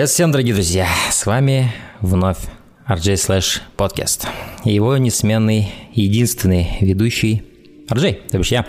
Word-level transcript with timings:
Привет 0.00 0.12
всем, 0.12 0.32
дорогие 0.32 0.54
друзья! 0.54 0.88
С 1.10 1.26
вами 1.26 1.70
вновь 2.00 2.38
RJ 2.88 3.16
Slash 3.16 3.60
Podcast. 3.76 4.26
И 4.64 4.72
его 4.72 4.96
несменный, 4.96 5.74
единственный 5.92 6.78
ведущий 6.80 7.42
RJ, 7.86 8.30
то 8.30 8.38
бишь 8.38 8.50
я. 8.50 8.64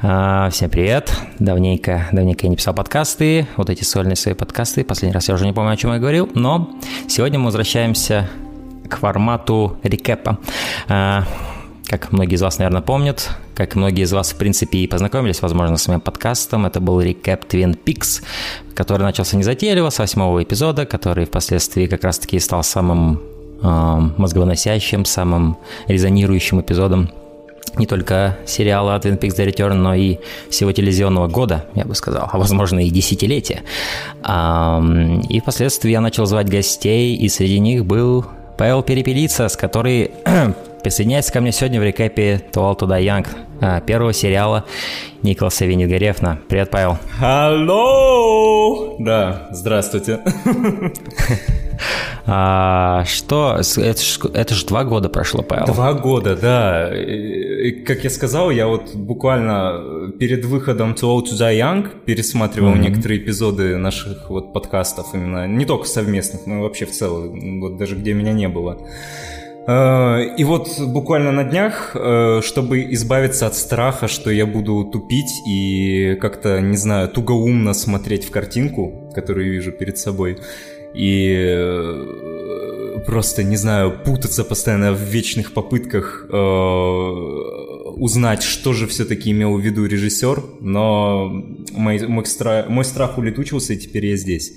А, 0.00 0.48
всем 0.48 0.70
привет. 0.70 1.12
Давненько, 1.38 2.08
давненько 2.12 2.46
я 2.46 2.48
не 2.48 2.56
писал 2.56 2.72
подкасты. 2.72 3.46
Вот 3.58 3.68
эти 3.68 3.84
сольные 3.84 4.16
свои 4.16 4.32
подкасты. 4.32 4.82
Последний 4.82 5.12
раз 5.12 5.28
я 5.28 5.34
уже 5.34 5.44
не 5.44 5.52
помню, 5.52 5.72
о 5.72 5.76
чем 5.76 5.92
я 5.92 5.98
говорил. 5.98 6.30
Но 6.34 6.70
сегодня 7.08 7.38
мы 7.38 7.44
возвращаемся 7.44 8.30
к 8.88 8.96
формату 8.96 9.76
рекэпа. 9.82 10.38
А, 10.88 11.26
как 11.88 12.10
многие 12.10 12.36
из 12.36 12.40
вас, 12.40 12.56
наверное, 12.56 12.80
помнят, 12.80 13.28
как 13.60 13.76
многие 13.76 14.04
из 14.04 14.12
вас, 14.12 14.32
в 14.32 14.36
принципе, 14.36 14.78
и 14.78 14.86
познакомились, 14.86 15.42
возможно, 15.42 15.76
с 15.76 15.86
моим 15.86 16.00
подкастом, 16.00 16.64
это 16.64 16.80
был 16.80 16.98
рекэп 17.02 17.44
Twin 17.44 17.78
Peaks, 17.84 18.22
который 18.74 19.02
начался 19.02 19.36
незатейливо, 19.36 19.90
с 19.90 19.98
восьмого 19.98 20.42
эпизода, 20.42 20.86
который 20.86 21.26
впоследствии 21.26 21.86
как 21.86 22.02
раз-таки 22.02 22.40
стал 22.40 22.62
самым 22.62 23.20
э, 23.62 23.66
мозговыносящим, 24.16 25.04
самым 25.04 25.58
резонирующим 25.88 26.62
эпизодом 26.62 27.10
не 27.76 27.86
только 27.86 28.38
сериала 28.46 28.98
Twin 28.98 29.18
Peaks 29.18 29.36
The 29.36 29.46
Return, 29.52 29.74
но 29.74 29.94
и 29.94 30.16
всего 30.48 30.72
телевизионного 30.72 31.28
года, 31.28 31.66
я 31.74 31.84
бы 31.84 31.94
сказал, 31.94 32.30
а 32.32 32.38
возможно 32.38 32.84
и 32.84 32.88
десятилетия. 32.90 33.62
И 34.24 35.40
впоследствии 35.40 35.90
я 35.90 36.00
начал 36.00 36.24
звать 36.24 36.48
гостей, 36.48 37.14
и 37.14 37.28
среди 37.28 37.60
них 37.60 37.84
был 37.84 38.24
Павел 38.58 38.82
Перепелица, 38.82 39.48
с 39.48 39.56
которой 39.56 40.10
Присоединяется 40.82 41.32
ко 41.32 41.40
мне 41.40 41.52
сегодня 41.52 41.80
в 41.80 41.84
рекэпе 41.84 42.40
Туал 42.52 42.74
Туда 42.74 42.98
Янг 42.98 43.28
первого 43.86 44.12
сериала 44.12 44.64
Николаса 45.22 45.66
Венедгаревна. 45.66 46.38
Привет, 46.48 46.70
Павел. 46.70 46.98
Алло! 47.20 48.96
Да, 48.98 49.48
здравствуйте. 49.52 50.20
А, 52.26 53.04
что? 53.06 53.56
Это 53.58 54.02
же 54.02 54.20
это 54.34 54.54
ж 54.54 54.64
два 54.64 54.84
года 54.84 55.08
прошло, 55.08 55.42
Павел. 55.42 55.66
Два 55.66 55.94
года, 55.94 56.36
да. 56.36 56.94
И, 56.94 57.72
как 57.82 58.04
я 58.04 58.10
сказал, 58.10 58.50
я 58.50 58.66
вот 58.68 58.94
буквально 58.94 60.12
перед 60.18 60.44
выходом 60.44 60.92
To 60.92 61.16
All 61.16 61.24
To 61.24 61.32
Die 61.32 61.58
Young 61.58 62.04
пересматривал 62.04 62.74
mm-hmm. 62.74 62.78
некоторые 62.78 63.20
эпизоды 63.20 63.76
наших 63.78 64.30
вот 64.30 64.52
подкастов 64.52 65.14
именно, 65.14 65.48
не 65.48 65.64
только 65.64 65.86
совместных, 65.86 66.46
но 66.46 66.58
и 66.58 66.60
вообще 66.60 66.86
в 66.86 66.92
целом, 66.92 67.60
вот 67.62 67.78
даже 67.78 67.96
где 67.96 68.12
меня 68.12 68.32
не 68.32 68.48
было. 68.48 68.78
Э, 69.70 70.34
и 70.36 70.44
вот 70.44 70.80
буквально 70.80 71.32
на 71.32 71.44
днях, 71.44 71.92
э, 71.94 72.40
чтобы 72.42 72.92
избавиться 72.94 73.46
от 73.46 73.54
страха, 73.54 74.08
что 74.08 74.30
я 74.30 74.46
буду 74.46 74.84
тупить 74.84 75.46
и 75.46 76.16
как-то, 76.20 76.60
не 76.60 76.76
знаю, 76.76 77.08
тугоумно 77.08 77.74
смотреть 77.74 78.24
в 78.24 78.30
картинку, 78.30 79.12
которую 79.14 79.52
вижу 79.52 79.70
перед 79.72 79.98
собой, 79.98 80.38
и 80.94 81.36
э, 81.38 83.02
просто, 83.06 83.44
не 83.44 83.56
знаю, 83.56 83.92
путаться 84.04 84.44
постоянно 84.44 84.92
в 84.92 85.00
вечных 85.00 85.52
попытках 85.52 86.26
узнать, 87.96 88.42
что 88.42 88.72
же 88.72 88.86
все-таки 88.86 89.30
имел 89.30 89.56
в 89.56 89.60
виду 89.60 89.86
режиссер, 89.86 90.42
но 90.60 91.28
мой, 91.72 92.06
мой, 92.06 92.26
страх, 92.26 92.68
мой 92.68 92.84
страх 92.84 93.18
улетучился, 93.18 93.74
и 93.74 93.76
теперь 93.76 94.06
я 94.06 94.16
здесь. 94.16 94.52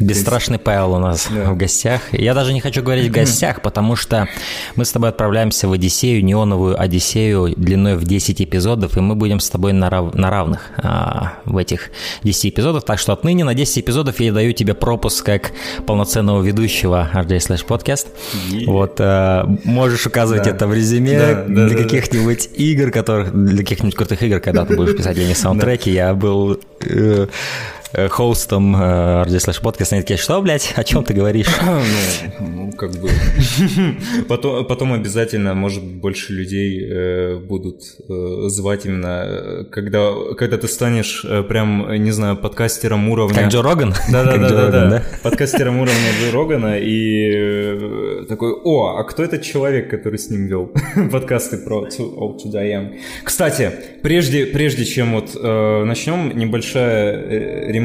Бесстрашный 0.00 0.58
Павел 0.58 0.94
у 0.94 0.98
нас 0.98 1.28
да. 1.30 1.50
в 1.50 1.56
гостях. 1.56 2.02
Я 2.12 2.34
даже 2.34 2.52
не 2.52 2.60
хочу 2.60 2.82
говорить 2.82 3.08
в 3.08 3.12
гостях, 3.14 3.62
потому 3.62 3.96
что 3.96 4.28
мы 4.76 4.84
с 4.84 4.92
тобой 4.92 5.10
отправляемся 5.10 5.68
в 5.68 5.72
Одиссею, 5.72 6.24
неоновую 6.24 6.80
Одиссею 6.80 7.54
длиной 7.56 7.96
в 7.96 8.04
10 8.04 8.42
эпизодов, 8.42 8.96
и 8.96 9.00
мы 9.00 9.14
будем 9.14 9.40
с 9.40 9.48
тобой 9.48 9.72
на, 9.72 9.90
рав... 9.90 10.14
на 10.14 10.30
равных 10.30 10.70
а, 10.78 11.34
в 11.44 11.56
этих 11.56 11.90
10 12.22 12.46
эпизодах. 12.46 12.84
Так 12.84 12.98
что 12.98 13.12
отныне 13.12 13.44
на 13.44 13.54
10 13.54 13.78
эпизодов 13.78 14.20
я 14.20 14.32
даю 14.32 14.52
тебе 14.52 14.74
пропуск 14.74 15.24
как 15.24 15.52
полноценного 15.86 16.42
ведущего 16.42 17.10
RJ 17.12 17.36
Slash 17.38 17.66
Podcast. 17.66 18.08
Yeah. 18.50 18.64
Вот, 18.66 18.96
а, 18.98 19.46
можешь 19.64 20.06
указывать 20.06 20.44
да. 20.44 20.50
это 20.50 20.66
в 20.66 20.74
резюме 20.74 21.18
да, 21.18 21.44
для 21.44 21.68
да, 21.68 21.82
каких-нибудь 21.82 22.48
да. 22.50 22.64
игр, 22.64 22.90
которых, 22.90 23.32
для 23.32 23.58
каких-нибудь 23.58 23.94
крутых 23.94 24.22
игр, 24.22 24.40
когда 24.40 24.64
ты 24.64 24.76
будешь 24.76 24.96
писать 24.96 25.14
для 25.14 25.26
них 25.26 25.36
саундтреки. 25.36 25.90
Я 25.90 26.14
был 26.14 26.58
Э, 26.88 27.26
хостом 28.10 28.76
RD 28.76 29.36
Slash 29.36 29.62
Podcast, 29.62 29.92
они 29.92 30.02
такие, 30.02 30.18
что, 30.18 30.40
блядь, 30.42 30.72
о 30.76 30.84
чем 30.84 31.04
ты 31.04 31.14
говоришь? 31.14 31.48
Ну, 32.40 32.64
ну 32.64 32.72
как 32.72 32.92
бы... 32.92 33.08
потом, 34.28 34.66
потом 34.66 34.92
обязательно, 34.92 35.54
может 35.54 35.82
быть, 35.82 35.94
больше 35.96 36.32
людей 36.32 36.86
э, 36.90 37.36
будут 37.38 37.82
э, 38.08 38.48
звать 38.48 38.86
именно, 38.86 39.24
э, 39.26 39.64
когда, 39.70 40.12
когда 40.36 40.58
ты 40.58 40.68
станешь 40.68 41.24
э, 41.24 41.42
прям, 41.42 41.92
не 42.02 42.10
знаю, 42.10 42.36
подкастером 42.36 43.08
уровня... 43.08 43.34
Как 43.34 43.48
Джо 43.48 43.62
Роган? 43.62 43.94
Да-да-да, 44.10 45.02
подкастером 45.22 45.78
уровня 45.80 46.10
Джо 46.20 46.32
Рогана, 46.32 46.78
и 46.78 47.30
э, 47.32 48.24
такой, 48.28 48.52
о, 48.52 48.96
а 48.96 49.04
кто 49.04 49.22
этот 49.22 49.42
человек, 49.42 49.90
который 49.90 50.18
с 50.18 50.30
ним 50.30 50.46
вел 50.46 50.70
подкасты 51.12 51.58
про 51.58 51.86
Old 51.86 52.36
to 52.44 52.52
Die 52.52 52.72
Young? 52.72 52.98
Кстати, 53.22 53.70
прежде, 54.02 54.46
прежде 54.46 54.84
чем 54.84 55.12
вот 55.14 55.30
э, 55.34 55.84
начнем, 55.84 56.36
небольшая 56.36 57.12
э, 57.12 57.72
ремарка. 57.72 57.83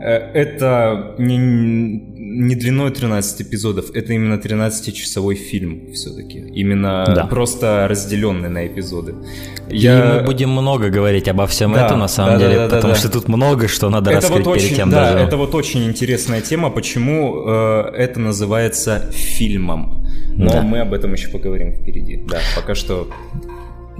Э, 0.00 0.30
это 0.32 1.14
не, 1.18 1.36
не 1.36 2.54
длиной 2.54 2.90
13 2.90 3.42
эпизодов, 3.42 3.90
это 3.94 4.14
именно 4.14 4.34
13-часовой 4.34 5.34
фильм 5.34 5.92
все-таки. 5.92 6.38
Именно 6.38 7.04
да. 7.14 7.26
просто 7.26 7.86
разделенный 7.86 8.48
на 8.48 8.66
эпизоды. 8.66 9.14
Я... 9.68 9.98
И 9.98 10.18
мы 10.20 10.24
будем 10.24 10.50
много 10.50 10.88
говорить 10.88 11.28
обо 11.28 11.46
всем 11.46 11.74
да, 11.74 11.86
этом 11.86 11.98
на 11.98 12.08
самом 12.08 12.38
да, 12.38 12.38
деле, 12.38 12.56
да, 12.56 12.68
да, 12.68 12.76
потому 12.76 12.94
да, 12.94 12.98
что 12.98 13.10
тут 13.10 13.28
много 13.28 13.68
что 13.68 13.90
надо 13.90 14.10
это 14.10 14.20
раскрыть 14.22 14.46
вот 14.46 14.54
перед 14.54 14.66
очень, 14.66 14.76
тем 14.76 14.90
да, 14.90 15.12
даже. 15.12 15.24
Это 15.24 15.36
вот 15.36 15.54
очень 15.54 15.84
интересная 15.84 16.40
тема, 16.40 16.70
почему 16.70 17.44
э, 17.46 17.92
это 17.94 18.20
называется 18.20 19.10
фильмом. 19.12 20.06
Но 20.30 20.50
да. 20.50 20.62
мы 20.62 20.80
об 20.80 20.94
этом 20.94 21.12
еще 21.12 21.28
поговорим 21.28 21.74
впереди. 21.74 22.22
Да, 22.26 22.38
пока 22.56 22.74
что 22.74 23.10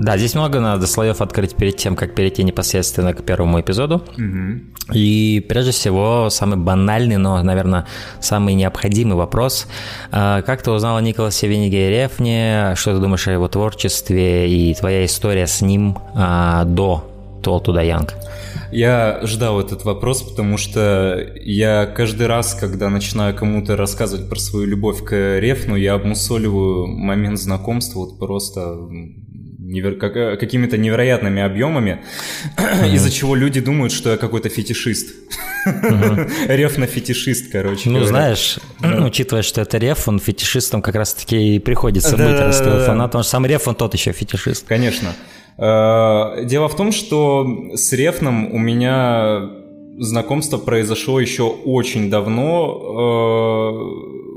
да, 0.00 0.16
здесь 0.16 0.34
много 0.34 0.60
надо 0.60 0.86
слоев 0.86 1.20
открыть 1.20 1.54
перед 1.54 1.76
тем, 1.76 1.94
как 1.94 2.14
перейти 2.14 2.42
непосредственно 2.42 3.12
к 3.12 3.22
первому 3.22 3.60
эпизоду. 3.60 4.02
Угу. 4.16 4.94
И 4.94 5.44
прежде 5.46 5.72
всего, 5.72 6.30
самый 6.30 6.56
банальный, 6.56 7.18
но, 7.18 7.42
наверное, 7.42 7.86
самый 8.18 8.54
необходимый 8.54 9.16
вопрос. 9.16 9.66
А, 10.10 10.40
как 10.40 10.62
ты 10.62 10.70
узнал 10.70 10.96
о 10.96 11.02
Николасе 11.02 11.48
Венегерефне? 11.48 12.74
Что 12.76 12.94
ты 12.94 13.00
думаешь 13.00 13.28
о 13.28 13.32
его 13.32 13.46
творчестве 13.48 14.50
и 14.50 14.74
твоя 14.74 15.04
история 15.04 15.46
с 15.46 15.60
ним 15.60 15.98
а, 16.14 16.64
до 16.64 17.06
Тол 17.42 17.60
Туда 17.60 17.82
Янг? 17.82 18.14
Я 18.72 19.20
ждал 19.24 19.60
этот 19.60 19.84
вопрос, 19.84 20.22
потому 20.22 20.56
что 20.56 21.18
я 21.42 21.86
каждый 21.86 22.26
раз, 22.26 22.54
когда 22.54 22.88
начинаю 22.88 23.34
кому-то 23.34 23.76
рассказывать 23.76 24.28
про 24.28 24.38
свою 24.38 24.66
любовь 24.66 25.04
к 25.04 25.38
Рефну, 25.40 25.74
я 25.74 25.94
обмусоливаю 25.94 26.86
момент 26.86 27.38
знакомства 27.40 28.00
вот 28.00 28.18
просто 28.18 28.76
невер... 29.70 29.96
как... 29.96 30.16
Э, 30.16 30.36
какими-то 30.36 30.76
невероятными 30.76 31.42
объемами, 31.42 32.02
mm-hmm. 32.56 32.88
из-за 32.94 33.10
чего 33.10 33.34
люди 33.34 33.60
думают, 33.60 33.92
что 33.92 34.10
я 34.10 34.16
какой-то 34.16 34.48
фетишист. 34.48 35.14
Mm-hmm. 35.66 36.46
Рефно-фетишист, 36.48 37.50
короче. 37.50 37.88
Ну, 37.88 38.00
говоря. 38.00 38.08
знаешь, 38.08 38.58
да. 38.80 39.04
учитывая, 39.04 39.42
что 39.42 39.60
это 39.60 39.78
Реф, 39.78 40.08
он 40.08 40.18
фетишистом 40.18 40.82
как 40.82 40.94
раз-таки 40.94 41.56
и 41.56 41.58
приходится 41.58 42.16
да, 42.16 42.26
быть, 42.28 42.40
раз 42.40 42.60
да, 42.60 42.84
фанат, 42.84 43.10
потому 43.10 43.22
что 43.22 43.30
сам 43.30 43.46
Реф, 43.46 43.68
он 43.68 43.74
тот 43.74 43.94
еще 43.94 44.12
фетишист. 44.12 44.66
Конечно. 44.66 45.14
Э, 45.58 46.44
дело 46.44 46.68
в 46.68 46.76
том, 46.76 46.92
что 46.92 47.46
с 47.74 47.92
Рефном 47.92 48.52
у 48.52 48.58
меня 48.58 49.50
знакомство 49.98 50.56
произошло 50.56 51.20
еще 51.20 51.44
очень 51.44 52.10
давно, 52.10 53.72
э, 53.76 54.29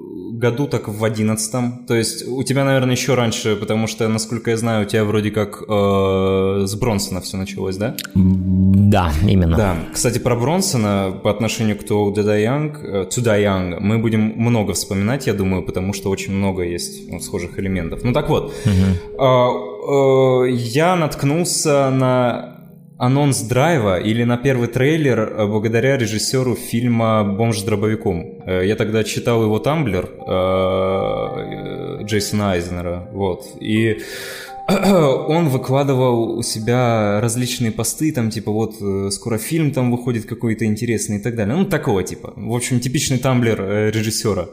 году, 0.43 0.67
так 0.67 0.87
в 0.87 1.03
одиннадцатом. 1.03 1.85
То 1.87 1.95
есть 1.95 2.27
у 2.27 2.43
тебя, 2.43 2.65
наверное, 2.65 2.95
еще 2.95 3.15
раньше, 3.15 3.55
потому 3.55 3.87
что, 3.87 4.07
насколько 4.09 4.51
я 4.51 4.57
знаю, 4.57 4.85
у 4.85 4.89
тебя 4.89 5.03
вроде 5.05 5.31
как 5.31 5.63
э, 5.67 6.65
с 6.65 6.75
Бронсона 6.75 7.21
все 7.21 7.37
началось, 7.37 7.77
да? 7.77 7.95
Да, 8.13 9.11
именно. 9.27 9.57
Да. 9.57 9.75
Кстати, 9.93 10.19
про 10.19 10.35
Бронсона 10.35 11.13
по 11.23 11.29
отношению 11.29 11.77
к 11.77 11.83
To 11.83 12.13
Die 12.13 12.43
Young, 12.43 12.71
э, 12.83 13.09
To 13.09 13.23
Die 13.23 13.43
Young 13.43 13.79
мы 13.79 13.99
будем 13.99 14.33
много 14.35 14.73
вспоминать, 14.73 15.27
я 15.27 15.33
думаю, 15.33 15.63
потому 15.63 15.93
что 15.93 16.09
очень 16.09 16.33
много 16.33 16.63
есть 16.63 17.09
ну, 17.09 17.19
схожих 17.19 17.59
элементов. 17.59 18.03
Ну 18.03 18.11
так 18.13 18.29
вот, 18.29 18.53
угу. 18.65 18.85
э, 19.23 20.49
э, 20.49 20.51
я 20.51 20.95
наткнулся 20.95 21.89
на 21.89 22.52
анонс 22.97 23.41
драйва 23.41 23.99
или 23.99 24.23
на 24.23 24.37
первый 24.37 24.67
трейлер 24.67 25.19
э, 25.19 25.47
благодаря 25.47 25.97
режиссеру 25.97 26.55
фильма 26.55 27.23
«Бомж 27.23 27.59
с 27.59 27.63
дробовиком». 27.63 28.43
Э, 28.45 28.65
я 28.65 28.75
тогда 28.75 29.03
читал 29.03 29.43
его 29.43 29.59
тамблер 29.59 30.09
э, 30.27 32.03
Джейсона 32.03 32.51
Айзенера, 32.51 33.09
вот, 33.11 33.45
и 33.59 34.01
он 34.67 35.49
выкладывал 35.49 36.37
у 36.37 36.43
себя 36.43 37.19
различные 37.19 37.71
посты, 37.71 38.11
там, 38.13 38.29
типа, 38.29 38.51
вот, 38.51 38.75
скоро 39.13 39.37
фильм 39.37 39.71
там 39.71 39.91
выходит 39.91 40.25
какой-то 40.25 40.65
интересный 40.65 41.17
и 41.17 41.21
так 41.21 41.35
далее. 41.35 41.55
Ну, 41.55 41.65
такого 41.65 42.03
типа. 42.03 42.33
В 42.35 42.55
общем, 42.55 42.79
типичный 42.79 43.17
тамблер 43.17 43.91
режиссера. 43.93 44.47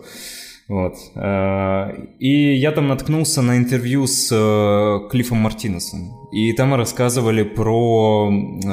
Вот. 0.71 0.95
Э, 1.17 1.91
и 2.21 2.55
я 2.55 2.71
там 2.71 2.87
наткнулся 2.87 3.43
на 3.43 3.57
интервью 3.57 4.07
с 4.07 4.31
э, 4.31 5.09
Клиффом 5.11 5.39
Мартинесом. 5.39 6.29
И 6.31 6.53
там 6.53 6.75
рассказывали 6.75 7.43
про 7.43 8.31
э, 8.31 8.69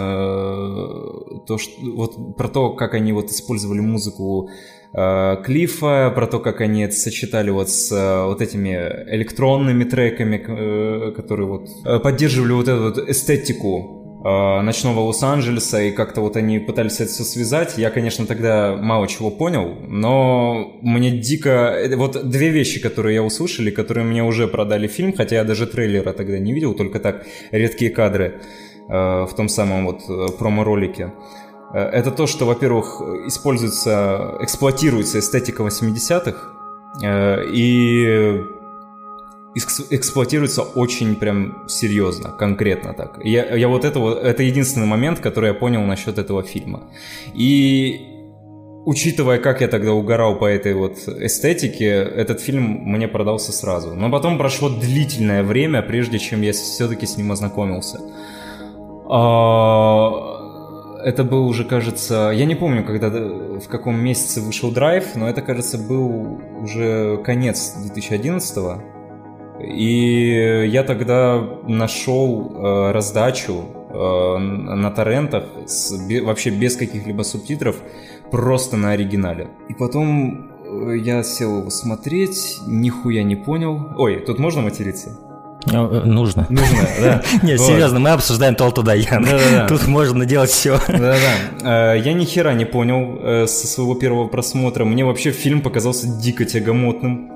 то, 1.48 1.58
что, 1.58 1.72
вот, 1.96 2.38
про 2.38 2.50
то, 2.50 2.74
как 2.74 2.94
они 2.94 3.14
вот 3.14 3.32
использовали 3.32 3.80
музыку 3.80 4.50
Клифа, 4.94 6.12
про 6.16 6.28
то, 6.28 6.40
как 6.40 6.62
они 6.62 6.84
это 6.84 6.96
сочетали 6.96 7.50
вот 7.50 7.70
с 7.70 7.92
вот 8.26 8.42
этими 8.42 8.70
электронными 9.14 9.84
треками, 9.84 10.38
которые 11.12 11.48
вот 11.48 12.02
поддерживали 12.04 12.54
вот 12.54 12.68
эту 12.70 12.84
вот 12.84 13.10
эстетику 13.10 14.07
ночного 14.28 15.00
Лос-Анджелеса, 15.02 15.82
и 15.84 15.92
как-то 15.92 16.22
вот 16.22 16.36
они 16.36 16.60
пытались 16.60 17.00
это 17.00 17.12
все 17.12 17.24
связать. 17.24 17.78
Я, 17.78 17.90
конечно, 17.90 18.26
тогда 18.26 18.76
мало 18.76 19.08
чего 19.08 19.32
понял, 19.32 19.76
но 19.88 20.78
мне 20.82 21.12
дико... 21.12 21.50
Э, 21.50 21.96
вот 21.96 22.30
две 22.30 22.50
вещи, 22.50 22.82
которые 22.82 23.16
я 23.16 23.24
услышали, 23.24 23.70
которые 23.70 24.04
мне 24.04 24.24
уже 24.24 24.48
продали 24.48 24.88
фильм, 24.88 25.14
хотя 25.14 25.38
я 25.38 25.44
даже 25.44 25.66
трейлера 25.66 26.12
тогда 26.14 26.40
не 26.40 26.52
видел, 26.54 26.74
только 26.74 27.00
так, 27.00 27.26
редкие 27.52 27.90
кадры 27.90 28.42
э, 28.90 28.92
в 28.92 29.30
том 29.36 29.48
самом 29.48 29.86
вот 29.86 30.38
промо-ролике. 30.38 31.14
Это 31.74 32.12
то, 32.12 32.28
что, 32.28 32.46
во-первых, 32.46 33.02
используется, 33.28 34.38
эксплуатируется 34.42 35.20
эстетика 35.20 35.64
80-х, 35.64 36.54
и 37.54 38.42
эксплуатируется 39.58 40.62
очень 40.62 41.16
прям 41.16 41.68
серьезно, 41.68 42.30
конкретно 42.30 42.94
так. 42.94 43.20
Я, 43.24 43.56
я 43.56 43.68
вот 43.68 43.86
это 43.86 44.00
вот, 44.00 44.24
это 44.24 44.44
единственный 44.44 44.88
момент, 44.88 45.20
который 45.20 45.48
я 45.50 45.54
понял 45.54 45.82
насчет 45.82 46.18
этого 46.18 46.44
фильма. 46.44 46.90
И 47.34 48.18
учитывая, 48.86 49.38
как 49.38 49.62
я 49.62 49.68
тогда 49.68 49.92
угорал 49.92 50.38
по 50.38 50.46
этой 50.46 50.74
вот 50.74 50.98
эстетике, 51.08 51.88
этот 51.88 52.40
фильм 52.40 52.64
мне 52.64 53.08
продался 53.08 53.52
сразу. 53.52 53.94
Но 53.96 54.10
потом 54.10 54.38
прошло 54.38 54.70
длительное 54.70 55.44
время, 55.44 55.82
прежде 55.82 56.20
чем 56.20 56.42
я 56.42 56.54
все-таки 56.54 57.06
с 57.06 57.18
ним 57.18 57.32
ознакомился. 57.32 58.00
А, 59.10 60.38
это 61.04 61.24
был 61.24 61.48
уже, 61.48 61.64
кажется, 61.66 62.32
я 62.34 62.46
не 62.46 62.56
помню, 62.56 62.86
когда 62.86 63.10
в 63.10 63.68
каком 63.68 64.00
месяце 64.00 64.42
вышел 64.42 64.72
драйв, 64.72 65.16
но 65.16 65.30
это, 65.30 65.42
кажется, 65.42 65.78
был 65.78 66.40
уже 66.62 67.18
конец 67.26 67.74
2011 67.82 68.58
-го. 68.58 68.97
И 69.60 70.68
я 70.68 70.84
тогда 70.84 71.42
нашел 71.68 72.52
э, 72.54 72.92
раздачу 72.92 73.66
э, 73.90 74.38
на 74.38 74.92
торрентах 74.92 75.46
с, 75.66 75.94
be, 76.08 76.22
вообще 76.24 76.52
без 76.52 76.76
каких-либо 76.76 77.24
субтитров, 77.24 77.78
просто 78.32 78.78
на 78.78 78.92
оригинале. 78.92 79.48
И 79.70 79.74
потом 79.74 80.52
э, 80.64 80.98
я 80.98 81.24
сел 81.24 81.70
смотреть, 81.72 82.60
нихуя 82.68 83.24
не 83.24 83.36
понял. 83.36 83.94
Ой, 83.98 84.24
тут 84.26 84.40
можно 84.40 84.62
материться? 84.62 85.18
Э, 85.72 86.04
нужно. 86.06 86.46
Нужно, 86.50 86.78
да. 87.02 87.22
Нет, 87.44 87.60
серьезно, 87.60 88.00
мы 88.00 88.10
обсуждаем 88.12 88.56
Толту 88.56 88.84
Даян. 88.84 89.26
Тут 89.68 89.88
можно 89.88 90.26
делать 90.26 90.50
все. 90.50 90.80
Да-да. 90.88 91.94
Э, 91.94 92.00
я 92.00 92.14
ни 92.14 92.26
хера 92.26 92.54
не 92.54 92.66
понял 92.66 93.20
э, 93.22 93.48
со 93.48 93.68
своего 93.68 93.96
первого 93.96 94.28
просмотра. 94.28 94.86
Мне 94.86 95.06
вообще 95.06 95.32
фильм 95.32 95.62
показался 95.62 96.08
дико 96.08 96.46
тягомотным. 96.46 97.32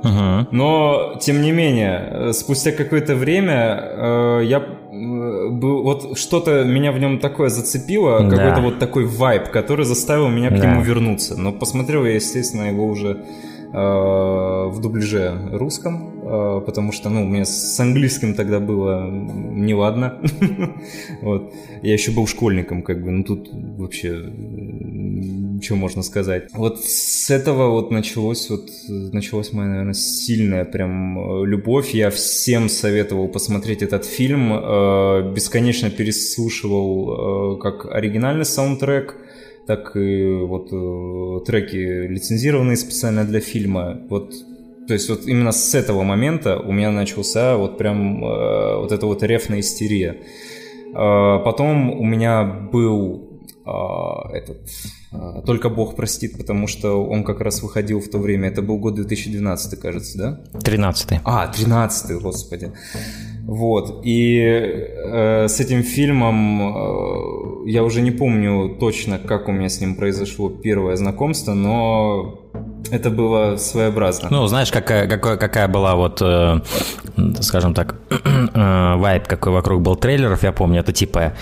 Но, 0.52 1.18
тем 1.22 1.42
не 1.42 1.52
менее, 1.52 2.34
спустя 2.34 2.72
какое-то 2.72 3.16
время 3.16 4.42
я 4.44 4.64
был, 4.92 5.84
вот 5.84 6.18
что-то 6.18 6.64
меня 6.64 6.92
в 6.92 7.00
нем 7.00 7.20
такое 7.20 7.50
зацепило, 7.50 8.30
какой-то 8.30 8.62
вот 8.62 8.80
такой 8.80 9.06
вайб, 9.06 9.50
который 9.50 9.86
заставил 9.86 10.30
меня 10.30 10.50
к 10.50 10.54
нему 10.54 10.82
вернуться. 10.82 11.38
Но 11.38 11.52
посмотрел 11.52 12.06
я, 12.06 12.16
естественно, 12.16 12.64
его 12.64 12.86
уже 12.86 13.24
в 13.74 14.80
дубляже 14.82 15.50
русском, 15.54 16.22
э, 16.24 16.62
потому 16.66 16.92
что, 16.92 17.10
ну, 17.10 17.24
у 17.24 17.28
меня 17.28 17.46
с 17.46 17.80
английским 17.80 18.34
тогда 18.34 18.60
было 18.60 19.10
не 19.10 19.74
ладно. 19.74 20.20
вот. 21.22 21.54
Я 21.82 21.94
еще 21.94 22.12
был 22.12 22.28
школьником, 22.28 22.84
как 22.84 23.02
бы, 23.04 23.12
ну, 23.12 23.24
тут 23.24 23.50
вообще 23.52 24.32
что 25.62 25.76
можно 25.76 26.02
сказать. 26.02 26.50
Вот 26.54 26.84
с 26.84 27.30
этого 27.30 27.70
вот 27.70 27.92
началось 27.92 28.50
вот 28.50 28.70
началась 28.90 29.54
моя, 29.54 29.70
наверное, 29.70 29.94
сильная 29.94 30.66
прям 30.66 31.20
э, 31.20 31.46
любовь. 31.46 31.94
Я 31.94 32.10
всем 32.10 32.68
советовал 32.68 33.28
посмотреть 33.28 33.84
этот 33.84 34.06
фильм, 34.06 34.54
э, 34.54 35.34
бесконечно 35.34 35.90
переслушивал 35.90 37.58
как 37.60 37.86
оригинальный 37.86 38.46
саундтрек, 38.46 39.16
так 39.68 39.96
и 39.96 40.26
вот 40.26 40.70
э, 40.72 41.46
треки, 41.46 42.08
лицензированные 42.08 42.78
специально 42.78 43.24
для 43.24 43.40
фильма. 43.40 44.02
Вот 44.10 44.34
то 44.88 44.94
есть 44.94 45.10
вот 45.10 45.26
именно 45.26 45.52
с 45.52 45.76
этого 45.76 46.04
момента 46.04 46.60
у 46.60 46.72
меня 46.72 46.92
начался 46.92 47.56
вот 47.56 47.78
прям 47.78 48.26
э, 48.26 48.78
вот 48.78 48.92
эта 48.92 49.06
вот 49.06 49.24
рефная 49.24 49.60
истерия. 49.60 50.18
Э, 50.94 51.40
потом 51.46 51.92
у 51.92 52.04
меня 52.04 52.44
был 52.44 53.42
э, 53.66 54.38
этот 54.38 54.70
э, 55.12 55.42
«Только 55.46 55.70
Бог 55.70 55.96
простит», 55.96 56.38
потому 56.38 56.68
что 56.68 57.06
он 57.06 57.24
как 57.24 57.42
раз 57.42 57.62
выходил 57.62 58.02
в 58.02 58.10
то 58.10 58.18
время. 58.18 58.50
Это 58.50 58.62
был 58.62 58.80
год 58.80 58.96
2012, 58.96 59.80
кажется, 59.80 60.18
да? 60.18 60.60
13 60.60 61.22
А, 61.24 61.48
13 61.48 62.22
господи. 62.22 62.72
Вот, 63.44 64.02
и 64.04 64.40
э, 64.40 65.48
с 65.48 65.60
этим 65.60 65.84
фильмом 65.84 66.62
э, 66.62 67.70
я 67.70 67.84
уже 67.84 68.02
не 68.02 68.12
помню 68.12 68.78
точно, 68.80 69.18
как 69.18 69.50
у 69.50 69.52
меня 69.52 69.68
с 69.68 69.82
ним 69.82 69.96
произошло 69.96 70.50
первое 70.50 70.96
знакомство, 70.96 71.54
но 71.54 72.40
это 72.92 73.10
было 73.10 73.58
своеобразно. 73.58 74.30
Ну, 74.32 74.48
знаешь, 74.48 74.72
какая, 74.72 75.08
какая, 75.08 75.38
какая 75.38 75.68
была 75.68 75.96
вот, 75.96 76.22
э, 76.22 76.60
скажем 77.42 77.74
так, 77.74 77.96
э, 78.54 78.96
вайб, 78.96 79.28
какой 79.28 79.54
вокруг 79.54 79.82
был 79.82 79.96
трейлеров, 79.96 80.44
я 80.44 80.52
помню, 80.52 80.80
это 80.80 80.94
типа 80.94 81.34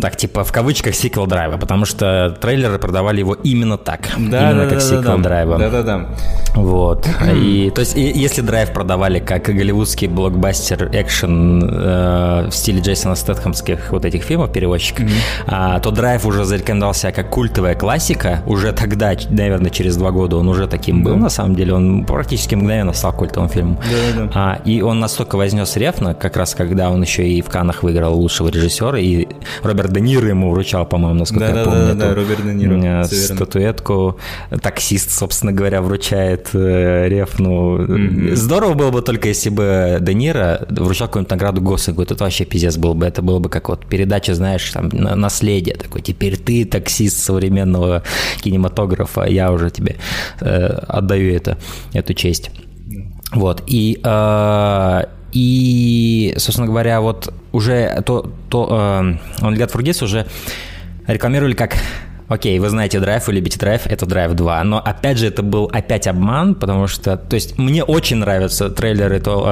так, 0.00 0.16
типа 0.16 0.44
в 0.44 0.52
кавычках 0.52 0.94
сиквел 0.94 1.26
драйва, 1.26 1.56
потому 1.56 1.84
что 1.84 2.36
трейлеры 2.40 2.78
продавали 2.78 3.20
его 3.20 3.34
именно 3.34 3.78
так. 3.78 4.08
Да, 4.18 4.50
именно 4.50 4.64
да, 4.64 4.70
как 4.70 4.78
да, 4.78 4.80
сиквел 4.80 5.16
да, 5.16 5.22
драйва. 5.22 5.58
Да, 5.58 5.70
да, 5.70 5.82
да. 5.82 6.06
Вот. 6.54 7.08
и 7.34 7.70
то 7.74 7.80
есть, 7.80 7.96
и, 7.96 8.02
если 8.02 8.42
драйв 8.42 8.72
продавали 8.72 9.20
как 9.20 9.44
голливудский 9.44 10.08
блокбастер 10.08 10.90
экшен 10.92 11.62
э, 11.62 12.48
в 12.50 12.52
стиле 12.52 12.80
Джейсона 12.80 13.14
Стэтхэмских 13.14 13.90
вот 13.90 14.04
этих 14.04 14.22
фильмов 14.22 14.52
переводчиков, 14.52 15.06
mm-hmm. 15.06 15.44
а, 15.46 15.80
то 15.80 15.90
драйв 15.90 16.26
уже 16.26 16.44
зарекомендовал 16.44 16.94
себя 16.94 17.12
как 17.12 17.30
культовая 17.30 17.74
классика. 17.74 18.42
Уже 18.46 18.72
тогда, 18.72 19.14
наверное, 19.30 19.70
через 19.70 19.96
два 19.96 20.10
года 20.10 20.36
он 20.36 20.48
уже 20.48 20.66
таким 20.66 21.02
был, 21.02 21.14
mm-hmm. 21.14 21.20
на 21.20 21.30
самом 21.30 21.54
деле. 21.54 21.74
Он 21.74 22.04
практически 22.04 22.54
мгновенно 22.54 22.92
стал 22.92 23.12
культовым 23.12 23.48
фильмом. 23.48 23.78
Да, 23.90 23.96
да, 24.14 24.24
да. 24.24 24.30
А, 24.34 24.58
и 24.64 24.82
он 24.82 25.00
настолько 25.00 25.36
вознес 25.36 25.76
рефно, 25.76 26.14
как 26.14 26.36
раз 26.36 26.54
когда 26.54 26.90
он 26.90 27.02
еще 27.02 27.26
и 27.26 27.40
в 27.42 27.48
Канах 27.48 27.82
выиграл 27.82 28.14
лучшего 28.14 28.48
режиссера, 28.48 28.98
и 28.98 29.26
Роберт 29.62 29.85
Роберт 29.86 29.92
Де 29.92 30.00
Ниро 30.00 30.28
ему 30.28 30.50
вручал, 30.50 30.86
по-моему, 30.86 31.20
насколько 31.20 31.46
да, 31.46 31.48
я 31.48 31.54
да, 31.54 31.64
помню. 31.64 31.94
Да, 31.94 31.94
да, 31.94 32.14
Роберт 32.14 32.42
Де 32.44 32.54
Ниро. 32.54 33.04
Статуэтку. 33.04 34.18
Таксист, 34.62 35.10
собственно 35.10 35.52
говоря, 35.52 35.80
вручает 35.82 36.50
э, 36.54 37.08
Реф. 37.08 37.38
Ну, 37.38 37.78
mm-hmm. 37.78 38.34
здорово 38.34 38.74
было 38.74 38.90
бы 38.90 39.02
только, 39.02 39.28
если 39.28 39.50
бы 39.50 39.98
Де 40.00 40.14
Ниро 40.14 40.66
вручал 40.68 41.08
какую-нибудь 41.08 41.30
награду 41.30 41.60
Госингу. 41.60 42.02
Это 42.02 42.14
вообще 42.14 42.44
пиздец 42.44 42.76
был 42.76 42.94
бы. 42.94 43.06
Это 43.06 43.22
было 43.22 43.38
бы 43.38 43.48
как 43.48 43.68
вот 43.68 43.86
передача, 43.86 44.34
знаешь, 44.34 44.70
там, 44.70 44.88
наследие 44.88 45.76
такой. 45.76 46.02
Теперь 46.02 46.36
ты 46.36 46.64
таксист 46.64 47.18
современного 47.18 48.02
кинематографа, 48.40 49.24
я 49.24 49.52
уже 49.52 49.70
тебе 49.70 49.96
э, 50.40 50.66
отдаю 50.88 51.34
это, 51.34 51.58
эту 51.92 52.14
честь. 52.14 52.50
Вот, 53.32 53.62
и 53.66 54.00
э, 54.02 55.02
и, 55.36 56.32
собственно 56.38 56.66
говоря, 56.66 57.02
вот 57.02 57.30
уже 57.52 58.02
то, 58.06 58.32
то 58.48 58.68
э, 58.70 59.44
он 59.44 59.54
Фургис 59.70 60.00
уже 60.00 60.26
рекламировали 61.06 61.52
как 61.52 61.76
окей, 62.28 62.58
вы 62.58 62.68
знаете 62.68 63.00
драйв, 63.00 63.26
вы 63.26 63.34
любите 63.34 63.58
драйв, 63.58 63.86
это 63.86 64.06
драйв 64.06 64.34
2. 64.34 64.64
Но 64.64 64.78
опять 64.78 65.18
же, 65.18 65.26
это 65.26 65.42
был 65.42 65.70
опять 65.72 66.06
обман, 66.06 66.54
потому 66.54 66.86
что, 66.86 67.16
то 67.16 67.34
есть, 67.34 67.58
мне 67.58 67.84
очень 67.84 68.16
нравятся 68.16 68.70
трейлеры, 68.70 69.20
то 69.20 69.44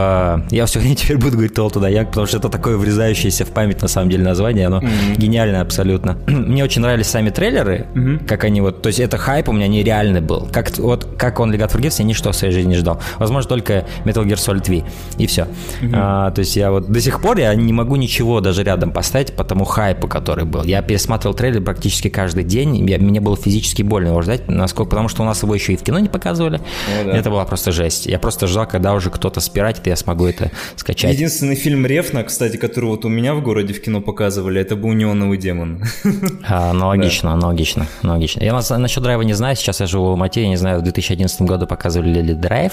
э, 0.49 0.55
я 0.55 0.67
все 0.67 0.81
время 0.81 0.95
теперь 0.97 1.19
буду 1.19 1.33
говорить 1.33 1.55
то 1.55 1.69
туда 1.69 1.89
я, 1.89 2.05
потому 2.05 2.27
что 2.27 2.39
это 2.39 2.49
такое 2.49 2.77
врезающееся 2.77 3.45
в 3.45 3.51
память 3.51 3.83
на 3.83 3.89
самом 3.89 4.11
деле 4.11 4.25
название, 4.25 4.67
оно 4.67 4.81
mm-hmm. 4.81 5.17
гениальное 5.17 5.61
абсолютно. 5.61 6.19
мне 6.27 6.65
очень 6.65 6.83
нравились 6.83 7.07
сами 7.07 7.31
трейлеры, 7.31 7.87
mm-hmm. 7.95 8.27
как 8.27 8.45
они 8.45 8.61
вот, 8.61 8.83
то 8.83 8.89
есть, 8.89 9.01
это 9.01 9.19
хайп 9.19 9.49
у 9.49 9.53
меня 9.53 9.69
нереальный 9.69 10.21
был. 10.21 10.49
Как, 10.53 10.77
вот, 10.79 11.17
как 11.17 11.41
он 11.41 11.53
Легат 11.53 11.73
Фургетс, 11.73 11.99
я 11.99 12.05
ничто 12.05 12.33
в 12.33 12.37
своей 12.37 12.53
жизни 12.53 12.71
не 12.71 12.77
ждал. 12.77 13.01
Возможно, 13.19 13.49
только 13.49 13.87
Metal 14.05 14.25
Gear 14.25 14.35
Solid 14.35 14.69
V, 14.69 14.85
и 15.19 15.27
все. 15.27 15.43
Mm-hmm. 15.43 15.91
А, 15.95 16.31
то 16.31 16.41
есть, 16.41 16.57
я 16.57 16.71
вот 16.71 16.91
до 16.91 17.01
сих 17.01 17.21
пор 17.21 17.39
я 17.39 17.55
не 17.55 17.73
могу 17.73 17.97
ничего 17.97 18.41
даже 18.41 18.63
рядом 18.63 18.91
поставить 18.91 19.35
по 19.35 19.45
тому 19.45 19.65
хайпу, 19.65 20.09
который 20.09 20.45
был. 20.45 20.65
Я 20.65 20.83
пересматривал 20.83 21.35
трейлер 21.35 21.63
практически 21.63 22.09
каждый 22.09 22.45
день, 22.45 22.64
день, 22.65 22.89
я, 22.89 22.99
мне 22.99 23.21
было 23.21 23.37
физически 23.37 23.83
больно 23.83 24.09
его 24.09 24.23
ждать, 24.23 24.49
насколько, 24.49 24.91
потому 24.91 25.09
что 25.09 25.23
у 25.23 25.27
нас 25.27 25.43
его 25.43 25.55
еще 25.55 25.73
и 25.73 25.77
в 25.77 25.83
кино 25.83 25.99
не 25.99 26.09
показывали. 26.09 26.57
О, 26.57 27.05
да. 27.05 27.17
Это 27.17 27.31
была 27.31 27.45
просто 27.45 27.73
жесть. 27.73 28.07
Я 28.07 28.19
просто 28.19 28.47
ждал, 28.47 28.67
когда 28.67 28.95
уже 28.95 29.11
кто-то 29.11 29.41
спиратит, 29.41 29.87
и 29.87 29.91
я 29.91 29.97
смогу 29.97 30.27
это 30.27 30.51
скачать. 30.77 31.13
Единственный 31.15 31.55
фильм 31.55 31.87
Рефна, 31.87 32.25
кстати, 32.25 32.57
который 32.57 32.87
вот 32.87 33.05
у 33.05 33.09
меня 33.09 33.35
в 33.35 33.43
городе 33.43 33.75
в 33.75 33.83
кино 33.83 34.01
показывали, 34.01 34.61
это 34.61 34.77
был 34.77 34.93
«Неоновый 34.93 35.39
демон». 35.39 35.83
А, 36.47 36.71
аналогично, 36.71 37.31
да. 37.31 37.35
аналогично, 37.35 37.87
аналогично. 38.03 38.43
Я 38.43 38.53
насчет 38.53 39.03
драйва 39.03 39.23
не 39.23 39.33
знаю, 39.33 39.57
сейчас 39.57 39.81
я 39.81 39.87
живу 39.87 40.07
в 40.07 40.09
Алмате, 40.11 40.43
я 40.43 40.49
не 40.49 40.57
знаю, 40.57 40.81
в 40.81 40.83
2011 40.83 41.43
году 41.43 41.67
показывали 41.67 42.21
ли 42.21 42.35
драйв, 42.35 42.73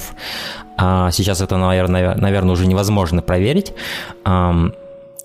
а 0.77 1.11
сейчас 1.11 1.41
это, 1.41 1.57
наверное, 1.57 2.15
наверное, 2.15 2.53
уже 2.53 2.65
невозможно 2.67 3.21
проверить. 3.21 3.73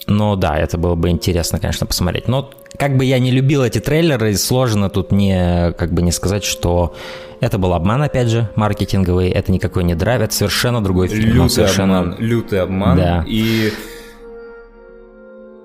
Но 0.06 0.37
да, 0.37 0.56
это 0.56 0.78
было 0.78 0.94
бы 0.94 1.11
интересно, 1.11 1.58
конечно, 1.58 1.87
посмотреть. 1.87 2.28
Но 2.28 2.50
как 2.78 2.97
бы 2.97 3.04
я 3.04 3.18
не 3.18 3.30
любил 3.30 3.62
эти 3.62 3.80
трейлеры, 3.80 4.35
сложно 4.37 4.90
тут 4.90 5.12
не, 5.12 5.73
как 5.73 5.92
бы 5.92 6.02
не 6.02 6.12
сказать, 6.12 6.45
что 6.45 6.95
это 7.40 7.59
был 7.59 7.73
обман, 7.75 8.02
опять 8.02 8.28
же, 8.28 8.49
маркетинговый, 8.54 9.30
это 9.30 9.52
никакой 9.52 9.85
не 9.85 9.95
драйв, 9.95 10.23
это 10.23 10.35
совершенно 10.35 10.83
другой 10.83 11.09
фильм. 11.09 11.35
Лютый 11.35 11.50
совершенно... 11.50 12.00
обман, 12.00 12.16
лютый 12.18 12.61
обман. 12.61 12.97
Да. 12.97 13.25
И... 13.26 13.73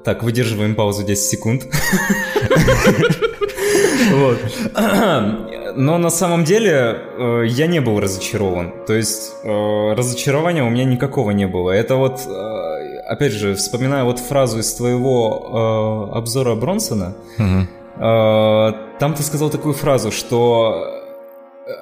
Так, 0.03 0.23
выдерживаем 0.23 0.75
паузу 0.75 1.03
10 1.03 1.23
секунд. 1.23 1.63
Вот. 4.11 4.39
Но 5.75 5.97
на 5.97 6.09
самом 6.09 6.43
деле 6.43 6.97
э, 7.17 7.43
я 7.47 7.67
не 7.67 7.79
был 7.79 7.99
разочарован. 7.99 8.73
То 8.85 8.93
есть 8.93 9.31
э, 9.43 9.93
разочарования 9.93 10.63
у 10.63 10.69
меня 10.69 10.83
никакого 10.83 11.31
не 11.31 11.47
было. 11.47 11.71
Это 11.71 11.95
вот 11.95 12.19
э, 12.27 12.90
опять 13.07 13.33
же, 13.33 13.55
вспоминая 13.55 14.03
вот 14.03 14.19
фразу 14.19 14.59
из 14.59 14.73
твоего 14.73 16.09
э, 16.13 16.17
обзора 16.17 16.55
Бронсона, 16.55 17.15
угу. 17.37 18.03
э, 18.03 18.73
там 18.99 19.13
ты 19.13 19.23
сказал 19.23 19.49
такую 19.49 19.73
фразу, 19.73 20.11
что 20.11 21.01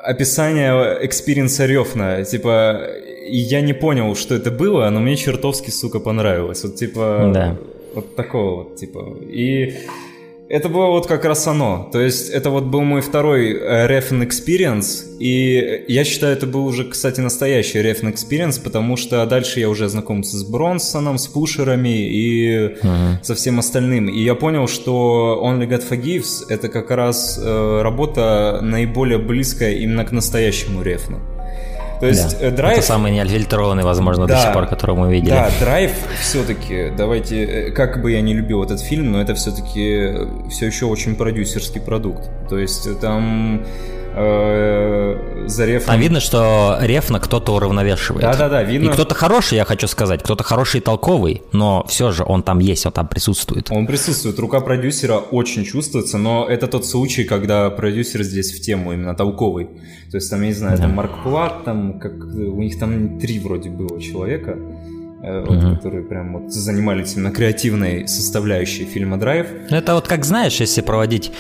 описание 0.04 0.98
экспириенса 1.06 1.66
Рёфна, 1.66 2.24
типа, 2.24 2.82
я 3.28 3.62
не 3.62 3.74
понял, 3.74 4.16
что 4.16 4.36
это 4.36 4.52
было, 4.52 4.90
но 4.90 5.00
мне 5.00 5.16
чертовски, 5.16 5.70
сука, 5.70 6.00
понравилось. 6.00 6.64
Вот, 6.64 6.76
типа, 6.76 7.32
да. 7.34 7.58
вот 7.96 8.16
такого 8.16 8.64
вот, 8.64 8.76
типа. 8.76 9.18
И 9.22 9.76
это 10.50 10.68
было 10.68 10.88
вот 10.88 11.06
как 11.06 11.26
раз 11.26 11.48
оно. 11.48 11.90
То 11.92 12.02
есть 12.02 12.30
это 12.30 12.50
вот 12.50 12.66
был 12.66 12.82
мой 12.82 13.02
второй 13.02 13.54
э, 13.54 13.88
Refn 13.88 14.28
Experience, 14.28 15.18
и 15.20 15.86
я 15.88 16.04
считаю, 16.04 16.34
это 16.34 16.48
был 16.48 16.66
уже, 16.66 16.86
кстати, 16.86 17.22
настоящий 17.22 17.80
Refn 17.80 18.12
Experience, 18.12 18.62
потому 18.62 18.98
что 18.98 19.24
дальше 19.28 19.60
я 19.60 19.70
уже 19.70 19.88
знакомился 19.88 20.38
с 20.38 20.44
Бронсоном, 20.44 21.20
с 21.20 21.28
Пушерами 21.28 22.10
и 22.10 22.50
uh-huh. 22.58 23.24
со 23.24 23.36
всем 23.36 23.60
остальным. 23.60 24.10
И 24.10 24.24
я 24.24 24.34
понял, 24.34 24.68
что 24.68 25.40
Only 25.44 25.68
God 25.68 25.88
Forgives— 25.88 26.46
это 26.50 26.68
как 26.68 26.90
раз 26.90 27.40
э, 27.42 27.82
работа 27.84 28.60
наиболее 28.64 29.20
близкая 29.20 29.76
именно 29.76 30.04
к 30.04 30.12
настоящему 30.12 30.82
Рефну. 30.82 31.20
То 32.00 32.08
есть 32.08 32.40
да. 32.40 32.48
Э, 32.48 32.52
драйв... 32.52 32.78
Это 32.78 32.88
самый 32.88 33.12
неотфильтрованный, 33.12 33.84
возможно, 33.84 34.26
да, 34.26 34.36
до 34.36 34.42
сих 34.42 34.54
пор, 34.54 34.68
который 34.68 34.96
мы 34.96 35.12
видели. 35.12 35.32
Да, 35.32 35.50
драйв 35.60 35.92
все-таки, 36.22 36.92
давайте, 36.96 37.44
э, 37.44 37.72
как 37.72 38.02
бы 38.02 38.12
я 38.12 38.22
не 38.22 38.34
любил 38.34 38.64
этот 38.64 38.80
фильм, 38.80 39.12
но 39.12 39.22
это 39.22 39.36
все-таки 39.36 40.50
все 40.50 40.68
еще 40.68 40.86
очень 40.86 41.16
продюсерский 41.16 41.82
продукт. 41.82 42.30
То 42.50 42.58
есть 42.58 43.00
там 43.00 43.66
э, 44.16 45.46
за 45.48 45.66
Рефном... 45.66 45.96
Там 45.96 46.00
видно, 46.00 46.20
что 46.20 46.78
Рефна 46.82 47.20
кто-то 47.20 47.54
уравновешивает. 47.56 48.22
Да-да-да, 48.22 48.64
видно. 48.64 48.90
И 48.90 48.94
кто-то 48.94 49.16
хороший, 49.16 49.56
я 49.56 49.66
хочу 49.66 49.88
сказать, 49.88 50.24
кто-то 50.24 50.44
хороший 50.44 50.80
и 50.80 50.82
толковый, 50.82 51.44
но 51.52 51.86
все 51.88 52.12
же 52.12 52.24
он 52.26 52.44
там 52.44 52.60
есть, 52.60 52.86
он 52.86 52.92
там 52.92 53.08
присутствует. 53.08 53.72
Он 53.72 53.88
присутствует, 53.88 54.40
рука 54.40 54.60
продюсера 54.62 55.18
очень 55.18 55.66
чувствуется, 55.66 56.18
но 56.18 56.48
это 56.48 56.68
тот 56.68 56.86
случай, 56.86 57.24
когда 57.24 57.70
продюсер 57.70 58.24
здесь 58.24 58.52
в 58.52 58.62
тему 58.62 58.94
именно 58.94 59.16
толковый. 59.16 59.66
То 60.12 60.18
есть 60.18 60.30
там, 60.30 60.42
я 60.42 60.48
не 60.48 60.54
знаю, 60.54 60.78
да. 60.78 60.84
там 60.84 60.96
Марк 60.96 61.24
Плат, 61.24 61.64
там, 61.66 62.00
как, 62.00 62.14
у 62.14 62.62
них 62.62 62.80
там 62.80 63.20
три 63.20 63.40
вроде 63.40 63.70
было 63.70 64.02
человека, 64.02 64.58
э, 65.22 65.46
вот, 65.46 65.64
угу. 65.64 65.76
которые 65.76 66.04
прям 66.04 66.34
вот 66.34 66.52
занимались 66.52 67.16
именно 67.16 67.32
креативной 67.32 68.08
составляющей 68.08 68.86
фильма 68.86 69.18
«Драйв». 69.18 69.48
Это 69.70 69.94
вот 69.96 70.08
как, 70.08 70.26
знаешь, 70.26 70.60
если 70.60 70.82
проводить 70.82 71.32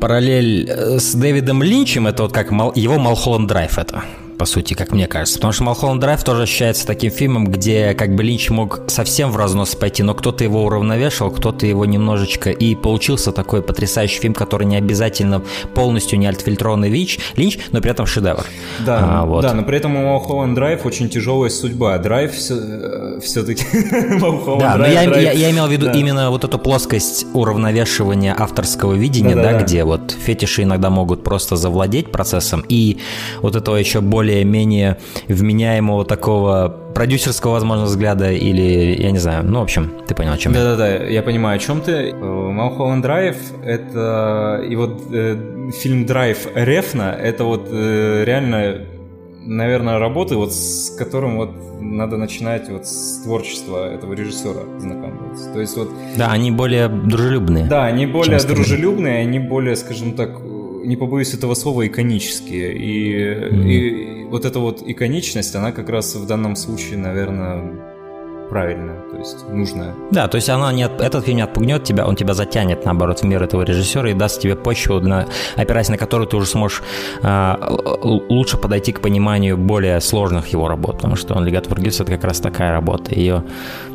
параллель 0.00 0.68
э, 0.68 0.98
с 0.98 1.14
Дэвидом 1.14 1.62
Линчем, 1.62 2.06
это 2.06 2.24
вот 2.24 2.32
как 2.32 2.50
его 2.50 2.98
Малхолланд 2.98 3.48
Драйв 3.48 3.78
это 3.78 4.04
по 4.38 4.44
сути, 4.44 4.74
как 4.74 4.92
мне 4.92 5.06
кажется. 5.06 5.38
Потому 5.38 5.52
что 5.52 5.64
Малхолланд 5.64 6.00
Драйв 6.00 6.22
тоже 6.24 6.42
ощущается 6.42 6.86
таким 6.86 7.10
фильмом, 7.10 7.46
где 7.46 7.94
как 7.94 8.14
бы 8.14 8.22
Линч 8.22 8.50
мог 8.50 8.82
совсем 8.88 9.30
в 9.30 9.36
разнос 9.36 9.74
пойти, 9.74 10.02
но 10.02 10.14
кто-то 10.14 10.44
его 10.44 10.64
уравновешивал, 10.64 11.30
кто-то 11.30 11.66
его 11.66 11.84
немножечко... 11.84 12.50
И 12.50 12.74
получился 12.74 13.32
такой 13.32 13.62
потрясающий 13.62 14.20
фильм, 14.20 14.34
который 14.34 14.66
не 14.66 14.76
обязательно 14.76 15.42
полностью 15.74 16.18
не 16.18 16.26
отфильтрованный 16.26 16.88
Линч, 16.88 17.18
Линч 17.36 17.58
но 17.72 17.80
при 17.80 17.90
этом 17.90 18.06
шедевр. 18.06 18.44
Да, 18.84 19.20
а, 19.20 19.26
вот. 19.26 19.42
да 19.42 19.54
но 19.54 19.62
при 19.62 19.76
этом 19.76 19.96
у 19.96 20.02
Малхолланд 20.02 20.54
Драйв 20.54 20.86
очень 20.86 21.08
тяжелая 21.08 21.50
судьба. 21.50 21.98
Драйв 21.98 22.32
все, 22.32 23.18
все-таки... 23.20 23.64
да, 24.58 24.76
но 24.76 24.86
я, 24.86 25.02
я, 25.02 25.32
я 25.32 25.50
имел 25.50 25.66
в 25.66 25.72
виду 25.72 25.86
да. 25.86 25.92
именно 25.92 26.30
вот 26.30 26.44
эту 26.44 26.58
плоскость 26.58 27.26
уравновешивания 27.32 28.34
авторского 28.38 28.94
видения, 28.94 29.34
да, 29.34 29.42
да, 29.42 29.52
да, 29.52 29.58
да, 29.58 29.64
где 29.64 29.84
вот 29.84 30.10
фетиши 30.12 30.62
иногда 30.62 30.90
могут 30.90 31.22
просто 31.22 31.56
завладеть 31.56 32.10
процессом, 32.10 32.64
и 32.68 32.98
вот 33.40 33.56
этого 33.56 33.76
еще 33.76 34.00
более 34.00 34.23
более-менее 34.24 34.96
вменяемого 35.28 36.04
такого 36.04 36.74
продюсерского, 36.94 37.52
возможно, 37.52 37.84
взгляда 37.84 38.32
или, 38.32 39.02
я 39.02 39.10
не 39.10 39.18
знаю, 39.18 39.44
ну, 39.44 39.60
в 39.60 39.62
общем, 39.62 39.90
ты 40.06 40.14
понял, 40.14 40.32
о 40.32 40.38
чем 40.38 40.52
я. 40.52 40.60
Да-да-да, 40.60 41.04
я 41.04 41.22
понимаю, 41.22 41.56
о 41.56 41.58
чем 41.58 41.82
ты. 41.82 42.14
Малхолланд 42.14 43.02
Драйв— 43.02 43.36
это... 43.64 44.64
И 44.66 44.76
вот 44.76 45.02
э, 45.12 45.70
фильм 45.82 46.06
«Драйв» 46.06 46.48
Рефна— 46.54 47.14
это 47.22 47.44
вот 47.44 47.68
э, 47.70 48.24
реально, 48.24 48.86
наверное, 49.44 49.98
работы, 49.98 50.36
вот 50.36 50.54
с 50.54 50.96
которым 50.96 51.36
вот 51.36 51.50
надо 51.80 52.16
начинать 52.16 52.70
вот 52.70 52.86
с 52.86 53.22
творчества 53.24 53.92
этого 53.92 54.14
режиссера 54.14 54.62
знакомиться. 54.78 55.52
То 55.52 55.60
есть 55.60 55.76
вот... 55.76 55.90
Да, 56.16 56.30
они 56.30 56.50
более 56.50 56.88
дружелюбные. 56.88 57.66
Да, 57.66 57.84
они 57.84 58.06
более 58.06 58.38
дружелюбные, 58.38 59.18
они 59.18 59.38
более, 59.38 59.76
скажем 59.76 60.12
так, 60.12 60.30
не 60.84 60.96
побоюсь 60.96 61.34
этого 61.34 61.54
слова, 61.54 61.86
иконические. 61.86 62.76
И, 62.76 63.14
mm-hmm. 63.16 63.68
и 63.70 64.24
вот 64.24 64.44
эта 64.44 64.58
вот 64.58 64.82
иконичность, 64.86 65.54
она 65.54 65.72
как 65.72 65.88
раз 65.88 66.14
в 66.14 66.26
данном 66.26 66.56
случае, 66.56 66.98
наверное, 66.98 67.93
правильная, 68.54 69.00
то 69.10 69.18
есть 69.18 69.48
нужная. 69.48 69.94
Да, 70.12 70.28
то 70.28 70.36
есть 70.36 70.48
она 70.48 70.72
не, 70.72 70.84
этот 70.84 71.24
фильм 71.24 71.38
не 71.38 71.42
отпугнет 71.42 71.82
тебя, 71.82 72.06
он 72.06 72.14
тебя 72.14 72.34
затянет, 72.34 72.84
наоборот, 72.84 73.18
в 73.18 73.24
мир 73.24 73.42
этого 73.42 73.62
режиссера 73.62 74.08
и 74.10 74.14
даст 74.14 74.40
тебе 74.40 74.54
почву, 74.54 75.00
на, 75.00 75.26
опираясь 75.56 75.88
на 75.88 75.98
которую 75.98 76.28
ты 76.28 76.36
уже 76.36 76.46
сможешь 76.46 76.82
э, 77.22 77.54
лучше 78.30 78.56
подойти 78.56 78.92
к 78.92 79.00
пониманию 79.00 79.56
более 79.56 80.00
сложных 80.00 80.52
его 80.52 80.68
работ, 80.68 80.96
потому 80.96 81.16
что 81.16 81.34
он 81.34 81.44
«Легат 81.44 81.66
Фургис»— 81.66 82.00
это 82.00 82.12
как 82.12 82.22
раз 82.22 82.38
такая 82.38 82.70
работа. 82.70 83.12
Ее, 83.12 83.42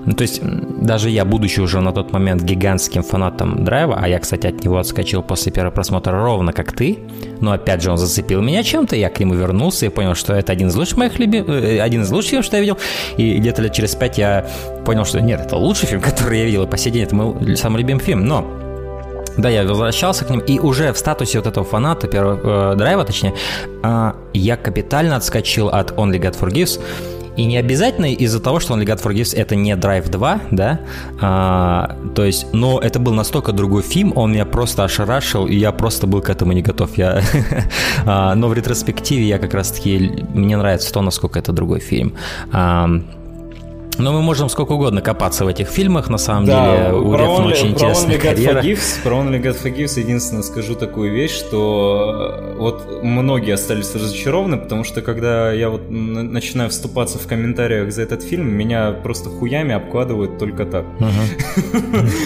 ну, 0.06 0.13
то 0.13 0.24
есть 0.24 0.42
даже 0.42 1.10
я, 1.10 1.24
будучи 1.24 1.62
уже 1.62 1.80
на 1.80 1.94
тот 1.94 2.12
момент 2.12 2.44
гигантским 2.44 3.04
фанатом 3.04 3.63
Драйва, 3.63 3.98
а 4.01 4.10
я, 4.10 4.20
кстати, 4.20 4.48
от 4.48 4.62
него 4.66 4.78
отскочил 4.78 5.24
после 5.24 5.54
первого 5.54 5.72
просмотра 5.72 6.12
ровно 6.12 6.51
как 6.51 6.74
ты, 6.74 7.00
но 7.39 7.51
опять 7.54 7.82
же 7.82 7.92
он 7.92 7.98
зацепил 7.98 8.42
меня 8.42 8.63
чем-то, 8.63 8.98
я 8.98 9.10
к 9.10 9.20
нему 9.22 9.36
вернулся 9.36 9.86
и 9.86 9.89
понял, 9.89 10.16
что 10.16 10.34
это 10.34 10.51
один 10.51 10.68
из 10.68 10.75
лучших 10.75 10.98
моих 10.98 11.18
любимых, 11.18 11.50
э, 11.50 11.80
один 11.80 12.01
из 12.01 12.12
лучших 12.12 12.44
что 12.44 12.58
я 12.58 12.62
видел, 12.62 12.78
и 13.18 13.38
где-то 13.38 13.62
лет 13.62 13.74
через 13.74 13.96
пять 13.96 14.18
я 14.18 14.49
понял, 14.86 15.06
что 15.06 15.22
нет, 15.22 15.41
это 15.41 15.56
лучший 15.56 15.88
фильм, 15.88 16.01
который 16.10 16.39
я 16.39 16.46
видел, 16.46 16.63
и 16.63 16.68
по 16.68 16.77
сей 16.77 16.91
день 16.91 17.03
это 17.03 17.15
мой 17.15 17.58
самый 17.58 17.79
любимый 17.79 18.01
фильм, 18.01 18.25
но 18.25 18.46
да, 19.38 19.50
я 19.50 19.63
возвращался 19.63 20.25
к 20.25 20.29
ним, 20.29 20.39
и 20.39 20.60
уже 20.60 20.91
в 20.91 20.98
статусе 20.98 21.38
вот 21.38 21.48
этого 21.48 21.65
фаната, 21.65 22.08
первого 22.08 22.74
э, 22.74 22.75
драйва, 22.75 23.06
точнее, 23.06 23.34
э, 23.84 24.12
я 24.34 24.58
капитально 24.58 25.15
отскочил 25.15 25.70
от 25.70 25.91
Only 25.91 26.20
God 26.20 26.38
Forgives, 26.39 26.79
и 27.39 27.46
не 27.46 27.56
обязательно 27.56 28.12
из-за 28.12 28.41
того, 28.41 28.60
что 28.60 28.74
Only 28.74 28.86
God 28.86 29.01
Forgives 29.01 29.34
это 29.34 29.56
не 29.56 29.72
Drive 29.72 30.10
2, 30.10 30.41
да, 30.51 30.82
а, 31.22 31.96
то 32.13 32.25
есть, 32.25 32.48
но 32.51 32.79
это 32.79 33.00
был 33.00 33.13
настолько 33.13 33.53
другой 33.53 33.82
фильм, 33.82 34.12
он 34.18 34.34
меня 34.34 34.46
просто 34.46 34.84
ошарашил, 34.84 35.48
и 35.48 35.56
я 35.56 35.72
просто 35.72 36.06
был 36.06 36.22
к 36.22 36.29
этому 36.29 36.51
не 36.51 36.62
готов. 36.62 36.98
Я, 36.98 37.22
а, 38.06 38.36
но 38.36 38.50
в 38.50 38.53
ретроспективе 38.53 39.25
я 39.25 39.39
как 39.39 39.53
раз-таки, 39.53 40.25
мне 40.34 40.58
нравится 40.58 40.91
то, 40.91 41.01
насколько 41.01 41.39
это 41.39 41.53
другой 41.53 41.79
фильм. 41.79 42.13
А, 42.51 42.89
но 44.00 44.13
мы 44.13 44.22
можем 44.22 44.50
сколько 44.50 44.72
угодно 44.72 45.01
копаться 45.01 45.46
в 45.46 45.48
этих 45.48 45.68
фильмах, 45.68 46.10
на 46.10 46.18
самом 46.18 46.46
да, 46.46 46.77
деле. 46.77 46.94
У 46.96 47.13
Рефна 47.13 47.46
очень 47.46 47.62
про 47.62 47.70
интересная 47.70 48.18
Only 48.18 48.22
карьера. 48.22 48.62
Forgives, 48.62 49.03
про 49.03 49.15
Only 49.15 49.41
God 49.41 49.63
Forgives 49.63 50.00
единственное 50.00 50.44
скажу 50.44 50.75
такую 50.75 51.13
вещь, 51.13 51.32
что 51.32 52.39
э, 52.41 52.58
вот 52.58 53.03
многие 53.03 53.53
остались 53.53 53.94
разочарованы, 53.94 54.58
потому 54.58 54.84
что 54.84 55.01
когда 55.01 55.51
я 55.51 55.70
вот 55.70 55.89
начинаю 55.89 56.70
вступаться 56.70 57.20
в 57.20 57.27
комментариях 57.27 57.91
за 57.91 58.03
этот 58.03 58.24
фильм, 58.24 58.50
меня 58.50 58.91
просто 58.91 59.29
хуями 59.29 59.74
обкладывают 59.74 60.38
только 60.38 60.65
так. 60.65 60.86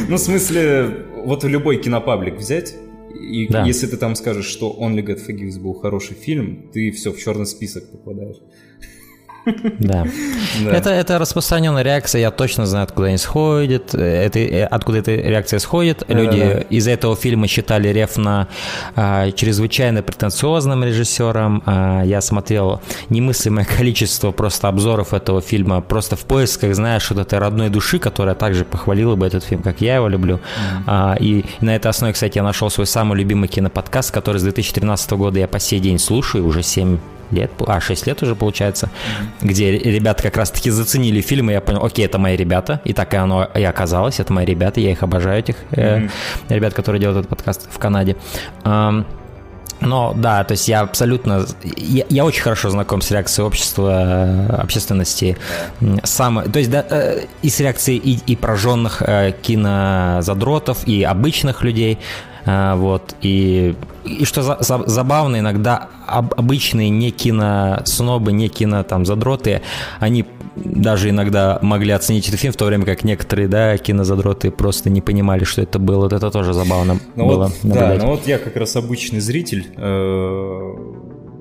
Ну, 0.07 0.17
в 0.17 0.19
смысле, 0.19 1.05
вот 1.25 1.43
в 1.43 1.47
любой 1.47 1.77
кинопаблик 1.77 2.37
взять, 2.37 2.75
и 3.19 3.47
да. 3.47 3.65
если 3.65 3.87
ты 3.87 3.97
там 3.97 4.15
скажешь, 4.15 4.45
что 4.45 4.75
Only 4.79 5.03
God 5.03 5.19
Forgives 5.25 5.59
был 5.59 5.73
хороший 5.73 6.15
фильм, 6.15 6.69
ты 6.73 6.91
все, 6.91 7.11
в 7.11 7.19
черный 7.19 7.45
список 7.45 7.89
попадаешь. 7.91 8.37
Да. 9.45 10.05
да. 10.63 10.71
Это, 10.71 10.89
это 10.89 11.19
распространенная 11.19 11.83
реакция, 11.83 12.21
я 12.21 12.31
точно 12.31 12.65
знаю, 12.65 12.85
откуда 12.85 13.07
они 13.07 13.17
сходят, 13.17 13.93
это, 13.93 14.67
откуда 14.67 14.99
эта 14.99 15.11
реакция 15.11 15.59
сходит. 15.59 16.03
Люди 16.07 16.39
да, 16.39 16.53
да. 16.53 16.59
из 16.61 16.87
этого 16.87 17.15
фильма 17.15 17.47
считали 17.47 17.89
Рефна 17.89 18.47
а, 18.95 19.31
чрезвычайно 19.31 20.01
претенциозным 20.01 20.83
режиссером. 20.83 21.63
А, 21.65 22.03
я 22.03 22.21
смотрел 22.21 22.81
немыслимое 23.09 23.65
количество 23.65 24.31
просто 24.31 24.67
обзоров 24.67 25.13
этого 25.13 25.41
фильма, 25.41 25.81
просто 25.81 26.15
в 26.15 26.21
поисках, 26.21 26.75
знаешь, 26.75 27.09
вот 27.09 27.19
этой 27.19 27.39
родной 27.39 27.69
души, 27.69 27.99
которая 27.99 28.35
также 28.35 28.65
похвалила 28.65 29.15
бы 29.15 29.27
этот 29.27 29.43
фильм, 29.43 29.61
как 29.61 29.81
я 29.81 29.95
его 29.95 30.07
люблю. 30.07 30.35
Mm-hmm. 30.35 30.83
А, 30.87 31.15
и, 31.19 31.39
и 31.39 31.65
на 31.65 31.75
этой 31.75 31.87
основе, 31.87 32.13
кстати, 32.13 32.37
я 32.37 32.43
нашел 32.43 32.69
свой 32.69 32.87
самый 32.87 33.17
любимый 33.17 33.47
киноподкаст, 33.47 34.11
который 34.11 34.37
с 34.37 34.43
2013 34.43 35.11
года 35.11 35.39
я 35.39 35.47
по 35.47 35.59
сей 35.59 35.79
день 35.79 35.99
слушаю, 35.99 36.45
уже 36.45 36.63
7 36.63 36.97
лет, 37.33 37.51
а, 37.67 37.79
6 37.79 38.07
лет 38.07 38.21
уже 38.23 38.35
получается, 38.35 38.89
где 39.41 39.71
ребята 39.71 40.23
как 40.23 40.37
раз-таки 40.37 40.69
заценили 40.69 41.21
фильм, 41.21 41.49
и 41.49 41.53
я 41.53 41.61
понял, 41.61 41.83
окей, 41.83 42.05
это 42.05 42.17
мои 42.17 42.35
ребята, 42.35 42.81
и 42.85 42.93
так 42.93 43.13
и 43.13 43.17
оно 43.17 43.49
и 43.55 43.63
оказалось, 43.63 44.19
это 44.19 44.31
мои 44.33 44.45
ребята, 44.45 44.79
я 44.79 44.91
их 44.91 45.03
обожаю, 45.03 45.39
этих 45.39 45.55
mm-hmm. 45.71 46.11
э, 46.49 46.55
ребят, 46.55 46.73
которые 46.73 47.01
делают 47.01 47.19
этот 47.19 47.29
подкаст 47.29 47.67
в 47.71 47.77
Канаде. 47.79 48.15
Um, 48.63 49.05
но 49.85 50.13
да, 50.15 50.43
то 50.43 50.53
есть 50.53 50.67
я 50.67 50.81
абсолютно, 50.81 51.45
я, 51.75 52.05
я 52.09 52.25
очень 52.25 52.41
хорошо 52.41 52.69
знаком 52.69 53.01
с 53.01 53.11
реакцией 53.11 53.45
общества, 53.45 54.45
общественности, 54.49 55.37
сам, 56.03 56.43
то 56.51 56.59
есть 56.59 56.71
да, 56.71 56.85
э, 56.89 57.25
и 57.41 57.49
с 57.49 57.59
реакцией 57.59 57.97
и, 57.97 58.19
и 58.31 58.35
пораженных 58.35 59.01
э, 59.01 59.33
кинозадротов, 59.41 60.87
и 60.87 61.03
обычных 61.03 61.63
людей, 61.63 61.99
вот, 62.45 63.15
и, 63.21 63.75
и 64.03 64.25
что 64.25 64.41
за, 64.41 64.57
за, 64.59 64.83
забавно, 64.85 65.39
иногда 65.39 65.89
об, 66.05 66.33
обычные 66.33 66.89
не 66.89 67.11
киноснобы, 67.11 68.31
не 68.31 68.49
кино 68.49 68.83
там 68.83 69.05
задроты, 69.05 69.61
они 69.99 70.25
даже 70.55 71.09
иногда 71.09 71.59
могли 71.61 71.91
оценить 71.91 72.27
этот 72.27 72.39
фильм, 72.39 72.53
в 72.53 72.57
то 72.57 72.65
время 72.65 72.85
как 72.85 73.03
некоторые, 73.03 73.47
да, 73.47 73.77
кинозадроты 73.77 74.51
просто 74.51 74.89
не 74.89 75.01
понимали, 75.01 75.43
что 75.43 75.61
это 75.61 75.79
было. 75.79 76.03
Вот 76.03 76.13
это 76.13 76.29
тоже 76.31 76.53
забавно 76.53 76.99
ну 77.15 77.27
было 77.27 77.45
вот, 77.45 77.63
наблюдать. 77.63 77.99
Да, 77.99 78.05
ну 78.05 78.11
вот 78.11 78.27
я 78.27 78.37
как 78.37 78.55
раз 78.55 78.75
обычный 78.75 79.19
зритель, 79.19 79.67
э, 79.75 80.92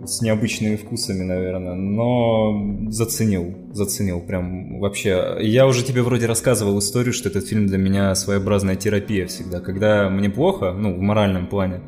с 0.05 0.21
необычными 0.21 0.77
вкусами, 0.77 1.23
наверное, 1.23 1.75
но 1.75 2.91
заценил, 2.91 3.55
заценил 3.73 4.21
прям 4.21 4.81
вообще. 4.81 5.37
Я 5.41 5.67
уже 5.67 5.85
тебе 5.85 6.03
вроде 6.03 6.27
рассказывал 6.27 6.79
историю, 6.79 7.13
что 7.13 7.29
этот 7.29 7.47
фильм 7.47 7.67
для 7.67 7.79
меня 7.79 8.15
своеобразная 8.15 8.77
терапия 8.77 9.27
всегда. 9.27 9.61
Когда 9.61 10.09
мне 10.09 10.31
плохо, 10.31 10.73
ну, 10.73 10.95
в 10.95 11.01
моральном 11.01 11.47
плане, 11.47 11.81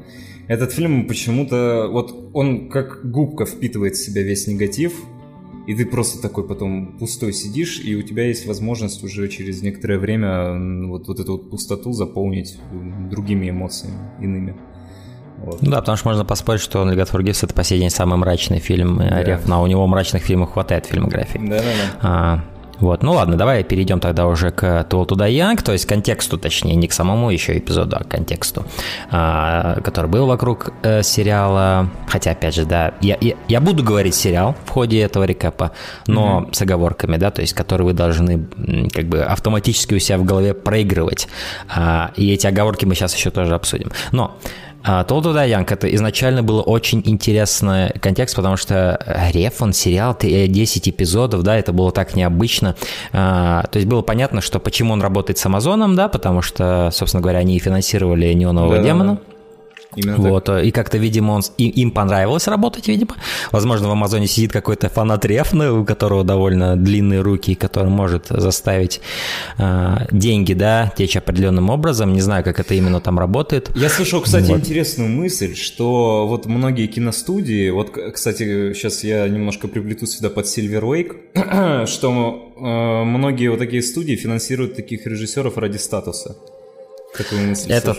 этот 0.46 0.72
фильм 0.72 1.06
почему-то, 1.06 1.88
вот 1.90 2.30
он 2.34 2.68
как 2.68 3.10
губка 3.10 3.46
впитывает 3.46 3.96
в 3.96 4.04
себя 4.04 4.22
весь 4.22 4.46
негатив, 4.46 4.92
и 5.66 5.74
ты 5.74 5.86
просто 5.86 6.20
такой 6.20 6.46
потом 6.46 6.98
пустой 6.98 7.32
сидишь, 7.32 7.80
и 7.82 7.96
у 7.96 8.02
тебя 8.02 8.26
есть 8.26 8.46
возможность 8.46 9.02
уже 9.02 9.28
через 9.28 9.62
некоторое 9.62 9.98
время 9.98 10.88
вот, 10.88 11.08
вот 11.08 11.20
эту 11.20 11.32
вот 11.32 11.50
пустоту 11.50 11.92
заполнить 11.92 12.58
другими 13.10 13.48
эмоциями, 13.48 13.98
иными. 14.20 14.56
Вот. 15.44 15.58
Да, 15.60 15.80
потому 15.80 15.96
что 15.96 16.08
можно 16.08 16.24
поспорить, 16.24 16.62
что 16.62 16.88
«Легат 16.88 17.10
Фургивс»— 17.10 17.42
это 17.44 17.52
по 17.52 17.62
сей 17.64 17.78
день 17.78 17.90
самый 17.90 18.16
мрачный 18.16 18.60
фильм 18.60 18.98
да. 18.98 19.22
Реф, 19.22 19.46
но 19.46 19.62
у 19.62 19.66
него 19.66 19.86
мрачных 19.86 20.22
фильмов 20.22 20.52
хватает 20.52 20.86
фильмографии. 20.86 21.38
Да-да-да. 21.38 21.98
А, 22.00 22.40
вот, 22.80 23.02
ну 23.02 23.12
ладно, 23.12 23.36
давай 23.36 23.62
перейдем 23.62 24.00
тогда 24.00 24.26
уже 24.26 24.50
к 24.50 24.64
Tool 24.88 25.06
to 25.06 25.16
Young, 25.16 25.62
то 25.62 25.72
есть 25.72 25.86
контексту, 25.86 26.38
точнее, 26.38 26.74
не 26.74 26.88
к 26.88 26.92
самому 26.92 27.30
еще 27.30 27.56
эпизоду, 27.58 27.96
а 28.00 28.04
к 28.04 28.08
контексту, 28.08 28.64
а, 29.10 29.80
который 29.82 30.10
был 30.10 30.26
вокруг 30.26 30.72
э, 30.82 31.02
сериала. 31.02 31.90
Хотя, 32.08 32.30
опять 32.32 32.54
же, 32.54 32.64
да, 32.64 32.94
я, 33.00 33.18
я, 33.20 33.34
я 33.48 33.60
буду 33.60 33.84
говорить 33.84 34.14
сериал 34.14 34.56
в 34.64 34.70
ходе 34.70 35.00
этого 35.02 35.24
рекапа, 35.24 35.72
но 36.06 36.40
mm-hmm. 36.40 36.54
с 36.54 36.62
оговорками, 36.62 37.16
да, 37.16 37.30
то 37.30 37.42
есть, 37.42 37.52
которые 37.52 37.86
вы 37.86 37.92
должны 37.92 38.46
как 38.92 39.06
бы 39.06 39.22
автоматически 39.22 39.94
у 39.94 39.98
себя 39.98 40.18
в 40.18 40.24
голове 40.24 40.54
проигрывать. 40.54 41.28
А, 41.68 42.12
и 42.16 42.32
эти 42.32 42.46
оговорки 42.46 42.86
мы 42.86 42.94
сейчас 42.94 43.14
еще 43.14 43.30
тоже 43.30 43.54
обсудим. 43.54 43.92
Но 44.10 44.38
Толду 45.08 45.32
да 45.32 45.44
Янг 45.44 45.72
это 45.72 45.92
изначально 45.94 46.42
был 46.42 46.62
очень 46.64 47.02
интересный 47.04 47.90
контекст, 48.00 48.36
потому 48.36 48.56
что 48.56 48.98
Реф, 49.32 49.62
он 49.62 49.72
сериал, 49.72 50.16
10 50.20 50.88
эпизодов, 50.88 51.42
да, 51.42 51.56
это 51.56 51.72
было 51.72 51.90
так 51.90 52.14
необычно. 52.14 52.76
А, 53.12 53.64
то 53.70 53.78
есть 53.78 53.88
было 53.88 54.02
понятно, 54.02 54.40
что 54.40 54.60
почему 54.60 54.92
он 54.92 55.02
работает 55.02 55.38
с 55.38 55.46
Амазоном, 55.46 55.96
да, 55.96 56.08
потому 56.08 56.42
что, 56.42 56.90
собственно 56.92 57.22
говоря, 57.22 57.38
они 57.38 57.58
финансировали 57.58 58.32
неонового 58.32 58.76
да, 58.76 58.82
демона. 58.82 59.14
Да, 59.14 59.20
да. 59.26 59.33
Именно 59.96 60.30
вот, 60.30 60.44
так. 60.44 60.64
и 60.64 60.70
как-то, 60.70 60.98
видимо, 60.98 61.32
он, 61.32 61.42
и, 61.58 61.68
им 61.68 61.90
понравилось 61.90 62.48
работать, 62.48 62.88
видимо. 62.88 63.16
Возможно, 63.52 63.88
в 63.88 63.92
Амазоне 63.92 64.26
сидит 64.26 64.52
какой-то 64.52 64.88
фанат 64.88 65.24
Рефна, 65.24 65.72
у 65.72 65.84
которого 65.84 66.24
довольно 66.24 66.76
длинные 66.76 67.20
руки, 67.20 67.54
который 67.54 67.90
может 67.90 68.26
заставить 68.28 69.00
э, 69.58 70.06
деньги, 70.10 70.54
да, 70.54 70.92
течь 70.96 71.16
определенным 71.16 71.70
образом. 71.70 72.12
Не 72.12 72.20
знаю, 72.20 72.44
как 72.44 72.60
это 72.60 72.74
именно 72.74 73.00
там 73.00 73.18
работает. 73.18 73.70
Я 73.76 73.88
слышал, 73.88 74.20
кстати, 74.20 74.50
вот. 74.50 74.60
интересную 74.60 75.10
мысль, 75.10 75.54
что 75.54 76.26
вот 76.26 76.46
многие 76.46 76.86
киностудии, 76.86 77.70
вот, 77.70 77.90
кстати, 78.12 78.72
сейчас 78.74 79.04
я 79.04 79.28
немножко 79.28 79.68
приплету 79.68 80.06
сюда 80.06 80.30
под 80.30 80.46
Silver 80.46 80.82
Lake, 80.82 81.86
что 81.86 82.52
э, 82.56 83.04
многие 83.04 83.48
вот 83.48 83.58
такие 83.58 83.82
студии 83.82 84.16
финансируют 84.16 84.76
таких 84.76 85.06
режиссеров 85.06 85.58
ради 85.58 85.76
статуса. 85.76 86.36
Это, 87.68 87.96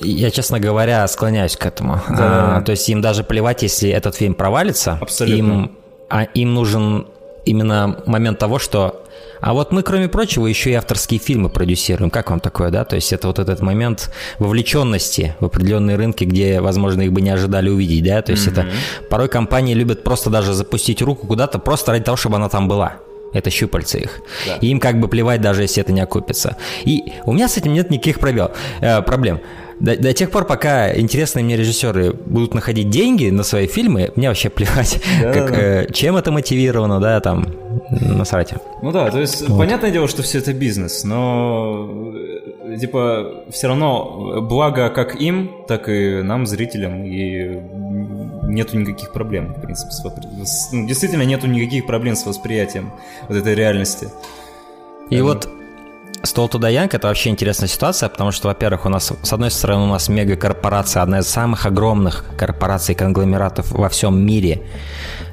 я, 0.00 0.30
честно 0.30 0.60
говоря, 0.60 1.06
склоняюсь 1.08 1.56
к 1.56 1.64
этому. 1.66 2.00
Да. 2.08 2.58
А, 2.58 2.62
то 2.62 2.72
есть 2.72 2.88
им 2.88 3.00
даже 3.00 3.24
плевать, 3.24 3.62
если 3.62 3.90
этот 3.90 4.14
фильм 4.14 4.34
провалится. 4.34 4.98
Абсолютно. 5.00 5.36
Им, 5.36 5.72
а, 6.08 6.24
им 6.24 6.54
нужен 6.54 7.06
именно 7.44 8.02
момент 8.06 8.38
того, 8.38 8.58
что 8.58 9.04
а 9.40 9.54
вот 9.54 9.72
мы, 9.72 9.82
кроме 9.82 10.08
прочего, 10.08 10.46
еще 10.46 10.70
и 10.70 10.74
авторские 10.74 11.18
фильмы 11.18 11.48
продюсируем. 11.48 12.10
Как 12.10 12.30
вам 12.30 12.40
такое, 12.40 12.70
да? 12.70 12.84
То 12.84 12.96
есть 12.96 13.12
это 13.12 13.26
вот 13.26 13.38
этот 13.38 13.60
момент 13.60 14.12
вовлеченности 14.38 15.34
в 15.40 15.46
определенные 15.46 15.96
рынки, 15.96 16.24
где, 16.24 16.60
возможно, 16.60 17.02
их 17.02 17.12
бы 17.12 17.22
не 17.22 17.30
ожидали 17.30 17.70
увидеть, 17.70 18.04
да? 18.04 18.20
То 18.20 18.32
есть 18.32 18.46
mm-hmm. 18.46 18.50
это 18.50 18.66
порой 19.08 19.28
компании 19.28 19.72
любят 19.72 20.04
просто 20.04 20.28
даже 20.28 20.52
запустить 20.52 21.00
руку 21.00 21.26
куда-то 21.26 21.58
просто 21.58 21.92
ради 21.92 22.04
того, 22.04 22.16
чтобы 22.16 22.36
она 22.36 22.48
там 22.50 22.68
была. 22.68 22.98
Это 23.32 23.50
щупальца 23.50 23.98
их. 23.98 24.20
Да. 24.46 24.56
И 24.60 24.68
им 24.68 24.80
как 24.80 24.98
бы 24.98 25.08
плевать, 25.08 25.40
даже 25.40 25.62
если 25.62 25.82
это 25.82 25.92
не 25.92 26.00
окупится. 26.00 26.56
И 26.84 27.12
у 27.26 27.32
меня 27.32 27.48
с 27.48 27.56
этим 27.56 27.72
нет 27.72 27.90
никаких 27.90 28.18
пробел, 28.18 28.50
э, 28.80 29.02
проблем. 29.02 29.40
До, 29.80 29.96
до 29.96 30.12
тех 30.12 30.30
пор, 30.30 30.44
пока 30.44 30.94
интересные 30.94 31.42
мне 31.42 31.56
режиссеры 31.56 32.12
будут 32.12 32.54
находить 32.54 32.90
деньги 32.90 33.30
на 33.30 33.42
свои 33.42 33.66
фильмы, 33.66 34.12
мне 34.14 34.28
вообще 34.28 34.50
плевать, 34.50 35.00
да, 35.22 35.32
как, 35.32 35.50
да. 35.50 35.56
Э, 35.58 35.92
чем 35.92 36.16
это 36.16 36.30
мотивировано, 36.30 37.00
да, 37.00 37.18
там, 37.20 37.46
насрать. 37.90 38.52
Ну 38.82 38.92
да, 38.92 39.10
то 39.10 39.18
есть 39.18 39.48
вот. 39.48 39.58
понятное 39.58 39.90
дело, 39.90 40.06
что 40.06 40.22
все 40.22 40.38
это 40.38 40.52
бизнес, 40.52 41.02
но 41.04 42.12
э, 42.66 42.76
типа 42.78 43.44
все 43.50 43.68
равно 43.68 44.42
благо 44.42 44.90
как 44.90 45.18
им, 45.18 45.50
так 45.66 45.88
и 45.88 46.20
нам, 46.22 46.46
зрителям, 46.46 47.04
и 47.04 47.60
нету 48.50 48.78
никаких 48.78 49.12
проблем, 49.12 49.54
в 49.54 49.60
принципе, 49.60 49.90
с, 49.92 50.02
с, 50.44 50.72
ну, 50.72 50.86
действительно 50.86 51.22
нету 51.22 51.46
никаких 51.46 51.86
проблем 51.86 52.16
с 52.16 52.26
восприятием 52.26 52.92
вот 53.28 53.36
этой 53.36 53.54
реальности. 53.54 54.08
И 55.10 55.16
um, 55.16 55.22
вот 55.22 55.48
Стол 56.22 56.48
туда 56.48 56.68
Янг 56.68 56.92
это 56.92 57.08
вообще 57.08 57.30
интересная 57.30 57.68
ситуация, 57.68 58.08
потому 58.10 58.30
что, 58.30 58.48
во-первых, 58.48 58.84
у 58.84 58.90
нас, 58.90 59.10
с 59.22 59.32
одной 59.32 59.50
стороны, 59.50 59.84
у 59.84 59.86
нас 59.86 60.08
мегакорпорация, 60.10 61.02
одна 61.02 61.20
из 61.20 61.26
самых 61.26 61.64
огромных 61.64 62.26
корпораций, 62.36 62.94
конгломератов 62.94 63.70
во 63.70 63.88
всем 63.88 64.20
мире 64.20 64.62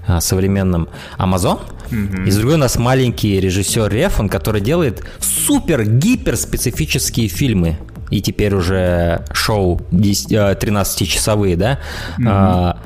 а, 0.08 0.21
современном 0.21 0.88
Amazon, 1.17 1.60
mm-hmm. 1.91 2.25
и 2.25 2.32
с 2.32 2.38
другой 2.38 2.56
у 2.56 2.60
нас 2.60 2.77
маленький 2.77 3.38
режиссер 3.38 3.91
Рефон, 3.91 4.30
который 4.30 4.62
делает 4.62 5.03
супер-гипер 5.19 6.38
специфические 6.38 7.27
фильмы 7.27 7.77
и 8.10 8.21
теперь 8.21 8.56
уже 8.56 9.25
шоу 9.34 9.82
13-часовые, 9.91 11.58
да, 11.58 11.80
mm-hmm. 12.17 12.77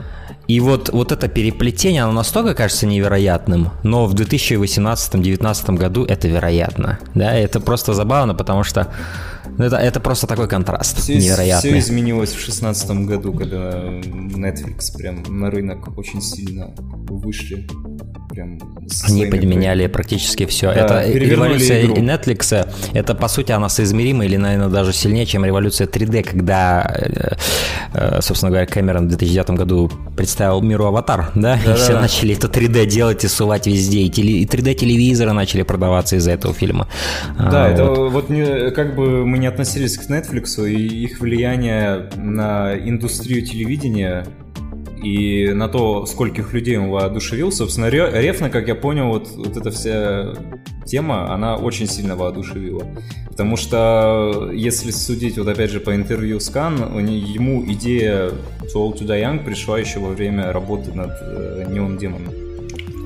И 0.51 0.59
вот, 0.59 0.89
вот 0.89 1.13
это 1.13 1.29
переплетение, 1.29 2.03
оно 2.03 2.11
настолько 2.11 2.53
кажется 2.53 2.85
невероятным, 2.85 3.69
но 3.83 4.05
в 4.05 4.13
2018-2019 4.15 5.77
году 5.77 6.03
это 6.03 6.27
вероятно. 6.27 6.99
Да, 7.15 7.33
это 7.33 7.61
просто 7.61 7.93
забавно, 7.93 8.35
потому 8.35 8.65
что 8.65 8.87
это, 9.57 9.77
это 9.77 9.99
просто 9.99 10.27
такой 10.27 10.47
контраст 10.47 10.97
все, 10.97 11.17
невероятный. 11.17 11.69
Все 11.69 11.79
изменилось 11.79 12.29
в 12.29 12.33
2016 12.33 12.91
году, 13.05 13.33
когда 13.33 13.83
Netflix 14.01 14.95
прям 14.97 15.23
на 15.27 15.49
рынок 15.49 15.97
очень 15.97 16.21
сильно 16.21 16.73
вышли 16.77 17.67
прям 18.31 18.59
Они 19.07 19.25
подменяли 19.25 19.87
практически 19.87 20.45
все. 20.45 20.73
Да, 20.73 21.03
это 21.03 21.17
революция 21.17 21.85
игру. 21.85 21.95
Netflix, 21.95 22.67
это 22.93 23.15
по 23.15 23.27
сути 23.27 23.51
она 23.51 23.69
соизмерима 23.69 24.25
или, 24.25 24.37
наверное, 24.37 24.69
даже 24.69 24.93
сильнее, 24.93 25.25
чем 25.25 25.45
революция 25.45 25.87
3D, 25.87 26.23
когда, 26.23 26.89
э, 26.97 27.35
э, 27.93 28.21
собственно 28.21 28.51
говоря, 28.51 28.65
Кэмерон 28.65 29.05
в 29.05 29.09
2009 29.09 29.49
году 29.51 29.91
представил 30.15 30.61
миру 30.61 30.85
аватар, 30.85 31.31
да, 31.35 31.59
да 31.65 31.73
и 31.73 31.75
все 31.75 31.99
начали 31.99 32.35
это 32.35 32.47
3D 32.47 32.85
делать 32.85 33.23
и 33.23 33.27
сувать 33.27 33.67
везде, 33.67 33.99
и, 33.99 34.09
теле, 34.09 34.39
и 34.39 34.45
3D-телевизоры 34.45 35.33
начали 35.33 35.63
продаваться 35.63 36.15
из-за 36.15 36.31
этого 36.31 36.53
фильма. 36.53 36.87
Да, 37.37 37.65
а, 37.65 37.69
это 37.69 37.85
вот, 37.85 38.11
вот 38.11 38.73
как 38.73 38.95
бы 38.95 39.25
мы 39.25 39.37
не 39.37 39.47
относились 39.51 39.97
к 39.97 40.09
Netflix, 40.09 40.67
и 40.69 41.03
их 41.03 41.19
влияние 41.19 42.09
на 42.17 42.75
индустрию 42.77 43.45
телевидения 43.45 44.25
и 45.03 45.51
на 45.53 45.67
то, 45.67 46.05
скольких 46.05 46.53
людей 46.53 46.77
он 46.77 46.89
воодушевил. 46.89 47.51
Собственно, 47.51 47.89
Рефна, 47.89 48.49
как 48.49 48.67
я 48.67 48.75
понял, 48.75 49.07
вот, 49.07 49.29
вот 49.35 49.57
эта 49.57 49.71
вся 49.71 50.33
тема, 50.85 51.33
она 51.33 51.55
очень 51.55 51.87
сильно 51.87 52.15
воодушевила. 52.15 52.85
Потому 53.29 53.55
что, 53.55 54.51
если 54.53 54.91
судить, 54.91 55.37
вот 55.37 55.47
опять 55.47 55.71
же, 55.71 55.79
по 55.79 55.95
интервью 55.95 56.39
с 56.39 56.49
Кан, 56.49 56.75
ему 57.07 57.63
идея 57.71 58.29
To 58.73 58.75
All 58.75 58.93
To 58.93 59.07
Die 59.07 59.21
Young 59.21 59.43
пришла 59.43 59.79
еще 59.79 59.99
во 59.99 60.09
время 60.09 60.51
работы 60.51 60.93
над 60.93 61.11
э, 61.21 61.65
Неон 61.69 61.97
Демоном. 61.97 62.40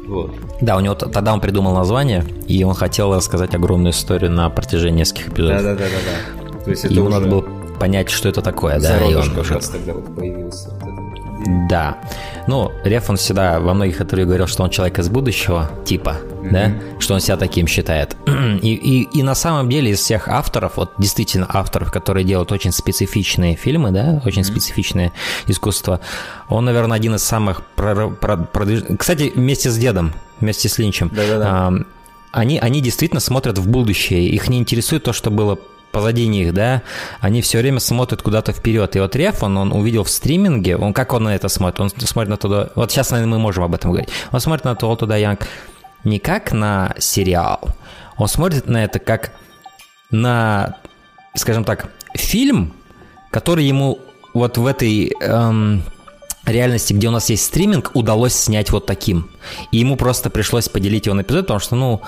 Вот. 0.08 0.32
Да, 0.62 0.78
у 0.78 0.80
него 0.80 0.96
тогда 0.96 1.34
он 1.34 1.42
придумал 1.42 1.74
название, 1.74 2.24
и 2.48 2.64
он 2.64 2.74
хотел 2.74 3.16
рассказать 3.16 3.56
огромную 3.56 3.92
историю 3.92 4.32
на 4.32 4.50
протяжении 4.50 5.00
нескольких 5.00 5.30
эпизодов. 5.30 5.64
Да, 5.64 5.76
да, 5.76 5.76
да, 5.76 5.86
да, 5.86 6.52
да. 6.52 6.60
То 6.64 6.70
есть 6.70 6.86
это 6.86 6.94
Ему 6.94 7.08
уже... 7.08 7.16
надо 7.16 7.30
было 7.30 7.46
понять, 7.80 8.10
что 8.10 8.30
это 8.30 8.42
такое, 8.42 8.80
да. 8.80 8.98
И 9.06 9.14
он 9.16 9.24
тогда 9.32 9.94
вот 9.94 10.16
появился. 10.16 10.70
Да. 11.46 11.98
Ну, 12.48 12.72
Реф, 12.84 13.10
он 13.10 13.18
всегда 13.18 13.60
во 13.60 13.74
многих 13.74 14.02
интервью 14.02 14.28
говорил, 14.28 14.48
что 14.48 14.64
он 14.64 14.70
человек 14.70 15.00
из 15.00 15.10
будущего, 15.10 15.70
типа, 15.86 16.18
mm-hmm. 16.22 16.52
да, 16.52 16.72
что 17.00 17.14
он 17.14 17.20
себя 17.20 17.38
таким 17.38 17.68
считает. 17.68 18.16
И, 18.62 18.74
и, 18.74 19.02
и 19.04 19.24
на 19.24 19.36
самом 19.36 19.70
деле 19.70 19.92
из 19.92 20.00
всех 20.00 20.28
авторов, 20.28 20.78
вот 20.78 20.94
действительно 20.98 21.46
авторов, 21.50 21.92
которые 21.92 22.24
делают 22.24 22.52
очень 22.52 22.72
специфичные 22.72 23.56
фильмы, 23.56 23.92
да, 23.92 24.22
очень 24.26 24.42
mm-hmm. 24.42 24.46
специфичное 24.46 25.12
искусство, 25.48 26.00
он, 26.50 26.66
наверное, 26.66 26.96
один 26.96 27.16
из 27.16 27.24
самых 27.24 27.62
прор- 27.76 28.18
прор- 28.18 28.48
продвиж... 28.48 28.84
Кстати, 28.98 29.32
вместе 29.36 29.70
с 29.70 29.78
дедом, 29.78 30.14
вместе 30.40 30.70
с 30.70 30.78
Линчем. 30.78 31.12
Да-да-да. 31.14 31.86
они, 32.32 32.60
они 32.60 32.82
действительно 32.82 33.20
смотрят 33.20 33.58
в 33.58 33.68
будущее. 33.70 34.28
Их 34.30 34.48
не 34.48 34.58
интересует 34.58 35.04
то, 35.04 35.14
что 35.14 35.30
было 35.30 35.60
позади 35.96 36.28
них, 36.28 36.54
да, 36.54 36.82
они 37.22 37.42
все 37.42 37.60
время 37.60 37.80
смотрят 37.80 38.22
куда-то 38.22 38.52
вперед. 38.52 38.98
И 38.98 39.00
вот 39.00 39.16
Реф, 39.16 39.44
он, 39.44 39.58
он 39.58 39.72
увидел 39.72 40.04
в 40.04 40.10
стриминге, 40.10 40.76
он 40.76 40.92
как 40.92 41.14
он 41.14 41.24
на 41.24 41.34
это 41.34 41.48
смотрит? 41.48 41.80
Он 41.80 41.90
смотрит 41.90 42.30
на 42.30 42.36
туда... 42.36 42.70
Вот 42.76 42.92
сейчас, 42.92 43.12
наверное, 43.12 43.38
мы 43.38 43.40
можем 43.40 43.64
об 43.64 43.74
этом 43.74 43.92
говорить. 43.92 44.10
Он 44.34 44.42
смотрит 44.42 44.66
на 44.66 44.76
то 44.76 44.94
туда 44.98 45.16
Янг 45.16 45.48
не 46.04 46.20
как 46.20 46.52
на 46.52 46.94
сериал, 47.00 47.62
он 48.18 48.28
смотрит 48.28 48.68
на 48.68 48.84
это 48.84 49.00
как 49.00 49.32
на, 50.12 50.76
скажем 51.34 51.64
так, 51.64 51.90
фильм, 52.14 52.74
который 53.32 53.64
ему 53.64 54.00
вот 54.34 54.58
в 54.58 54.66
этой 54.66 55.14
эм, 55.22 55.82
реальности, 56.46 56.92
где 56.92 57.08
у 57.08 57.12
нас 57.12 57.30
есть 57.30 57.46
стриминг, 57.46 57.92
удалось 57.94 58.36
снять 58.36 58.70
вот 58.70 58.86
таким. 58.86 59.30
И 59.72 59.78
ему 59.78 59.96
просто 59.96 60.30
пришлось 60.30 60.68
поделить 60.68 61.06
его 61.06 61.16
на 61.16 61.22
эпизод, 61.22 61.46
потому 61.46 61.62
что, 61.62 61.76
ну, 61.78 62.02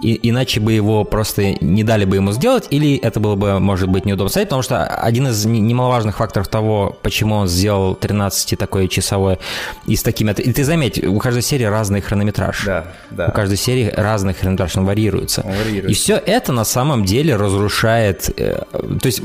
и, 0.00 0.18
иначе 0.28 0.60
бы 0.60 0.72
его 0.72 1.04
просто 1.04 1.54
не 1.60 1.84
дали 1.84 2.04
бы 2.04 2.16
ему 2.16 2.32
сделать, 2.32 2.66
или 2.70 2.96
это 2.96 3.20
было 3.20 3.34
бы, 3.34 3.58
может 3.58 3.88
быть, 3.88 4.04
неудобно 4.04 4.30
сказать, 4.30 4.48
потому 4.48 4.62
что 4.62 4.84
один 4.84 5.28
из 5.28 5.44
немаловажных 5.44 6.16
факторов 6.16 6.48
того, 6.48 6.96
почему 7.02 7.36
он 7.36 7.48
сделал 7.48 7.94
13 7.94 8.58
такое 8.58 8.88
часовое 8.88 9.38
и 9.86 9.96
с 9.96 10.02
такими... 10.02 10.32
И 10.32 10.52
ты 10.52 10.64
заметь, 10.64 11.02
у 11.04 11.18
каждой 11.18 11.42
серии 11.42 11.64
разный 11.64 12.00
хронометраж. 12.00 12.64
Да, 12.64 12.86
да. 13.10 13.28
У 13.28 13.32
каждой 13.32 13.56
серии 13.56 13.92
разный 13.94 14.34
хронометраж, 14.34 14.76
он 14.76 14.84
варьируется. 14.84 15.42
Он 15.44 15.52
варьируется. 15.52 15.90
И 15.90 15.94
все 15.94 16.16
это 16.16 16.52
на 16.52 16.64
самом 16.64 17.04
деле 17.04 17.36
разрушает... 17.36 18.30
Э, 18.36 18.62
то 18.72 19.06
есть 19.06 19.22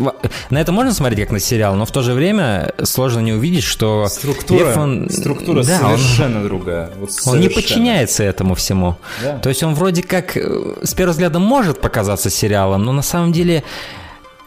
на 0.50 0.58
это 0.58 0.72
можно 0.72 0.94
смотреть 0.94 1.22
как 1.22 1.32
на 1.32 1.40
сериал, 1.40 1.76
но 1.76 1.86
в 1.86 1.92
то 1.92 2.02
же 2.02 2.14
время 2.14 2.74
сложно 2.84 3.20
не 3.20 3.34
увидеть, 3.34 3.64
что... 3.64 4.08
Структура, 4.08 4.66
Лев, 4.66 4.78
он... 4.78 5.10
Структура 5.10 5.64
да, 5.64 5.80
совершенно 5.80 6.40
он, 6.40 6.44
другая. 6.44 6.90
Вот 7.00 7.12
совершенно. 7.12 7.36
Он 7.36 7.42
не 7.42 7.50
подчиняется 7.50 8.24
этому 8.24 8.56
всему. 8.56 8.98
Да. 9.22 9.38
То 9.40 9.50
есть 9.50 9.64
он 9.64 9.74
вроде 9.74 10.04
как 10.04 10.38
э, 10.38 10.62
с 10.84 10.93
первого 10.93 11.13
взгляда 11.13 11.39
может 11.39 11.82
показаться 11.82 12.30
сериалом, 12.30 12.84
но 12.84 12.91
на 12.91 13.02
самом 13.02 13.32
деле 13.32 13.63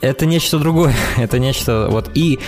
это 0.00 0.26
нечто 0.26 0.59
другое. 0.59 0.94
это 1.16 1.38
нечто 1.38 1.88
вот 1.90 2.11
и 2.14 2.40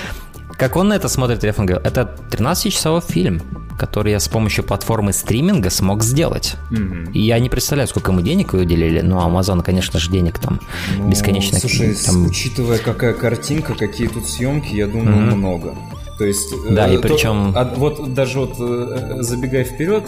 как 0.59 0.75
он 0.75 0.89
на 0.89 0.95
это 0.95 1.09
смотрит, 1.09 1.45
Рефан 1.45 1.67
говорил, 1.67 1.87
это 1.87 2.17
13-часовой 2.31 3.01
фильм, 3.01 3.41
который 3.79 4.11
я 4.11 4.19
с 4.19 4.27
помощью 4.29 4.65
платформы 4.65 5.13
стриминга 5.13 5.71
смог 5.71 6.03
сделать. 6.03 6.57
Mm-hmm. 6.73 7.13
И 7.13 7.21
я 7.21 7.39
не 7.39 7.49
представляю, 7.49 7.87
сколько 7.87 8.11
мы 8.11 8.23
денег 8.23 8.53
вы 8.53 8.63
уделили, 8.63 9.01
но 9.01 9.25
Amazon, 9.25 9.63
конечно 9.63 10.01
же, 10.01 10.11
денег 10.11 10.41
там 10.41 10.61
ну, 10.97 11.09
бесконечно. 11.09 11.61
Слушай, 11.61 11.95
там... 11.95 12.27
учитывая, 12.27 12.79
какая 12.79 13.15
картинка, 13.15 13.75
какие 13.75 14.09
тут 14.09 14.29
съемки, 14.29 14.75
я 14.75 14.89
думаю, 14.89 15.19
mm-hmm. 15.19 15.35
много. 15.37 15.75
То 16.19 16.25
есть, 16.25 16.53
да, 16.69 16.89
э, 16.89 16.97
и 16.97 16.99
причем... 16.99 17.53
а, 17.55 17.73
вот 17.77 18.13
даже 18.13 18.41
вот 18.41 18.57
э, 18.59 19.19
забегая 19.21 19.63
вперед, 19.63 20.05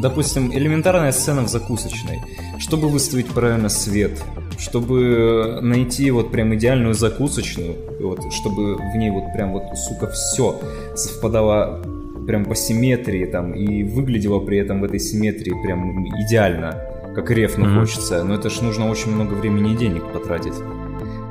допустим, 0.00 0.52
элементарная 0.52 1.12
сцена 1.12 1.42
в 1.42 1.48
закусочной. 1.48 2.20
Чтобы 2.58 2.88
выставить 2.88 3.28
правильно 3.28 3.68
свет, 3.68 4.20
чтобы 4.58 5.60
найти 5.62 6.10
вот 6.10 6.32
прям 6.32 6.52
идеальную 6.56 6.94
закусочную, 6.94 7.76
вот, 8.00 8.32
чтобы 8.32 8.74
в 8.74 8.96
ней 8.96 9.10
вот 9.10 9.32
прям 9.32 9.52
вот, 9.52 9.62
сука, 9.78 10.08
все 10.08 10.60
совпадало 10.96 11.80
прям 12.26 12.44
по 12.44 12.56
симметрии 12.56 13.24
там 13.26 13.52
и 13.52 13.84
выглядело 13.84 14.40
при 14.40 14.58
этом 14.58 14.80
в 14.80 14.84
этой 14.84 14.98
симметрии 14.98 15.54
прям 15.62 16.06
идеально, 16.24 16.76
как 17.14 17.30
рефну 17.30 17.66
mm-hmm. 17.66 17.80
хочется. 17.80 18.24
Но 18.24 18.34
это 18.34 18.50
ж 18.50 18.60
нужно 18.62 18.90
очень 18.90 19.12
много 19.12 19.34
времени 19.34 19.74
и 19.74 19.76
денег 19.76 20.12
потратить. 20.12 20.54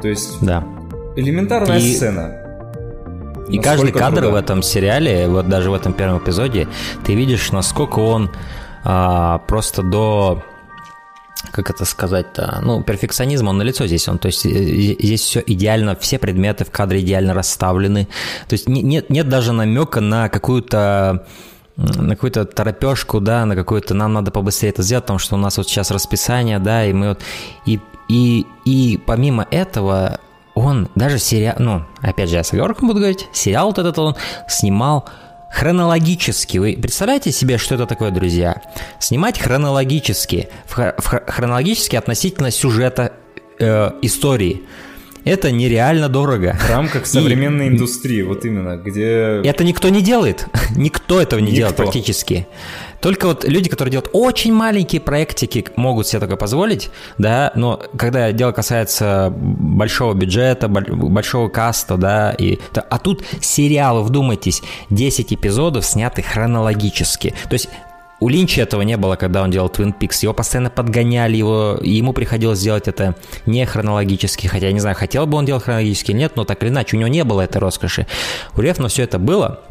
То 0.01 0.07
есть 0.07 0.37
да. 0.41 0.65
элементарная 1.17 1.79
и... 1.79 1.93
сцена 1.93 2.37
и 3.51 3.59
каждый 3.59 3.91
кадр 3.91 4.21
труда. 4.21 4.31
в 4.31 4.35
этом 4.35 4.63
сериале, 4.63 5.27
вот 5.27 5.47
даже 5.49 5.71
в 5.71 5.73
этом 5.73 5.93
первом 5.93 6.19
эпизоде, 6.19 6.67
ты 7.05 7.15
видишь, 7.15 7.51
насколько 7.51 7.99
он 7.99 8.31
а, 8.83 9.39
просто 9.39 9.83
до 9.83 10.43
как 11.51 11.69
это 11.69 11.85
сказать-то, 11.85 12.59
ну, 12.63 12.83
перфекционизм, 12.83 13.47
он 13.47 13.57
на 13.57 13.63
лицо 13.63 13.87
здесь, 13.87 14.07
он, 14.07 14.19
то 14.19 14.27
есть 14.27 14.45
э, 14.45 14.49
здесь 14.49 15.21
все 15.21 15.43
идеально, 15.45 15.95
все 15.95 16.19
предметы 16.19 16.65
в 16.65 16.71
кадре 16.71 17.01
идеально 17.01 17.33
расставлены, 17.33 18.07
то 18.47 18.53
есть 18.53 18.69
нет, 18.69 19.09
нет 19.09 19.27
даже 19.27 19.51
намека 19.51 20.01
на 20.01 20.29
какую-то 20.29 21.25
на 21.77 22.15
какую-то 22.15 22.45
торопежку, 22.45 23.19
да, 23.19 23.45
на 23.45 23.55
какую-то 23.55 23.93
нам 23.93 24.13
надо 24.13 24.29
побыстрее 24.29 24.69
это 24.69 24.83
сделать, 24.83 25.05
потому 25.05 25.19
что 25.19 25.35
у 25.35 25.39
нас 25.39 25.57
вот 25.57 25.67
сейчас 25.67 25.89
расписание, 25.89 26.59
да, 26.59 26.85
и 26.85 26.93
мы 26.93 27.09
вот 27.09 27.21
и 27.65 27.79
и 28.07 28.45
и 28.65 28.99
помимо 29.03 29.47
этого 29.49 30.19
он 30.61 30.89
даже 30.95 31.19
сериал, 31.19 31.55
ну, 31.59 31.83
опять 32.01 32.29
же, 32.29 32.35
я 32.35 32.43
с 32.43 32.53
оговорком 32.53 32.87
буду 32.87 32.99
говорить, 32.99 33.27
сериал 33.33 33.67
вот 33.67 33.79
этот 33.79 33.97
он 33.99 34.15
снимал 34.47 35.07
хронологически. 35.51 36.57
Вы 36.57 36.77
представляете 36.81 37.31
себе, 37.31 37.57
что 37.57 37.75
это 37.75 37.85
такое, 37.85 38.11
друзья? 38.11 38.61
Снимать 38.99 39.39
хронологически, 39.39 40.49
в, 40.67 40.77
в 40.77 41.23
хронологически 41.27 41.95
относительно 41.95 42.51
сюжета 42.51 43.13
э, 43.59 43.91
истории. 44.01 44.61
Это 45.23 45.51
нереально 45.51 46.09
дорого. 46.09 46.57
В 46.59 46.69
рамках 46.69 47.05
современной 47.05 47.67
и... 47.67 47.69
индустрии, 47.69 48.23
вот 48.23 48.43
именно, 48.43 48.77
где... 48.77 49.41
Это 49.43 49.63
никто 49.63 49.89
не 49.89 50.01
делает. 50.01 50.47
никто 50.75 51.21
этого 51.21 51.39
не 51.39 51.47
никто. 51.47 51.57
делает 51.57 51.75
практически. 51.75 52.47
Только 53.01 53.27
вот 53.27 53.43
люди, 53.43 53.69
которые 53.69 53.91
делают 53.91 54.09
очень 54.13 54.53
маленькие 54.53 55.01
проектики, 55.01 55.65
могут 55.75 56.07
себе 56.07 56.19
такое 56.19 56.37
позволить, 56.37 56.91
да, 57.17 57.51
но 57.55 57.81
когда 57.97 58.31
дело 58.31 58.51
касается 58.51 59.33
большого 59.35 60.13
бюджета, 60.13 60.67
большого 60.67 61.49
каста, 61.49 61.97
да, 61.97 62.31
и, 62.31 62.59
а 62.73 62.99
тут 62.99 63.23
сериалы, 63.41 64.03
вдумайтесь, 64.03 64.61
10 64.89 65.33
эпизодов 65.33 65.85
сняты 65.85 66.21
хронологически. 66.21 67.33
То 67.49 67.53
есть 67.53 67.69
у 68.21 68.29
Линча 68.29 68.61
этого 68.61 68.83
не 68.83 68.97
было, 68.97 69.15
когда 69.15 69.41
он 69.41 69.49
делал 69.49 69.67
Twin 69.67 69.95
Peaks. 69.97 70.19
Его 70.21 70.33
постоянно 70.33 70.69
подгоняли, 70.69 71.35
его, 71.35 71.79
ему 71.81 72.13
приходилось 72.13 72.61
делать 72.61 72.87
это 72.87 73.15
не 73.47 73.65
хронологически. 73.65 74.45
Хотя 74.45 74.67
я 74.67 74.73
не 74.73 74.79
знаю, 74.79 74.95
хотел 74.95 75.25
бы 75.25 75.39
он 75.39 75.45
делать 75.45 75.63
хронологически 75.63 76.11
или 76.11 76.19
нет, 76.19 76.35
но 76.35 76.45
так 76.45 76.61
или 76.61 76.69
иначе, 76.69 76.95
у 76.95 76.99
него 76.99 77.09
не 77.09 77.23
было 77.23 77.41
этой 77.41 77.57
роскоши. 77.57 78.05
У 78.55 78.61
Рефна 78.61 78.89
все 78.89 79.03
это 79.03 79.17
было. 79.17 79.61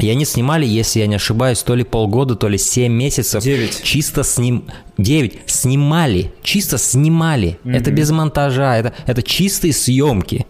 И 0.00 0.10
они 0.10 0.24
снимали, 0.24 0.66
если 0.66 1.00
я 1.00 1.06
не 1.06 1.14
ошибаюсь, 1.14 1.62
то 1.62 1.74
ли 1.74 1.84
полгода, 1.84 2.34
то 2.34 2.48
ли 2.48 2.58
7 2.58 2.92
месяцев. 2.92 3.42
9. 3.42 3.82
Чисто 3.84 4.24
сним... 4.24 4.66
9. 4.98 5.40
Снимали. 5.46 6.32
Чисто 6.42 6.78
снимали. 6.78 7.58
Mm-hmm. 7.64 7.76
Это 7.76 7.90
без 7.92 8.10
монтажа. 8.10 8.76
Это, 8.76 8.92
это 9.06 9.22
чистые 9.22 9.72
съемки. 9.72 10.46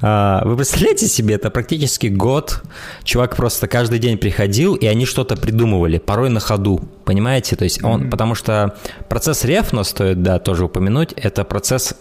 А, 0.00 0.42
вы 0.46 0.56
представляете 0.56 1.08
себе, 1.08 1.34
это 1.34 1.50
практически 1.50 2.06
год. 2.06 2.62
Чувак 3.04 3.36
просто 3.36 3.68
каждый 3.68 3.98
день 3.98 4.16
приходил, 4.16 4.74
и 4.74 4.86
они 4.86 5.04
что-то 5.04 5.36
придумывали. 5.36 5.98
Порой 5.98 6.30
на 6.30 6.40
ходу. 6.40 6.80
Понимаете? 7.04 7.54
То 7.54 7.64
есть 7.64 7.84
он... 7.84 8.04
Mm-hmm. 8.04 8.10
Потому 8.10 8.34
что 8.34 8.76
процесс 9.08 9.44
рефно, 9.44 9.84
стоит, 9.84 10.22
да, 10.22 10.38
тоже 10.38 10.64
упомянуть, 10.64 11.12
это 11.12 11.44
процесс 11.44 11.94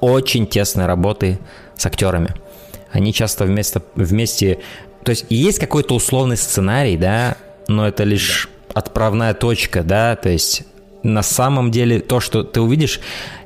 очень 0.00 0.46
тесной 0.46 0.86
работы 0.86 1.38
с 1.76 1.86
актерами. 1.86 2.34
Они 2.92 3.12
часто 3.12 3.44
вместе, 3.44 3.82
вместе 3.96 4.60
то 5.04 5.10
есть 5.10 5.26
есть 5.28 5.58
какой-то 5.58 5.94
условный 5.94 6.36
сценарий, 6.36 6.96
да, 6.96 7.36
но 7.68 7.86
это 7.86 8.04
лишь 8.04 8.48
да. 8.68 8.80
отправная 8.80 9.34
точка, 9.34 9.82
да, 9.82 10.16
то 10.16 10.30
есть 10.30 10.64
на 11.02 11.22
самом 11.22 11.70
деле 11.70 12.00
то, 12.00 12.20
что 12.20 12.42
ты 12.42 12.60
увидишь, 12.60 13.00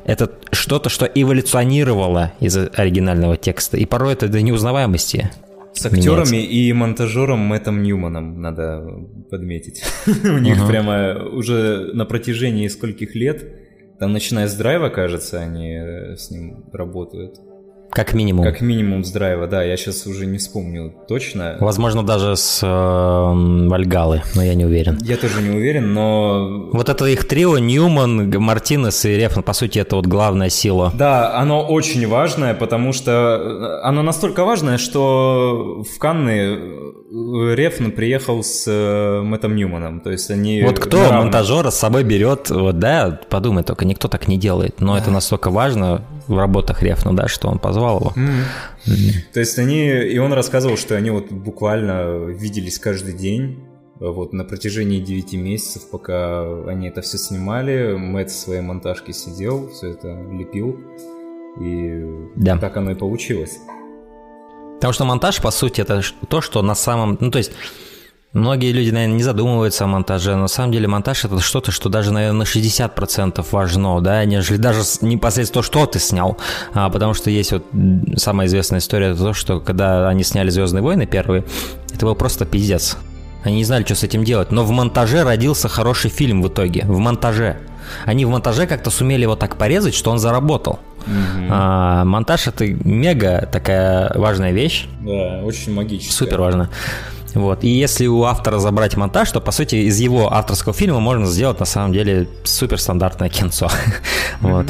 это 0.04 0.30
что-то, 0.52 0.88
что 0.88 1.04
эволюционировало 1.06 2.32
из 2.40 2.56
оригинального 2.56 3.36
текста, 3.36 3.76
и 3.76 3.84
порой 3.84 4.14
это 4.14 4.28
до 4.28 4.40
неузнаваемости. 4.40 5.30
С 5.74 5.84
актерами 5.84 6.30
меняется. 6.30 6.54
и 6.54 6.72
монтажером 6.72 7.40
Мэттом 7.40 7.82
Ньюманом 7.82 8.40
надо 8.40 8.84
подметить. 9.30 9.84
У 10.06 10.38
них 10.38 10.66
прямо 10.66 11.24
уже 11.24 11.90
на 11.92 12.04
протяжении 12.04 12.68
скольких 12.68 13.14
лет, 13.14 13.44
там 13.98 14.12
начиная 14.12 14.46
с 14.46 14.54
драйва, 14.54 14.88
кажется, 14.88 15.40
они 15.40 16.16
с 16.16 16.30
ним 16.30 16.64
работают. 16.72 17.40
Как 17.90 18.14
минимум. 18.14 18.44
Как 18.44 18.60
минимум 18.60 19.04
с 19.04 19.10
драйва, 19.10 19.46
да. 19.46 19.62
Я 19.62 19.76
сейчас 19.76 20.06
уже 20.06 20.26
не 20.26 20.38
вспомню 20.38 20.94
точно. 21.08 21.56
Возможно, 21.60 22.04
даже 22.04 22.36
с 22.36 22.60
э, 22.62 23.68
Вальгалы, 23.68 24.22
но 24.34 24.42
я 24.42 24.54
не 24.54 24.64
уверен. 24.64 24.98
Я 25.02 25.16
тоже 25.16 25.40
не 25.42 25.50
уверен, 25.50 25.94
но... 25.94 26.70
Вот 26.72 26.88
это 26.88 27.06
их 27.06 27.26
трио, 27.26 27.58
Ньюман, 27.58 28.30
Мартинес 28.38 29.04
и 29.04 29.16
Рефн, 29.16 29.40
по 29.40 29.52
сути, 29.52 29.78
это 29.78 29.96
вот 29.96 30.06
главная 30.06 30.50
сила. 30.50 30.92
Да, 30.94 31.34
оно 31.36 31.66
очень 31.66 32.06
важное, 32.06 32.54
потому 32.54 32.92
что 32.92 33.80
оно 33.82 34.02
настолько 34.02 34.44
важное, 34.44 34.78
что 34.78 35.82
в 35.82 35.98
Канны 35.98 36.58
Рефн 37.10 37.90
приехал 37.90 38.42
с 38.42 38.64
э, 38.66 39.22
Мэттом 39.22 39.56
Ньюманом, 39.56 40.00
то 40.00 40.10
есть 40.10 40.30
они... 40.30 40.62
Вот 40.62 40.78
кто 40.78 41.12
монтажера 41.12 41.70
с 41.70 41.78
собой 41.78 42.04
берет, 42.04 42.50
вот 42.50 42.78
да, 42.78 43.18
подумай 43.30 43.64
только, 43.64 43.86
никто 43.86 44.08
так 44.08 44.28
не 44.28 44.36
делает, 44.36 44.80
но 44.80 44.96
это 44.96 45.10
настолько 45.10 45.50
важно 45.50 46.02
в 46.28 46.36
работах 46.36 46.82
Рефна, 46.82 47.14
да, 47.16 47.28
что 47.28 47.48
он 47.48 47.58
позвал 47.58 48.00
его. 48.00 48.12
Mm-hmm. 48.16 48.86
Mm-hmm. 48.86 49.32
То 49.32 49.40
есть 49.40 49.58
они, 49.58 49.88
и 49.88 50.18
он 50.18 50.32
рассказывал, 50.32 50.76
что 50.76 50.96
они 50.96 51.10
вот 51.10 51.32
буквально 51.32 52.24
виделись 52.26 52.78
каждый 52.78 53.14
день, 53.14 53.64
вот 54.00 54.32
на 54.32 54.44
протяжении 54.44 55.00
9 55.00 55.32
месяцев, 55.34 55.90
пока 55.90 56.42
они 56.66 56.88
это 56.88 57.00
все 57.02 57.18
снимали, 57.18 57.94
Мэтт 57.96 58.30
в 58.30 58.38
своей 58.38 58.60
монтажке 58.60 59.12
сидел, 59.12 59.70
все 59.70 59.90
это 59.90 60.08
лепил, 60.08 60.78
и 61.60 62.04
да. 62.36 62.56
так 62.58 62.76
оно 62.76 62.92
и 62.92 62.94
получилось. 62.94 63.58
Потому 64.76 64.92
что 64.92 65.04
монтаж, 65.04 65.42
по 65.42 65.50
сути, 65.50 65.80
это 65.80 66.02
то, 66.28 66.40
что 66.40 66.62
на 66.62 66.76
самом... 66.76 67.18
Ну, 67.20 67.32
то 67.32 67.38
есть, 67.38 67.50
многие 68.32 68.72
люди, 68.72 68.90
наверное, 68.90 69.16
не 69.16 69.22
задумываются 69.22 69.84
о 69.84 69.86
монтаже, 69.86 70.36
на 70.36 70.48
самом 70.48 70.72
деле 70.72 70.88
монтаж– 70.88 71.24
это 71.26 71.40
что-то, 71.40 71.72
что 71.72 71.88
даже, 71.88 72.12
наверное, 72.12 72.38
на 72.38 72.42
60% 72.42 73.44
важно, 73.50 74.00
да, 74.00 74.24
нежели 74.24 74.56
даже 74.56 74.80
непосредственно 75.00 75.62
то, 75.62 75.66
что 75.66 75.86
ты 75.86 75.98
снял. 75.98 76.36
А, 76.74 76.88
потому 76.90 77.14
что 77.14 77.30
есть 77.30 77.52
вот 77.52 77.64
самая 78.16 78.46
известная 78.46 78.80
история, 78.80 79.08
это 79.08 79.20
то, 79.20 79.32
что 79.32 79.60
когда 79.60 80.08
они 80.08 80.24
сняли 80.24 80.50
«Звездные 80.50 80.82
войны» 80.82 81.06
первые, 81.06 81.44
это 81.92 82.06
был 82.06 82.14
просто 82.14 82.44
пиздец. 82.44 82.96
Они 83.44 83.56
не 83.56 83.64
знали, 83.64 83.84
что 83.84 83.94
с 83.94 84.02
этим 84.02 84.24
делать. 84.24 84.50
Но 84.50 84.64
в 84.64 84.70
монтаже 84.70 85.22
родился 85.22 85.68
хороший 85.68 86.10
фильм 86.10 86.42
в 86.42 86.48
итоге. 86.48 86.84
В 86.86 86.98
монтаже. 86.98 87.58
Они 88.04 88.24
в 88.24 88.28
монтаже 88.28 88.66
как-то 88.66 88.90
сумели 88.90 89.22
его 89.22 89.36
так 89.36 89.56
порезать, 89.56 89.94
что 89.94 90.10
он 90.10 90.18
заработал. 90.18 90.80
Mm-hmm. 91.06 91.48
А, 91.50 92.04
монтаж 92.04 92.48
это 92.48 92.66
мега 92.66 93.48
такая 93.50 94.12
важная 94.14 94.52
вещь. 94.52 94.86
Да, 95.00 95.42
очень 95.44 95.72
магическая. 95.72 96.16
Супер 96.16 96.40
важно. 96.40 96.68
Вот. 97.38 97.62
И 97.62 97.68
если 97.68 98.08
у 98.08 98.24
автора 98.24 98.58
забрать 98.58 98.96
монтаж, 98.96 99.30
то, 99.30 99.40
по 99.40 99.52
сути, 99.52 99.76
из 99.76 100.00
его 100.00 100.32
авторского 100.32 100.74
фильма 100.74 100.98
можно 100.98 101.24
сделать, 101.26 101.60
на 101.60 101.66
самом 101.66 101.92
деле, 101.92 102.28
суперстандартное 102.42 103.28
кинцо. 103.28 103.66
Mm-hmm. 103.66 104.40
вот. 104.40 104.66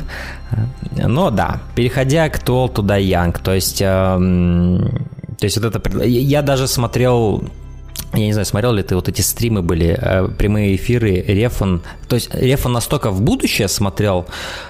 Но 0.96 1.30
да, 1.30 1.62
переходя 1.74 2.28
к 2.28 2.42
to 2.42 2.68
Die 2.74 3.02
Young, 3.08 3.42
то 3.42 3.54
есть, 3.54 3.80
э, 3.80 3.86
то 3.86 5.44
есть 5.44 5.56
вот 5.56 5.74
это... 5.74 6.04
Я 6.04 6.42
даже 6.42 6.68
смотрел 6.68 7.42
я 8.14 8.20
не 8.26 8.32
знаю, 8.32 8.46
смотрел 8.46 8.72
ли 8.72 8.82
ты 8.82 8.94
вот 8.94 9.08
эти 9.08 9.20
стримы 9.20 9.62
были, 9.62 9.98
э, 10.00 10.28
прямые 10.28 10.76
эфиры, 10.76 11.22
Рефон. 11.26 11.82
То 12.08 12.16
есть 12.16 12.34
Рефон 12.34 12.72
настолько 12.72 13.10
в 13.10 13.20
будущее 13.20 13.68
смотрел, 13.68 14.26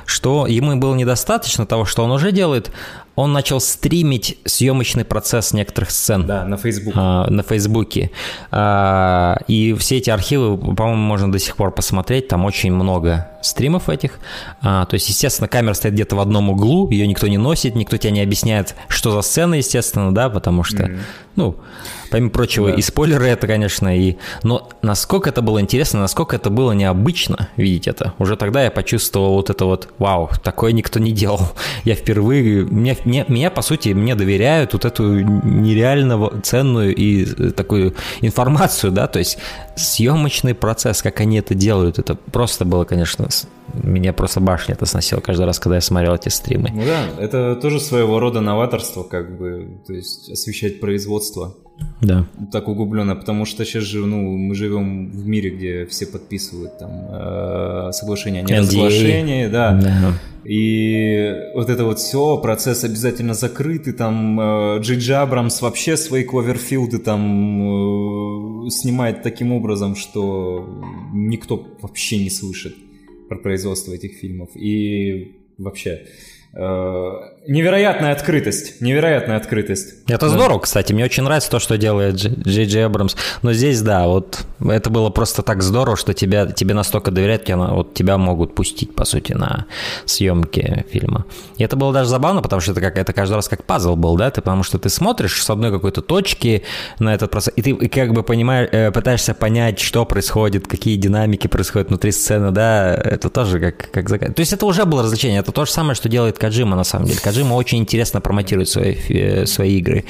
что 0.07 0.47
ему 0.47 0.77
было 0.77 0.95
недостаточно 0.95 1.65
того, 1.65 1.85
что 1.85 2.05
он 2.05 2.11
уже 2.11 2.33
делает. 2.33 2.71
Он 3.19 3.33
начал 3.33 3.59
стримить 3.61 4.39
съемочный 4.45 5.05
процесс 5.05 5.53
некоторых 5.53 5.91
сцен. 5.91 6.25
Да, 6.25 6.45
на 6.45 6.57
Facebook. 6.57 6.95
А, 6.97 7.29
на 7.29 7.43
Фейсбуке. 7.43 8.13
А, 8.53 9.39
и 9.49 9.75
все 9.75 9.97
эти 9.97 10.09
архивы, 10.09 10.57
по-моему, 10.57 11.03
можно 11.03 11.33
до 11.33 11.41
сих 11.41 11.57
пор 11.57 11.73
посмотреть. 11.73 12.29
Там 12.29 12.45
очень 12.45 12.73
много 12.73 13.27
стримов 13.43 13.89
этих. 13.89 14.19
А, 14.63 14.85
то 14.87 14.95
есть, 14.95 15.09
естественно, 15.09 15.49
камера 15.49 15.75
стоит 15.75 15.95
где-то 15.95 16.17
в 16.17 16.21
одном 16.21 16.51
углу, 16.51 16.89
ее 16.91 17.07
никто 17.07 17.27
не 17.27 17.39
носит, 17.39 17.75
никто 17.75 17.97
тебе 17.97 18.13
не 18.13 18.21
объясняет, 18.21 18.75
что 18.89 19.11
за 19.11 19.23
сцена, 19.23 19.55
естественно, 19.55 20.15
да, 20.15 20.29
потому 20.29 20.65
что, 20.65 20.85
mm-hmm. 20.85 20.99
ну, 21.37 21.57
помимо 22.11 22.31
прочего, 22.31 22.69
да. 22.69 22.75
и 22.75 22.83
спойлеры 22.83 23.27
это, 23.27 23.47
конечно, 23.47 23.97
и... 23.97 24.17
Но 24.43 24.69
насколько 24.83 25.29
это 25.29 25.43
было 25.43 25.61
интересно, 25.61 26.01
насколько 26.01 26.37
это 26.37 26.51
было 26.51 26.73
необычно 26.73 27.49
видеть 27.57 27.89
это. 27.89 28.15
Уже 28.19 28.37
тогда 28.37 28.65
я 28.65 28.71
почувствовал 28.71 29.35
вот 29.35 29.51
это 29.51 29.65
вот, 29.65 29.89
вау, 29.99 30.31
такое 30.43 30.73
никто 30.73 30.99
не 30.99 31.13
делал. 31.13 31.41
Я 31.85 31.95
впервые... 31.95 32.65
Меня, 32.65 32.97
меня, 33.09 33.25
меня 33.29 33.51
по 33.51 33.62
сути, 33.62 33.90
мне 33.90 34.14
доверяют 34.14 34.73
вот 34.75 34.85
эту 34.85 35.21
нереально 35.21 36.40
ценную 36.42 36.94
и 36.94 37.25
э, 37.25 37.51
такую 37.51 37.94
информацию, 38.21 38.92
да, 38.92 39.07
то 39.07 39.18
есть 39.18 39.38
съемочный 39.77 40.55
процесс, 40.55 41.03
как 41.03 41.21
они 41.21 41.38
это 41.38 41.55
делают, 41.55 41.99
это 41.99 42.14
просто 42.14 42.64
было, 42.64 42.85
конечно, 42.85 43.29
меня 43.75 44.12
просто 44.12 44.40
башня 44.40 44.75
это 44.75 44.87
сносило 44.87 45.21
каждый 45.21 45.47
раз, 45.47 45.59
когда 45.59 45.77
я 45.77 45.81
смотрел 45.81 46.14
эти 46.14 46.29
стримы. 46.29 46.71
Ну 46.73 46.85
да, 46.85 47.05
это 47.18 47.57
тоже 47.57 47.81
своего 47.81 48.21
рода 48.21 48.40
новаторство, 48.40 49.03
как 49.03 49.38
бы, 49.38 49.81
то 49.87 49.92
есть 49.92 50.31
освещать 50.31 50.81
производство. 50.81 51.57
Да. 52.01 52.27
Так 52.53 52.69
углубленно, 52.69 53.17
потому 53.17 53.45
что 53.45 53.64
сейчас 53.64 53.85
же, 53.85 54.07
ну, 54.07 54.37
мы 54.37 54.55
живем 54.55 55.11
в 55.11 55.27
мире, 55.27 55.51
где 55.51 55.87
все 55.87 56.07
подписывают 56.07 56.79
там 56.79 56.91
э, 56.91 57.91
соглашение 57.93 58.43
о 58.43 58.45
неразглашении, 58.45 59.47
да. 59.49 59.73
да. 59.73 60.14
И 60.45 61.35
вот 61.55 61.69
это 61.69 61.85
вот 61.85 61.99
все, 61.99 62.38
процесс 62.38 62.85
обязательно 62.85 63.35
закрытый, 63.35 63.93
там 63.93 64.41
э, 64.41 64.81
Джей 64.81 65.17
Абрамс 65.17 65.61
вообще 65.61 65.97
свои 65.97 66.23
Кловерфилды 66.23 66.99
там 66.99 68.67
э, 68.67 68.71
снимает 68.71 69.23
таким 69.23 69.53
образом, 69.53 69.97
что 69.97 70.83
никто 71.12 71.67
вообще 71.83 72.19
не 72.19 72.31
слышит 72.31 72.77
про 73.29 73.37
производство 73.38 73.93
этих 73.93 74.12
фильмов. 74.14 74.51
И 74.55 75.37
вообще, 75.59 76.07
невероятная 77.49 78.13
открытость, 78.13 78.81
невероятная 78.83 79.39
открытость. 79.39 79.95
Это 80.07 80.27
да. 80.27 80.29
здорово, 80.29 80.61
кстати, 80.61 80.93
мне 80.93 81.05
очень 81.05 81.23
нравится 81.23 81.51
то, 81.51 81.59
что 81.59 81.79
делает 81.79 82.15
Джей 82.15 82.67
Джей 82.67 82.85
Абрамс. 82.85 83.17
Но 83.41 83.55
здесь, 83.55 83.81
да, 83.81 84.07
вот 84.07 84.45
это 84.61 84.91
было 84.91 85.09
просто 85.09 85.43
так 85.43 85.63
здорово, 85.63 85.97
что 85.97 86.13
тебя, 86.13 86.47
тебе 86.47 86.75
настолько 86.75 87.11
доверяют, 87.11 87.47
тебя, 87.47 87.57
вот 87.57 87.95
тебя 87.95 88.19
могут 88.19 88.55
пустить, 88.55 88.95
по 88.95 89.07
сути, 89.07 89.33
на 89.33 89.65
съемки 90.05 90.85
фильма. 90.91 91.25
И 91.57 91.65
это 91.65 91.77
было 91.77 91.91
даже 91.91 92.11
забавно, 92.11 92.43
потому 92.43 92.61
что 92.61 92.73
это, 92.73 92.83
как, 92.83 92.99
это 92.99 93.15
каждый 93.15 93.35
раз 93.35 93.49
как 93.49 93.65
пазл 93.65 93.97
был, 93.97 94.17
да, 94.17 94.31
ты, 94.31 94.43
потому 94.43 94.63
что 94.63 94.79
ты 94.79 94.91
смотришь 94.91 95.43
с 95.43 95.49
одной 95.49 95.71
какой-то 95.71 96.03
точки 96.03 96.65
на 96.99 97.15
этот 97.15 97.31
процесс, 97.31 97.55
и 97.57 97.63
ты 97.63 97.89
как 97.89 98.13
бы 98.13 98.23
понимаешь, 98.23 98.69
э, 98.73 98.91
пытаешься 98.91 99.33
понять, 99.33 99.81
что 99.81 100.05
происходит, 100.05 100.67
какие 100.67 100.97
динамики 100.97 101.47
происходят 101.47 101.89
внутри 101.89 102.13
сцены, 102.13 102.51
да, 102.51 102.95
это 102.95 103.31
тоже 103.31 103.59
как, 103.59 103.91
как... 103.91 104.35
То 104.35 104.41
есть 104.41 104.53
это 104.53 104.67
уже 104.67 104.85
было 104.85 105.03
развлечение, 105.03 105.41
это 105.41 105.51
то 105.51 105.65
же 105.65 105.73
самое, 105.73 105.95
что 105.95 106.11
делает 106.11 106.37
Каджима, 106.37 106.77
на 106.77 106.85
самом 106.85 107.07
деле. 107.07 107.19
Каджима 107.21 107.38
очень 107.44 107.79
интересно 107.79 108.20
промотирует 108.20 108.68
свои, 108.68 108.94
э, 109.09 109.46
свои 109.46 109.79
игры. 109.79 110.05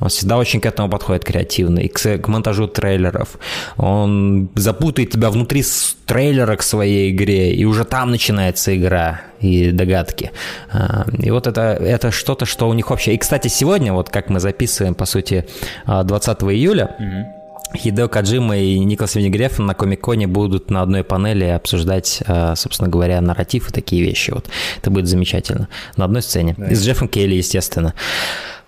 Он 0.00 0.08
всегда 0.08 0.38
очень 0.38 0.60
к 0.60 0.66
этому 0.66 0.88
подходит 0.88 1.24
креативно. 1.24 1.80
И 1.80 1.88
к, 1.88 2.18
к 2.18 2.28
монтажу 2.28 2.66
трейлеров. 2.66 3.38
Он 3.76 4.48
запутает 4.54 5.10
тебя 5.10 5.30
внутри 5.30 5.64
трейлера 6.06 6.56
к 6.56 6.62
своей 6.62 7.10
игре, 7.10 7.52
и 7.52 7.64
уже 7.64 7.84
там 7.84 8.10
начинается 8.10 8.76
игра 8.76 9.20
и 9.40 9.70
догадки. 9.70 10.32
А, 10.72 11.06
и 11.18 11.30
вот 11.30 11.46
это, 11.46 11.60
это 11.60 12.10
что-то, 12.10 12.46
что 12.46 12.68
у 12.68 12.74
них 12.74 12.90
общее. 12.90 13.14
И, 13.14 13.18
кстати, 13.18 13.48
сегодня, 13.48 13.92
вот 13.92 14.10
как 14.10 14.28
мы 14.28 14.40
записываем, 14.40 14.94
по 14.94 15.06
сути, 15.06 15.46
20 15.86 16.42
июля, 16.42 16.96
mm-hmm 17.00 17.39
Хидео 17.74 18.08
Каджима 18.08 18.58
и 18.58 18.78
Николас 18.78 19.14
Винегреф 19.14 19.58
на 19.58 19.74
Комиконе 19.74 20.26
будут 20.26 20.70
на 20.70 20.82
одной 20.82 21.04
панели 21.04 21.44
обсуждать, 21.44 22.22
э, 22.26 22.54
собственно 22.56 22.88
говоря, 22.88 23.20
нарратив 23.20 23.70
и 23.70 23.72
такие 23.72 24.02
вещи. 24.02 24.32
Вот. 24.32 24.48
Это 24.78 24.90
будет 24.90 25.06
замечательно. 25.06 25.68
На 25.96 26.04
одной 26.04 26.22
сцене. 26.22 26.54
Да. 26.58 26.68
И 26.68 26.74
с 26.74 26.84
Джеффом 26.84 27.08
Келли, 27.08 27.34
естественно. 27.34 27.94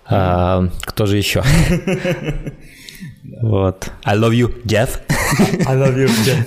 А, 0.07 0.69
кто 0.83 1.07
же 1.07 1.17
еще? 1.17 1.43
Вот. 3.41 3.91
I 4.05 4.17
love 4.17 4.33
you, 4.33 4.63
Jeff. 4.65 5.01
I 5.67 5.77
love 5.77 5.97
you, 5.97 6.09
Jeff. 6.25 6.47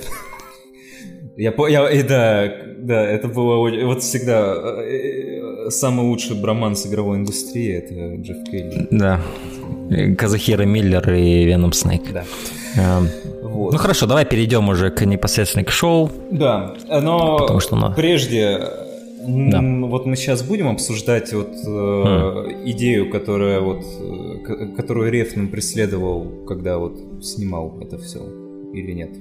Я, 1.35 1.53
я, 1.67 1.89
и 1.89 2.03
да, 2.03 2.49
да, 2.77 3.03
это 3.03 3.27
было 3.27 3.57
вот 3.57 4.03
всегда 4.03 4.53
э, 4.53 5.67
э, 5.67 5.69
самый 5.69 6.05
лучший 6.05 6.39
броман 6.39 6.75
с 6.75 6.85
игровой 6.85 7.17
индустрии, 7.17 7.73
это 7.73 8.21
Джефф 8.21 8.43
Келли. 8.49 8.87
Да. 8.91 9.21
Казахира 10.17 10.63
Миллер 10.63 11.13
и 11.13 11.45
Веном 11.45 11.73
Снейк. 11.73 12.03
Да. 12.11 12.23
Um, 12.77 13.07
вот. 13.41 13.71
Ну 13.71 13.77
хорошо, 13.77 14.05
давай 14.05 14.25
перейдем 14.25 14.67
уже 14.69 14.89
к 14.91 15.05
непосредственно 15.05 15.63
к 15.63 15.71
шоу. 15.71 16.11
Да, 16.31 16.73
но 16.89 17.37
Потому 17.37 17.59
что, 17.61 17.75
ну... 17.75 17.93
прежде 17.93 18.59
да. 19.27 19.59
Вот 19.61 20.05
мы 20.05 20.15
сейчас 20.15 20.43
будем 20.43 20.67
обсуждать 20.67 21.33
вот 21.33 21.49
э, 21.65 21.67
mm. 21.67 22.69
идею, 22.71 23.09
которая 23.09 23.59
вот, 23.59 23.83
э, 23.83 24.67
которую 24.75 25.11
Рефнин 25.11 25.47
преследовал, 25.47 26.45
когда 26.47 26.77
вот 26.77 26.99
снимал 27.23 27.79
это 27.81 27.97
все, 27.97 28.19
или 28.73 28.91
нет? 28.91 29.11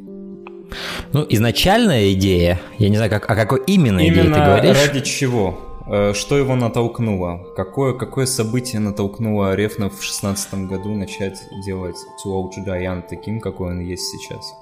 Ну, 1.13 1.25
изначальная 1.29 2.13
идея, 2.13 2.61
я 2.79 2.89
не 2.89 2.97
знаю, 2.97 3.11
как, 3.11 3.31
о 3.31 3.35
какой 3.35 3.63
именно, 3.67 4.01
именно 4.01 4.21
идее 4.21 4.35
ты 4.35 4.41
говоришь. 4.41 4.87
ради 4.87 5.01
чего? 5.01 5.59
Э, 5.87 6.13
что 6.15 6.37
его 6.37 6.57
натолкнуло? 6.57 7.41
Какое, 7.57 7.93
какое 7.93 8.27
событие 8.27 8.81
натолкнуло 8.81 9.55
Рефна 9.55 9.91
в 9.91 10.03
шестнадцатом 10.03 10.67
году 10.67 10.95
начать 10.95 11.43
делать 11.65 11.97
Die 12.25 12.83
Young 12.83 13.03
таким, 13.09 13.41
какой 13.41 13.73
он 13.73 13.81
есть 13.81 14.05
сейчас? 14.11 14.55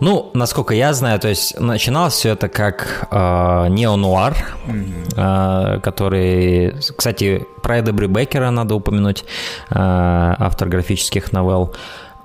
Ну, 0.00 0.30
насколько 0.34 0.74
я 0.74 0.92
знаю, 0.92 1.18
то 1.18 1.28
есть 1.28 1.58
начиналось 1.58 2.14
все 2.14 2.30
это 2.30 2.48
как 2.48 3.08
э, 3.10 3.68
неонуар, 3.68 4.34
mm-hmm. 4.66 5.76
э, 5.76 5.80
который, 5.80 6.74
кстати, 6.96 7.46
про 7.62 7.78
Эда 7.78 7.92
Брюбекера 7.92 8.50
надо 8.50 8.74
упомянуть, 8.74 9.24
э, 9.70 9.74
автор 9.74 10.68
графических 10.68 11.32
новелл. 11.32 11.74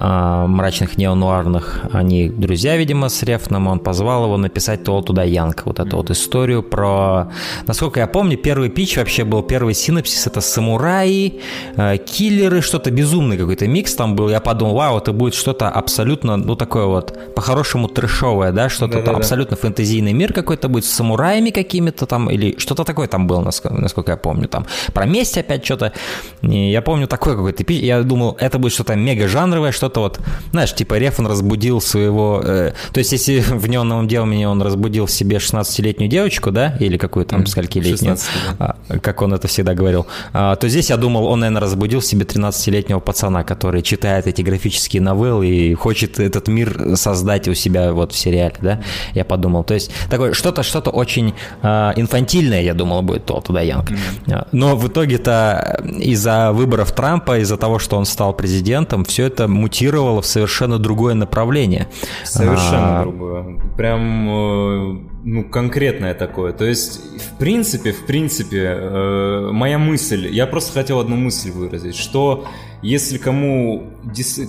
Мрачных 0.02 0.98
неонуарных. 0.98 1.82
Они 1.92 2.30
друзья, 2.30 2.78
видимо, 2.78 3.10
с 3.10 3.24
Рефном. 3.24 3.68
Он 3.68 3.80
позвал 3.80 4.26
его 4.26 4.38
написать 4.38 4.84
то 4.84 5.02
туда 5.02 5.24
Янг. 5.24 5.64
Вот 5.66 5.80
эту 5.80 5.98
вот 5.98 6.10
историю 6.10 6.64
про... 6.64 7.32
Насколько 7.68 8.00
я 8.00 8.08
помню, 8.08 8.38
первый 8.38 8.70
пич 8.70 8.98
вообще 8.98 9.24
был, 9.24 9.44
первый 9.44 9.74
синапсис. 9.74 10.28
Это 10.28 10.42
самураи, 10.42 11.40
э, 11.78 11.98
киллеры, 11.98 12.62
что-то 12.62 12.90
безумный 12.90 13.38
какой-то 13.38 13.68
микс 13.68 13.96
там 13.96 14.16
был. 14.16 14.30
Я 14.30 14.40
подумал, 14.40 14.76
вау, 14.76 14.98
это 14.98 15.14
будет 15.14 15.36
что-то 15.36 15.70
абсолютно, 15.70 16.38
ну, 16.38 16.56
такое 16.56 16.86
вот, 16.86 17.36
по-хорошему 17.36 17.88
трэшовое, 17.88 18.52
да, 18.52 18.70
что-то 18.70 19.02
там 19.02 19.16
абсолютно 19.16 19.56
фэнтезийный 19.56 20.14
мир 20.14 20.34
какой-то 20.34 20.68
будет 20.68 20.86
с 20.86 20.90
самураями 20.90 21.52
какими-то 21.52 22.06
там, 22.06 22.30
или 22.30 22.58
что-то 22.58 22.84
такое 22.84 23.08
там 23.08 23.28
было, 23.28 23.42
насколько 23.42 24.12
я 24.12 24.18
помню, 24.18 24.48
там. 24.48 24.66
Про 24.94 25.06
месть 25.06 25.38
опять 25.38 25.64
что-то. 25.64 25.94
Я 26.42 26.82
помню 26.82 27.08
такой 27.08 27.36
какой-то 27.36 27.64
пич. 27.64 27.82
Я 27.82 28.02
думал, 28.02 28.38
это 28.40 28.58
будет 28.58 28.74
что-то 28.74 28.96
мега 28.96 29.28
жанровое, 29.28 29.72
что 29.72 29.91
что-то 29.92 30.00
вот, 30.02 30.20
знаешь, 30.52 30.74
типа 30.74 30.98
Рефан 30.98 31.28
разбудил 31.28 31.82
своего... 31.82 32.42
Э, 32.44 32.72
то 32.94 33.00
есть, 33.00 33.12
если 33.12 33.40
в 33.40 33.68
неоновом 33.68 34.08
деле 34.08 34.48
он 34.48 34.62
разбудил 34.62 35.06
в 35.06 35.12
себе 35.12 35.38
16-летнюю 35.38 36.10
девочку, 36.10 36.52
да, 36.52 36.76
или 36.80 36.98
какую 36.98 37.26
там, 37.26 37.46
скольки-летнюю, 37.46 38.18
да. 38.60 38.76
а, 38.90 39.00
как 39.00 39.22
он 39.22 39.34
это 39.34 39.48
всегда 39.48 39.74
говорил, 39.74 40.06
а, 40.34 40.56
то 40.56 40.70
здесь 40.70 40.90
я 40.90 40.98
думал, 40.98 41.26
он, 41.26 41.40
наверное, 41.40 41.62
разбудил 41.62 42.00
в 42.00 42.06
себе 42.06 42.26
13-летнего 42.26 43.00
пацана, 43.00 43.44
который 43.44 43.82
читает 43.82 44.28
эти 44.28 44.42
графические 44.42 45.02
новеллы 45.02 45.48
и 45.48 45.74
хочет 45.74 46.20
этот 46.20 46.48
мир 46.48 46.96
создать 46.96 47.48
у 47.48 47.54
себя 47.54 47.92
вот 47.94 48.14
в 48.14 48.18
сериале, 48.18 48.56
да, 48.62 48.82
я 49.14 49.26
подумал. 49.26 49.64
То 49.64 49.74
есть, 49.74 49.92
такое 50.10 50.34
что-то, 50.34 50.64
что-то 50.64 50.92
очень 50.92 51.34
а, 51.62 51.94
инфантильное, 51.96 52.62
я 52.62 52.74
думал, 52.74 53.02
будет 53.02 53.26
то 53.26 53.42
туда 53.42 53.62
Янг. 53.62 53.92
Mm-hmm. 53.92 54.48
Но 54.52 54.76
в 54.76 54.88
итоге-то 54.88 55.82
из-за 56.00 56.52
выборов 56.52 56.92
Трампа, 56.92 57.40
из-за 57.40 57.58
того, 57.58 57.80
что 57.80 57.98
он 57.98 58.06
стал 58.06 58.34
президентом, 58.34 59.04
все 59.06 59.26
это 59.26 59.48
мутировало 59.48 59.81
мутировало 59.82 60.22
в 60.22 60.26
совершенно 60.26 60.78
другое 60.78 61.16
направление. 61.16 61.88
Совершенно 62.24 63.00
а... 63.00 63.04
другое. 63.04 63.58
Прям, 63.76 64.30
э, 64.30 65.00
ну, 65.24 65.44
конкретное 65.50 66.14
такое. 66.14 66.54
То 66.54 66.66
есть, 66.66 67.02
в 67.20 67.38
принципе, 67.38 67.92
в 67.92 68.06
принципе, 68.06 68.78
э, 68.78 69.50
моя 69.52 69.80
мысль, 69.80 70.28
я 70.28 70.46
просто 70.46 70.74
хотел 70.74 71.00
одну 71.00 71.16
мысль 71.16 71.52
выразить, 71.52 71.96
что 71.96 72.46
если 72.84 73.18
кому, 73.18 73.92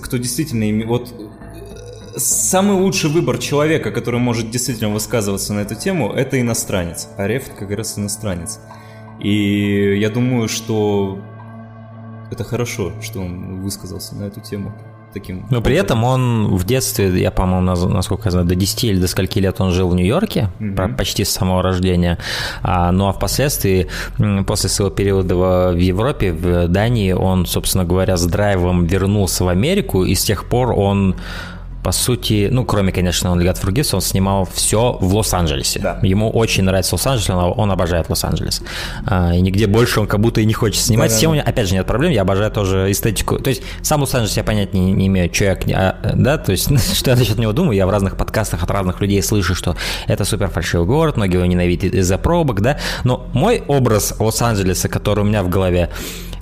кто 0.03 0.17
действительно 0.17 0.69
имеет, 0.69 0.87
вот 0.87 1.13
самый 2.15 2.75
лучший 2.75 3.09
выбор 3.09 3.39
человека, 3.39 3.91
который 3.91 4.19
может 4.19 4.51
действительно 4.51 4.89
высказываться 4.89 5.53
на 5.53 5.61
эту 5.61 5.73
тему, 5.73 6.13
это 6.13 6.39
иностранец. 6.39 7.07
А 7.17 7.27
Рефт 7.27 7.53
как 7.57 7.71
раз 7.71 7.97
иностранец. 7.97 8.59
И 9.19 9.97
я 9.99 10.09
думаю, 10.09 10.47
что 10.47 11.17
это 12.31 12.43
хорошо, 12.43 12.91
что 13.01 13.19
он 13.19 13.61
высказался 13.61 14.15
на 14.15 14.25
эту 14.25 14.41
тему 14.41 14.73
таким. 15.13 15.45
Но 15.49 15.61
при 15.61 15.75
этом 15.75 16.03
он 16.03 16.55
в 16.55 16.65
детстве, 16.65 17.09
я, 17.21 17.31
по-моему, 17.31 17.89
насколько 17.89 18.25
я 18.25 18.31
знаю, 18.31 18.47
до 18.47 18.55
10 18.55 18.83
или 18.83 18.99
до 18.99 19.07
скольки 19.07 19.39
лет 19.39 19.61
он 19.61 19.71
жил 19.71 19.89
в 19.89 19.95
Нью-Йорке, 19.95 20.49
mm-hmm. 20.59 20.95
почти 20.95 21.23
с 21.23 21.31
самого 21.31 21.61
рождения. 21.61 22.17
А, 22.61 22.91
ну 22.91 23.07
а 23.07 23.13
впоследствии, 23.13 23.87
после 24.45 24.69
своего 24.69 24.93
периода 24.93 25.35
в 25.35 25.77
Европе, 25.77 26.31
в 26.31 26.67
Дании, 26.67 27.13
он, 27.13 27.45
собственно 27.45 27.85
говоря, 27.85 28.17
с 28.17 28.25
драйвом 28.25 28.85
вернулся 28.85 29.43
в 29.43 29.47
Америку, 29.47 30.03
и 30.03 30.15
с 30.15 30.23
тех 30.23 30.45
пор 30.45 30.71
он 30.71 31.15
по 31.83 31.91
сути, 31.91 32.47
ну, 32.49 32.65
кроме, 32.65 32.91
конечно, 32.91 33.31
он 33.31 33.41
God 33.41 33.61
Forgives, 33.61 33.93
он 33.93 34.01
снимал 34.01 34.47
все 34.51 34.97
в 34.99 35.13
Лос-Анджелесе. 35.15 35.79
Да. 35.79 35.99
Ему 36.01 36.29
очень 36.29 36.63
нравится 36.63 36.95
Лос-Анджелес, 36.95 37.29
он 37.29 37.71
обожает 37.71 38.09
Лос-Анджелес. 38.09 38.61
А, 39.05 39.35
и 39.35 39.41
нигде 39.41 39.67
больше 39.67 39.99
он 39.99 40.07
как 40.07 40.21
будто 40.21 40.39
и 40.39 40.45
не 40.45 40.53
хочет 40.53 40.81
снимать. 40.81 41.11
Да, 41.11 41.17
С 41.17 41.19
тем, 41.19 41.33
опять 41.33 41.67
же, 41.67 41.75
нет 41.75 41.85
проблем, 41.85 42.11
я 42.11 42.21
обожаю 42.21 42.51
тоже 42.51 42.89
эстетику. 42.89 43.37
То 43.37 43.49
есть, 43.49 43.63
сам 43.81 44.01
Лос-Анджелес 44.01 44.37
я 44.37 44.43
понять 44.43 44.73
не, 44.73 44.93
не 44.93 45.07
имею, 45.07 45.33
что 45.33 45.43
я, 45.43 45.57
а, 45.73 46.13
да, 46.15 46.37
то 46.37 46.53
есть, 46.53 46.69
что 46.95 47.11
я 47.11 47.17
насчет 47.17 47.37
него 47.37 47.51
думаю, 47.51 47.75
я 47.75 47.85
в 47.85 47.89
разных 47.89 48.15
подкастах 48.15 48.63
от 48.63 48.71
разных 48.71 49.01
людей 49.01 49.21
слышу, 49.21 49.53
что 49.53 49.75
это 50.07 50.23
супер 50.23 50.49
фальшивый 50.49 50.87
город, 50.87 51.17
многие 51.17 51.35
его 51.35 51.45
ненавидят 51.45 51.93
из-за 51.93 52.17
пробок, 52.17 52.61
да, 52.61 52.79
но 53.03 53.27
мой 53.33 53.61
образ 53.67 54.15
Лос-Анджелеса, 54.19 54.87
который 54.87 55.19
у 55.19 55.23
меня 55.25 55.43
в 55.43 55.49
голове, 55.49 55.89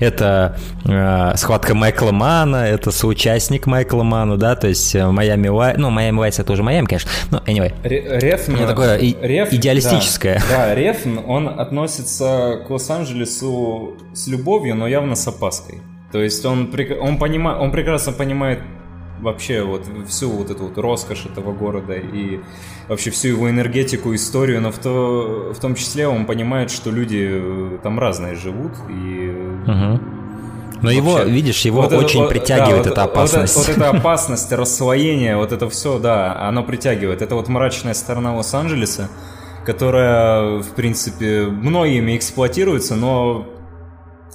это 0.02 0.58
э, 0.84 1.38
схватка 1.38 1.76
Майкла 1.76 2.12
Мана, 2.12 2.58
это 2.58 2.92
соучастник 2.92 3.68
Майкла 3.68 4.04
Мана, 4.04 4.36
да, 4.36 4.56
то 4.56 4.68
есть 4.68 4.96
э, 4.96 5.08
Майами 5.08 5.48
Вайс, 5.48 5.78
ну, 5.78 5.90
Майами 5.92 6.18
Вайс 6.18 6.40
это 6.40 6.52
уже 6.52 6.64
Майами, 6.64 6.88
конечно, 6.88 7.10
но 7.30 7.38
anyway. 7.46 7.72
Рефн... 7.84 8.56
Это 8.56 8.68
такое 8.68 8.98
и, 8.98 9.16
Реф, 9.22 9.54
идеалистическое. 9.54 10.42
Да, 10.50 10.66
да, 10.66 10.76
Рефн, 10.76 11.20
он 11.26 11.48
относится 11.48 12.62
к 12.68 12.70
Лос-Анджелесу 12.70 13.98
с 14.14 14.28
любовью, 14.28 14.76
но 14.76 14.88
явно 14.88 15.16
с 15.16 15.28
опаской. 15.28 15.80
То 16.12 16.22
есть 16.22 16.44
он, 16.46 16.74
он, 17.00 17.18
понима, 17.18 17.58
он 17.60 17.72
прекрасно 17.72 18.12
понимает 18.12 18.60
вообще 19.21 19.63
вот 19.63 19.86
всю 20.07 20.29
вот 20.29 20.49
эту 20.49 20.65
вот 20.65 20.77
роскошь 20.77 21.25
этого 21.25 21.53
города 21.53 21.93
и 21.93 22.39
вообще 22.88 23.12
всю 23.12 23.29
его 23.29 23.49
энергетику, 23.49 24.13
историю, 24.13 24.62
но 24.62 24.71
в, 24.71 24.77
то, 24.79 25.53
в 25.55 25.60
том 25.60 25.75
числе 25.75 26.07
он 26.07 26.25
понимает, 26.25 26.71
что 26.71 26.89
люди 26.89 27.29
э, 27.31 27.77
там 27.84 27.99
разные 27.99 28.36
живут 28.36 28.71
и... 28.89 29.29
Угу. 29.67 29.99
Но 30.81 30.88
Вообще, 30.88 30.97
его, 30.97 31.19
видишь, 31.19 31.62
его 31.62 31.84
вот 31.84 31.93
очень 31.93 32.21
это, 32.21 32.29
притягивает 32.29 32.84
да, 32.86 32.89
эта 32.89 33.01
вот, 33.01 33.10
опасность. 33.12 33.55
Вот, 33.55 33.67
вот 33.67 33.77
эта 33.77 33.89
опасность, 33.97 34.51
рассвоение, 34.51 35.38
вот 35.38 35.51
это 35.51 35.69
все, 35.69 35.99
да, 35.99 36.36
оно 36.47 36.63
притягивает. 36.63 37.21
Это 37.21 37.36
вот 37.36 37.47
мрачная 37.47 37.93
сторона 37.93 38.36
Лос-Анджелеса, 38.36 39.07
которая, 39.63 40.57
в 40.57 40.69
принципе, 40.69 41.43
многими 41.43 42.17
эксплуатируется, 42.17 42.95
но 42.95 43.45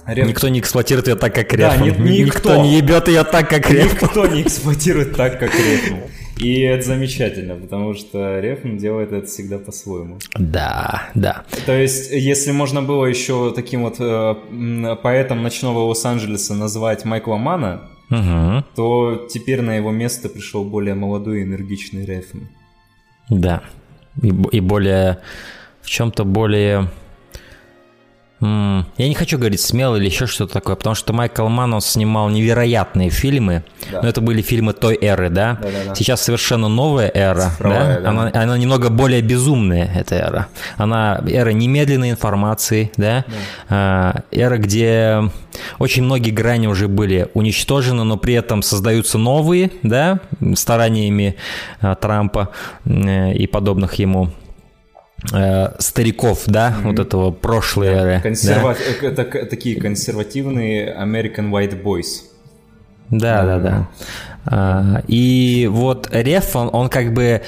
Реф... 0.07 0.27
Никто 0.27 0.47
не 0.47 0.59
эксплуатирует 0.59 1.07
ее 1.07 1.15
так, 1.15 1.35
как 1.35 1.51
Реф. 1.53 1.77
Да, 1.77 1.77
ни, 1.77 1.89
никто. 1.89 2.05
никто 2.05 2.55
не 2.63 2.77
ебет 2.77 3.07
ее 3.09 3.23
так, 3.23 3.49
как 3.49 3.69
Реф. 3.69 4.01
Никто 4.01 4.25
не 4.25 4.41
эксплуатирует 4.41 5.15
так, 5.15 5.39
как 5.39 5.53
Реф. 5.53 5.93
И 6.37 6.61
это 6.61 6.85
замечательно, 6.85 7.55
потому 7.55 7.93
что 7.95 8.39
Рефн 8.39 8.77
делает 8.77 9.11
это 9.11 9.27
всегда 9.27 9.57
по-своему. 9.57 10.19
Да, 10.35 11.09
да. 11.15 11.43
То 11.65 11.73
есть, 11.73 12.11
если 12.11 12.51
можно 12.51 12.81
было 12.81 13.05
еще 13.05 13.51
таким 13.53 13.83
вот 13.83 13.95
э, 13.99 14.95
поэтом 15.01 15.41
ночного 15.41 15.79
Лос-Анджелеса 15.79 16.53
назвать 16.53 17.05
Майкла 17.05 17.37
Мана, 17.37 17.89
угу. 18.09 18.63
то 18.75 19.27
теперь 19.29 19.61
на 19.61 19.75
его 19.75 19.91
место 19.91 20.29
пришел 20.29 20.63
более 20.63 20.93
молодой 20.93 21.39
и 21.39 21.43
энергичный 21.43 22.05
Рефн. 22.05 22.43
Да. 23.29 23.63
И, 24.21 24.27
и 24.51 24.59
более... 24.59 25.19
В 25.81 25.89
чем-то 25.89 26.25
более 26.25 26.89
я 28.39 28.85
не 28.97 29.15
хочу 29.15 29.39
говорить 29.39 29.61
смело 29.61 29.95
или 29.95 30.05
еще 30.05 30.27
что-то 30.27 30.53
такое, 30.53 30.75
потому 30.75 30.95
что 30.95 31.11
Майкл 31.11 31.47
Манн, 31.47 31.81
снимал 31.81 32.29
невероятные 32.29 33.09
фильмы, 33.09 33.63
да. 33.91 34.01
но 34.03 34.09
это 34.09 34.21
были 34.21 34.43
фильмы 34.43 34.73
той 34.73 34.95
эры, 35.01 35.29
да? 35.29 35.57
Да, 35.59 35.69
да, 35.69 35.71
да. 35.87 35.95
Сейчас 35.95 36.21
совершенно 36.21 36.67
новая 36.67 37.11
эра, 37.11 37.49
Цифровая, 37.49 37.95
да? 37.95 38.01
да? 38.01 38.09
Она, 38.09 38.31
она 38.33 38.57
немного 38.57 38.89
более 38.89 39.21
безумная, 39.21 39.89
эта 39.95 40.15
эра. 40.15 40.47
Она 40.77 41.19
эра 41.27 41.49
немедленной 41.49 42.11
информации, 42.11 42.91
да? 42.95 43.25
да. 43.27 43.33
А, 43.69 44.15
эра, 44.31 44.57
где 44.57 45.31
очень 45.79 46.03
многие 46.03 46.31
грани 46.31 46.67
уже 46.67 46.87
были 46.87 47.29
уничтожены, 47.33 48.03
но 48.03 48.17
при 48.17 48.35
этом 48.35 48.61
создаются 48.61 49.17
новые, 49.17 49.71
да, 49.81 50.19
стараниями 50.55 51.37
а, 51.81 51.95
Трампа 51.95 52.49
э, 52.85 53.33
и 53.33 53.47
подобных 53.47 53.95
ему 53.95 54.31
э, 55.33 55.71
стариков, 55.79 56.43
да, 56.47 56.69
mm-hmm. 56.69 56.83
вот 56.83 56.99
этого 56.99 57.31
прошлой 57.31 57.87
да, 57.87 57.93
эры. 57.93 58.21
Консерва... 58.21 58.75
Да? 59.01 59.07
Это 59.07 59.45
такие 59.45 59.79
консервативные 59.79 60.95
American 60.95 61.51
White 61.51 61.81
Boys. 61.81 62.23
Да, 63.09 63.43
да, 63.43 63.59
да. 63.59 63.87
А, 64.45 65.01
и 65.07 65.67
вот 65.71 66.09
Реф, 66.11 66.55
он, 66.55 66.69
он 66.71 66.89
как 66.89 67.13
бы... 67.13 67.41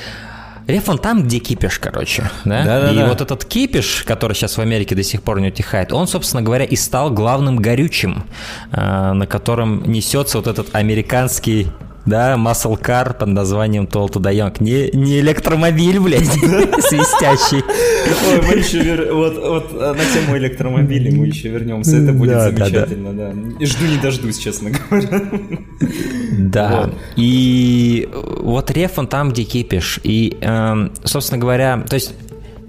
Реф, 0.68 0.88
он 0.88 1.00
там, 1.00 1.24
где 1.24 1.40
кипиш, 1.40 1.80
короче, 1.80 2.30
да? 2.46 2.64
да, 2.64 2.82
да 2.82 2.92
и 2.92 2.96
да. 2.98 3.08
вот 3.08 3.22
этот 3.22 3.44
кипиш, 3.44 4.04
который 4.06 4.34
сейчас 4.34 4.58
в 4.58 4.62
Америке 4.62 4.94
до 4.94 5.02
сих 5.02 5.24
пор 5.24 5.40
не 5.40 5.48
утихает, 5.48 5.92
он, 5.92 6.08
собственно 6.08 6.44
говоря, 6.44 6.64
и 6.64 6.76
стал 6.76 7.10
главным 7.10 7.58
горючим, 7.58 8.26
а, 8.72 9.14
на 9.14 9.26
котором 9.26 9.84
несется 9.92 10.38
вот 10.38 10.48
этот 10.48 10.76
американский 10.76 11.70
да, 12.10 12.36
muscle 12.36 12.80
car 12.80 13.18
под 13.18 13.30
названием 13.30 13.86
Toll 13.86 14.10
to 14.10 14.22
Young. 14.22 14.56
Не, 14.60 14.90
не 14.94 15.20
электромобиль, 15.20 16.00
блядь, 16.00 16.28
свистящий. 16.28 17.64
Ой, 17.64 18.42
мы 18.42 18.60
еще 18.60 18.80
вер... 18.80 19.14
вот, 19.14 19.38
вот 19.38 19.72
э, 19.74 19.94
на 19.94 20.06
тему 20.06 20.38
электромобилей 20.38 21.12
мы 21.12 21.28
еще 21.28 21.50
вернемся. 21.50 21.98
Это 21.98 22.14
будет 22.14 22.32
да, 22.32 22.50
замечательно, 22.50 23.14
да, 23.14 23.66
жду 23.66 23.86
не 23.86 23.98
дождусь, 23.98 24.38
честно 24.38 24.72
говоря. 24.72 25.22
Да. 26.38 26.82
Вот. 26.84 26.96
И 27.16 28.10
вот 28.14 28.72
реф 28.72 28.98
он 28.98 29.08
там, 29.08 29.30
где 29.30 29.44
кипишь. 29.44 30.00
И, 30.04 30.38
эм, 30.42 30.92
собственно 31.04 31.40
говоря, 31.40 31.84
то 31.88 31.94
есть 31.94 32.14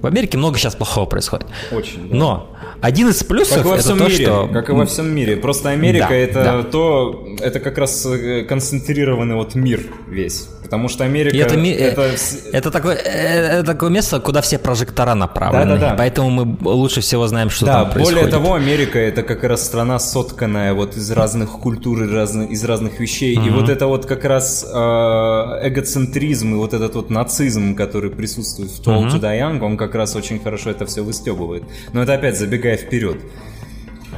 в 0.01 0.07
Америке 0.07 0.39
много 0.39 0.59
сейчас 0.59 0.75
плохого 0.75 1.07
происходит. 1.07 1.47
Очень, 1.73 2.09
да. 2.09 2.17
Но 2.17 2.57
один 2.81 3.09
из 3.09 3.23
плюсов 3.23 3.59
как 3.59 3.67
во 3.67 3.77
всем 3.79 3.97
это 3.97 4.05
то, 4.05 4.11
мире, 4.11 4.25
что... 4.25 4.49
Как 4.53 4.69
и 4.69 4.73
во 4.73 4.87
всем 4.87 5.15
мире. 5.15 5.37
Просто 5.37 5.71
Америка 5.71 6.09
да, 6.11 6.15
это 6.15 6.45
да. 6.45 6.63
то, 6.63 7.27
это 7.41 7.61
как 7.61 7.79
раз 7.79 8.07
э, 8.07 8.45
концентрированный 8.45 9.35
вот 9.35 9.55
мир 9.55 9.81
весь. 10.09 10.49
Потому 10.71 10.89
что 10.89 11.03
Америка... 11.03 11.37
это, 11.37 11.57
это... 11.57 12.17
Это, 12.53 12.71
такое, 12.71 12.95
это 12.95 13.65
такое 13.65 13.91
место, 13.91 14.21
куда 14.21 14.41
все 14.41 14.57
прожектора 14.57 15.15
направлены. 15.15 15.75
Да, 15.75 15.77
да, 15.77 15.91
да. 15.91 15.97
Поэтому 15.97 16.31
мы 16.31 16.57
лучше 16.63 17.01
всего 17.01 17.27
знаем, 17.27 17.51
что 17.51 17.67
да, 17.67 17.73
там 17.73 17.91
происходит. 17.91 18.21
более 18.21 18.31
того, 18.31 18.55
Америка 18.55 19.01
это 19.01 19.25
как 19.25 19.43
раз 19.43 19.67
страна 19.67 19.99
сотканная 19.99 20.73
вот 20.73 20.97
из 20.97 21.11
разных 21.11 21.51
культур, 21.51 22.05
из 22.05 22.13
разных, 22.13 22.51
из 22.53 22.65
разных 22.65 23.01
вещей. 23.01 23.37
Угу. 23.37 23.47
И 23.47 23.51
вот 23.51 23.69
это 23.69 23.89
вот 23.89 24.07
как 24.07 24.25
раз 24.25 24.65
э, 24.65 24.77
эгоцентризм 24.77 26.55
и 26.55 26.57
вот 26.57 26.73
этот 26.73 26.95
вот 26.95 27.11
нацизм, 27.11 27.75
который 27.75 28.11
присутствует 28.11 28.71
в 28.71 28.81
Tall 28.81 29.07
угу. 29.07 29.17
to 29.17 29.21
Die 29.21 29.41
Young, 29.41 29.61
он 29.65 29.77
как 29.77 29.97
раз 29.97 30.15
очень 30.15 30.39
хорошо 30.39 30.71
это 30.71 30.87
все 30.87 31.03
выстебывает. 31.03 31.65
Но 31.93 32.05
это 32.05 32.15
опять 32.15 32.39
забегая 32.39 32.77
вперед. 32.77 33.17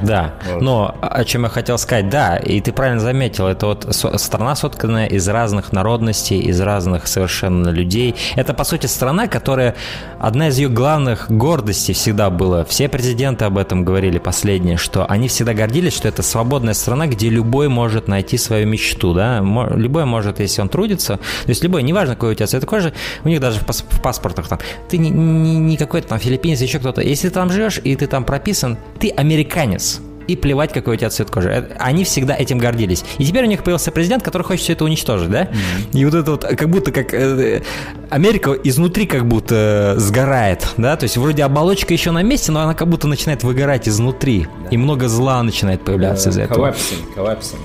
Да, 0.03 0.33
вот. 0.45 0.61
но 0.61 0.95
о 1.01 1.23
чем 1.23 1.43
я 1.43 1.49
хотел 1.49 1.77
сказать, 1.77 2.09
да, 2.09 2.37
и 2.37 2.59
ты 2.61 2.71
правильно 2.71 2.99
заметил, 2.99 3.47
это 3.47 3.67
вот 3.67 3.87
страна 3.91 4.55
сотканная 4.55 5.07
из 5.07 5.27
разных 5.27 5.71
народностей, 5.71 6.39
из 6.39 6.59
разных 6.61 7.07
совершенно 7.07 7.69
людей. 7.69 8.15
Это, 8.35 8.53
по 8.53 8.63
сути, 8.63 8.87
страна, 8.87 9.27
которая, 9.27 9.75
одна 10.19 10.49
из 10.49 10.57
ее 10.57 10.69
главных 10.69 11.29
гордостей 11.29 11.93
всегда 11.93 12.29
была, 12.29 12.65
все 12.65 12.89
президенты 12.89 13.45
об 13.45 13.57
этом 13.57 13.85
говорили 13.85 14.19
последние, 14.19 14.77
что 14.77 15.05
они 15.05 15.27
всегда 15.27 15.53
гордились, 15.53 15.93
что 15.93 16.07
это 16.07 16.21
свободная 16.21 16.73
страна, 16.73 17.07
где 17.07 17.29
любой 17.29 17.69
может 17.69 18.07
найти 18.07 18.37
свою 18.37 18.67
мечту, 18.67 19.13
да, 19.13 19.39
любой 19.39 20.05
может, 20.05 20.39
если 20.39 20.61
он 20.61 20.69
трудится, 20.69 21.17
то 21.17 21.49
есть 21.49 21.63
любой, 21.63 21.83
неважно, 21.83 22.15
какой 22.15 22.31
у 22.31 22.35
тебя 22.35 22.47
цвет 22.47 22.65
кожи, 22.65 22.93
у 23.23 23.29
них 23.29 23.39
даже 23.39 23.59
в 23.59 24.01
паспортах 24.01 24.47
там, 24.47 24.59
ты 24.89 24.97
не, 24.97 25.09
не, 25.09 25.57
не 25.57 25.77
какой-то 25.77 26.07
там 26.09 26.19
филиппинец, 26.19 26.61
еще 26.61 26.79
кто-то, 26.79 27.01
если 27.01 27.29
ты 27.29 27.33
там 27.33 27.49
живешь 27.49 27.79
и 27.83 27.95
ты 27.95 28.07
там 28.07 28.23
прописан, 28.23 28.77
ты 28.99 29.09
американец, 29.09 29.92
и 30.27 30.35
плевать, 30.35 30.73
какой 30.73 30.95
у 30.95 30.97
тебя 30.97 31.09
цвет 31.09 31.29
кожи. 31.29 31.49
Э, 31.49 31.75
они 31.79 32.03
всегда 32.03 32.35
этим 32.35 32.57
гордились. 32.57 33.03
И 33.17 33.25
теперь 33.25 33.43
у 33.43 33.47
них 33.47 33.63
появился 33.63 33.91
президент, 33.91 34.23
который 34.23 34.43
хочет 34.43 34.63
все 34.63 34.73
это 34.73 34.85
уничтожить, 34.85 35.29
да? 35.29 35.43
Mm-hmm. 35.43 35.99
И 35.99 36.05
вот 36.05 36.13
это 36.13 36.31
вот, 36.31 36.43
как 36.43 36.69
будто 36.69 36.91
как 36.91 37.13
э, 37.13 37.61
Америка 38.09 38.51
изнутри 38.63 39.05
как 39.05 39.27
будто 39.27 39.95
сгорает, 39.97 40.67
да? 40.77 40.95
То 40.95 41.03
есть 41.03 41.17
вроде 41.17 41.43
оболочка 41.43 41.93
еще 41.93 42.11
на 42.11 42.23
месте, 42.23 42.51
но 42.51 42.61
она 42.61 42.73
как 42.73 42.87
будто 42.87 43.07
начинает 43.07 43.43
выгорать 43.43 43.87
изнутри. 43.87 44.47
Да. 44.63 44.69
И 44.69 44.77
много 44.77 45.07
зла 45.07 45.41
начинает 45.43 45.83
появляться 45.83 46.29
из 46.29 46.37
этого. 46.37 46.55
Collapsing, 46.55 47.13
collapsing. 47.13 47.61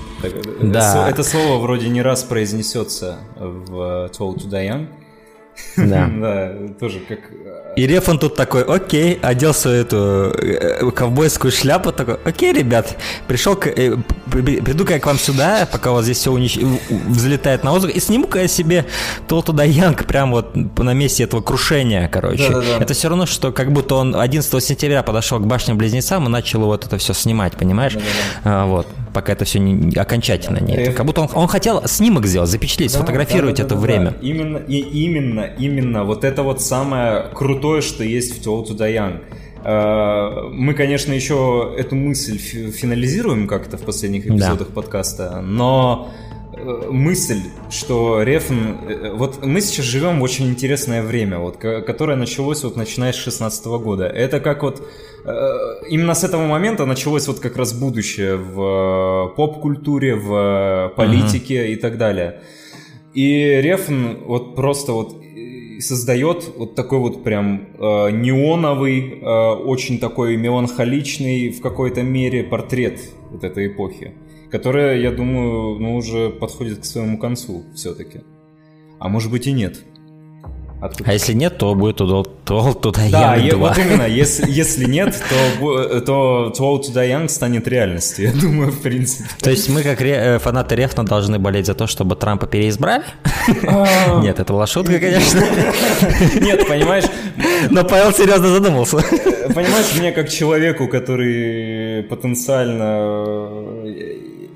Да. 0.61 1.09
Это 1.09 1.23
слово 1.23 1.59
вроде 1.59 1.89
не 1.89 2.01
раз 2.01 2.23
произнесется 2.23 3.19
в 3.35 4.09
Told 4.17 4.37
to 4.37 4.49
Die 4.49 4.67
Young. 4.67 4.87
Да. 5.77 6.09
да, 6.19 6.53
тоже 6.79 6.99
как... 6.99 7.19
И 7.79 7.87
Рефан 7.87 8.19
тут 8.19 8.35
такой, 8.35 8.63
окей, 8.63 9.17
одел 9.21 9.53
свою 9.53 9.83
эту 9.83 10.33
э, 10.37 10.91
ковбойскую 10.91 11.49
шляпу, 11.49 11.93
такой, 11.93 12.15
окей, 12.25 12.51
ребят, 12.51 12.97
пришел, 13.25 13.55
к, 13.55 13.67
э, 13.67 13.95
приду-ка 14.29 14.95
я 14.95 14.99
к 14.99 15.05
вам 15.05 15.17
сюда, 15.17 15.65
пока 15.71 15.91
у 15.91 15.93
вас 15.93 16.03
здесь 16.03 16.17
все 16.17 16.31
унич... 16.31 16.57
взлетает 16.57 17.63
на 17.63 17.71
воздух, 17.71 17.91
и 17.91 17.99
сниму-ка 18.01 18.41
я 18.41 18.47
себе 18.49 18.85
то 19.29 19.41
туда 19.41 19.63
Янг 19.63 20.05
прямо 20.05 20.31
вот 20.33 20.55
на 20.55 20.93
месте 20.93 21.23
этого 21.23 21.41
крушения, 21.41 22.09
короче. 22.09 22.49
Да, 22.49 22.55
да, 22.55 22.61
да. 22.79 22.83
Это 22.83 22.93
все 22.93 23.07
равно, 23.07 23.25
что 23.25 23.53
как 23.53 23.71
будто 23.71 23.95
он 23.95 24.13
11 24.13 24.61
сентября 24.61 25.01
подошел 25.01 25.39
к 25.39 25.45
башням-близнецам 25.45 26.25
и 26.25 26.29
начал 26.29 26.59
вот 26.61 26.85
это 26.85 26.97
все 26.97 27.13
снимать, 27.13 27.53
понимаешь? 27.53 27.93
Да, 27.93 27.99
да, 27.99 28.05
да. 28.43 28.63
А, 28.63 28.65
вот, 28.65 28.87
пока 29.13 29.33
это 29.33 29.45
все 29.45 29.59
не, 29.59 29.95
окончательно 29.95 30.59
нет. 30.59 30.95
Как 30.95 31.05
будто 31.05 31.21
он, 31.21 31.29
он 31.33 31.47
хотел 31.47 31.87
снимок 31.87 32.25
сделать, 32.25 32.49
запечатлеть, 32.49 32.91
да, 32.91 32.97
сфотографировать 32.97 33.55
да, 33.55 33.63
да, 33.63 33.67
это 33.67 33.75
да, 33.75 33.81
время. 33.81 34.11
Да. 34.11 34.17
Именно, 34.21 34.57
и 34.57 34.79
именно, 34.79 35.41
именно 35.57 36.03
вот 36.03 36.23
это 36.23 36.43
вот 36.43 36.61
самое 36.61 37.29
крутое, 37.39 37.81
что 37.81 38.03
есть 38.03 38.37
в 38.37 38.45
Told 38.45 38.67
to 38.67 38.93
Young. 38.93 39.21
Э, 39.63 40.49
мы, 40.51 40.73
конечно, 40.73 41.13
еще 41.13 41.73
эту 41.77 41.95
мысль 41.95 42.37
финализируем 42.37 43.47
как-то 43.47 43.77
в 43.77 43.81
последних 43.83 44.27
эпизодах 44.27 44.67
да. 44.67 44.73
подкаста, 44.73 45.41
но 45.41 46.09
э, 46.53 46.89
мысль, 46.91 47.39
что 47.69 48.23
Рефн... 48.23 48.55
Э, 48.89 49.13
вот 49.13 49.45
мы 49.45 49.61
сейчас 49.61 49.85
живем 49.85 50.19
в 50.19 50.23
очень 50.23 50.49
интересное 50.49 51.01
время, 51.01 51.39
вот, 51.39 51.55
которое 51.55 52.17
началось 52.17 52.65
вот 52.65 52.75
начиная 52.75 53.13
с 53.13 53.15
16 53.15 53.65
года. 53.65 54.05
Это 54.05 54.41
как 54.41 54.63
вот... 54.63 54.85
Именно 55.89 56.13
с 56.13 56.23
этого 56.23 56.47
момента 56.47 56.85
началось 56.85 57.27
вот 57.27 57.39
как 57.39 57.57
раз 57.57 57.73
будущее 57.73 58.37
в 58.37 59.33
поп-культуре, 59.35 60.15
в 60.15 60.93
политике 60.95 61.55
uh-huh. 61.55 61.73
и 61.73 61.75
так 61.75 61.97
далее. 61.97 62.41
И 63.13 63.59
Рефн 63.61 64.23
вот 64.25 64.55
просто 64.55 64.93
вот 64.93 65.13
создает 65.81 66.51
вот 66.55 66.75
такой 66.75 66.99
вот 66.99 67.23
прям 67.23 67.69
э, 67.77 68.11
неоновый, 68.11 69.19
э, 69.21 69.25
очень 69.25 69.99
такой 69.99 70.37
меланхоличный 70.37 71.51
в 71.51 71.61
какой-то 71.61 72.03
мере 72.03 72.43
портрет 72.43 72.99
вот 73.31 73.43
этой 73.43 73.67
эпохи, 73.67 74.13
которая, 74.51 74.97
я 74.99 75.11
думаю, 75.11 75.79
ну, 75.79 75.95
уже 75.95 76.29
подходит 76.29 76.79
к 76.79 76.85
своему 76.85 77.17
концу 77.17 77.63
все-таки. 77.75 78.21
А 78.99 79.07
может 79.07 79.31
быть 79.31 79.47
и 79.47 79.53
нет. 79.53 79.83
Откуда? 80.81 81.09
А 81.09 81.13
если 81.13 81.33
нет, 81.33 81.57
то 81.57 81.75
будет 81.75 81.97
туда, 81.97 82.29
то, 82.45 82.73
туда 82.73 83.01
да, 83.11 83.37
Young 83.37 83.49
2. 83.51 83.57
вот 83.57 83.77
именно, 83.77 84.07
если, 84.07 84.49
если 84.49 84.85
нет, 84.85 85.13
то, 85.59 85.99
то 86.01 86.53
Twelve 86.57 86.83
Туда 86.83 87.05
Young 87.05 87.27
станет 87.27 87.67
реальностью, 87.67 88.25
я 88.33 88.41
думаю, 88.41 88.71
в 88.71 88.81
принципе. 88.81 89.29
То 89.41 89.49
есть 89.49 89.67
мы, 89.69 89.83
как 89.83 89.99
ре, 89.99 90.11
э, 90.11 90.39
фанаты 90.39 90.75
Рефна, 90.75 91.05
должны 91.05 91.37
болеть 91.37 91.65
за 91.65 91.73
то, 91.73 91.85
чтобы 91.85 92.15
Трампа 92.15 92.47
переизбрали? 92.47 93.03
А. 93.67 94.21
Нет, 94.21 94.39
это 94.39 94.53
была 94.53 94.67
шутка, 94.67 94.99
конечно. 94.99 95.43
Нет, 96.41 96.67
понимаешь... 96.67 97.05
Но 97.69 97.83
Павел 97.83 98.13
серьезно 98.13 98.47
задумался. 98.47 98.97
Понимаешь, 98.97 99.93
мне 99.97 100.11
как 100.11 100.29
человеку, 100.29 100.87
который 100.87 102.03
потенциально 102.03 103.79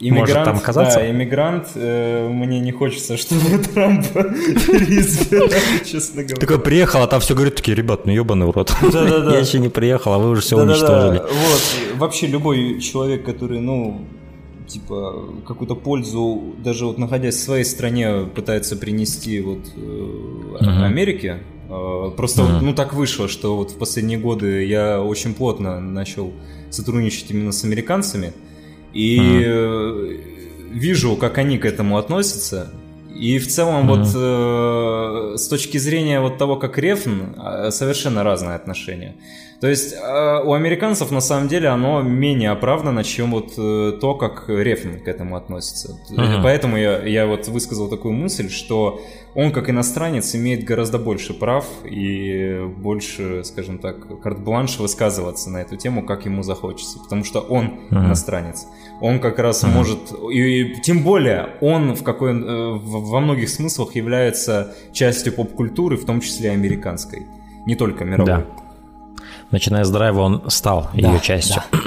иммигрант, 0.10 0.30
может 0.30 0.44
там 0.44 0.58
оказаться? 0.58 1.00
Да, 1.00 1.10
иммигрант, 1.10 1.68
э, 1.76 2.28
мне 2.30 2.60
не 2.60 2.72
хочется, 2.72 3.18
чтобы 3.18 3.42
переизбирали, 3.74 5.86
честно 5.86 6.24
говоря. 6.24 6.40
Такой 6.40 6.60
приехал, 6.60 7.02
а 7.02 7.08
там 7.08 7.20
все 7.20 7.34
говорят, 7.34 7.56
такие, 7.56 7.76
ребят, 7.76 8.06
ну 8.06 8.12
ебаный 8.12 8.48
в 8.48 8.52
рот. 8.52 8.74
Да-да-да. 8.82 9.34
Я 9.34 9.40
еще 9.40 9.60
не 9.60 9.70
приехал, 9.70 10.14
а 10.14 10.18
вы 10.18 10.30
уже 10.30 10.42
все 10.42 10.58
уничтожили. 10.58 11.20
Вот, 11.20 11.62
вообще 11.96 12.28
любой 12.28 12.80
человек, 12.80 13.26
который, 13.26 13.60
ну, 13.60 14.06
типа 14.68 15.30
какую-то 15.48 15.76
пользу, 15.76 16.56
даже 16.64 16.86
вот 16.86 16.98
находясь 16.98 17.36
в 17.36 17.40
своей 17.40 17.66
стране, 17.66 18.26
пытается 18.34 18.76
принести 18.76 19.42
вот 19.42 19.60
э, 19.76 20.56
Америке. 20.60 21.40
Э, 21.70 22.12
просто 22.16 22.44
uh-huh. 22.44 22.62
ну 22.62 22.74
так 22.74 22.94
вышло, 22.94 23.28
что 23.28 23.58
вот 23.58 23.72
в 23.72 23.78
последние 23.78 24.18
годы 24.18 24.66
я 24.66 25.02
очень 25.02 25.34
плотно 25.34 25.80
начал 25.80 26.34
сотрудничать 26.70 27.32
именно 27.32 27.52
с 27.52 27.64
американцами. 27.64 28.34
И 28.94 29.18
mm-hmm. 29.18 30.70
вижу, 30.74 31.16
как 31.16 31.38
они 31.38 31.58
к 31.58 31.66
этому 31.66 31.98
относятся. 31.98 32.72
И 33.16 33.38
в 33.40 33.48
целом 33.48 33.90
mm-hmm. 33.90 33.98
вот 33.98 35.34
э, 35.36 35.38
с 35.38 35.48
точки 35.48 35.78
зрения 35.78 36.20
вот 36.20 36.38
того, 36.38 36.56
как 36.56 36.78
Рефн, 36.78 37.36
э, 37.38 37.72
совершенно 37.72 38.24
разные 38.24 38.56
отношения. 38.56 39.16
То 39.64 39.70
есть 39.70 39.94
э, 39.94 40.42
у 40.44 40.54
американцев 40.54 41.10
на 41.12 41.22
самом 41.22 41.48
деле 41.48 41.70
оно 41.70 42.02
менее 42.02 42.52
оправдано, 42.52 43.04
чем 43.04 43.32
вот 43.32 43.54
э, 43.58 43.98
то, 44.02 44.16
как 44.16 44.50
Рефн 44.50 45.00
к 45.00 45.08
этому 45.08 45.38
относится. 45.38 45.98
Mm-hmm. 46.12 46.44
Поэтому 46.44 46.76
я, 46.76 47.02
я 47.06 47.28
вот 47.28 47.48
высказал 47.48 47.88
такую 47.88 48.14
мысль, 48.14 48.50
что 48.50 49.00
он 49.36 49.52
как 49.52 49.70
иностранец 49.70 50.36
имеет 50.36 50.66
гораздо 50.66 51.00
больше 51.00 51.34
прав 51.34 51.66
и 51.86 52.62
больше, 52.78 53.44
скажем 53.46 53.78
так, 53.78 54.22
карт-бланш 54.22 54.80
высказываться 54.80 55.50
на 55.50 55.62
эту 55.62 55.78
тему, 55.78 56.06
как 56.06 56.26
ему 56.26 56.44
захочется, 56.44 57.00
потому 57.00 57.24
что 57.24 57.40
он 57.40 57.66
mm-hmm. 57.90 58.06
иностранец. 58.06 58.66
Он 59.02 59.20
как 59.20 59.40
раз 59.40 59.64
mm-hmm. 59.64 59.72
может, 59.72 60.00
и, 60.32 60.62
и 60.62 60.82
тем 60.82 61.04
более 61.04 61.50
он 61.62 61.96
в 61.96 62.04
какой, 62.04 62.32
э, 62.32 62.80
во 62.80 63.20
многих 63.20 63.50
смыслах 63.50 63.96
является 63.96 64.74
частью 64.94 65.34
поп-культуры, 65.34 65.98
в 65.98 66.06
том 66.06 66.22
числе 66.22 66.52
американской, 66.52 67.28
не 67.66 67.76
только 67.76 68.06
мировой. 68.06 68.26
Да. 68.26 68.46
Начиная 69.52 69.84
с 69.84 69.92
драйва 69.92 70.22
он 70.22 70.50
стал 70.50 70.90
да, 70.94 71.12
ее 71.12 71.20
частью. 71.20 71.62
Да, 71.72 71.80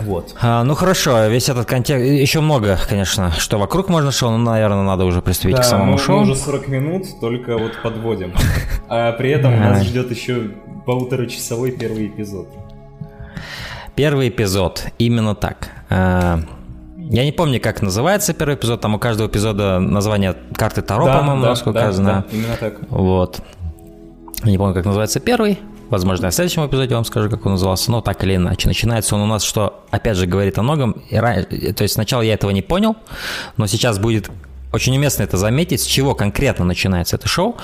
Вот. 0.00 0.36
А, 0.40 0.62
ну 0.62 0.74
хорошо, 0.74 1.26
весь 1.26 1.48
этот 1.48 1.66
контекст, 1.66 2.04
еще 2.04 2.40
много, 2.40 2.78
конечно, 2.88 3.32
что 3.32 3.58
вокруг 3.58 3.88
можно 3.88 4.12
шоу, 4.12 4.30
но, 4.30 4.38
наверное, 4.38 4.82
надо 4.82 5.04
уже 5.04 5.22
приступить 5.22 5.56
да, 5.56 5.62
к 5.62 5.64
самому 5.64 5.92
мы, 5.92 5.98
шоу. 5.98 6.16
мы 6.16 6.22
уже 6.22 6.36
40 6.36 6.68
минут, 6.68 7.06
только 7.20 7.58
вот 7.58 7.72
подводим. 7.82 8.32
А 8.88 9.12
при 9.12 9.30
этом 9.30 9.58
нас 9.58 9.84
ждет 9.84 10.10
еще 10.10 10.50
полуторачасовой 10.86 11.72
первый 11.72 12.06
эпизод. 12.06 12.48
Первый 13.98 14.28
эпизод, 14.28 14.84
именно 15.00 15.34
так. 15.34 15.70
А, 15.90 16.38
я 16.96 17.24
не 17.24 17.32
помню, 17.32 17.60
как 17.60 17.82
называется 17.82 18.32
первый 18.32 18.54
эпизод, 18.54 18.80
там 18.80 18.94
у 18.94 19.00
каждого 19.00 19.26
эпизода 19.26 19.80
название 19.80 20.36
карты 20.54 20.82
Таро, 20.82 21.06
да, 21.06 21.18
по-моему, 21.18 21.42
да, 21.42 21.48
насколько 21.48 21.80
да, 21.80 21.86
я 21.86 21.92
знаю. 21.92 22.24
Да, 22.30 22.36
именно 22.36 22.56
так. 22.60 22.74
Вот. 22.90 23.40
Я 24.44 24.52
не 24.52 24.56
помню, 24.56 24.72
как 24.72 24.84
называется 24.84 25.18
первый. 25.18 25.58
Возможно, 25.90 26.26
я 26.26 26.30
в 26.30 26.34
следующем 26.34 26.64
эпизоде 26.64 26.94
вам 26.94 27.04
скажу, 27.04 27.28
как 27.28 27.44
он 27.44 27.52
назывался, 27.52 27.90
но 27.90 28.00
так 28.00 28.22
или 28.22 28.36
иначе. 28.36 28.68
Начинается 28.68 29.16
он 29.16 29.22
у 29.22 29.26
нас, 29.26 29.42
что, 29.42 29.84
опять 29.90 30.16
же, 30.16 30.26
говорит 30.26 30.56
о 30.58 30.62
многом. 30.62 30.92
То 31.10 31.82
есть 31.82 31.94
сначала 31.94 32.22
я 32.22 32.34
этого 32.34 32.52
не 32.52 32.62
понял, 32.62 32.94
но 33.56 33.66
сейчас 33.66 33.98
будет 33.98 34.30
очень 34.72 34.96
уместно 34.96 35.24
это 35.24 35.36
заметить, 35.36 35.80
с 35.80 35.84
чего 35.84 36.14
конкретно 36.14 36.64
начинается 36.64 37.16
это 37.16 37.26
шоу. 37.26 37.56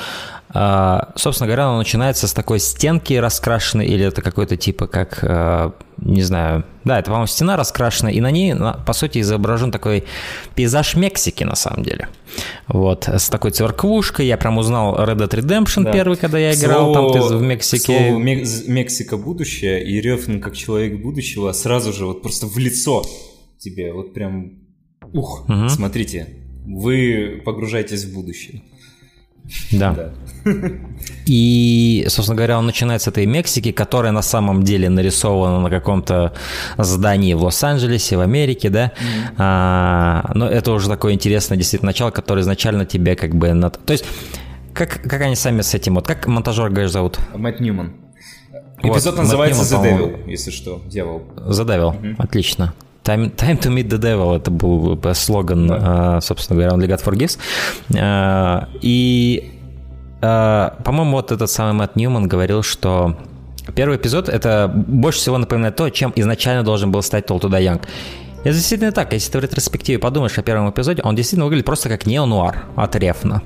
А, 0.56 1.12
собственно 1.16 1.48
говоря, 1.48 1.66
оно 1.66 1.78
начинается 1.78 2.28
с 2.28 2.32
такой 2.32 2.60
стенки 2.60 3.14
раскрашенной, 3.14 3.86
или 3.86 4.06
это 4.06 4.22
какой-то 4.22 4.56
типа 4.56 4.86
как, 4.86 5.18
а, 5.24 5.72
не 5.98 6.22
знаю, 6.22 6.64
да, 6.84 7.00
это, 7.00 7.06
по-моему, 7.06 7.26
стена 7.26 7.56
раскрашена, 7.56 8.12
и 8.12 8.20
на 8.20 8.30
ней, 8.30 8.54
по 8.86 8.92
сути, 8.92 9.18
изображен 9.18 9.72
такой 9.72 10.04
пейзаж 10.54 10.94
Мексики, 10.94 11.42
на 11.42 11.56
самом 11.56 11.82
деле. 11.82 12.08
Вот, 12.68 13.08
с 13.08 13.28
такой 13.30 13.50
церквушкой. 13.50 14.26
Я 14.26 14.36
прям 14.36 14.56
узнал 14.56 14.94
Red 14.96 15.16
Dead 15.16 15.30
Redemption 15.30 15.82
да. 15.82 15.92
первый, 15.92 16.16
когда 16.16 16.38
я 16.38 16.54
играл, 16.54 16.94
слово, 16.94 17.12
там 17.12 17.28
ты 17.28 17.34
в 17.36 17.42
Мексике. 17.42 18.10
Слово 18.10 18.18
Мексика 18.20 19.16
будущее, 19.16 19.84
и 19.84 20.00
Рёфн, 20.00 20.38
как 20.38 20.56
человек 20.56 21.02
будущего, 21.02 21.50
сразу 21.50 21.92
же 21.92 22.06
вот 22.06 22.22
просто 22.22 22.46
в 22.46 22.56
лицо 22.58 23.04
тебе, 23.58 23.92
вот 23.92 24.14
прям, 24.14 24.52
ух, 25.12 25.48
угу. 25.48 25.68
смотрите, 25.68 26.28
вы 26.64 27.42
погружаетесь 27.44 28.04
в 28.04 28.14
будущее. 28.14 28.62
Да. 29.72 30.12
И, 31.26 32.04
собственно 32.08 32.36
говоря, 32.36 32.58
он 32.58 32.66
начинает 32.66 33.02
с 33.02 33.08
этой 33.08 33.26
Мексики, 33.26 33.72
которая 33.72 34.12
на 34.12 34.22
самом 34.22 34.62
деле 34.62 34.88
нарисована 34.88 35.60
на 35.60 35.70
каком-то 35.70 36.34
здании 36.76 37.34
в 37.34 37.42
Лос-Анджелесе, 37.42 38.16
в 38.16 38.20
Америке, 38.20 38.68
да. 38.68 38.86
Mm-hmm. 38.86 39.34
А, 39.38 40.30
но 40.34 40.48
это 40.48 40.72
уже 40.72 40.88
такое 40.88 41.14
интересное 41.14 41.56
действительно 41.56 41.90
начало, 41.90 42.10
которое 42.10 42.42
изначально 42.42 42.84
тебе 42.84 43.16
как 43.16 43.34
бы... 43.34 43.52
На... 43.52 43.70
То 43.70 43.92
есть, 43.92 44.04
как, 44.74 45.02
как 45.02 45.20
они 45.22 45.34
сами 45.34 45.62
с 45.62 45.74
этим... 45.74 45.94
Вот 45.94 46.06
как 46.06 46.26
монтажер, 46.26 46.68
говоришь, 46.70 46.90
зовут? 46.90 47.18
Мэтт 47.34 47.60
Ньюман. 47.60 47.94
Эпизод 48.82 49.14
вот, 49.14 49.22
называется 49.22 49.64
Ньюман, 49.64 49.86
The 49.86 49.98
Devil, 49.98 50.30
если 50.30 50.50
что, 50.50 50.82
дьявол. 50.86 51.22
Devil, 51.36 52.00
mm-hmm. 52.00 52.14
отлично. 52.18 52.74
Time, 53.04 53.36
time 53.36 53.58
to 53.58 53.70
meet 53.70 53.88
the 53.88 53.98
devil, 53.98 54.34
это 54.34 54.50
был 54.50 54.98
слоган, 55.14 55.66
да. 55.66 56.20
собственно 56.22 56.58
говоря, 56.58 56.74
Only 56.74 56.88
God 56.88 57.04
Forgives. 57.04 57.38
И, 58.80 59.52
по-моему, 60.20 61.12
вот 61.12 61.30
этот 61.30 61.50
самый 61.50 61.74
Мэтт 61.74 61.96
Ньюман 61.96 62.28
говорил, 62.28 62.62
что 62.62 63.14
первый 63.74 63.98
эпизод 63.98 64.30
это 64.30 64.72
больше 64.74 65.18
всего 65.18 65.36
напоминает 65.36 65.76
то, 65.76 65.90
чем 65.90 66.14
изначально 66.16 66.62
должен 66.64 66.90
был 66.90 67.02
стать 67.02 67.26
Тол 67.26 67.40
Туда 67.40 67.58
Янг. 67.58 67.82
Это 68.42 68.54
действительно 68.54 68.92
так. 68.92 69.12
Если 69.12 69.30
ты 69.32 69.38
в 69.38 69.42
ретроспективе 69.42 69.98
подумаешь 69.98 70.38
о 70.38 70.42
первом 70.42 70.70
эпизоде, 70.70 71.02
он 71.02 71.14
действительно 71.14 71.44
выглядит 71.44 71.66
просто 71.66 71.88
как 71.90 72.06
неонуар 72.06 72.64
от 72.74 72.96
Рефна 72.96 73.42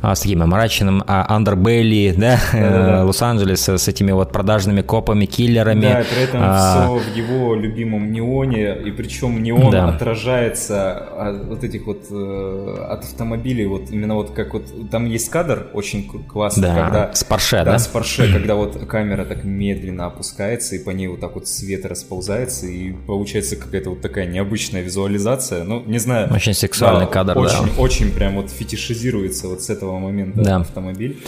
а, 0.00 0.14
с 0.14 0.20
таким 0.20 0.40
мрачным 0.40 1.02
а, 1.06 1.26
Андербелли, 1.28 2.14
да, 2.16 2.38
да, 2.52 3.04
Лос-Анджелес 3.04 3.68
с 3.68 3.88
этими 3.88 4.12
вот 4.12 4.32
продажными 4.32 4.82
копами, 4.82 5.26
киллерами. 5.26 5.82
Да, 5.82 6.04
при 6.10 6.22
этом 6.22 6.40
а, 6.42 6.98
все 6.98 7.10
в 7.10 7.16
его 7.16 7.54
любимом 7.54 8.12
неоне, 8.12 8.76
и 8.84 8.90
причем 8.90 9.42
неон 9.42 9.70
да. 9.70 9.88
отражается 9.88 10.96
от 10.96 11.44
вот 11.46 11.64
этих 11.64 11.86
вот 11.86 12.06
э, 12.10 12.86
от 12.88 13.04
автомобилей, 13.04 13.66
вот 13.66 13.90
именно 13.90 14.14
вот 14.14 14.30
как 14.30 14.54
вот, 14.54 14.90
там 14.90 15.06
есть 15.06 15.28
кадр 15.28 15.68
очень 15.72 16.08
классный, 16.08 16.68
да, 16.68 16.74
когда... 16.74 17.14
с 17.14 17.24
Порше, 17.24 17.56
да? 17.56 17.64
Да, 17.64 17.78
с 17.78 17.86
Порше, 17.86 18.32
когда 18.32 18.54
вот 18.54 18.76
камера 18.86 19.24
так 19.24 19.44
медленно 19.44 20.06
опускается, 20.06 20.76
и 20.76 20.78
по 20.78 20.90
ней 20.90 21.08
вот 21.08 21.20
так 21.20 21.34
вот 21.34 21.48
свет 21.48 21.84
расползается, 21.86 22.66
и 22.66 22.92
получается 22.92 23.56
какая-то 23.56 23.90
вот 23.90 24.00
такая 24.00 24.26
необычная 24.26 24.82
визуализация, 24.82 25.64
ну, 25.64 25.82
не 25.86 25.98
знаю. 25.98 26.32
Очень 26.32 26.54
сексуальный 26.54 27.06
да, 27.06 27.12
кадр, 27.12 27.38
очень, 27.38 27.66
да. 27.66 27.82
Очень 27.82 28.12
прям 28.12 28.36
вот 28.36 28.50
фетишизируется 28.50 29.48
вот 29.50 29.62
с 29.62 29.70
этого 29.70 29.98
момента 29.98 30.40
да. 30.40 30.56
автомобиль. 30.56 31.22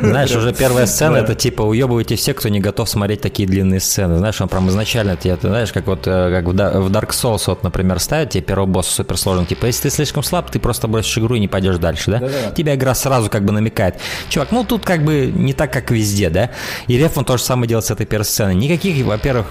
Знаешь, 0.00 0.34
уже 0.34 0.52
первая 0.52 0.86
сцена, 0.86 1.16
это 1.16 1.34
типа 1.34 1.62
уебывайте 1.62 2.16
все, 2.16 2.34
кто 2.34 2.48
не 2.48 2.60
готов 2.60 2.88
смотреть 2.88 3.20
такие 3.20 3.48
длинные 3.48 3.80
сцены. 3.80 4.18
Знаешь, 4.18 4.40
он 4.40 4.48
прям 4.48 4.68
изначально 4.68 5.16
ты 5.16 5.36
знаешь, 5.40 5.72
как 5.72 5.86
вот 5.86 6.06
э, 6.06 6.30
как 6.30 6.44
в 6.46 6.90
Dark 6.90 7.10
Souls, 7.10 7.42
вот, 7.46 7.62
например, 7.62 7.98
ставят 8.00 8.30
тебе 8.30 8.42
первого 8.42 8.66
босса 8.66 8.92
суперсложный. 8.94 9.46
Типа, 9.46 9.66
если 9.66 9.84
ты 9.84 9.90
слишком 9.90 10.22
слаб, 10.22 10.50
ты 10.50 10.58
просто 10.58 10.88
бросишь 10.88 11.18
игру 11.18 11.34
и 11.34 11.40
не 11.40 11.48
пойдешь 11.48 11.78
дальше, 11.78 12.10
да? 12.10 12.18
Да-да. 12.18 12.50
Тебя 12.52 12.74
игра 12.74 12.94
сразу 12.94 13.30
как 13.30 13.44
бы 13.44 13.52
намекает. 13.52 13.96
Чувак, 14.28 14.52
ну 14.52 14.64
тут 14.64 14.84
как 14.84 15.04
бы 15.04 15.32
не 15.34 15.52
так, 15.52 15.72
как 15.72 15.90
везде, 15.90 16.30
да? 16.30 16.50
И 16.86 16.96
Реф 16.96 17.16
он 17.16 17.24
то 17.24 17.36
же 17.36 17.42
самое 17.42 17.68
делает 17.68 17.86
с 17.86 17.90
этой 17.90 18.06
первой 18.06 18.24
сцены. 18.24 18.54
Никаких, 18.54 19.04
во-первых, 19.04 19.46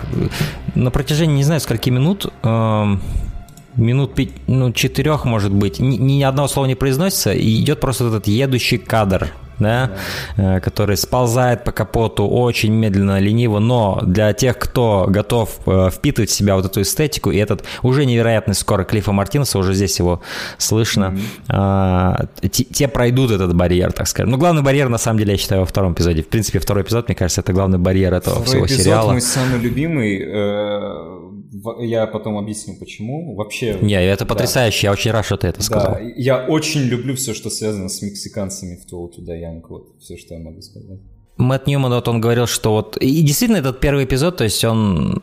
на 0.75 0.91
протяжении 0.91 1.35
не 1.35 1.43
знаю 1.43 1.61
скольки 1.61 1.89
минут 1.89 2.31
эм, 2.43 3.01
минут 3.75 4.15
пять, 4.15 4.29
ну, 4.47 4.71
четырех, 4.71 5.25
может 5.25 5.51
быть, 5.51 5.79
ни, 5.79 5.97
ни 5.97 6.23
одного 6.23 6.47
слова 6.47 6.67
не 6.67 6.75
произносится, 6.75 7.33
и 7.33 7.61
идет 7.61 7.79
просто 7.79 8.05
этот 8.07 8.27
едущий 8.27 8.77
кадр, 8.77 9.31
да, 9.59 9.91
да. 10.37 10.57
Э, 10.57 10.59
который 10.59 10.97
сползает 10.97 11.63
по 11.63 11.71
капоту 11.71 12.27
очень 12.27 12.73
медленно, 12.73 13.19
лениво, 13.19 13.59
но 13.59 14.01
для 14.03 14.33
тех, 14.33 14.57
кто 14.57 15.05
готов 15.07 15.59
э, 15.65 15.89
впитывать 15.93 16.29
в 16.29 16.33
себя 16.33 16.55
вот 16.55 16.65
эту 16.65 16.81
эстетику, 16.81 17.31
и 17.31 17.37
этот 17.37 17.63
уже 17.81 18.05
невероятный 18.05 18.55
скоро 18.55 18.83
Клиффа 18.83 19.11
Мартинеса, 19.11 19.57
уже 19.57 19.73
здесь 19.73 19.97
его 19.99 20.21
слышно, 20.57 21.17
mm-hmm. 21.47 22.49
те, 22.49 22.63
те 22.63 22.87
пройдут 22.87 23.31
этот 23.31 23.55
барьер, 23.55 23.91
так 23.91 24.07
сказать. 24.07 24.29
Но 24.29 24.37
главный 24.37 24.61
барьер, 24.61 24.89
на 24.89 24.97
самом 24.97 25.19
деле, 25.19 25.33
я 25.33 25.37
считаю, 25.37 25.61
во 25.61 25.67
втором 25.67 25.93
эпизоде. 25.93 26.23
В 26.23 26.27
принципе, 26.27 26.59
второй 26.59 26.83
эпизод, 26.83 27.07
мне 27.07 27.15
кажется, 27.15 27.41
это 27.41 27.53
главный 27.53 27.77
барьер 27.77 28.13
этого 28.13 28.41
Второй 28.41 28.47
всего 28.47 28.65
эпизод 28.65 28.83
сериала. 28.83 29.11
мой 29.11 29.21
самый 29.21 29.59
любимый. 29.59 31.24
Я 31.79 32.07
потом 32.07 32.37
объясню, 32.37 32.75
почему. 32.79 33.35
Вообще... 33.35 33.77
Не, 33.81 34.03
это 34.03 34.25
потрясающе, 34.25 34.81
да. 34.83 34.87
я 34.87 34.91
очень 34.93 35.11
рад, 35.11 35.25
что 35.25 35.37
ты 35.37 35.47
это 35.47 35.61
сказал. 35.61 35.93
Да, 35.93 35.99
я 35.99 36.45
очень 36.45 36.81
люблю 36.81 37.15
все, 37.15 37.33
что 37.33 37.49
связано 37.49 37.89
с 37.89 38.01
мексиканцами 38.01 38.75
в 38.75 38.91
to 38.91 39.09
Young, 39.27 39.61
вот 39.69 39.95
все, 39.99 40.17
что 40.17 40.33
я 40.33 40.39
могу 40.39 40.61
сказать. 40.61 40.99
Мэтт 41.37 41.67
Ньюман, 41.67 41.91
вот 41.93 42.07
он 42.07 42.21
говорил, 42.21 42.47
что 42.47 42.71
вот... 42.71 42.97
И 42.97 43.21
действительно, 43.21 43.57
этот 43.57 43.79
первый 43.79 44.05
эпизод, 44.05 44.37
то 44.37 44.45
есть 44.45 44.63
он 44.63 45.19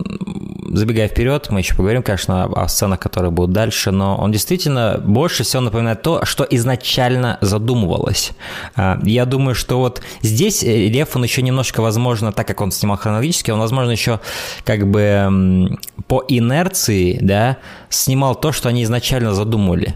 забегая 0.72 1.08
вперед, 1.08 1.48
мы 1.50 1.60
еще 1.60 1.74
поговорим, 1.74 2.02
конечно, 2.02 2.44
о 2.44 2.66
сценах, 2.66 2.98
которые 2.98 3.30
будут 3.30 3.52
дальше, 3.52 3.90
но 3.90 4.16
он 4.16 4.32
действительно 4.32 5.00
больше 5.04 5.44
всего 5.44 5.62
напоминает 5.62 6.02
то, 6.02 6.24
что 6.24 6.44
изначально 6.44 7.38
задумывалось. 7.42 8.32
А, 8.74 8.98
я 9.02 9.26
думаю, 9.26 9.54
что 9.54 9.78
вот 9.78 10.00
здесь 10.22 10.62
Лев, 10.62 11.14
он 11.14 11.24
еще 11.24 11.42
немножко, 11.42 11.82
возможно, 11.82 12.32
так 12.32 12.46
как 12.46 12.60
он 12.62 12.72
снимал 12.72 12.96
хронологически, 12.96 13.50
он, 13.50 13.60
возможно, 13.60 13.90
еще 13.90 14.20
как 14.64 14.90
бы 14.90 15.78
по 16.08 16.24
инерции, 16.26 17.18
да, 17.20 17.58
снимал 17.90 18.34
то, 18.34 18.50
что 18.50 18.70
они 18.70 18.82
изначально 18.84 19.34
задумывали. 19.34 19.94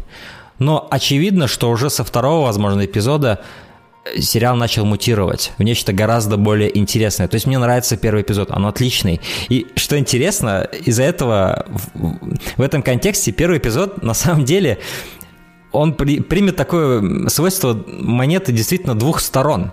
Но 0.58 0.86
очевидно, 0.90 1.48
что 1.48 1.70
уже 1.70 1.90
со 1.90 2.04
второго, 2.04 2.46
возможно, 2.46 2.84
эпизода 2.84 3.40
сериал 4.18 4.56
начал 4.56 4.84
мутировать 4.84 5.52
в 5.58 5.62
нечто 5.62 5.92
гораздо 5.92 6.36
более 6.36 6.76
интересное. 6.76 7.28
То 7.28 7.34
есть 7.34 7.46
мне 7.46 7.58
нравится 7.58 7.96
первый 7.96 8.22
эпизод, 8.22 8.50
он 8.50 8.66
отличный. 8.66 9.20
И 9.48 9.66
что 9.76 9.98
интересно, 9.98 10.68
из-за 10.84 11.02
этого 11.02 11.66
в, 11.68 12.18
в 12.56 12.62
этом 12.62 12.82
контексте 12.82 13.32
первый 13.32 13.58
эпизод 13.58 14.02
на 14.02 14.14
самом 14.14 14.44
деле 14.44 14.78
он 15.72 15.94
при, 15.94 16.20
примет 16.20 16.56
такое 16.56 17.28
свойство 17.28 17.84
монеты 17.86 18.52
действительно 18.52 18.94
двух 18.94 19.20
сторон. 19.20 19.72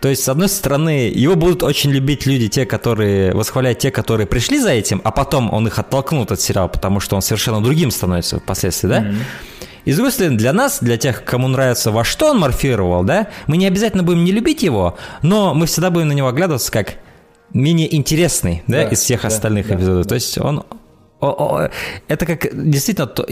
То 0.00 0.08
есть, 0.08 0.24
с 0.24 0.28
одной 0.28 0.48
стороны, 0.48 1.10
его 1.14 1.34
будут 1.34 1.62
очень 1.62 1.90
любить 1.90 2.26
люди, 2.26 2.48
те, 2.48 2.64
которые 2.64 3.34
восхваляют 3.34 3.78
те, 3.78 3.90
которые 3.90 4.26
пришли 4.26 4.58
за 4.58 4.70
этим, 4.70 5.00
а 5.04 5.10
потом 5.10 5.52
он 5.52 5.66
их 5.66 5.78
оттолкнут 5.78 6.32
от 6.32 6.40
сериала, 6.40 6.68
потому 6.68 7.00
что 7.00 7.16
он 7.16 7.22
совершенно 7.22 7.62
другим 7.62 7.90
становится 7.90 8.38
впоследствии, 8.38 8.88
да? 8.88 9.00
Mm-hmm. 9.00 9.16
И 9.84 9.92
с 9.92 9.96
другой 9.96 10.12
стороны, 10.12 10.36
для 10.36 10.52
нас, 10.52 10.78
для 10.80 10.96
тех, 10.96 11.24
кому 11.24 11.48
нравится, 11.48 11.90
во 11.90 12.04
что 12.04 12.30
он 12.30 12.38
морфировал, 12.38 13.04
да, 13.04 13.28
мы 13.46 13.56
не 13.56 13.66
обязательно 13.66 14.02
будем 14.02 14.24
не 14.24 14.32
любить 14.32 14.62
его, 14.62 14.96
но 15.22 15.54
мы 15.54 15.66
всегда 15.66 15.90
будем 15.90 16.08
на 16.08 16.12
него 16.12 16.28
оглядываться 16.28 16.70
как 16.70 16.94
менее 17.52 17.94
интересный, 17.94 18.62
да, 18.66 18.84
да 18.84 18.88
из 18.90 19.00
всех 19.00 19.22
да, 19.22 19.28
остальных 19.28 19.68
да, 19.68 19.74
эпизодов. 19.74 20.04
Да. 20.04 20.08
То 20.08 20.14
есть 20.14 20.38
он 20.38 20.64
это 22.08 22.26
как 22.26 22.48
действительно 22.52 23.06
то, 23.06 23.24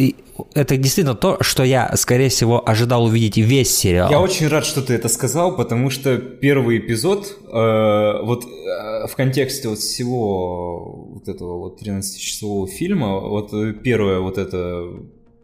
это 0.55 0.77
действительно 0.77 1.17
то, 1.17 1.39
что 1.41 1.65
я, 1.65 1.91
скорее 1.97 2.29
всего, 2.29 2.63
ожидал 2.69 3.05
увидеть 3.05 3.37
весь 3.37 3.77
сериал. 3.77 4.09
Я 4.09 4.21
очень 4.21 4.47
рад, 4.47 4.65
что 4.65 4.81
ты 4.81 4.95
это 4.95 5.09
сказал, 5.09 5.57
потому 5.57 5.91
что 5.91 6.17
первый 6.17 6.79
эпизод, 6.79 7.37
э, 7.49 8.23
вот 8.23 8.45
э, 8.45 9.09
в 9.09 9.17
контексте 9.17 9.69
вот 9.69 9.79
всего 9.79 11.09
вот 11.15 11.29
этого 11.29 11.59
вот 11.59 11.83
13-часового 11.83 12.69
фильма, 12.69 13.19
вот 13.19 13.51
первое 13.83 14.21
вот 14.21 14.39
это 14.39 14.85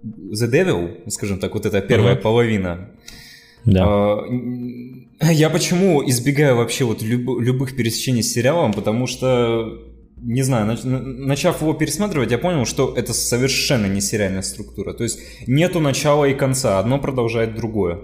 The 0.04 0.50
Devil, 0.50 1.10
скажем 1.10 1.38
так, 1.38 1.54
вот 1.54 1.66
эта 1.66 1.80
первая 1.80 2.14
uh-huh. 2.14 2.22
половина. 2.22 2.90
Да. 3.64 3.84
А, 3.84 5.32
я 5.32 5.50
почему 5.50 6.08
избегаю 6.08 6.56
вообще 6.56 6.84
вот 6.84 7.02
люб, 7.02 7.40
любых 7.40 7.76
пересечений 7.76 8.22
с 8.22 8.32
сериалом, 8.32 8.72
потому 8.72 9.06
что, 9.06 9.82
не 10.18 10.42
знаю, 10.42 10.66
нач, 10.66 10.80
начав 10.84 11.60
его 11.60 11.72
пересматривать, 11.74 12.30
я 12.30 12.38
понял, 12.38 12.64
что 12.64 12.94
это 12.96 13.12
совершенно 13.12 13.86
не 13.86 14.00
сериальная 14.00 14.42
структура. 14.42 14.92
То 14.92 15.04
есть 15.04 15.18
нету 15.46 15.80
начала 15.80 16.26
и 16.26 16.34
конца, 16.34 16.78
одно 16.78 16.98
продолжает 16.98 17.56
другое. 17.56 18.00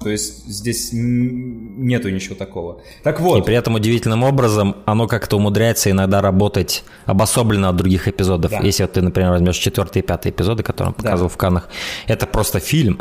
То 0.00 0.10
есть 0.10 0.46
здесь 0.46 0.90
нету 0.92 2.10
ничего 2.10 2.34
такого. 2.34 2.82
Так 3.02 3.20
вот. 3.20 3.38
И 3.38 3.42
при 3.42 3.54
этом 3.54 3.74
удивительным 3.74 4.22
образом 4.22 4.76
оно 4.84 5.06
как-то 5.06 5.36
умудряется 5.36 5.90
иногда 5.90 6.20
работать 6.20 6.84
обособленно 7.06 7.70
от 7.70 7.76
других 7.76 8.06
эпизодов. 8.06 8.50
Да. 8.50 8.60
Если 8.60 8.82
вот 8.82 8.92
ты, 8.92 9.00
например, 9.00 9.30
возьмешь 9.30 9.56
четвертый 9.56 10.00
и 10.00 10.02
пятый 10.02 10.30
эпизоды, 10.30 10.62
которые 10.62 10.90
он 10.90 10.94
показывал 10.94 11.30
да. 11.30 11.34
в 11.34 11.36
Канах, 11.38 11.68
это 12.06 12.26
просто 12.26 12.60
фильм. 12.60 12.98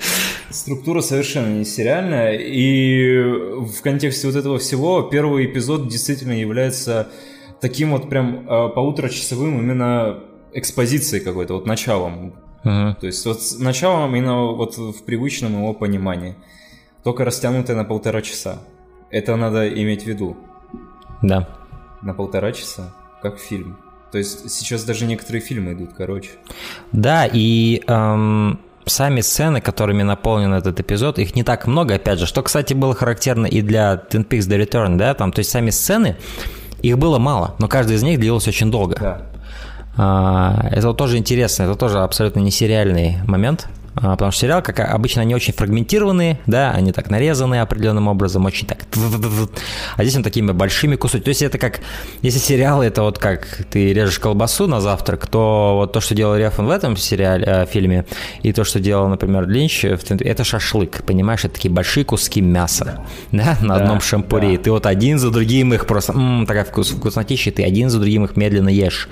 Структура 0.50 1.02
совершенно 1.02 1.58
не 1.58 1.64
сериальная. 1.64 2.38
И 2.38 3.22
в 3.22 3.82
контексте 3.82 4.26
вот 4.26 4.36
этого 4.36 4.58
всего 4.58 5.02
первый 5.02 5.44
эпизод 5.46 5.88
действительно 5.88 6.32
является 6.32 7.08
таким 7.60 7.90
вот 7.90 8.08
прям 8.08 8.48
э, 8.48 8.68
полуторачасовым 8.74 9.60
именно 9.60 10.20
экспозицией 10.54 11.22
какой-то, 11.22 11.54
вот 11.54 11.66
началом 11.66 12.34
То 12.66 13.06
есть 13.06 13.24
вот 13.26 13.38
началом 13.60 14.16
именно 14.16 14.46
вот 14.46 14.76
в 14.76 15.04
привычном 15.04 15.52
его 15.52 15.72
понимании. 15.72 16.34
только 17.04 17.24
растянутая 17.24 17.76
на 17.76 17.84
полтора 17.84 18.20
часа. 18.20 18.58
Это 19.10 19.36
надо 19.36 19.68
иметь 19.68 20.02
в 20.02 20.06
виду. 20.06 20.36
Да. 21.22 21.48
На 22.02 22.14
полтора 22.14 22.50
часа, 22.50 22.92
как 23.22 23.38
фильм. 23.38 23.78
То 24.10 24.18
есть 24.18 24.50
сейчас 24.50 24.82
даже 24.84 25.06
некоторые 25.06 25.40
фильмы 25.40 25.74
идут, 25.74 25.90
короче. 25.96 26.30
Да, 26.90 27.28
и 27.32 27.82
эм, 27.86 28.58
сами 28.86 29.20
сцены, 29.20 29.60
которыми 29.60 30.02
наполнен 30.02 30.52
этот 30.52 30.80
эпизод, 30.80 31.20
их 31.20 31.36
не 31.36 31.44
так 31.44 31.68
много, 31.68 31.94
опять 31.94 32.18
же, 32.18 32.26
что, 32.26 32.42
кстати, 32.42 32.74
было 32.74 32.94
характерно 32.94 33.46
и 33.46 33.62
для 33.62 34.02
Twin 34.10 34.26
Peaks 34.26 34.48
The 34.48 34.64
Return, 34.64 34.96
да, 34.96 35.14
там, 35.14 35.32
то 35.32 35.40
есть 35.40 35.50
сами 35.50 35.70
сцены, 35.70 36.16
их 36.82 36.98
было 36.98 37.18
мало, 37.18 37.54
но 37.58 37.68
каждый 37.68 37.96
из 37.96 38.02
них 38.02 38.18
длился 38.18 38.50
очень 38.50 38.70
долго. 38.70 38.96
Да. 38.98 39.22
А, 39.96 40.68
это 40.70 40.88
вот 40.88 40.96
тоже 40.96 41.16
интересно, 41.16 41.64
это 41.64 41.74
тоже 41.74 42.00
абсолютно 42.00 42.40
не 42.40 42.50
сериальный 42.50 43.18
момент, 43.26 43.68
потому 44.00 44.30
что 44.30 44.40
сериал, 44.42 44.62
как 44.62 44.80
обычно, 44.80 45.22
они 45.22 45.34
очень 45.34 45.52
фрагментированные, 45.52 46.38
да, 46.46 46.70
они 46.72 46.92
так 46.92 47.10
нарезаны 47.10 47.60
определенным 47.60 48.08
образом, 48.08 48.44
очень 48.44 48.66
так... 48.66 48.78
А 49.96 50.02
здесь 50.02 50.16
он 50.16 50.22
такими 50.22 50.52
большими 50.52 50.96
кусочками. 50.96 51.24
То 51.24 51.28
есть 51.30 51.42
это 51.42 51.58
как... 51.58 51.80
Если 52.22 52.38
сериалы, 52.38 52.84
это 52.84 53.02
вот 53.02 53.18
как 53.18 53.46
ты 53.70 53.92
режешь 53.92 54.18
колбасу 54.18 54.66
на 54.66 54.80
завтрак, 54.80 55.26
то 55.26 55.76
вот 55.76 55.92
то, 55.92 56.00
что 56.00 56.14
делал 56.14 56.36
Рефан 56.36 56.66
в 56.66 56.70
этом 56.70 56.96
сериале, 56.96 57.44
э, 57.46 57.66
фильме, 57.66 58.04
и 58.42 58.52
то, 58.52 58.64
что 58.64 58.80
делал, 58.80 59.08
например, 59.08 59.48
Линч, 59.48 59.84
это 59.84 60.44
шашлык, 60.44 61.04
понимаешь? 61.04 61.44
Это 61.44 61.54
такие 61.54 61.72
большие 61.72 62.04
куски 62.04 62.40
мяса, 62.40 63.04
да, 63.32 63.56
на 63.60 63.76
да, 63.76 63.82
одном 63.82 64.00
шампуре. 64.00 64.48
Да. 64.48 64.54
И 64.54 64.56
ты 64.58 64.70
вот 64.70 64.86
один 64.86 65.18
за 65.18 65.30
другим 65.30 65.72
их 65.72 65.86
просто... 65.86 66.12
М-м, 66.12 66.46
такая 66.46 66.64
вкус, 66.64 66.90
вкуснотища, 66.90 67.50
ты 67.50 67.64
один 67.64 67.90
за 67.90 67.98
другим 67.98 68.24
их 68.24 68.36
медленно 68.36 68.68
ешь. 68.68 69.08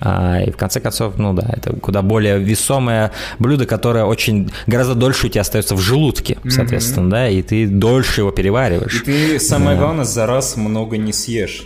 А, 0.00 0.40
и 0.42 0.50
в 0.50 0.56
конце 0.56 0.80
концов, 0.80 1.16
ну 1.16 1.32
да, 1.32 1.48
это 1.48 1.74
куда 1.76 2.02
более 2.02 2.38
весомое 2.38 3.12
блюдо, 3.38 3.66
которое 3.66 4.04
очень 4.04 4.25
очень 4.26 4.50
гораздо 4.66 4.94
дольше 4.94 5.26
у 5.26 5.30
тебя 5.30 5.42
остается 5.42 5.74
в 5.74 5.80
желудке, 5.80 6.38
соответственно, 6.48 7.06
mm-hmm. 7.06 7.10
да, 7.10 7.28
и 7.28 7.42
ты 7.42 7.66
дольше 7.66 8.22
его 8.22 8.30
перевариваешь. 8.30 9.02
И 9.02 9.04
ты, 9.04 9.40
самое 9.40 9.76
да. 9.76 9.82
главное, 9.82 10.04
за 10.04 10.26
раз 10.26 10.56
много 10.56 10.96
не 10.96 11.12
съешь. 11.12 11.64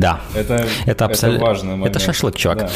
Да. 0.00 0.20
Это, 0.34 0.66
это 0.84 1.04
абсолютно 1.04 1.38
это 1.38 1.46
важный 1.46 1.70
момент. 1.72 1.90
Это 1.90 1.98
шашлык, 1.98 2.36
чувак. 2.36 2.58
Да. 2.58 2.68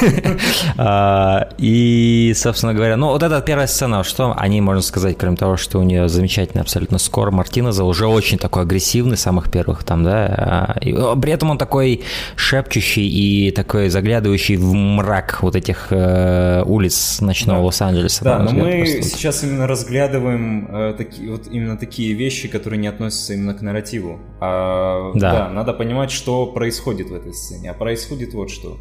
А, 0.76 1.48
и, 1.58 2.32
собственно 2.36 2.72
говоря, 2.72 2.96
ну 2.96 3.08
вот 3.08 3.22
эта 3.22 3.40
первая 3.40 3.66
сцена, 3.66 4.04
что 4.04 4.34
они, 4.36 4.60
можно 4.60 4.82
сказать, 4.82 5.16
кроме 5.18 5.36
того, 5.36 5.56
что 5.56 5.78
у 5.78 5.82
нее 5.82 6.08
замечательный 6.08 6.60
абсолютно 6.60 6.98
скор 6.98 7.30
Мартинеза, 7.30 7.84
уже 7.84 8.06
очень 8.06 8.38
такой 8.38 8.62
агрессивный, 8.62 9.16
самых 9.16 9.50
первых 9.50 9.82
там, 9.82 10.04
да, 10.04 10.26
а, 10.26 10.78
и 10.80 10.92
при 11.20 11.32
этом 11.32 11.50
он 11.50 11.58
такой 11.58 12.02
шепчущий 12.36 13.08
и 13.08 13.50
такой 13.50 13.88
заглядывающий 13.88 14.56
в 14.56 14.72
мрак 14.72 15.38
вот 15.42 15.56
этих 15.56 15.88
э, 15.90 16.62
улиц 16.64 17.20
ночного 17.20 17.58
да. 17.58 17.64
Лос-Анджелеса. 17.64 18.24
Да, 18.24 18.38
но 18.38 18.50
мы 18.52 18.84
просто. 18.84 19.02
сейчас 19.02 19.42
именно 19.42 19.66
разглядываем 19.66 20.68
э, 20.70 20.94
такие, 20.96 21.30
вот 21.30 21.46
именно 21.50 21.76
такие 21.76 22.14
вещи, 22.14 22.48
которые 22.48 22.78
не 22.78 22.88
относятся 22.88 23.34
именно 23.34 23.54
к 23.54 23.62
нарративу. 23.62 24.20
А, 24.40 25.12
да. 25.14 25.32
да, 25.32 25.48
надо 25.48 25.72
понимать, 25.72 26.10
что 26.10 26.46
происходит 26.58 27.10
в 27.10 27.14
этой 27.14 27.32
сцене. 27.32 27.70
А 27.70 27.74
происходит 27.74 28.34
вот 28.34 28.50
что. 28.50 28.78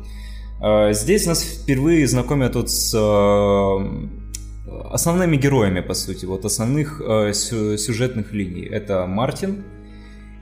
А, 0.60 0.94
здесь 0.94 1.28
нас 1.28 1.44
впервые 1.44 2.08
знакомят 2.08 2.56
вот 2.56 2.72
с 2.72 2.92
э, 2.96 4.78
основными 4.92 5.38
героями, 5.38 5.82
по 5.82 5.94
сути, 5.94 6.26
вот 6.26 6.44
основных 6.44 7.00
э, 7.00 7.34
сюжетных 7.34 8.34
линий. 8.34 8.66
Это 8.66 9.06
Мартин 9.06 9.64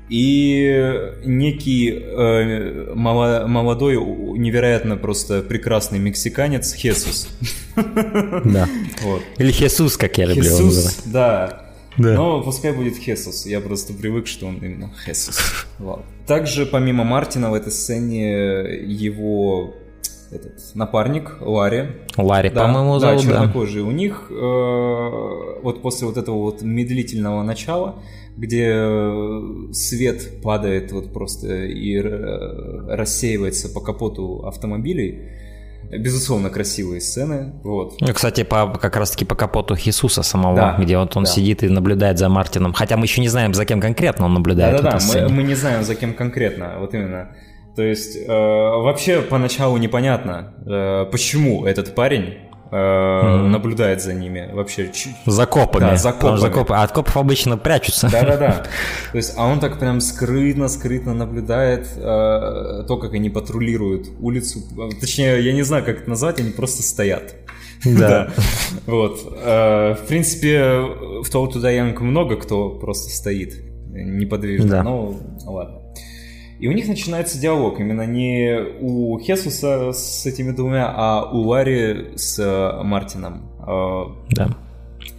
и 0.08 1.12
некий 1.26 2.00
молодой, 2.96 3.96
невероятно 3.96 4.98
просто 4.98 5.42
прекрасный 5.42 6.00
мексиканец 6.00 6.74
Хесус. 6.74 7.28
Да. 7.76 8.70
Вот. 9.02 9.22
Или 9.40 9.52
Хесус, 9.52 9.98
как 9.98 10.18
я 10.20 10.26
люблю 10.26 10.44
Хесус, 10.44 10.58
его 10.60 10.68
называть. 10.68 11.02
да. 11.06 11.65
Да. 11.98 12.14
Но 12.14 12.44
пускай 12.44 12.74
будет 12.74 12.98
Хесус. 12.98 13.46
Я 13.46 13.62
просто 13.62 13.94
привык, 13.94 14.28
что 14.28 14.48
он 14.48 14.58
именно 14.58 14.92
Хесус. 15.06 15.66
Также, 16.28 16.66
помимо 16.66 17.04
Мартина, 17.04 17.52
в 17.52 17.54
этой 17.54 17.72
сцене 17.72 18.64
его 18.84 19.74
этот 20.32 20.76
напарник 20.76 21.38
Ларри. 21.40 21.88
Ларри, 22.18 22.50
да, 22.50 22.64
по-моему, 22.64 23.00
зовут, 23.00 23.26
да. 23.26 23.32
чернокожий. 23.32 23.82
Да. 23.82 23.88
У 23.88 23.92
них 23.92 24.28
э, 24.30 25.62
вот 25.62 25.82
после 25.82 26.08
вот 26.08 26.18
этого 26.18 26.36
вот 26.36 26.62
медлительного 26.62 27.44
начала, 27.44 27.96
где 28.36 28.72
э, 28.74 29.72
свет 29.72 30.42
падает 30.42 30.92
вот 30.92 31.14
просто 31.14 31.66
и 31.66 31.98
э, 31.98 32.96
рассеивается 32.96 33.70
по 33.70 33.80
капоту 33.80 34.46
автомобилей, 34.46 35.30
безусловно, 35.98 36.50
красивые 36.50 37.02
сцены. 37.02 37.54
Вот. 37.64 38.00
Ну, 38.00 38.14
кстати, 38.14 38.44
по, 38.44 38.68
как 38.68 38.96
раз-таки 38.96 39.26
по 39.26 39.36
капоту 39.36 39.76
Хисуса 39.76 40.24
самого, 40.24 40.56
да, 40.56 40.78
где 40.80 40.98
вот 40.98 41.16
он 41.18 41.24
да. 41.24 41.30
сидит 41.30 41.64
и 41.64 41.70
наблюдает 41.70 42.18
за 42.18 42.30
Мартином. 42.30 42.74
Хотя 42.74 42.98
мы 42.98 43.06
еще 43.06 43.22
не 43.22 43.30
знаем, 43.30 43.54
за 43.54 43.66
кем 43.66 43.82
конкретно 43.82 44.26
он 44.26 44.34
наблюдает. 44.34 44.82
Да-да-да, 44.82 45.28
мы, 45.28 45.34
мы 45.34 45.44
не 45.44 45.56
знаем, 45.56 45.84
за 45.84 45.96
кем 45.96 46.14
конкретно, 46.14 46.76
вот 46.80 46.94
именно. 46.94 47.36
То 47.76 47.84
есть 47.84 48.16
э, 48.16 48.28
вообще 48.30 49.22
поначалу 49.22 49.76
непонятно, 49.78 50.54
э, 50.66 51.12
почему 51.12 51.66
этот 51.66 51.94
парень 51.94 52.38
mm-hmm. 52.76 53.48
наблюдает 53.48 54.02
за 54.02 54.14
ними 54.14 54.50
вообще. 54.54 54.92
За 55.26 55.46
копами. 55.46 55.82
Да, 55.82 55.96
за 55.98 56.12
копами. 56.12 56.38
За 56.38 56.76
А 56.76 56.84
от 56.84 56.92
копов 56.92 57.18
обычно 57.18 57.58
прячутся. 57.58 58.10
Да-да-да. 58.12 58.64
То 59.12 59.18
есть, 59.18 59.34
а 59.38 59.48
он 59.48 59.60
так 59.60 59.80
прям 59.80 60.00
скрытно-скрытно 60.00 61.14
наблюдает 61.14 61.88
э, 61.96 62.86
то, 62.88 62.98
как 62.98 63.14
они 63.14 63.30
патрулируют 63.30 64.08
улицу. 64.20 64.60
Точнее, 65.00 65.42
я 65.42 65.54
не 65.54 65.64
знаю, 65.64 65.86
как 65.86 66.02
это 66.02 66.10
назвать, 66.10 66.40
они 66.40 66.52
просто 66.52 66.84
стоят. 66.84 67.36
Да. 67.84 68.30
Вот. 68.86 69.20
Э, 69.44 69.96
в 69.96 70.08
принципе, 70.08 70.80
в 71.24 71.30
Toll 71.32 71.52
to 71.52 71.62
Die 71.62 72.00
много 72.00 72.38
кто 72.38 72.70
просто 72.70 73.10
стоит 73.10 73.54
неподвижно. 73.92 74.70
Да. 74.70 74.84
Но 74.84 75.20
ладно. 75.46 75.85
И 76.66 76.68
у 76.68 76.72
них 76.72 76.88
начинается 76.88 77.38
диалог 77.38 77.80
именно 77.80 78.08
не 78.08 78.58
у 78.80 79.20
Хесуса 79.20 79.92
с 79.92 80.26
этими 80.26 80.50
двумя, 80.50 80.92
а 80.92 81.30
у 81.32 81.42
Ларри 81.42 82.14
с 82.16 82.40
э, 82.40 82.84
Мартином. 82.84 83.52
А, 83.60 84.06
да. 84.32 84.50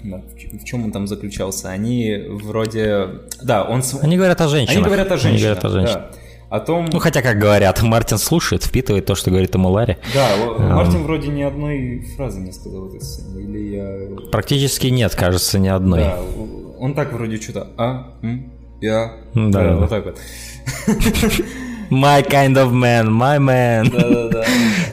В, 0.02 0.58
в 0.58 0.64
чем 0.64 0.82
он 0.82 0.90
там 0.90 1.06
заключался? 1.06 1.68
Они 1.68 2.16
вроде... 2.28 3.10
Да, 3.40 3.62
он... 3.62 3.80
Они 4.02 4.16
говорят 4.16 4.40
о 4.40 4.48
женщинах. 4.48 4.76
Они 4.76 4.84
говорят 4.84 5.12
о 5.12 5.16
женщинах, 5.18 5.30
Они 5.30 5.40
говорят 5.40 5.64
о 5.64 5.68
женщинах. 5.68 6.04
Да. 6.10 6.56
О 6.56 6.58
том... 6.58 6.86
Ну, 6.92 6.98
хотя, 6.98 7.22
как 7.22 7.38
говорят, 7.38 7.80
Мартин 7.80 8.18
слушает, 8.18 8.64
впитывает 8.64 9.06
то, 9.06 9.14
что 9.14 9.30
говорит 9.30 9.54
ему 9.54 9.68
Ларри. 9.68 9.98
Да, 10.14 10.30
Мартин 10.58 11.02
um... 11.02 11.04
вроде 11.04 11.28
ни 11.28 11.42
одной 11.42 12.00
фразы 12.16 12.40
не 12.40 12.50
сказал 12.50 12.86
в 12.86 12.88
этой 12.88 13.02
сцене, 13.02 13.44
или 13.44 13.76
я... 13.76 14.30
Практически 14.32 14.88
нет, 14.88 15.14
кажется, 15.14 15.60
ни 15.60 15.68
одной. 15.68 16.00
Да, 16.00 16.18
он 16.80 16.94
так 16.94 17.12
вроде 17.12 17.40
что-то, 17.40 17.68
а, 17.76 18.16
м, 18.22 18.52
я... 18.80 19.12
Да, 19.34 19.64
да, 19.64 19.76
вот 19.76 19.90
так 19.90 20.04
вот. 20.04 20.18
My 21.90 22.20
kind 22.22 22.56
of 22.56 22.72
man, 22.72 23.08
my 23.08 23.38
man. 23.38 23.90
Да-да-да. 23.90 24.44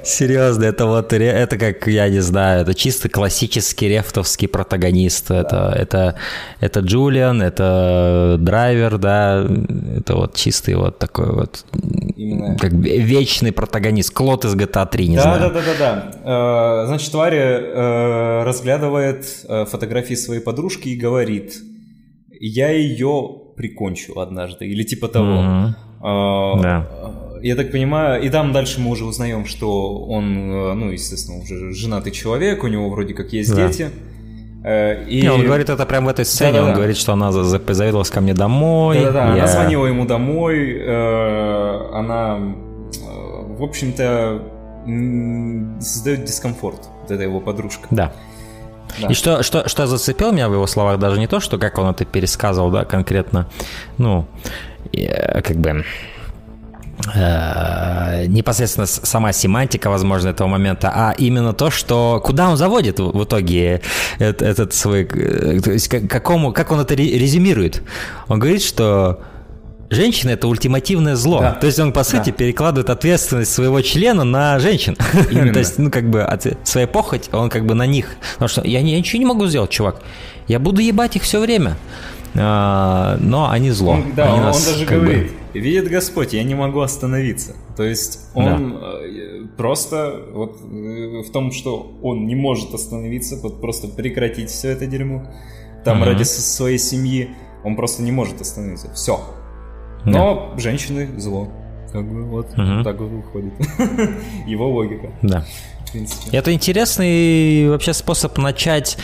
Серьезно, 0.03 0.65
это 0.65 0.85
вот, 0.85 1.11
это 1.11 1.57
как, 1.57 1.87
я 1.87 2.07
не 2.09 2.19
знаю, 2.19 2.61
это 2.61 2.75
чисто 2.75 3.09
классический 3.09 3.87
рефтовский 3.87 4.47
протагонист. 4.47 5.29
Да. 5.29 5.39
Это, 5.39 5.73
это, 5.75 6.15
это 6.59 6.79
Джулиан, 6.81 7.41
это 7.41 8.35
драйвер, 8.39 8.97
да, 8.97 9.47
это 9.97 10.15
вот 10.15 10.35
чистый 10.35 10.75
вот 10.75 10.99
такой 10.99 11.33
вот, 11.33 11.65
Именно. 12.15 12.57
как 12.57 12.73
вечный 12.73 13.51
протагонист, 13.51 14.13
Клод 14.13 14.45
из 14.45 14.55
GTA 14.55 14.87
3, 14.87 15.07
не 15.07 15.15
да, 15.15 15.21
знаю. 15.23 15.39
Да-да-да-да. 15.41 16.83
Э, 16.83 16.87
значит, 16.87 17.11
Варя 17.13 17.59
э, 17.59 18.43
разглядывает 18.43 19.25
э, 19.47 19.65
фотографии 19.65 20.15
своей 20.15 20.41
подружки 20.41 20.89
и 20.89 20.95
говорит, 20.95 21.55
я 22.29 22.69
ее 22.69 23.42
прикончу 23.55 24.19
однажды, 24.19 24.65
или 24.65 24.83
типа 24.83 25.07
того. 25.07 25.25
Mm-hmm. 25.25 25.73
А, 26.01 26.59
да. 26.61 26.87
Я 27.41 27.55
так 27.55 27.71
понимаю, 27.71 28.21
и 28.23 28.29
там 28.29 28.53
дальше 28.53 28.79
мы 28.79 28.89
уже 28.91 29.05
узнаем, 29.05 29.45
что 29.45 29.97
он, 30.05 30.49
э, 30.49 30.73
ну, 30.73 30.91
естественно, 30.91 31.41
уже 31.41 31.73
женатый 31.73 32.11
человек, 32.11 32.63
у 32.63 32.67
него 32.67 32.89
вроде 32.89 33.13
как 33.13 33.33
есть 33.33 33.53
да. 33.53 33.67
дети. 33.67 33.89
Э, 34.63 35.05
и... 35.07 35.21
Не, 35.21 35.29
он 35.29 35.43
говорит 35.43 35.69
это 35.69 35.85
прямо 35.85 36.07
в 36.07 36.09
этой 36.09 36.25
сцене, 36.25 36.53
Да-да-да. 36.53 36.69
он 36.69 36.75
говорит, 36.75 36.97
что 36.97 37.13
она 37.13 37.31
завиделась 37.31 38.09
ко 38.09 38.21
мне 38.21 38.33
домой. 38.33 38.99
Да-да-да, 38.99 39.35
я... 39.35 39.43
она 39.43 39.47
звонила 39.47 39.85
ему 39.87 40.05
домой, 40.05 40.71
э, 40.71 41.89
она, 41.93 42.39
в 43.57 43.63
общем-то, 43.63 44.41
создает 45.81 46.25
дискомфорт, 46.25 46.89
вот 47.01 47.11
эта 47.11 47.23
его 47.23 47.39
подружка. 47.41 47.87
Да. 47.91 48.13
И 49.09 49.13
что, 49.13 49.43
что, 49.43 49.67
что 49.67 49.87
зацепило 49.87 50.31
меня 50.31 50.49
в 50.49 50.53
его 50.53 50.67
словах, 50.67 50.99
даже 50.99 51.19
не 51.19 51.27
то, 51.27 51.39
что 51.39 51.57
как 51.57 51.77
он 51.77 51.89
это 51.89 52.05
пересказывал, 52.05 52.71
да, 52.71 52.85
конкретно, 52.85 53.47
ну, 53.97 54.27
э, 54.91 55.41
как 55.41 55.57
бы 55.57 55.83
э, 57.15 58.25
непосредственно 58.27 58.85
сама 58.85 59.33
семантика, 59.33 59.89
возможно, 59.89 60.29
этого 60.29 60.47
момента, 60.47 60.91
а 60.93 61.13
именно 61.17 61.53
то, 61.53 61.69
что 61.69 62.21
куда 62.23 62.49
он 62.49 62.57
заводит 62.57 62.99
в 62.99 63.23
итоге 63.23 63.81
этот, 64.19 64.41
этот 64.41 64.73
свой, 64.73 65.03
э, 65.03 65.59
то 65.61 65.71
есть 65.71 65.87
к 65.87 66.07
какому, 66.07 66.53
как 66.53 66.71
он 66.71 66.79
это 66.79 66.93
резюмирует. 66.95 67.81
Он 68.27 68.39
говорит, 68.39 68.63
что 68.63 69.21
женщина 69.93 70.31
это 70.31 70.47
ультимативное 70.47 71.15
зло. 71.15 71.39
Да. 71.39 71.51
То 71.53 71.67
есть 71.67 71.79
он, 71.79 71.93
по 71.93 72.03
сути, 72.03 72.29
да. 72.29 72.31
перекладывает 72.31 72.89
ответственность 72.89 73.51
своего 73.51 73.81
члена 73.81 74.23
на 74.23 74.59
женщин. 74.59 74.95
То 75.29 75.59
есть, 75.59 75.77
ну, 75.77 75.91
как 75.91 76.09
бы, 76.09 76.21
от, 76.21 76.45
своя 76.63 76.87
похоть, 76.87 77.29
он 77.31 77.49
как 77.49 77.65
бы 77.65 77.73
на 77.73 77.85
них. 77.85 78.15
Потому 78.33 78.49
что 78.49 78.61
я, 78.63 78.79
я 78.79 78.97
ничего 78.97 79.19
не 79.19 79.25
могу 79.25 79.47
сделать, 79.47 79.69
чувак. 79.69 80.01
Я 80.47 80.59
буду 80.59 80.81
ебать 80.81 81.15
их 81.15 81.23
все 81.23 81.39
время. 81.39 81.77
а, 82.35 83.17
но 83.19 83.49
они 83.49 83.71
зло. 83.71 83.93
Он, 83.93 84.13
да, 84.15 84.25
они 84.25 84.39
он, 84.39 84.43
нас, 84.45 84.67
он 84.67 84.73
даже 84.73 84.85
как 84.85 84.99
бы, 84.99 85.05
говорит, 85.05 85.31
видит 85.53 85.89
Господь, 85.89 86.33
я 86.33 86.43
не 86.43 86.55
могу 86.55 86.81
остановиться. 86.81 87.55
То 87.77 87.83
есть 87.83 88.19
он 88.33 88.77
э, 88.81 89.47
просто 89.57 90.19
вот 90.33 90.59
э, 90.61 91.21
в 91.27 91.31
том, 91.31 91.51
что 91.51 91.95
он 92.01 92.25
не 92.25 92.35
может 92.35 92.73
остановиться, 92.73 93.37
вот 93.37 93.61
просто 93.61 93.87
прекратить 93.87 94.49
все 94.49 94.69
это 94.69 94.85
дерьмо, 94.85 95.31
там 95.83 96.03
ради 96.03 96.23
своей 96.23 96.77
семьи, 96.77 97.29
он 97.63 97.75
просто 97.75 98.01
не 98.01 98.11
может 98.11 98.41
остановиться. 98.41 98.91
Все. 98.93 99.19
Но 100.05 100.53
женщины 100.57 101.09
зло. 101.19 101.49
Как 101.91 102.03
бы 102.11 102.23
вот 102.25 102.57
Мгм. 102.57 102.83
так 102.83 102.99
вот 102.99 103.09
выходит. 103.09 103.53
Его 104.47 104.69
логика, 104.71 105.11
Да. 105.21 105.45
в 105.85 105.91
принципе. 105.91 106.35
Это 106.37 106.51
интересный 106.53 107.69
вообще 107.69 107.93
способ 107.93 108.37
начать 108.39 108.97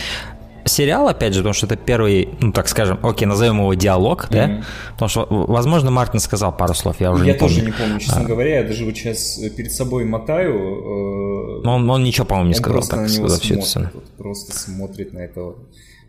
сериал, 0.65 1.07
опять 1.07 1.33
же, 1.33 1.39
потому 1.39 1.53
что 1.53 1.65
это 1.67 1.75
первый, 1.77 2.29
ну 2.41 2.51
так 2.51 2.67
скажем, 2.67 2.99
окей, 3.03 3.25
назовем 3.27 3.57
его 3.59 3.73
диалог, 3.75 4.27
да? 4.29 4.47
Мгм. 4.47 4.63
Потому 4.93 5.09
что, 5.09 5.27
возможно, 5.29 5.89
Мартин 5.91 6.19
сказал 6.19 6.55
пару 6.55 6.73
слов, 6.75 6.97
я 6.99 7.11
уже 7.11 7.25
я 7.25 7.33
не 7.33 7.39
помню. 7.39 7.55
тоже 7.55 7.65
не 7.65 7.71
помню, 7.71 7.99
честно 7.99 8.23
говоря. 8.23 8.57
Я 8.59 8.63
даже 8.63 8.85
вот 8.85 8.95
сейчас 8.95 9.39
перед 9.55 9.71
собой 9.71 10.05
мотаю. 10.05 10.55
э, 11.59 11.61
Но 11.63 11.75
он, 11.75 11.89
он 11.89 12.03
ничего, 12.03 12.25
по-моему, 12.25 12.49
не 12.49 12.55
сказал 12.55 12.73
просто 12.73 12.95
так 12.97 13.07
на 13.07 13.11
него 13.11 13.25
эту 13.27 13.35
смотрит, 13.65 13.93
вот 13.93 14.03
просто 14.17 14.57
смотрит 14.57 15.13
на 15.13 15.19
этого 15.19 15.55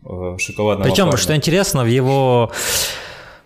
э, 0.04 0.36
шоколадного 0.38 0.88
Причем, 0.88 1.04
парня. 1.06 1.18
что 1.18 1.36
интересно, 1.36 1.82
в 1.84 1.88
его 1.88 2.50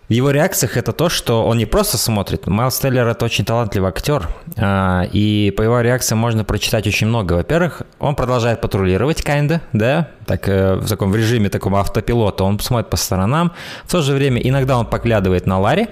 в 0.07 0.13
его 0.13 0.29
реакциях 0.31 0.77
это 0.77 0.91
то, 0.91 1.09
что 1.09 1.45
он 1.45 1.57
не 1.57 1.65
просто 1.65 1.97
смотрит. 1.97 2.45
Майлз 2.45 2.77
Теллер 2.79 3.07
это 3.07 3.25
очень 3.25 3.43
талантливый 3.43 3.89
актер, 3.89 4.29
а, 4.55 5.03
и 5.11 5.51
по 5.57 5.63
его 5.63 5.81
реакциям 5.81 6.19
можно 6.19 6.43
прочитать 6.43 6.85
очень 6.85 7.07
много. 7.07 7.33
Во-первых, 7.33 7.81
он 7.99 8.15
продолжает 8.15 8.61
патрулировать, 8.61 9.21
kinda, 9.21 9.61
да, 9.73 10.09
так 10.27 10.47
э, 10.47 10.75
в 10.75 10.87
таком 10.87 11.11
в 11.11 11.15
режиме 11.15 11.49
такого 11.49 11.79
автопилота. 11.79 12.43
Он 12.43 12.59
смотрит 12.59 12.89
по 12.89 12.97
сторонам. 12.97 13.53
В 13.85 13.91
то 13.91 14.01
же 14.01 14.13
время 14.13 14.39
иногда 14.41 14.77
он 14.77 14.85
поглядывает 14.85 15.47
на 15.47 15.59
Ларри, 15.59 15.87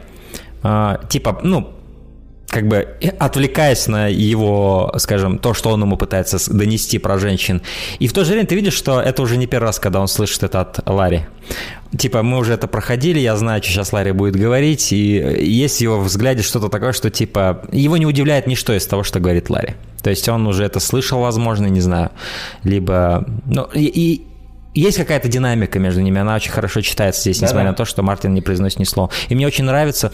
а, 0.62 1.00
типа, 1.10 1.40
ну, 1.42 1.74
как 2.54 2.68
бы 2.68 2.88
отвлекаясь 3.18 3.88
на 3.88 4.08
его, 4.08 4.94
скажем, 4.98 5.40
то, 5.40 5.56
что 5.56 5.72
он 5.72 5.82
ему 5.82 5.98
пытается 5.98 6.38
донести 6.54 7.00
про 7.00 7.18
женщин. 7.18 7.64
И 7.98 8.08
в 8.08 8.14
то 8.14 8.24
же 8.24 8.34
время 8.34 8.46
ты 8.46 8.54
видишь, 8.54 8.76
что 8.76 9.02
это 9.02 9.24
уже 9.24 9.38
не 9.38 9.48
первый 9.48 9.66
раз, 9.66 9.80
когда 9.80 10.00
он 10.00 10.08
слышит 10.08 10.44
это 10.44 10.62
от 10.62 10.88
Ларри. 10.88 11.26
Типа, 11.98 12.24
мы 12.24 12.40
уже 12.40 12.54
это 12.54 12.68
проходили, 12.68 13.20
я 13.20 13.36
знаю, 13.36 13.62
что 13.62 13.72
сейчас 13.72 13.94
Ларри 13.94 14.12
будет 14.12 14.36
говорить, 14.36 14.92
и 14.92 15.16
есть 15.42 15.78
в 15.78 15.82
его 15.82 16.00
взгляде 16.00 16.42
что-то 16.42 16.70
такое, 16.70 16.92
что 16.92 17.10
типа, 17.10 17.68
его 17.72 17.98
не 17.98 18.06
удивляет 18.06 18.48
ничто 18.48 18.74
из 18.74 18.86
того, 18.88 19.04
что 19.04 19.20
говорит 19.20 19.50
Ларри. 19.50 19.76
То 20.02 20.10
есть 20.10 20.28
он 20.28 20.48
уже 20.48 20.64
это 20.64 20.80
слышал, 20.80 21.22
возможно, 21.22 21.68
не 21.68 21.82
знаю. 21.82 22.12
Либо, 22.64 23.26
ну, 23.46 23.68
и, 23.74 23.86
и 23.86 24.28
есть 24.74 24.98
какая-то 24.98 25.28
динамика 25.28 25.78
между 25.78 26.02
ними, 26.02 26.20
она 26.20 26.36
очень 26.36 26.52
хорошо 26.52 26.82
читается 26.82 27.22
здесь, 27.22 27.38
Да-да. 27.38 27.48
несмотря 27.48 27.70
на 27.72 27.76
то, 27.76 27.86
что 27.86 28.02
Мартин 28.02 28.34
не 28.34 28.42
произносит 28.42 28.80
ни 28.80 28.86
слова. 28.86 29.12
И 29.30 29.36
мне 29.36 29.46
очень 29.46 29.64
нравится, 29.64 30.12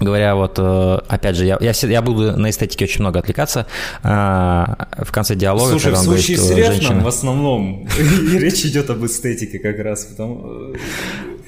Говоря 0.00 0.36
вот, 0.36 0.54
э, 0.58 0.98
опять 1.08 1.34
же, 1.36 1.44
я, 1.44 1.58
я, 1.60 1.72
я 1.72 2.02
буду 2.02 2.36
на 2.38 2.50
эстетике 2.50 2.84
очень 2.84 3.00
много 3.00 3.18
отвлекаться 3.18 3.66
а, 4.04 4.88
в 4.96 5.10
конце 5.10 5.34
диалога, 5.34 5.70
Слушай, 5.70 5.92
в 5.92 6.02
говорит, 6.04 6.24
случае 6.24 6.36
что 6.36 6.46
с 6.46 6.50
Рефном 6.50 6.72
женщина... 6.72 7.00
в 7.00 7.08
основном 7.08 7.88
речь 8.32 8.64
идет 8.64 8.90
об 8.90 9.04
эстетике 9.04 9.58
как 9.58 9.78
раз, 9.80 10.04
потому... 10.04 10.74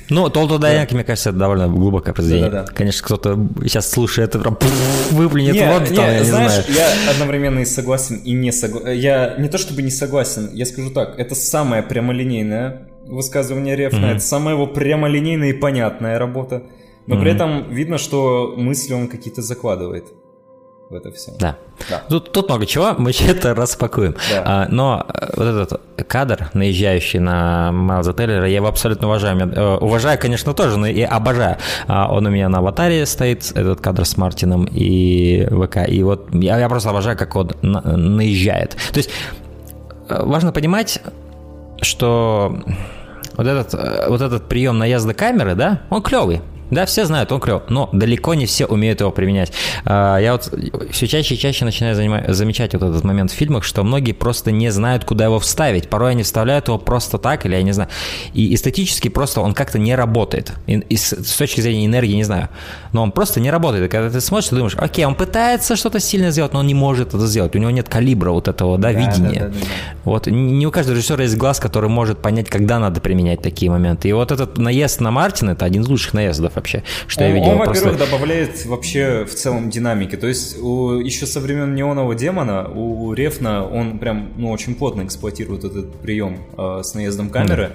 Ну, 0.09 0.29
Толто 0.29 0.59
Дайнек, 0.59 0.91
мне 0.91 1.05
кажется, 1.05 1.31
это 1.31 1.39
довольно 1.39 1.69
глубокое 1.69 2.13
произведение. 2.13 2.51
Да-да-да. 2.51 2.73
Конечно, 2.73 3.05
кто-то 3.07 3.39
сейчас 3.63 3.89
слушает 3.89 4.31
это, 4.31 4.41
прям 4.41 4.59
выплюнет 5.13 5.55
Не, 5.55 5.63
в 5.63 5.69
рот, 5.69 5.89
не, 5.89 5.97
там, 5.97 6.05
я 6.07 6.19
не 6.19 6.25
знаешь, 6.25 6.67
знаю. 6.67 6.91
я 7.07 7.11
одновременно 7.13 7.61
и 7.61 7.65
согласен, 7.65 8.17
и 8.17 8.33
не 8.33 8.51
согласен. 8.51 8.91
Я 8.91 9.37
не 9.39 9.49
то 9.49 9.57
чтобы 9.59 9.83
не 9.83 9.91
согласен, 9.93 10.51
я 10.53 10.67
скажу 10.67 10.91
так, 10.91 11.17
это 11.17 11.37
самое 11.37 11.85
прямолинейное 11.85 12.89
высказывание 13.07 13.77
Рефна, 13.77 13.99
Мгм. 14.01 14.09
это 14.17 14.21
самая 14.21 14.55
его 14.57 14.67
прямолинейная 14.67 15.51
и 15.51 15.53
понятная 15.53 16.19
работа, 16.19 16.65
но 17.11 17.17
при 17.21 17.31
Мгм. 17.31 17.37
этом 17.37 17.71
видно, 17.71 17.99
что 17.99 18.55
мысли 18.57 18.95
он 18.95 19.09
какие-то 19.09 19.43
закладывает 19.43 20.05
в 20.91 20.95
это 20.95 21.11
все. 21.13 21.33
Да. 21.39 21.57
Да. 21.89 22.03
Тут, 22.09 22.33
тут 22.33 22.49
много 22.49 22.67
чего, 22.67 22.95
мы 22.99 23.11
это 23.11 23.55
распакуем. 23.55 24.15
Да. 24.31 24.43
А, 24.45 24.67
но 24.69 25.07
э, 25.09 25.27
вот 25.37 25.47
этот 25.47 25.81
кадр, 26.09 26.51
наезжающий 26.55 27.21
на 27.21 27.71
Майлза 27.73 28.13
Теллера, 28.13 28.47
я 28.49 28.57
его 28.57 28.67
абсолютно 28.69 29.07
уважаю. 29.09 29.39
Э, 29.39 29.77
уважаю, 29.79 30.19
конечно, 30.19 30.53
тоже, 30.55 30.79
но 30.79 30.87
и 30.89 31.03
обожаю. 31.03 31.57
А, 31.87 32.13
он 32.13 32.27
у 32.27 32.31
меня 32.31 32.49
на 32.49 32.59
аватаре 32.59 33.07
стоит, 33.07 33.53
этот 33.55 33.81
кадр 33.81 34.05
с 34.05 34.17
Мартином 34.17 34.67
и 34.71 35.47
ВК. 35.51 35.89
И 35.89 36.03
вот 36.03 36.29
я, 36.35 36.59
я 36.59 36.69
просто 36.69 36.91
обожаю, 36.91 37.17
как 37.17 37.37
он 37.37 37.51
на- 37.63 37.83
наезжает. 37.97 38.71
То 38.93 38.99
есть 38.99 39.11
э, 40.09 40.23
важно 40.25 40.53
понимать, 40.53 41.01
что 41.83 42.57
вот 43.37 43.47
этот, 43.47 43.75
вот 44.09 44.21
этот 44.21 44.49
прием 44.49 44.77
наезда 44.79 45.15
камеры, 45.15 45.55
да, 45.55 45.83
он 45.91 46.03
клевый. 46.03 46.41
Да, 46.71 46.87
все 46.87 47.05
знают, 47.05 47.33
он 47.33 47.41
клев, 47.41 47.63
но 47.69 47.89
далеко 47.93 48.35
не 48.35 48.47
все 48.47 48.67
умеют 48.67 49.01
его 49.01 49.11
применять. 49.11 49.53
А, 49.85 50.19
Я 50.19 50.33
вот 50.33 50.53
все 50.91 51.07
чаще 51.07 51.35
и 51.35 51.39
чаще 51.39 51.65
начинаю 51.65 51.97
занима- 51.97 52.33
замечать 52.33 52.75
вот 52.75 52.83
этот 52.83 53.05
момент 53.05 53.31
в 53.31 53.35
фильмах, 53.35 53.65
что 53.65 53.83
многие 53.85 54.13
просто 54.13 54.51
не 54.53 54.71
знают, 54.71 55.05
куда 55.05 55.25
его 55.25 55.39
вставить. 55.39 55.89
Порой 55.89 56.13
они 56.13 56.23
вставляют 56.23 56.69
его 56.69 56.79
просто 56.79 57.19
так, 57.19 57.45
или 57.47 57.55
я 57.55 57.63
не 57.63 57.73
знаю. 57.73 57.91
И 58.35 58.55
эстетически 58.55 59.09
просто 59.09 59.41
он 59.41 59.55
как-то 59.55 59.79
не 59.79 59.95
работает. 59.95 60.53
И, 60.67 60.75
и 60.75 60.97
с, 60.97 61.11
с 61.13 61.37
точки 61.37 61.61
зрения 61.61 61.87
энергии, 61.87 62.15
не 62.15 62.25
знаю. 62.25 62.49
Но 62.93 63.03
он 63.03 63.13
просто 63.13 63.41
не 63.41 63.51
работает. 63.51 63.85
И 63.87 63.89
когда 63.89 64.11
ты 64.11 64.21
смотришь, 64.21 64.49
ты 64.49 64.57
думаешь, 64.57 64.77
окей, 64.77 65.05
он 65.05 65.15
пытается 65.15 65.77
что-то 65.77 66.01
сильно 66.01 66.31
сделать, 66.31 66.53
но 66.53 66.61
он 66.61 66.67
не 66.67 66.75
может 66.75 67.09
это 67.15 67.27
сделать. 67.27 67.55
У 67.57 67.59
него 67.59 67.71
нет 67.71 67.89
калибра 67.89 68.31
вот 68.31 68.49
этого, 68.49 68.79
да, 68.79 68.93
Да, 68.93 68.99
видения. 68.99 69.41
да, 69.41 69.47
да, 69.47 69.53
да, 69.53 69.61
да. 69.61 69.67
Вот 70.05 70.27
не 70.27 70.67
у 70.67 70.71
каждого 70.71 70.97
режиссера 70.97 71.23
есть 71.25 71.37
глаз, 71.37 71.59
который 71.61 71.89
может 71.91 72.19
понять, 72.23 72.49
когда 72.49 72.79
надо 72.79 73.01
применять 73.01 73.43
такие 73.43 73.71
моменты. 73.71 74.09
И 74.09 74.13
вот 74.13 74.31
этот 74.33 74.59
наезд 74.59 75.01
на 75.01 75.11
Мартина 75.11 75.51
это 75.51 75.65
один 75.65 75.83
из 75.83 75.89
лучших 75.89 76.15
наездов 76.15 76.57
вообще, 76.61 76.83
что 77.07 77.25
я 77.25 77.31
он, 77.31 77.37
видел. 77.37 77.51
он, 77.53 77.57
Просто- 77.65 77.87
во-первых, 77.89 78.11
добавляет 78.11 78.67
вообще 78.67 79.25
в 79.25 79.35
целом 79.35 79.71
динамики. 79.71 80.17
То 80.17 80.27
есть 80.29 80.59
у- 80.63 81.01
еще 81.01 81.27
со 81.27 81.41
времен 81.41 81.75
неонового 81.75 82.15
демона 82.15 82.69
у 82.69 83.13
Рефна 83.13 83.67
он 83.67 83.99
прям 83.99 84.33
ну, 84.37 84.51
очень 84.51 84.75
плотно 84.75 85.03
эксплуатирует 85.03 85.65
этот 85.65 85.95
прием 86.01 86.39
э, 86.57 86.81
с 86.83 86.95
наездом 86.95 87.31
камеры. 87.31 87.73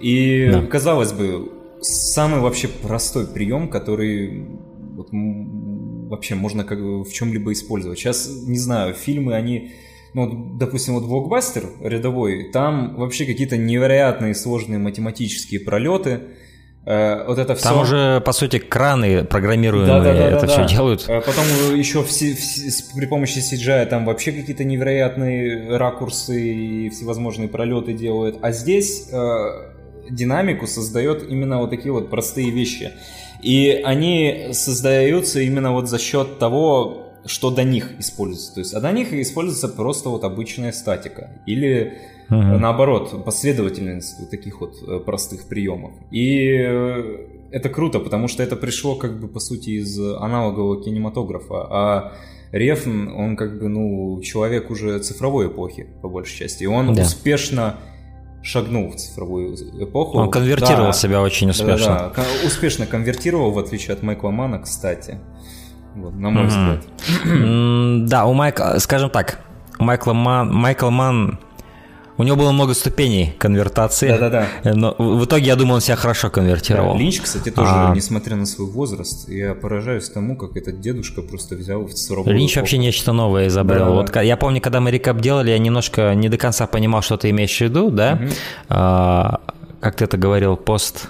И 0.00 0.48
Да. 0.52 0.62
казалось 0.62 1.12
бы, 1.12 1.50
самый 1.80 2.40
вообще 2.40 2.68
простой 2.68 3.26
прием, 3.26 3.68
который 3.68 4.46
вот, 4.96 5.08
вообще 5.12 6.34
можно 6.34 6.64
как 6.64 6.80
бы 6.80 7.04
в 7.04 7.12
чем-либо 7.12 7.52
использовать. 7.52 7.98
Сейчас, 7.98 8.28
не 8.46 8.58
знаю, 8.58 8.94
фильмы, 8.94 9.34
они 9.34 9.72
ну, 10.14 10.56
допустим, 10.58 10.94
вот 10.94 11.04
блокбастер 11.04 11.64
рядовой, 11.82 12.50
там 12.50 12.96
вообще 12.96 13.26
какие-то 13.26 13.58
невероятные 13.58 14.34
сложные 14.34 14.78
математические 14.78 15.60
пролеты. 15.60 16.20
Э, 16.88 17.24
вот 17.26 17.38
это 17.38 17.54
все. 17.54 17.68
Там 17.68 17.80
уже, 17.80 18.22
по 18.22 18.32
сути, 18.32 18.58
краны 18.58 19.22
программируемые 19.22 20.30
это 20.30 20.46
все 20.46 20.66
делают. 20.66 21.04
А 21.06 21.20
Потом 21.20 21.44
еще 21.74 22.02
при 22.02 23.04
помощи 23.04 23.40
CGI 23.40 23.84
там 23.86 24.06
вообще 24.06 24.32
какие-то 24.32 24.64
невероятные 24.64 25.76
ракурсы 25.76 26.40
и 26.40 26.88
всевозможные 26.88 27.50
пролеты 27.50 27.92
делают. 27.92 28.38
А 28.40 28.52
здесь 28.52 29.06
э, 29.12 29.72
динамику 30.08 30.66
создает 30.66 31.28
именно 31.28 31.58
вот 31.58 31.68
такие 31.68 31.92
вот 31.92 32.08
простые 32.08 32.50
вещи. 32.50 32.92
И 33.42 33.82
они 33.84 34.48
создаются 34.52 35.40
именно 35.40 35.72
вот 35.72 35.90
за 35.90 35.98
счет 35.98 36.38
того, 36.38 37.07
что 37.26 37.50
до 37.50 37.64
них 37.64 37.98
используется. 37.98 38.54
То 38.54 38.60
есть, 38.60 38.74
а 38.74 38.80
до 38.80 38.92
них 38.92 39.12
используется 39.12 39.68
просто 39.68 40.08
вот 40.08 40.24
обычная 40.24 40.72
статика. 40.72 41.30
Или 41.46 41.98
Мгм. 42.28 42.60
наоборот, 42.60 43.24
последовательность 43.24 44.20
вот 44.20 44.30
таких 44.30 44.60
вот 44.60 44.76
э, 44.86 44.98
простых 45.00 45.48
приемов. 45.48 45.92
И 46.10 46.46
э, 46.58 47.26
это 47.50 47.68
круто, 47.70 48.00
потому 48.00 48.28
что 48.28 48.42
это 48.42 48.56
пришло 48.56 48.94
как 48.96 49.18
бы 49.20 49.28
по 49.28 49.40
сути 49.40 49.70
из 49.70 49.98
аналогового 49.98 50.82
кинематографа, 50.82 51.66
а 51.70 52.12
Рефн, 52.52 53.08
он 53.08 53.36
как 53.36 53.58
бы, 53.60 53.68
ну, 53.68 54.20
человек 54.22 54.70
уже 54.70 54.98
цифровой 55.00 55.48
эпохи, 55.48 55.86
по 56.02 56.08
большей 56.08 56.38
части, 56.38 56.64
и 56.64 56.66
он 56.66 56.94
Да. 56.94 57.02
успешно 57.02 57.76
шагнул 58.42 58.90
в 58.90 58.96
цифровую 58.96 59.54
эпоху. 59.82 60.16
Он 60.18 60.30
конвертировал 60.30 60.86
Да. 60.86 60.92
себя 60.92 61.20
очень 61.20 61.50
успешно. 61.50 61.76
Да-да-да, 61.76 62.08
кон- 62.14 62.46
успешно 62.46 62.86
конвертировал, 62.86 63.50
в 63.50 63.58
отличие 63.58 63.92
от 63.94 64.02
Майкла 64.02 64.30
Мана, 64.30 64.60
кстати. 64.60 65.18
Вот, 66.00 66.14
на 66.14 66.30
мой 66.30 66.46
взгляд. 66.46 68.08
Да, 68.08 68.26
у 68.26 68.32
Майкла, 68.32 68.76
скажем 68.78 69.10
так, 69.10 69.40
у 69.78 69.84
Майкла 69.84 70.12
Ман, 70.12 70.52
Майкл 70.52 70.90
Ман, 70.90 71.38
у 72.16 72.24
него 72.24 72.36
было 72.36 72.50
много 72.52 72.74
ступеней 72.74 73.34
конвертации. 73.38 74.08
Да-да-да. 74.08 74.46
Но 74.74 74.94
в 74.98 75.24
итоге, 75.24 75.46
я 75.46 75.56
думаю, 75.56 75.76
он 75.76 75.80
себя 75.80 75.96
хорошо 75.96 76.30
конвертировал. 76.30 76.94
Да, 76.94 76.98
Линч, 76.98 77.20
кстати, 77.20 77.50
тоже, 77.50 77.70
А. 77.72 77.92
несмотря 77.94 78.34
на 78.36 78.44
свой 78.46 78.68
возраст, 78.68 79.28
я 79.28 79.54
поражаюсь 79.54 80.08
тому, 80.08 80.36
как 80.36 80.56
этот 80.56 80.80
дедушка 80.80 81.22
просто 81.22 81.54
взял 81.54 81.84
в 81.84 81.92
цифровую 81.92 82.36
Линч 82.36 82.52
эпоху. 82.52 82.62
вообще 82.62 82.78
нечто 82.78 83.12
новое 83.12 83.46
изобрел. 83.48 83.86
Да-да-да. 83.86 84.12
Вот 84.18 84.24
я 84.24 84.36
помню, 84.36 84.60
когда 84.60 84.80
мы 84.80 84.90
рекап 84.90 85.20
делали, 85.20 85.50
я 85.50 85.58
немножко 85.58 86.14
не 86.14 86.28
до 86.28 86.36
конца 86.38 86.66
понимал, 86.66 87.02
что 87.02 87.16
ты 87.16 87.30
имеешь 87.30 87.56
в 87.56 87.60
виду, 87.60 87.90
да? 87.90 88.20
А, 88.68 89.40
как 89.80 89.96
ты 89.96 90.04
это 90.04 90.16
говорил, 90.16 90.56
пост... 90.56 91.08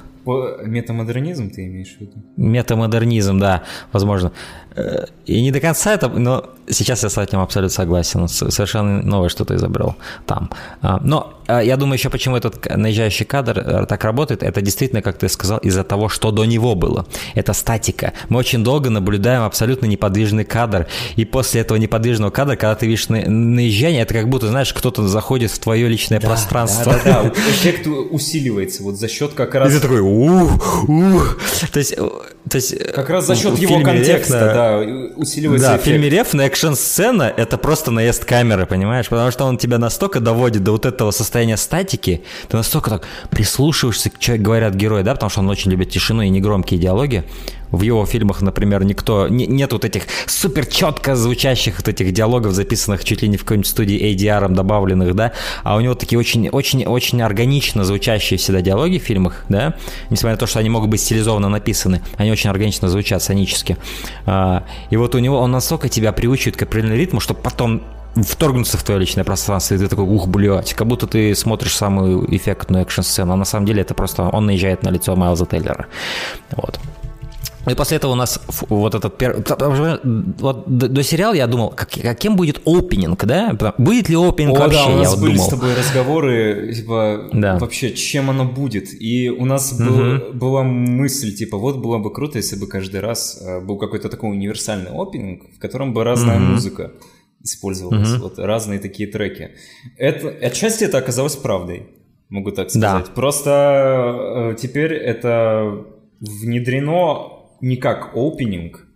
Метамодернизм 0.65 1.51
ты 1.51 1.67
имеешь 1.67 1.97
в 1.97 2.01
виду? 2.01 2.23
Метамодернизм, 2.37 3.39
да, 3.39 3.63
возможно. 3.93 4.33
Э, 4.77 5.07
И 5.27 5.43
не 5.43 5.51
до 5.51 5.61
конца 5.61 5.95
это, 5.95 6.09
но 6.09 6.51
сейчас 6.71 7.03
я 7.03 7.09
с 7.09 7.19
этим 7.19 7.41
абсолютно 7.41 7.75
согласен. 7.75 8.29
Совершенно 8.29 9.03
новое 9.03 9.29
что-то 9.29 9.55
изобрел 9.57 9.97
там. 10.27 10.51
А, 10.83 11.01
но 11.03 11.39
а, 11.49 11.63
я 11.63 11.77
думаю 11.77 11.95
еще, 11.95 12.11
почему 12.11 12.37
этот 12.37 12.77
наезжающий 12.77 13.25
кадр 13.25 13.59
э, 13.59 13.87
так 13.87 14.05
работает, 14.05 14.43
это 14.43 14.61
действительно, 14.61 15.01
как 15.01 15.19
ты 15.19 15.29
сказал, 15.31 15.59
из-за 15.59 15.83
того, 15.83 16.11
что 16.11 16.31
до 16.31 16.45
него 16.45 16.75
было. 16.75 17.07
Это 17.35 17.55
статика. 17.55 18.13
Мы 18.29 18.39
очень 18.39 18.63
долго 18.63 18.91
наблюдаем 18.91 19.43
абсолютно 19.43 19.87
неподвижный 19.87 20.45
кадр, 20.45 20.87
и 21.17 21.25
после 21.25 21.63
этого 21.63 21.79
неподвижного 21.79 22.31
кадра, 22.31 22.57
когда 22.57 22.75
ты 22.75 22.87
видишь 22.87 23.09
наезжание, 23.09 24.03
это 24.03 24.13
как 24.13 24.29
будто, 24.29 24.49
знаешь, 24.49 24.75
кто-то 24.75 25.09
заходит 25.09 25.51
в 25.51 25.59
твое 25.59 25.89
личное 25.89 26.21
да, 26.21 26.29
пространство. 26.29 26.93
Да, 27.05 27.23
да, 27.23 27.23
да. 27.23 27.29
Эффект 27.51 27.87
усиливается 27.87 28.83
вот 28.83 28.97
за 28.97 29.09
счет 29.09 29.33
как 29.33 29.55
раз... 29.55 29.73
И 29.73 29.77
ты 29.77 29.81
такой, 29.81 30.01
ух. 30.01 31.39
То 31.73 31.79
есть, 31.79 31.97
то 31.97 32.57
есть... 32.57 32.93
Как 32.93 33.09
раз 33.09 33.27
за 33.27 33.37
счет 33.37 33.59
его 33.59 33.81
контекста, 33.81 34.53
да, 34.55 35.15
усиливается 35.17 35.69
Да, 35.69 35.79
в 35.79 35.81
фильме 35.83 36.11
Рефна 36.11 36.43
экшн-сцена— 36.59 37.33
это 37.37 37.57
просто 37.57 37.91
наезд 37.91 38.25
камеры, 38.25 38.67
понимаешь? 38.67 39.09
Потому 39.09 39.31
что 39.31 39.45
он 39.45 39.59
тебя 39.59 39.79
настолько 39.79 40.21
доводит 40.21 40.65
до 40.65 40.73
вот 40.73 40.87
этого 40.87 41.13
состояния 41.13 41.57
статики, 41.57 42.23
ты 42.49 42.57
настолько 42.57 42.91
так 42.91 43.07
прислушиваешься, 43.31 44.11
что 44.19 44.37
говорят 44.39 44.75
герои, 44.75 45.03
да, 45.03 45.15
потому 45.15 45.31
что 45.31 45.41
он 45.41 45.51
очень 45.51 45.71
любит 45.71 45.91
тишину 45.91 46.23
и 46.23 46.29
негромкие 46.29 46.81
диалоги. 46.81 47.25
В 47.71 47.83
его 47.83 48.05
фильмах, 48.07 48.43
например, 48.43 48.85
никто... 48.85 49.29
Не, 49.29 49.47
нет 49.47 49.73
вот 49.73 49.85
этих 49.85 50.05
супер 50.27 50.67
четко 50.67 51.17
звучащих 51.17 51.79
вот 51.79 51.89
этих 51.89 52.13
диалогов, 52.13 52.53
записанных 52.53 53.05
чуть 53.05 53.23
ли 53.23 53.29
не 53.29 53.37
в 53.37 53.43
какой-нибудь 53.43 53.67
студии 53.67 54.15
ADR 54.15 54.49
добавленных, 54.49 55.15
да, 55.15 55.33
а 55.63 55.77
у 55.77 55.81
него 55.81 55.95
такие 55.95 56.19
очень-очень-очень 56.19 57.23
органично 57.23 57.85
звучащие 57.85 58.39
всегда 58.39 58.61
диалоги 58.61 58.99
в 58.99 59.03
фильмах, 59.03 59.45
да, 59.49 59.75
несмотря 60.11 60.33
на 60.33 60.39
то, 60.39 60.47
что 60.47 60.59
они 60.59 60.71
могут 60.71 60.91
быть 60.91 61.01
стилизованно 61.01 61.49
написаны, 61.49 62.03
они 62.17 62.31
очень 62.31 62.51
органично 62.51 62.89
звучат, 62.89 63.23
сонически. 63.23 63.77
А, 64.27 64.65
и 64.91 64.97
вот 64.97 65.15
у 65.15 65.19
него 65.19 65.39
он 65.39 65.51
настолько 65.51 65.89
тебя 65.89 66.13
приучивает 66.13 66.57
к 66.57 66.63
определенному 66.63 66.99
ритму, 67.01 67.21
что 67.21 67.35
потом 67.35 67.83
вторгнуться 68.15 68.79
в 68.79 68.83
твое 68.83 69.01
личное 69.01 69.25
пространство, 69.25 69.75
и 69.75 69.79
ты 69.79 69.89
такой, 69.89 70.05
ух, 70.05 70.29
блядь, 70.29 70.75
как 70.75 70.87
будто 70.87 71.07
ты 71.07 71.35
смотришь 71.35 71.77
самую 71.77 72.35
эффектную 72.35 72.83
экшн-сцену, 72.83 73.33
а 73.33 73.37
на 73.37 73.45
самом 73.45 73.67
деле 73.67 73.83
это 73.83 73.95
просто 73.95 74.23
он 74.29 74.47
наезжает 74.47 74.83
на 74.83 74.91
лицо 74.91 75.15
Майлза 75.15 75.47
Тейлера. 75.47 75.87
Вот. 76.51 76.81
И 77.71 77.75
после 77.75 77.97
этого 77.99 78.13
у 78.13 78.15
нас 78.15 78.41
вот 78.69 78.95
этот 78.95 79.17
первый... 79.19 79.43
Вот 80.39 80.65
до, 80.67 81.03
сериала 81.03 81.35
я 81.35 81.47
думал, 81.47 81.71
как, 81.71 81.91
каким 81.91 82.37
будет 82.37 82.61
опенинг, 82.67 83.25
да? 83.25 83.57
Будет 83.79 84.09
ли 84.09 84.17
опенинг 84.17 84.57
О, 84.57 84.61
вообще, 84.61 84.79
да, 84.79 84.87
у 84.87 84.97
нас 84.97 85.03
я 85.03 85.11
вот 85.11 85.21
были 85.21 85.33
думал. 85.35 85.47
с 85.47 85.51
тобой 85.51 85.75
разговоры, 85.75 86.73
типа, 86.75 87.29
Да. 87.33 87.59
вообще, 87.59 87.93
чем 87.95 88.31
оно 88.31 88.45
будет. 88.45 88.89
И 89.01 89.31
у 89.31 89.45
нас 89.45 89.73
был- 89.79 90.33
была 90.33 90.63
мысль, 90.63 91.35
типа, 91.35 91.57
вот 91.59 91.77
было 91.79 91.99
бы 91.99 92.13
круто, 92.13 92.39
если 92.39 92.57
бы 92.57 92.67
каждый 92.67 93.01
раз 93.01 93.41
э, 93.43 93.61
был 93.61 93.79
какой-то 93.79 94.09
такой 94.09 94.31
универсальный 94.31 94.91
опенинг, 94.93 95.43
в 95.57 95.59
котором 95.61 95.93
бы 95.93 96.05
разная 96.05 96.39
музыка 96.39 96.93
использовалась, 97.43 98.17
вот 98.19 98.39
разные 98.39 98.79
такие 98.79 99.09
треки. 99.09 99.51
Это, 99.97 100.29
отчасти 100.29 100.85
это 100.85 100.99
оказалось 100.99 101.37
правдой, 101.37 101.87
могу 102.29 102.51
так 102.51 102.69
Да. 102.75 102.91
сказать. 102.99 103.15
Просто 103.15 103.51
э, 104.53 104.57
теперь 104.61 104.93
это 104.93 105.85
внедрено 106.21 107.38
не 107.61 107.77
как 107.77 108.17
опенинг, 108.17 108.88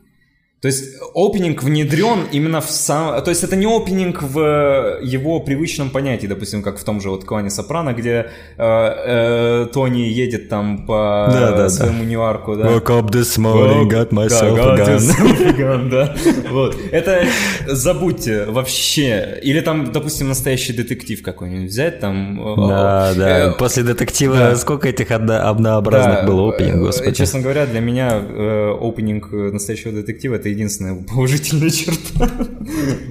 то 0.63 0.69
есть 0.69 0.95
опенинг 1.15 1.65
внедрен 1.65 2.21
именно 2.31 2.61
в 2.61 2.71
сам... 2.71 3.21
То 3.25 3.31
есть 3.31 3.43
это 3.43 3.57
не 3.57 3.67
опенинг 3.67 4.23
в 4.23 5.01
его 5.03 5.41
привычном 5.41 5.91
понятии, 5.91 6.29
допустим, 6.29 6.63
как 6.63 6.79
в 6.79 6.85
том 6.85 7.01
же 7.01 7.11
вот 7.11 7.25
клане 7.25 7.51
Сопрано, 7.51 7.93
где 7.95 8.27
э, 8.57 8.63
э, 8.65 9.67
Тони 9.73 10.03
едет 10.03 10.49
там 10.49 10.87
по 10.87 11.29
Да, 11.33 11.51
да, 11.51 11.57
да. 11.57 11.69
своему 11.69 12.05
Ньюарку, 12.05 12.55
да. 12.55 12.69
Woke 12.69 12.87
up 13.01 13.11
this 13.11 13.37
morning, 13.39 13.89
got 13.91 14.11
myself 14.11 14.55
Да, 14.55 14.75
a 14.75 14.77
got 14.77 14.87
gun. 14.87 14.97
yourself 14.99 15.47
a 15.49 15.53
gun, 15.61 15.89
да. 15.91 16.15
Вот. 16.51 16.77
Это 16.93 17.25
забудьте 17.67 18.45
вообще. 18.45 19.41
Или 19.43 19.61
там, 19.63 19.91
допустим, 19.93 20.29
настоящий 20.29 20.73
детектив 20.73 21.21
какой-нибудь 21.23 21.71
взять, 21.71 21.99
там... 21.99 22.41
э, 22.41 22.69
Да, 22.69 23.15
да. 23.17 23.39
э, 23.49 23.53
После 23.59 23.83
детектива 23.83 24.37
да. 24.37 24.55
сколько 24.55 24.89
этих 24.89 25.11
одно- 25.11 25.49
однообразных 25.51 26.21
да, 26.21 26.23
было 26.27 26.55
опенинг, 26.55 26.77
э, 26.77 26.81
господи. 26.87 27.15
Честно 27.17 27.41
говоря, 27.41 27.67
для 27.67 27.81
меня 27.81 28.23
э, 28.23 28.77
опенинг 28.81 29.29
э, 29.33 29.51
настоящего 29.51 29.91
детектива 29.93 30.37
это 30.37 30.52
единственная 30.53 31.03
положительная 31.03 31.71
черта. 31.71 32.31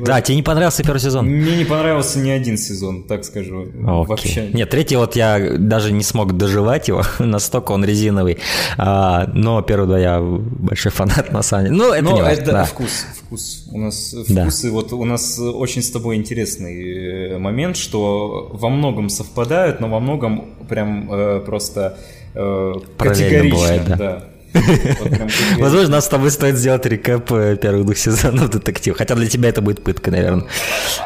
Да, 0.05 0.21
тебе 0.21 0.35
не 0.35 0.43
понравился 0.43 0.83
первый 0.83 0.99
сезон? 0.99 1.25
Мне 1.27 1.57
не 1.57 1.65
понравился 1.65 2.19
ни 2.19 2.29
один 2.29 2.57
сезон, 2.57 3.03
так 3.03 3.23
скажу. 3.25 3.61
Окей. 3.63 4.05
Вообще. 4.07 4.49
Нет, 4.53 4.69
третий 4.69 4.95
вот 4.95 5.15
я 5.15 5.57
даже 5.57 5.91
не 5.91 6.03
смог 6.03 6.37
доживать 6.37 6.87
его, 6.87 7.03
настолько 7.19 7.71
он 7.73 7.85
резиновый. 7.85 8.37
А, 8.77 9.29
но 9.33 9.61
первый, 9.61 9.87
да, 9.87 9.99
я 9.99 10.19
большой 10.21 10.91
фанат, 10.91 11.31
на 11.31 11.41
самом 11.41 11.65
деле. 11.65 11.77
Ну, 11.77 11.91
это 11.93 12.03
Но 12.03 12.11
не 12.13 12.21
важно, 12.21 12.41
это 12.41 12.51
да. 12.51 12.63
вкус, 12.65 13.05
вкус. 13.25 13.67
У 13.71 13.77
нас 13.77 14.15
Да. 14.29 14.43
вкусы, 14.43 14.71
вот 14.71 14.93
у 14.93 15.05
нас 15.05 15.39
очень 15.39 15.81
с 15.81 15.91
тобой 15.91 16.15
интересный 16.15 17.33
э, 17.33 17.37
момент, 17.37 17.77
что 17.77 18.49
во 18.53 18.69
многом 18.69 19.09
совпадают, 19.09 19.79
но 19.79 19.87
во 19.89 19.99
многом 19.99 20.45
прям 20.69 21.11
э, 21.11 21.39
просто 21.45 21.97
э, 22.33 22.73
категорично. 22.97 23.55
бывает, 23.55 23.81
да. 23.85 23.93
Категорично. 23.95 24.30
Возможно, 25.57 25.89
нас 25.95 26.05
с 26.05 26.09
тобой 26.09 26.31
стоит 26.31 26.57
сделать 26.57 26.85
рекап 26.85 27.31
э, 27.31 27.57
первых 27.57 27.85
двух 27.85 27.97
сезонов 27.97 28.49
детектив. 28.49 28.95
Хотя 28.97 29.15
для 29.15 29.27
тебя 29.27 29.49
это 29.49 29.61
будет 29.61 29.83
пытка, 29.83 30.11
наверное. 30.11 30.47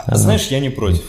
Знаешь, 0.07 0.47
я 0.47 0.59
не 0.59 0.69
против. 0.69 1.03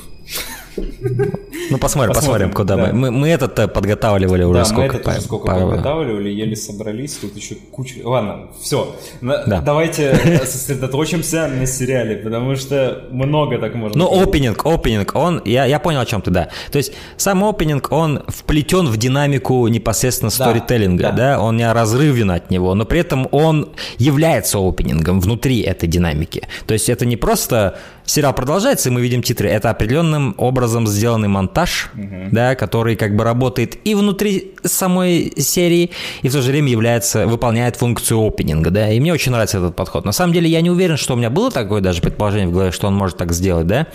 Ну, 0.77 1.79
посмотрим, 1.79 2.15
посмотрим, 2.15 2.15
Посмотрим, 2.15 2.53
куда 2.53 2.77
да. 2.77 2.93
мы. 2.93 3.11
мы. 3.11 3.29
Этот 3.29 3.59
э, 3.59 3.69
подготавливали 3.69 4.45
уже 4.45 4.61
Да, 4.61 4.75
мы 4.75 4.89
сколько? 4.89 5.21
сколько 5.21 5.47
подготавливали, 5.47 6.29
еле 6.29 6.57
собрались, 6.57 7.15
тут 7.15 7.37
еще 7.37 7.57
куча... 7.71 7.95
Ладно, 8.05 8.49
все, 8.61 8.95
Да. 9.21 9.61
давайте 9.61 10.41
сосредоточимся 10.45 11.49
на 11.49 11.67
сериале, 11.67 12.17
потому 12.17 12.57
что 12.57 13.05
много 13.11 13.59
так 13.59 13.75
можно 13.75 13.99
Ну, 13.99 14.23
опенинг, 14.23 14.65
опенинг, 14.65 15.15
он, 15.15 15.43
я, 15.45 15.65
я 15.65 15.79
понял, 15.79 16.01
о 16.01 16.07
чем 16.07 16.23
ты, 16.23 16.31
да. 16.31 16.49
То 16.71 16.79
есть 16.79 16.93
сам 17.17 17.45
опенинг, 17.45 17.91
он 17.91 18.23
вплетен 18.29 18.87
в 18.87 18.97
динамику 18.97 19.67
непосредственно 19.69 20.31
сторителлинга, 20.31 21.05
да, 21.05 21.13
да. 21.13 21.41
он 21.41 21.57
не 21.57 21.71
разрывен 21.73 22.31
от 22.31 22.51
него, 22.51 22.75
но 22.75 22.85
при 22.85 23.01
этом 23.01 23.29
он 23.33 23.71
является 23.99 24.59
опенингом 24.59 25.21
внутри 25.21 25.61
этой 25.61 25.89
динамики. 25.89 26.47
То 26.67 26.75
есть 26.75 26.89
это 26.89 27.07
не 27.07 27.17
просто 27.17 27.79
сериал 28.07 28.33
продолжается, 28.33 28.89
и 28.89 28.93
мы 28.93 29.01
видим 29.01 29.23
титры, 29.23 29.49
это 29.49 29.71
определенным 29.71 30.35
образом 30.39 30.87
сделанный 30.87 31.29
монтаж, 31.29 31.91
да, 32.33 32.55
который 32.55 32.97
как 32.97 33.15
бы 33.17 33.25
работает 33.25 33.77
и 33.85 33.95
внутри 33.95 34.55
самой 34.65 35.33
серии, 35.37 35.91
и 36.23 36.29
в 36.29 36.33
то 36.33 36.41
же 36.41 36.51
время 36.51 36.71
является, 36.71 37.27
выполняет 37.27 37.77
функцию 37.77 38.21
опенинга, 38.27 38.71
да, 38.71 38.91
и 38.91 39.01
мне 39.01 39.13
очень 39.13 39.33
нравится 39.33 39.59
этот 39.59 39.77
подход. 39.77 40.05
На 40.05 40.13
самом 40.13 40.33
деле 40.33 40.49
я 40.49 40.61
не 40.61 40.71
уверен, 40.71 40.97
что 40.97 41.15
у 41.15 41.17
меня 41.17 41.31
было 41.31 41.51
такое 41.51 41.81
даже 41.81 42.01
предположение 42.01 42.49
в 42.49 42.53
голове, 42.53 42.71
что 42.71 42.87
он 42.87 42.95
может 42.95 43.17
так 43.17 43.33
сделать, 43.33 43.67
да, 43.67 43.89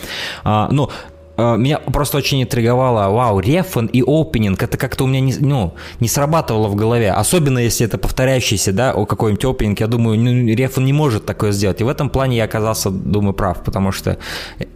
а, 0.43 0.69
ну, 0.71 0.89
меня 1.57 1.79
просто 1.79 2.17
очень 2.17 2.43
интриговало, 2.43 3.09
вау, 3.11 3.39
рефен 3.39 3.87
и 3.87 4.03
опенинг, 4.05 4.61
это 4.61 4.77
как-то 4.77 5.05
у 5.05 5.07
меня 5.07 5.19
не, 5.21 5.33
ну, 5.39 5.73
не 5.99 6.07
срабатывало 6.07 6.67
в 6.67 6.75
голове, 6.75 7.11
особенно 7.11 7.59
если 7.59 7.85
это 7.85 7.97
повторяющийся, 7.97 8.71
да, 8.73 8.93
о 8.93 9.05
какой-нибудь 9.05 9.45
опенинг, 9.45 9.79
я 9.79 9.87
думаю, 9.87 10.19
ну, 10.19 10.53
рефен 10.53 10.85
не 10.85 10.93
может 10.93 11.25
такое 11.25 11.51
сделать, 11.51 11.81
и 11.81 11.83
в 11.83 11.89
этом 11.89 12.09
плане 12.09 12.37
я 12.37 12.45
оказался, 12.45 12.89
думаю, 12.89 13.33
прав, 13.33 13.63
потому 13.63 13.91
что 13.91 14.17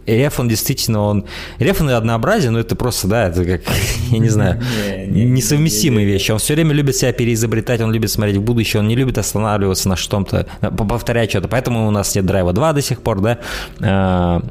рефен 0.06 0.48
действительно, 0.48 1.02
он, 1.02 1.24
рефен 1.58 1.90
и 1.90 1.92
однообразие, 1.92 2.50
ну, 2.50 2.58
это 2.58 2.76
просто, 2.76 3.08
да, 3.08 3.28
это 3.28 3.44
как, 3.44 3.62
я 4.10 4.18
не 4.18 4.28
знаю, 4.28 4.62
Не, 5.06 5.06
не, 5.06 5.24
несовместимые 5.24 6.06
вещи, 6.06 6.30
он 6.30 6.38
все 6.38 6.54
время 6.54 6.72
любит 6.72 6.96
себя 6.96 7.12
переизобретать, 7.12 7.80
он 7.80 7.92
любит 7.92 8.10
смотреть 8.10 8.36
в 8.36 8.42
будущее, 8.42 8.80
он 8.80 8.88
не 8.88 8.96
любит 8.96 9.18
останавливаться 9.18 9.88
на 9.88 9.96
что-то, 9.96 10.46
повторять 10.60 11.30
что-то, 11.30 11.48
поэтому 11.48 11.86
у 11.86 11.90
нас 11.90 12.14
нет 12.14 12.26
драйва 12.26 12.52
2 12.52 12.72
до 12.72 12.82
сих 12.82 13.02
пор, 13.02 13.20
да, 13.20 13.38
А, 13.80 14.42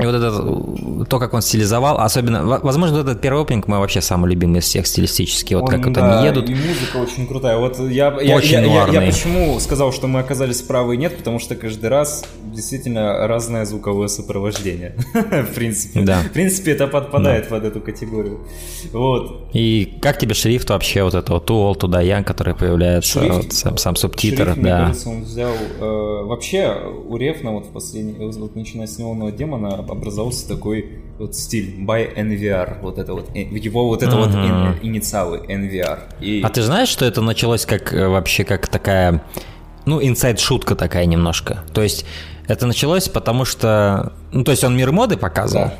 и 0.00 0.04
вот 0.06 0.14
это, 0.14 1.04
то, 1.06 1.18
как 1.18 1.34
он 1.34 1.42
стилизовал, 1.42 1.98
особенно, 1.98 2.44
возможно, 2.44 2.96
вот 2.98 3.06
этот 3.08 3.20
первый 3.20 3.42
опенинг 3.42 3.66
мой 3.68 3.78
вообще 3.78 4.00
самый 4.00 4.30
любимый 4.30 4.58
из 4.58 4.64
всех 4.64 4.86
стилистически, 4.86 5.54
вот 5.54 5.68
как 5.68 5.80
Он, 5.80 5.84
вот 5.86 5.94
да, 5.94 6.18
они 6.18 6.26
едут. 6.28 6.48
И 6.48 6.54
музыка 6.54 6.96
очень 6.98 7.26
крутая. 7.26 7.58
Вот 7.58 7.78
я, 7.80 8.16
я, 8.20 8.36
Очень 8.36 8.52
я, 8.52 8.60
я- 8.60 8.66
я 8.66 8.72
нуарный. 8.86 9.06
почему 9.12 9.58
сказал, 9.60 9.92
что 9.92 10.06
мы 10.06 10.20
оказались 10.20 10.62
правы 10.62 10.94
и 10.94 10.98
нет, 10.98 11.16
потому 11.16 11.38
что 11.40 11.56
каждый 11.56 11.86
раз 11.88 12.24
действительно 12.54 13.26
разное 13.26 13.64
звуковое 13.64 14.08
сопровождение. 14.08 14.94
В 15.14 15.54
принципе. 15.54 16.00
Да. 16.00 16.20
В 16.20 16.32
принципе, 16.32 16.72
это 16.72 16.86
подпадает 16.86 17.48
под 17.48 17.64
эту 17.64 17.80
категорию. 17.80 18.46
Вот. 18.92 19.48
И 19.52 19.98
как 20.00 20.18
тебе 20.18 20.34
шрифт 20.34 20.70
вообще, 20.70 21.02
вот 21.02 21.14
это 21.14 21.32
вот 21.32 21.48
Too 21.50 21.72
Old 21.72 21.80
to 21.80 21.88
Die 21.88 22.06
Young, 22.06 22.24
который 22.24 22.54
появляется, 22.54 23.20
Шрифт- 23.20 23.32
вот 23.34 23.52
сам, 23.52 23.76
сам 23.76 23.96
субтитр, 23.96 24.44
Шрифт, 24.44 24.56
мне 24.58 24.70
да. 24.70 24.80
кажется, 24.86 25.08
он 25.08 25.22
взял... 25.22 25.52
э, 25.52 26.24
вообще, 26.24 26.76
у 27.08 27.16
Рефна 27.16 27.52
вот 27.52 27.66
в 27.66 27.70
последний... 27.70 28.14
Вот 28.38 28.54
начиная 28.56 28.86
с 28.86 28.98
«Неонового 28.98 29.32
демона» 29.32 29.82
образовался 29.90 30.48
такой 30.48 31.00
вот 31.18 31.34
стиль 31.34 31.74
by 31.84 32.14
NVR. 32.16 32.80
Вот 32.80 32.98
это 32.98 33.12
вот... 33.14 33.30
э, 33.34 33.40
Его 33.40 33.88
вот 33.88 34.02
это 34.02 34.16
вот 34.16 34.30
ин- 34.34 34.78
инициалы 34.82 35.38
NVR. 35.48 35.98
И... 36.20 36.42
А 36.44 36.48
ты 36.48 36.62
знаешь, 36.62 36.88
что 36.88 37.04
это 37.04 37.22
началось 37.22 37.66
как 37.66 37.92
э, 37.92 38.06
вообще 38.08 38.44
как 38.44 38.68
такая, 38.68 39.22
ну, 39.84 40.00
инсайд-шутка 40.00 40.74
такая 40.76 41.06
немножко? 41.06 41.64
То 41.74 41.82
есть 41.82 42.04
это 42.46 42.66
началось 42.66 43.08
потому 43.08 43.44
что, 43.44 44.12
ну, 44.32 44.44
то 44.44 44.52
есть 44.52 44.62
он 44.64 44.76
мир 44.76 44.92
моды 44.92 45.16
показывал, 45.16 45.66
Да. 45.66 45.74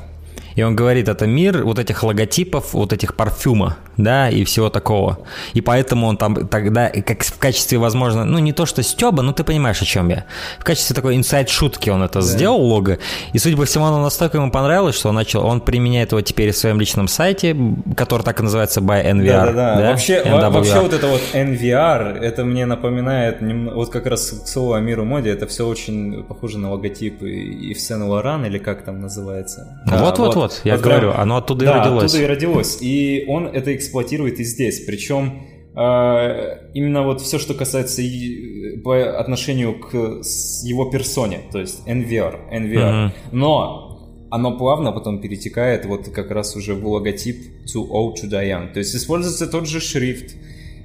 и 0.57 0.63
он 0.63 0.75
говорит, 0.77 1.09
это 1.09 1.27
мир 1.27 1.65
вот 1.65 1.79
этих 1.79 2.03
логотипов, 2.03 2.73
вот 2.75 2.93
этих 2.93 3.15
парфюма, 3.15 3.77
да, 3.99 4.31
и 4.31 4.45
всего 4.45 4.71
такого. 4.71 5.19
И 5.53 5.61
поэтому 5.61 6.07
он 6.07 6.17
там 6.17 6.49
тогда, 6.49 6.89
как 6.89 7.25
в 7.25 7.39
качестве, 7.39 7.79
возможно, 7.79 8.25
ну 8.25 8.39
не 8.39 8.53
то 8.53 8.65
что 8.65 8.83
Стеба, 8.83 9.23
но 9.23 9.33
ты 9.33 9.45
понимаешь, 9.45 9.83
о 9.83 9.85
чем 9.85 10.09
я. 10.09 10.25
В 10.59 10.65
качестве 10.65 10.95
такой 10.95 11.17
инсайд-шутки 11.17 11.91
он 11.91 12.03
это 12.03 12.21
да. 12.21 12.27
сделал, 12.27 12.61
лого. 12.61 12.99
И, 13.33 13.39
судя 13.39 13.57
по 13.57 13.65
всему, 13.65 13.85
оно 13.85 14.03
настолько 14.03 14.39
ему 14.39 14.51
понравилось, 14.51 14.95
что 14.97 15.09
он 15.11 15.17
начал, 15.17 15.45
он 15.45 15.61
применяет 15.61 16.13
его 16.13 16.21
теперь 16.21 16.53
в 16.53 16.57
своем 16.57 16.81
личном 16.81 17.09
сайте, 17.09 17.57
который 17.97 18.23
так 18.23 18.41
и 18.41 18.43
называется 18.43 18.81
by 18.81 19.05
NVR. 19.05 19.27
Да-да-да. 19.27 19.77
Да? 19.77 19.91
Вообще, 19.91 20.23
вообще 20.25 20.81
вот 20.81 20.93
это 20.93 21.07
вот 21.09 21.21
NVR, 21.35 22.19
это 22.21 22.45
мне 22.45 22.67
напоминает, 22.67 23.39
вот 23.75 23.91
как 23.91 24.07
раз 24.07 24.31
к 24.31 24.47
слову 24.47 24.75
о 24.75 24.81
миру 24.81 25.05
моде, 25.05 25.31
это 25.31 25.47
все 25.47 25.67
очень 25.67 26.23
похоже 26.23 26.59
на 26.59 26.71
логотип 26.71 27.23
и 27.23 27.75
в 27.75 27.81
Сен 27.81 28.05
Лоран, 28.05 28.45
или 28.45 28.59
как 28.59 28.85
там 28.85 29.01
называется. 29.01 29.81
Вот-вот-вот, 29.87 30.61
я 30.65 30.75
вот 30.75 30.83
говорю, 30.83 31.11
прям, 31.11 31.21
оно 31.21 31.37
оттуда 31.39 31.65
да, 31.65 31.73
и 31.73 31.79
родилось. 31.81 32.05
оттуда 32.05 32.23
и 32.23 32.27
родилось. 32.27 32.79
И 32.81 33.25
он 33.27 33.47
это 33.47 33.75
эксплуатирует 33.89 34.39
и 34.41 34.45
здесь. 34.45 34.81
Причем 34.85 35.43
э, 35.75 36.71
именно 36.75 37.03
вот 37.03 37.21
все, 37.21 37.39
что 37.39 37.55
касается 37.55 38.03
и, 38.03 38.77
по 38.79 39.19
отношению 39.19 39.79
к 39.79 39.95
его 40.65 40.91
персоне, 40.91 41.41
то 41.51 41.59
есть 41.59 41.87
NVR, 41.87 42.51
NVR. 42.53 42.75
Uh-huh. 42.75 43.11
Но 43.33 44.27
оно 44.31 44.59
плавно 44.59 44.93
потом 44.93 45.21
перетекает 45.21 45.87
вот 45.87 46.09
как 46.11 46.31
раз 46.31 46.55
уже 46.57 46.75
в 46.75 46.87
логотип 46.87 47.37
Too 47.65 47.89
Old 47.89 48.17
to 48.23 48.31
Die 48.31 48.49
Young. 48.51 48.73
То 48.73 48.81
есть 48.81 48.95
используется 48.95 49.47
тот 49.47 49.67
же 49.67 49.81
шрифт, 49.81 50.37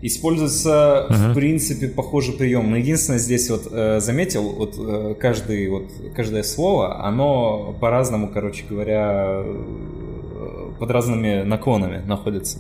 используется 0.02 1.08
uh-huh. 1.10 1.32
в 1.32 1.34
принципе 1.34 1.88
похожий 1.90 2.36
прием. 2.36 2.70
Но 2.72 2.78
единственное 2.78 3.20
здесь 3.20 3.50
вот 3.50 3.68
э, 3.70 4.00
заметил, 4.00 4.50
вот 4.50 4.76
э, 4.78 5.16
каждый 5.20 5.70
вот 5.70 5.92
каждое 6.16 6.44
слово, 6.44 7.06
оно 7.06 7.76
по-разному, 7.82 8.30
короче 8.34 8.64
говоря, 8.70 9.44
э, 9.44 10.72
под 10.80 10.92
разными 10.92 11.44
наклонами 11.44 12.02
находится. 12.06 12.60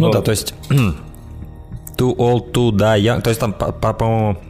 Ну 0.00 0.06
вот. 0.06 0.12
да, 0.14 0.22
то 0.22 0.30
есть 0.30 0.54
too 1.96 2.16
old 2.16 2.52
to 2.52 2.72
die 2.72 3.00
young, 3.00 3.20
то 3.20 3.28
есть 3.30 3.40
там, 3.40 3.52
по-моему, 3.52 4.34
по 4.34 4.49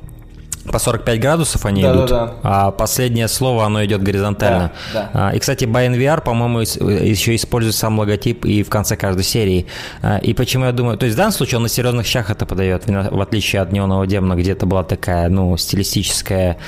45 0.78 1.20
градусов 1.20 1.64
они 1.66 1.82
да, 1.82 1.92
идут, 1.92 2.10
да, 2.10 2.26
да. 2.26 2.34
а 2.42 2.70
последнее 2.70 3.28
слово, 3.28 3.64
оно 3.64 3.84
идет 3.84 4.02
горизонтально. 4.02 4.72
Да, 4.92 5.10
да. 5.12 5.30
И, 5.32 5.38
кстати, 5.38 5.64
by 5.64 5.88
NVR, 5.88 6.22
по-моему, 6.22 6.60
еще 6.60 7.34
использует 7.34 7.74
сам 7.74 7.98
логотип 7.98 8.44
и 8.44 8.62
в 8.62 8.68
конце 8.68 8.96
каждой 8.96 9.24
серии. 9.24 9.66
А, 10.02 10.18
и 10.18 10.34
почему 10.34 10.66
я 10.66 10.72
думаю... 10.72 10.98
То 10.98 11.06
есть 11.06 11.14
в 11.14 11.16
данном 11.16 11.32
случае 11.32 11.56
он 11.56 11.64
на 11.64 11.68
серьезных 11.68 12.06
щах 12.06 12.30
это 12.30 12.46
подает, 12.46 12.84
в 12.86 13.20
отличие 13.20 13.62
от 13.62 13.72
Неонового 13.72 14.06
демона, 14.06 14.34
где 14.34 14.52
это 14.52 14.66
была 14.66 14.84
такая, 14.84 15.28
ну, 15.28 15.56
стилистическая 15.56 16.58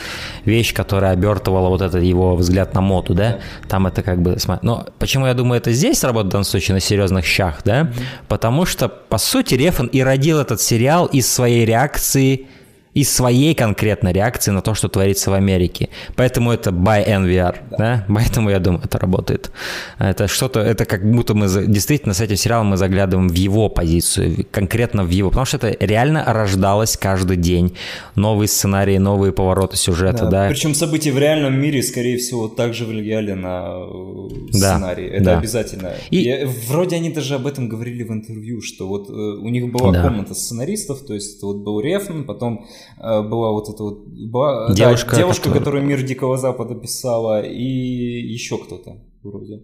вещь, 0.44 0.72
которая 0.74 1.12
обертывала 1.12 1.68
вот 1.68 1.82
этот 1.82 2.02
его 2.02 2.34
взгляд 2.34 2.74
на 2.74 2.80
моду, 2.80 3.14
да? 3.14 3.30
да. 3.30 3.38
Там 3.68 3.86
это 3.86 4.02
как 4.02 4.22
бы... 4.22 4.36
Но 4.62 4.86
почему 4.98 5.26
я 5.26 5.34
думаю, 5.34 5.58
это 5.58 5.72
здесь 5.72 6.02
работает 6.02 6.30
в 6.30 6.32
данном 6.32 6.44
случае 6.44 6.74
на 6.74 6.80
серьезных 6.80 7.24
щах, 7.24 7.60
да? 7.64 7.82
Mm-hmm. 7.82 8.02
Потому 8.28 8.64
что, 8.64 8.88
по 8.88 9.18
сути, 9.18 9.54
Рефан 9.54 9.86
и 9.86 10.00
родил 10.00 10.40
этот 10.40 10.60
сериал 10.60 11.06
из 11.06 11.30
своей 11.30 11.64
реакции 11.64 12.46
из 12.94 13.10
своей 13.10 13.54
конкретной 13.54 14.12
реакции 14.12 14.50
на 14.50 14.60
то, 14.60 14.74
что 14.74 14.88
творится 14.88 15.30
в 15.30 15.34
Америке. 15.34 15.88
Поэтому 16.14 16.52
это 16.52 16.70
by 16.70 17.06
NVR, 17.06 17.56
да. 17.70 17.76
да? 17.78 18.06
Поэтому 18.08 18.50
я 18.50 18.58
думаю, 18.58 18.82
это 18.84 18.98
работает. 18.98 19.50
Это 19.98 20.28
что-то, 20.28 20.60
это 20.60 20.84
как 20.84 21.10
будто 21.10 21.34
мы 21.34 21.48
действительно 21.66 22.12
с 22.12 22.20
этим 22.20 22.36
сериалом 22.36 22.66
мы 22.66 22.76
заглядываем 22.76 23.28
в 23.28 23.34
его 23.34 23.70
позицию, 23.70 24.46
конкретно 24.50 25.04
в 25.04 25.10
его, 25.10 25.30
потому 25.30 25.46
что 25.46 25.56
это 25.56 25.84
реально 25.84 26.24
рождалось 26.26 26.96
каждый 26.98 27.38
день. 27.38 27.74
Новые 28.14 28.48
сценарии, 28.48 28.98
новые 28.98 29.32
повороты 29.32 29.76
сюжета, 29.76 30.24
да. 30.24 30.30
да? 30.30 30.48
Причем 30.48 30.74
события 30.74 31.12
в 31.12 31.18
реальном 31.18 31.58
мире, 31.58 31.82
скорее 31.82 32.18
всего, 32.18 32.48
также 32.48 32.84
влияли 32.84 33.32
на 33.32 33.72
э, 33.72 34.52
сценарий. 34.52 35.08
Да, 35.08 35.16
это 35.16 35.24
да. 35.24 35.38
обязательно. 35.38 35.92
И... 36.10 36.18
Я, 36.18 36.46
вроде 36.68 36.96
они 36.96 37.10
даже 37.10 37.36
об 37.36 37.46
этом 37.46 37.68
говорили 37.68 38.02
в 38.02 38.12
интервью, 38.12 38.60
что 38.60 38.86
вот 38.86 39.08
э, 39.08 39.12
у 39.12 39.48
них 39.48 39.72
была 39.72 39.92
да. 39.92 40.02
комната 40.02 40.34
сценаристов, 40.34 41.00
то 41.06 41.14
есть 41.14 41.42
вот 41.42 41.58
был 41.58 41.80
Рефн, 41.80 42.24
потом 42.24 42.66
Э, 42.72 42.81
была 42.98 43.52
вот 43.52 43.68
эта 43.68 43.82
вот 43.82 44.06
была, 44.06 44.72
девушка, 44.72 45.10
да, 45.12 45.16
девушка 45.18 45.42
которая... 45.44 45.58
которую 45.58 45.84
«Мир 45.84 46.02
Дикого 46.02 46.36
Запада» 46.36 46.74
писала, 46.74 47.42
и 47.42 47.62
еще 47.62 48.58
кто-то 48.58 48.98
вроде. 49.22 49.60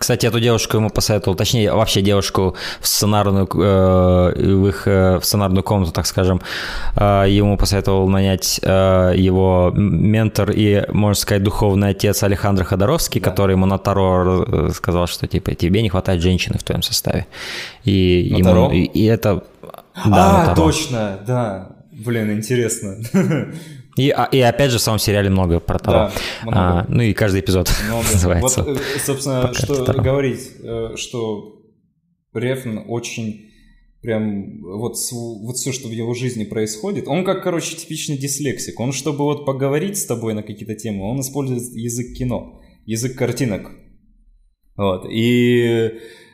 Кстати, 0.00 0.24
эту 0.24 0.40
девушку 0.40 0.78
ему 0.78 0.88
посоветовал, 0.88 1.36
точнее, 1.36 1.74
вообще 1.74 2.00
девушку 2.00 2.56
в 2.80 2.88
сценарную, 2.88 3.46
э, 3.46 4.56
в 4.56 4.66
их 4.66 4.88
э, 4.88 5.18
в 5.18 5.24
сценарную 5.26 5.62
комнату, 5.62 5.92
так 5.92 6.06
скажем, 6.06 6.40
э, 6.96 7.26
ему 7.28 7.58
посоветовал 7.58 8.08
нанять 8.08 8.60
э, 8.62 9.12
его 9.14 9.70
ментор 9.74 10.52
и, 10.52 10.86
можно 10.90 11.20
сказать, 11.20 11.42
духовный 11.42 11.90
отец 11.90 12.22
Александр 12.22 12.64
Ходоровский, 12.64 13.20
да. 13.20 13.28
который 13.28 13.56
ему 13.56 13.66
на 13.66 13.76
Таро 13.76 14.42
э, 14.42 14.70
сказал, 14.74 15.06
что 15.06 15.26
типа 15.26 15.54
тебе 15.54 15.82
не 15.82 15.90
хватает 15.90 16.22
женщины 16.22 16.56
в 16.58 16.62
твоем 16.62 16.80
составе. 16.80 17.26
И, 17.84 18.34
на 18.42 18.48
ему? 18.48 18.70
И, 18.70 18.84
и 18.84 19.04
это... 19.04 19.44
Да, 20.06 20.52
а, 20.52 20.54
точно, 20.54 21.20
да. 21.26 21.76
Блин, 22.04 22.32
интересно. 22.32 22.98
И, 23.96 24.10
а, 24.10 24.28
и 24.30 24.40
опять 24.40 24.70
же 24.70 24.78
в 24.78 24.80
самом 24.80 24.98
сериале 24.98 25.28
много 25.30 25.58
про 25.58 25.78
Таро. 25.78 26.10
Да, 26.44 26.52
А, 26.52 26.86
ну 26.88 27.02
и 27.02 27.12
каждый 27.12 27.40
эпизод 27.40 27.70
много. 27.86 28.04
называется. 28.10 28.62
Вот, 28.62 28.78
э, 28.78 28.98
собственно, 29.04 29.52
что 29.52 29.84
говорить, 29.92 30.52
э, 30.62 30.96
что 30.96 31.60
Рефн 32.32 32.78
очень 32.86 33.50
прям 34.00 34.62
вот, 34.62 34.94
вот 35.12 35.56
все, 35.56 35.72
что 35.72 35.88
в 35.88 35.90
его 35.90 36.14
жизни 36.14 36.44
происходит, 36.44 37.08
он 37.08 37.24
как, 37.24 37.42
короче, 37.42 37.76
типичный 37.76 38.16
дислексик. 38.16 38.78
Он, 38.80 38.92
чтобы 38.92 39.24
вот 39.24 39.44
поговорить 39.44 39.98
с 39.98 40.06
тобой 40.06 40.34
на 40.34 40.42
какие-то 40.42 40.76
темы, 40.76 41.02
он 41.02 41.20
использует 41.20 41.62
язык 41.74 42.16
кино, 42.16 42.60
язык 42.86 43.16
картинок. 43.16 43.72
Вот. 44.76 45.04
И 45.10 45.90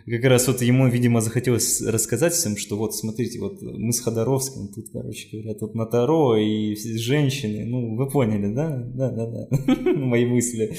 как 0.07 0.25
раз 0.25 0.47
вот 0.47 0.63
ему, 0.63 0.89
видимо, 0.89 1.21
захотелось 1.21 1.83
рассказать 1.83 2.33
всем, 2.33 2.57
что 2.57 2.77
вот, 2.77 2.95
смотрите, 2.95 3.41
вот 3.41 3.61
мы 3.61 3.93
с 3.93 4.01
Ходоровским 4.01 4.69
тут, 4.73 4.87
короче 4.93 5.29
говоря, 5.33 5.59
тут 5.59 5.75
на 5.75 5.85
Таро 5.85 6.37
и 6.37 6.77
женщины, 6.77 7.65
ну, 7.65 7.97
вы 7.97 8.09
поняли, 8.09 8.55
да? 8.55 8.77
Да, 8.77 9.11
да, 9.11 9.27
да, 9.27 9.49
мои 9.97 10.25
мысли. 10.25 10.77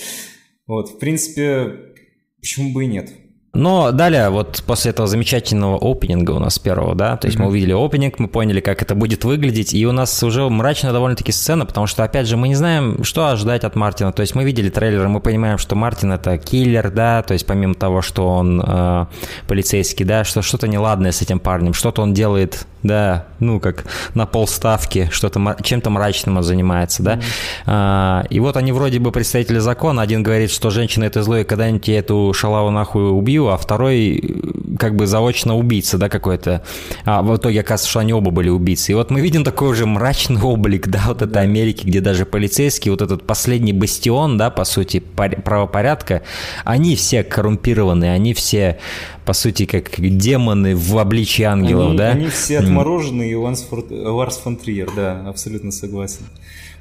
Вот, 0.66 0.92
в 0.92 1.00
принципе, 1.00 1.94
почему 2.40 2.72
бы 2.74 2.86
и 2.86 2.88
нет? 2.88 3.12
Но 3.54 3.92
далее, 3.92 4.30
вот 4.30 4.62
после 4.68 4.92
этого 4.92 5.08
замечательного 5.08 5.78
опенинга 5.82 6.32
у 6.32 6.40
нас 6.40 6.60
первого, 6.60 6.94
да, 6.94 7.18
то 7.18 7.28
есть 7.28 7.40
mm-hmm. 7.40 7.42
мы 7.42 7.48
увидели 7.48 7.74
опенинг, 7.74 8.20
мы 8.20 8.28
поняли, 8.28 8.60
как 8.60 8.82
это 8.82 8.94
будет 8.94 9.24
выглядеть, 9.24 9.74
и 9.74 9.86
у 9.88 9.92
нас 9.92 10.22
уже 10.22 10.48
мрачная 10.48 10.92
довольно-таки 10.92 11.32
сцена, 11.32 11.66
потому 11.66 11.88
что, 11.88 12.04
опять 12.04 12.28
же, 12.28 12.38
мы 12.38 12.50
не 12.50 12.56
знаем, 12.56 13.04
что 13.04 13.28
ожидать 13.28 13.64
от 13.64 13.76
Мартина. 13.76 14.12
То 14.12 14.22
есть 14.22 14.36
мы 14.36 14.44
видели 14.44 14.70
трейлер, 14.70 15.08
мы 15.08 15.22
понимаем, 15.22 15.58
что 15.58 15.76
Мартин 15.76 16.12
это 16.12 16.38
киллер, 16.38 16.92
да, 16.92 17.24
то 17.24 17.34
есть 17.34 17.48
помимо 17.48 17.74
того, 17.74 18.04
что 18.04 18.28
он 18.28 18.62
э, 18.64 19.06
полицейский, 19.48 20.06
да, 20.06 20.24
что 20.24 20.42
что-то 20.44 20.68
неладное 20.68 21.12
с 21.12 21.22
этим 21.22 21.40
парнем, 21.40 21.74
что-то 21.74 22.04
он 22.04 22.14
делает, 22.14 22.68
да, 22.84 23.26
ну, 23.40 23.60
как 23.60 23.86
на 24.14 24.28
полставки, 24.28 25.10
что-то 25.12 25.56
чем-то 25.64 25.90
мрачным 25.90 26.38
он 26.38 26.44
занимается, 26.44 27.02
да. 27.02 27.20
Mm-hmm. 27.66 28.24
Э, 28.26 28.28
и 28.30 28.40
вот 28.40 28.56
они 28.56 28.72
вроде 28.72 29.00
бы 29.00 29.12
представители 29.12 29.58
закона, 29.58 30.04
один 30.04 30.22
говорит, 30.22 30.52
что 30.52 30.70
женщина 30.70 31.06
это 31.06 31.24
зло, 31.24 31.38
и 31.38 31.44
когда-нибудь 31.44 31.88
я 31.88 32.00
эту 32.00 32.32
шалаву 32.34 32.70
нахуй 32.70 33.10
убью, 33.10 33.47
а 33.50 33.58
второй 33.58 34.42
как 34.80 34.96
бы 34.96 35.08
заочно 35.08 35.56
убийца, 35.56 35.98
да, 35.98 36.10
какой-то. 36.10 36.64
А 37.06 37.22
в 37.22 37.36
итоге 37.36 37.62
оказывается, 37.62 37.90
что 37.90 38.00
они 38.00 38.14
оба 38.14 38.32
были 38.32 38.50
убийцы. 38.50 38.92
И 38.92 38.96
вот 38.96 39.12
мы 39.12 39.22
видим 39.22 39.44
такой 39.44 39.70
уже 39.70 39.86
мрачный 39.86 40.42
облик, 40.42 40.88
да, 40.88 41.04
вот 41.08 41.22
этой 41.22 41.42
Америки, 41.42 41.86
где 41.86 42.02
даже 42.02 42.26
полицейские, 42.26 42.92
вот 42.92 43.02
этот 43.02 43.26
последний 43.26 43.74
бастион, 43.74 44.38
да, 44.38 44.50
по 44.50 44.66
сути, 44.66 45.00
правопорядка, 45.00 46.24
они 46.64 46.96
все 46.96 47.24
коррумпированные, 47.24 48.12
они 48.12 48.34
все, 48.34 48.80
по 49.26 49.34
сути, 49.34 49.66
как 49.66 49.92
демоны 49.98 50.76
в 50.76 50.98
обличии 50.98 51.44
ангелов, 51.44 51.90
они, 51.90 51.98
да? 51.98 52.10
Они 52.12 52.28
все 52.28 52.60
отмороженные, 52.60 53.32
и 53.32 53.36
Ларс 53.36 54.38
фон 54.38 54.58
Триер, 54.58 54.90
да, 54.96 55.24
абсолютно 55.28 55.72
согласен 55.72 56.26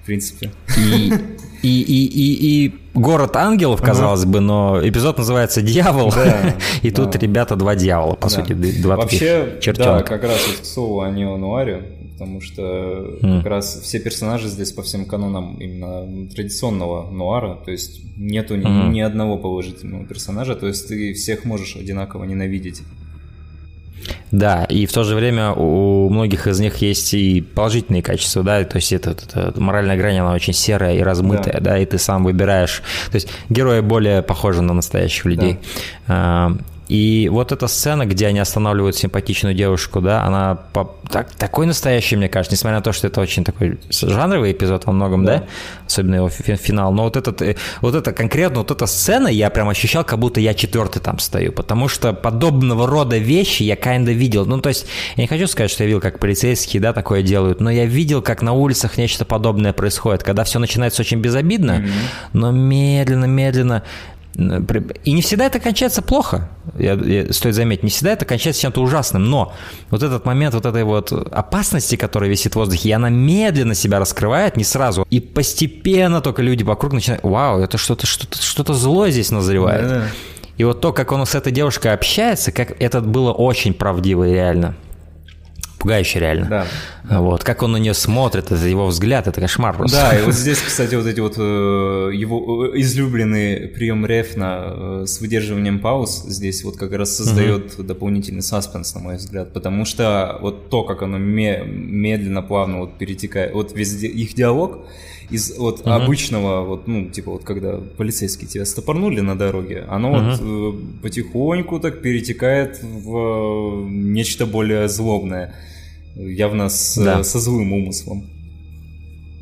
в 0.07 0.09
принципе. 0.09 0.53
И, 0.79 1.13
и, 1.63 1.83
и, 1.83 2.07
и, 2.07 2.67
и 2.67 2.75
город 2.95 3.35
ангелов, 3.35 3.83
казалось 3.83 4.25
бы, 4.25 4.39
но 4.39 4.79
эпизод 4.81 5.19
называется 5.19 5.63
«Дьявол», 5.63 6.13
да, 6.13 6.55
и 6.83 6.91
да. 6.93 7.03
тут 7.03 7.17
ребята 7.17 7.57
два 7.57 7.75
дьявола, 7.75 8.15
по 8.15 8.29
да. 8.29 8.35
сути, 8.37 8.53
два 8.53 8.95
Вообще, 8.95 9.59
да, 9.77 10.03
как 10.03 10.23
раз 10.23 10.47
вот 10.47 10.61
к 10.61 10.65
слову 10.65 11.01
о 11.01 11.11
неонуаре, 11.11 11.83
потому 12.13 12.41
что 12.41 12.63
mm. 12.63 13.39
как 13.39 13.47
раз 13.47 13.81
все 13.83 13.99
персонажи 13.99 14.47
здесь 14.47 14.71
по 14.71 14.85
всем 14.85 15.07
канонам 15.07 15.57
именно 15.57 16.29
традиционного 16.29 17.11
нуара, 17.11 17.59
то 17.65 17.73
есть 17.73 18.03
нету 18.17 18.55
mm. 18.55 18.61
ни, 18.61 18.95
ни 18.95 19.01
одного 19.01 19.39
положительного 19.39 20.05
персонажа, 20.05 20.55
то 20.55 20.69
есть 20.69 20.87
ты 20.87 21.15
всех 21.15 21.45
можешь 21.45 21.75
одинаково 21.75 22.23
ненавидеть. 22.23 22.83
Да, 24.31 24.65
и 24.65 24.87
в 24.87 24.93
то 24.93 25.05
же 25.05 25.15
время 25.15 25.53
у 25.53 26.09
многих 26.11 26.47
из 26.47 26.61
них 26.61 26.77
есть 26.79 27.15
и 27.15 27.41
положительные 27.41 28.03
качества, 28.03 28.43
да, 28.43 28.63
то 28.65 28.77
есть 28.77 28.93
это, 28.93 29.11
это 29.11 29.53
моральная 29.57 29.97
грань, 29.97 30.19
она 30.19 30.33
очень 30.33 30.53
серая 30.53 30.97
и 30.97 31.01
размытая, 31.01 31.55
да. 31.55 31.73
да, 31.73 31.79
и 31.79 31.87
ты 31.87 31.99
сам 31.99 32.25
выбираешь, 32.25 32.83
то 33.11 33.15
есть 33.15 33.29
герои 33.49 33.81
более 33.81 34.23
похожи 34.23 34.63
на 34.63 34.75
настоящих 34.75 35.25
людей. 35.25 35.59
Да. 36.07 36.53
И 36.89 37.29
вот 37.33 37.51
эта 37.51 37.67
сцена, 37.67 38.07
где 38.07 38.29
они 38.29 38.39
останавливают 38.39 38.97
симпатичную 38.97 39.55
девушку, 39.55 40.01
да, 40.01 40.23
она 40.23 40.55
по, 40.73 40.95
так, 41.11 41.31
такой 41.33 41.67
настоящий, 41.67 42.17
мне 42.17 42.29
кажется, 42.29 42.55
несмотря 42.55 42.79
на 42.79 42.83
то, 42.83 42.93
что 42.93 43.09
это 43.09 43.21
очень 43.21 43.45
такой 43.45 43.79
жанровый 43.91 44.53
эпизод 44.53 44.87
во 44.87 44.93
многом, 44.93 45.25
да, 45.25 45.39
да? 45.39 45.45
особенно 45.87 46.17
его 46.17 46.29
финал. 46.29 46.93
Но 46.93 47.05
вот 47.05 47.17
этот, 47.17 47.43
э, 47.43 47.57
вот 47.81 47.95
это 47.95 48.13
конкретно, 48.13 48.59
вот 48.59 48.71
эта 48.71 48.87
сцена, 48.87 49.27
я 49.27 49.51
прям 49.51 49.69
ощущал, 49.69 50.05
как 50.05 50.19
будто 50.21 50.41
я 50.41 50.55
четвертый 50.55 51.01
там 51.01 51.19
стою, 51.19 51.53
потому 51.53 51.89
что 51.89 52.13
подобного 52.13 52.87
рода 52.87 53.19
вещи 53.19 53.65
я 53.65 53.75
kinda 53.75 54.13
видел. 54.13 54.47
Ну, 54.47 54.61
то 54.61 54.69
есть, 54.69 54.87
я 55.17 55.25
не 55.25 55.29
хочу 55.29 55.49
сказать, 55.49 55.71
что 55.71 55.83
я 55.83 55.89
видел, 55.89 56.01
как 56.01 56.21
полицейские, 56.21 56.81
да, 56.81 56.93
такое 56.93 57.23
делают, 57.23 57.61
но 57.61 57.71
я 57.71 57.85
видел, 57.87 58.23
как 58.23 58.43
на 58.43 58.53
улицах 58.53 58.97
нечто 58.97 59.25
подобное 59.25 59.73
происходит, 59.73 60.23
когда 60.23 60.45
все 60.45 60.61
начинается 60.61 61.03
очень 61.03 61.19
безобидно, 61.19 61.73
mm-hmm. 61.73 61.91
но 62.33 62.53
медленно, 62.53 63.25
медленно 63.25 63.83
и 64.37 65.13
не 65.13 65.23
всегда 65.23 65.47
это 65.47 65.59
кончается 65.61 66.03
плохо, 66.03 66.51
я, 66.79 66.93
я, 66.93 67.33
стоит 67.33 67.55
заметить, 67.55 67.85
не 67.85 67.91
всегда 67.91 68.13
это 68.13 68.27
кончается 68.27 68.61
чем-то 68.61 68.83
ужасным, 68.83 69.25
но 69.31 69.55
вот 69.91 70.03
этот 70.03 70.27
момент 70.27 70.55
вот 70.55 70.67
этой 70.67 70.85
вот 70.85 71.11
опасности, 71.11 71.97
которая 71.97 72.29
висит 72.29 72.53
в 72.53 72.57
воздухе, 72.57 72.91
и 72.91 72.93
она 72.93 73.09
медленно 73.09 73.75
себя 73.75 73.99
раскрывает, 73.99 74.57
не 74.57 74.65
сразу, 74.65 75.07
и 75.09 75.21
постепенно 75.21 76.21
только 76.21 76.43
люди 76.43 76.65
вокруг 76.65 76.93
начинают, 76.93 77.25
вау, 77.25 77.61
это 77.61 77.79
что-то 77.79 78.07
что-то 78.07 78.43
что-то 78.43 78.75
злое 78.75 79.11
здесь 79.11 79.31
назревает. 79.31 79.89
Да-да. 79.89 80.05
И 80.59 80.65
вот 80.65 80.81
то, 80.81 80.93
как 80.93 81.13
он 81.13 81.25
с 81.25 81.35
этой 81.35 81.53
девушкой 81.53 81.95
общается, 81.95 82.53
как 82.53 82.81
это 82.81 83.01
было 83.01 83.33
очень 83.33 83.73
правдиво 83.73 84.25
и 84.25 84.33
реально 84.33 84.75
пугающе 85.87 86.21
реально. 86.21 86.47
Да. 87.05 87.21
Вот, 87.21 87.45
как 87.45 87.63
он 87.63 87.73
на 87.73 87.77
нее 87.77 87.95
смотрит, 87.95 88.51
это 88.51 88.67
его 88.67 88.87
взгляд, 88.87 89.29
это 89.29 89.41
кошмар 89.41 89.77
просто. 89.77 89.97
Да, 89.97 90.19
и 90.19 90.23
вот 90.23 90.35
здесь, 90.43 90.59
кстати, 90.59 90.97
вот 90.97 91.07
эти 91.07 91.21
вот 91.21 91.35
э, 91.39 92.11
его 92.13 92.67
э, 92.67 92.81
излюбленный 92.81 93.69
прием 93.69 94.05
Рефна 94.05 94.65
э, 94.67 95.05
с 95.07 95.21
выдерживанием 95.21 95.79
пауз 95.79 96.25
здесь 96.25 96.65
вот 96.65 96.77
как 96.77 96.93
раз 96.93 97.17
создает 97.17 97.75
угу. 97.75 97.85
дополнительный 97.85 98.43
саспенс, 98.43 98.95
на 98.95 99.01
мой 99.01 99.17
взгляд, 99.17 99.53
потому 99.53 99.85
что 99.85 100.39
вот 100.41 100.69
то, 100.69 100.83
как 100.83 101.03
оно 101.03 101.19
медленно, 101.19 102.43
плавно 102.43 102.81
вот 102.81 102.99
перетекает, 102.99 103.55
вот 103.55 103.73
везде 103.77 104.09
их 104.09 104.35
диалог, 104.35 104.87
из 105.31 105.57
вот 105.59 105.81
uh-huh. 105.81 105.93
обычного, 105.93 106.65
вот, 106.65 106.87
ну, 106.87 107.11
типа 107.11 107.33
вот 107.33 107.45
когда 107.45 107.81
полицейские 107.97 108.49
тебя 108.49 108.65
стопорнули 108.65 109.21
на 109.21 109.37
дороге, 109.37 109.85
оно 109.89 110.15
uh-huh. 110.15 110.31
вот 110.31 110.75
э, 110.75 111.03
потихоньку 111.03 111.81
так 111.81 112.01
перетекает 112.01 112.81
в 112.83 113.17
э, 113.17 113.89
нечто 113.89 114.47
более 114.47 114.89
злобное, 114.89 115.55
явно 116.17 116.69
с, 116.69 116.97
да. 116.97 117.23
со 117.23 117.39
злым 117.39 117.73
умыслом. 117.73 118.25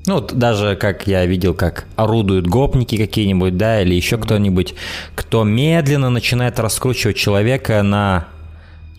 Ну, 0.07 0.15
вот 0.15 0.35
даже 0.35 0.77
как 0.77 1.07
я 1.07 1.25
видел, 1.25 1.55
как 1.55 1.87
орудуют 1.97 2.47
гопники 2.47 2.99
какие-нибудь, 2.99 3.57
да, 3.57 3.81
или 3.81 3.95
еще 3.95 4.19
кто-нибудь, 4.19 4.75
кто 5.15 5.45
медленно 5.45 6.11
начинает 6.11 6.59
раскручивать 6.59 7.17
человека 7.17 7.83
на 7.83 8.29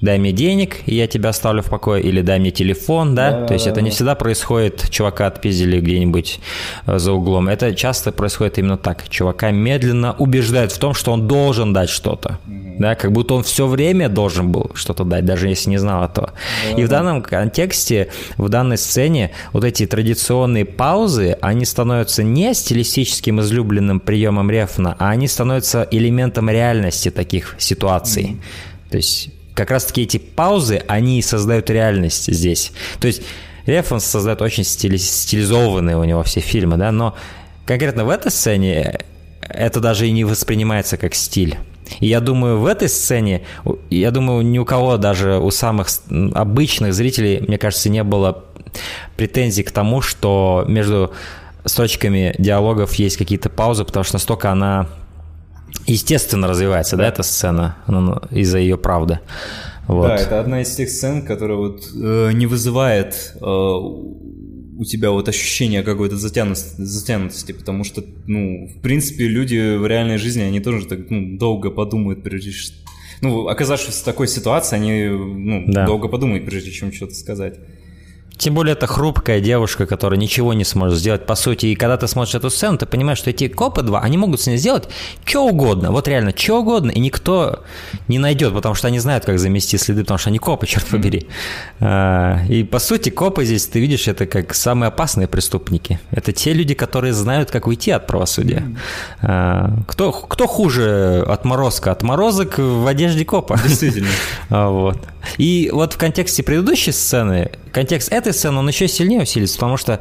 дай 0.01 0.19
мне 0.19 0.31
денег, 0.31 0.77
и 0.85 0.95
я 0.95 1.07
тебя 1.07 1.29
оставлю 1.29 1.61
в 1.61 1.69
покое, 1.69 2.03
или 2.03 2.21
дай 2.21 2.39
мне 2.39 2.51
телефон, 2.51 3.15
да, 3.15 3.31
да 3.31 3.45
то 3.47 3.53
есть 3.53 3.67
это 3.67 3.81
не 3.81 3.89
всегда 3.89 4.15
происходит, 4.15 4.89
чувака 4.89 5.27
отпиздили 5.27 5.79
где-нибудь 5.79 6.39
э, 6.85 6.99
за 6.99 7.13
углом, 7.13 7.47
это 7.47 7.73
часто 7.73 8.11
происходит 8.11 8.57
именно 8.57 8.77
так, 8.77 9.07
чувака 9.09 9.51
медленно 9.51 10.13
убеждают 10.17 10.71
в 10.71 10.79
том, 10.79 10.93
что 10.93 11.11
он 11.11 11.27
должен 11.27 11.73
дать 11.73 11.89
что-то, 11.89 12.39
угу. 12.45 12.75
да, 12.79 12.95
как 12.95 13.11
будто 13.11 13.35
он 13.35 13.43
все 13.43 13.67
время 13.67 14.09
должен 14.09 14.51
был 14.51 14.71
что-то 14.73 15.05
дать, 15.05 15.25
даже 15.25 15.47
если 15.47 15.69
не 15.69 15.77
знал 15.77 16.03
этого. 16.03 16.33
Да, 16.71 16.81
и 16.81 16.83
в 16.83 16.89
данном 16.89 17.21
контексте, 17.21 18.09
в 18.37 18.49
данной 18.49 18.77
сцене 18.77 19.31
вот 19.53 19.63
эти 19.63 19.85
традиционные 19.85 20.65
паузы, 20.65 21.37
они 21.41 21.65
становятся 21.65 22.23
не 22.23 22.53
стилистическим 22.53 23.39
излюбленным 23.39 23.99
приемом 23.99 24.51
Рефна, 24.51 24.95
а 24.99 25.09
они 25.09 25.27
становятся 25.27 25.87
элементом 25.89 26.49
реальности 26.49 27.09
таких 27.09 27.55
ситуаций. 27.57 28.23
Угу. 28.25 28.39
То 28.91 28.97
есть 28.97 29.29
как 29.55 29.71
раз-таки 29.71 30.03
эти 30.03 30.17
паузы, 30.17 30.83
они 30.87 31.21
создают 31.21 31.69
реальность 31.69 32.31
здесь. 32.31 32.71
То 32.99 33.07
есть 33.07 33.23
Референс 33.65 34.05
создает 34.05 34.41
очень 34.41 34.63
стили- 34.63 34.97
стилизованные 34.97 35.97
у 35.97 36.03
него 36.03 36.21
все 36.23 36.41
фильмы, 36.41 36.77
да, 36.77 36.91
но 36.91 37.15
конкретно 37.65 38.05
в 38.05 38.09
этой 38.09 38.31
сцене 38.31 38.99
это 39.41 39.79
даже 39.79 40.07
и 40.07 40.11
не 40.11 40.23
воспринимается 40.23 40.97
как 40.97 41.15
стиль. 41.15 41.57
И 41.99 42.07
я 42.07 42.19
думаю, 42.19 42.59
в 42.59 42.65
этой 42.65 42.89
сцене, 42.89 43.43
я 43.89 44.11
думаю, 44.11 44.43
ни 44.43 44.57
у 44.57 44.65
кого, 44.65 44.97
даже 44.97 45.37
у 45.37 45.51
самых 45.51 45.87
обычных 46.33 46.93
зрителей, 46.93 47.41
мне 47.47 47.57
кажется, 47.57 47.89
не 47.89 48.03
было 48.03 48.43
претензий 49.15 49.63
к 49.63 49.71
тому, 49.71 50.01
что 50.01 50.65
между 50.67 51.13
строчками 51.63 52.35
диалогов 52.37 52.93
есть 52.95 53.17
какие-то 53.17 53.49
паузы, 53.49 53.85
потому 53.85 54.03
что 54.03 54.15
настолько 54.15 54.51
она 54.51 54.87
естественно 55.87 56.47
развивается, 56.47 56.97
да, 56.97 57.07
эта 57.07 57.23
сцена 57.23 57.77
из-за 58.31 58.59
ее 58.59 58.77
правды. 58.77 59.19
Вот. 59.87 60.07
Да, 60.07 60.15
это 60.15 60.39
одна 60.39 60.61
из 60.61 60.75
тех 60.75 60.89
сцен, 60.89 61.25
которая 61.25 61.57
вот 61.57 61.83
э, 61.95 62.31
не 62.33 62.47
вызывает 62.47 63.35
э, 63.39 63.45
у 63.45 64.83
тебя 64.83 65.11
вот 65.11 65.29
ощущение 65.29 65.83
какой-то 65.83 66.17
затянутости, 66.17 66.81
затянутости, 66.81 67.51
потому 67.51 67.83
что, 67.83 68.03
ну, 68.25 68.67
в 68.67 68.81
принципе, 68.81 69.27
люди 69.27 69.77
в 69.77 69.85
реальной 69.87 70.17
жизни, 70.17 70.41
они 70.41 70.59
тоже 70.59 70.85
так 70.85 71.09
ну, 71.09 71.37
долго 71.37 71.69
подумают, 71.71 72.23
прежде 72.23 72.51
чем... 72.51 72.75
Ну, 73.21 73.47
оказавшись 73.47 73.95
в 73.95 74.03
такой 74.03 74.27
ситуации, 74.27 74.75
они 74.75 75.05
ну, 75.05 75.63
да. 75.67 75.85
долго 75.85 76.07
подумают, 76.07 76.45
прежде 76.45 76.71
чем 76.71 76.91
что-то 76.91 77.13
сказать. 77.13 77.59
Тем 78.37 78.53
более 78.53 78.73
это 78.73 78.87
хрупкая 78.87 79.39
девушка, 79.39 79.85
которая 79.85 80.19
ничего 80.19 80.53
не 80.53 80.63
сможет 80.65 80.99
сделать 80.99 81.25
по 81.25 81.35
сути. 81.35 81.67
И 81.67 81.75
когда 81.75 81.97
ты 81.97 82.07
смотришь 82.07 82.35
эту 82.35 82.49
сцену, 82.49 82.77
ты 82.77 82.85
понимаешь, 82.85 83.17
что 83.17 83.29
эти 83.29 83.47
копы 83.47 83.81
два, 83.81 84.01
они 84.01 84.17
могут 84.17 84.41
с 84.41 84.47
ней 84.47 84.57
сделать 84.57 84.89
что 85.23 85.45
угодно. 85.45 85.91
Вот 85.91 86.07
реально, 86.07 86.33
что 86.35 86.59
угодно. 86.59 86.91
И 86.91 86.99
никто 86.99 87.63
не 88.07 88.19
найдет, 88.19 88.53
потому 88.53 88.75
что 88.75 88.87
они 88.87 88.99
знают, 88.99 89.25
как 89.25 89.39
замести 89.39 89.77
следы, 89.77 90.01
потому 90.01 90.17
что 90.17 90.29
они 90.29 90.39
копы, 90.39 90.67
черт 90.67 90.85
побери. 90.85 91.27
А, 91.79 92.39
и 92.49 92.63
по 92.63 92.79
сути, 92.79 93.09
копы 93.09 93.45
здесь, 93.45 93.67
ты 93.67 93.79
видишь, 93.79 94.07
это 94.07 94.25
как 94.25 94.53
самые 94.53 94.89
опасные 94.89 95.27
преступники. 95.27 95.99
Это 96.11 96.31
те 96.31 96.53
люди, 96.53 96.73
которые 96.73 97.13
знают, 97.13 97.51
как 97.51 97.67
уйти 97.67 97.91
от 97.91 98.07
правосудия. 98.07 98.63
А, 99.21 99.73
кто, 99.87 100.11
кто 100.11 100.47
хуже 100.47 101.25
отморозка? 101.27 101.91
Отморозок 101.91 102.57
в 102.57 102.85
одежде 102.87 103.25
копа. 103.25 103.59
Действительно. 103.63 104.09
А, 104.49 104.69
вот. 104.69 104.99
И 105.37 105.69
вот 105.73 105.93
в 105.93 105.97
контексте 105.97 106.43
предыдущей 106.43 106.91
сцены, 106.91 107.51
контекст 107.71 108.11
этой 108.25 108.33
сцены, 108.33 108.59
он 108.59 108.67
еще 108.67 108.87
сильнее 108.87 109.21
усилится, 109.21 109.55
потому 109.57 109.77
что 109.77 109.99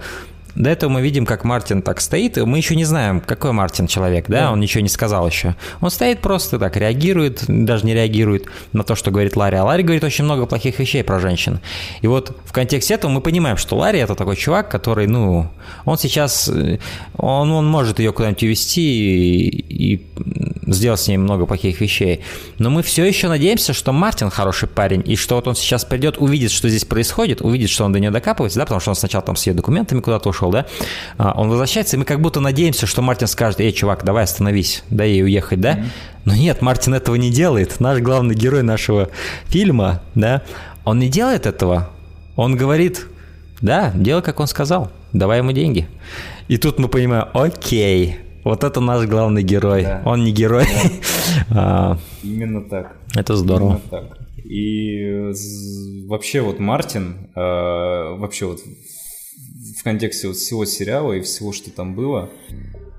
до 0.55 0.71
этого 0.71 0.89
мы 0.89 1.03
видим, 1.03 1.27
как 1.27 1.45
Мартин 1.45 1.83
так 1.83 2.01
стоит, 2.01 2.39
и 2.39 2.43
мы 2.43 2.59
еще 2.59 2.77
не 2.77 2.85
знаем, 2.85 3.21
какой 3.21 3.53
Мартин 3.53 3.87
человек, 3.87 4.27
да, 4.29 4.43
да. 4.43 4.53
он 4.53 4.61
ничего 4.61 4.83
не 4.83 4.89
сказал 4.89 5.27
еще. 5.27 5.57
Он 5.81 5.91
стоит 5.91 6.21
просто 6.21 6.59
так, 6.59 6.77
реагирует, 6.77 7.45
даже 7.49 7.85
не 7.85 7.93
реагирует 7.93 8.47
на 8.73 8.85
то, 8.85 8.95
что 8.95 9.11
говорит 9.11 9.37
Ларри. 9.37 9.57
А 9.57 9.65
Ларри 9.65 9.83
говорит 9.83 10.05
очень 10.05 10.25
много 10.25 10.47
плохих 10.47 10.79
вещей 10.79 11.03
про 11.03 11.19
женщин. 11.19 11.61
И 12.03 12.07
вот 12.07 12.37
в 12.45 12.53
контексте 12.53 12.95
этого 12.95 13.11
мы 13.11 13.21
понимаем, 13.21 13.57
что 13.57 13.77
Ларри 13.77 13.99
это 13.99 14.15
такой 14.15 14.37
чувак, 14.37 14.71
который, 14.71 15.09
ну, 15.09 15.49
он 15.85 15.99
сейчас, 15.99 16.49
он, 17.17 17.51
он 17.51 17.67
может 17.67 17.99
ее 17.99 18.13
куда-нибудь 18.13 18.45
увести 18.45 18.81
и, 18.81 19.95
и 19.95 20.07
сделать 20.67 21.01
с 21.01 21.09
ней 21.09 21.17
много 21.17 21.47
плохих 21.47 21.81
вещей. 21.81 22.21
Но 22.59 22.71
мы 22.71 22.83
все 22.83 23.05
еще 23.05 23.29
надеемся, 23.29 23.73
что 23.73 23.93
Мартин 23.93 24.31
хороший 24.31 24.69
парень, 24.69 25.03
и 25.05 25.17
что 25.17 25.35
вот 25.35 25.49
он 25.49 25.57
сейчас 25.57 25.85
придет, 25.85 26.19
увидит, 26.19 26.51
что 26.51 26.69
здесь 26.69 26.85
происходит, 26.85 27.43
увидит, 27.43 27.71
что 27.71 27.85
он 27.85 27.93
до 27.93 27.99
нее 27.99 28.11
докапывается, 28.11 28.59
да, 28.59 28.65
потому 28.65 28.81
что 28.81 28.91
он 28.91 28.97
сначала 28.97 29.25
там 29.25 29.37
с 29.37 29.47
ее 29.47 29.55
документами 29.55 30.01
куда-то 30.01 30.29
ушел, 30.29 30.45
ушел, 30.45 30.51
да, 30.51 30.67
а, 31.19 31.33
он 31.37 31.49
возвращается, 31.49 31.97
и 31.97 31.99
мы 31.99 32.05
как 32.05 32.21
будто 32.21 32.41
надеемся, 32.41 32.87
что 32.87 33.03
Мартин 33.03 33.29
скажет, 33.29 33.61
эй, 33.61 33.73
чувак, 33.73 34.05
давай 34.05 34.25
остановись, 34.25 34.85
дай 34.91 35.11
ей 35.11 35.25
уехать, 35.25 35.61
да? 35.61 35.75
Mm-hmm. 35.75 35.85
Но 36.25 36.35
нет, 36.35 36.63
Мартин 36.63 36.95
этого 36.95 37.17
не 37.17 37.31
делает. 37.31 37.81
Наш 37.81 38.01
главный 38.01 38.35
герой 38.35 38.63
нашего 38.63 39.11
фильма, 39.47 40.03
да, 40.15 40.43
он 40.85 40.99
не 40.99 41.09
делает 41.09 41.47
этого. 41.47 41.91
Он 42.37 42.57
говорит, 42.57 43.07
да, 43.61 43.93
делай, 43.95 44.23
как 44.23 44.41
он 44.41 44.47
сказал, 44.47 44.91
давай 45.13 45.39
ему 45.39 45.53
деньги. 45.53 45.89
И 46.49 46.57
тут 46.57 46.79
мы 46.79 46.89
понимаем, 46.89 47.27
окей, 47.33 48.19
вот 48.45 48.63
это 48.63 48.81
наш 48.81 49.07
главный 49.07 49.43
герой. 49.43 49.83
Да. 49.83 50.03
Он 50.05 50.25
не 50.25 50.33
герой. 50.33 50.67
Да. 51.51 51.99
Именно 52.23 52.63
так. 52.69 52.97
Это 53.15 53.37
здорово. 53.37 53.81
Именно 53.91 53.91
так. 53.91 54.19
И 54.45 55.33
вообще 56.07 56.43
вот 56.43 56.59
Мартин, 56.59 57.31
э, 57.35 57.41
вообще 57.41 58.47
вот 58.47 58.61
в 58.61 59.83
контексте 59.83 60.29
вот 60.29 60.37
всего 60.37 60.67
сериала 60.67 61.15
и 61.15 61.23
всего, 61.23 61.53
что 61.53 61.71
там 61.71 61.95
было. 61.95 62.29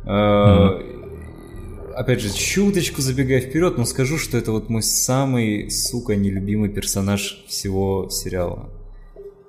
Mm-hmm. 0.06 1.94
Опять 1.96 2.20
же, 2.22 2.34
чуточку 2.34 3.02
забегая 3.02 3.40
вперед, 3.40 3.78
но 3.78 3.86
скажу, 3.86 4.18
что 4.18 4.38
это 4.38 4.52
вот 4.52 4.70
мой 4.70 4.84
самый, 4.84 5.70
сука, 5.70 6.16
нелюбимый 6.16 6.70
персонаж 6.70 7.46
всего 7.48 8.10
сериала. 8.10 8.70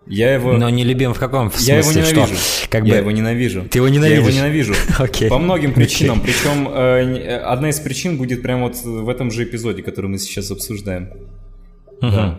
Я 0.07 0.35
его... 0.35 0.53
Но 0.53 0.71
не 0.71 0.85
любим 0.85 1.15
в 1.15 1.19
каком 1.19 1.51
смысле? 1.51 1.75
Я 1.75 1.79
его 1.81 1.93
ненавижу. 1.93 2.35
Что? 2.37 2.69
Как 2.69 2.83
бы... 2.83 2.89
Я 2.89 2.99
его 2.99 3.11
ненавижу. 3.11 3.65
Ты 3.69 3.79
его 3.79 3.89
ненавидишь? 3.89 4.19
Я 4.19 4.29
его 4.29 4.39
ненавижу. 4.39 4.75
okay. 4.99 5.29
По 5.29 5.39
многим 5.39 5.73
причинам. 5.73 6.21
Okay. 6.21 6.23
Причем 6.23 6.69
э, 6.69 7.39
одна 7.39 7.71
из 7.71 7.81
причин 7.81 8.17
будет 8.17 8.43
прямо 8.43 8.69
вот 8.69 8.77
в 8.77 9.09
этом 9.09 9.31
же 9.31 9.45
эпизоде, 9.45 9.83
который 9.83 10.07
мы 10.09 10.19
сейчас 10.19 10.51
обсуждаем. 10.51 11.11
Uh-huh. 12.01 12.11
Да. 12.11 12.39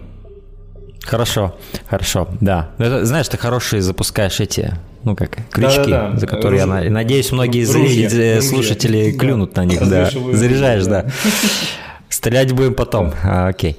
Хорошо, 1.07 1.57
хорошо, 1.89 2.27
да. 2.41 2.71
Ну, 2.77 2.85
это, 2.85 3.05
знаешь, 3.05 3.29
ты 3.29 3.37
хорошие 3.37 3.81
запускаешь 3.81 4.41
эти, 4.41 4.73
ну 5.05 5.15
как, 5.15 5.37
крючки, 5.51 5.77
да, 5.77 5.85
да, 5.85 6.11
да. 6.11 6.17
за 6.19 6.27
которые 6.27 6.65
Руж... 6.65 6.83
я 6.83 6.89
надеюсь, 6.89 7.31
многие 7.31 7.65
Ружья. 7.65 8.41
слушатели 8.41 9.05
Ружья. 9.05 9.19
клюнут 9.19 9.55
на 9.55 9.63
них, 9.63 9.87
да. 9.87 10.09
Заряжаешь, 10.11 10.85
да. 10.85 11.05
Стрелять 12.09 12.51
будем 12.51 12.73
потом. 12.73 13.13
А, 13.23 13.47
окей. 13.47 13.77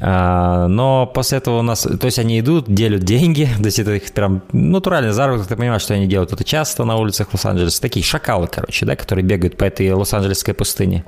А, 0.00 0.68
но 0.68 1.06
после 1.06 1.38
этого 1.38 1.58
у 1.58 1.62
нас, 1.62 1.82
то 1.82 2.04
есть 2.04 2.18
они 2.18 2.38
идут, 2.40 2.72
делят 2.72 3.02
деньги, 3.02 3.48
то 3.58 3.64
есть 3.64 3.78
это 3.78 3.94
их 3.94 4.12
прям 4.12 4.42
натуральный 4.52 5.12
заработок, 5.12 5.48
ты 5.48 5.56
понимаешь, 5.56 5.82
что 5.82 5.94
они 5.94 6.06
делают 6.06 6.32
это 6.32 6.44
часто 6.44 6.84
на 6.84 6.96
улицах 6.96 7.28
Лос-Анджелеса, 7.32 7.80
такие 7.80 8.04
шакалы, 8.04 8.46
короче, 8.46 8.86
да, 8.86 8.96
которые 8.96 9.24
бегают 9.24 9.56
по 9.56 9.64
этой 9.64 9.92
Лос-Анджелесской 9.92 10.54
пустыне. 10.54 11.04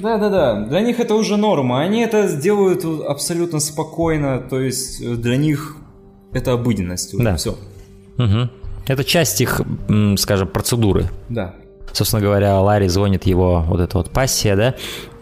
Да-да-да, 0.00 0.66
для 0.66 0.80
них 0.80 0.98
это 0.98 1.14
уже 1.14 1.36
норма, 1.36 1.80
они 1.82 2.00
это 2.00 2.36
делают 2.36 2.84
абсолютно 2.84 3.60
спокойно, 3.60 4.40
то 4.40 4.60
есть 4.60 5.04
для 5.20 5.36
них 5.36 5.76
это 6.32 6.52
обыденность 6.52 7.14
уже, 7.14 7.24
да. 7.24 7.36
все. 7.36 7.52
Угу. 8.18 8.50
Это 8.88 9.04
часть 9.04 9.40
их, 9.40 9.60
скажем, 10.16 10.48
процедуры. 10.48 11.08
Да. 11.28 11.54
Собственно 11.92 12.22
говоря, 12.22 12.58
Ларри 12.60 12.88
звонит 12.88 13.26
его 13.26 13.64
вот 13.68 13.80
эта 13.80 13.98
вот 13.98 14.10
пассия, 14.10 14.56
да, 14.56 14.74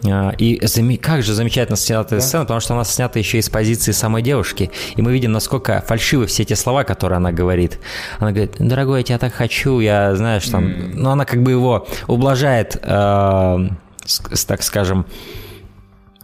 а, 0.05 0.31
и 0.37 0.57
как 0.97 1.23
же 1.23 1.33
замечательно 1.33 1.77
снята 1.77 2.15
да. 2.15 2.21
сцена, 2.21 2.43
потому 2.43 2.59
что 2.59 2.73
она 2.73 2.83
снята 2.83 3.19
еще 3.19 3.37
из 3.37 3.49
позиции 3.49 3.91
самой 3.91 4.21
девушки. 4.21 4.71
И 4.95 5.01
мы 5.01 5.13
видим, 5.13 5.31
насколько 5.31 5.83
фальшивы 5.85 6.25
все 6.25 6.43
те 6.43 6.55
слова, 6.55 6.83
которые 6.83 7.17
она 7.17 7.31
говорит. 7.31 7.79
Она 8.19 8.31
говорит, 8.31 8.55
дорогой, 8.59 8.99
я 8.99 9.03
тебя 9.03 9.17
так 9.19 9.33
хочу, 9.33 9.79
я, 9.79 10.15
знаешь, 10.15 10.47
там... 10.47 10.65
Mm. 10.65 10.91
Ну, 10.95 11.09
она 11.11 11.25
как 11.25 11.43
бы 11.43 11.51
его 11.51 11.87
ублажает, 12.07 12.77
э, 12.81 13.69
так 14.47 14.63
скажем, 14.63 15.05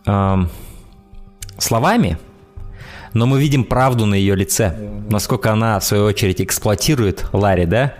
э, 0.05 0.35
словами, 1.57 2.17
но 3.13 3.25
мы 3.25 3.39
видим 3.39 3.63
правду 3.63 4.05
на 4.05 4.15
ее 4.15 4.35
лице, 4.35 4.75
насколько 5.09 5.51
она, 5.51 5.79
в 5.79 5.83
свою 5.83 6.05
очередь, 6.05 6.41
эксплуатирует 6.41 7.25
Ларри, 7.33 7.65
да? 7.65 7.95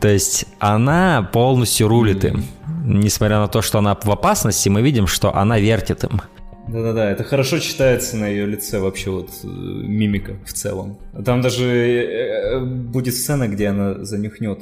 То 0.00 0.08
есть 0.08 0.46
она 0.58 1.28
полностью 1.32 1.88
рулит 1.88 2.24
им. 2.24 2.44
Несмотря 2.88 3.38
на 3.38 3.48
то, 3.48 3.60
что 3.60 3.78
она 3.78 3.94
в 3.94 4.10
опасности, 4.10 4.70
мы 4.70 4.80
видим, 4.80 5.06
что 5.06 5.34
она 5.34 5.58
вертит 5.58 6.04
им. 6.04 6.22
Да-да-да, 6.68 7.10
это 7.10 7.22
хорошо 7.22 7.58
читается 7.58 8.16
на 8.16 8.26
ее 8.28 8.46
лице 8.46 8.78
вообще 8.78 9.10
вот 9.10 9.30
э, 9.42 9.46
мимика 9.46 10.36
в 10.46 10.52
целом. 10.54 10.98
Там 11.24 11.42
даже 11.42 11.64
э, 11.64 12.56
э, 12.56 12.60
будет 12.60 13.14
сцена, 13.14 13.48
где 13.48 13.68
она 13.68 14.04
занюхнет 14.04 14.60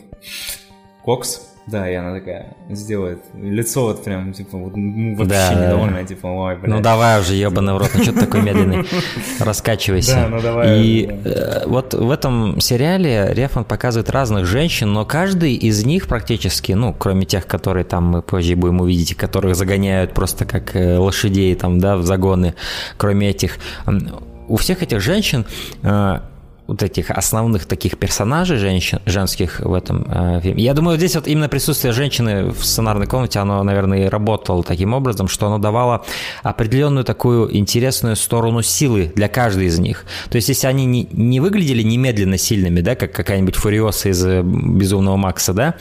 кокс, 1.04 1.55
да, 1.66 1.90
и 1.90 1.94
она 1.94 2.14
такая 2.14 2.54
сделает 2.70 3.24
лицо 3.34 3.86
вот 3.86 4.04
прям, 4.04 4.32
типа, 4.32 4.56
вот, 4.56 4.76
ну, 4.76 5.16
вообще 5.16 5.34
да, 5.34 5.54
недовольное, 5.54 6.02
да. 6.02 6.06
типа, 6.06 6.26
ой, 6.28 6.56
блядь. 6.56 6.70
Ну 6.70 6.80
давай 6.80 7.20
уже, 7.20 7.34
ебаный 7.34 7.74
в 7.74 7.78
рот, 7.78 7.90
ну 7.92 8.02
что 8.04 8.12
ты 8.12 8.20
такой 8.20 8.42
медленный, 8.42 8.86
раскачивайся. 9.40 10.14
Да, 10.14 10.28
ну 10.28 10.40
давай. 10.40 10.80
И 10.80 11.06
да. 11.06 11.30
э, 11.30 11.66
вот 11.66 11.92
в 11.92 12.08
этом 12.10 12.60
сериале 12.60 13.30
Рефан 13.32 13.64
показывает 13.64 14.10
разных 14.10 14.46
женщин, 14.46 14.92
но 14.92 15.04
каждый 15.04 15.54
из 15.54 15.84
них 15.84 16.06
практически, 16.06 16.70
ну, 16.70 16.94
кроме 16.96 17.26
тех, 17.26 17.48
которые 17.48 17.84
там 17.84 18.04
мы 18.04 18.22
позже 18.22 18.54
будем 18.54 18.80
увидеть, 18.80 19.16
которых 19.16 19.56
загоняют 19.56 20.14
просто 20.14 20.44
как 20.44 20.76
э, 20.76 20.98
лошадей 20.98 21.56
там, 21.56 21.80
да, 21.80 21.96
в 21.96 22.04
загоны, 22.04 22.54
кроме 22.96 23.30
этих, 23.30 23.58
у 24.46 24.56
всех 24.56 24.84
этих 24.84 25.00
женщин 25.00 25.46
э, 25.82 26.20
вот 26.66 26.82
этих 26.82 27.10
основных 27.10 27.66
таких 27.66 27.98
персонажей 27.98 28.58
женщин, 28.58 29.00
женских 29.06 29.60
в 29.60 29.72
этом 29.72 30.06
э, 30.08 30.40
фильме. 30.42 30.62
Я 30.62 30.74
думаю, 30.74 30.96
здесь 30.96 31.14
вот 31.14 31.28
именно 31.28 31.48
присутствие 31.48 31.92
женщины 31.92 32.50
в 32.50 32.64
сценарной 32.64 33.06
комнате, 33.06 33.38
оно, 33.38 33.62
наверное, 33.62 34.06
и 34.06 34.08
работало 34.08 34.64
таким 34.64 34.92
образом, 34.92 35.28
что 35.28 35.46
оно 35.46 35.58
давало 35.58 36.04
определенную 36.42 37.04
такую 37.04 37.56
интересную 37.56 38.16
сторону 38.16 38.62
силы 38.62 39.12
для 39.14 39.28
каждой 39.28 39.66
из 39.66 39.78
них. 39.78 40.04
То 40.28 40.36
есть, 40.36 40.48
если 40.48 40.66
они 40.66 40.86
не, 40.86 41.08
не 41.12 41.40
выглядели 41.40 41.82
немедленно 41.82 42.36
сильными, 42.36 42.80
да, 42.80 42.96
как 42.96 43.12
какая-нибудь 43.12 43.54
Фуриоса 43.54 44.08
из 44.08 44.24
э, 44.24 44.42
«Безумного 44.42 45.16
Макса», 45.16 45.52
да, 45.52 45.74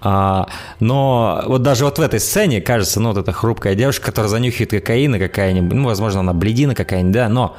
а, 0.00 0.48
но 0.80 1.42
вот 1.46 1.62
даже 1.62 1.84
вот 1.84 1.98
в 1.98 2.02
этой 2.02 2.20
сцене, 2.20 2.60
кажется, 2.60 3.00
ну, 3.00 3.10
вот 3.10 3.18
эта 3.18 3.32
хрупкая 3.32 3.74
девушка, 3.74 4.06
которая 4.06 4.28
занюхивает 4.28 4.70
кокаина 4.70 5.18
какая-нибудь, 5.18 5.74
ну, 5.74 5.86
возможно, 5.86 6.20
она 6.20 6.34
бледина 6.34 6.74
какая-нибудь, 6.74 7.14
да, 7.14 7.28
но 7.28 7.56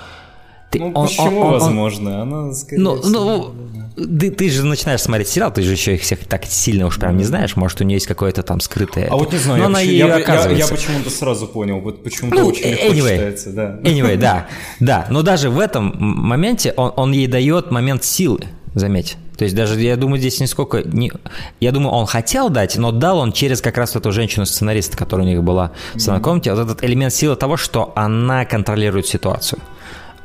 ты, 0.77 0.83
ну, 0.83 0.91
он, 0.93 1.07
почему 1.07 1.39
он, 1.41 1.47
он, 1.47 1.51
возможно? 1.53 2.21
Она, 2.21 2.53
скорее 2.53 2.81
ну, 2.81 3.01
всего... 3.01 3.53
ну, 3.95 4.19
ты, 4.19 4.31
ты 4.31 4.49
же 4.49 4.65
начинаешь 4.65 5.01
смотреть 5.01 5.29
сериал, 5.29 5.51
ты 5.51 5.61
же 5.61 5.71
еще 5.71 5.95
их 5.95 6.01
всех 6.01 6.25
так 6.25 6.45
сильно 6.45 6.85
уж 6.85 6.99
прям 6.99 7.17
не 7.17 7.23
знаешь, 7.23 7.55
может, 7.55 7.79
у 7.81 7.83
нее 7.83 7.95
есть 7.95 8.07
какое-то 8.07 8.43
там 8.43 8.59
скрытое... 8.59 9.07
А 9.09 9.15
вот 9.15 9.31
не 9.31 9.39
знаю, 9.39 9.57
Но 9.57 9.63
я, 9.63 9.65
она 9.67 9.79
почему, 9.79 9.97
я, 9.97 10.15
оказывается. 10.15 10.49
я, 10.51 10.65
я 10.65 10.67
почему-то 10.67 11.09
сразу 11.09 11.47
понял, 11.47 11.79
вот 11.79 12.03
почему-то 12.03 12.37
ну, 12.37 12.47
очень 12.47 12.71
легко 12.71 12.87
anyway, 12.87 13.13
читается, 13.13 13.49
да. 13.51 13.79
Anyway, 13.83 14.17
да, 14.17 14.47
да, 14.79 15.07
но 15.09 15.21
даже 15.21 15.49
в 15.49 15.59
этом 15.59 15.93
моменте 15.97 16.73
он, 16.75 16.91
он 16.95 17.11
ей 17.13 17.27
дает 17.27 17.71
момент 17.71 18.03
силы, 18.03 18.41
заметь. 18.73 19.17
То 19.37 19.43
есть 19.43 19.55
даже, 19.55 19.79
я 19.81 19.97
думаю, 19.97 20.19
здесь 20.19 20.39
нисколько... 20.39 20.81
Не... 20.83 21.11
Я 21.59 21.71
думаю, 21.71 21.93
он 21.93 22.05
хотел 22.05 22.49
дать, 22.49 22.77
но 22.77 22.91
дал 22.91 23.19
он 23.19 23.33
через 23.33 23.61
как 23.61 23.77
раз 23.77 23.95
эту 23.95 24.11
женщину-сценариста, 24.11 24.97
которая 24.97 25.27
у 25.27 25.29
них 25.29 25.43
была 25.43 25.71
в 25.93 25.99
знакомте, 25.99 26.53
вот 26.53 26.61
этот 26.61 26.83
элемент 26.83 27.13
силы 27.13 27.35
того, 27.35 27.57
что 27.57 27.91
она 27.95 28.45
контролирует 28.45 29.07
ситуацию 29.07 29.59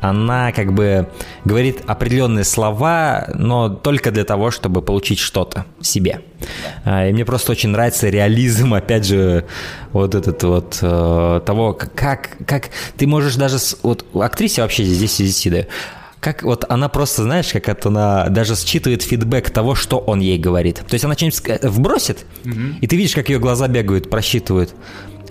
она 0.00 0.52
как 0.52 0.72
бы 0.72 1.08
говорит 1.44 1.82
определенные 1.86 2.44
слова, 2.44 3.28
но 3.34 3.68
только 3.68 4.10
для 4.10 4.24
того, 4.24 4.50
чтобы 4.50 4.82
получить 4.82 5.18
что-то 5.18 5.66
себе. 5.80 6.22
А, 6.84 7.06
и 7.06 7.12
мне 7.12 7.24
просто 7.24 7.52
очень 7.52 7.68
нравится 7.68 8.08
реализм, 8.08 8.74
опять 8.74 9.04
же, 9.04 9.44
вот 9.92 10.14
этот 10.14 10.42
вот 10.42 10.78
э, 10.80 11.40
того, 11.44 11.74
как, 11.74 12.38
как 12.46 12.70
ты 12.96 13.06
можешь 13.06 13.36
даже... 13.36 13.58
Вот 13.82 14.04
актрисе 14.14 14.62
вообще 14.62 14.84
здесь 14.84 15.16
10 15.18 15.52
даю. 15.52 15.66
Как 16.20 16.42
вот 16.42 16.66
она 16.68 16.90
просто, 16.90 17.22
знаешь, 17.22 17.50
как 17.50 17.68
это 17.68 17.88
она 17.88 18.28
даже 18.28 18.54
считывает 18.54 19.02
фидбэк 19.02 19.48
того, 19.50 19.74
что 19.74 19.98
он 19.98 20.20
ей 20.20 20.38
говорит. 20.38 20.82
То 20.86 20.92
есть 20.94 21.04
она 21.04 21.14
что-нибудь 21.14 21.62
вбросит, 21.62 22.26
угу. 22.44 22.76
и 22.80 22.86
ты 22.86 22.96
видишь, 22.96 23.14
как 23.14 23.30
ее 23.30 23.38
глаза 23.38 23.68
бегают, 23.68 24.10
просчитывают. 24.10 24.74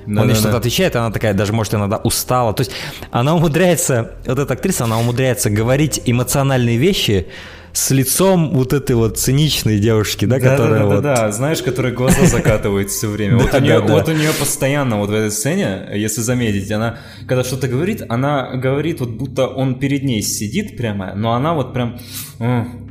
Да, 0.10 0.22
он 0.24 0.28
да, 0.28 0.34
что-то 0.34 0.54
да. 0.54 0.58
отвечает, 0.58 0.96
она 0.96 1.12
такая 1.12 1.34
даже, 1.34 1.54
может, 1.54 1.74
иногда 1.76 1.98
устала. 1.98 2.54
То 2.54 2.62
есть 2.62 2.72
она 3.12 3.36
умудряется, 3.36 4.16
вот 4.26 4.40
эта 4.40 4.54
актриса, 4.54 4.86
она 4.86 5.00
умудряется 5.00 5.50
говорить 5.50 6.02
эмоциональные 6.06 6.78
вещи, 6.78 7.28
с 7.72 7.92
лицом 7.92 8.50
вот 8.50 8.74
этой 8.74 8.96
вот 8.96 9.20
циничной 9.20 9.78
девушки, 9.78 10.26
да, 10.26 10.40
да 10.40 10.50
которая 10.50 10.80
да, 10.80 10.80
да, 10.80 10.86
вот... 10.86 11.04
Да, 11.04 11.16
да, 11.16 11.32
знаешь, 11.32 11.62
которая 11.62 11.94
глаза 11.94 12.26
закатывает 12.26 12.90
все 12.90 13.08
время. 13.08 13.38
Вот 13.40 13.54
у 13.54 13.60
нее, 13.60 13.80
вот 13.80 14.10
у 14.10 14.12
нее 14.12 14.32
постоянно 14.38 14.98
вот 14.98 15.10
в 15.10 15.14
этой 15.14 15.30
сцене, 15.30 15.88
если 15.94 16.22
заметить, 16.22 16.72
она, 16.72 16.98
когда 17.28 17.44
что-то 17.44 17.68
говорит, 17.68 18.04
она 18.10 18.56
говорит 18.56 19.00
вот 19.02 19.10
будто 19.10 19.48
он 19.48 19.80
перед 19.80 20.04
ней 20.04 20.24
сидит 20.24 20.76
прямо, 20.76 21.14
но 21.16 21.34
она 21.34 21.54
вот 21.54 21.74
прям 21.74 22.00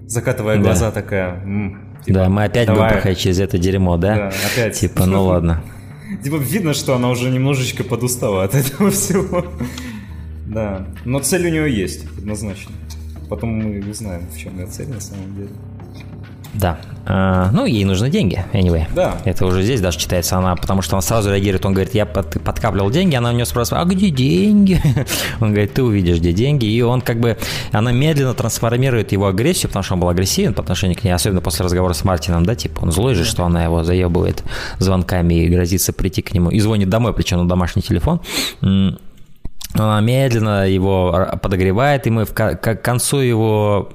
закатывая 0.06 0.58
глаза 0.58 0.92
такая. 0.92 1.42
Типа, 2.06 2.20
да, 2.20 2.28
мы 2.28 2.44
опять 2.44 2.68
будем 2.68 2.88
проходить 2.88 3.18
через 3.18 3.40
это 3.40 3.58
дерьмо, 3.58 3.96
да? 3.96 4.14
Да, 4.14 4.32
опять. 4.52 4.78
Типа, 4.78 5.04
ну 5.04 5.24
ладно. 5.26 5.64
Типа 6.22 6.36
видно, 6.36 6.74
что 6.74 6.94
она 6.94 7.10
уже 7.10 7.30
немножечко 7.30 7.84
подустала 7.84 8.44
от 8.44 8.54
этого 8.54 8.90
всего. 8.90 9.44
Да, 10.46 10.86
но 11.04 11.20
цель 11.20 11.46
у 11.46 11.50
нее 11.50 11.74
есть, 11.74 12.06
однозначно. 12.16 12.74
Потом 13.28 13.50
мы 13.50 13.80
узнаем, 13.88 14.26
в 14.28 14.38
чем 14.38 14.58
ее 14.58 14.66
цель 14.66 14.88
на 14.88 15.00
самом 15.00 15.36
деле. 15.36 15.50
Да. 16.58 16.78
А, 17.06 17.50
ну, 17.52 17.64
ей 17.64 17.84
нужны 17.84 18.10
деньги, 18.10 18.44
anyway. 18.52 18.86
Да. 18.94 19.16
Это 19.24 19.46
уже 19.46 19.62
здесь 19.62 19.80
даже 19.80 19.96
читается 19.96 20.36
она, 20.36 20.56
потому 20.56 20.82
что 20.82 20.96
она 20.96 21.00
сразу 21.00 21.30
реагирует, 21.30 21.64
он 21.64 21.72
говорит, 21.72 21.94
я 21.94 22.04
под, 22.04 22.42
подкапливал 22.42 22.90
деньги, 22.90 23.14
она 23.14 23.30
у 23.30 23.32
нее 23.32 23.46
спрашивает, 23.46 23.82
а 23.82 23.88
где 23.88 24.10
деньги? 24.10 24.78
Он 25.40 25.52
говорит, 25.52 25.72
ты 25.72 25.82
увидишь, 25.82 26.18
где 26.18 26.32
деньги, 26.32 26.66
и 26.66 26.82
он 26.82 27.00
как 27.00 27.20
бы, 27.20 27.38
она 27.72 27.92
медленно 27.92 28.34
трансформирует 28.34 29.12
его 29.12 29.28
агрессию, 29.28 29.68
потому 29.68 29.82
что 29.84 29.94
он 29.94 30.00
был 30.00 30.08
агрессивен 30.08 30.52
по 30.52 30.62
отношению 30.62 30.98
к 30.98 31.04
ней, 31.04 31.12
особенно 31.12 31.40
после 31.40 31.64
разговора 31.64 31.92
с 31.92 32.04
Мартином, 32.04 32.44
да, 32.44 32.54
типа, 32.54 32.80
он 32.80 32.92
злой 32.92 33.14
же, 33.14 33.24
что 33.24 33.44
она 33.44 33.64
его 33.64 33.84
заебывает 33.84 34.42
звонками 34.78 35.34
и 35.34 35.48
грозится 35.48 35.92
прийти 35.92 36.22
к 36.22 36.34
нему, 36.34 36.50
и 36.50 36.60
звонит 36.60 36.88
домой, 36.88 37.14
причем 37.14 37.38
на 37.38 37.48
домашний 37.48 37.82
телефон, 37.82 38.20
она 38.60 40.00
медленно 40.00 40.68
его 40.68 41.28
подогревает, 41.40 42.06
и 42.06 42.10
мы 42.10 42.24
в, 42.24 42.32
к 42.32 42.76
концу 42.82 43.18
его 43.18 43.90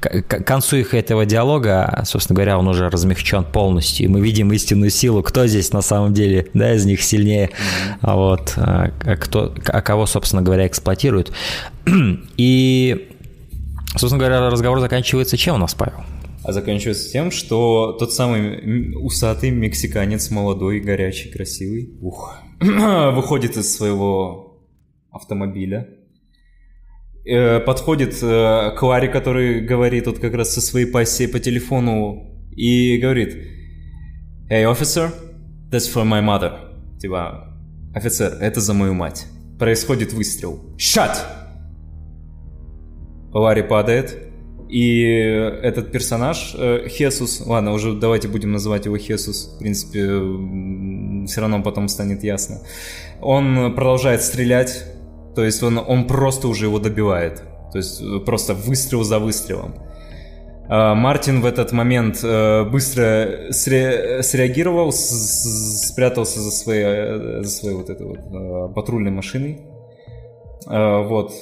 к 0.00 0.44
концу 0.44 0.76
их 0.76 0.94
этого 0.94 1.26
диалога, 1.26 2.02
собственно 2.04 2.36
говоря, 2.36 2.58
он 2.58 2.68
уже 2.68 2.88
размягчен 2.88 3.44
полностью, 3.44 4.06
и 4.06 4.08
мы 4.08 4.20
видим 4.20 4.52
истинную 4.52 4.90
силу, 4.90 5.22
кто 5.22 5.46
здесь 5.46 5.72
на 5.72 5.82
самом 5.82 6.14
деле, 6.14 6.48
да, 6.54 6.74
из 6.74 6.84
них 6.86 7.02
сильнее, 7.02 7.50
mm-hmm. 7.50 8.14
вот, 8.14 8.54
а, 8.56 8.92
а, 9.04 9.16
кто, 9.16 9.54
а 9.66 9.82
кого, 9.82 10.06
собственно 10.06 10.42
говоря, 10.42 10.66
эксплуатируют. 10.66 11.32
И, 12.36 13.08
собственно 13.96 14.18
говоря, 14.18 14.50
разговор 14.50 14.80
заканчивается 14.80 15.36
чем 15.36 15.56
у 15.56 15.58
нас, 15.58 15.74
Павел? 15.74 16.04
А 16.42 16.52
заканчивается 16.52 17.10
тем, 17.10 17.30
что 17.30 17.92
тот 17.92 18.12
самый 18.12 18.94
усатый 18.96 19.50
мексиканец, 19.50 20.30
молодой, 20.30 20.80
горячий, 20.80 21.30
красивый, 21.30 21.90
ух, 22.00 22.34
выходит 22.60 23.56
из 23.56 23.74
своего 23.74 24.58
автомобиля, 25.10 25.88
подходит 27.66 28.22
э, 28.22 28.70
к 28.76 28.82
Ларе, 28.82 29.08
который 29.08 29.60
говорит 29.60 30.06
вот 30.06 30.18
как 30.18 30.34
раз 30.34 30.54
со 30.54 30.60
своей 30.60 30.86
пассией 30.86 31.30
по 31.30 31.38
телефону 31.38 32.48
и 32.56 32.98
говорит 32.98 33.34
«Hey, 34.48 34.64
officer, 34.64 35.10
that's 35.70 35.92
for 35.92 36.04
my 36.04 36.22
mother». 36.22 36.98
Типа 36.98 37.58
«Офицер, 37.94 38.38
это 38.40 38.60
за 38.60 38.74
мою 38.74 38.94
мать». 38.94 39.26
Происходит 39.58 40.12
выстрел. 40.12 40.60
«Shut!» 40.78 41.16
Ларри 43.32 43.62
падает, 43.62 44.30
и 44.70 45.02
этот 45.62 45.90
персонаж, 45.90 46.54
э, 46.56 46.88
Хесус, 46.88 47.42
ладно, 47.44 47.72
уже 47.72 47.92
давайте 47.92 48.28
будем 48.28 48.52
называть 48.52 48.86
его 48.86 48.96
Хесус, 48.96 49.54
в 49.54 49.58
принципе, 49.58 51.26
все 51.26 51.40
равно 51.40 51.62
потом 51.62 51.88
станет 51.88 52.22
ясно. 52.22 52.58
Он 53.20 53.74
продолжает 53.74 54.22
стрелять, 54.22 54.84
то 55.34 55.44
есть 55.44 55.62
он, 55.62 55.78
он 55.78 56.06
просто 56.06 56.48
уже 56.48 56.66
его 56.66 56.78
добивает. 56.78 57.42
То 57.72 57.78
есть 57.78 58.00
э, 58.00 58.18
просто 58.20 58.54
выстрел 58.54 59.04
за 59.04 59.18
выстрелом. 59.18 59.74
А, 60.68 60.94
Мартин 60.94 61.40
в 61.40 61.46
этот 61.46 61.72
момент 61.72 62.20
э, 62.22 62.64
быстро 62.64 63.48
среагировал, 63.50 64.92
спрятался 64.92 66.40
за 66.40 66.50
своей, 66.50 66.84
э, 66.84 67.42
за 67.42 67.50
своей 67.50 67.76
вот 67.76 67.90
этой 67.90 68.06
вот 68.06 68.74
патрульной 68.74 69.10
машиной. 69.10 69.62
Вот, 70.66 71.32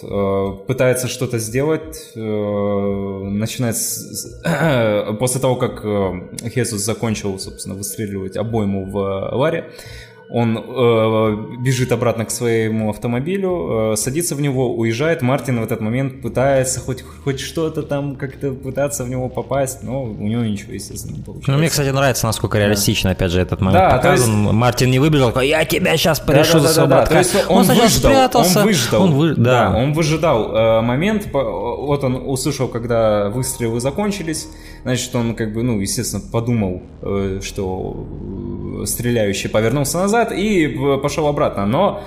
пытается 0.68 1.08
что-то 1.08 1.38
сделать, 1.38 2.12
начинает 2.14 3.76
с... 3.76 4.40
после 5.18 5.40
того, 5.40 5.56
как 5.56 5.82
Хесус 6.48 6.80
закончил, 6.80 7.36
собственно, 7.40 7.74
выстреливать 7.74 8.36
обойму 8.36 8.88
в 8.88 8.96
Ларе, 9.32 9.72
он 10.30 10.58
э, 10.58 11.56
бежит 11.58 11.90
обратно 11.90 12.26
к 12.26 12.30
своему 12.30 12.90
автомобилю, 12.90 13.92
э, 13.92 13.96
садится 13.96 14.34
в 14.34 14.40
него, 14.42 14.74
уезжает. 14.76 15.22
Мартин 15.22 15.58
в 15.58 15.64
этот 15.64 15.80
момент 15.80 16.20
пытается 16.20 16.80
хоть, 16.80 17.02
хоть 17.02 17.40
что-то 17.40 17.82
там 17.82 18.14
как-то 18.14 18.52
пытаться 18.52 19.04
в 19.04 19.08
него 19.08 19.30
попасть, 19.30 19.82
но 19.82 20.02
у 20.02 20.26
него 20.26 20.42
ничего, 20.42 20.74
естественно, 20.74 21.16
не 21.16 21.22
получается. 21.22 21.50
Ну, 21.50 21.58
мне, 21.58 21.70
кстати, 21.70 21.88
нравится, 21.88 22.26
насколько 22.26 22.58
реалистично, 22.58 23.08
да. 23.08 23.12
опять 23.12 23.32
же, 23.32 23.40
этот 23.40 23.62
момент 23.62 23.88
да, 23.88 23.96
показан. 23.96 24.42
Есть... 24.42 24.52
Мартин 24.52 24.90
не 24.90 24.98
выбежал, 24.98 25.28
такой, 25.28 25.48
я 25.48 25.64
тебя 25.64 25.96
сейчас 25.96 26.20
порешу 26.20 26.58
да, 26.58 26.60
да, 26.60 26.68
за 26.68 26.86
да, 26.86 27.00
да, 27.00 27.06
То 27.06 27.18
есть 27.18 27.34
он, 27.48 27.56
он 27.58 27.66
выждал, 27.66 27.88
спрятался. 27.88 28.58
Он 28.58 28.66
выждал, 28.66 29.02
он 29.02 29.14
вы... 29.14 29.34
да. 29.34 29.70
да, 29.70 29.78
он 29.78 29.92
выжидал 29.94 30.54
э, 30.54 30.80
момент, 30.82 31.28
вот 31.32 32.04
он 32.04 32.22
услышал, 32.26 32.68
когда 32.68 33.30
выстрелы 33.30 33.80
закончились, 33.80 34.48
значит, 34.82 35.14
он 35.14 35.34
как 35.34 35.52
бы, 35.52 35.62
ну, 35.62 35.80
естественно, 35.80 36.22
подумал, 36.32 36.82
э, 37.02 37.40
что 37.42 38.06
э, 38.82 38.86
стреляющий 38.86 39.48
повернулся 39.48 39.98
назад, 39.98 40.32
и 40.32 40.68
пошел 41.02 41.26
обратно, 41.26 41.66
но 41.66 42.02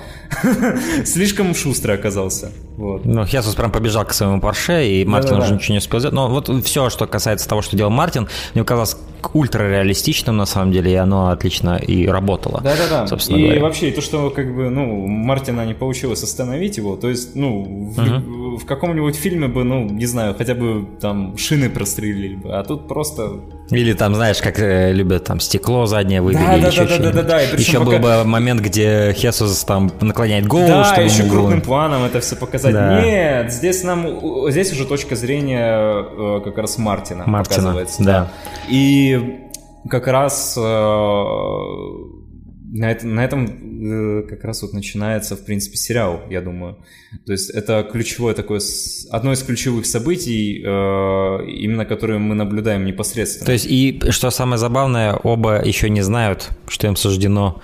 слишком 1.04 1.54
шустрый 1.54 1.96
оказался. 1.96 2.52
Вот. 2.76 3.04
Ну, 3.04 3.24
Хесус 3.26 3.54
прям 3.54 3.70
побежал 3.70 4.04
к 4.04 4.12
своему 4.12 4.40
Порше, 4.40 4.86
и 4.86 5.04
Мартин 5.04 5.36
уже 5.38 5.54
ничего 5.54 5.74
не 5.74 5.78
успел 5.78 6.00
сделать. 6.00 6.14
Но 6.14 6.28
вот 6.28 6.50
все, 6.64 6.90
что 6.90 7.06
касается 7.06 7.48
того, 7.48 7.62
что 7.62 7.76
делал 7.76 7.90
Мартин, 7.90 8.28
мне 8.54 8.64
казалось 8.64 8.96
ультра 9.34 9.68
реалистичным 9.68 10.36
на 10.36 10.46
самом 10.46 10.72
деле, 10.72 10.92
и 10.92 10.94
оно 10.94 11.28
отлично 11.28 11.76
и 11.76 12.06
работало. 12.06 12.60
Да-да-да. 12.62 13.06
Собственно 13.06 13.36
и 13.36 13.42
говоря. 13.42 13.62
вообще, 13.62 13.90
то, 13.90 14.00
что 14.00 14.30
как 14.30 14.54
бы, 14.54 14.70
ну, 14.70 15.06
Мартина 15.06 15.64
не 15.64 15.74
получилось 15.74 16.22
остановить 16.22 16.76
его, 16.76 16.96
то 16.96 17.08
есть, 17.08 17.34
ну, 17.34 17.62
в, 17.62 17.98
угу. 17.98 18.56
в 18.58 18.66
каком-нибудь 18.66 19.16
фильме 19.16 19.48
бы, 19.48 19.64
ну, 19.64 19.84
не 19.88 20.06
знаю, 20.06 20.34
хотя 20.36 20.54
бы 20.54 20.86
там 21.00 21.36
шины 21.36 21.70
прострелили 21.70 22.36
бы, 22.36 22.56
а 22.56 22.62
тут 22.64 22.88
просто... 22.88 23.40
Или 23.70 23.94
там, 23.94 24.14
знаешь, 24.14 24.40
как 24.42 24.58
э, 24.58 24.92
любят 24.92 25.24
там 25.24 25.40
стекло 25.40 25.86
заднее 25.86 26.20
выбили, 26.20 26.44
да, 26.44 26.54
или 26.54 26.62
да, 26.62 26.68
еще 26.68 26.84
да, 26.84 26.98
да, 26.98 27.12
да, 27.12 27.22
да, 27.22 27.40
Еще 27.40 27.78
пока... 27.78 27.84
был 27.84 27.98
бы 27.98 28.24
момент, 28.24 28.60
где 28.60 29.14
Хесус 29.16 29.64
там 29.64 29.90
наклоняет 30.00 30.46
голову, 30.46 30.68
да, 30.68 30.84
чтобы 30.84 31.04
еще 31.04 31.22
крупным 31.22 31.60
было... 31.60 31.64
планом 31.64 32.04
это 32.04 32.20
все 32.20 32.36
показать. 32.36 32.74
Да. 32.74 33.00
Нет, 33.02 33.52
здесь 33.52 33.82
нам, 33.82 34.50
здесь 34.50 34.72
уже 34.72 34.84
точка 34.84 35.16
зрения 35.16 36.04
э, 36.10 36.40
как 36.44 36.58
раз 36.58 36.76
Мартина, 36.78 37.24
Мартина 37.26 37.56
показывается. 37.56 38.02
Да. 38.02 38.28
И 38.68 39.11
как 39.88 40.06
раз 40.06 40.56
э, 40.56 40.60
на, 40.60 42.90
это, 42.90 43.06
на 43.06 43.24
этом 43.24 43.46
э, 43.46 44.22
как 44.28 44.44
раз 44.44 44.62
вот 44.62 44.72
начинается, 44.72 45.36
в 45.36 45.44
принципе, 45.44 45.76
сериал, 45.76 46.22
я 46.30 46.40
думаю. 46.40 46.78
То 47.26 47.32
есть 47.32 47.50
это 47.50 47.86
ключевое 47.90 48.34
такое, 48.34 48.60
одно 49.10 49.32
из 49.32 49.42
ключевых 49.42 49.86
событий, 49.86 50.58
именно 50.58 51.84
которые 51.84 52.18
мы 52.18 52.34
наблюдаем 52.34 52.84
непосредственно. 52.84 53.46
То 53.46 53.52
есть 53.52 53.66
и, 53.66 54.00
что 54.10 54.30
самое 54.30 54.58
забавное, 54.58 55.14
оба 55.14 55.64
еще 55.64 55.90
не 55.90 56.02
знают, 56.02 56.50
что 56.68 56.86
им 56.86 56.96
суждено 56.96 57.60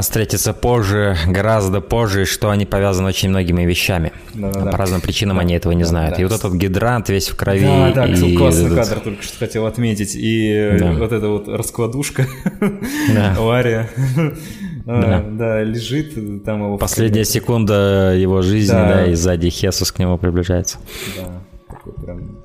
встретиться 0.00 0.52
позже, 0.52 1.16
гораздо 1.26 1.80
позже, 1.80 2.24
что 2.24 2.50
они 2.50 2.66
повязаны 2.66 3.08
очень 3.08 3.28
многими 3.28 3.62
вещами. 3.62 4.12
Да, 4.34 4.52
да, 4.52 4.70
По 4.70 4.76
разным 4.76 5.00
причинам 5.00 5.36
да, 5.36 5.42
они 5.42 5.54
этого 5.54 5.72
не 5.72 5.82
да, 5.82 5.88
знают. 5.88 6.16
Да. 6.16 6.20
И 6.20 6.24
вот 6.24 6.32
этот 6.32 6.54
гидрант 6.54 7.08
весь 7.08 7.28
в 7.28 7.36
крови. 7.36 7.66
Да, 7.66 7.92
да, 7.92 8.06
и 8.06 8.36
классный 8.36 8.66
этот... 8.66 8.78
кадр 8.78 9.00
только 9.00 9.22
что 9.22 9.38
хотел 9.38 9.66
отметить. 9.66 10.14
И 10.14 10.76
да. 10.78 10.92
вот 10.92 11.12
эта 11.12 11.28
вот 11.28 11.48
раскладушка 11.48 12.26
да. 13.14 13.34
Авария. 13.38 13.88
Да. 14.84 15.24
да, 15.28 15.62
лежит 15.62 16.44
там 16.44 16.62
его. 16.62 16.78
Последняя 16.78 17.24
секунда 17.24 18.14
его 18.14 18.42
жизни, 18.42 18.72
да. 18.72 18.94
да, 18.94 19.06
и 19.06 19.14
сзади 19.14 19.50
Хесус 19.50 19.90
к 19.90 19.98
нему 19.98 20.16
приближается. 20.16 20.78
Да, 21.16 21.42
такой 21.68 21.92
прям 21.94 22.38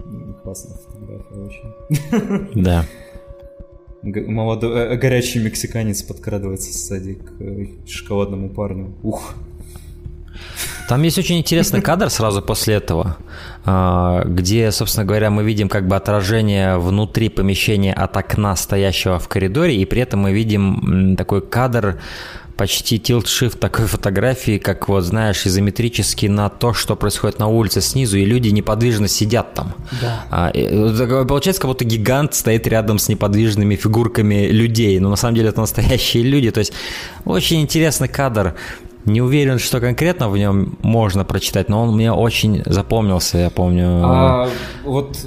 классная 0.44 0.76
фотография 0.78 1.36
очень. 1.46 2.64
Да 2.64 2.86
молодой, 4.04 4.94
э, 4.94 4.98
горячий 4.98 5.40
мексиканец 5.40 6.02
подкрадывается 6.04 6.72
сзади 6.72 7.16
к 7.16 7.42
э, 7.42 7.68
шоколадному 7.88 8.50
парню. 8.50 8.94
Ух. 9.04 9.36
Там 10.90 11.04
есть 11.04 11.18
очень 11.18 11.38
интересный 11.38 11.82
кадр 11.82 12.10
сразу 12.10 12.42
после 12.42 12.76
этого, 12.76 13.16
а, 13.64 14.24
где, 14.26 14.72
собственно 14.72 15.06
говоря, 15.06 15.30
мы 15.30 15.44
видим 15.44 15.70
как 15.70 15.88
бы 15.88 15.96
отражение 15.96 16.78
внутри 16.78 17.30
помещения 17.30 17.94
от 17.94 18.18
окна, 18.18 18.56
стоящего 18.58 19.18
в 19.18 19.28
коридоре, 19.30 19.78
и 19.78 19.86
при 19.86 20.02
этом 20.02 20.22
мы 20.22 20.34
видим 20.34 21.16
такой 21.16 21.42
кадр 21.42 22.02
почти 22.58 23.00
тилт-шифт 23.00 23.60
такой 23.60 23.86
фотографии, 23.86 24.58
как 24.58 24.88
вот, 24.88 25.04
знаешь, 25.04 25.46
изометрически 25.46 26.28
на 26.28 26.50
то, 26.50 26.74
что 26.74 26.96
происходит 26.96 27.40
на 27.40 27.48
улице 27.48 27.82
снизу, 27.82 28.18
и 28.18 28.26
люди 28.26 28.50
неподвижно 28.50 29.08
сидят 29.08 29.54
там. 29.54 29.74
Да. 30.02 30.26
А, 30.30 30.50
и, 30.50 30.68
получается, 31.26 31.62
как 31.62 31.70
будто 31.70 31.86
гигант 31.86 32.34
стоит 32.34 32.68
рядом 32.68 33.00
с 33.00 33.10
неподвижными 33.10 33.76
фигурками 33.76 34.48
людей, 34.48 35.00
но 35.00 35.10
на 35.10 35.16
самом 35.16 35.36
деле 35.36 35.50
это 35.50 35.62
настоящие 35.62 36.24
люди. 36.24 36.52
То 36.52 36.60
есть 36.60 36.74
очень 37.26 37.62
интересный 37.62 38.08
кадр. 38.08 38.56
Не 39.06 39.22
уверен, 39.22 39.58
что 39.58 39.80
конкретно 39.80 40.30
в 40.30 40.38
нем 40.38 40.78
можно 40.84 41.26
прочитать, 41.26 41.70
но 41.70 41.84
он 41.84 41.96
мне 41.96 42.12
очень 42.12 42.62
запомнился, 42.66 43.40
я 43.40 43.50
помню. 43.50 44.02
А 44.04 44.50
вот 44.84 45.18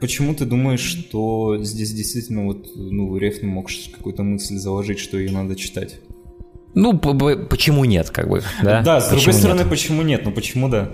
почему 0.00 0.34
ты 0.34 0.44
думаешь, 0.44 0.80
что 0.80 1.58
здесь 1.62 1.92
действительно 1.92 2.46
вот, 2.46 2.66
ну, 2.74 3.16
Рефн 3.16 3.46
мог 3.46 3.68
какую-то 3.94 4.24
мысль 4.24 4.56
заложить, 4.56 4.98
что 4.98 5.18
ее 5.18 5.30
надо 5.30 5.54
читать? 5.54 6.00
Ну, 6.76 6.98
почему 6.98 7.86
нет, 7.86 8.10
как 8.10 8.28
бы, 8.28 8.42
да? 8.62 8.82
Да, 8.82 9.00
с 9.00 9.08
другой 9.08 9.32
стороны, 9.32 9.60
нет? 9.60 9.70
почему 9.70 10.02
нет, 10.02 10.22
ну 10.26 10.30
почему 10.30 10.68
да? 10.68 10.90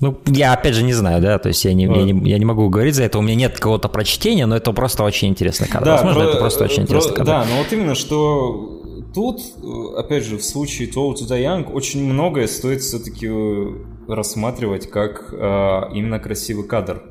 Ну, 0.00 0.18
я 0.26 0.54
опять 0.54 0.74
же 0.74 0.82
не 0.82 0.94
знаю, 0.94 1.20
да, 1.20 1.38
то 1.38 1.48
есть 1.48 1.62
я 1.66 1.74
не, 1.74 1.86
вот. 1.86 1.98
я, 1.98 2.04
не, 2.04 2.30
я 2.30 2.38
не 2.38 2.46
могу 2.46 2.66
говорить 2.70 2.94
за 2.94 3.02
это, 3.02 3.18
у 3.18 3.22
меня 3.22 3.34
нет 3.34 3.54
какого-то 3.56 3.90
прочтения, 3.90 4.46
но 4.46 4.56
это 4.56 4.72
просто 4.72 5.04
очень 5.04 5.28
интересный 5.28 5.68
кадр. 5.68 5.84
Да, 5.84 5.92
Возможно, 5.96 6.22
про, 6.22 6.30
это 6.30 6.38
просто 6.38 6.64
очень 6.64 6.76
про, 6.76 6.82
интересный 6.84 7.14
кадр. 7.14 7.26
Да, 7.26 7.44
но 7.44 7.58
вот 7.58 7.70
именно, 7.74 7.94
что 7.94 9.04
тут, 9.14 9.42
опять 9.98 10.24
же, 10.24 10.38
в 10.38 10.42
случае 10.42 10.88
Toll 10.88 11.12
to 11.12 11.28
the 11.28 11.38
Young 11.38 11.70
очень 11.70 12.02
многое 12.02 12.46
стоит 12.46 12.80
все-таки 12.80 13.28
рассматривать 14.08 14.90
как 14.90 15.34
а, 15.34 15.90
именно 15.92 16.18
красивый 16.18 16.66
кадр. 16.66 17.02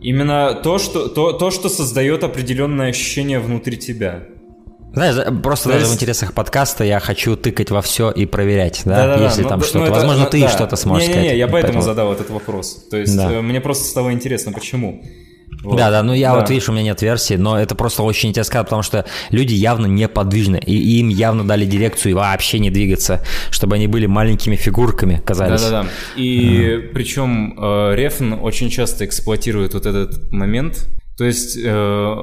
Именно 0.00 0.54
то 0.64 0.78
что, 0.78 1.08
то, 1.08 1.32
то, 1.32 1.52
что 1.52 1.68
создает 1.68 2.24
определенное 2.24 2.90
ощущение 2.90 3.38
внутри 3.38 3.76
тебя. 3.76 4.26
Знаешь, 4.92 5.42
просто 5.42 5.64
То 5.64 5.70
даже 5.70 5.84
есть... 5.84 5.92
в 5.92 5.94
интересах 5.96 6.32
подкаста 6.32 6.84
я 6.84 6.98
хочу 7.00 7.36
тыкать 7.36 7.70
во 7.70 7.82
все 7.82 8.10
и 8.10 8.26
проверять, 8.26 8.82
да, 8.84 9.06
да, 9.06 9.16
да 9.18 9.24
если 9.24 9.42
да, 9.42 9.50
там 9.50 9.58
ну, 9.60 9.64
что-то. 9.64 9.84
Ну, 9.84 9.90
Возможно, 9.90 10.22
это, 10.22 10.30
ты 10.32 10.40
да. 10.40 10.48
что-то 10.48 10.76
сможешь 10.76 11.08
не, 11.08 11.14
не, 11.14 11.20
не, 11.20 11.24
сказать. 11.26 11.38
я 11.38 11.46
поэтому, 11.46 11.62
поэтому 11.62 11.82
задал 11.82 12.12
этот 12.12 12.30
вопрос. 12.30 12.86
То 12.90 12.96
есть 12.96 13.16
да. 13.16 13.32
Э, 13.32 13.40
мне 13.42 13.60
просто 13.60 13.84
стало 13.84 14.12
интересно, 14.12 14.52
почему. 14.52 15.02
Вот. 15.62 15.76
Да, 15.76 15.90
да, 15.90 16.02
ну 16.02 16.12
я 16.12 16.32
да. 16.32 16.40
вот 16.40 16.50
видишь, 16.50 16.68
у 16.68 16.72
меня 16.72 16.82
нет 16.82 17.02
версии, 17.02 17.34
но 17.34 17.58
это 17.58 17.74
просто 17.74 18.02
очень 18.02 18.28
интересно, 18.28 18.62
потому 18.62 18.82
что 18.82 19.04
люди 19.30 19.54
явно 19.54 19.86
неподвижны, 19.86 20.60
и 20.64 21.00
им 21.00 21.08
явно 21.08 21.46
дали 21.46 21.64
дирекцию 21.64 22.16
вообще 22.16 22.58
не 22.58 22.70
двигаться, 22.70 23.22
чтобы 23.50 23.76
они 23.76 23.88
были 23.88 24.06
маленькими 24.06 24.56
фигурками, 24.56 25.20
казались. 25.24 25.62
Да, 25.62 25.70
да, 25.70 25.82
да. 25.82 25.88
И 26.16 26.60
mm. 26.60 26.80
причем 26.92 27.58
э, 27.58 27.94
Рефн 27.96 28.34
очень 28.34 28.70
часто 28.70 29.04
эксплуатирует 29.04 29.74
вот 29.74 29.86
этот 29.86 30.30
момент. 30.32 30.86
То 31.16 31.24
есть 31.24 31.58
э, 31.62 32.14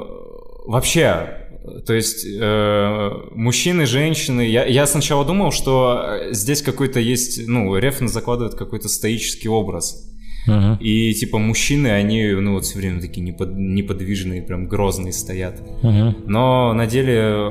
вообще 0.65 1.44
то 1.85 1.93
есть 1.93 2.25
э, 2.25 3.11
мужчины, 3.31 3.85
женщины. 3.85 4.41
Я, 4.41 4.65
я 4.65 4.85
сначала 4.85 5.25
думал, 5.25 5.51
что 5.51 6.19
здесь 6.31 6.61
какой-то 6.61 6.99
есть, 6.99 7.47
ну, 7.47 7.75
Рефн 7.77 8.07
закладывает 8.07 8.55
какой-то 8.55 8.87
стоический 8.87 9.49
образ. 9.49 10.11
Uh-huh. 10.47 10.77
И 10.79 11.13
типа 11.15 11.39
мужчины, 11.39 11.87
они, 11.87 12.23
ну 12.33 12.53
вот 12.53 12.65
все 12.65 12.77
время 12.77 13.01
такие 13.01 13.23
непод, 13.23 13.49
неподвижные, 13.53 14.43
прям 14.43 14.67
грозные 14.67 15.11
стоят. 15.11 15.59
Uh-huh. 15.81 16.15
Но 16.27 16.73
на 16.73 16.85
деле, 16.85 17.49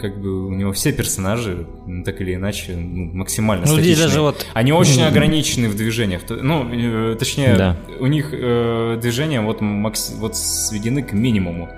как 0.00 0.20
бы 0.20 0.48
у 0.48 0.52
него 0.52 0.72
все 0.72 0.92
персонажи, 0.92 1.66
так 2.04 2.20
или 2.20 2.34
иначе, 2.34 2.74
ну, 2.74 3.12
максимально 3.12 3.66
ну, 3.66 3.74
статичные. 3.74 4.06
Даже 4.08 4.20
вот... 4.22 4.44
Они 4.54 4.72
очень 4.72 5.02
uh-huh. 5.02 5.08
ограничены 5.08 5.68
в 5.68 5.76
движениях. 5.76 6.22
Ну, 6.28 6.68
э, 6.68 7.16
точнее, 7.16 7.54
да. 7.54 7.76
у 8.00 8.06
них 8.06 8.30
э, 8.32 8.98
движения 9.00 9.40
вот, 9.40 9.60
макс, 9.60 10.12
вот 10.18 10.36
сведены 10.36 11.02
к 11.02 11.12
минимуму. 11.12 11.68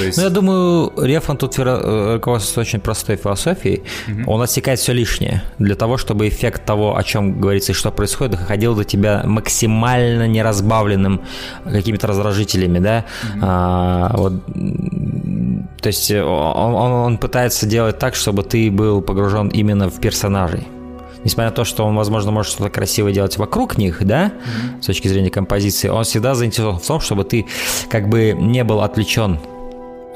Есть... 0.00 0.18
Ну, 0.18 0.24
я 0.24 0.30
думаю, 0.30 0.92
Рефан 0.96 1.36
тут 1.36 1.58
э, 1.58 2.14
руководствуется 2.14 2.60
очень 2.60 2.80
простой 2.80 3.16
философией. 3.16 3.82
Угу. 4.08 4.32
Он 4.32 4.42
отсекает 4.42 4.78
все 4.78 4.92
лишнее 4.92 5.42
для 5.58 5.74
того, 5.74 5.96
чтобы 5.96 6.28
эффект 6.28 6.64
того, 6.64 6.96
о 6.96 7.02
чем 7.02 7.40
говорится 7.40 7.72
и 7.72 7.74
что 7.74 7.90
происходит, 7.90 8.38
доходил 8.38 8.74
до 8.74 8.84
тебя 8.84 9.22
максимально 9.24 10.26
неразбавленным 10.26 11.22
какими-то 11.64 12.06
раздражителями, 12.06 12.78
да. 12.78 13.04
Угу. 13.34 13.40
А, 13.42 14.16
вот 14.16 14.32
То 15.80 15.86
есть 15.88 16.10
он, 16.10 16.74
он, 16.74 16.92
он 16.92 17.18
пытается 17.18 17.66
делать 17.66 17.98
так, 17.98 18.14
чтобы 18.14 18.42
ты 18.42 18.70
был 18.70 19.02
погружен 19.02 19.48
именно 19.48 19.88
в 19.90 20.00
персонажей. 20.00 20.66
Несмотря 21.24 21.50
на 21.50 21.56
то, 21.56 21.64
что 21.64 21.86
он, 21.86 21.96
возможно, 21.96 22.30
может 22.30 22.52
что-то 22.52 22.68
красивое 22.68 23.12
делать 23.12 23.38
вокруг 23.38 23.78
них, 23.78 24.04
да, 24.04 24.26
mm-hmm. 24.26 24.82
с 24.82 24.86
точки 24.86 25.08
зрения 25.08 25.30
композиции, 25.30 25.88
он 25.88 26.04
всегда 26.04 26.34
заинтересован 26.34 26.78
в 26.78 26.86
том, 26.86 27.00
чтобы 27.00 27.24
ты 27.24 27.46
как 27.88 28.10
бы 28.10 28.36
не 28.38 28.62
был 28.62 28.82
отвлечен 28.82 29.38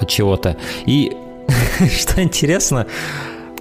от 0.01 0.09
чего-то. 0.09 0.57
И 0.87 1.17
что 1.99 2.23
интересно, 2.23 2.87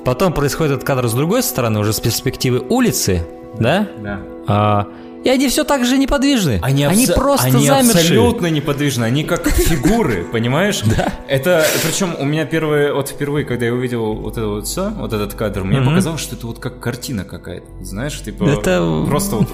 потом 0.06 0.34
происходит 0.34 0.74
этот 0.74 0.88
кадр 0.88 1.08
с 1.08 1.14
другой 1.14 1.44
стороны, 1.44 1.80
уже 1.80 1.94
с 1.94 2.00
перспективы 2.00 2.64
улицы, 2.70 3.24
да? 3.60 3.88
Да. 4.00 4.20
А, 4.48 4.88
и 5.28 5.30
они 5.30 5.50
все 5.50 5.66
так 5.66 5.84
же 5.86 5.98
неподвижны. 5.98 6.60
Они, 6.62 6.86
они 6.86 7.04
абсо- 7.06 7.16
просто 7.16 7.48
они 7.48 7.68
замершие. 7.68 7.92
абсолютно 8.20 8.48
неподвижны. 8.48 9.04
Они 9.04 9.26
как 9.26 9.46
фигуры, 9.70 10.24
понимаешь? 10.32 10.82
Да. 10.86 11.12
Это, 11.28 11.66
причем 11.84 12.16
у 12.18 12.24
меня 12.24 12.46
первое, 12.46 12.94
вот 12.94 13.10
впервые, 13.10 13.44
когда 13.46 13.66
я 13.66 13.74
увидел 13.74 14.14
вот 14.14 14.38
это 14.38 14.48
вот 14.48 14.68
все, 14.68 14.90
вот 14.90 15.12
этот 15.12 15.34
кадр, 15.34 15.66
мне 15.66 15.82
показалось, 15.82 16.22
что 16.22 16.36
это 16.38 16.48
вот 16.48 16.60
как 16.60 16.80
картина 16.80 17.26
какая-то. 17.26 17.68
Знаешь, 17.82 18.18
типа 18.24 18.46
Это- 18.46 19.04
просто 19.06 19.36
вот 19.36 19.50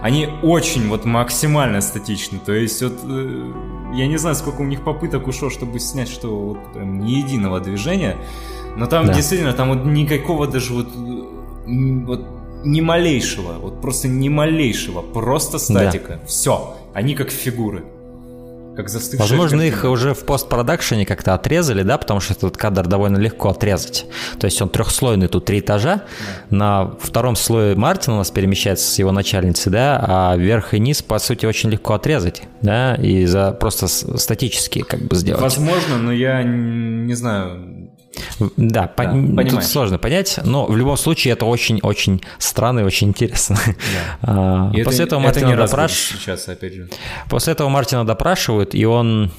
они 0.00 0.28
очень 0.42 0.88
вот 0.88 1.04
максимально 1.04 1.82
статичны. 1.82 2.38
То 2.46 2.52
есть 2.52 2.82
вот 2.82 2.94
э, 3.06 3.52
я 3.94 4.06
не 4.06 4.16
знаю, 4.16 4.34
сколько 4.34 4.62
у 4.62 4.64
них 4.64 4.82
попыток 4.82 5.28
ушло, 5.28 5.50
чтобы 5.50 5.78
снять, 5.78 6.08
что 6.08 6.28
вот 6.34 6.72
прям 6.72 7.04
ни 7.04 7.10
единого 7.10 7.60
движения. 7.60 8.16
Но 8.78 8.86
там 8.86 9.06
Да. 9.08 9.12
действительно, 9.12 9.52
там 9.52 9.68
вот 9.68 9.84
никакого 9.84 10.46
даже 10.46 10.72
вот, 10.72 10.88
вот 12.06 12.26
ни 12.64 12.80
малейшего, 12.80 13.54
вот 13.54 13.80
просто 13.80 14.08
ни 14.08 14.28
малейшего, 14.28 15.02
просто 15.02 15.58
статика. 15.58 16.20
Все. 16.26 16.76
Они 16.94 17.14
как 17.14 17.30
фигуры. 17.30 17.84
Как 18.76 18.88
застывшие 18.88 19.28
Возможно, 19.28 19.58
картины. 19.58 19.76
их 19.76 19.84
уже 19.84 20.14
в 20.14 20.24
постпродакшене 20.24 21.04
как-то 21.04 21.34
отрезали, 21.34 21.82
да, 21.82 21.98
потому 21.98 22.20
что 22.20 22.32
этот 22.32 22.56
кадр 22.56 22.86
довольно 22.86 23.18
легко 23.18 23.50
отрезать. 23.50 24.06
То 24.40 24.46
есть 24.46 24.62
он 24.62 24.70
трехслойный, 24.70 25.28
тут 25.28 25.44
три 25.44 25.60
этажа. 25.60 26.04
На 26.48 26.94
втором 26.98 27.36
слое 27.36 27.76
Мартин 27.76 28.14
у 28.14 28.16
нас 28.16 28.30
перемещается 28.30 28.90
с 28.90 28.98
его 28.98 29.12
начальницей, 29.12 29.70
да, 29.70 30.02
а 30.02 30.36
верх 30.38 30.72
и 30.72 30.78
низ, 30.78 31.02
по 31.02 31.18
сути, 31.18 31.44
очень 31.44 31.68
легко 31.68 31.92
отрезать, 31.92 32.44
да, 32.62 32.94
и 32.94 33.26
за 33.26 33.52
просто 33.52 33.88
статически 33.88 34.80
как 34.80 35.00
бы 35.02 35.16
сделать. 35.16 35.42
Возможно, 35.42 35.98
но 35.98 36.10
я 36.10 36.42
не 36.42 37.12
знаю. 37.12 37.90
Да, 38.56 38.86
по- 38.88 39.04
Да, 39.04 39.10
тут 39.12 39.36
понимаешь. 39.36 39.66
сложно 39.66 39.98
понять, 39.98 40.38
но 40.44 40.66
в 40.66 40.76
любом 40.76 40.96
случае 40.96 41.32
это 41.32 41.44
очень-очень 41.46 42.22
странно 42.38 42.80
и 42.80 42.82
очень 42.84 43.08
интересно. 43.08 43.58
А, 44.22 44.70
И 44.74 44.82
После 44.82 45.04
это, 45.04 45.16
этого 45.16 45.20
это 45.20 45.26
Мартина 45.28 45.46
не 45.48 45.54
раз 45.54 45.70
будет 45.70 45.80
допраш- 45.80 45.88
встречаться, 45.94 46.52
опять 46.52 46.74
же. 46.74 46.88
После 47.28 47.52
этого 47.52 47.68
Мартина 47.68 48.04
допрашивают, 48.06 48.74
и 48.74 48.84
он 48.84 49.30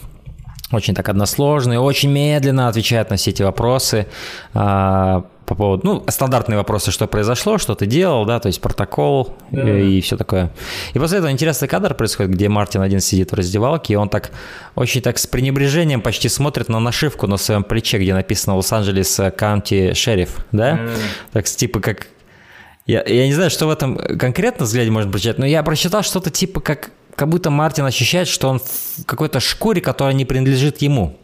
очень 0.77 0.93
так 0.95 1.09
односложный, 1.09 1.77
очень 1.77 2.11
медленно 2.11 2.67
отвечает 2.67 3.09
на 3.09 3.15
все 3.15 3.31
эти 3.31 3.43
вопросы 3.43 4.07
а, 4.53 5.25
по 5.45 5.55
поводу, 5.55 5.81
ну, 5.85 6.03
стандартные 6.07 6.57
вопросы, 6.57 6.91
что 6.91 7.07
произошло, 7.07 7.57
что 7.57 7.75
ты 7.75 7.85
делал, 7.85 8.25
да, 8.25 8.39
то 8.39 8.47
есть 8.47 8.61
протокол 8.61 9.35
и, 9.51 10.01
все 10.01 10.17
такое. 10.17 10.51
И 10.93 10.99
после 10.99 11.17
этого 11.17 11.31
интересный 11.31 11.67
кадр 11.67 11.93
происходит, 11.93 12.31
где 12.31 12.49
Мартин 12.49 12.81
один 12.81 12.99
сидит 12.99 13.31
в 13.31 13.35
раздевалке, 13.35 13.93
и 13.93 13.95
он 13.95 14.09
так 14.09 14.31
очень 14.75 15.01
так 15.01 15.17
с 15.17 15.27
пренебрежением 15.27 16.01
почти 16.01 16.29
смотрит 16.29 16.69
на 16.69 16.79
нашивку 16.79 17.27
на 17.27 17.37
своем 17.37 17.63
плече, 17.63 17.97
где 17.97 18.13
написано 18.13 18.55
Лос-Анджелес 18.55 19.19
Каунти 19.37 19.93
Шериф, 19.93 20.45
да, 20.51 20.79
так 21.31 21.47
с 21.47 21.55
типа 21.55 21.79
как 21.79 22.07
я, 22.85 23.01
я 23.05 23.27
не 23.27 23.33
знаю, 23.33 23.49
что 23.49 23.67
в 23.67 23.69
этом 23.69 23.97
конкретно 23.97 24.65
взгляде 24.65 24.91
можно 24.91 25.09
прочитать, 25.09 25.37
но 25.37 25.45
я 25.45 25.63
прочитал 25.63 26.03
что-то 26.03 26.29
типа 26.31 26.59
как, 26.59 26.91
как 27.15 27.29
будто 27.29 27.49
Мартин 27.49 27.85
ощущает, 27.85 28.27
что 28.27 28.49
он 28.49 28.59
в 28.59 29.05
какой-то 29.05 29.39
шкуре, 29.39 29.81
которая 29.81 30.13
не 30.13 30.25
принадлежит 30.25 30.81
ему. 30.81 31.17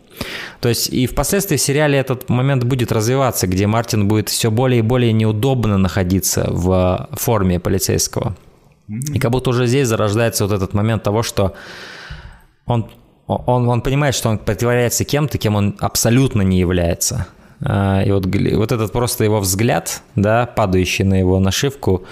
То 0.60 0.70
есть 0.70 0.90
и 0.90 1.08
впоследствии 1.08 1.56
в 1.56 1.62
сериале 1.62 1.98
этот 1.98 2.30
момент 2.30 2.64
будет 2.64 2.92
развиваться, 2.92 3.48
где 3.48 3.68
Мартин 3.68 4.08
будет 4.08 4.30
все 4.30 4.52
более 4.52 4.80
и 4.80 4.82
более 4.82 5.14
неудобно 5.14 5.78
находиться 5.78 6.46
в 6.50 7.10
форме 7.14 7.60
полицейского. 7.60 8.36
И 8.88 9.20
как 9.20 9.32
будто 9.32 9.52
уже 9.52 9.68
здесь 9.68 9.88
зарождается 9.88 10.46
вот 10.46 10.54
этот 10.54 10.74
момент 10.74 11.04
того, 11.04 11.24
что 11.24 11.54
он, 12.66 12.90
он, 13.28 13.70
он 13.70 13.82
понимает, 13.82 14.16
что 14.16 14.30
он 14.30 14.40
притворяется 14.40 15.06
кем-то, 15.06 15.38
кем 15.38 15.56
он 15.56 15.76
абсолютно 15.80 16.42
не 16.42 16.60
является. 16.60 17.28
А, 17.62 18.02
И 18.04 18.12
вот, 18.12 18.26
вот 18.26 18.72
этот 18.72 18.92
просто 18.92 19.24
его 19.24 19.40
взгляд, 19.40 20.02
да, 20.16 20.48
падающий 20.48 21.06
на 21.06 21.20
его 21.20 21.40
нашивку, 21.40 22.06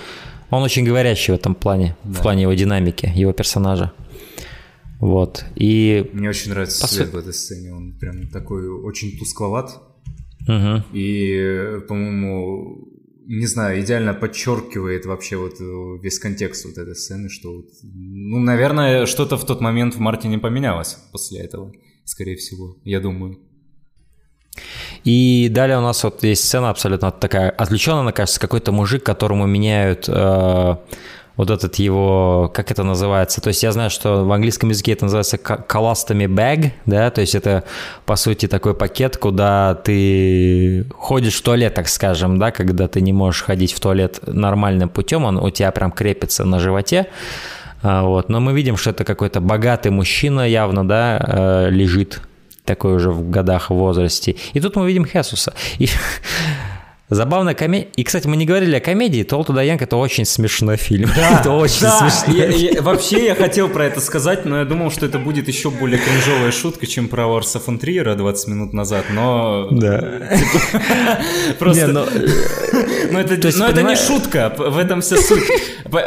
он 0.49 0.63
очень 0.63 0.85
говорящий 0.85 1.33
в 1.33 1.35
этом 1.35 1.55
плане, 1.55 1.95
в 2.03 2.21
плане 2.21 2.43
его 2.43 2.53
динамики, 2.53 3.11
его 3.15 3.33
персонажа. 3.33 3.91
Вот. 4.99 5.45
И 5.55 6.09
Мне 6.13 6.29
очень 6.29 6.51
нравится 6.51 6.81
По 6.81 6.87
свет 6.87 7.07
су- 7.09 7.13
в 7.13 7.19
этой 7.19 7.33
сцене. 7.33 7.73
Он 7.73 7.93
прям 7.99 8.27
такой 8.29 8.67
очень 8.67 9.17
тускловат. 9.17 9.79
мгм. 10.47 10.83
И, 10.93 11.79
по-моему, 11.87 12.87
не 13.27 13.45
знаю, 13.45 13.81
идеально 13.81 14.13
подчеркивает 14.13 15.05
вообще 15.05 15.35
вот 15.37 15.59
э, 15.59 15.99
весь 16.01 16.17
контекст 16.17 16.65
вот 16.65 16.77
этой 16.77 16.95
сцены, 16.95 17.29
что 17.29 17.57
вот, 17.57 17.65
ну, 17.83 18.39
наверное, 18.39 19.05
что-то 19.05 19.37
в 19.37 19.45
тот 19.45 19.61
момент 19.61 19.95
в 19.95 19.99
Мартине 19.99 20.39
поменялось 20.39 20.97
после 21.11 21.41
этого, 21.41 21.73
скорее 22.05 22.37
всего, 22.37 22.77
я 22.85 22.99
думаю. 23.01 23.37
И 25.03 25.49
далее 25.49 25.77
у 25.77 25.81
нас 25.81 26.03
вот 26.03 26.23
есть 26.23 26.43
сцена 26.45 26.69
абсолютно 26.69 27.11
такая 27.11 27.49
отвлеченная, 27.49 28.01
она 28.01 28.11
кажется, 28.11 28.39
какой-то 28.39 28.71
мужик, 28.71 29.03
которому 29.03 29.45
меняют 29.45 30.05
э, 30.07 30.75
вот 31.37 31.51
этот 31.51 31.75
его, 31.75 32.51
как 32.53 32.71
это 32.71 32.83
называется, 32.83 33.41
то 33.41 33.49
есть 33.49 33.61
я 33.61 33.71
знаю, 33.71 33.91
что 33.91 34.25
в 34.25 34.31
английском 34.31 34.69
языке 34.69 34.93
это 34.93 35.05
называется 35.05 35.37
colostomy 35.37 36.25
bag, 36.25 36.71
да, 36.87 37.11
то 37.11 37.21
есть 37.21 37.35
это 37.35 37.63
по 38.05 38.15
сути 38.15 38.47
такой 38.47 38.73
пакет, 38.73 39.17
куда 39.17 39.75
ты 39.75 40.87
ходишь 40.97 41.35
в 41.35 41.43
туалет, 41.43 41.75
так 41.75 41.87
скажем, 41.87 42.39
да, 42.39 42.51
когда 42.51 42.87
ты 42.87 43.01
не 43.01 43.13
можешь 43.13 43.43
ходить 43.43 43.71
в 43.71 43.79
туалет 43.79 44.19
нормальным 44.25 44.89
путем, 44.89 45.25
он 45.25 45.37
у 45.37 45.51
тебя 45.51 45.71
прям 45.71 45.91
крепится 45.91 46.43
на 46.43 46.59
животе, 46.59 47.07
А, 47.83 48.01
вот, 48.01 48.29
но 48.29 48.39
мы 48.39 48.53
видим, 48.53 48.75
что 48.75 48.89
это 48.89 49.03
какой-то 49.03 49.39
богатый 49.39 49.91
мужчина 49.91 50.47
явно, 50.49 50.87
да, 50.87 51.19
э, 51.19 51.69
лежит 51.69 52.21
такой 52.67 52.93
уже 52.93 53.09
в 53.09 53.29
годах 53.31 53.71
в 53.71 53.73
возрасте. 53.73 54.35
И 54.53 54.59
тут 54.59 54.75
мы 54.75 54.85
видим 54.87 55.05
Хесуса. 55.05 55.53
И 55.79 55.87
забавная 57.09 57.53
комедия. 57.53 57.87
И, 57.95 58.03
кстати, 58.03 58.27
мы 58.27 58.35
не 58.35 58.45
говорили 58.45 58.75
о 58.75 58.79
комедии. 58.81 59.23
Тол 59.23 59.45
Туда 59.45 59.61
Янг 59.63 59.81
это 59.81 59.95
очень 59.95 60.25
смешной 60.25 60.75
фильм. 60.77 61.09
это 61.39 61.51
очень 61.51 61.81
Да, 61.83 62.09
смешно. 62.09 62.33
я- 62.43 62.49
я- 62.49 62.81
вообще 62.81 63.25
я 63.25 63.35
хотел 63.35 63.69
про 63.69 63.85
это 63.85 64.01
сказать, 64.01 64.45
но 64.45 64.59
я 64.59 64.65
думал, 64.65 64.91
что 64.91 65.05
это 65.05 65.17
будет 65.17 65.47
еще 65.47 65.69
более 65.71 65.99
кринжовая 65.99 66.51
шутка, 66.51 66.85
чем 66.85 67.07
про 67.07 67.25
Ларса 67.25 67.59
фон 67.59 67.79
Триера 67.79 68.15
20 68.15 68.47
минут 68.49 68.73
назад, 68.73 69.05
но... 69.09 69.67
Да. 69.71 70.01
Просто... 71.59 71.87
Ну, 71.87 72.05
Но 73.11 73.19
это, 73.21 73.81
не 73.83 73.95
шутка, 73.95 74.53
в 74.57 74.77
этом 74.77 74.99
вся 75.01 75.17
суть. 75.17 75.43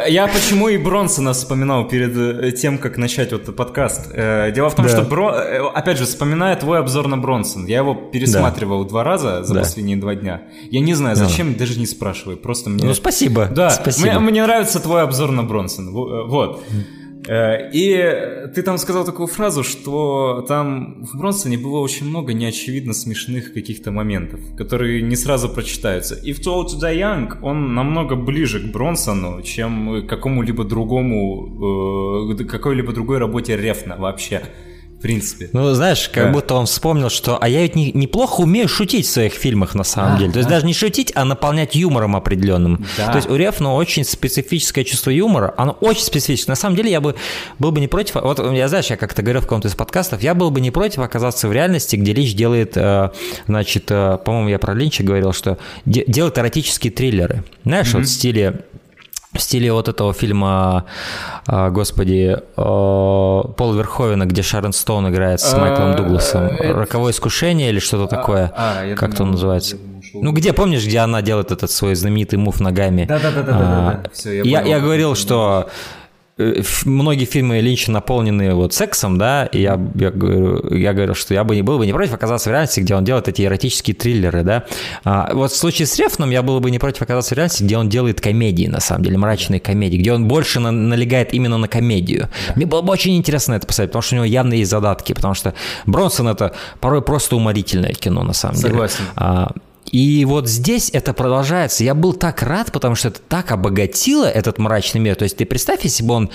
Я 0.07 0.27
почему 0.27 0.67
и 0.69 0.77
Бронсона 0.77 1.33
вспоминал 1.33 1.87
перед 1.87 2.15
э, 2.15 2.51
тем, 2.51 2.77
как 2.77 2.97
начать 2.97 3.31
вот 3.31 3.55
подкаст. 3.55 4.09
Э, 4.13 4.51
Дело 4.53 4.69
в 4.69 4.75
том, 4.75 4.85
Да. 4.85 4.91
что, 4.91 5.01
Бро- 5.03 5.33
э, 5.33 5.59
опять 5.73 5.97
же, 5.97 6.05
вспоминая 6.05 6.55
твой 6.55 6.79
обзор 6.79 7.07
на 7.07 7.17
Бронсон, 7.17 7.65
я 7.65 7.77
его 7.79 7.95
пересматривал 7.95 8.85
два 8.85 9.03
раза 9.03 9.43
за 9.43 9.53
Да. 9.53 9.59
последние 9.61 9.97
два 9.97 10.15
дня. 10.15 10.43
Я 10.69 10.79
не 10.81 10.93
знаю, 10.93 11.15
зачем, 11.15 11.55
даже 11.55 11.79
не 11.79 11.85
спрашиваю, 11.87 12.37
просто 12.37 12.69
мне... 12.69 12.85
Ну, 12.85 12.93
спасибо. 12.93 13.47
Да, 13.51 13.69
спасибо. 13.71 14.19
Мне, 14.19 14.19
мне 14.19 14.43
нравится 14.43 14.79
твой 14.79 15.01
обзор 15.03 15.31
на 15.31 15.43
Бронсон. 15.43 15.91
Во- 15.91 16.25
Вот. 16.25 16.63
Э, 16.69 16.73
И 17.27 18.49
ты 18.55 18.61
там 18.63 18.77
сказал 18.77 19.05
такую 19.05 19.27
фразу, 19.27 19.63
что 19.63 20.43
там 20.47 21.05
в 21.05 21.17
Бронсоне 21.17 21.57
было 21.57 21.79
очень 21.79 22.07
много 22.07 22.33
неочевидно 22.33 22.93
смешных 22.93 23.53
каких-то 23.53 23.91
моментов, 23.91 24.39
которые 24.57 25.01
не 25.01 25.15
сразу 25.15 25.49
прочитаются. 25.49 26.15
И 26.15 26.33
в 26.33 26.39
Old 26.39 26.67
to 26.67 26.79
Die 26.81 26.97
Young 26.97 27.37
он 27.41 27.75
намного 27.75 28.15
ближе 28.15 28.59
к 28.59 28.71
Бронсону, 28.71 29.41
чем 29.43 30.05
к 30.05 30.09
какому-либо 30.09 30.63
другому, 30.63 32.29
э, 32.31 32.43
какой-либо 32.45 32.91
другой 32.91 33.19
работе 33.19 33.55
Рефна 33.55 33.97
вообще, 33.97 34.41
в 35.01 35.03
принципе. 35.03 35.49
Ну, 35.51 35.73
знаешь, 35.73 36.07
как 36.09 36.25
Да. 36.25 36.31
будто 36.31 36.53
он 36.53 36.67
вспомнил, 36.67 37.09
что 37.09 37.39
а 37.41 37.49
я 37.49 37.61
ведь 37.63 37.75
не- 37.75 37.91
неплохо 37.91 38.41
умею 38.41 38.67
шутить 38.67 39.07
в 39.07 39.09
своих 39.09 39.33
фильмах 39.33 39.73
на 39.73 39.83
самом 39.83 40.19
деле. 40.19 40.31
То 40.31 40.37
есть 40.37 40.47
даже 40.49 40.63
не 40.63 40.75
шутить, 40.75 41.11
а 41.15 41.25
наполнять 41.25 41.73
юмором 41.73 42.15
определенным. 42.15 42.85
Да. 42.97 43.07
То 43.11 43.17
есть 43.17 43.27
у 43.27 43.35
Рефна 43.35 43.73
очень 43.73 44.03
специфическое 44.05 44.83
чувство 44.83 45.09
юмора. 45.09 45.55
Оно 45.57 45.71
очень 45.81 46.03
специфическое. 46.03 46.51
На 46.51 46.55
самом 46.55 46.75
деле 46.75 46.91
я 46.91 47.01
бы 47.01 47.15
был 47.57 47.71
бы 47.71 47.79
не 47.79 47.87
против... 47.87 48.13
Вот 48.13 48.39
я, 48.53 48.67
знаешь, 48.67 48.91
я 48.91 48.95
как-то 48.97 49.23
говорил 49.23 49.41
в 49.41 49.45
каком-то 49.45 49.67
из 49.69 49.73
подкастов, 49.75 50.21
я 50.21 50.35
был 50.35 50.51
бы 50.51 50.61
не 50.61 50.69
против 50.69 50.99
оказаться 50.99 51.47
в 51.47 51.51
реальности, 51.51 51.95
где 51.95 52.13
Линч 52.13 52.35
делает, 52.35 52.73
э, 52.77 53.09
значит, 53.47 53.85
э, 53.89 54.19
по-моему, 54.23 54.49
я 54.49 54.59
про 54.59 54.75
Линча 54.75 55.01
говорил, 55.03 55.33
что 55.33 55.57
де- 55.87 56.03
делает 56.05 56.37
эротические 56.37 56.91
триллеры. 56.91 57.43
Знаешь, 57.65 57.91
вот 57.93 58.03
в 58.03 58.07
стиле 58.07 58.61
в 59.33 59.39
стиле 59.39 59.71
вот 59.71 59.87
этого 59.87 60.13
фильма, 60.13 60.85
а, 61.47 61.69
господи, 61.69 62.37
Пол 62.55 63.73
Верховена, 63.73 64.25
где 64.25 64.41
Шарон 64.41 64.73
Стоун 64.73 65.09
играет 65.09 65.39
с 65.39 65.53
А, 65.53 65.57
Майклом 65.59 65.95
Дугласом. 65.95 66.43
это- 66.47 66.73
«Роковое 66.73 67.11
искушение» 67.11 67.69
или 67.69 67.79
что-то 67.79 68.07
такое. 68.07 68.51
а, 68.55 68.85
я 68.85 68.95
как 68.95 69.09
это 69.09 69.19
думал, 69.19 69.33
называется? 69.33 69.77
Ну, 70.13 70.31
где, 70.33 70.51
помнишь, 70.51 70.85
где 70.85 70.99
она 70.99 71.21
делает 71.21 71.51
этот 71.51 71.71
свой 71.71 71.95
знаменитый 71.95 72.37
мув 72.37 72.59
ногами? 72.59 73.05
Да-да-да-да-да-да. 73.05 74.01
А, 74.03 74.09
Всё, 74.13 74.31
я 74.43 74.79
говорил, 74.79 75.15
что 75.15 75.69
э, 75.69 75.71
многие 76.85 77.25
фильмы 77.25 77.59
Линча 77.59 77.91
наполнены 77.91 78.53
вот 78.53 78.73
сексом, 78.73 79.17
да, 79.17 79.45
и 79.45 79.61
я, 79.61 79.79
я, 79.95 80.11
говорю, 80.11 80.75
я 80.75 80.93
говорил, 80.93 81.15
что 81.15 81.33
я 81.33 81.43
бы 81.43 81.55
не 81.55 81.61
был 81.61 81.77
бы 81.77 81.85
не 81.85 81.93
против 81.93 82.13
оказаться 82.13 82.49
в 82.49 82.51
реальности, 82.51 82.79
где 82.79 82.95
он 82.95 83.03
делает 83.03 83.27
эти 83.27 83.43
эротические 83.43 83.95
триллеры, 83.95 84.43
да. 84.43 84.65
А, 85.03 85.31
вот 85.33 85.51
в 85.51 85.55
случае 85.55 85.85
с 85.85 85.97
Рефном 85.97 86.29
я 86.31 86.41
был 86.41 86.59
бы 86.59 86.71
не 86.71 86.79
против 86.79 87.01
оказаться 87.01 87.35
в 87.35 87.37
реальности, 87.37 87.63
где 87.63 87.77
он 87.77 87.89
делает 87.89 88.21
комедии, 88.21 88.67
на 88.67 88.79
самом 88.79 89.03
деле, 89.03 89.17
мрачные 89.17 89.59
комедии, 89.59 89.97
где 89.97 90.13
он 90.13 90.27
больше 90.27 90.59
на, 90.59 90.71
налегает 90.71 91.33
именно 91.33 91.57
на 91.57 91.67
комедию. 91.67 92.29
Мне 92.55 92.65
было 92.65 92.81
бы 92.81 92.91
очень 92.91 93.17
интересно 93.17 93.53
это 93.53 93.67
посмотреть, 93.67 93.91
потому 93.91 94.01
что 94.01 94.15
у 94.15 94.17
него 94.17 94.25
явно 94.25 94.53
есть 94.53 94.71
задатки, 94.71 95.13
потому 95.13 95.33
что 95.33 95.53
Бронсон 95.85 96.27
это 96.27 96.53
порой 96.79 97.01
просто 97.01 97.35
уморительное 97.35 97.93
кино, 97.93 98.23
на 98.23 98.33
самом 98.33 98.55
Согласен. 98.55 98.97
деле. 98.97 99.09
Согласен. 99.15 99.61
И 99.91 100.23
вот 100.25 100.47
здесь 100.47 100.89
это 100.93 101.13
продолжается. 101.13 101.83
Я 101.83 101.93
был 101.93 102.13
так 102.13 102.41
рад, 102.41 102.71
потому 102.71 102.95
что 102.95 103.09
это 103.09 103.19
так 103.27 103.51
обогатило 103.51 104.25
этот 104.25 104.57
мрачный 104.57 105.01
мир. 105.01 105.15
То 105.15 105.23
есть 105.23 105.37
ты 105.37 105.45
представь, 105.45 105.83
если 105.83 106.03
бы 106.03 106.13
он 106.13 106.29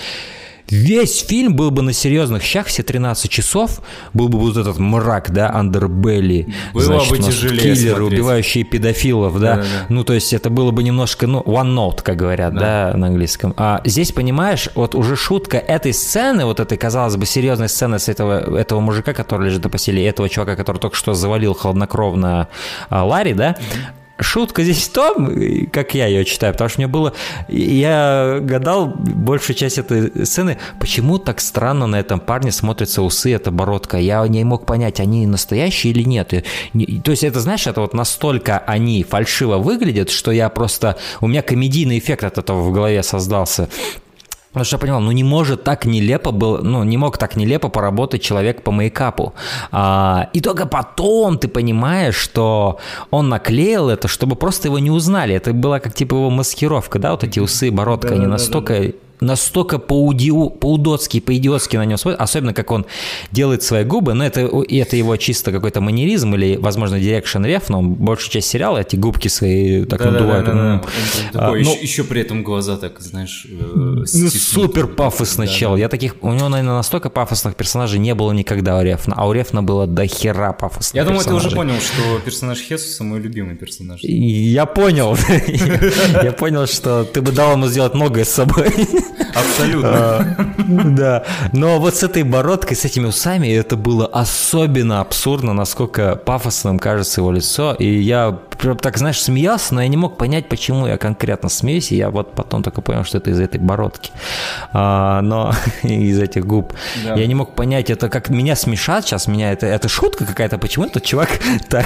Весь 0.69 1.25
фильм 1.25 1.55
был 1.55 1.71
бы 1.71 1.81
на 1.81 1.93
серьезных 1.93 2.43
щах, 2.43 2.67
все 2.67 2.83
13 2.83 3.31
часов, 3.31 3.81
был 4.13 4.27
бы 4.27 4.37
вот 4.37 4.57
этот 4.57 4.77
мрак, 4.77 5.31
да, 5.31 5.49
андербелли, 5.49 6.53
было 6.73 6.83
значит, 6.83 7.09
бы 7.09 7.17
тяжелее 7.19 7.73
киллеры, 7.73 7.95
смотреть. 7.95 8.19
убивающие 8.19 8.63
педофилов, 8.65 9.39
да? 9.39 9.55
Да, 9.55 9.61
да, 9.61 9.67
ну, 9.87 10.03
то 10.03 10.13
есть 10.13 10.33
это 10.33 10.49
было 10.49 10.71
бы 10.71 10.83
немножко, 10.83 11.25
ну, 11.25 11.41
one 11.41 11.73
note, 11.73 12.01
как 12.03 12.17
говорят, 12.17 12.53
да, 12.53 12.91
да 12.91 12.97
на 12.97 13.07
английском. 13.07 13.53
А 13.55 13.81
здесь, 13.85 14.11
понимаешь, 14.11 14.69
вот 14.75 14.93
уже 14.93 15.15
шутка 15.15 15.57
этой 15.57 15.93
сцены, 15.93 16.43
вот 16.43 16.59
этой, 16.59 16.77
казалось 16.77 17.15
бы, 17.15 17.25
серьезной 17.25 17.69
сцены 17.69 17.97
с 17.97 18.09
этого, 18.09 18.57
этого 18.57 18.81
мужика, 18.81 19.13
который 19.13 19.47
лежит 19.47 19.63
на 19.63 19.69
постели, 19.69 20.03
этого 20.03 20.27
чувака, 20.27 20.57
который 20.57 20.79
только 20.79 20.97
что 20.97 21.13
завалил 21.13 21.53
хладнокровно 21.53 22.49
а, 22.89 23.05
Ларри, 23.05 23.33
да, 23.33 23.55
шутка 24.19 24.63
здесь 24.63 24.87
в 24.87 24.91
том, 24.91 25.31
как 25.71 25.93
я 25.93 26.07
ее 26.07 26.25
читаю, 26.25 26.53
потому 26.53 26.69
что 26.69 26.79
мне 26.79 26.87
было... 26.87 27.13
Я 27.47 28.39
гадал 28.41 28.87
большую 28.87 29.55
часть 29.55 29.77
этой 29.77 30.25
сцены, 30.25 30.57
почему 30.79 31.17
так 31.17 31.39
странно 31.39 31.87
на 31.87 31.99
этом 31.99 32.19
парне 32.19 32.51
смотрятся 32.51 33.01
усы, 33.01 33.33
эта 33.33 33.51
бородка. 33.51 33.97
Я 33.97 34.27
не 34.27 34.43
мог 34.43 34.65
понять, 34.65 34.99
они 34.99 35.27
настоящие 35.27 35.93
или 35.93 36.03
нет. 36.03 36.33
И, 36.33 36.99
то 36.99 37.11
есть 37.11 37.23
это, 37.23 37.39
знаешь, 37.39 37.67
это 37.67 37.81
вот 37.81 37.93
настолько 37.93 38.59
они 38.59 39.03
фальшиво 39.03 39.57
выглядят, 39.57 40.09
что 40.09 40.31
я 40.31 40.49
просто... 40.49 40.97
У 41.21 41.27
меня 41.27 41.41
комедийный 41.41 41.99
эффект 41.99 42.23
от 42.23 42.37
этого 42.37 42.61
в 42.61 42.71
голове 42.71 43.03
создался. 43.03 43.69
Потому 44.57 44.65
что 44.65 44.75
я 44.77 44.79
понимал, 44.79 45.01
ну 45.01 45.11
не 45.11 45.23
может 45.23 45.63
так 45.63 45.85
нелепо 45.85 46.31
был, 46.31 46.63
ну 46.63 46.83
не 46.83 46.97
мог 46.97 47.19
так 47.19 47.35
нелепо 47.35 47.69
поработать 47.69 48.23
человек 48.23 48.63
по 48.63 48.71
мейкапу. 48.71 49.35
А, 49.71 50.29
и 50.33 50.41
только 50.41 50.65
потом 50.65 51.37
ты 51.37 51.47
понимаешь, 51.47 52.15
что 52.15 52.79
он 53.11 53.29
наклеил 53.29 53.89
это, 53.89 54.07
чтобы 54.07 54.35
просто 54.35 54.67
его 54.67 54.79
не 54.79 54.89
узнали. 54.89 55.35
Это 55.35 55.53
была 55.53 55.79
как 55.79 55.93
типа 55.93 56.15
его 56.15 56.31
маскировка, 56.31 56.97
да, 56.97 57.11
вот 57.11 57.23
эти 57.23 57.39
усы, 57.39 57.69
бородка, 57.69 58.09
да, 58.09 58.15
они 58.15 58.25
настолько 58.25 58.73
да, 58.73 58.79
да 58.87 58.93
настолько 59.19 59.79
по-удотски, 59.79 61.19
по-идиотски 61.19 61.77
на 61.77 61.85
нем 61.85 61.97
смотрит, 61.97 62.21
особенно 62.21 62.53
как 62.53 62.71
он 62.71 62.85
делает 63.31 63.63
свои 63.63 63.83
губы, 63.83 64.13
но 64.13 64.25
это, 64.25 64.41
это 64.41 64.95
его 64.95 65.15
чисто 65.17 65.51
какой-то 65.51 65.81
манеризм 65.81 66.35
или, 66.35 66.57
возможно, 66.57 66.99
direction 66.99 67.43
Рёфна, 67.43 67.69
но 67.69 67.81
большую 67.81 68.31
часть 68.31 68.49
сериала 68.49 68.79
эти 68.79 68.95
губки 68.95 69.27
свои 69.27 69.85
так 69.85 69.99
да, 69.99 70.11
надувают. 70.11 70.45
Да, 70.45 70.53
да, 70.53 70.59
да, 70.59 70.81
да. 71.33 71.39
Такой, 71.39 71.59
а, 71.59 71.61
еще, 71.61 71.81
еще 71.81 72.03
при 72.03 72.21
этом 72.21 72.43
глаза 72.43 72.77
так, 72.77 72.99
знаешь, 72.99 73.47
э, 73.49 73.53
ну, 73.53 74.05
Супер 74.05 74.87
пафосный 74.87 75.47
да, 75.47 75.51
чел. 75.51 75.73
Да. 75.73 75.79
Я 75.79 75.89
таких, 75.89 76.15
у 76.21 76.31
него, 76.31 76.49
наверное, 76.49 76.75
настолько 76.75 77.09
пафосных 77.09 77.55
персонажей 77.55 77.99
не 77.99 78.13
было 78.13 78.31
никогда 78.31 78.77
у 78.77 78.81
Рефна, 78.81 79.15
а 79.17 79.27
у 79.27 79.33
Рефна 79.33 79.63
было 79.63 79.87
до 79.87 80.05
хера 80.05 80.53
пафосных 80.53 80.95
Я 80.95 81.05
думаю, 81.05 81.23
ты 81.23 81.33
уже 81.33 81.49
понял, 81.51 81.75
что 81.79 82.19
персонаж 82.23 82.59
Хесуса 82.59 83.03
мой 83.03 83.19
любимый 83.19 83.55
персонаж. 83.55 84.01
Я 84.03 84.65
понял. 84.65 85.17
Я 86.23 86.31
понял, 86.31 86.67
что 86.67 87.03
ты 87.03 87.21
бы 87.21 87.31
дал 87.31 87.53
ему 87.53 87.67
сделать 87.67 87.93
многое 87.93 88.25
с 88.25 88.29
собой. 88.29 88.73
Абсолютно. 89.33 89.89
А, 89.89 90.25
да. 90.67 91.23
Но 91.53 91.79
вот 91.79 91.95
с 91.95 92.03
этой 92.03 92.23
бородкой, 92.23 92.75
с 92.75 92.85
этими 92.85 93.05
усами, 93.05 93.47
это 93.47 93.75
было 93.75 94.05
особенно 94.05 95.01
абсурдно, 95.01 95.53
насколько 95.53 96.15
пафосным 96.15 96.79
кажется 96.79 97.21
его 97.21 97.31
лицо. 97.31 97.73
И 97.73 97.99
я 97.99 98.37
прям 98.57 98.77
так, 98.77 98.97
знаешь, 98.97 99.21
смеялся, 99.21 99.73
но 99.73 99.81
я 99.81 99.87
не 99.87 99.97
мог 99.97 100.17
понять, 100.17 100.49
почему 100.49 100.87
я 100.87 100.97
конкретно 100.97 101.49
смеюсь. 101.49 101.91
И 101.91 101.95
я 101.95 102.09
вот 102.09 102.33
потом 102.33 102.63
только 102.63 102.81
понял, 102.81 103.03
что 103.03 103.17
это 103.17 103.29
из 103.29 103.39
этой 103.39 103.59
бородки. 103.59 104.11
А, 104.73 105.21
но 105.21 105.53
из 105.83 106.19
этих 106.19 106.45
губ. 106.45 106.73
Да. 107.03 107.15
Я 107.15 107.27
не 107.27 107.35
мог 107.35 107.55
понять, 107.55 107.89
это 107.89 108.09
как 108.09 108.29
меня 108.29 108.55
смешат 108.55 109.05
сейчас, 109.05 109.27
меня 109.27 109.51
это, 109.51 109.65
это 109.65 109.87
шутка 109.87 110.25
какая-то, 110.25 110.57
почему 110.57 110.85
этот 110.85 111.03
чувак 111.03 111.29
так, 111.69 111.85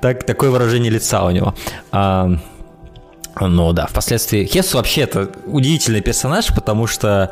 так, 0.00 0.24
такое 0.24 0.50
выражение 0.50 0.90
лица 0.90 1.24
у 1.24 1.30
него. 1.30 1.54
А, 1.90 2.30
ну 3.40 3.72
да, 3.72 3.86
впоследствии 3.86 4.44
Хесу 4.44 4.76
вообще 4.76 5.02
это 5.02 5.30
удивительный 5.46 6.00
персонаж, 6.00 6.48
потому 6.54 6.86
что 6.86 7.30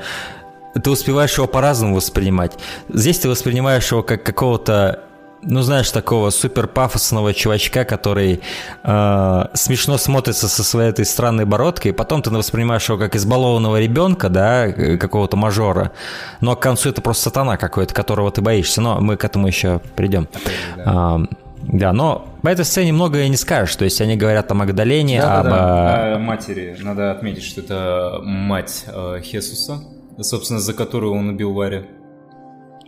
ты 0.83 0.91
успеваешь 0.91 1.37
его 1.37 1.47
по-разному 1.47 1.97
воспринимать. 1.97 2.53
Здесь 2.89 3.19
ты 3.19 3.29
воспринимаешь 3.29 3.91
его 3.91 4.03
как 4.03 4.23
какого-то 4.23 5.05
ну, 5.43 5.63
знаешь, 5.63 5.91
такого 5.91 6.31
супер 6.31 6.67
пафосного 6.67 7.33
чувачка, 7.33 7.85
который 7.85 8.43
э, 8.83 9.45
смешно 9.55 9.97
смотрится 9.97 10.49
со 10.49 10.63
своей 10.63 10.91
этой 10.91 11.05
странной 11.05 11.45
бородкой, 11.45 11.93
потом 11.93 12.23
ты 12.23 12.31
воспринимаешь 12.31 12.89
его 12.89 12.99
как 12.99 13.17
избалованного 13.17 13.81
ребенка, 13.81 14.29
да, 14.29 14.71
какого-то 14.71 15.37
мажора, 15.37 15.93
но 16.41 16.57
к 16.57 16.61
концу 16.61 16.91
это 16.91 17.01
просто 17.01 17.25
сатана 17.25 17.57
какой-то, 17.57 17.95
которого 17.95 18.31
ты 18.31 18.43
боишься, 18.43 18.81
но 18.81 19.01
мы 19.01 19.17
к 19.17 19.25
этому 19.25 19.47
еще 19.47 19.81
придем. 19.97 20.29
Да. 20.77 21.21
Да, 21.63 21.93
но 21.93 22.27
по 22.43 22.49
этой 22.49 22.65
сцене 22.65 22.93
многое 22.93 23.29
не 23.29 23.37
скажешь. 23.37 23.77
То 23.77 23.85
есть 23.85 24.01
они 24.01 24.17
говорят 24.17 24.51
о 24.51 24.55
Магдалене, 24.55 25.21
да, 25.21 25.41
об... 25.41 25.45
Да, 25.45 25.51
да. 25.51 26.15
О 26.17 26.19
матери. 26.19 26.77
Надо 26.81 27.11
отметить, 27.11 27.45
что 27.45 27.61
это 27.61 28.21
мать 28.23 28.85
э, 28.87 29.21
Хесуса, 29.23 29.81
собственно, 30.21 30.61
за 30.61 30.75
которую 30.75 31.15
он 31.15 31.29
убил 31.29 31.53
Варя. 31.53 31.85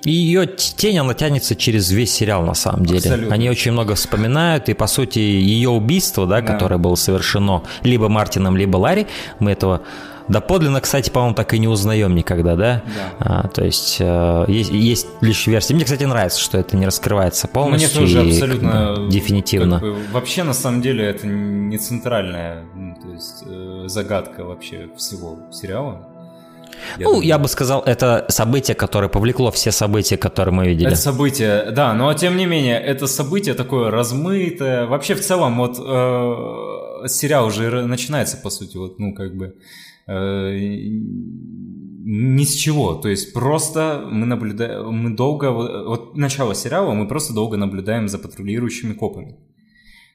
И 0.04 0.10
ее 0.10 0.46
тень, 0.46 0.98
она 0.98 1.14
тянется 1.14 1.54
через 1.54 1.90
весь 1.90 2.12
сериал, 2.12 2.42
на 2.42 2.54
самом 2.54 2.86
деле. 2.86 2.98
Абсолютно. 2.98 3.34
Они 3.34 3.48
очень 3.50 3.72
много 3.72 3.94
вспоминают, 3.94 4.68
и, 4.68 4.74
по 4.74 4.86
сути, 4.86 5.18
ее 5.18 5.70
убийство, 5.70 6.26
да, 6.26 6.40
да. 6.40 6.52
которое 6.52 6.78
было 6.78 6.94
совершено 6.94 7.62
либо 7.82 8.08
Мартином, 8.08 8.56
либо 8.56 8.76
Ларри, 8.76 9.06
мы 9.38 9.52
этого 9.52 9.82
Доподлинно, 10.28 10.80
кстати, 10.80 11.10
по-моему, 11.10 11.34
так 11.34 11.52
и 11.54 11.58
не 11.58 11.68
узнаем 11.68 12.14
никогда, 12.14 12.56
да? 12.56 12.82
Да. 12.86 13.14
А, 13.18 13.48
то 13.48 13.64
есть 13.64 13.96
э, 13.98 14.44
есть, 14.48 14.70
есть 14.70 15.06
лишь 15.20 15.46
версия. 15.46 15.74
Мне, 15.74 15.84
кстати, 15.84 16.04
нравится, 16.04 16.40
что 16.40 16.58
это 16.58 16.76
не 16.76 16.86
раскрывается 16.86 17.48
полностью. 17.48 18.00
Мне 18.00 18.06
тоже 18.06 18.20
абсолютно 18.20 18.94
и, 18.98 19.10
дефинитивно. 19.10 19.80
Как 19.80 19.88
бы, 19.88 19.96
вообще, 20.12 20.44
на 20.44 20.54
самом 20.54 20.80
деле, 20.80 21.04
это 21.04 21.26
не 21.26 21.76
центральная 21.76 22.64
ну, 22.74 22.94
то 22.94 23.12
есть, 23.12 23.42
э, 23.46 23.84
загадка 23.86 24.44
вообще 24.44 24.88
всего 24.96 25.38
сериала. 25.50 26.08
Я 26.98 27.04
ну, 27.04 27.12
думаю. 27.12 27.26
я 27.26 27.38
бы 27.38 27.48
сказал, 27.48 27.82
это 27.82 28.26
событие, 28.28 28.74
которое 28.74 29.08
повлекло 29.08 29.50
все 29.50 29.72
события, 29.72 30.16
которые 30.16 30.54
мы 30.54 30.68
видели. 30.68 30.88
Это 30.88 30.96
событие, 30.96 31.70
да, 31.72 31.94
но 31.94 32.12
тем 32.14 32.36
не 32.36 32.46
менее, 32.46 32.80
это 32.80 33.06
событие 33.06 33.54
такое 33.54 33.90
размытое. 33.90 34.86
Вообще, 34.86 35.14
в 35.14 35.20
целом, 35.20 35.58
вот 35.58 35.78
э, 35.78 37.08
сериал 37.08 37.46
уже 37.46 37.86
начинается, 37.86 38.36
по 38.36 38.50
сути, 38.50 38.76
вот, 38.76 38.98
ну, 38.98 39.14
как 39.14 39.36
бы 39.36 39.54
Э, 40.06 40.52
ни 42.04 42.44
с 42.44 42.54
чего. 42.54 42.94
То 42.94 43.08
есть 43.08 43.32
просто 43.32 44.04
мы 44.10 44.26
наблюдаем, 44.26 44.92
мы 44.92 45.16
долго, 45.16 45.50
вот 45.50 46.16
начало 46.16 46.54
сериала, 46.54 46.92
мы 46.92 47.06
просто 47.06 47.32
долго 47.32 47.56
наблюдаем 47.56 48.08
за 48.08 48.18
патрулирующими 48.18 48.94
копами. 48.94 49.36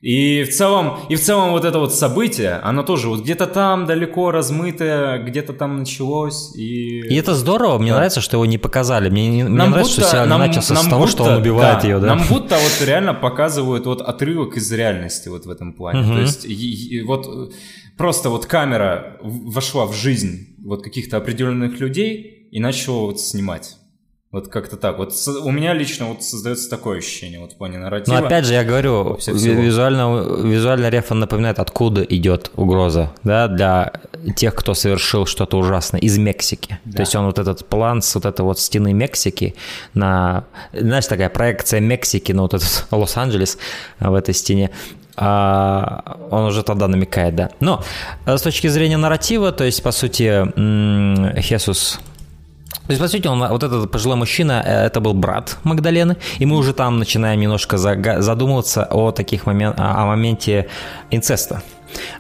И 0.02 0.44
в 0.44 0.54
целом, 0.54 1.00
и 1.10 1.16
в 1.16 1.22
целом 1.22 1.52
вот 1.52 1.66
это 1.66 1.80
вот 1.80 1.94
событие, 1.94 2.60
оно 2.64 2.84
тоже 2.84 3.10
вот 3.10 3.22
где-то 3.22 3.48
там 3.48 3.88
далеко 3.88 4.30
размытое, 4.30 5.24
где-то 5.24 5.54
там 5.54 5.80
началось. 5.80 6.56
И, 6.56 7.00
и 7.00 7.16
это 7.16 7.34
здорово, 7.34 7.80
мне 7.80 7.90
да. 7.90 7.98
нравится, 7.98 8.22
что 8.22 8.38
его 8.38 8.46
не 8.46 8.60
показали. 8.60 9.10
Мне, 9.10 9.30
мне 9.30 9.44
нам 9.46 9.72
нравится, 9.72 9.96
будто, 9.96 10.02
что 10.02 10.12
сериал 10.12 10.28
нам, 10.28 10.40
начался 10.42 10.74
нам 10.76 10.84
с 10.84 10.88
того, 10.88 11.02
будто, 11.02 11.12
что 11.12 11.24
он 11.24 11.42
убивает 11.42 11.82
да, 11.82 11.88
ее, 11.88 12.00
да? 12.00 12.08
Нам 12.08 12.28
будто 12.30 12.56
вот 12.56 12.88
реально 12.88 13.16
показывают 13.16 13.88
вот 13.88 14.02
отрывок 14.02 14.56
из 14.58 14.72
реальности 14.72 15.30
вот 15.30 15.48
в 15.48 15.50
этом 15.50 15.74
плане. 15.74 16.02
Угу. 16.02 16.14
То 16.14 16.20
есть 16.20 16.46
и, 16.46 16.54
и, 16.54 17.02
вот 17.02 17.52
просто 17.98 18.30
вот 18.30 18.46
камера 18.46 19.18
вошла 19.22 19.88
в 19.88 19.96
жизнь 19.96 20.56
вот 20.64 20.84
каких-то 20.84 21.18
определенных 21.18 21.80
людей 21.80 22.48
и 22.52 22.60
начала 22.60 23.08
вот 23.08 23.20
снимать. 23.20 23.78
Вот 24.30 24.50
как-то 24.50 24.76
так. 24.76 24.98
Вот 24.98 25.14
у 25.42 25.52
меня 25.52 25.74
лично 25.74 26.08
вот 26.08 26.22
создается 26.22 26.70
такое 26.70 26.98
ощущение 26.98 27.40
вот 27.40 27.54
в 27.54 27.56
плане 27.56 27.78
нарратива. 27.78 28.20
Но 28.20 28.26
опять 28.26 28.46
же, 28.46 28.54
я 28.54 28.66
говорю, 28.66 29.18
визуально, 29.26 30.44
визуально 30.44 30.90
Рефан 30.90 31.20
напоминает, 31.20 31.60
откуда 31.60 32.04
идет 32.04 32.52
угроза, 32.58 33.14
да, 33.24 33.48
для 33.48 33.94
тех, 34.36 34.54
кто 34.54 34.74
совершил 34.74 35.26
что-то 35.26 35.58
ужасное 35.58 36.02
из 36.02 36.18
Мексики. 36.18 36.78
Да. 36.84 36.98
То 36.98 37.02
есть 37.04 37.16
он 37.16 37.26
вот 37.26 37.40
этот 37.40 37.66
план 37.66 38.02
с 38.02 38.14
вот 38.16 38.26
этой 38.26 38.42
вот 38.42 38.60
стены 38.60 38.92
Мексики 38.92 39.56
на, 39.94 40.44
знаешь, 40.74 41.06
такая 41.06 41.30
проекция 41.30 41.80
Мексики 41.80 42.34
на 42.34 42.42
вот 42.42 42.54
этот 42.54 42.86
Лос-Анджелес 42.92 43.58
в 44.02 44.14
этой 44.14 44.34
стене 44.34 44.72
а 45.20 46.20
он 46.30 46.44
уже 46.44 46.62
тогда 46.62 46.88
намекает, 46.88 47.36
да. 47.36 47.50
Но 47.60 47.84
э, 48.28 48.38
с 48.38 48.42
точки 48.44 48.68
зрения 48.68 48.98
нарратива, 48.98 49.52
то 49.52 49.64
есть, 49.64 49.82
по 49.82 49.92
сути, 49.92 50.46
Хесус 51.42 52.00
То 52.88 52.94
есть, 52.94 53.02
по 53.02 53.08
сути, 53.08 53.28
он, 53.28 53.40
вот 53.40 53.64
этот 53.64 53.92
пожилой 53.92 54.18
мужчина, 54.18 54.64
э, 54.66 54.86
это 54.86 55.02
был 55.02 55.14
брат 55.14 55.58
Магдалены, 55.64 56.16
и 56.40 56.46
мы 56.46 56.56
уже 56.58 56.74
там 56.74 57.00
начинаем 57.00 57.40
немножко 57.40 57.78
задумываться 57.78 58.88
о 58.90 59.12
таких 59.12 59.46
момент, 59.46 59.76
о 59.78 60.06
моменте 60.06 60.68
инцеста. 61.12 61.62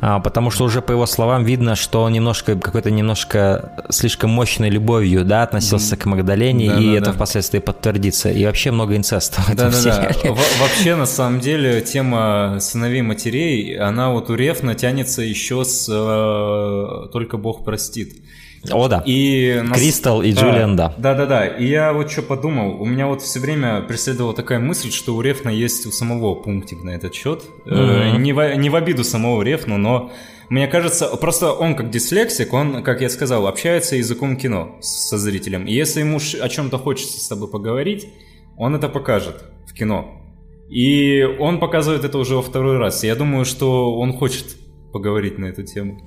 А, 0.01 0.19
потому 0.19 0.51
что 0.51 0.63
уже 0.63 0.81
по 0.81 0.91
его 0.91 1.05
словам 1.05 1.43
видно, 1.43 1.75
что 1.75 2.03
он 2.03 2.13
немножко, 2.13 2.55
какой-то 2.55 2.91
немножко 2.91 3.71
слишком 3.89 4.29
мощной 4.29 4.69
любовью, 4.69 5.25
да, 5.25 5.43
относился 5.43 5.95
mm-hmm. 5.95 5.99
к 5.99 6.05
Магдалене, 6.05 6.69
да, 6.69 6.79
и 6.79 6.85
да, 6.85 6.93
это 6.93 7.05
да. 7.05 7.13
впоследствии 7.13 7.59
подтвердится. 7.59 8.29
И 8.29 8.45
вообще 8.45 8.71
много 8.71 8.95
инцеста 8.95 9.41
в 9.41 9.49
этом 9.49 9.71
да, 9.71 9.77
сериале. 9.77 10.15
Да, 10.23 10.29
да. 10.29 10.35
Вообще, 10.61 10.95
на 10.95 11.05
самом 11.05 11.39
деле, 11.39 11.81
тема 11.81 12.57
сыновей 12.59 13.01
матерей, 13.01 13.77
она 13.77 14.11
вот 14.11 14.29
у 14.29 14.35
Рефна 14.35 14.75
тянется 14.75 15.21
еще 15.21 15.63
с 15.63 15.87
э, 15.89 17.07
«Только 17.11 17.37
Бог 17.37 17.63
простит». 17.63 18.23
О, 18.71 18.87
да. 18.87 19.03
И 19.05 19.63
Кристал 19.73 20.21
и 20.21 20.31
да, 20.33 20.41
Джулиан, 20.41 20.75
да. 20.75 20.93
Да-да-да. 20.97 21.47
И 21.47 21.67
я 21.67 21.93
вот 21.93 22.11
что 22.11 22.21
подумал. 22.21 22.81
У 22.81 22.85
меня 22.85 23.07
вот 23.07 23.21
все 23.21 23.39
время 23.39 23.81
преследовала 23.81 24.33
такая 24.33 24.59
мысль, 24.59 24.91
что 24.91 25.15
у 25.15 25.21
Рефна 25.21 25.49
есть 25.49 25.85
у 25.85 25.91
самого 25.91 26.35
пунктик 26.35 26.83
на 26.83 26.91
этот 26.91 27.13
счет. 27.13 27.43
Mm-hmm. 27.65 28.17
не, 28.17 28.33
в, 28.33 28.55
не 28.55 28.69
в 28.69 28.75
обиду 28.75 29.03
самого 29.03 29.41
Рефна, 29.41 29.77
но 29.77 30.11
мне 30.49 30.67
кажется, 30.67 31.07
просто 31.17 31.51
он 31.51 31.75
как 31.75 31.89
дислексик, 31.89 32.53
он, 32.53 32.81
как 32.83 33.01
я 33.01 33.09
сказал, 33.09 33.47
общается 33.47 33.97
языком 33.97 34.37
кино 34.37 34.77
со 34.81 35.17
зрителем. 35.17 35.65
И 35.65 35.73
если 35.73 35.99
ему 35.99 36.17
о 36.17 36.49
чем-то 36.49 36.77
хочется 36.77 37.19
с 37.19 37.27
тобой 37.27 37.49
поговорить, 37.49 38.07
он 38.55 38.75
это 38.75 38.87
покажет 38.87 39.43
в 39.67 39.73
кино. 39.73 40.21
И 40.69 41.23
он 41.23 41.59
показывает 41.59 42.03
это 42.03 42.17
уже 42.17 42.35
во 42.35 42.41
второй 42.41 42.77
раз. 42.77 43.03
Я 43.03 43.15
думаю, 43.15 43.45
что 43.45 43.95
он 43.97 44.13
хочет 44.13 44.57
поговорить 44.93 45.37
на 45.37 45.45
эту 45.45 45.63
тему. 45.63 46.01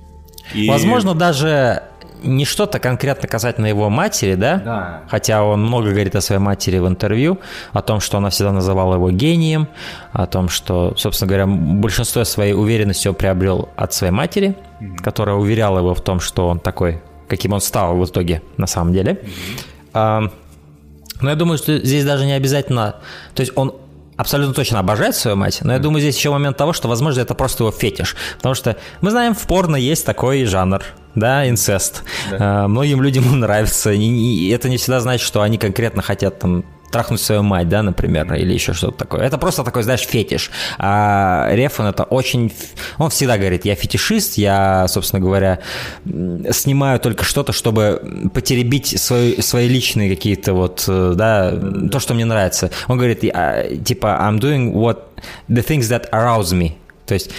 И... 0.55 0.67
Возможно, 0.67 1.13
даже 1.13 1.83
не 2.23 2.45
что-то 2.45 2.79
конкретно 2.79 3.27
касательно 3.27 3.67
его 3.67 3.89
матери, 3.89 4.35
да? 4.35 4.57
Да. 4.57 5.01
Хотя 5.09 5.43
он 5.43 5.61
много 5.63 5.89
говорит 5.89 6.15
о 6.15 6.21
своей 6.21 6.41
матери 6.41 6.79
в 6.79 6.87
интервью, 6.87 7.39
о 7.73 7.81
том, 7.81 7.99
что 7.99 8.17
она 8.17 8.29
всегда 8.29 8.51
называла 8.51 8.95
его 8.95 9.11
гением, 9.11 9.67
о 10.11 10.25
том, 10.25 10.49
что, 10.49 10.93
собственно 10.97 11.29
говоря, 11.29 11.47
большинство 11.47 12.23
своей 12.23 12.53
уверенности 12.53 13.07
он 13.07 13.15
приобрел 13.15 13.69
от 13.75 13.93
своей 13.93 14.13
матери, 14.13 14.55
mm-hmm. 14.79 14.97
которая 14.97 15.35
уверяла 15.35 15.79
его 15.79 15.93
в 15.93 16.01
том, 16.01 16.19
что 16.19 16.47
он 16.47 16.59
такой, 16.59 17.01
каким 17.27 17.53
он 17.53 17.61
стал 17.61 17.95
в 17.97 18.05
итоге 18.05 18.41
на 18.57 18.67
самом 18.67 18.93
деле. 18.93 19.13
Mm-hmm. 19.13 19.65
А, 19.93 20.31
но 21.21 21.29
я 21.29 21.35
думаю, 21.35 21.57
что 21.57 21.77
здесь 21.77 22.05
даже 22.05 22.25
не 22.25 22.33
обязательно... 22.33 22.95
То 23.35 23.41
есть 23.41 23.53
он 23.55 23.73
абсолютно 24.21 24.53
точно 24.53 24.79
обожает 24.79 25.15
свою 25.15 25.35
мать, 25.35 25.59
но 25.61 25.73
я 25.73 25.79
думаю, 25.79 25.99
здесь 25.99 26.15
еще 26.15 26.29
момент 26.29 26.55
того, 26.55 26.73
что, 26.73 26.87
возможно, 26.87 27.19
это 27.19 27.33
просто 27.33 27.63
его 27.63 27.71
фетиш. 27.71 28.15
Потому 28.37 28.55
что 28.55 28.77
мы 29.01 29.11
знаем, 29.11 29.33
в 29.33 29.41
порно 29.47 29.75
есть 29.75 30.05
такой 30.05 30.45
жанр, 30.45 30.83
да, 31.15 31.49
инцест. 31.49 32.03
Да. 32.29 32.67
многим 32.67 33.01
людям 33.01 33.25
он 33.31 33.39
нравится. 33.39 33.91
И 33.91 34.49
это 34.49 34.69
не 34.69 34.77
всегда 34.77 34.99
значит, 34.99 35.25
что 35.25 35.41
они 35.41 35.57
конкретно 35.57 36.01
хотят 36.01 36.39
там 36.39 36.63
трахнуть 36.91 37.21
свою 37.21 37.43
мать, 37.43 37.69
да, 37.69 37.81
например, 37.81 38.33
или 38.33 38.53
еще 38.53 38.73
что-то 38.73 38.97
такое. 38.97 39.21
Это 39.21 39.37
просто 39.37 39.63
такой, 39.63 39.83
знаешь, 39.83 40.01
фетиш. 40.01 40.51
А 40.77 41.49
Рефон 41.51 41.87
это 41.87 42.03
очень... 42.03 42.51
Он 42.97 43.09
всегда 43.09 43.37
говорит, 43.37 43.65
я 43.65 43.75
фетишист, 43.75 44.37
я, 44.37 44.87
собственно 44.87 45.21
говоря, 45.21 45.59
снимаю 46.05 46.99
только 46.99 47.23
что-то, 47.23 47.53
чтобы 47.53 48.29
потеребить 48.33 48.99
свои, 48.99 49.41
свои 49.41 49.67
личные 49.67 50.09
какие-то 50.09 50.53
вот, 50.53 50.85
э, 50.87 51.13
да, 51.15 51.51
то, 51.91 51.99
что 51.99 52.13
мне 52.13 52.25
нравится. 52.25 52.71
Он 52.87 52.97
говорит, 52.97 53.21
типа, 53.21 54.19
I'm 54.21 54.39
doing 54.39 54.73
what 54.73 54.99
the 55.49 55.63
things 55.65 55.89
that 55.89 56.09
arouse 56.11 56.53
me. 56.53 56.73
То 57.11 57.15
есть 57.15 57.29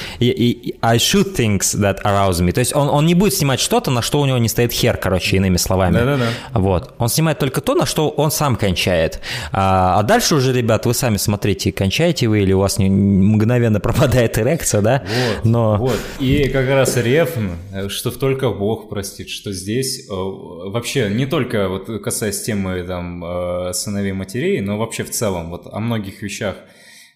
I 0.82 0.98
shoot 0.98 1.34
things 1.34 1.74
that 1.80 2.02
arouse 2.02 2.42
me. 2.42 2.52
То 2.52 2.60
есть 2.60 2.76
он, 2.76 2.90
он 2.90 3.06
не 3.06 3.14
будет 3.14 3.32
снимать 3.32 3.58
что-то, 3.58 3.90
на 3.90 4.02
что 4.02 4.20
у 4.20 4.26
него 4.26 4.36
не 4.36 4.50
стоит 4.50 4.70
хер, 4.70 4.98
короче, 4.98 5.38
иными 5.38 5.56
словами. 5.56 5.94
Да-да-да. 5.94 6.26
Вот. 6.52 6.94
Он 6.98 7.08
снимает 7.08 7.38
только 7.38 7.62
то, 7.62 7.74
на 7.74 7.86
что 7.86 8.10
он 8.10 8.30
сам 8.30 8.56
кончает. 8.56 9.20
А, 9.50 9.98
а 9.98 10.02
дальше 10.02 10.34
уже, 10.34 10.52
ребят, 10.52 10.84
вы 10.84 10.92
сами 10.92 11.16
смотрите, 11.16 11.72
кончаете 11.72 12.28
вы 12.28 12.42
или 12.42 12.52
у 12.52 12.58
вас 12.58 12.76
не, 12.76 12.90
мгновенно 12.90 13.80
пропадает 13.80 14.38
эрекция, 14.38 14.82
да? 14.82 15.04
Вот, 15.06 15.44
Но... 15.46 15.76
вот. 15.78 15.96
И 16.18 16.50
как 16.50 16.68
раз 16.68 16.98
рефн, 16.98 17.52
что 17.88 18.10
только 18.10 18.50
Бог 18.50 18.90
простит, 18.90 19.30
что 19.30 19.54
здесь 19.54 20.00
э, 20.00 20.12
вообще 20.12 21.08
не 21.08 21.24
только 21.24 21.70
вот 21.70 21.88
касаясь 22.02 22.42
темы 22.42 22.82
там 22.82 23.24
э, 23.24 23.72
сыновей 23.72 24.12
матерей, 24.12 24.60
но 24.60 24.76
вообще 24.76 25.02
в 25.02 25.10
целом 25.10 25.48
вот 25.48 25.66
о 25.72 25.80
многих 25.80 26.20
вещах– 26.20 26.56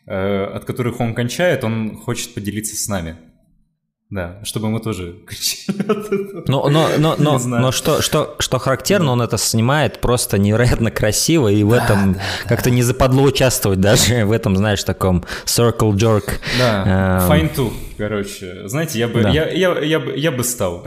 от 0.06 0.64
которых 0.64 1.00
он 1.00 1.14
кончает, 1.14 1.64
он 1.64 1.96
хочет 1.96 2.34
поделиться 2.34 2.76
с 2.76 2.88
нами. 2.88 3.16
Да, 4.08 4.38
чтобы 4.44 4.68
мы 4.68 4.78
тоже 4.78 5.16
но, 6.46 6.68
но, 6.68 6.90
но, 6.96 7.16
но, 7.18 7.38
но 7.40 7.72
что, 7.72 8.00
что, 8.00 8.36
что 8.38 8.58
характерно, 8.60 9.10
он 9.10 9.20
это 9.20 9.36
снимает 9.36 10.00
просто 10.00 10.38
невероятно 10.38 10.92
красиво, 10.92 11.48
и 11.48 11.64
в 11.64 11.70
да, 11.70 11.84
этом 11.84 12.12
да, 12.12 12.20
как-то 12.46 12.70
да. 12.70 12.76
не 12.76 12.82
западло 12.82 13.24
участвовать 13.24 13.80
даже 13.80 14.24
в 14.26 14.30
этом, 14.30 14.56
знаешь, 14.56 14.84
таком 14.84 15.24
circle 15.44 15.92
jerk. 15.94 16.34
Да, 16.56 17.26
эм... 17.26 17.32
fine 17.32 17.54
too, 17.56 17.72
короче. 17.96 18.68
Знаете, 18.68 18.98
я 18.98 19.08
бы, 19.08 19.22
да. 19.22 19.30
я, 19.30 19.48
я, 19.48 19.78
я, 19.80 20.00
бы, 20.00 20.16
я 20.16 20.30
бы 20.30 20.44
стал. 20.44 20.84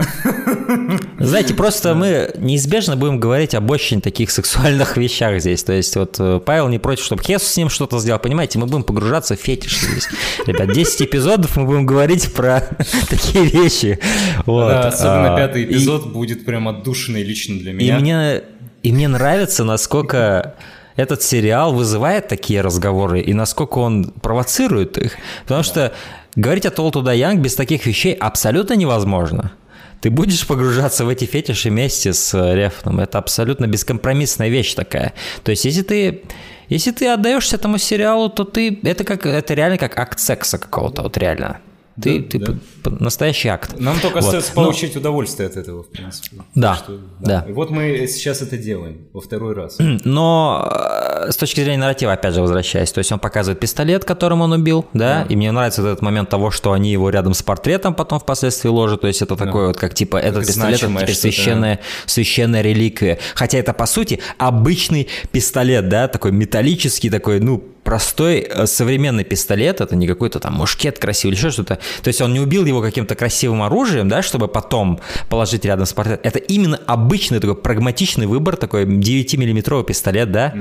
Знаете, 1.18 1.54
просто 1.54 1.94
мы 1.94 2.32
неизбежно 2.36 2.96
будем 2.96 3.20
говорить 3.20 3.54
об 3.54 3.70
очень 3.70 4.00
таких 4.00 4.30
сексуальных 4.30 4.96
вещах 4.96 5.40
здесь. 5.40 5.62
То 5.62 5.72
есть 5.72 5.96
вот 5.96 6.16
э, 6.18 6.40
Павел 6.44 6.68
не 6.68 6.78
против, 6.78 7.04
чтобы 7.04 7.22
Хесус 7.22 7.48
с 7.48 7.56
ним 7.56 7.68
что-то 7.68 7.98
сделал. 7.98 8.18
Понимаете, 8.18 8.58
мы 8.58 8.66
будем 8.66 8.84
погружаться 8.84 9.36
в 9.36 9.40
фетиш 9.40 9.80
здесь. 9.80 10.08
Ребят, 10.46 10.72
10 10.72 11.02
эпизодов 11.02 11.56
мы 11.56 11.66
будем 11.66 11.86
говорить 11.86 12.32
про 12.32 12.60
такие 13.08 13.44
вещи. 13.44 13.98
Вот. 14.46 14.68
Да, 14.68 14.88
особенно 14.88 15.34
а, 15.34 15.36
пятый 15.36 15.64
эпизод 15.64 16.06
и, 16.06 16.08
будет 16.10 16.44
прям 16.44 16.68
отдушенный 16.68 17.22
лично 17.22 17.58
для 17.58 17.72
меня. 17.72 17.98
И 17.98 18.00
мне, 18.00 18.42
и 18.82 18.92
мне 18.92 19.08
нравится, 19.08 19.64
насколько 19.64 20.54
этот 20.96 21.22
сериал 21.22 21.72
вызывает 21.72 22.28
такие 22.28 22.60
разговоры 22.60 23.20
и 23.20 23.32
насколько 23.32 23.78
он 23.78 24.06
провоцирует 24.10 24.98
их. 24.98 25.16
Потому 25.42 25.60
да. 25.60 25.64
что 25.64 25.92
говорить 26.36 26.66
о 26.66 26.70
Толту 26.70 27.08
Янг 27.08 27.40
без 27.40 27.54
таких 27.54 27.86
вещей 27.86 28.14
абсолютно 28.14 28.74
невозможно. 28.74 29.52
Ты 30.00 30.10
будешь 30.10 30.46
погружаться 30.46 31.04
в 31.04 31.08
эти 31.08 31.24
фетиши 31.26 31.68
вместе 31.68 32.12
с 32.12 32.32
Рефном. 32.34 33.00
Это 33.00 33.18
абсолютно 33.18 33.66
бескомпромиссная 33.66 34.48
вещь 34.48 34.74
такая. 34.74 35.12
То 35.42 35.50
есть, 35.50 35.64
если 35.64 35.82
ты 35.82 36.22
если 36.70 36.92
ты 36.92 37.08
отдаешься 37.08 37.56
этому 37.56 37.78
сериалу, 37.78 38.28
то 38.28 38.44
ты 38.44 38.78
это 38.84 39.04
как 39.04 39.26
это 39.26 39.54
реально 39.54 39.76
как 39.76 39.98
акт 39.98 40.20
секса 40.20 40.56
какого-то, 40.56 41.02
вот 41.02 41.18
реально. 41.18 41.58
Ты, 42.00 42.20
да, 42.20 42.28
ты 42.28 42.38
да. 42.38 42.96
настоящий 43.00 43.48
акт. 43.48 43.78
Нам 43.78 43.98
только 44.00 44.16
вот. 44.16 44.24
остается 44.24 44.52
получить 44.52 44.94
Но... 44.94 45.00
удовольствие 45.00 45.48
от 45.48 45.56
этого, 45.56 45.82
в 45.82 45.88
принципе. 45.88 46.36
Да, 46.54 46.76
что, 46.76 46.98
да. 47.20 47.42
да. 47.42 47.50
И 47.50 47.52
вот 47.52 47.70
мы 47.70 48.06
сейчас 48.06 48.42
это 48.42 48.56
делаем 48.56 49.08
во 49.12 49.20
второй 49.20 49.54
раз. 49.54 49.78
Но 50.04 50.68
э, 50.70 51.30
с 51.30 51.36
точки 51.36 51.60
зрения 51.60 51.78
нарратива, 51.78 52.12
опять 52.12 52.34
же, 52.34 52.40
возвращаясь, 52.40 52.92
то 52.92 52.98
есть 52.98 53.12
он 53.12 53.18
показывает 53.18 53.60
пистолет, 53.60 54.04
которым 54.04 54.40
он 54.40 54.52
убил, 54.52 54.86
да, 54.92 55.24
да. 55.24 55.26
и 55.28 55.36
мне 55.36 55.52
нравится 55.52 55.82
этот 55.82 56.02
момент 56.02 56.30
того, 56.30 56.50
что 56.50 56.72
они 56.72 56.90
его 56.92 57.10
рядом 57.10 57.34
с 57.34 57.42
портретом 57.42 57.94
потом 57.94 58.20
впоследствии 58.20 58.68
ложат, 58.68 59.02
то 59.02 59.06
есть 59.06 59.22
это 59.22 59.36
да. 59.36 59.46
такое 59.46 59.68
вот, 59.68 59.76
как 59.76 59.94
типа, 59.94 60.16
этот 60.16 60.46
пистолет, 60.46 60.82
это 60.82 61.00
теперь 61.00 61.14
священная, 61.14 61.80
священная 62.06 62.62
реликвия. 62.62 63.18
Хотя 63.34 63.58
это, 63.58 63.72
по 63.72 63.86
сути, 63.86 64.20
обычный 64.38 65.08
пистолет, 65.32 65.88
да, 65.88 66.08
такой 66.08 66.32
металлический, 66.32 67.10
такой, 67.10 67.40
ну, 67.40 67.62
простой 67.82 68.40
э, 68.40 68.66
современный 68.66 69.24
пистолет, 69.24 69.80
это 69.80 69.96
не 69.96 70.06
какой-то 70.06 70.38
там 70.40 70.54
мушкет 70.54 70.98
красивый 70.98 71.32
или 71.32 71.38
еще 71.38 71.50
что-то. 71.50 71.78
То 72.02 72.08
есть 72.08 72.20
он 72.20 72.32
не 72.32 72.40
убил 72.40 72.64
его 72.64 72.82
каким-то 72.82 73.14
красивым 73.14 73.62
оружием, 73.62 74.08
да, 74.08 74.22
чтобы 74.22 74.48
потом 74.48 75.00
положить 75.28 75.64
рядом 75.64 75.86
с 75.86 75.92
портретом. 75.92 76.20
Это 76.24 76.38
именно 76.38 76.78
обычный 76.86 77.40
такой 77.40 77.56
прагматичный 77.56 78.26
выбор, 78.26 78.56
такой 78.56 78.84
9-миллиметровый 78.84 79.84
пистолет, 79.84 80.30
да. 80.30 80.54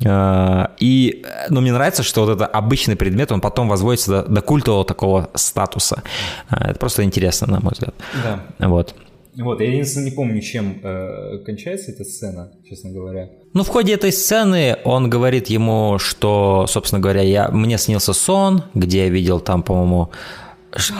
Mm-hmm. 0.00 0.70
И, 0.78 1.24
ну, 1.48 1.60
мне 1.60 1.72
нравится, 1.72 2.02
что 2.02 2.24
вот 2.24 2.34
это 2.36 2.46
обычный 2.46 2.96
предмет, 2.96 3.32
он 3.32 3.40
потом 3.40 3.68
возводится 3.68 4.22
до, 4.22 4.28
до 4.28 4.40
культового 4.40 4.84
такого 4.84 5.30
статуса. 5.34 6.02
Это 6.50 6.78
просто 6.78 7.02
интересно, 7.02 7.46
на 7.46 7.60
мой 7.60 7.72
взгляд. 7.72 7.94
Да. 8.22 8.68
Вот. 8.68 8.94
Вот, 9.40 9.60
я 9.60 9.68
единственное 9.68 10.10
не 10.10 10.10
помню, 10.12 10.40
чем 10.40 10.80
э, 10.82 11.38
кончается 11.44 11.90
эта 11.90 12.04
сцена, 12.04 12.52
честно 12.68 12.90
говоря. 12.90 13.30
Ну, 13.52 13.64
в 13.64 13.68
ходе 13.68 13.94
этой 13.94 14.12
сцены 14.12 14.76
он 14.84 15.10
говорит 15.10 15.48
ему, 15.48 15.98
что, 15.98 16.66
собственно 16.68 17.00
говоря, 17.00 17.22
я, 17.22 17.48
мне 17.48 17.78
снился 17.78 18.12
сон, 18.12 18.64
где 18.74 19.04
я 19.04 19.08
видел 19.08 19.40
там, 19.40 19.62
по-моему, 19.62 20.10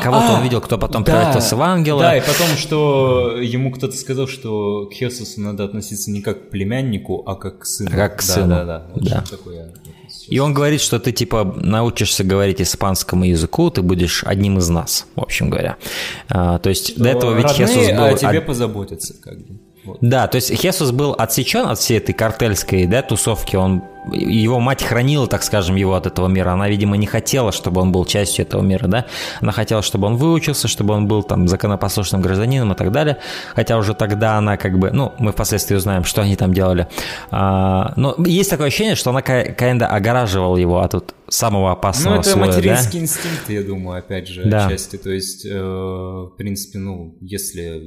Кого-то 0.02 0.34
а, 0.34 0.38
он 0.38 0.42
видел, 0.42 0.60
кто 0.60 0.78
потом 0.78 1.04
да, 1.04 1.12
превратился 1.12 1.54
в 1.54 1.62
ангела. 1.62 2.02
Да, 2.02 2.16
и 2.16 2.20
потом, 2.20 2.48
что 2.56 3.36
ему 3.40 3.70
кто-то 3.70 3.96
сказал, 3.96 4.26
что 4.26 4.86
к 4.86 4.92
Хесусу 4.92 5.40
надо 5.40 5.62
относиться 5.62 6.10
не 6.10 6.22
как 6.22 6.48
к 6.48 6.50
племяннику, 6.50 7.22
а 7.24 7.36
как 7.36 7.60
к 7.60 7.64
сыну. 7.64 7.90
Как 7.90 8.16
к 8.16 8.26
да, 8.26 8.32
сыну. 8.34 8.48
Да, 8.48 8.64
да, 8.64 8.86
да. 8.96 9.24
Такое, 9.30 9.72
и 10.28 10.38
он 10.38 10.55
говорит, 10.55 10.80
что 10.80 10.98
ты 10.98 11.12
типа 11.12 11.55
научишься 11.56 12.24
говорить 12.24 12.60
испанскому 12.60 13.24
языку, 13.24 13.70
ты 13.70 13.82
будешь 13.82 14.24
одним 14.24 14.59
из 14.59 14.68
нас, 14.68 15.06
в 15.14 15.20
общем 15.20 15.51
говоря. 15.51 15.76
А, 16.28 16.59
то 16.59 16.68
есть 16.68 16.92
что 16.92 17.02
до 17.02 17.09
этого 17.10 17.34
ведь 17.34 17.48
Хесус 17.48 17.88
был... 17.88 18.05
о 18.05 18.14
тебе 18.14 18.40
позаботятся, 18.40 19.14
как 19.22 19.38
бы. 19.38 19.59
Вот. 19.84 19.98
Да, 20.01 20.26
то 20.28 20.36
есть 20.36 20.52
Хесус 20.55 20.90
был 20.90 21.14
отсечен 21.16 21.66
от 21.66 21.78
всей 21.78 21.98
этой 21.98 22.12
картельской 22.12 22.86
да, 22.86 23.02
тусовки, 23.02 23.56
он 23.56 23.82
его 24.12 24.60
мать 24.60 24.82
хранила, 24.82 25.27
так 25.27 25.43
скажем, 25.43 25.77
его 25.77 25.94
от 25.94 26.06
этого 26.06 26.28
мира. 26.28 26.51
Она, 26.51 26.68
видимо, 26.68 26.97
не 26.97 27.06
хотела, 27.06 27.52
чтобы 27.52 27.81
он 27.81 27.93
был 27.93 28.05
частью 28.05 28.44
этого 28.44 28.62
мира, 28.62 28.86
да. 28.86 29.06
Она 29.40 29.52
хотела, 29.52 29.82
чтобы 29.82 30.06
он 30.06 30.16
выучился, 30.16 30.68
чтобы 30.68 30.94
он 30.94 31.06
был 31.06 31.22
там 31.22 31.48
законопослушным 31.48 32.20
гражданином 32.22 32.72
и 32.72 32.74
так 32.74 32.93
далее. 32.93 33.18
Хотя 33.55 33.77
уже 33.78 33.94
тогда 33.94 34.36
она 34.36 34.56
как 34.56 34.78
бы, 34.78 34.90
ну, 34.90 35.12
мы 35.18 35.32
впоследствии 35.32 35.77
узнаем, 35.77 36.05
что 36.05 36.22
они 36.22 36.36
там 36.36 36.55
делали. 36.55 36.89
А, 37.31 37.93
но 37.97 38.14
есть 38.24 38.51
такое 38.51 38.68
ощущение, 38.68 38.94
что 38.94 39.10
она 39.10 39.20
kinda 39.20 39.86
огораживала 39.86 40.56
его 40.56 40.81
от 40.81 40.94
вот 40.94 41.14
самого 41.28 41.72
опасного 41.72 42.14
Ну, 42.14 42.20
это 42.20 42.31
слоя, 42.31 42.47
материнский 42.48 42.98
да? 42.98 43.05
инстинкт, 43.05 43.48
я 43.51 43.62
думаю, 43.62 43.98
опять 43.98 44.27
же, 44.28 44.44
Да. 44.44 44.66
отчасти. 44.66 44.97
То 44.97 45.10
есть, 45.10 45.47
э, 45.47 45.59
в 45.60 46.32
принципе, 46.36 46.78
ну, 46.78 47.16
если 47.20 47.81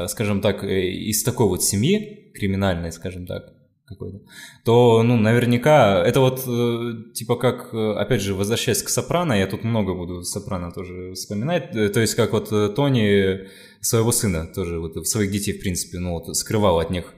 скажем 0.08 0.40
так, 0.40 0.64
э, 0.64 0.90
из 0.90 1.22
такой 1.22 1.46
вот 1.46 1.62
семьи, 1.62 2.30
криминальной, 2.34 2.92
скажем 2.92 3.26
так, 3.26 3.52
какой-то, 3.86 4.20
то, 4.64 5.02
ну, 5.02 5.16
наверняка, 5.16 6.02
это 6.04 6.20
вот, 6.20 6.42
э, 6.46 7.12
типа, 7.12 7.36
как, 7.36 7.74
э, 7.74 7.92
опять 7.92 8.22
же, 8.22 8.34
возвращаясь 8.34 8.82
к 8.82 8.88
Сопрано, 8.88 9.34
я 9.34 9.46
тут 9.46 9.62
много 9.64 9.94
буду 9.94 10.22
Сопрано 10.22 10.72
тоже 10.72 11.12
вспоминать, 11.14 11.74
э, 11.76 11.88
то 11.90 12.00
есть, 12.00 12.14
как 12.14 12.32
вот 12.32 12.50
э, 12.52 12.70
Тони 12.70 13.48
своего 13.80 14.12
сына 14.12 14.46
тоже, 14.46 14.80
вот, 14.80 15.06
своих 15.06 15.30
детей, 15.30 15.52
в 15.52 15.60
принципе, 15.60 15.98
ну, 15.98 16.12
вот, 16.12 16.34
скрывал 16.36 16.78
от 16.78 16.90
них 16.90 17.12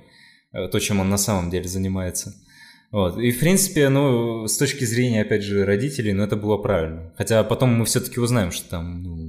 э, 0.53 0.69
то, 0.69 0.79
чем 0.81 1.01
он 1.01 1.09
на 1.09 1.19
самом 1.19 1.51
деле 1.51 1.69
занимается. 1.69 2.35
Вот. 2.93 3.19
И, 3.19 3.31
в 3.33 3.41
принципе, 3.41 3.89
ну, 3.89 4.47
с 4.47 4.57
точки 4.57 4.85
зрения, 4.85 5.23
опять 5.23 5.43
же, 5.43 5.65
родителей, 5.65 6.13
ну, 6.13 6.23
это 6.23 6.37
было 6.37 6.57
правильно. 6.57 7.13
Хотя 7.17 7.43
потом 7.43 7.75
мы 7.75 7.85
все-таки 7.85 8.21
узнаем, 8.21 8.53
что 8.53 8.71
там, 8.71 9.03
ну, 9.03 9.26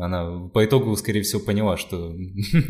она 0.00 0.48
по 0.48 0.64
итогу, 0.64 0.96
скорее 0.96 1.22
всего, 1.22 1.40
поняла, 1.40 1.76
что 1.76 2.14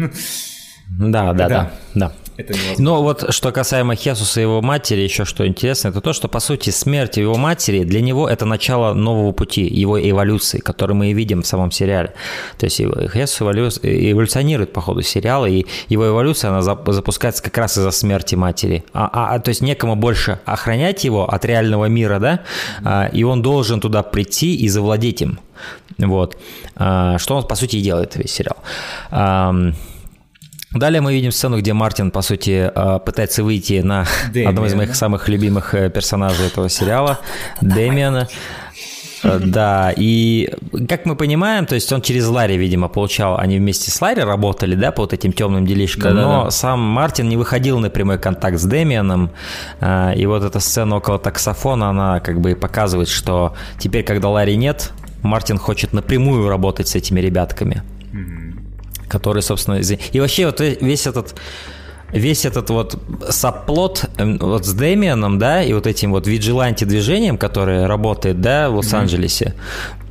Да, 0.91 1.33
да, 1.33 1.49
Да. 1.49 1.49
да, 1.49 1.71
да. 1.95 2.13
это 2.39 2.53
невозможно. 2.55 2.85
Но 2.85 3.03
вот 3.03 3.35
что 3.35 3.53
касаемо 3.53 3.95
Хесуса 3.95 4.41
и 4.41 4.43
его 4.45 4.63
матери, 4.63 5.01
еще 5.01 5.25
что 5.25 5.47
интересно, 5.47 5.89
это 5.89 6.01
то, 6.01 6.13
что 6.13 6.29
по 6.29 6.41
сути 6.41 6.71
смерть 6.71 7.19
его 7.19 7.37
матери 7.37 7.85
для 7.85 8.01
него 8.01 8.29
это 8.29 8.47
начало 8.47 8.95
нового 8.95 9.33
пути, 9.33 9.63
его 9.63 10.01
эволюции, 10.01 10.59
который 10.59 10.95
мы 10.97 11.11
и 11.11 11.15
видим 11.15 11.43
в 11.43 11.47
самом 11.47 11.71
сериале. 11.71 12.15
То 12.59 12.67
есть 12.67 12.79
Хесус 12.79 13.41
эволю- 13.43 13.69
эволюционирует 13.83 14.73
по 14.73 14.81
ходу 14.81 15.03
сериала, 15.03 15.47
и 15.47 15.67
его 15.89 16.09
эволюция 16.09 16.51
она 16.51 16.61
зап- 16.61 16.91
запускается 16.93 17.43
как 17.43 17.57
раз 17.59 17.77
из-за 17.77 17.91
смерти 17.91 18.35
матери. 18.35 18.85
А, 18.93 19.11
а- 19.13 19.35
а, 19.35 19.39
то 19.41 19.51
есть 19.51 19.61
некому 19.61 19.95
больше 19.95 20.41
охранять 20.47 21.05
его 21.05 21.29
от 21.29 21.45
реального 21.45 21.85
мира, 21.87 22.19
да, 22.19 22.41
А, 22.85 23.07
и 23.13 23.25
он 23.25 23.43
должен 23.43 23.81
туда 23.81 24.03
прийти 24.03 24.57
и 24.57 24.69
завладеть 24.69 25.23
им. 25.23 25.39
Вот. 25.99 26.37
А, 26.77 27.19
Что 27.19 27.37
он, 27.37 27.45
по 27.47 27.57
сути, 27.57 27.77
и 27.77 27.83
делает 27.83 28.15
весь 28.17 28.33
сериал. 28.33 28.57
Ам, 29.11 29.75
Далее 30.75 31.01
мы 31.01 31.15
видим 31.15 31.33
сцену, 31.33 31.59
где 31.59 31.73
Мартин, 31.73 32.11
по 32.11 32.21
сути, 32.21 32.71
э, 32.75 32.99
пытается 32.99 33.43
выйти 33.43 33.81
на 33.81 34.05
Дэмиан, 34.33 34.51
одного 34.51 34.67
из 34.67 34.75
моих 34.75 34.91
да? 34.91 34.95
самых 34.95 35.29
любимых 35.29 35.75
э, 35.75 35.89
персонажей 35.89 36.47
этого 36.47 36.69
сериала, 36.69 37.21
Дэмиана. 37.63 38.29
Э, 39.23 39.39
Да, 39.43 39.95
и 39.97 40.53
как 40.87 41.07
мы 41.07 41.17
понимаем, 41.17 41.65
то 41.65 41.75
есть 41.75 41.91
он 41.91 42.03
через 42.03 42.27
Ларри, 42.29 42.59
видимо, 42.59 42.89
получал, 42.89 43.39
они 43.39 43.57
вместе 43.57 43.91
с 43.91 44.01
Ларри 44.03 44.23
работали, 44.23 44.75
да, 44.75 44.93
по 44.93 45.03
вот 45.03 45.15
этим 45.15 45.33
темным 45.33 45.67
делишкам, 45.67 46.15
Да-да-да. 46.15 46.45
но 46.45 46.51
сам 46.51 46.81
Мартин 46.81 47.31
не 47.31 47.39
выходил 47.39 47.79
на 47.81 47.89
прямой 47.89 48.19
контакт 48.19 48.59
с 48.59 48.65
Дэмианом, 48.65 49.31
и 49.81 50.27
вот 50.27 50.45
эта 50.45 50.61
сцена 50.61 50.97
около 50.97 51.19
таксофона, 51.19 51.89
она 51.89 52.21
как 52.21 52.41
бы 52.41 52.55
показывает, 52.55 53.09
что 53.09 53.55
теперь, 53.79 54.05
когда 54.05 54.29
Ларри 54.29 54.57
нет, 54.57 54.93
Мартин 55.23 55.59
хочет 55.59 55.95
напрямую 55.95 56.49
работать 56.49 56.89
с 56.89 56.95
этими 56.95 57.21
ребятками 57.21 57.83
который, 59.09 59.43
собственно, 59.43 59.77
и 60.13 60.21
вообще 60.21 60.47
вот 60.47 60.61
весь 60.61 61.07
этот 61.07 61.35
весь 62.11 62.47
этот 62.47 62.71
вот 62.71 62.97
саплот 63.29 64.07
эм, 64.17 64.39
вот 64.39 64.65
с 64.65 64.73
Дэмианом, 64.73 65.39
да, 65.39 65.63
и 65.63 65.75
вот 65.75 65.87
этим 65.87 66.13
вот 66.13 66.27
виджиланти 66.27 66.85
движением, 66.85 67.37
которое 67.37 67.87
работает, 67.87 68.41
да, 68.41 68.71
в 68.71 68.77
Лос-Анджелесе, 68.77 69.53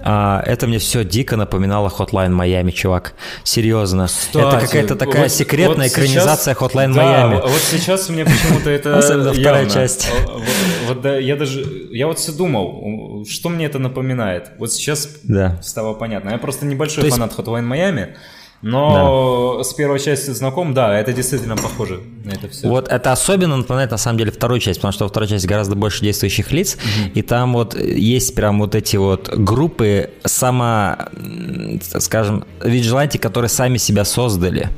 а, 0.03 0.43
это 0.45 0.67
мне 0.67 0.77
все 0.77 1.03
дико 1.03 1.37
напоминало 1.37 1.89
Hotline 1.89 2.29
Miami, 2.39 2.71
чувак. 2.71 3.13
Серьезно. 3.43 4.03
это 4.03 4.13
Кстати, 4.13 4.65
какая-то 4.67 4.95
такая 4.95 5.23
вот- 5.23 5.31
секретная 5.31 5.75
вот 5.75 5.83
сейчас- 5.85 5.93
экранизация 5.93 6.53
Hotline 6.53 6.93
да, 6.93 7.01
Miami. 7.31 7.41
вот 7.41 7.61
сейчас 7.71 8.09
мне 8.09 8.25
почему-то 8.25 8.69
это 8.69 8.95
Особенно 8.99 9.33
вторая 9.33 9.63
явно. 9.63 9.73
часть. 9.73 10.07
Вот, 10.27 10.43
вот 10.89 11.01
да, 11.01 11.17
я 11.17 11.35
даже, 11.35 11.65
я 11.91 12.05
вот 12.05 12.19
все 12.19 12.31
думал, 12.31 13.25
что 13.27 13.49
мне 13.49 13.65
это 13.65 13.79
напоминает. 13.79 14.51
Вот 14.59 14.71
сейчас 14.71 15.09
Да. 15.23 15.59
стало 15.63 15.95
понятно. 15.95 16.29
Я 16.29 16.37
просто 16.37 16.67
небольшой 16.67 17.01
То 17.01 17.07
есть- 17.07 17.17
фанат 17.17 17.33
Hotline 17.35 17.67
Miami, 17.67 18.09
но 18.61 19.61
с 19.63 19.73
первой 19.73 19.99
части 19.99 20.31
знаком, 20.31 20.73
да, 20.73 20.97
это 20.97 21.13
действительно 21.13 21.55
похоже 21.55 22.01
на 22.23 22.31
это 22.31 22.47
все. 22.49 22.67
Вот 22.67 22.87
это 22.87 23.11
особенно 23.11 23.57
напоминает 23.57 23.91
на 23.91 23.97
самом 23.97 24.17
деле 24.17 24.31
вторую 24.31 24.59
часть, 24.59 24.79
потому 24.79 24.91
что 24.91 25.05
во 25.05 25.09
второй 25.09 25.29
части 25.29 25.45
гораздо 25.47 25.75
больше 25.75 26.01
действующих 26.01 26.51
лиц, 26.51 26.77
и 27.13 27.21
там 27.21 27.53
вот 27.53 27.75
есть 27.79 28.35
прям 28.35 28.59
вот 28.59 28.75
эти 28.75 28.97
вот 28.97 29.29
группы 29.33 30.09
само, 30.25 30.95
м, 31.13 31.79
скажем, 31.99 32.45
виджиланти, 32.63 33.17
которые 33.17 33.49
сами 33.49 33.77
себя 33.77 34.05
создали, 34.05 34.69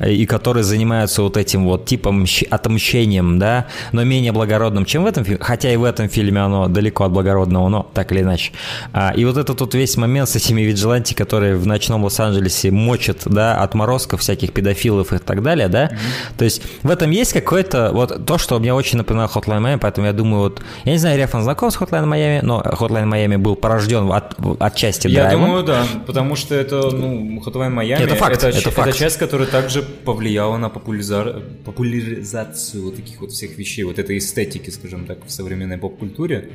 э, 0.00 0.12
и 0.12 0.26
которые 0.26 0.64
занимаются 0.64 1.22
вот 1.22 1.36
этим 1.36 1.64
вот 1.64 1.86
типом 1.86 2.24
мщ- 2.24 2.46
отмщением, 2.48 3.38
да, 3.38 3.66
но 3.92 4.04
менее 4.04 4.32
благородным, 4.32 4.84
чем 4.84 5.04
в 5.04 5.06
этом 5.06 5.24
фильме, 5.24 5.40
хотя 5.42 5.72
и 5.72 5.76
в 5.76 5.84
этом 5.84 6.08
фильме 6.08 6.40
оно 6.40 6.68
далеко 6.68 7.04
от 7.04 7.12
благородного, 7.12 7.68
но 7.68 7.90
так 7.94 8.12
или 8.12 8.20
иначе. 8.20 8.52
А, 8.92 9.12
и 9.16 9.24
вот 9.24 9.36
этот 9.36 9.60
вот 9.60 9.74
весь 9.74 9.96
момент 9.96 10.28
с 10.28 10.36
этими 10.36 10.62
виджиланти, 10.62 11.14
которые 11.14 11.56
в 11.56 11.66
ночном 11.66 12.04
Лос-Анджелесе 12.04 12.70
мочат, 12.70 13.27
да, 13.28 13.62
отморозков, 13.62 14.20
всяких 14.20 14.52
педофилов 14.52 15.12
и 15.12 15.18
так 15.18 15.42
далее, 15.42 15.68
да, 15.68 15.90
то 16.36 16.44
есть 16.44 16.62
в 16.82 16.90
этом 16.90 17.10
есть 17.10 17.32
какое-то, 17.32 17.90
вот 17.92 18.24
то, 18.26 18.38
что 18.38 18.58
мне 18.58 18.72
очень 18.74 18.98
напоминает 18.98 19.30
Hotline 19.30 19.60
Miami, 19.62 19.78
поэтому 19.78 20.06
я 20.06 20.12
думаю, 20.12 20.42
вот, 20.42 20.62
я 20.84 20.92
не 20.92 20.98
знаю, 20.98 21.18
Рефан 21.18 21.42
знаком 21.42 21.70
с 21.70 21.76
Hotline 21.76 22.04
Miami, 22.04 22.40
но 22.42 22.60
Hotline 22.60 23.04
Miami 23.08 23.38
был 23.38 23.56
порожден 23.56 24.10
от, 24.12 24.34
отчасти 24.60 25.08
Я 25.08 25.22
драйвом. 25.24 25.44
думаю, 25.46 25.64
да, 25.64 25.84
потому 26.06 26.36
что 26.36 26.54
это, 26.54 26.90
ну, 26.90 27.40
Hotline 27.44 27.74
Miami, 27.74 28.04
Это 28.04 28.14
факт, 28.14 28.42
это 28.42 28.52
ч- 28.52 28.70
факт. 28.70 28.96
часть, 28.96 29.18
которая 29.18 29.46
также 29.48 29.82
повлияла 29.82 30.56
на 30.56 30.68
популяриза- 30.68 31.42
популяризацию 31.64 32.84
вот 32.84 32.96
таких 32.96 33.20
вот 33.20 33.32
всех 33.32 33.56
вещей, 33.58 33.84
вот 33.84 33.98
этой 33.98 34.18
эстетики, 34.18 34.70
скажем 34.70 35.06
так, 35.06 35.18
в 35.26 35.30
современной 35.30 35.78
поп-культуре. 35.78 36.50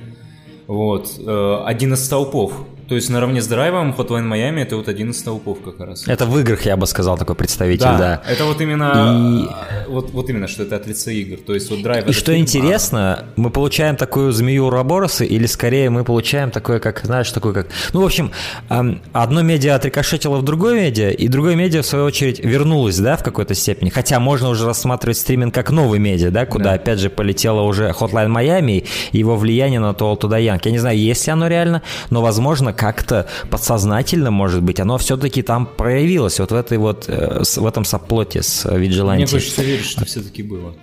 Вот. 0.68 1.12
э, 1.20 1.64
Один 1.66 1.94
из 1.94 2.06
столпов. 2.06 2.54
То 2.94 2.98
есть 2.98 3.10
наравне 3.10 3.42
с 3.42 3.48
драйвом 3.48 3.92
Hotline 3.98 4.32
Miami 4.32 4.62
это 4.62 4.76
вот 4.76 4.88
один 4.88 5.10
из 5.10 5.18
столпов 5.18 5.58
как 5.66 5.80
раз. 5.80 6.08
Это 6.08 6.28
в 6.28 6.38
играх, 6.38 6.62
я 6.68 6.78
бы 6.78 6.86
сказал, 6.86 7.18
такой 7.18 7.34
представитель, 7.34 7.86
да. 7.86 8.22
это 8.30 8.46
вот 8.46 8.62
именно, 8.62 9.50
э, 9.88 9.90
вот, 9.90 10.12
вот 10.12 10.30
именно, 10.30 10.48
что 10.48 10.62
это 10.62 10.76
от 10.76 10.86
лица 10.86 11.10
игр. 11.10 11.38
То 11.44 11.56
есть 11.56 11.72
вот 11.72 11.82
драйв 11.82 12.06
И 12.06 12.12
что 12.12 12.34
фильм, 12.34 12.38
а- 12.38 12.40
интересно, 12.44 13.26
мы 13.36 13.50
получаем 13.50 13.96
такую 13.96 14.32
змею 14.32 14.66
Уробороса, 14.66 15.24
или 15.24 15.48
скорее 15.48 15.90
мы 15.90 16.04
получаем 16.04 16.52
такое, 16.52 16.78
как, 16.78 17.02
знаешь, 17.04 17.32
такое 17.32 17.54
как... 17.54 17.68
Ну, 17.94 18.02
в 18.02 18.06
общем, 18.06 18.30
одно 18.70 19.42
медиа 19.42 19.74
отрикошетило 19.74 20.38
в 20.38 20.44
другое 20.44 20.76
медиа, 20.76 21.10
и 21.10 21.28
другое 21.28 21.56
медиа, 21.56 21.82
в 21.82 21.88
свою 21.88 22.06
очередь, 22.06 22.46
вернулось, 22.46 23.00
да, 23.00 23.18
в 23.18 23.24
какой-то 23.24 23.56
степени. 23.56 23.90
Хотя 23.90 24.20
можно 24.20 24.50
уже 24.50 24.68
рассматривать 24.68 25.18
стриминг 25.18 25.52
как 25.52 25.72
новый 25.72 25.98
медиа, 25.98 26.30
да, 26.30 26.46
куда, 26.46 26.66
Да. 26.66 26.74
опять 26.74 27.00
же, 27.00 27.10
полетело 27.10 27.62
уже 27.62 27.90
Hotline 27.90 28.32
Miami 28.32 28.88
и 29.14 29.18
его 29.18 29.36
влияние 29.36 29.80
на 29.80 29.94
Die 29.94 30.16
Young. 30.16 30.62
Я 30.64 30.72
не 30.72 30.78
знаю, 30.78 31.00
есть 31.00 31.26
ли 31.26 31.34
оно 31.34 31.48
реально, 31.48 31.82
но, 32.12 32.22
возможно, 32.22 32.72
как-то 32.84 33.28
подсознательно, 33.50 34.30
может 34.30 34.62
быть, 34.62 34.82
оно 34.82 34.98
все-таки 34.98 35.42
там 35.42 35.66
проявилось, 35.66 36.40
вот 36.40 36.52
в 36.52 36.56
этой 36.56 36.78
вот, 36.78 37.06
э, 37.08 37.44
в 37.56 37.66
этом 37.66 37.86
соплоте 37.86 38.44
с 38.44 38.66
Мне 38.66 38.80
Виджиланти. 38.80 39.32
хочется 39.32 39.64
верить, 39.64 39.86
что 39.86 40.04
все-таки 40.04 40.44
было. 40.44 40.76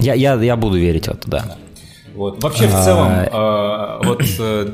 Я, 0.00 0.14
я, 0.14 0.34
я 0.42 0.56
буду 0.56 0.78
верить 0.78 1.06
в 1.06 1.10
это, 1.10 1.30
да. 1.30 1.56
Вот. 2.14 2.42
Вообще, 2.42 2.66
в 2.66 2.72
целом, 2.72 3.08
а, 3.30 4.00
вот 4.02 4.22
э, 4.40 4.68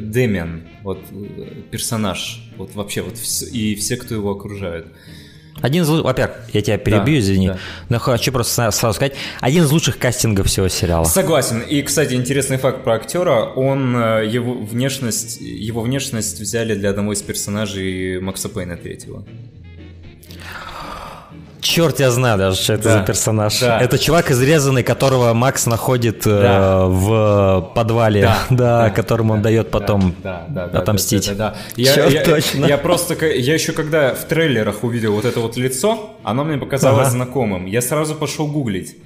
Дэмиан, 0.00 0.62
вот 0.82 0.98
э, 1.12 1.44
персонаж, 1.70 2.50
вот 2.56 2.74
вообще, 2.74 3.02
вот 3.02 3.14
и 3.52 3.76
все, 3.76 3.96
кто 3.96 4.16
его 4.16 4.32
окружают. 4.32 4.88
Один 5.60 5.82
из 5.82 5.88
лучших, 5.88 6.04
во-первых, 6.06 6.36
я 6.52 6.62
тебя 6.62 6.78
перебью, 6.78 7.14
Да, 7.14 7.20
извини, 7.20 7.48
да. 7.48 7.58
но 7.88 7.98
хочу 7.98 8.32
просто 8.32 8.72
сразу 8.72 8.96
сказать, 8.96 9.14
один 9.40 9.64
из 9.64 9.70
лучших 9.70 9.98
кастингов 9.98 10.46
всего 10.46 10.68
сериала. 10.68 11.04
Согласен. 11.04 11.60
И, 11.60 11.82
кстати, 11.82 12.14
интересный 12.14 12.56
факт 12.56 12.82
про 12.82 12.94
актера. 12.94 13.44
Он, 13.44 13.96
э, 13.96 14.26
его 14.26 14.54
внешность, 14.54 15.40
его 15.40 15.82
внешность 15.82 16.40
взяли 16.40 16.74
для 16.74 16.90
одного 16.90 17.12
из 17.12 17.22
персонажей 17.22 18.18
Макса 18.20 18.48
Пейна 18.48 18.76
третьего. 18.76 19.24
Черт, 21.62 22.00
я 22.00 22.10
знаю 22.10 22.38
даже, 22.38 22.60
что 22.60 22.72
это 22.72 22.82
Да, 22.82 22.98
за 22.98 23.04
персонаж. 23.04 23.60
да. 23.60 23.80
Это 23.80 23.96
чувак 23.96 24.32
изрезанный, 24.32 24.82
которого 24.82 25.32
Макс 25.32 25.64
находит 25.66 26.26
э, 26.26 26.40
Да. 26.42 26.86
в 26.86 27.70
подвале, 27.74 28.22
да, 28.22 28.38
да, 28.50 28.90
которому 28.90 29.34
он 29.34 29.42
дает 29.42 29.70
потом 29.70 30.12
Да, 30.24 30.44
да, 30.48 30.66
да, 30.66 30.78
отомстить. 30.80 31.28
Да, 31.28 31.34
да, 31.34 31.50
да. 31.50 31.56
Я, 31.76 32.06
я- 32.06 32.24
точно. 32.24 32.66
Я 32.66 32.78
просто, 32.78 33.14
я 33.26 33.54
еще 33.54 33.72
когда 33.72 34.12
в 34.12 34.24
трейлерах 34.24 34.82
увидел 34.82 35.12
вот 35.14 35.24
это 35.24 35.38
вот 35.38 35.56
лицо, 35.56 36.10
оно 36.24 36.42
мне 36.42 36.58
показалось 36.58 37.02
Ага. 37.06 37.10
знакомым. 37.10 37.66
Я 37.66 37.80
сразу 37.80 38.16
пошел 38.16 38.48
гуглить. 38.48 38.96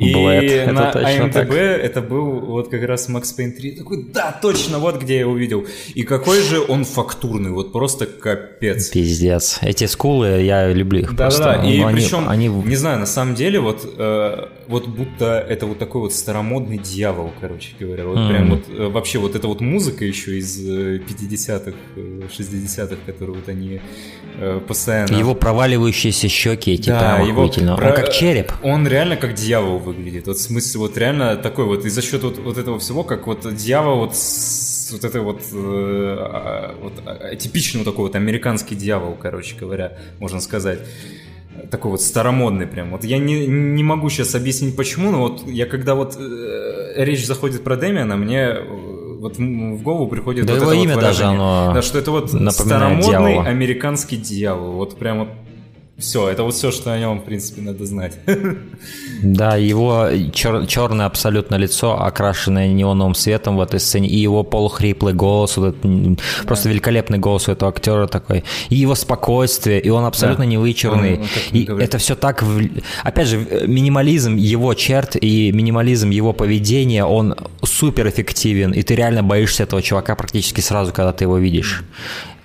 И 0.00 0.14
Блэд, 0.14 0.72
на 0.72 0.90
IMDb 0.92 1.30
так. 1.30 1.50
это 1.50 2.00
был 2.00 2.40
вот 2.40 2.70
как 2.70 2.82
раз 2.84 3.08
Макс 3.10 3.32
Пейн 3.32 3.52
3. 3.52 3.72
Такой, 3.72 4.02
да, 4.04 4.38
точно, 4.40 4.78
вот 4.78 5.02
где 5.02 5.18
я 5.18 5.28
увидел. 5.28 5.66
И 5.94 6.04
какой 6.04 6.40
же 6.40 6.58
он 6.66 6.84
фактурный, 6.86 7.50
вот 7.50 7.70
просто 7.70 8.06
капец. 8.06 8.88
Пиздец. 8.88 9.58
Эти 9.60 9.84
скулы, 9.84 10.40
я 10.40 10.72
люблю 10.72 11.00
их 11.00 11.14
да, 11.14 11.24
просто. 11.24 11.44
Да, 11.44 11.58
да, 11.58 11.68
и 11.68 11.82
они, 11.82 12.00
причем, 12.00 12.28
они... 12.30 12.48
не 12.48 12.76
знаю, 12.76 12.98
на 12.98 13.04
самом 13.04 13.34
деле, 13.34 13.60
вот, 13.60 13.86
э, 13.98 14.46
вот 14.68 14.88
будто 14.88 15.38
это 15.46 15.66
вот 15.66 15.78
такой 15.78 16.00
вот 16.00 16.14
старомодный 16.14 16.78
дьявол, 16.78 17.30
короче 17.38 17.72
говоря. 17.78 18.06
Вот 18.06 18.16
mm. 18.16 18.28
прям 18.30 18.50
вот, 18.50 18.64
э, 18.70 18.88
вообще 18.88 19.18
вот 19.18 19.36
эта 19.36 19.48
вот 19.48 19.60
музыка 19.60 20.06
еще 20.06 20.38
из 20.38 20.66
50-х, 20.66 21.72
э, 21.96 22.22
60-х, 22.26 22.94
э, 22.94 23.12
которую 23.12 23.36
вот 23.36 23.50
они 23.50 23.82
э, 24.38 24.60
постоянно... 24.66 25.14
Его 25.14 25.34
проваливающиеся 25.34 26.28
щеки 26.28 26.72
эти 26.72 26.88
да, 26.88 27.16
прям 27.16 27.28
его 27.28 27.48
про... 27.48 27.88
Он 27.88 27.94
как 27.94 28.12
череп. 28.12 28.52
Он 28.62 28.88
реально 28.88 29.16
как 29.16 29.34
дьявол 29.34 29.89
выглядит. 29.92 30.26
Вот 30.26 30.36
в 30.36 30.40
смысле, 30.40 30.80
вот 30.80 30.96
реально 30.96 31.36
такой 31.36 31.64
вот, 31.64 31.84
и 31.84 31.88
за 31.90 32.02
счет 32.02 32.22
вот, 32.22 32.38
вот 32.38 32.58
этого 32.58 32.78
всего, 32.78 33.04
как 33.04 33.26
вот 33.26 33.54
дьявол 33.54 34.00
вот 34.00 34.16
с 34.16 34.92
вот 34.92 35.04
этой 35.04 35.20
вот, 35.20 35.40
э, 35.52 36.16
а, 36.18 36.76
вот 36.80 36.92
а, 37.06 37.36
типичный 37.36 37.78
вот 37.78 37.84
такой 37.84 38.06
вот 38.06 38.16
американский 38.16 38.74
дьявол, 38.74 39.16
короче 39.20 39.56
говоря, 39.56 39.98
можно 40.18 40.40
сказать 40.40 40.80
такой 41.70 41.92
вот 41.92 42.00
старомодный 42.00 42.66
прям. 42.66 42.90
Вот 42.90 43.04
я 43.04 43.18
не, 43.18 43.46
не 43.46 43.82
могу 43.82 44.08
сейчас 44.08 44.34
объяснить 44.34 44.76
почему, 44.76 45.10
но 45.10 45.18
вот 45.20 45.46
я 45.46 45.66
когда 45.66 45.94
вот 45.94 46.16
э, 46.18 46.92
речь 46.96 47.26
заходит 47.26 47.62
про 47.64 47.76
Дэмиана, 47.76 48.16
мне 48.16 48.38
э, 48.38 48.64
вот 49.20 49.36
в 49.36 49.82
голову 49.82 50.08
приходит 50.08 50.46
да 50.46 50.54
вот 50.54 50.62
его 50.62 50.72
это 50.72 50.82
имя 50.82 50.94
вот 50.94 51.00
даже 51.02 51.24
оно 51.24 51.72
Да, 51.74 51.82
что 51.82 51.98
это 51.98 52.10
вот 52.10 52.30
старомодный 52.30 53.02
дьявола. 53.02 53.44
американский 53.44 54.16
дьявол. 54.16 54.72
Вот 54.72 54.96
прям 54.96 55.20
вот 55.20 55.28
все, 56.00 56.28
это 56.28 56.42
вот 56.42 56.54
все, 56.54 56.70
что 56.70 56.92
о 56.92 56.98
нем, 56.98 57.20
в 57.20 57.24
принципе, 57.24 57.62
надо 57.62 57.84
знать. 57.86 58.18
Да, 59.22 59.56
его 59.56 60.08
чер- 60.32 60.66
черное 60.66 61.04
абсолютно 61.04 61.56
лицо, 61.56 62.02
окрашенное 62.02 62.68
неоновым 62.68 63.14
светом 63.14 63.58
в 63.58 63.60
этой 63.60 63.78
сцене, 63.78 64.08
и 64.08 64.16
его 64.16 64.44
полухриплый 64.44 65.12
голос, 65.12 65.58
вот 65.58 65.76
этот, 65.76 66.16
да. 66.16 66.22
просто 66.46 66.70
великолепный 66.70 67.18
голос 67.18 67.46
у 67.48 67.52
этого 67.52 67.70
актера 67.70 68.06
такой, 68.06 68.44
и 68.70 68.76
его 68.76 68.94
спокойствие, 68.94 69.78
и 69.78 69.90
он 69.90 70.06
абсолютно 70.06 70.46
да. 70.46 70.50
невычурный. 70.50 71.16
Он, 71.16 71.20
он 71.20 71.28
и 71.52 71.64
говорит. 71.64 71.88
это 71.88 71.98
все 71.98 72.14
так, 72.14 72.42
опять 73.04 73.28
же, 73.28 73.66
минимализм 73.66 74.36
его 74.36 74.72
черт 74.72 75.16
и 75.20 75.52
минимализм 75.52 76.08
его 76.08 76.32
поведения, 76.32 77.04
он 77.04 77.34
супер 77.62 78.08
эффективен, 78.08 78.72
и 78.72 78.82
ты 78.82 78.94
реально 78.94 79.22
боишься 79.22 79.64
этого 79.64 79.82
чувака 79.82 80.14
практически 80.14 80.62
сразу, 80.62 80.92
когда 80.92 81.12
ты 81.12 81.24
его 81.24 81.36
видишь. 81.36 81.84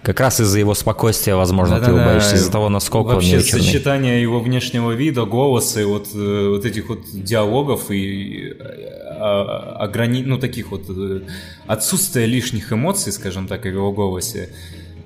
Как 0.05 0.19
раз 0.19 0.39
из-за 0.39 0.59
его 0.59 0.75
спокойствия, 0.75 1.35
возможно, 1.35 1.79
да, 1.79 1.85
ты 1.87 1.91
да, 1.91 2.05
боишься, 2.05 2.35
из-за 2.35 2.51
того, 2.51 2.69
насколько 2.69 3.15
Вообще, 3.15 3.37
он 3.37 3.37
Вообще, 3.37 3.57
сочетание 3.57 4.21
его 4.21 4.39
внешнего 4.39 4.91
вида, 4.91 5.25
голоса 5.25 5.81
и 5.81 5.83
вот, 5.83 6.09
э, 6.13 6.49
вот 6.49 6.63
этих 6.63 6.89
вот 6.89 6.99
диалогов 7.11 7.89
и 7.89 8.53
а, 9.19 9.77
ограни... 9.79 10.21
ну, 10.21 10.37
таких 10.37 10.69
вот 10.69 10.83
э, 10.89 11.21
отсутствие 11.65 12.27
лишних 12.27 12.71
эмоций, 12.71 13.11
скажем 13.11 13.47
так, 13.47 13.63
в 13.63 13.65
его 13.65 13.91
голосе. 13.91 14.49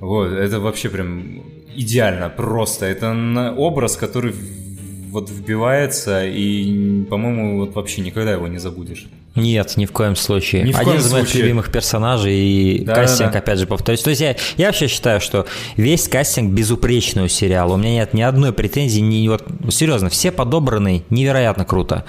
Вот, 0.01 0.33
это 0.33 0.59
вообще 0.59 0.89
прям 0.89 1.43
идеально, 1.73 2.27
просто. 2.29 2.85
Это 2.85 3.53
образ, 3.57 3.95
который 3.95 4.35
вот 5.11 5.29
вбивается, 5.29 6.25
и, 6.25 7.03
по-моему, 7.05 7.59
вот 7.59 7.73
вообще 7.73 8.01
никогда 8.01 8.33
его 8.33 8.49
не 8.49 8.57
забудешь. 8.57 9.07
Нет, 9.39 9.77
ни 9.77 9.85
в 9.85 9.91
коем 9.91 10.15
случае. 10.15 10.63
Ни 10.63 10.71
в 10.71 10.75
Один 10.75 10.93
коем 10.93 10.99
из 10.99 11.11
моих 11.11 11.33
любимых 11.35 11.71
персонажей 11.71 12.35
и 12.35 12.83
да, 12.83 12.95
кастинг, 12.95 13.29
да, 13.29 13.33
да. 13.33 13.39
опять 13.39 13.59
же, 13.59 13.67
повторюсь. 13.67 14.01
То 14.01 14.09
есть 14.09 14.21
я, 14.21 14.35
я 14.57 14.67
вообще 14.67 14.87
считаю, 14.87 15.21
что 15.21 15.45
весь 15.75 16.07
кастинг 16.07 16.53
безупречный 16.53 17.23
у 17.23 17.27
сериала. 17.27 17.73
У 17.73 17.77
меня 17.77 17.93
нет 17.93 18.13
ни 18.13 18.21
одной 18.21 18.53
претензии, 18.53 18.99
ни 18.99 19.27
вот 19.27 19.43
серьезно, 19.69 20.09
все 20.09 20.31
подобраны 20.31 21.03
невероятно 21.09 21.65
круто. 21.65 22.05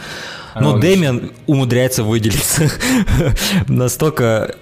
Но 0.59 0.79
Дэмиан 0.79 1.31
умудряется 1.47 2.03
выделиться 2.03 2.71
настолько 3.69 4.57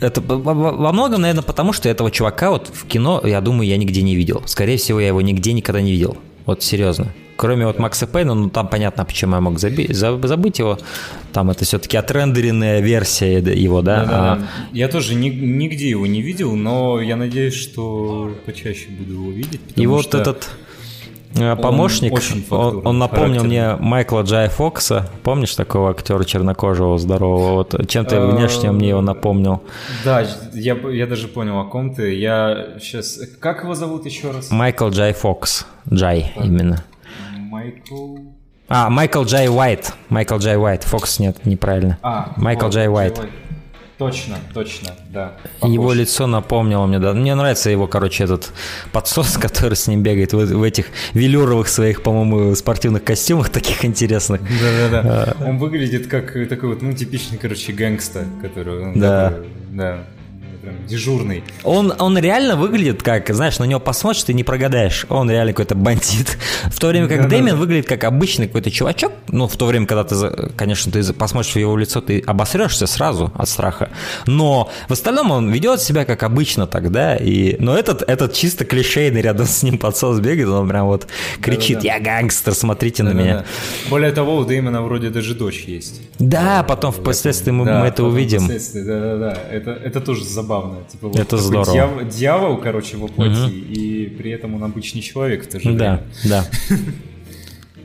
это 0.00 0.20
во 0.20 0.92
многом, 0.92 1.22
наверное, 1.22 1.42
потому 1.42 1.72
что 1.72 1.88
этого 1.88 2.10
чувака 2.10 2.50
вот 2.50 2.70
в 2.72 2.86
кино, 2.86 3.20
я 3.24 3.40
думаю, 3.40 3.68
я 3.68 3.76
нигде 3.76 4.02
не 4.02 4.16
видел. 4.16 4.42
Скорее 4.46 4.78
всего, 4.78 5.00
я 5.00 5.08
его 5.08 5.20
нигде 5.20 5.52
никогда 5.52 5.80
не 5.80 5.92
видел. 5.92 6.16
Вот 6.46 6.62
серьезно. 6.62 7.12
Кроме 7.40 7.64
вот 7.64 7.78
Макса 7.78 8.06
Пейна, 8.06 8.34
ну 8.34 8.50
там 8.50 8.68
понятно, 8.68 9.06
почему 9.06 9.34
я 9.36 9.40
мог 9.40 9.54
заби- 9.54 9.90
забыть 9.94 10.58
его. 10.58 10.78
Там 11.32 11.48
это 11.48 11.64
все-таки 11.64 11.96
отрендеренная 11.96 12.80
версия 12.80 13.38
его, 13.38 13.80
да? 13.80 14.04
да, 14.04 14.10
а... 14.12 14.42
Я 14.72 14.88
тоже 14.88 15.14
ни, 15.14 15.30
нигде 15.30 15.88
его 15.88 16.06
не 16.06 16.20
видел, 16.20 16.54
но 16.54 17.00
я 17.00 17.16
надеюсь, 17.16 17.54
что 17.54 18.30
почаще 18.44 18.90
буду 18.90 19.14
его 19.14 19.30
видеть. 19.30 19.62
И 19.74 19.86
вот 19.86 20.02
что... 20.02 20.18
этот 20.18 20.50
э, 21.34 21.56
помощник, 21.56 22.12
он, 22.12 22.58
он, 22.58 22.86
он 22.86 22.98
напомнил 22.98 23.44
мне 23.44 23.74
Майкла 23.76 24.20
Джая 24.20 24.50
Фокса. 24.50 25.08
Помнишь 25.22 25.54
такого 25.54 25.92
актера 25.92 26.22
чернокожего, 26.24 26.98
здорового? 26.98 27.54
Вот 27.54 27.88
чем-то 27.88 28.16
э, 28.16 28.30
внешне 28.32 28.70
мне 28.70 28.90
его 28.90 29.00
напомнил. 29.00 29.62
Да, 30.04 30.26
я, 30.52 30.74
я 30.74 31.06
даже 31.06 31.26
понял, 31.26 31.58
о 31.58 31.64
ком 31.64 31.94
ты. 31.94 32.16
Я 32.16 32.74
сейчас... 32.80 33.18
Как 33.40 33.62
его 33.62 33.74
зовут 33.74 34.04
еще 34.04 34.30
раз? 34.30 34.50
Майкл 34.50 34.90
Джай 34.90 35.14
Фокс. 35.14 35.64
Джай 35.90 36.34
именно. 36.36 36.84
Майкл... 37.60 38.16
А, 38.68 38.88
Майкл 38.88 39.24
Джей 39.24 39.48
Уайт. 39.48 39.92
Майкл 40.08 40.38
Джей 40.38 40.56
Уайт. 40.56 40.84
Фокс 40.84 41.18
нет, 41.18 41.44
неправильно. 41.44 41.98
А, 42.02 42.32
Майкл 42.36 42.68
Джей 42.68 42.88
Уайт. 42.88 43.20
Точно, 43.98 44.38
точно, 44.54 44.92
да. 45.10 45.34
Похож. 45.60 45.74
Его 45.74 45.92
лицо 45.92 46.26
напомнило 46.26 46.86
мне, 46.86 46.98
да. 46.98 47.12
Мне 47.12 47.34
нравится 47.34 47.68
его, 47.68 47.86
короче, 47.86 48.24
этот 48.24 48.50
подсос, 48.92 49.36
который 49.40 49.74
с 49.74 49.86
ним 49.88 50.02
бегает 50.02 50.32
в, 50.32 50.38
в 50.38 50.62
этих 50.62 50.86
велюровых 51.12 51.68
своих, 51.68 52.02
по-моему, 52.02 52.54
спортивных 52.54 53.04
костюмах 53.04 53.50
таких 53.50 53.84
интересных. 53.84 54.40
Да-да-да. 54.40 55.36
Он 55.46 55.58
выглядит 55.58 56.06
как 56.06 56.32
такой 56.48 56.70
вот, 56.70 56.80
ну, 56.80 56.94
типичный, 56.94 57.36
короче, 57.36 57.72
гэнгста, 57.72 58.24
который... 58.40 58.94
Да. 58.94 59.30
Такой, 59.30 59.48
да 59.72 59.98
прям 60.70 60.86
дежурный. 60.86 61.44
Он, 61.64 61.92
он 61.98 62.18
реально 62.18 62.56
выглядит 62.56 63.02
как, 63.02 63.28
знаешь, 63.34 63.58
на 63.58 63.64
него 63.64 63.80
посмотришь, 63.80 64.24
ты 64.24 64.34
не 64.34 64.44
прогадаешь. 64.44 65.06
Он 65.08 65.30
реально 65.30 65.52
какой-то 65.52 65.74
бандит. 65.74 66.38
В 66.66 66.78
то 66.78 66.88
время 66.88 67.08
как 67.08 67.22
да, 67.22 67.28
Дэмиан 67.28 67.56
да. 67.56 67.56
выглядит 67.56 67.86
как 67.86 68.04
обычный 68.04 68.46
какой-то 68.46 68.70
чувачок. 68.70 69.12
Ну, 69.28 69.46
в 69.46 69.56
то 69.56 69.66
время, 69.66 69.86
когда 69.86 70.04
ты, 70.04 70.50
конечно, 70.56 70.90
ты 70.92 71.12
посмотришь 71.12 71.54
в 71.54 71.58
его 71.58 71.76
лицо, 71.76 72.00
ты 72.00 72.20
обосрешься 72.20 72.86
сразу 72.86 73.32
от 73.34 73.48
страха. 73.48 73.90
Но 74.26 74.70
в 74.88 74.92
остальном 74.92 75.30
он 75.30 75.50
ведет 75.50 75.80
себя 75.80 76.04
как 76.04 76.22
обычно 76.22 76.66
тогда. 76.66 77.16
И... 77.16 77.56
Но 77.58 77.76
этот, 77.76 78.02
этот 78.02 78.32
чисто 78.32 78.64
клишейный 78.64 79.20
рядом 79.20 79.46
с 79.46 79.62
ним 79.62 79.78
подсос 79.78 80.20
бегает, 80.20 80.48
он 80.48 80.68
прям 80.68 80.86
вот 80.86 81.06
кричит, 81.40 81.78
да, 81.78 81.82
да, 81.82 81.88
да. 81.88 81.94
я 81.94 82.00
гангстер, 82.00 82.54
смотрите 82.54 83.02
да, 83.02 83.10
на 83.10 83.14
да, 83.14 83.22
меня. 83.22 83.34
Да. 83.38 83.44
Более 83.90 84.12
того, 84.12 84.36
у 84.36 84.44
Дэймона 84.44 84.82
вроде 84.82 85.10
даже 85.10 85.34
дочь 85.34 85.64
есть. 85.66 86.00
Да, 86.18 86.62
потом 86.62 86.92
впоследствии 86.92 87.50
мы, 87.50 87.64
мы 87.64 87.86
это 87.86 88.04
увидим. 88.04 88.46
Да-да-да, 88.48 89.38
это, 89.50 89.70
это 89.70 90.00
тоже 90.00 90.24
забавно 90.24 90.59
забавно. 90.60 90.84
Типа, 90.88 91.08
вот 91.08 91.18
это 91.18 91.36
здорово. 91.36 91.72
Дьявол, 91.72 92.04
дьявол, 92.04 92.56
короче, 92.58 92.96
воплоти, 92.96 93.30
угу. 93.30 93.50
и 93.50 94.06
при 94.06 94.30
этом 94.30 94.54
он 94.54 94.64
обычный 94.64 95.00
человек 95.00 95.44
в 95.44 95.48
то 95.48 95.60
же 95.60 95.72
Да, 95.72 96.02
да. 96.24 96.44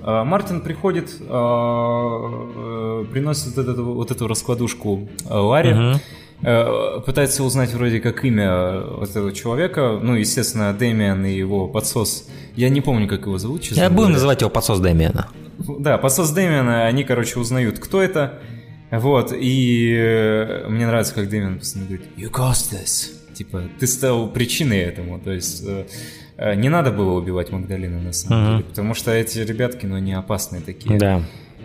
А, 0.08 0.24
Мартин 0.24 0.62
приходит, 0.62 1.10
а, 1.20 3.02
э, 3.02 3.06
приносит 3.12 3.56
вот 3.58 3.68
эту, 3.68 3.86
вот 3.86 4.12
эту 4.12 4.28
раскладушку 4.28 5.10
а, 5.28 5.42
Ларе, 5.42 5.74
угу. 5.74 7.02
пытается 7.02 7.44
узнать 7.44 7.74
вроде 7.74 8.00
как 8.00 8.24
имя 8.24 8.82
вот 8.82 9.10
этого 9.10 9.32
человека, 9.32 10.00
ну, 10.00 10.14
естественно, 10.14 10.72
Дэмиан 10.74 11.26
и 11.26 11.34
его 11.34 11.68
подсос. 11.68 12.28
Я 12.56 12.70
не 12.70 12.82
помню, 12.82 13.08
как 13.08 13.26
его 13.26 13.40
зовут, 13.40 13.64
честно 13.64 13.82
Я 13.82 13.90
будем 13.90 14.12
называть 14.12 14.42
его 14.42 14.52
подсос 14.52 14.80
Дэмиана. 14.80 15.30
Да, 15.80 15.98
подсос 15.98 16.30
Дэмиана, 16.30 16.86
они, 16.86 17.04
короче, 17.04 17.40
узнают, 17.40 17.80
кто 17.80 18.00
это, 18.00 18.42
вот, 18.92 19.34
и 19.36 19.96
э, 19.98 20.68
мне 20.70 20.86
нравится, 20.86 21.14
как 21.14 21.30
Дэмин 21.30 21.60
постоянно 21.60 21.90
говорит 21.90 22.08
«You 22.18 22.32
caused 22.32 22.74
this». 22.74 23.12
Типа, 23.34 23.64
ты 23.80 23.88
стал 23.88 24.30
причиной 24.30 24.80
этому, 24.80 25.20
то 25.20 25.32
есть 25.32 25.64
э, 25.68 25.86
э, 26.38 26.56
не 26.56 26.70
надо 26.70 26.92
было 26.92 27.14
убивать 27.14 27.52
Магдалину 27.52 28.00
на 28.00 28.14
самом 28.14 28.40
uh-huh. 28.40 28.52
деле, 28.58 28.64
потому 28.70 28.94
что 28.94 29.12
эти 29.12 29.40
ребятки, 29.40 29.86
ну, 29.86 29.98
не 29.98 30.14
опасные 30.14 30.62
такие. 30.62 30.98
Да. 30.98 31.22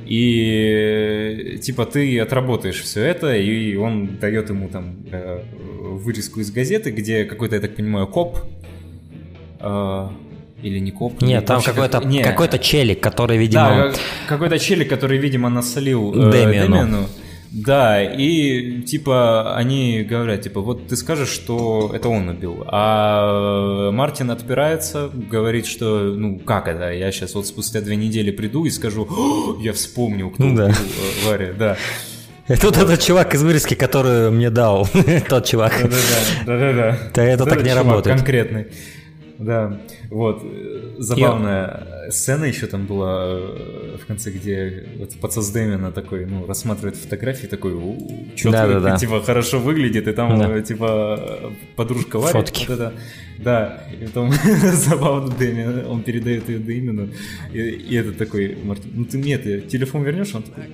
И 0.07 1.61
типа 1.63 1.87
ты 1.87 2.19
отработаешь 2.19 2.81
все 2.81 3.05
это, 3.05 3.37
и 3.37 3.77
он 3.77 4.19
дает 4.19 4.49
ему 4.49 4.69
там 4.69 4.97
вырезку 5.13 6.41
из 6.41 6.51
газеты, 6.51 6.91
где 6.91 7.25
какой-то, 7.25 7.57
я 7.57 7.61
так 7.61 7.77
понимаю, 7.77 8.09
коп 8.09 8.39
или 10.63 10.79
не 10.79 10.91
коп? 10.91 11.23
Нет, 11.23 11.47
там 11.47 11.63
какой-то 11.63 12.01
как... 12.01 12.25
какой-то 12.25 12.59
челик, 12.59 13.01
который, 13.01 13.39
видимо... 13.39 13.63
Да, 13.63 13.93
какой-то 14.29 14.59
челик, 14.59 14.89
который, 14.89 15.19
видимо, 15.19 15.49
насолил 15.49 16.13
э, 16.15 16.31
Дэмиану. 16.31 16.69
Дэмиану. 16.69 17.07
Да, 17.51 18.01
и 18.01 18.83
типа 18.83 19.57
они 19.57 20.03
говорят, 20.03 20.43
типа, 20.43 20.61
вот 20.61 20.87
ты 20.87 20.97
скажешь, 20.97 21.31
что 21.31 21.91
это 21.93 22.09
он 22.09 22.29
убил. 22.29 22.65
А 22.69 23.91
Мартин 23.91 24.31
отпирается, 24.31 25.11
говорит, 25.13 25.67
что, 25.67 26.15
ну, 26.15 26.39
как 26.39 26.69
это, 26.69 26.93
я 26.93 27.11
сейчас 27.11 27.35
вот 27.35 27.49
спустя 27.49 27.81
две 27.81 27.97
недели 27.97 28.31
приду 28.31 28.65
и 28.67 28.71
скажу, 28.71 29.59
я 29.61 29.73
вспомнил, 29.73 30.31
кто 30.31 30.45
да. 30.45 30.65
убил 30.67 30.67
э, 30.67 31.29
Варя, 31.29 31.53
да. 31.59 31.77
Это 32.47 32.67
вот 32.67 32.77
этот 32.79 33.01
чувак 33.01 33.33
из 33.35 33.43
вырезки, 33.45 33.75
который 33.75 34.31
мне 34.31 34.51
дал, 34.51 34.89
тот 35.29 35.47
чувак. 35.47 35.73
Да-да-да. 36.45 36.99
Да, 37.15 37.23
это 37.23 37.45
так 37.45 37.63
не 37.63 37.73
работает. 37.73 38.17
конкретный. 38.17 38.67
Да, 39.41 39.81
вот. 40.11 40.45
Забавная 40.99 41.87
Я... 42.05 42.11
сцена 42.11 42.45
еще 42.45 42.67
там 42.67 42.87
была 42.87 43.25
э, 43.25 43.97
в 44.03 44.07
конце, 44.07 44.31
где 44.31 44.87
вот 44.99 45.15
подсос 45.19 45.49
Дэмина 45.49 45.93
такой, 45.93 46.27
ну, 46.27 46.47
рассматривает 46.47 46.97
фотографии, 46.97 47.47
такой, 47.47 47.73
что 48.37 48.51
да, 48.51 48.67
да, 48.67 48.81
да. 48.81 48.97
типа, 48.99 49.23
хорошо 49.23 49.59
выглядит, 49.59 50.07
и 50.09 50.13
там, 50.13 50.39
да. 50.39 50.61
типа, 50.61 51.53
подружка 51.75 52.19
варит. 52.19 52.49
Фотки. 52.49 52.67
Вот 52.69 52.75
это. 52.75 52.93
Да, 53.39 53.83
и 53.99 54.05
потом 54.05 54.31
забавно 54.73 55.35
Дэмин, 55.35 55.87
он 55.87 56.03
передает 56.03 56.49
ее 56.51 56.59
Дэмину, 56.59 57.09
и, 57.55 57.59
и 57.59 57.97
это 57.97 58.13
такой, 58.13 58.59
Мартин, 58.63 58.91
ну 58.95 59.05
ты 59.07 59.17
мне 59.17 59.35
это 59.35 59.63
телефон 59.63 60.03
вернешь? 60.03 60.35
Он 60.35 60.43
такой, 60.43 60.65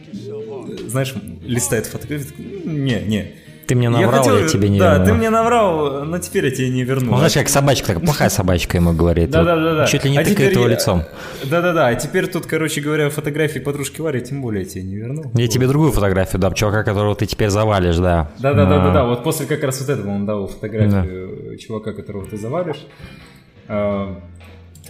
знаешь, 0.88 1.14
листает 1.42 1.86
фотографию, 1.86 2.30
такой, 2.30 2.44
не, 2.64 3.00
не, 3.02 3.34
ты 3.66 3.74
мне 3.74 3.88
наврал, 3.88 4.10
я, 4.12 4.18
хотел, 4.18 4.38
я 4.38 4.48
тебе 4.48 4.68
не 4.68 4.78
Да, 4.78 4.92
верну. 4.92 5.04
ты 5.06 5.12
мне 5.14 5.30
наврал, 5.30 6.04
но 6.04 6.18
теперь 6.18 6.46
я 6.46 6.50
тебе 6.50 6.70
не 6.70 6.84
верну. 6.84 7.12
Он, 7.12 7.18
знаешь, 7.18 7.34
как 7.34 7.48
собачка, 7.48 7.88
такая 7.88 8.04
плохая 8.04 8.28
собачка 8.28 8.76
ему 8.76 8.92
говорит. 8.92 9.30
Да-да-да. 9.30 9.86
Чуть 9.86 10.04
ли 10.04 10.10
не 10.10 10.18
а 10.18 10.24
тыкает 10.24 10.52
его 10.54 10.66
лицом. 10.66 11.02
Да-да-да, 11.44 11.88
а 11.88 11.94
теперь 11.94 12.26
тут, 12.26 12.46
короче 12.46 12.80
говоря, 12.80 13.10
фотографии 13.10 13.58
подружки 13.58 14.00
Вари, 14.00 14.20
тем 14.20 14.42
более 14.42 14.64
я 14.64 14.68
тебе 14.68 14.82
не 14.84 14.96
верну. 14.96 15.30
Я 15.34 15.48
тебе 15.48 15.66
другую 15.66 15.92
фотографию 15.92 16.40
дам, 16.40 16.54
чувака, 16.54 16.84
которого 16.84 17.14
ты 17.14 17.26
теперь 17.26 17.50
завалишь, 17.50 17.96
да. 17.96 18.30
Да-да-да-да, 18.38 19.04
вот 19.04 19.22
после 19.24 19.46
как 19.46 19.62
раз 19.62 19.80
вот 19.80 19.90
этого 19.90 20.10
он 20.10 20.26
дал 20.26 20.46
фотографию 20.46 21.58
чувака, 21.58 21.92
которого 21.92 22.26
ты 22.26 22.36
завалишь. 22.36 22.86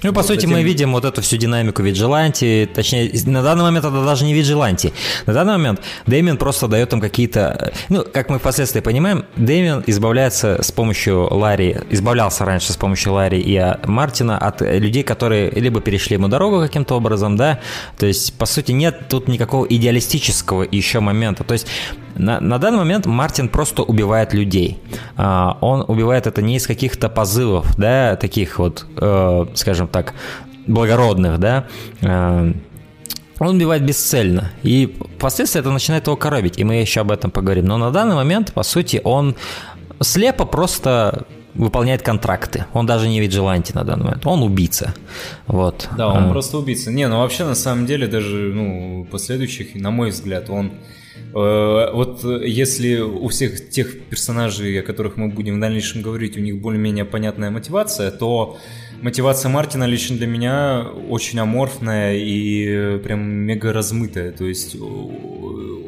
Ну, 0.02 0.12
по 0.12 0.20
вот 0.20 0.26
сути, 0.26 0.40
затем... 0.40 0.52
мы 0.52 0.62
видим 0.62 0.92
вот 0.92 1.04
эту 1.04 1.22
всю 1.22 1.36
динамику 1.36 1.82
Виджиланти, 1.82 2.68
точнее, 2.72 3.10
на 3.26 3.42
данный 3.42 3.62
момент 3.62 3.84
это 3.84 4.04
даже 4.04 4.24
не 4.24 4.34
Виджиланти. 4.34 4.92
На 5.26 5.32
данный 5.32 5.52
момент 5.54 5.80
Дэмиан 6.06 6.36
просто 6.36 6.68
дает 6.68 6.92
им 6.92 7.00
какие-то... 7.00 7.72
Ну, 7.88 8.04
как 8.04 8.28
мы 8.28 8.38
впоследствии 8.38 8.80
понимаем, 8.80 9.24
Дэмиан 9.36 9.84
избавляется 9.86 10.62
с 10.62 10.70
помощью 10.70 11.32
Ларри, 11.32 11.78
избавлялся 11.90 12.44
раньше 12.44 12.72
с 12.72 12.76
помощью 12.76 13.14
Ларри 13.14 13.40
и 13.40 13.60
Мартина 13.86 14.38
от 14.38 14.60
людей, 14.60 15.02
которые 15.02 15.50
либо 15.50 15.80
перешли 15.80 16.14
ему 16.14 16.28
дорогу 16.28 16.60
каким-то 16.60 16.94
образом, 16.94 17.36
да, 17.36 17.60
то 17.98 18.06
есть, 18.06 18.34
по 18.34 18.46
сути, 18.46 18.72
нет 18.72 19.08
тут 19.08 19.28
никакого 19.28 19.66
идеалистического 19.66 20.66
еще 20.70 21.00
момента. 21.00 21.44
То 21.44 21.52
есть, 21.52 21.66
на, 22.14 22.40
на 22.40 22.58
данный 22.58 22.78
момент 22.78 23.06
Мартин 23.06 23.48
просто 23.48 23.82
убивает 23.82 24.32
людей. 24.32 24.78
А, 25.16 25.58
он 25.60 25.84
убивает 25.86 26.26
это 26.26 26.42
не 26.42 26.56
из 26.56 26.66
каких-то 26.66 27.08
позывов, 27.08 27.76
да, 27.76 28.16
таких 28.16 28.58
вот, 28.58 28.86
э, 28.96 29.46
скажем 29.54 29.85
так, 29.86 30.14
благородных, 30.66 31.38
да, 31.38 31.66
э, 32.00 32.52
он 33.38 33.56
убивает 33.56 33.84
бесцельно. 33.84 34.50
И 34.62 34.96
впоследствии 35.18 35.60
это 35.60 35.70
начинает 35.70 36.06
его 36.06 36.16
коробить, 36.16 36.58
и 36.58 36.64
мы 36.64 36.76
еще 36.76 37.00
об 37.00 37.10
этом 37.10 37.30
поговорим. 37.30 37.66
Но 37.66 37.76
на 37.76 37.90
данный 37.90 38.14
момент, 38.14 38.52
по 38.52 38.62
сути, 38.62 39.00
он 39.04 39.36
слепо 40.00 40.46
просто 40.46 41.26
выполняет 41.54 42.02
контракты. 42.02 42.66
Он 42.72 42.86
даже 42.86 43.08
не 43.08 43.20
виджиланти 43.20 43.72
на 43.72 43.84
данный 43.84 44.04
момент. 44.04 44.26
Он 44.26 44.42
убийца. 44.42 44.94
Вот. 45.46 45.88
Да, 45.96 46.08
он 46.08 46.24
а. 46.24 46.30
просто 46.30 46.58
убийца. 46.58 46.90
Не, 46.90 47.08
ну 47.08 47.18
вообще 47.18 47.44
на 47.44 47.54
самом 47.54 47.86
деле 47.86 48.06
даже 48.06 48.52
ну, 48.54 49.06
последующих, 49.10 49.74
на 49.74 49.90
мой 49.90 50.10
взгляд, 50.10 50.50
он 50.50 50.72
Э, 51.36 51.90
вот 51.92 52.24
если 52.24 52.98
у 52.98 53.28
всех 53.28 53.68
тех 53.68 54.08
персонажей, 54.08 54.80
о 54.80 54.82
которых 54.82 55.16
мы 55.16 55.28
будем 55.28 55.56
в 55.56 55.60
дальнейшем 55.60 56.02
говорить, 56.02 56.36
у 56.36 56.40
них 56.40 56.60
более-менее 56.60 57.04
понятная 57.04 57.50
мотивация, 57.50 58.10
то 58.10 58.56
мотивация 59.06 59.48
Мартина 59.50 59.84
лично 59.84 60.16
для 60.16 60.26
меня 60.26 60.84
очень 61.08 61.38
аморфная 61.38 62.16
и 62.16 62.98
прям 62.98 63.20
мега 63.24 63.72
размытая. 63.72 64.32
То 64.32 64.44
есть 64.44 64.76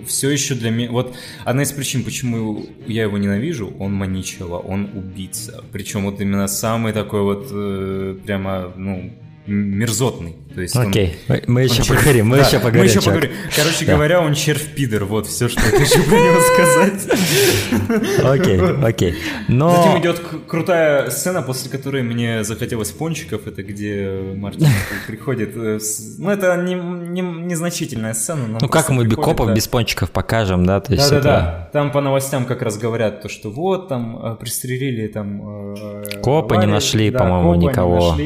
все 0.07 0.31
еще 0.31 0.55
для 0.55 0.71
меня... 0.71 0.89
Вот 0.93 1.17
одна 1.45 1.65
из 1.65 1.73
причин, 1.73 2.05
почему 2.05 2.65
я 2.87 3.03
его 3.03 3.19
ненавижу, 3.19 3.75
он 3.81 3.93
маничела, 3.93 4.59
он 4.59 4.91
убийца. 4.95 5.65
Причем 5.73 6.05
вот 6.05 6.21
именно 6.21 6.47
самый 6.47 6.93
такой 6.93 7.23
вот 7.23 7.49
э, 7.51 8.17
прямо, 8.25 8.73
ну, 8.77 9.13
мерзотный. 9.47 10.37
То 10.59 10.63
есть 10.63 10.75
Окей, 10.75 11.17
он, 11.29 11.41
мы 11.47 11.63
еще 11.63 11.83
он 11.83 11.97
поговорим, 11.97 12.27
мы 12.27 12.39
да, 12.39 12.43
еще 12.43 12.59
поговорим. 12.59 12.81
Мы 12.81 12.87
еще 12.87 13.01
поговорим. 13.01 13.31
Короче 13.55 13.85
да. 13.85 13.95
говоря, 13.95 14.21
он 14.21 14.35
червь-пидор, 14.35 15.05
вот 15.05 15.29
все, 15.29 15.49
что 15.49 15.61
я 15.61 15.71
хочу 15.71 16.03
про 16.03 16.17
него 16.17 16.41
сказать. 16.41 18.25
Окей, 18.25 18.61
окей. 18.85 19.15
Но... 19.47 19.77
Затем 19.77 20.01
идет 20.01 20.21
крутая 20.49 21.11
сцена, 21.11 21.43
после 21.43 21.71
которой 21.71 22.03
мне 22.03 22.43
захотелось 22.43 22.91
пончиков, 22.91 23.47
это 23.47 23.63
где 23.63 24.35
Мартин 24.35 24.67
приходит, 25.07 25.53
э, 25.55 25.79
ну 26.19 26.29
это 26.29 26.57
незначительная 26.57 28.15
сцена. 28.15 28.59
Ну 28.61 28.69
как 28.69 28.89
мы 28.89 29.07
Бикопов 29.07 29.55
без 29.55 29.69
пончиков 29.69 30.11
покажем, 30.11 30.67
да? 30.67 30.81
Да-да-да, 30.81 31.71
там 31.73 31.93
по 31.93 32.01
новостям 32.01 32.47
как 32.47 32.63
раз 32.63 32.79
говорят, 32.79 33.23
то, 33.23 33.29
что 33.29 33.53
вот 33.53 33.87
там 33.87 34.33
э, 34.33 34.35
пристрелили 34.35 35.07
там... 35.07 35.77
Э, 35.77 36.21
Копы 36.21 36.57
не 36.57 36.67
нашли, 36.67 37.13
по-моему, 37.13 37.55
никого. 37.55 38.17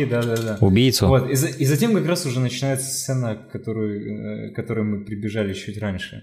Убийцу. 0.60 1.14
И 1.26 1.66
затем 1.66 1.92
как 1.92 2.06
раз 2.06 2.21
уже 2.26 2.40
начинается 2.40 2.86
сцена, 2.86 3.36
которую, 3.36 4.48
э, 4.48 4.50
к 4.50 4.56
которой 4.56 4.84
мы 4.84 5.04
прибежали 5.04 5.52
чуть 5.52 5.78
раньше. 5.78 6.22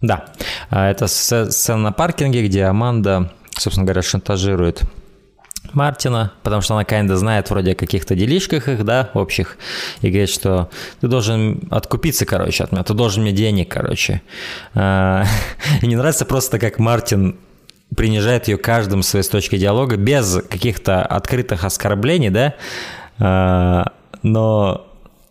Да, 0.00 0.32
а, 0.70 0.90
это 0.90 1.06
сцена 1.08 1.78
на 1.78 1.92
паркинге, 1.92 2.46
где 2.46 2.64
Аманда, 2.64 3.32
собственно 3.58 3.84
говоря, 3.84 4.02
шантажирует 4.02 4.82
Мартина, 5.72 6.32
потому 6.42 6.62
что 6.62 6.74
она 6.74 6.84
kinda 6.84 7.16
знает 7.16 7.50
вроде 7.50 7.72
о 7.72 7.74
каких-то 7.74 8.14
делишках 8.14 8.68
их, 8.68 8.84
да, 8.84 9.10
общих, 9.14 9.58
и 10.00 10.08
говорит, 10.08 10.30
что 10.30 10.70
ты 11.00 11.08
должен 11.08 11.68
откупиться, 11.70 12.24
короче, 12.26 12.64
от 12.64 12.72
меня, 12.72 12.84
ты 12.84 12.94
должен 12.94 13.22
мне 13.22 13.32
денег, 13.32 13.68
короче. 13.68 14.22
А, 14.74 15.24
и 15.82 15.86
не 15.86 15.96
нравится 15.96 16.24
просто, 16.24 16.58
как 16.58 16.78
Мартин 16.78 17.36
принижает 17.96 18.48
ее 18.48 18.58
каждым 18.58 19.02
своей 19.02 19.24
точки 19.24 19.56
диалога, 19.56 19.96
без 19.96 20.40
каких-то 20.48 21.04
открытых 21.04 21.64
оскорблений, 21.64 22.30
да, 22.30 22.54
а, 23.18 23.92
но 24.22 24.87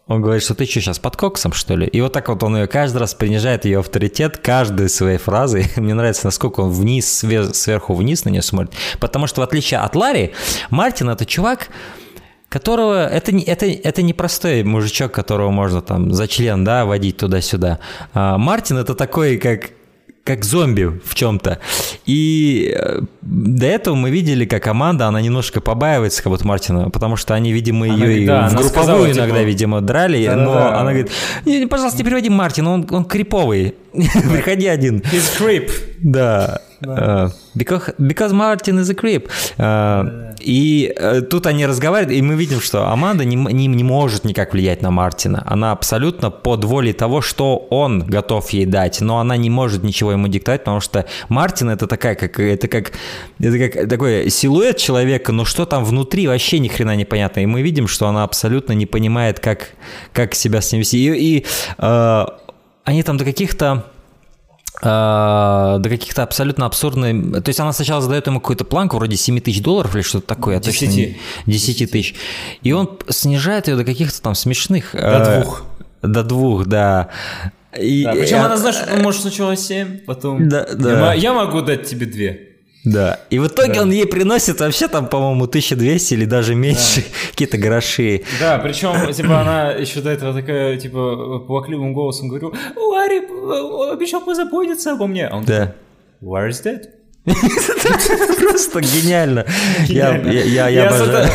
он 0.07 0.21
говорит, 0.21 0.43
что 0.43 0.55
ты 0.55 0.65
что, 0.65 0.79
сейчас 0.79 0.99
под 0.99 1.17
коксом, 1.17 1.51
что 1.51 1.75
ли? 1.75 1.85
И 1.85 1.99
вот 1.99 2.13
так 2.13 2.29
вот 2.29 2.41
он 2.41 2.55
ее 2.55 2.67
каждый 2.67 2.97
раз 2.97 3.13
принижает 3.13 3.65
ее 3.65 3.79
авторитет 3.79 4.37
каждой 4.37 4.89
своей 4.89 5.17
фразой. 5.17 5.69
Мне 5.75 5.93
нравится, 5.93 6.25
насколько 6.25 6.61
он 6.61 6.71
вниз, 6.71 7.07
сверху 7.07 7.93
вниз 7.93 8.23
на 8.23 8.29
нее 8.29 8.41
смотрит. 8.41 8.73
Потому 8.99 9.27
что 9.27 9.41
в 9.41 9.43
отличие 9.43 9.81
от 9.81 9.95
Ларри, 9.95 10.33
Мартин 10.69 11.09
это 11.09 11.25
чувак, 11.25 11.69
которого 12.47 13.05
это 13.05 13.33
не 13.33 13.43
это 13.43 13.65
это 13.65 14.01
не 14.01 14.13
простой 14.13 14.63
мужичок, 14.63 15.11
которого 15.11 15.51
можно 15.51 15.81
там 15.81 16.13
за 16.13 16.27
член 16.27 16.63
да 16.63 16.85
водить 16.85 17.17
туда-сюда. 17.17 17.79
А 18.13 18.37
Мартин 18.37 18.77
это 18.77 18.95
такой 18.95 19.37
как 19.37 19.71
как 20.27 20.43
зомби 20.43 20.91
в 21.03 21.15
чем-то. 21.15 21.59
И 22.05 22.75
э, 22.77 22.99
до 23.21 23.65
этого 23.65 23.95
мы 23.95 24.11
видели, 24.11 24.45
как 24.45 24.61
команда, 24.61 25.07
она 25.07 25.21
немножко 25.21 25.61
побаивается 25.61 26.21
как 26.21 26.31
вот 26.31 26.43
Мартина, 26.43 26.89
потому 26.89 27.15
что 27.15 27.33
они, 27.33 27.53
видимо, 27.53 27.85
она, 27.85 28.05
ее 28.05 28.27
да, 28.27 28.49
в 28.49 28.55
групповую 28.55 28.69
сказала, 28.69 29.05
иногда, 29.05 29.37
типа... 29.37 29.47
видимо, 29.47 29.81
драли, 29.81 30.25
да, 30.25 30.35
но 30.35 30.53
да, 30.53 30.59
да. 30.59 30.79
она 30.81 30.91
говорит, 30.91 31.69
пожалуйста, 31.69 31.99
не 31.99 32.03
переводи 32.03 32.29
Мартин, 32.29 32.67
он, 32.67 32.85
он 32.89 33.05
криповый, 33.05 33.75
приходи 33.93 34.67
один. 34.67 34.97
He's 34.97 35.39
creep. 35.39 35.71
Да. 35.99 36.61
Uh, 36.85 37.31
because, 37.55 37.93
because 37.97 38.33
Martin 38.33 38.77
is 38.77 38.89
a 38.89 38.93
creep. 38.93 39.27
Uh, 39.57 40.35
и 40.39 40.93
uh, 40.95 41.21
тут 41.21 41.47
они 41.47 41.65
разговаривают, 41.65 42.15
и 42.15 42.21
мы 42.21 42.35
видим, 42.35 42.61
что 42.61 42.89
Аманда 42.91 43.25
не, 43.25 43.35
не, 43.35 43.67
не 43.67 43.83
может 43.83 44.25
никак 44.25 44.53
влиять 44.53 44.81
на 44.81 44.91
Мартина. 44.91 45.43
Она 45.47 45.71
абсолютно 45.71 46.29
под 46.29 46.63
волей 46.63 46.93
того, 46.93 47.21
что 47.21 47.67
он 47.71 48.01
готов 48.01 48.49
ей 48.51 48.65
дать, 48.65 49.01
но 49.01 49.19
она 49.19 49.37
не 49.37 49.49
может 49.49 49.83
ничего 49.83 50.11
ему 50.11 50.27
диктовать, 50.27 50.61
потому 50.61 50.79
что 50.79 51.05
Мартин 51.29 51.69
это 51.69 51.87
такая, 51.87 52.15
как 52.15 52.39
это 52.39 52.67
как 52.67 52.91
это 53.39 53.69
как 53.69 53.89
такой 53.89 54.29
силуэт 54.29 54.77
человека, 54.77 55.31
но 55.31 55.45
что 55.45 55.65
там 55.65 55.83
внутри 55.83 56.27
вообще 56.27 56.59
ни 56.59 56.67
хрена 56.67 56.95
непонятно. 56.95 57.39
И 57.39 57.45
мы 57.47 57.63
видим, 57.63 57.87
что 57.87 58.07
она 58.07 58.23
абсолютно 58.23 58.73
не 58.73 58.85
понимает, 58.85 59.39
как 59.39 59.69
как 60.13 60.35
себя 60.35 60.61
с 60.61 60.71
ним 60.71 60.81
вести. 60.81 60.97
И, 60.97 61.39
и 61.39 61.45
uh, 61.79 62.31
они 62.83 63.03
там 63.03 63.17
до 63.17 63.25
каких-то 63.25 63.85
до 64.81 65.81
каких-то 65.83 66.23
абсолютно 66.23 66.65
абсурдных... 66.65 67.43
То 67.43 67.49
есть 67.49 67.59
она 67.59 67.73
сначала 67.73 68.01
задает 68.01 68.27
ему 68.27 68.39
какую-то 68.39 68.63
планку 68.63 68.97
вроде 68.97 69.17
7 69.17 69.39
тысяч 69.39 69.61
долларов 69.61 69.95
или 69.95 70.01
что-то 70.03 70.27
такое. 70.27 70.59
10. 70.59 70.79
Точно 70.79 70.93
не... 70.93 71.17
10 71.45 71.91
тысяч. 71.91 72.15
И 72.61 72.71
он 72.71 72.97
снижает 73.09 73.67
ее 73.67 73.75
до 73.75 73.83
каких-то 73.83 74.21
там 74.21 74.35
смешных... 74.35 74.91
До 74.93 74.99
э, 74.99 75.41
двух. 75.41 75.63
До 76.03 76.23
двух, 76.23 76.65
да. 76.67 77.09
И, 77.79 78.03
да 78.03 78.13
причем 78.13 78.37
и, 78.37 78.39
она, 78.39 78.57
знаешь, 78.57 78.77
может 79.01 79.21
сначала 79.21 79.55
7, 79.55 79.99
потом... 80.05 80.47
Да, 80.47 80.67
да. 80.73 81.13
Я, 81.13 81.21
я 81.21 81.33
могу 81.33 81.61
дать 81.61 81.87
тебе 81.89 82.05
2. 82.05 82.46
Да. 82.91 83.19
И 83.29 83.37
в 83.39 83.47
итоге 83.47 83.75
да. 83.75 83.81
он 83.81 83.91
ей 83.91 84.07
приносит 84.07 84.59
вообще 84.61 84.87
там, 84.87 85.07
по-моему, 85.07 85.43
1200 85.43 86.13
или 86.13 86.25
даже 86.25 86.55
меньше 86.55 87.01
да. 87.01 87.07
какие-то 87.31 87.57
гроши. 87.57 88.23
Да, 88.39 88.57
причем, 88.59 89.11
типа, 89.11 89.41
она 89.41 89.71
еще 89.71 90.01
до 90.01 90.09
этого 90.09 90.33
такая, 90.33 90.77
типа, 90.77 91.39
плакливым 91.39 91.93
голосом 91.93 92.29
говорю, 92.29 92.53
Ларри 92.75 93.17
обещал 93.91 94.21
позаботиться 94.21 94.93
обо 94.93 95.07
мне. 95.07 95.27
А 95.27 95.37
он 95.37 95.45
да. 95.45 95.75
where 96.21 96.49
is 96.49 96.63
that? 96.63 96.96
Просто 97.27 98.81
гениально. 98.81 99.45
Я, 99.87 100.15
обожаю. 100.87 101.27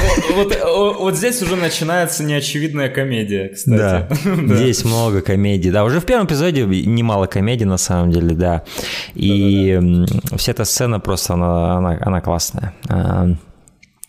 Вот, 0.98 1.16
здесь 1.16 1.42
уже 1.42 1.56
начинается 1.56 2.24
неочевидная 2.24 2.88
комедия, 2.88 3.48
кстати. 3.48 3.72
Да, 4.24 4.56
здесь 4.56 4.84
много 4.84 5.20
комедий. 5.20 5.70
Да, 5.70 5.84
уже 5.84 6.00
в 6.00 6.04
первом 6.04 6.26
эпизоде 6.26 6.64
немало 6.64 7.26
комедий, 7.26 7.64
на 7.64 7.78
самом 7.78 8.10
деле, 8.10 8.34
да. 8.34 8.62
И 9.14 9.78
вся 10.36 10.52
эта 10.52 10.64
сцена 10.64 11.00
просто, 11.00 11.34
она, 11.34 12.20
классная. 12.20 12.72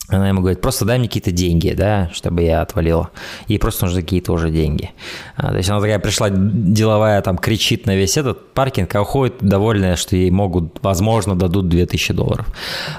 Она 0.09 0.27
ему 0.27 0.41
говорит, 0.41 0.59
просто 0.59 0.84
дай 0.84 0.99
мне 0.99 1.07
какие-то 1.07 1.31
деньги, 1.31 1.73
да, 1.73 2.09
чтобы 2.13 2.43
я 2.43 2.61
отвалила. 2.61 3.09
Ей 3.47 3.57
просто 3.57 3.85
нужны 3.85 4.01
какие-то 4.01 4.34
уже 4.34 4.51
деньги. 4.51 4.91
А, 5.38 5.51
то 5.51 5.57
есть 5.57 5.69
она 5.69 5.80
такая 5.80 5.97
пришла 5.99 6.30
деловая, 6.30 7.21
там, 7.21 7.38
кричит 7.38 7.85
на 7.85 7.95
весь 7.95 8.17
этот 8.17 8.53
паркинг, 8.53 8.93
а 8.95 9.01
уходит 9.01 9.35
довольная, 9.39 9.95
что 9.95 10.17
ей 10.17 10.30
могут, 10.30 10.80
возможно, 10.81 11.35
дадут 11.35 11.69
2000 11.69 12.13
долларов. 12.13 12.47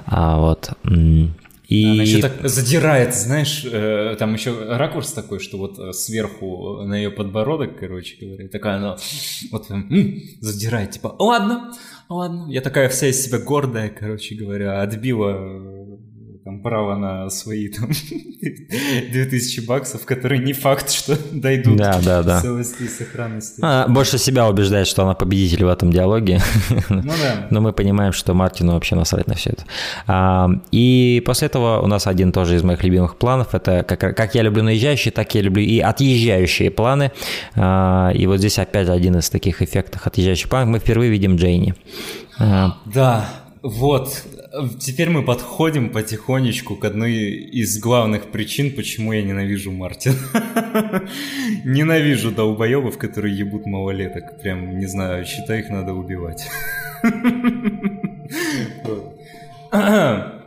А, 0.06 0.38
вот. 0.38 0.70
И... 1.68 1.84
Она 1.84 2.02
еще 2.02 2.20
так 2.20 2.46
задирает, 2.46 3.14
знаешь, 3.14 3.66
э, 3.70 4.16
там 4.18 4.34
еще 4.34 4.54
ракурс 4.76 5.12
такой, 5.12 5.40
что 5.40 5.56
вот 5.56 5.78
э, 5.78 5.92
сверху 5.92 6.82
на 6.84 6.94
ее 6.94 7.10
подбородок, 7.10 7.78
короче 7.78 8.16
говоря, 8.20 8.48
такая 8.48 8.76
она 8.76 8.96
вот 9.50 9.70
м, 9.70 10.22
задирает, 10.40 10.92
типа, 10.92 11.16
ладно, 11.18 11.72
ладно. 12.10 12.50
Я 12.50 12.60
такая 12.60 12.88
вся 12.90 13.06
из 13.08 13.24
себя 13.24 13.38
гордая, 13.38 13.88
короче 13.88 14.34
говоря, 14.34 14.82
отбила 14.82 15.83
там 16.44 16.60
право 16.60 16.94
на 16.94 17.30
свои 17.30 17.68
там 17.68 17.88
2000 19.12 19.60
баксов, 19.60 20.04
которые 20.04 20.42
не 20.42 20.52
факт, 20.52 20.90
что 20.90 21.16
дойдут 21.32 21.76
да, 21.76 21.98
да, 22.04 22.22
да. 22.22 22.40
целости 22.42 22.82
и 22.82 22.88
сохранности. 22.88 23.60
Она 23.62 23.88
больше 23.88 24.18
себя 24.18 24.46
убеждает, 24.46 24.86
что 24.86 25.04
она 25.04 25.14
победитель 25.14 25.64
в 25.64 25.68
этом 25.68 25.90
диалоге. 25.90 26.40
Ну 26.90 27.02
да. 27.02 27.46
Но 27.50 27.62
мы 27.62 27.72
понимаем, 27.72 28.12
что 28.12 28.34
Мартину 28.34 28.72
вообще 28.72 28.94
насрать 28.94 29.26
на 29.26 29.34
все 29.36 29.50
это. 29.50 29.64
А, 30.06 30.50
и 30.70 31.22
после 31.24 31.46
этого 31.46 31.80
у 31.80 31.86
нас 31.86 32.06
один 32.06 32.30
тоже 32.30 32.56
из 32.56 32.62
моих 32.62 32.84
любимых 32.84 33.16
планов. 33.16 33.54
Это 33.54 33.82
как, 33.82 34.14
как 34.14 34.34
я 34.34 34.42
люблю 34.42 34.62
наезжающие, 34.62 35.12
так 35.12 35.34
я 35.34 35.40
люблю 35.40 35.62
и 35.62 35.78
отъезжающие 35.78 36.70
планы. 36.70 37.12
А, 37.54 38.10
и 38.14 38.26
вот 38.26 38.36
здесь 38.36 38.58
опять 38.58 38.90
один 38.90 39.16
из 39.16 39.30
таких 39.30 39.62
эффектов 39.62 40.06
отъезжающих 40.06 40.50
планов. 40.50 40.68
Мы 40.68 40.78
впервые 40.78 41.10
видим 41.10 41.36
Джейни. 41.36 41.74
А, 42.38 42.76
да, 42.84 43.30
вот, 43.62 44.24
Теперь 44.78 45.10
мы 45.10 45.22
подходим 45.22 45.90
потихонечку 45.90 46.76
к 46.76 46.84
одной 46.84 47.12
из 47.12 47.78
главных 47.80 48.30
причин, 48.30 48.74
почему 48.74 49.12
я 49.12 49.22
ненавижу 49.22 49.72
Мартина. 49.72 50.16
ненавижу 51.64 52.30
долбоебов, 52.30 52.98
которые 52.98 53.36
ебут 53.36 53.66
малолеток. 53.66 54.40
Прям, 54.40 54.78
не 54.78 54.86
знаю, 54.86 55.24
считаю, 55.24 55.60
их 55.60 55.70
надо 55.70 55.94
убивать. 55.94 56.48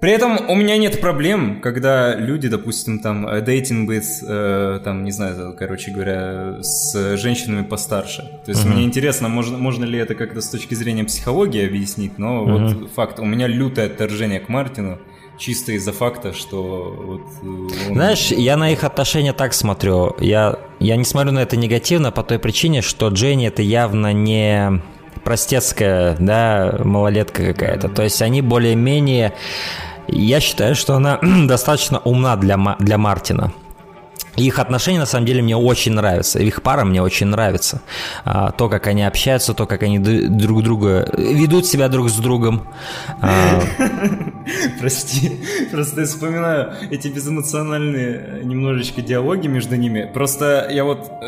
При 0.00 0.12
этом 0.12 0.48
у 0.48 0.54
меня 0.54 0.76
нет 0.76 1.00
проблем, 1.00 1.60
когда 1.60 2.14
люди, 2.14 2.48
допустим, 2.48 3.00
там, 3.00 3.26
дейтинг 3.44 3.90
with, 3.90 4.04
э, 4.22 4.78
там, 4.84 5.02
не 5.02 5.10
знаю, 5.10 5.56
короче 5.58 5.90
говоря, 5.90 6.62
с 6.62 7.16
женщинами 7.16 7.64
постарше. 7.64 8.22
То 8.44 8.52
есть 8.52 8.64
uh-huh. 8.64 8.74
мне 8.74 8.84
интересно, 8.84 9.28
можно, 9.28 9.58
можно 9.58 9.84
ли 9.84 9.98
это 9.98 10.14
как-то 10.14 10.40
с 10.40 10.48
точки 10.50 10.74
зрения 10.74 11.02
психологии 11.02 11.66
объяснить, 11.66 12.16
но 12.16 12.44
uh-huh. 12.44 12.74
вот 12.78 12.90
факт, 12.92 13.18
у 13.18 13.24
меня 13.24 13.48
лютое 13.48 13.86
отторжение 13.86 14.38
к 14.38 14.48
Мартину, 14.48 14.98
чисто 15.36 15.72
из-за 15.72 15.92
факта, 15.92 16.32
что 16.32 16.94
вот... 16.96 17.22
Он... 17.42 17.94
Знаешь, 17.94 18.30
я 18.30 18.56
на 18.56 18.70
их 18.70 18.84
отношения 18.84 19.32
так 19.32 19.52
смотрю, 19.52 20.14
я, 20.20 20.60
я 20.78 20.94
не 20.94 21.04
смотрю 21.04 21.32
на 21.32 21.40
это 21.40 21.56
негативно 21.56 22.12
по 22.12 22.22
той 22.22 22.38
причине, 22.38 22.82
что 22.82 23.08
Дженни 23.08 23.48
это 23.48 23.62
явно 23.62 24.12
не 24.12 24.80
простецкая, 25.24 26.16
да, 26.18 26.78
малолетка 26.84 27.44
какая-то. 27.44 27.88
То 27.88 28.02
есть 28.02 28.22
они 28.22 28.42
более-менее 28.42 29.34
я 30.08 30.40
считаю, 30.40 30.74
что 30.74 30.94
она 30.94 31.18
достаточно 31.46 31.98
умна 31.98 32.36
для, 32.36 32.76
для 32.78 32.98
Мартина. 32.98 33.52
Их 34.38 34.58
отношения, 34.60 35.00
на 35.00 35.06
самом 35.06 35.26
деле, 35.26 35.42
мне 35.42 35.56
очень 35.56 35.92
нравятся. 35.92 36.38
Их 36.38 36.62
пара 36.62 36.84
мне 36.84 37.02
очень 37.02 37.26
нравится. 37.26 37.82
А, 38.24 38.52
то, 38.52 38.68
как 38.68 38.86
они 38.86 39.02
общаются, 39.02 39.52
то, 39.52 39.66
как 39.66 39.82
они 39.82 39.98
друг 39.98 40.62
друга 40.62 41.08
ведут 41.16 41.66
себя 41.66 41.88
друг 41.88 42.08
с 42.08 42.16
другом. 42.16 42.68
А... 43.20 43.60
Прости, 44.80 45.40
просто 45.72 46.02
я 46.02 46.06
вспоминаю 46.06 46.72
эти 46.90 47.08
безэмоциональные 47.08 48.44
немножечко 48.44 49.02
диалоги 49.02 49.48
между 49.48 49.76
ними. 49.76 50.08
Просто 50.14 50.68
я 50.70 50.84
вот 50.84 51.10
э, 51.20 51.26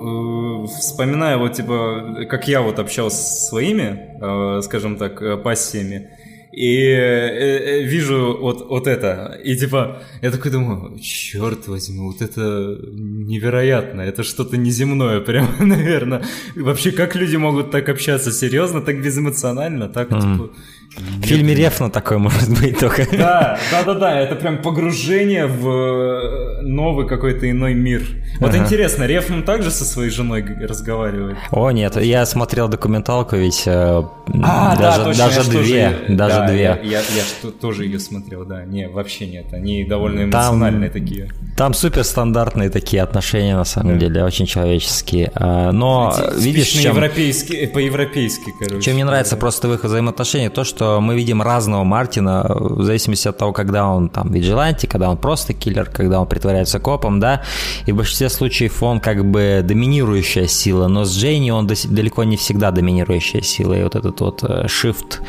э, 0.00 0.66
вспоминаю 0.78 1.38
вот 1.38 1.52
типа, 1.52 2.26
как 2.30 2.48
я 2.48 2.62
вот 2.62 2.78
общался 2.78 3.18
со 3.18 3.44
своими, 3.46 4.16
э, 4.20 4.62
скажем 4.62 4.96
так, 4.96 5.42
пассиями 5.42 6.10
и 6.54 6.86
э, 6.86 7.80
э, 7.80 7.82
вижу 7.82 8.38
вот, 8.40 8.68
вот 8.68 8.86
это, 8.86 9.40
и 9.44 9.56
типа, 9.56 10.02
я 10.22 10.30
такой 10.30 10.52
думаю, 10.52 10.98
черт 11.00 11.66
возьми, 11.68 11.98
вот 11.98 12.22
это 12.22 12.78
невероятно, 12.92 14.02
это 14.02 14.22
что-то 14.22 14.56
неземное 14.56 15.20
прям, 15.20 15.48
наверное. 15.68 16.22
Вообще, 16.54 16.92
как 16.92 17.16
люди 17.16 17.36
могут 17.36 17.70
так 17.70 17.88
общаться 17.88 18.30
серьезно, 18.30 18.80
так 18.80 19.02
безэмоционально, 19.02 19.88
так, 19.88 20.10
mm. 20.10 20.20
типа, 20.20 20.50
в 20.96 21.26
фильме 21.26 21.54
Рефна 21.54 21.90
такой 21.90 22.18
может 22.18 22.48
быть 22.60 22.78
только. 22.78 23.06
Да, 23.16 23.58
да, 23.70 23.82
да, 23.84 23.94
да, 23.94 24.20
это 24.20 24.36
прям 24.36 24.62
погружение 24.62 25.46
в 25.46 25.68
э, 25.68 26.62
новый 26.62 27.06
какой-то 27.08 27.50
иной 27.50 27.74
мир. 27.74 28.02
Вот 28.40 28.50
ага. 28.50 28.58
интересно, 28.58 29.04
Рефн 29.04 29.42
также 29.42 29.70
со 29.70 29.84
своей 29.84 30.10
женой 30.10 30.44
разговаривает? 30.44 31.36
О, 31.50 31.70
нет, 31.70 31.96
я 31.96 32.24
смотрел 32.26 32.68
документалку, 32.68 33.36
ведь 33.36 33.64
э, 33.66 34.02
а, 34.42 34.76
даже, 34.76 34.98
да, 34.98 35.04
точно, 35.04 35.24
даже 35.24 35.50
две, 35.50 35.90
тоже, 35.90 36.16
даже 36.16 36.36
да, 36.36 36.46
две. 36.48 36.62
Я, 36.62 36.78
я, 36.82 36.98
я 36.98 37.50
тоже 37.60 37.84
ее 37.84 37.98
смотрел, 37.98 38.44
да, 38.44 38.64
не, 38.64 38.88
вообще 38.88 39.26
нет, 39.26 39.52
они 39.52 39.84
довольно 39.84 40.24
эмоциональные 40.24 40.90
там, 40.90 41.02
такие. 41.02 41.30
Там 41.56 41.74
супер 41.74 42.04
стандартные 42.04 42.70
такие 42.70 43.02
отношения, 43.02 43.56
на 43.56 43.64
самом 43.64 43.98
да. 43.98 44.06
деле, 44.06 44.24
очень 44.24 44.46
человеческие. 44.46 45.32
А, 45.34 45.72
но, 45.72 46.14
Эти, 46.16 46.40
видишь, 46.40 46.68
чем... 46.68 46.94
европейские, 46.94 47.68
по-европейски, 47.68 48.52
короче. 48.58 48.82
Чем 48.82 48.94
мне 48.94 49.04
нравится 49.04 49.34
да. 49.34 49.40
просто 49.40 49.68
в 49.68 49.74
их 49.74 49.84
взаимоотношениях, 49.84 50.52
то, 50.52 50.64
что 50.64 50.83
что 50.84 51.00
мы 51.00 51.14
видим 51.16 51.40
разного 51.40 51.82
Мартина 51.82 52.44
в 52.46 52.82
зависимости 52.82 53.26
от 53.28 53.38
того, 53.38 53.52
когда 53.52 53.88
он 53.88 54.10
там 54.10 54.30
виджиланти, 54.30 54.84
когда 54.84 55.08
он 55.08 55.16
просто 55.16 55.54
киллер, 55.54 55.86
когда 55.86 56.20
он 56.20 56.26
притворяется 56.26 56.78
копом, 56.78 57.20
да, 57.20 57.40
и 57.86 57.92
в 57.92 57.96
большинстве 57.96 58.28
случаев 58.28 58.82
он 58.82 59.00
как 59.00 59.24
бы 59.24 59.62
доминирующая 59.64 60.46
сила, 60.46 60.88
но 60.88 61.04
с 61.04 61.16
Джейни 61.16 61.50
он 61.50 61.66
далеко 61.66 62.24
не 62.24 62.36
всегда 62.36 62.70
доминирующая 62.70 63.40
сила, 63.40 63.72
и 63.72 63.82
вот 63.82 63.96
этот 63.96 64.20
вот 64.20 64.44
э, 64.44 64.66
shift 64.66 65.20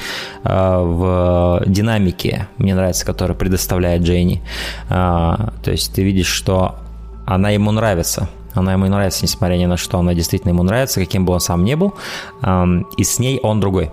э, 0.44 0.82
в 0.84 1.64
динамике, 1.66 2.50
мне 2.58 2.76
нравится, 2.76 3.06
который 3.06 3.36
предоставляет 3.36 4.02
Джейни, 4.02 4.42
а, 4.90 5.54
то 5.64 5.72
есть 5.72 5.94
ты 5.94 6.04
видишь, 6.04 6.28
что 6.28 6.76
она 7.26 7.52
ему 7.52 7.72
нравится, 7.72 8.28
она 8.54 8.74
ему 8.74 8.88
нравится, 8.88 9.24
несмотря 9.24 9.56
ни 9.56 9.66
на 9.66 9.78
что, 9.78 10.00
она 10.00 10.14
действительно 10.14 10.52
ему 10.52 10.64
нравится, 10.64 11.00
каким 11.00 11.26
бы 11.26 11.32
он 11.32 11.40
сам 11.40 11.64
ни 11.64 11.76
был, 11.76 11.94
и 12.98 13.04
с 13.04 13.20
ней 13.20 13.40
он 13.42 13.60
другой. 13.60 13.92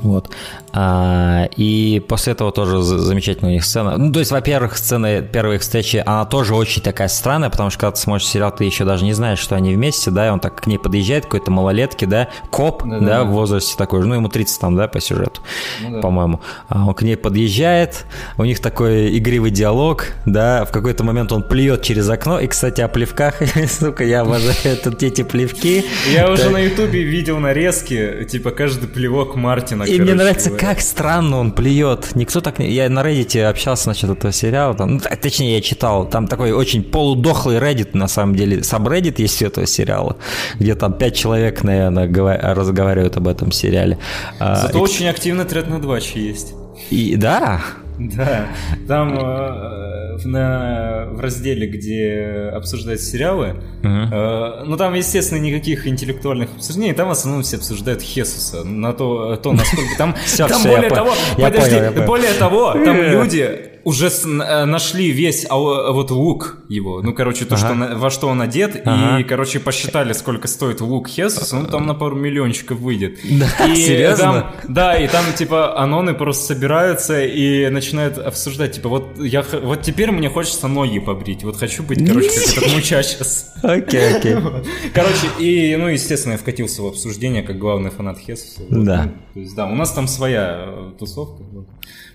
Вот. 0.00 0.30
А, 0.72 1.48
и 1.56 2.02
после 2.06 2.34
этого 2.34 2.52
тоже 2.52 2.82
замечательная 2.82 3.50
у 3.50 3.54
них 3.54 3.64
сцена. 3.64 3.96
Ну, 3.96 4.12
то 4.12 4.18
есть, 4.18 4.30
во-первых, 4.30 4.76
сцена 4.76 5.22
первой 5.22 5.56
их 5.56 5.62
встречи, 5.62 6.02
она 6.04 6.24
тоже 6.26 6.54
очень 6.54 6.82
такая 6.82 7.08
странная, 7.08 7.48
потому 7.48 7.70
что 7.70 7.80
когда 7.80 7.92
ты 7.92 8.00
смотришь 8.00 8.28
сериал, 8.28 8.54
ты 8.54 8.64
еще 8.64 8.84
даже 8.84 9.04
не 9.04 9.14
знаешь, 9.14 9.38
что 9.38 9.56
они 9.56 9.74
вместе, 9.74 10.10
да, 10.10 10.26
и 10.26 10.30
он 10.30 10.40
так 10.40 10.60
к 10.60 10.66
ней 10.66 10.78
подъезжает, 10.78 11.24
какой-то 11.24 11.50
малолетки, 11.50 12.04
да, 12.04 12.28
коп, 12.50 12.82
да, 12.84 12.98
да, 12.98 13.06
да, 13.06 13.24
в 13.24 13.28
возрасте 13.28 13.74
такой 13.78 14.02
же, 14.02 14.08
ну, 14.08 14.16
ему 14.16 14.28
30 14.28 14.60
там, 14.60 14.76
да, 14.76 14.86
по 14.86 15.00
сюжету, 15.00 15.40
ну, 15.82 15.92
да. 15.92 16.00
по-моему. 16.00 16.40
А 16.68 16.86
он 16.86 16.94
к 16.94 17.02
ней 17.02 17.16
подъезжает, 17.16 18.04
у 18.36 18.44
них 18.44 18.60
такой 18.60 19.16
игривый 19.16 19.50
диалог, 19.50 20.08
да, 20.26 20.64
в 20.66 20.72
какой-то 20.72 21.04
момент 21.04 21.32
он 21.32 21.42
плюет 21.42 21.82
через 21.82 22.08
окно, 22.10 22.38
и, 22.38 22.46
кстати, 22.46 22.82
о 22.82 22.88
плевках, 22.88 23.36
сука, 23.70 24.04
я 24.04 24.20
обожаю 24.20 24.76
эти 25.00 25.22
плевки. 25.22 25.84
Я 26.12 26.30
уже 26.30 26.50
на 26.50 26.58
ютубе 26.58 27.02
видел 27.02 27.38
нарезки, 27.38 28.26
типа, 28.30 28.50
каждый 28.50 28.88
плевок 28.88 29.36
Мартина, 29.36 29.85
И 29.86 30.00
мне 30.00 30.14
нравится, 30.14 30.50
как 30.50 30.80
странно 30.80 31.38
он 31.38 31.52
плюет. 31.52 32.14
Никто 32.14 32.40
так 32.40 32.58
не... 32.58 32.70
Я 32.70 32.88
на 32.88 33.00
Reddit 33.00 33.42
общался 33.44 33.88
насчет 33.88 34.10
этого 34.10 34.32
сериала. 34.32 34.74
Там, 34.74 34.94
ну, 34.94 35.00
точнее, 35.20 35.56
я 35.56 35.60
читал. 35.60 36.08
Там 36.08 36.26
такой 36.26 36.52
очень 36.52 36.82
полудохлый 36.82 37.58
Reddit, 37.58 37.90
на 37.92 38.08
самом 38.08 38.34
деле. 38.34 38.62
Сабреддит 38.62 39.18
есть 39.18 39.42
у 39.42 39.46
этого 39.46 39.66
сериала, 39.66 40.16
где 40.58 40.74
там 40.74 40.92
пять 40.92 41.16
человек, 41.16 41.62
наверное, 41.62 42.08
разговаривают 42.54 43.16
об 43.16 43.28
этом 43.28 43.52
сериале. 43.52 43.98
А, 44.38 44.56
Зато 44.56 44.78
И... 44.78 44.80
очень 44.80 45.08
активно 45.08 45.44
тред 45.44 45.68
на 45.68 45.80
дваче 45.80 46.20
есть. 46.20 46.54
И 46.90 47.16
да, 47.16 47.62
да, 48.16 48.48
там 48.86 49.18
э, 49.18 50.18
на, 50.24 51.06
в 51.10 51.20
разделе, 51.20 51.66
где 51.66 52.50
обсуждают 52.54 53.00
сериалы, 53.00 53.56
uh-huh. 53.82 54.60
э, 54.60 54.64
ну 54.64 54.76
там, 54.76 54.94
естественно, 54.94 55.38
никаких 55.38 55.86
интеллектуальных 55.86 56.50
обсуждений, 56.56 56.92
там 56.92 57.08
в 57.08 57.12
основном 57.12 57.42
все 57.42 57.56
обсуждают 57.56 58.02
Хесуса, 58.02 58.64
на 58.64 58.92
то, 58.92 59.36
то 59.36 59.52
насколько 59.52 59.96
там, 59.96 60.14
там 60.36 60.62
более 60.62 60.90
того, 60.90 61.12
подожди, 61.36 62.00
более 62.06 62.34
того, 62.34 62.72
там 62.72 62.96
люди 62.96 63.75
уже 63.86 64.10
с, 64.10 64.24
э, 64.26 64.64
нашли 64.64 65.12
весь 65.12 65.46
а, 65.48 65.54
вот 65.54 66.10
лук 66.10 66.58
его, 66.68 67.02
ну, 67.02 67.14
короче, 67.14 67.44
то, 67.44 67.54
ага. 67.54 67.86
что, 67.86 67.96
во 67.96 68.10
что 68.10 68.26
он 68.26 68.42
одет, 68.42 68.82
ага. 68.84 69.20
и, 69.20 69.22
короче, 69.22 69.60
посчитали, 69.60 70.12
сколько 70.12 70.48
стоит 70.48 70.80
лук 70.80 71.06
Хесуса, 71.06 71.54
ну, 71.54 71.68
там 71.68 71.86
на 71.86 71.94
пару 71.94 72.16
миллиончиков 72.16 72.80
выйдет. 72.80 73.20
Да, 73.22 73.46
и 73.64 73.76
серьезно? 73.86 74.24
Там, 74.24 74.54
да, 74.66 74.96
и 74.96 75.06
там, 75.06 75.24
типа, 75.38 75.78
аноны 75.78 76.14
просто 76.14 76.54
собираются 76.54 77.24
и 77.24 77.68
начинают 77.68 78.18
обсуждать, 78.18 78.72
типа, 78.72 78.88
вот, 78.88 79.20
я, 79.20 79.44
вот 79.62 79.82
теперь 79.82 80.10
мне 80.10 80.30
хочется 80.30 80.66
ноги 80.66 80.98
побрить. 80.98 81.44
Вот 81.44 81.56
хочу 81.56 81.84
быть, 81.84 82.04
короче, 82.04 82.28
как 82.28 82.58
этот 82.58 82.74
муча 82.74 83.04
сейчас. 83.04 83.54
Окей, 83.62 84.16
окей. 84.16 84.34
Короче, 84.94 85.28
и, 85.38 85.76
ну, 85.76 85.86
естественно, 85.86 86.32
я 86.32 86.38
вкатился 86.38 86.82
в 86.82 86.86
обсуждение, 86.86 87.44
как 87.44 87.56
главный 87.58 87.90
фанат 87.90 88.18
Хесуса. 88.18 88.62
Да. 88.68 89.12
То 89.32 89.40
есть, 89.40 89.54
да, 89.54 89.66
у 89.66 89.76
нас 89.76 89.92
там 89.92 90.08
своя 90.08 90.64
э, 90.66 90.92
тусовка. 90.98 91.44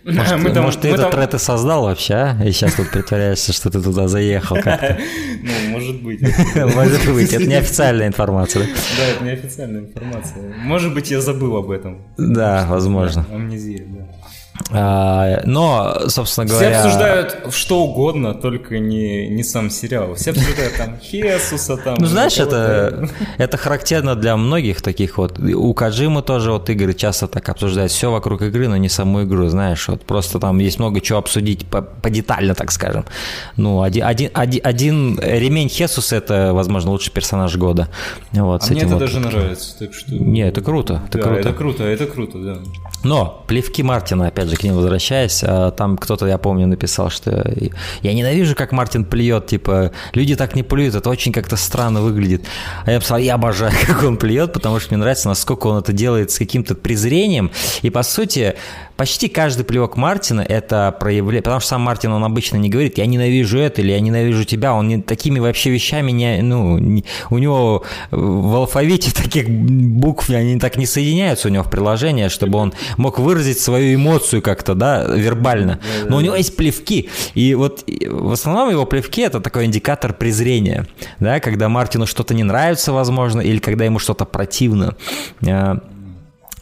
Может, 0.04 0.38
Мы 0.40 0.50
там- 0.52 0.64
может, 0.64 0.82
ты 0.82 0.88
мы 0.90 0.94
этот 0.96 1.12
там- 1.12 1.20
тред 1.20 1.34
и 1.36 1.38
создал 1.38 1.84
вообще, 1.84 2.14
а? 2.16 2.38
И 2.44 2.52
сейчас 2.52 2.74
тут 2.74 2.90
притворяешься, 2.90 3.54
что 3.54 3.70
ты 3.70 3.82
туда 3.82 4.08
заехал 4.08 4.56
как-то. 4.62 4.98
Ну, 5.44 5.70
может 5.72 6.04
быть. 6.04 6.22
Может 6.76 7.12
быть, 7.14 7.34
это 7.34 7.44
неофициальная 7.46 8.08
информация. 8.08 8.64
да? 8.64 8.68
Да, 8.98 9.04
это 9.16 9.24
неофициальная 9.24 9.82
информация. 9.82 10.54
Может 10.64 10.94
быть, 10.94 11.10
я 11.12 11.20
забыл 11.22 11.56
об 11.58 11.72
этом. 11.72 11.98
Да, 12.18 12.66
возможно. 12.70 13.26
Амнезия, 13.34 13.84
да. 13.88 14.08
А, 14.74 15.42
Но, 15.46 16.08
собственно 16.08 16.48
Все 16.48 16.56
говоря... 16.56 16.84
обсуждают 16.84 17.38
что 17.52 17.84
угодно, 17.84 18.34
только 18.34 18.80
не, 18.80 19.28
не 19.28 19.44
сам 19.44 19.70
сериал. 19.70 20.16
Все 20.16 20.32
обсуждают 20.32 20.78
там 20.78 21.00
Хесуса, 21.00 21.78
там... 21.78 21.98
Ну, 22.00 22.06
знаешь, 22.06 22.38
это, 22.38 23.10
это 23.38 23.58
характерно 23.58 24.16
для 24.16 24.38
многих 24.38 24.82
таких 24.82 25.18
вот. 25.18 25.40
У 25.40 25.74
Каджимы 25.74 26.22
тоже 26.22 26.52
вот 26.52 26.70
игры 26.70 26.94
часто 26.94 27.28
так 27.28 27.48
обсуждают. 27.50 27.92
Все 27.92 28.12
вокруг 28.12 28.42
игры, 28.42 28.68
но 28.68 28.78
не 28.78 28.90
саму 28.90 29.24
игру, 29.24 29.48
знаешь. 29.50 29.88
Вот 29.88 30.04
просто 30.04 30.40
там 30.40 30.60
есть 30.60 30.80
много 30.80 31.02
чего 31.02 31.20
обсудить 31.20 31.66
по, 31.66 31.86
детально, 32.10 32.56
так 32.56 32.72
скажем. 32.72 33.06
Ну, 33.58 33.82
один, 33.82 34.06
один, 34.06 34.30
один, 34.34 34.62
один 34.64 35.20
ремень 35.20 35.70
Хесуса– 35.70 36.16
это, 36.18 36.52
возможно, 36.54 36.92
лучший 36.92 37.12
персонаж 37.12 37.56
года. 37.56 37.90
Вот, 38.32 38.64
А 38.64 38.72
мне 38.72 38.82
это 38.82 38.92
вот. 38.92 39.00
даже 39.00 39.20
нравится, 39.20 39.78
так 39.80 39.94
что... 39.94 40.14
Не, 40.14 40.48
это 40.48 40.62
круто, 40.62 41.02
это 41.08 41.18
Да, 41.18 41.24
круто. 41.24 41.40
это 41.40 41.54
круто, 41.54 41.84
это 41.84 42.06
круто, 42.06 42.38
да. 42.38 42.58
Но 43.04 43.44
плевки 43.48 43.84
Мартина, 43.84 44.28
опять 44.28 44.50
же, 44.50 44.56
к 44.56 44.64
ним 44.64 44.76
возвращаясь, 44.76 45.44
а, 45.44 45.72
там 45.72 45.98
кто-то, 45.98 46.28
я 46.28 46.38
помню, 46.38 46.68
написал, 46.68 47.10
что 47.10 47.52
я 48.02 48.14
ненавижу, 48.14 48.56
как 48.56 48.72
Мартин 48.72 49.06
плюет, 49.06 49.48
типа, 49.48 49.92
люди 50.14 50.36
так 50.36 50.56
не 50.56 50.64
плюют, 50.64 50.96
это 50.96 51.10
очень 51.10 51.32
как-то 51.32 51.56
странно 51.58 52.02
выглядит. 52.02 52.46
А 52.86 52.92
я 52.92 53.00
писал, 53.00 53.18
я 53.18 53.36
обожаю, 53.36 53.74
как 53.88 54.04
он 54.04 54.18
плюет, 54.18 54.54
потому 54.54 54.80
что 54.80 54.94
мне 54.94 55.02
нравится, 55.02 55.28
насколько 55.28 55.68
он 55.68 55.80
это 55.80 55.94
делает 55.94 56.32
с 56.32 56.38
каким-то 56.38 56.76
презрением. 56.76 57.52
И, 57.82 57.90
по 57.90 58.04
сути, 58.04 58.56
почти 58.98 59.30
каждый 59.30 59.66
плевок 59.66 59.98
Мартина 59.98 60.42
это 60.42 60.96
проявление, 61.00 61.42
потому 61.42 61.60
что 61.60 61.70
сам 61.70 61.82
Мартин, 61.82 62.12
он 62.12 62.24
обычно 62.24 62.58
не 62.58 62.70
говорит, 62.70 63.00
я 63.00 63.08
ненавижу 63.08 63.58
это 63.58 63.82
или 63.82 63.92
я 63.92 64.00
ненавижу 64.00 64.44
тебя, 64.44 64.74
он 64.74 64.88
не, 64.88 65.02
такими 65.02 65.40
вообще 65.40 65.72
вещами 65.72 66.12
не, 66.12 66.42
ну, 66.44 66.78
не- 66.78 67.04
у 67.32 67.40
него 67.40 67.84
в 68.12 68.56
алфавите 68.56 69.12
таких 69.16 69.50
букв, 69.50 70.30
они 70.30 70.60
так 70.60 70.78
не 70.78 70.86
соединяются 70.86 71.48
у 71.48 71.52
него 71.52 71.64
в 71.64 71.70
приложении, 71.72 72.28
чтобы 72.28 72.60
он 72.60 72.74
мог 72.98 73.20
выразить 73.20 73.60
свою 73.60 73.96
эмоцию 73.96 74.42
как-то, 74.42 74.76
да, 74.76 75.06
вербально. 75.06 75.80
Но 76.08 76.18
у 76.18 76.22
него 76.22 76.36
есть 76.36 76.56
плевки, 76.56 77.10
и 77.34 77.56
вот 77.56 77.84
в 77.88 78.32
основном 78.32 78.70
его 78.70 78.86
плевки 78.86 79.22
это 79.22 79.40
такой 79.40 79.66
индикатор 79.66 80.14
презрения, 80.14 80.88
да, 81.20 81.40
когда 81.40 81.70
Мартину 81.70 82.06
что-то 82.06 82.34
не 82.34 82.44
нравится, 82.44 82.92
возможно, 82.92 83.42
или 83.42 83.60
когда 83.60 83.86
ему 83.86 84.00
что-то 84.00 84.26
противно. 84.26 84.96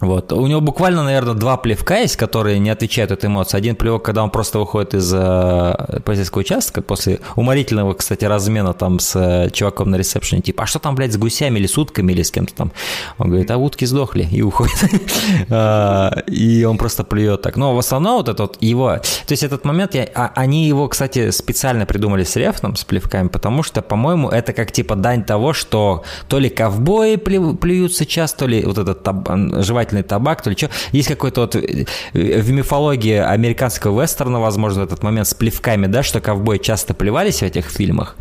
Вот. 0.02 0.32
У 0.32 0.48
него 0.48 0.62
буквально, 0.62 1.04
наверное, 1.04 1.34
два 1.34 1.58
плевка 1.58 1.98
есть, 2.00 2.16
которые 2.16 2.58
не 2.60 2.70
отвечают 2.70 3.12
этой 3.12 3.26
эмоции. 3.26 3.58
Один 3.58 3.76
плевок, 3.76 4.04
когда 4.06 4.24
он 4.24 4.30
просто 4.30 4.60
выходит 4.60 4.94
из 4.94 5.12
э, 5.14 6.00
полицейского 6.06 6.42
участка 6.42 6.82
после 6.82 7.20
уморительного, 7.36 7.94
кстати, 7.94 8.24
размена 8.26 8.74
там 8.74 9.00
с 9.00 9.14
э, 9.16 9.50
чуваком 9.52 9.92
на 9.92 9.98
ресепшене, 9.98 10.42
типа, 10.42 10.64
а 10.64 10.66
что 10.68 10.80
там, 10.80 10.96
блядь, 10.96 11.12
с 11.14 11.18
гусями 11.18 11.60
или 11.60 11.68
с 11.68 11.78
утками 11.78 12.14
или 12.14 12.24
с 12.24 12.32
кем-то 12.32 12.54
там? 12.54 12.72
Он 13.18 13.28
говорит, 13.30 13.52
а 13.52 13.58
утки 13.58 13.86
сдохли, 13.86 14.28
и 14.32 14.42
уходит. 14.42 14.76
А, 15.52 16.12
И 16.28 16.64
он 16.64 16.78
просто 16.78 17.04
плюет 17.04 17.42
так. 17.42 17.58
Но 17.58 17.76
в 17.76 17.80
основном 17.80 18.18
вот 18.18 18.30
это 18.30 18.44
вот 18.44 18.58
его... 18.62 18.98
То 18.98 19.32
есть 19.32 19.44
этот 19.44 19.66
момент, 19.66 19.96
а- 19.96 20.32
они 20.36 20.68
его, 20.68 20.88
кстати, 20.88 21.32
специально 21.32 21.86
придумали 21.86 22.24
с 22.24 22.36
рефном, 22.36 22.76
с 22.76 22.84
плевками, 22.84 23.28
потому 23.28 23.64
что, 23.64 23.82
по-моему, 23.82 24.30
это 24.30 24.54
как 24.54 24.72
типа 24.72 24.96
дань 24.96 25.24
того, 25.24 25.54
что 25.54 26.04
то 26.28 26.40
ли 26.40 26.50
ковбои 26.50 27.16
плю- 27.16 27.56
плюют 27.58 27.94
сейчас, 27.96 28.34
то 28.34 28.48
ли 28.48 28.64
вот 28.64 28.78
этот 28.78 29.04
таб- 29.04 29.62
жевательный 29.90 30.04
табак, 30.04 30.42
то 30.42 30.50
ли 30.50 30.56
что. 30.56 30.70
Есть 30.92 31.08
какой-то 31.08 31.42
вот 31.42 31.56
э, 31.56 31.86
в 32.14 32.52
мифологии 32.52 33.18
американского 33.18 34.02
вестерна, 34.02 34.40
возможно, 34.40 34.84
этот 34.84 35.04
момент 35.04 35.28
с 35.28 35.34
плевками, 35.34 35.88
да, 35.88 36.04
что 36.04 36.22
ковбои 36.22 36.58
часто 36.58 36.94
плевались 36.94 37.40
в 37.40 37.44
этих 37.44 37.66
фильмах. 37.66 38.16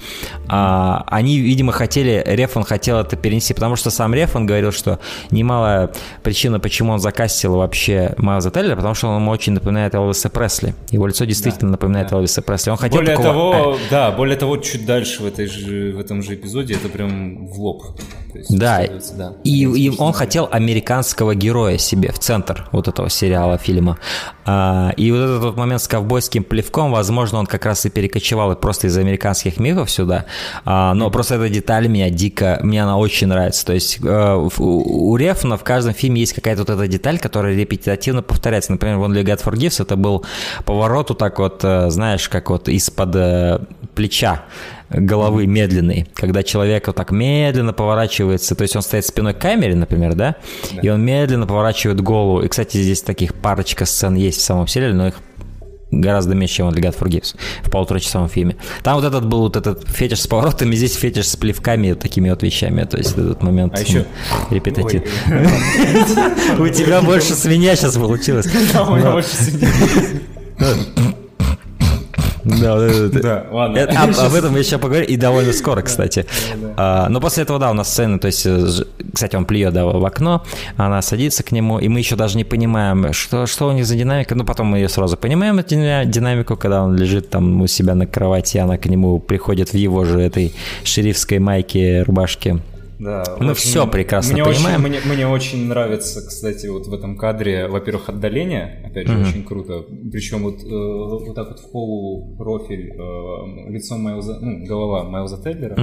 А, 0.49 1.05
они, 1.07 1.39
видимо, 1.39 1.73
хотели, 1.73 2.23
Рефон 2.27 2.65
хотел 2.65 2.99
это 2.99 3.17
перенести, 3.17 3.55
потому 3.55 3.77
что 3.77 3.91
сам 3.91 4.15
Рефон 4.15 4.47
говорил, 4.47 4.73
что 4.73 4.99
немалая 5.31 5.91
причина, 6.23 6.61
почему 6.61 6.93
он 6.93 6.99
закастил 7.01 7.57
вообще 7.57 8.15
Майлза 8.19 8.51
Теллера, 8.51 8.77
потому 8.77 8.95
что 8.95 9.09
он 9.09 9.21
ему 9.21 9.31
очень 9.31 9.53
напоминает 9.53 9.95
Элвиса 9.95 10.29
Пресли. 10.29 10.75
Его 10.91 11.07
лицо 11.07 11.25
действительно 11.25 11.73
напоминает 11.73 12.13
Элвиса 12.13 12.43
Пресли. 12.43 12.71
Он 12.71 12.77
хотел 12.77 13.01
более 13.01 13.17
такого- 13.17 13.55
того, 13.55 13.79
да, 13.91 14.11
более 14.11 14.37
того, 14.37 14.57
чуть 14.59 14.87
дальше 14.87 15.23
в, 15.23 15.27
этой 15.27 15.47
же, 15.47 15.93
в 15.93 16.01
этом 16.01 16.23
же 16.23 16.35
эпизоде 16.35 16.75
это 16.75 16.89
прям 16.89 17.47
в 17.47 17.61
лоб. 17.61 17.85
Да, 18.51 18.83
да. 19.17 19.35
и, 19.45 19.63
и 19.65 19.93
он 19.99 20.13
хотел 20.13 20.49
американского 20.51 21.35
героя 21.35 21.79
себе 21.79 22.13
в 22.13 22.19
центр 22.19 22.69
вот 22.73 22.89
этого 22.89 23.09
сериала, 23.11 23.59
фильма. 23.59 23.99
А, 24.45 24.93
и 24.97 25.11
вот 25.11 25.19
этот 25.19 25.43
вот 25.43 25.57
момент 25.57 25.83
с 25.83 25.89
ковбойским 25.89 26.45
плевком, 26.45 26.91
возможно, 26.91 27.39
он 27.39 27.47
как 27.47 27.67
раз 27.67 27.85
и 27.87 27.91
перекочевал 27.91 28.55
просто 28.57 28.87
из 28.87 28.97
американских 28.97 29.59
мифов 29.59 29.91
сюда. 29.91 30.27
А, 30.65 30.95
но 30.95 31.11
просто 31.11 31.37
эта 31.37 31.49
деталь 31.49 31.89
меня 31.89 32.11
дико, 32.11 32.59
мне 32.63 32.83
она 32.83 32.97
очень 32.99 33.27
нравится. 33.27 33.65
То 33.67 33.73
есть 33.73 33.99
э, 34.03 34.49
у, 34.59 35.11
у 35.11 35.17
Рефна 35.17 35.57
в 35.57 35.65
каждом 35.65 35.95
фильме 35.95 36.21
есть 36.21 36.33
какая-то 36.33 36.63
вот 36.63 36.71
эта 36.71 36.87
деталь, 36.87 37.19
которая 37.19 37.55
репетитивно 37.55 38.23
повторяется. 38.23 38.73
Например, 38.73 38.99
вон 38.99 39.13
«Легат 39.13 39.43
for 39.43 39.55
Gifts» 39.55 39.83
это 39.83 39.97
был 39.97 40.25
поворот 40.65 41.11
вот 41.11 41.19
так 41.19 41.39
вот, 41.39 41.61
э, 41.63 41.91
знаешь, 41.91 42.29
как 42.29 42.51
вот 42.51 42.69
из-под 42.69 43.17
э, 43.17 43.59
плеча 43.95 44.45
головы 44.91 45.47
медленный, 45.47 46.07
когда 46.15 46.43
человек 46.43 46.87
вот 46.87 46.97
так 46.97 47.11
медленно 47.11 47.73
поворачивается, 47.73 48.55
то 48.55 48.63
есть 48.63 48.75
он 48.77 48.83
стоит 48.83 49.05
спиной 49.05 49.35
к 49.35 49.39
камере, 49.39 49.75
например, 49.75 50.15
да, 50.15 50.37
и 50.83 50.89
он 50.89 51.03
медленно 51.05 51.47
поворачивает 51.47 52.01
голову. 52.01 52.41
И, 52.43 52.49
кстати, 52.49 52.79
здесь 52.79 53.03
таких 53.03 53.35
парочка 53.35 53.85
сцен 53.85 54.15
есть 54.15 54.39
в 54.39 54.43
самом 54.43 54.67
сериале, 54.67 54.95
но 54.95 55.09
их 55.09 55.15
гораздо 55.91 56.35
меньше, 56.35 56.57
чем 56.57 56.71
в 56.71 56.75
God 56.75 56.99
Forgives 56.99 57.35
в 57.63 57.71
полуторачасовом 57.71 58.29
фильме. 58.29 58.57
Там 58.83 58.97
вот 58.97 59.05
этот 59.05 59.27
был 59.27 59.41
вот 59.41 59.57
этот 59.57 59.89
фетиш 59.89 60.21
с 60.21 60.27
поворотами, 60.27 60.75
здесь 60.75 60.95
фетиш 60.95 61.27
с 61.29 61.37
плевками, 61.37 61.91
вот 61.91 62.01
такими 62.01 62.29
вот 62.31 62.43
вещами, 62.43 62.85
то 62.85 62.99
есть 62.99 63.13
этот 63.13 63.43
момент 63.43 63.75
А 63.75 63.81
еще- 63.81 64.07
репетатив. 64.51 65.03
У 66.59 66.69
тебя 66.69 67.01
больше 67.01 67.35
свинья 67.35 67.75
сейчас 67.77 67.97
получилось. 67.97 68.47
Да, 68.73 68.85
у 68.85 68.97
меня 68.97 69.15
очень 69.15 69.29
сильно. 69.29 69.69
Да, 72.49 72.75
вот 72.77 72.83
это- 72.83 73.23
Да, 73.23 73.47
ладно. 73.51 73.77
Это- 73.79 74.01
об, 74.03 74.11
об 74.19 74.35
этом 74.35 74.53
я 74.55 74.61
еще 74.61 74.79
поговорю, 74.79 75.05
и 75.05 75.17
довольно 75.17 75.53
скоро, 75.53 75.83
кстати. 75.83 76.27
А, 76.77 77.09
но 77.09 77.21
после 77.21 77.43
этого, 77.43 77.59
да, 77.59 77.71
у 77.71 77.75
нас 77.75 77.91
сцена, 77.93 78.19
то 78.19 78.27
есть, 78.27 78.47
э, 78.47 78.67
кстати, 79.13 79.37
он 79.37 79.45
плюет 79.45 79.73
да, 79.75 79.85
в 79.85 80.05
окно, 80.05 80.45
она 80.77 81.03
садится 81.03 81.43
к 81.43 81.53
нему, 81.53 81.79
и 81.79 81.89
мы 81.89 81.99
еще 81.99 82.17
даже 82.17 82.37
не 82.37 82.45
понимаем, 82.45 83.13
что, 83.13 83.47
что 83.47 83.69
у 83.69 83.73
них 83.73 83.85
за 83.87 83.97
динамика, 83.97 84.35
но 84.35 84.45
потом 84.45 84.69
мы 84.69 84.79
ее 84.79 84.89
сразу 84.89 85.17
понимаем, 85.17 85.59
эту 85.59 85.75
дина- 85.75 86.05
динамику, 86.05 86.57
когда 86.57 86.83
он 86.83 86.97
лежит 86.97 87.31
там 87.31 87.61
у 87.61 87.67
себя 87.67 87.95
на 87.95 88.07
кровати, 88.07 88.59
она 88.59 88.79
к 88.79 88.87
нему 88.87 89.19
приходит 89.19 89.71
в 89.73 89.77
его 89.77 90.05
же 90.05 90.21
этой 90.21 90.55
шерифской 90.85 91.39
майке, 91.39 92.03
рубашке. 92.03 92.59
Да, 92.99 93.23
Мы 93.39 93.53
очень- 93.53 93.55
всё 93.55 93.87
прекрасно 93.87 94.33
мне 94.35 94.45
понимаем. 94.45 94.81
Очень, 94.85 94.91
мне, 94.91 95.15
мне 95.15 95.27
очень 95.29 95.69
нравится, 95.69 96.21
кстати, 96.27 96.67
вот 96.67 96.87
в 96.89 96.93
этом 96.95 97.17
кадре, 97.17 97.69
во-первых, 97.69 98.09
отдаление, 98.09 98.83
опять 98.87 99.07
же, 99.07 99.15
очень 99.29 99.45
круто. 99.45 99.85
Причем 100.11 100.43
вот, 100.43 100.65
э, 100.65 100.69
вот 100.69 101.35
так 101.35 101.49
вот 101.51 101.61
в 101.61 101.71
полупрофиль 101.71 102.93
э, 102.93 103.71
лицо 103.71 103.97
Майлза, 103.99 104.39
ну, 104.41 104.65
голова 104.67 105.05
Майлза 105.05 105.37
Теллера. 105.43 105.77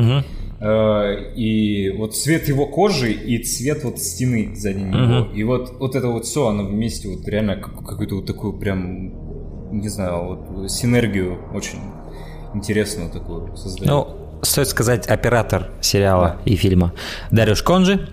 Э, 0.60 1.34
и 1.36 1.90
вот 1.98 2.16
цвет 2.16 2.48
его 2.50 2.66
кожи 2.68 3.12
и 3.14 3.42
цвет 3.44 3.84
вот 3.84 4.00
стены 4.00 4.54
сзади 4.56 4.80
него. 4.80 5.28
И 5.34 5.44
вот, 5.44 5.74
вот 5.80 5.96
это 5.96 6.08
вот 6.10 6.26
все, 6.26 6.48
оно 6.48 6.64
вместе 6.66 7.08
вот 7.08 7.28
реально 7.28 7.56
как- 7.58 7.86
какую-то 7.86 8.16
вот 8.16 8.26
такую 8.26 8.54
прям, 8.60 9.72
не 9.72 9.88
знаю, 9.90 10.26
вот 10.52 10.70
синергию 10.72 11.38
очень 11.54 11.80
интересную 12.54 13.10
такую 13.12 13.56
создает. 13.58 13.90
Ну, 13.90 14.08
стоит 14.46 14.68
сказать, 14.68 15.08
оператор 15.08 15.68
сериала 15.82 16.38
и 16.46 16.56
фильма 16.56 16.94
Дарюш 17.32 17.64
Конжи. 17.64 18.08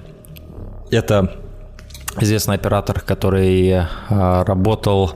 Это 0.91 1.43
известный 2.21 2.57
оператор, 2.57 3.01
который 3.01 3.87
а, 4.09 4.45
работал 4.45 5.13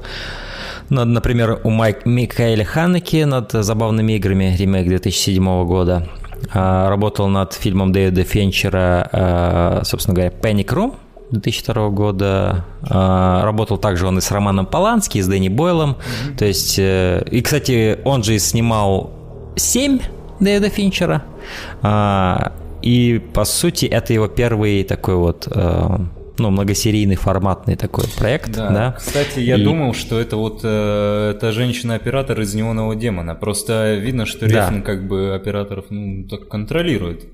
над, 0.88 1.09
например, 1.09 1.60
у 1.64 1.70
Майк, 1.70 2.06
Микаэля 2.06 2.64
Ханеки 2.64 3.24
над 3.24 3.51
«Забавными 3.52 4.12
играми» 4.12 4.56
ремейк 4.56 4.86
2007 4.88 5.66
года. 5.66 6.09
А, 6.52 6.88
работал 6.88 7.28
над 7.28 7.52
фильмом 7.52 7.93
Дэвида 7.93 8.22
Фенчера, 8.24 9.09
а, 9.12 9.80
собственно 9.84 10.14
говоря, 10.14 10.32
«Panic 10.40 10.68
Room» 10.68 10.94
2002 11.32 11.88
года. 11.90 12.64
Работал 12.82 13.78
также 13.78 14.06
он 14.06 14.18
и 14.18 14.20
с 14.20 14.30
Романом 14.30 14.64
Полански, 14.64 15.18
и 15.18 15.22
с 15.22 15.26
Дэнни 15.26 15.48
Бойлом. 15.48 15.97
То 16.38 16.44
есть, 16.44 16.78
э, 16.78 17.26
и, 17.28 17.43
кстати, 17.43 17.98
он 18.05 18.22
же 18.22 18.36
и 18.36 18.38
снимал 18.38 19.10
«Семь» 19.56 19.98
Дэвида 20.40 20.68
Финчера. 20.68 21.22
А, 21.82 22.52
И, 22.82 23.20
по 23.32 23.44
сути, 23.44 23.86
это 23.86 24.12
его 24.12 24.28
первый 24.28 24.84
такой 24.84 25.16
вот 25.16 25.48
э, 25.50 25.98
ну, 26.38 26.50
многосерийный 26.50 27.16
форматный 27.16 27.76
такой 27.76 28.04
проект, 28.16 28.52
да. 28.52 28.70
да? 28.70 28.92
Кстати, 28.92 29.40
я 29.40 29.56
и... 29.56 29.64
думал, 29.64 29.94
что 29.94 30.20
это 30.20 30.36
вот 30.36 30.60
э, 30.62 31.32
эта 31.34 31.52
женщина-оператор 31.52 32.40
из 32.40 32.54
«Неонового 32.54 32.94
демона». 32.94 33.34
Просто 33.34 33.94
видно, 33.94 34.26
что 34.26 34.46
Рефн 34.46 34.76
да. 34.76 34.80
как 34.82 35.08
бы 35.08 35.34
операторов 35.34 35.86
ну, 35.90 36.28
так 36.28 36.48
контролирует. 36.48 37.24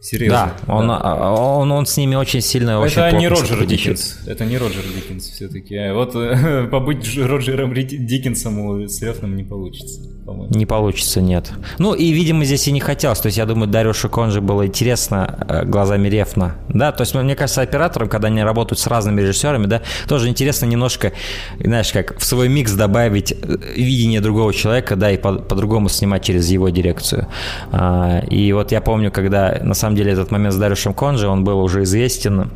Серьезно. 0.00 0.54
Да, 0.66 0.72
он, 0.72 0.88
да. 0.88 1.00
А, 1.02 1.32
он, 1.32 1.72
он 1.72 1.86
с 1.86 1.96
ними 1.96 2.14
очень 2.14 2.40
сильно, 2.40 2.80
очень 2.80 3.00
Это 3.00 3.16
не 3.16 3.28
Роджер 3.28 3.64
Диккенс. 3.66 4.20
Это 4.26 4.44
не 4.44 4.56
Роджер 4.56 4.84
Диккенс 4.84 5.28
все-таки. 5.28 5.76
А 5.76 5.94
вот 5.94 6.12
побыть 6.70 7.18
Роджером 7.18 7.74
Диккенсом 7.74 8.88
с 8.88 9.02
Рефном 9.02 9.36
не 9.36 9.44
получится 9.44 10.00
по-моему. 10.28 10.54
Не 10.54 10.66
получится, 10.66 11.22
нет. 11.22 11.50
Ну 11.78 11.94
и, 11.94 12.10
видимо, 12.10 12.44
здесь 12.44 12.68
и 12.68 12.72
не 12.72 12.80
хотелось. 12.80 13.18
То 13.18 13.28
есть, 13.28 13.38
я 13.38 13.46
думаю, 13.46 13.66
Дарью 13.66 13.94
Шиконже 13.94 14.42
было 14.42 14.66
интересно 14.66 15.46
э, 15.48 15.64
глазами 15.64 16.06
Рефна. 16.08 16.56
Да, 16.68 16.92
то 16.92 17.02
есть, 17.02 17.14
мне 17.14 17.34
кажется, 17.34 17.62
операторам, 17.62 18.10
когда 18.10 18.28
они 18.28 18.42
работают 18.42 18.78
с 18.78 18.86
разными 18.86 19.22
режиссерами, 19.22 19.64
да, 19.64 19.80
тоже 20.06 20.28
интересно 20.28 20.66
немножко, 20.66 21.12
знаешь, 21.58 21.92
как 21.92 22.18
в 22.18 22.24
свой 22.24 22.50
микс 22.50 22.72
добавить 22.72 23.32
э, 23.32 23.36
видение 23.74 24.20
другого 24.20 24.52
человека, 24.52 24.96
да, 24.96 25.10
и 25.10 25.16
по- 25.16 25.38
по-другому 25.38 25.88
снимать 25.88 26.24
через 26.24 26.50
его 26.50 26.68
дирекцию. 26.68 27.26
А, 27.72 28.20
и 28.28 28.52
вот 28.52 28.70
я 28.70 28.82
помню, 28.82 29.10
когда, 29.10 29.58
на 29.62 29.72
самом 29.72 29.87
деле, 29.94 30.12
этот 30.12 30.30
момент 30.30 30.54
с 30.54 30.58
Дарюшем 30.58 30.94
Конже, 30.94 31.28
он 31.28 31.44
был 31.44 31.60
уже 31.60 31.82
известен 31.82 32.50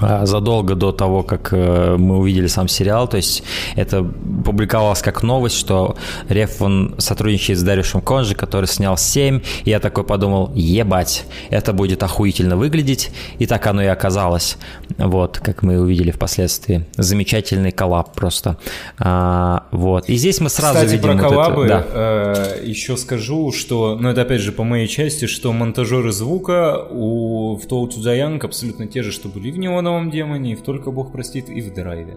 задолго 0.00 0.74
до 0.74 0.92
того, 0.92 1.22
как 1.22 1.52
э, 1.52 1.96
мы 1.96 2.18
увидели 2.18 2.46
сам 2.46 2.68
сериал. 2.68 3.08
То 3.08 3.16
есть 3.16 3.42
это 3.76 4.02
публиковалось 4.02 5.02
как 5.02 5.22
новость, 5.22 5.56
что 5.56 5.96
Реф 6.28 6.60
он 6.62 6.94
сотрудничает 6.98 7.58
с 7.58 7.62
Дарюшем 7.62 8.00
Конжи, 8.00 8.34
который 8.34 8.66
снял 8.66 8.96
7. 8.96 9.40
И 9.64 9.70
я 9.70 9.80
такой 9.80 10.04
подумал, 10.04 10.50
ебать, 10.54 11.26
это 11.50 11.72
будет 11.72 12.02
охуительно 12.02 12.56
выглядеть. 12.56 13.10
И 13.38 13.46
так 13.46 13.66
оно 13.66 13.82
и 13.82 13.86
оказалось. 13.86 14.56
Вот, 14.98 15.38
как 15.38 15.62
мы 15.62 15.80
увидели 15.80 16.10
впоследствии. 16.10 16.86
Замечательный 16.96 17.72
коллаб 17.72 18.14
просто. 18.14 18.56
А, 18.98 19.64
вот. 19.70 20.08
И 20.08 20.16
здесь 20.16 20.40
мы 20.40 20.48
сразу 20.48 20.74
Кстати, 20.74 20.92
видим... 20.92 21.18
про 21.18 21.28
коллабы 21.28 21.56
вот 21.56 21.64
это, 21.64 21.88
да. 21.92 22.56
э, 22.58 22.64
еще 22.64 22.96
скажу, 22.96 23.52
что, 23.52 23.96
ну 24.00 24.08
это 24.08 24.22
опять 24.22 24.40
же 24.40 24.52
по 24.52 24.64
моей 24.64 24.88
части, 24.88 25.26
что 25.26 25.52
монтажеры 25.52 26.12
звука 26.12 26.86
у 26.90 27.56
в 27.56 27.66
the 27.66 28.18
Young 28.18 28.40
абсолютно 28.44 28.86
те 28.86 29.02
же, 29.02 29.12
что 29.12 29.28
были 29.28 29.50
в 29.50 29.58
него 29.58 29.80
новом 29.92 30.10
демоне, 30.10 30.52
и 30.52 30.54
в 30.54 30.62
Только 30.62 30.90
Бог 30.90 31.12
простит, 31.12 31.48
и 31.48 31.60
в 31.60 31.72
драйве. 31.74 32.16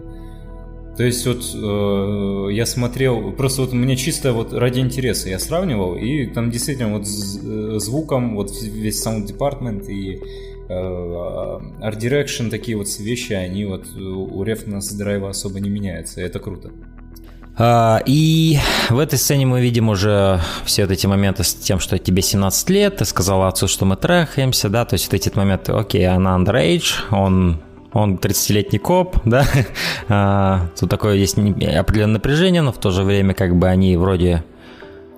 То 0.96 1.04
есть 1.04 1.26
вот 1.26 1.44
э, 1.54 2.52
я 2.54 2.64
смотрел, 2.64 3.32
просто 3.32 3.62
вот 3.62 3.72
мне 3.74 3.96
чисто 3.96 4.32
вот 4.32 4.54
ради 4.54 4.80
интереса 4.80 5.28
я 5.28 5.38
сравнивал, 5.38 5.94
и 5.94 6.26
там 6.26 6.50
действительно 6.50 6.98
вот 6.98 7.02
э, 7.02 7.78
звуком, 7.78 8.34
вот 8.34 8.50
весь 8.62 9.06
Sound 9.06 9.26
Department 9.26 9.90
и 9.90 10.22
э, 10.68 11.90
Direction, 11.90 12.48
такие 12.48 12.78
вот 12.78 12.88
вещи, 12.98 13.34
они 13.34 13.66
вот 13.66 13.94
у 13.94 14.42
Рефна 14.42 14.80
с 14.80 14.90
драйва 14.92 15.28
особо 15.28 15.60
не 15.60 15.68
меняются, 15.68 16.22
и 16.22 16.24
это 16.24 16.38
круто. 16.38 16.70
А, 17.58 18.02
и 18.04 18.58
в 18.90 18.98
этой 18.98 19.18
сцене 19.18 19.46
мы 19.46 19.60
видим 19.60 19.88
уже 19.88 20.40
все 20.64 20.82
вот 20.82 20.92
эти 20.92 21.06
моменты 21.06 21.42
с 21.42 21.54
тем, 21.54 21.80
что 21.80 21.98
тебе 21.98 22.22
17 22.22 22.70
лет, 22.70 22.98
ты 22.98 23.04
сказала 23.04 23.48
отцу, 23.48 23.66
что 23.66 23.86
мы 23.86 23.96
трахаемся, 23.96 24.68
да, 24.68 24.84
то 24.84 24.94
есть 24.94 25.06
вот 25.06 25.14
эти 25.14 25.34
моменты, 25.34 25.72
окей, 25.72 26.06
она 26.06 26.36
underage, 26.36 26.94
он 27.10 27.60
он 27.92 28.16
30-летний 28.16 28.78
коп, 28.78 29.16
да, 29.24 29.46
а, 30.08 30.68
тут 30.78 30.90
такое 30.90 31.14
есть 31.14 31.38
определенное 31.38 32.14
напряжение, 32.14 32.60
но 32.60 32.72
в 32.72 32.78
то 32.78 32.90
же 32.90 33.02
время 33.02 33.32
как 33.32 33.56
бы 33.56 33.68
они 33.68 33.96
вроде, 33.96 34.44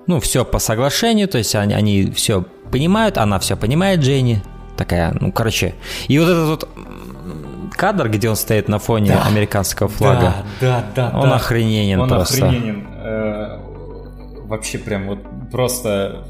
ну, 0.07 0.21
все 0.21 0.45
по 0.45 0.59
соглашению, 0.59 1.27
то 1.27 1.37
есть 1.37 1.55
они, 1.55 1.73
они 1.73 2.09
все 2.11 2.45
понимают, 2.71 3.17
она 3.17 3.37
все 3.39 3.57
понимает, 3.57 3.99
Дженни, 3.99 4.41
такая, 4.77 5.13
ну, 5.19 5.33
короче, 5.33 5.75
и 6.07 6.17
вот 6.19 6.29
этот 6.29 6.47
вот 6.47 6.69
кадр, 7.79 8.09
где 8.09 8.29
он 8.29 8.35
стоит 8.35 8.67
на 8.67 8.77
фоне 8.77 9.11
да, 9.11 9.23
американского 9.23 9.87
флага, 9.87 10.35
да, 10.59 10.83
да, 10.95 11.11
да, 11.11 11.17
он 11.17 11.29
да. 11.29 11.35
охрененен 11.37 12.01
он 12.01 12.09
просто. 12.09 12.45
Он 12.45 12.49
охрененен, 12.49 12.87
э, 13.01 13.59
вообще 14.47 14.77
прям 14.79 15.07
вот 15.07 15.19
просто... 15.49 16.27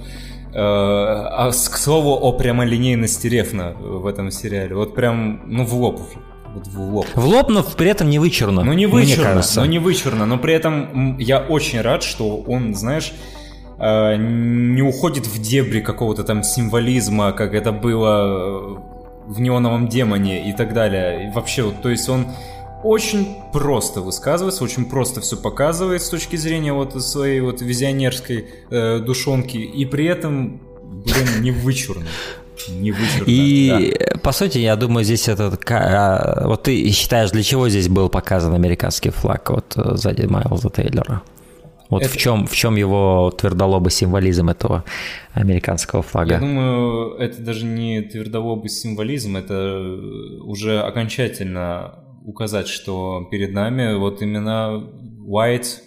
Э, 0.53 0.59
а 0.59 1.49
к 1.49 1.77
слову 1.77 2.13
о 2.13 2.33
прямолинейности 2.33 3.25
Рефна 3.25 3.73
в 3.79 4.05
этом 4.05 4.29
сериале. 4.29 4.75
Вот 4.75 4.93
прям, 4.93 5.41
ну, 5.47 5.65
в 5.65 5.73
лоб 5.73 6.01
вот 6.53 6.67
в 6.67 6.79
лоб. 6.79 7.07
В 7.15 7.25
лоб, 7.25 7.49
но 7.49 7.63
при 7.63 7.89
этом 7.89 8.09
не 8.09 8.19
вычурно. 8.19 8.63
Ну 8.63 8.73
не 8.73 8.85
вычурно, 8.85 9.41
но 9.55 9.65
не 9.65 9.79
вычурно, 9.79 10.25
но 10.25 10.37
при 10.37 10.53
этом 10.53 11.17
я 11.17 11.39
очень 11.39 11.81
рад, 11.81 12.03
что 12.03 12.37
он, 12.37 12.75
знаешь, 12.75 13.11
э, 13.79 14.15
не 14.17 14.83
уходит 14.83 15.25
в 15.25 15.41
дебри 15.41 15.79
какого-то 15.79 16.23
там 16.23 16.43
символизма, 16.43 17.31
как 17.31 17.53
это 17.53 17.71
было 17.71 18.81
в 19.29 19.39
неоновом 19.39 19.87
демоне 19.87 20.49
и 20.49 20.53
так 20.53 20.73
далее. 20.73 21.27
И 21.27 21.33
вообще, 21.33 21.63
вот, 21.63 21.81
то 21.81 21.89
есть 21.89 22.09
он 22.09 22.27
очень 22.83 23.35
просто 23.53 24.01
высказывается, 24.01 24.63
очень 24.63 24.85
просто 24.85 25.21
все 25.21 25.37
показывает 25.37 26.01
с 26.01 26.09
точки 26.09 26.35
зрения 26.35 26.73
вот 26.73 27.01
своей 27.03 27.41
вот 27.41 27.61
визионерской 27.61 28.47
э, 28.71 28.99
душонки, 28.99 29.57
и 29.57 29.85
при 29.85 30.05
этом, 30.05 30.59
блин, 30.83 31.41
не 31.41 31.51
вычурно 31.51 32.07
не 32.67 32.91
вычурно. 32.91 33.23
И, 33.25 33.95
да. 33.97 34.19
по 34.19 34.31
сути, 34.31 34.57
я 34.57 34.75
думаю, 34.75 35.05
здесь 35.05 35.29
этот... 35.29 35.59
А, 35.71 36.43
вот 36.45 36.63
ты 36.63 36.91
считаешь, 36.91 37.31
для 37.31 37.41
чего 37.41 37.69
здесь 37.69 37.87
был 37.87 38.09
показан 38.09 38.53
американский 38.53 39.11
флаг 39.11 39.49
вот 39.49 39.73
э, 39.77 39.95
сзади 39.95 40.25
Майлза 40.25 40.69
Тейлора? 40.69 41.21
Вот 41.89 42.03
это... 42.03 42.11
в, 42.11 42.17
чем, 42.17 42.45
в 42.45 42.55
чем 42.55 42.75
его 42.75 43.31
твердолобый 43.31 43.91
символизм 43.91 44.49
этого 44.49 44.83
американского 45.33 46.03
флага? 46.03 46.35
Я 46.35 46.39
думаю, 46.39 47.15
это 47.15 47.41
даже 47.41 47.65
не 47.65 48.01
твердолобый 48.01 48.69
символизм, 48.69 49.37
это 49.37 49.99
уже 50.43 50.81
окончательно 50.81 52.05
указать, 52.25 52.67
что 52.67 53.27
перед 53.31 53.53
нами 53.53 53.95
вот 53.95 54.21
именно 54.21 54.87
white 55.27 55.79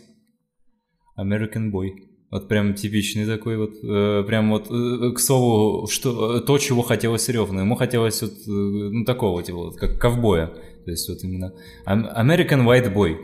American 1.18 1.70
boy. 1.70 1.90
Вот 2.30 2.48
прям 2.48 2.72
типичный 2.72 3.26
такой 3.26 3.58
вот, 3.58 3.74
э, 3.84 4.24
прям 4.26 4.50
вот, 4.50 4.70
э, 4.70 5.12
к 5.12 5.18
слову, 5.18 5.86
что, 5.86 6.40
то, 6.40 6.56
чего 6.56 6.80
хотелось 6.80 7.28
Ревну. 7.28 7.60
Ему 7.60 7.74
хотелось 7.74 8.22
вот, 8.22 8.32
э, 8.32 8.50
ну, 8.50 9.04
такого, 9.04 9.42
типа, 9.42 9.58
вот, 9.58 9.76
как 9.76 9.98
ковбоя. 9.98 10.46
То 10.84 10.90
есть 10.90 11.08
вот 11.10 11.22
именно 11.22 11.52
American 11.86 12.64
White 12.66 12.92
Boy. 12.92 13.16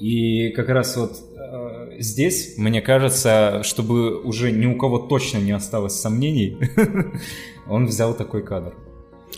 И 0.00 0.50
как 0.50 0.68
раз 0.68 0.96
вот 0.96 1.12
э, 1.12 1.85
здесь, 1.98 2.54
мне 2.56 2.80
кажется, 2.80 3.62
чтобы 3.62 4.20
уже 4.22 4.52
ни 4.52 4.66
у 4.66 4.76
кого 4.76 4.98
точно 4.98 5.38
не 5.38 5.52
осталось 5.52 6.00
сомнений, 6.00 6.58
он 7.68 7.86
взял 7.86 8.14
такой 8.14 8.42
кадр. 8.42 8.74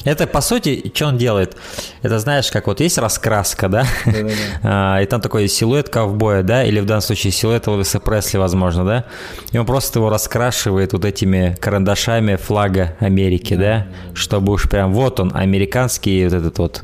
Это, 0.05 0.27
по 0.27 0.41
сути, 0.41 0.91
что 0.95 1.07
он 1.07 1.19
делает? 1.19 1.57
Это, 2.03 2.19
знаешь, 2.19 2.51
как 2.51 2.67
вот 2.67 2.81
есть 2.81 2.99
раскраска, 2.99 3.69
да? 3.69 3.85
А, 4.63 5.01
и 5.03 5.07
там 5.07 5.21
такой 5.21 5.49
силуэт 5.49 5.89
ковбоя, 5.89 6.43
да? 6.43 6.65
Или 6.65 6.81
в 6.81 6.87
данном 6.87 7.03
случае 7.03 7.33
силуэт 7.33 7.67
Элвиса 7.67 8.01
Пресли, 8.01 8.39
возможно, 8.39 8.85
да? 8.85 9.05
И 9.51 9.59
он 9.59 9.67
просто 9.67 9.99
его 9.99 10.11
раскрашивает 10.11 10.93
вот 10.93 11.05
этими 11.05 11.57
карандашами 11.61 12.37
флага 12.37 12.97
Америки, 13.01 13.55
да? 13.55 13.89
Чтобы 14.15 14.53
уж 14.53 14.69
прям 14.69 14.93
вот 14.93 15.21
он, 15.21 15.33
американский 15.35 16.25
вот 16.25 16.33
этот 16.33 16.59
вот 16.59 16.83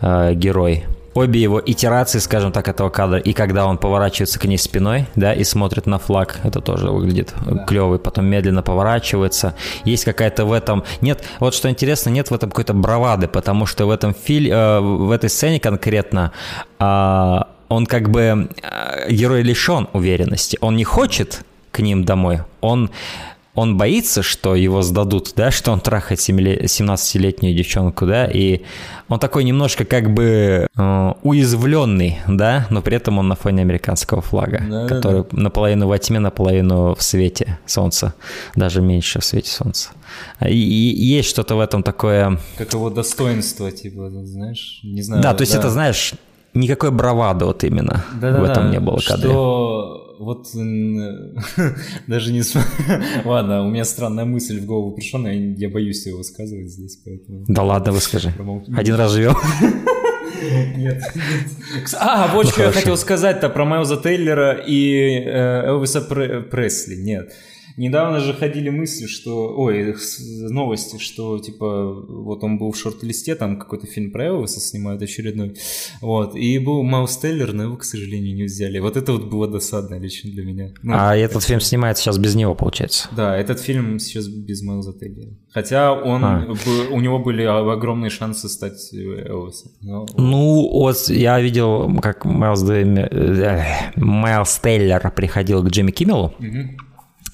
э, 0.00 0.34
герой 0.34 0.84
обе 1.16 1.40
его 1.40 1.62
итерации, 1.64 2.18
скажем 2.18 2.52
так, 2.52 2.68
этого 2.68 2.90
кадра, 2.90 3.18
и 3.18 3.32
когда 3.32 3.66
он 3.66 3.78
поворачивается 3.78 4.38
к 4.38 4.44
ней 4.44 4.58
спиной, 4.58 5.06
да, 5.14 5.32
и 5.32 5.44
смотрит 5.44 5.86
на 5.86 5.98
флаг, 5.98 6.40
это 6.44 6.60
тоже 6.60 6.90
выглядит 6.90 7.34
да. 7.44 7.64
клево, 7.64 7.98
потом 7.98 8.26
медленно 8.26 8.62
поворачивается. 8.62 9.54
Есть 9.84 10.04
какая-то 10.04 10.44
в 10.44 10.52
этом... 10.52 10.84
Нет, 11.00 11.24
вот 11.40 11.54
что 11.54 11.68
интересно, 11.70 12.10
нет 12.10 12.30
в 12.30 12.34
этом 12.34 12.50
какой-то 12.50 12.74
бравады, 12.74 13.28
потому 13.28 13.66
что 13.66 13.86
в 13.86 13.90
этом 13.90 14.14
фильме, 14.14 14.50
э, 14.50 14.80
в 14.80 15.10
этой 15.10 15.30
сцене 15.30 15.60
конкретно 15.60 16.32
э, 16.78 17.38
он 17.68 17.86
как 17.86 18.10
бы... 18.10 18.48
Э, 18.62 19.10
герой 19.10 19.42
лишен 19.42 19.88
уверенности. 19.92 20.58
Он 20.60 20.76
не 20.76 20.84
хочет 20.84 21.44
к 21.70 21.80
ним 21.80 22.04
домой. 22.04 22.40
Он 22.60 22.90
он 23.56 23.78
боится, 23.78 24.22
что 24.22 24.54
его 24.54 24.82
сдадут, 24.82 25.32
да, 25.34 25.50
что 25.50 25.72
он 25.72 25.80
трахает 25.80 26.20
17-летнюю 26.20 27.56
девчонку, 27.56 28.06
да, 28.06 28.26
и 28.26 28.60
он 29.08 29.18
такой 29.18 29.44
немножко 29.44 29.86
как 29.86 30.12
бы 30.12 30.66
э, 30.76 31.12
уязвленный, 31.22 32.18
да, 32.28 32.66
но 32.68 32.82
при 32.82 32.96
этом 32.96 33.18
он 33.18 33.28
на 33.28 33.34
фоне 33.34 33.62
американского 33.62 34.20
флага, 34.20 34.62
да, 34.68 34.86
который 34.86 35.22
да, 35.22 35.28
да. 35.32 35.42
наполовину 35.42 35.88
во 35.88 35.98
тьме, 35.98 36.18
наполовину 36.18 36.94
в 36.94 37.02
свете 37.02 37.58
солнца, 37.64 38.14
даже 38.54 38.82
меньше 38.82 39.20
в 39.20 39.24
свете 39.24 39.50
солнца. 39.50 39.88
И, 40.42 40.52
и 40.54 41.04
есть 41.06 41.30
что-то 41.30 41.56
в 41.56 41.60
этом 41.60 41.82
такое... 41.82 42.38
Как 42.58 42.74
его 42.74 42.90
достоинство, 42.90 43.72
типа, 43.72 44.10
знаешь, 44.10 44.80
не 44.82 45.00
знаю. 45.00 45.22
Да, 45.22 45.32
то 45.32 45.40
есть 45.40 45.54
да. 45.54 45.60
это, 45.60 45.70
знаешь, 45.70 46.12
никакой 46.52 46.90
бравады 46.90 47.46
вот 47.46 47.64
именно 47.64 48.04
да, 48.20 48.38
в 48.38 48.44
этом 48.44 48.70
не 48.70 48.80
было 48.80 48.98
кадре. 48.98 49.30
Вот 50.18 50.46
даже 52.06 52.32
не... 52.32 52.42
Ладно, 53.24 53.66
у 53.66 53.70
меня 53.70 53.84
странная 53.84 54.24
мысль 54.24 54.60
в 54.60 54.66
голову 54.66 54.92
пришла, 54.92 55.20
но 55.20 55.30
я, 55.30 55.68
боюсь 55.68 56.06
ее 56.06 56.16
высказывать 56.16 56.70
здесь, 56.70 56.96
поэтому... 57.04 57.44
Да 57.48 57.62
ладно, 57.62 57.92
выскажи. 57.92 58.32
Один 58.74 58.94
раз 58.94 59.12
живем. 59.12 59.34
Нет, 60.42 60.76
нет. 60.76 61.02
А, 61.98 62.28
вот 62.32 62.44
ну, 62.44 62.50
что 62.50 62.64
я 62.64 62.70
хотел 62.70 62.96
сказать-то 62.96 63.48
про 63.48 63.64
Майлза 63.64 63.96
Тейлера 63.96 64.52
и 64.52 65.22
э, 65.24 65.66
Элвиса 65.66 66.02
Пресли. 66.02 66.96
Нет. 66.96 67.32
Недавно 67.76 68.20
же 68.20 68.32
ходили 68.32 68.70
мысли, 68.70 69.06
что... 69.06 69.54
Ой, 69.56 69.94
новости, 70.50 70.98
что, 70.98 71.38
типа, 71.38 71.92
вот 71.92 72.42
он 72.42 72.58
был 72.58 72.72
в 72.72 72.76
шорт-листе, 72.76 73.34
там 73.34 73.58
какой-то 73.58 73.86
фильм 73.86 74.10
про 74.10 74.26
Элвиса 74.26 74.60
снимают 74.60 75.02
очередной. 75.02 75.56
Вот. 76.00 76.34
И 76.34 76.58
был 76.58 76.82
Маус 76.82 77.18
Теллер, 77.18 77.52
но 77.52 77.64
его, 77.64 77.76
к 77.76 77.84
сожалению, 77.84 78.34
не 78.34 78.44
взяли. 78.44 78.78
Вот 78.78 78.96
это 78.96 79.12
вот 79.12 79.24
было 79.24 79.46
досадно 79.46 79.98
лично 79.98 80.30
для 80.30 80.44
меня. 80.44 80.72
Ну, 80.82 80.94
а 80.96 81.14
этот 81.16 81.42
фильм 81.42 81.60
снимается 81.60 82.02
сейчас 82.02 82.18
без 82.18 82.34
него, 82.34 82.54
получается? 82.54 83.08
Да, 83.14 83.36
этот 83.36 83.60
фильм 83.60 83.98
сейчас 83.98 84.26
без 84.26 84.62
Майлза 84.62 84.92
Теллера. 84.92 85.32
Хотя 85.50 85.92
он, 85.92 86.24
а. 86.24 86.46
у 86.90 87.00
него 87.00 87.18
были 87.18 87.42
огромные 87.42 88.10
шансы 88.10 88.48
стать 88.48 88.92
Элвисом. 88.92 89.72
Но... 89.82 90.06
Ну, 90.16 90.68
вот 90.70 91.08
я 91.08 91.40
видел, 91.40 91.98
как 92.00 92.24
Майлз, 92.24 92.68
э, 92.70 93.64
Майлз 93.96 94.60
Теллер 94.60 95.10
приходил 95.14 95.62
к 95.62 95.68
Джимми 95.68 95.90
Киммелу. 95.90 96.34
Угу 96.38 96.85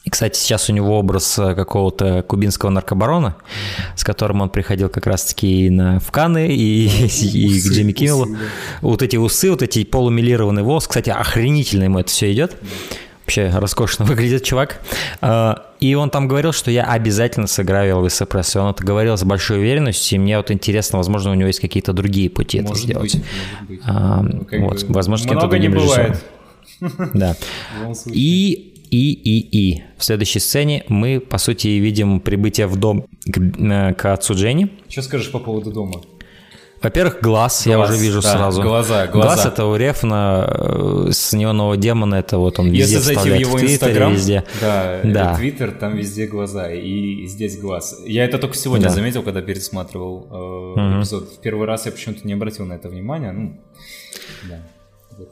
и, 0.05 0.11
кстати, 0.11 0.37
сейчас 0.37 0.69
у 0.69 0.73
него 0.73 0.99
образ 0.99 1.39
э, 1.39 1.55
какого-то 1.55 2.23
кубинского 2.23 2.71
наркобарона, 2.71 3.37
с 3.95 4.03
которым 4.03 4.41
он 4.41 4.51
приходил 4.51 4.89
как 4.89 5.07
раз-таки 5.07 5.71
на, 5.71 6.01
в 6.01 6.11
Каны 6.11 6.49
и, 6.49 6.87
и 7.07 7.61
к 7.61 7.73
Джимми 7.73 7.93
Киммелу. 7.93 8.37
Вот 8.81 9.03
эти 9.03 9.17
усы, 9.17 9.51
вот 9.51 9.63
эти 9.63 9.85
полумилированный 9.85 10.63
волос. 10.63 10.89
Кстати, 10.89 11.11
охренительно 11.11 11.85
ему 11.85 12.01
это 12.01 12.11
все 12.11 12.33
идет. 12.33 12.57
Вообще 13.21 13.51
роскошно 13.55 14.05
выглядит 14.07 14.43
чувак. 14.43 14.81
А, 15.21 15.71
и 15.79 15.95
он 15.95 16.11
там 16.11 16.27
говорил, 16.27 16.51
что 16.51 16.73
я 16.73 16.83
обязательно 16.83 17.47
сыграю 17.47 17.99
Элвиса 17.99 18.27
Пресли. 18.27 18.59
Он 18.59 18.71
это 18.73 18.83
говорил 18.83 19.17
с 19.17 19.23
большой 19.23 19.59
уверенностью, 19.59 20.17
и 20.17 20.21
мне 20.21 20.37
вот 20.37 20.51
интересно, 20.51 20.99
возможно, 20.99 21.31
у 21.31 21.35
него 21.35 21.47
есть 21.47 21.61
какие-то 21.61 21.93
другие 21.93 22.29
пути 22.29 22.61
может 22.61 22.77
это 22.77 22.85
сделать. 22.85 23.15
Быть, 23.15 23.25
может 23.53 23.69
быть. 23.69 23.81
А, 23.87 24.23
ну, 24.23 24.69
вот, 24.69 24.83
возможно, 24.89 25.29
каким-то 25.29 25.47
другим 25.47 25.75
режиссером. 25.75 26.17
Да. 27.15 27.37
И 28.07 28.72
и, 28.93 29.13
и, 29.13 29.39
и. 29.59 29.83
В 29.97 30.05
следующей 30.05 30.39
сцене 30.39 30.85
мы, 30.89 31.19
по 31.19 31.39
сути, 31.39 31.69
видим 31.69 32.21
прибытие 32.21 32.67
в 32.67 32.77
дом 32.77 33.07
к, 33.25 33.39
э, 33.39 33.95
к 33.95 34.13
отцу 34.13 34.35
Дженни. 34.35 34.69
Что 34.91 35.01
скажешь 35.03 35.33
по 35.33 35.39
поводу 35.39 35.73
дома? 35.73 36.03
Во-первых, 36.83 37.23
глаз, 37.23 37.65
глаз 37.65 37.67
я 37.67 37.81
уже 37.81 37.97
вижу 37.97 38.21
да, 38.21 38.33
сразу. 38.33 38.61
Глаза, 38.61 39.07
глаза. 39.07 39.35
Глаз 39.35 39.47
это 39.47 39.65
у 39.65 39.77
Рефна 39.77 40.47
э, 40.47 41.09
с 41.11 41.33
неонового 41.33 41.79
демона, 41.79 42.17
это 42.17 42.37
вот 42.37 42.59
он 42.59 42.67
везде 42.67 42.97
Если 42.97 43.15
зайти 43.15 43.31
в 43.31 43.35
его 43.35 43.57
в 43.57 43.63
Инстаграм, 43.63 44.13
везде. 44.13 44.45
Да, 44.61 45.01
да. 45.05 45.37
Твиттер, 45.37 45.73
там 45.73 45.97
везде 45.97 46.27
глаза, 46.27 46.71
и 46.71 47.25
здесь 47.27 47.59
глаз. 47.59 47.99
Я 48.05 48.25
это 48.27 48.39
только 48.39 48.57
сегодня 48.57 48.89
да. 48.89 48.91
заметил, 48.91 49.23
когда 49.23 49.41
пересматривал 49.41 50.27
э, 50.29 50.35
угу. 50.35 51.01
эпизод. 51.01 51.31
В 51.31 51.41
первый 51.41 51.67
раз 51.67 51.87
я 51.87 51.93
почему-то 51.93 52.27
не 52.27 52.35
обратил 52.35 52.67
на 52.67 52.75
это 52.75 52.91
внимания. 52.91 53.33
Ну, 53.33 53.57
да. 54.51 54.61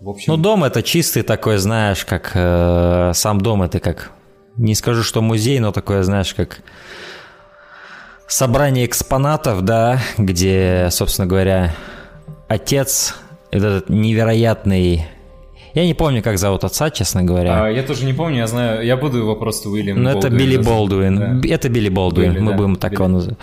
В 0.00 0.08
общем... 0.08 0.32
Ну, 0.32 0.36
дом 0.38 0.64
это 0.64 0.82
чистый 0.82 1.22
такой, 1.22 1.58
знаешь, 1.58 2.04
как 2.04 2.32
э, 2.34 3.12
сам 3.14 3.40
дом 3.40 3.62
это 3.62 3.80
как, 3.80 4.12
не 4.56 4.74
скажу, 4.74 5.02
что 5.02 5.22
музей, 5.22 5.58
но 5.60 5.72
такое, 5.72 6.02
знаешь, 6.02 6.34
как 6.34 6.60
собрание 8.26 8.86
экспонатов, 8.86 9.62
да, 9.62 10.00
где, 10.18 10.88
собственно 10.90 11.26
говоря, 11.26 11.74
отец, 12.48 13.16
этот 13.50 13.88
невероятный 13.88 15.06
я 15.74 15.86
не 15.86 15.94
помню, 15.94 16.22
как 16.22 16.38
зовут 16.38 16.64
отца, 16.64 16.90
честно 16.90 17.22
говоря. 17.22 17.64
А, 17.64 17.68
я 17.68 17.82
тоже 17.82 18.04
не 18.04 18.12
помню, 18.12 18.38
я 18.38 18.46
знаю, 18.46 18.84
я 18.84 18.96
буду 18.96 19.18
его 19.18 19.36
просто 19.36 19.68
Уильям 19.68 20.02
Ну, 20.02 20.10
это 20.10 20.28
Билли 20.28 20.56
Болдуин. 20.56 21.40
Да. 21.40 21.48
Это 21.48 21.68
Билли 21.68 21.88
Болдуин, 21.88 22.32
Билли, 22.32 22.42
мы 22.42 22.50
да. 22.50 22.56
будем 22.56 22.76
так 22.76 22.90
Билли. 22.90 23.02
его 23.02 23.08
называть. 23.08 23.38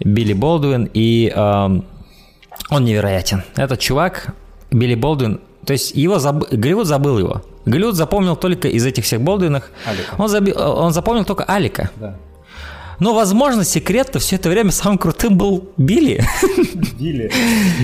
Билли 0.00 0.32
Болдуин, 0.34 0.90
и 0.92 1.32
э, 1.34 1.80
он 2.70 2.84
невероятен. 2.84 3.44
Этот 3.56 3.80
чувак, 3.80 4.34
Билли 4.70 4.94
Болдуин, 4.94 5.40
то 5.64 5.72
есть 5.72 5.94
его 5.94 6.18
заб... 6.18 6.44
Голливуд 6.50 6.86
забыл 6.86 7.18
его. 7.18 7.42
Голливуд 7.64 7.94
запомнил 7.94 8.36
только 8.36 8.68
из 8.68 8.84
этих 8.84 9.04
всех 9.04 9.20
Болдуинах. 9.20 9.70
Он, 10.18 10.28
заби... 10.28 10.52
он 10.52 10.92
запомнил 10.92 11.24
только 11.24 11.44
Алика. 11.44 11.90
Да. 11.96 12.16
Но, 13.00 13.14
возможно, 13.14 13.64
секрет-то 13.64 14.18
все 14.18 14.36
это 14.36 14.48
время 14.48 14.70
самым 14.70 14.98
крутым 14.98 15.36
был 15.36 15.68
Билли. 15.76 16.24
Билли. 16.98 17.30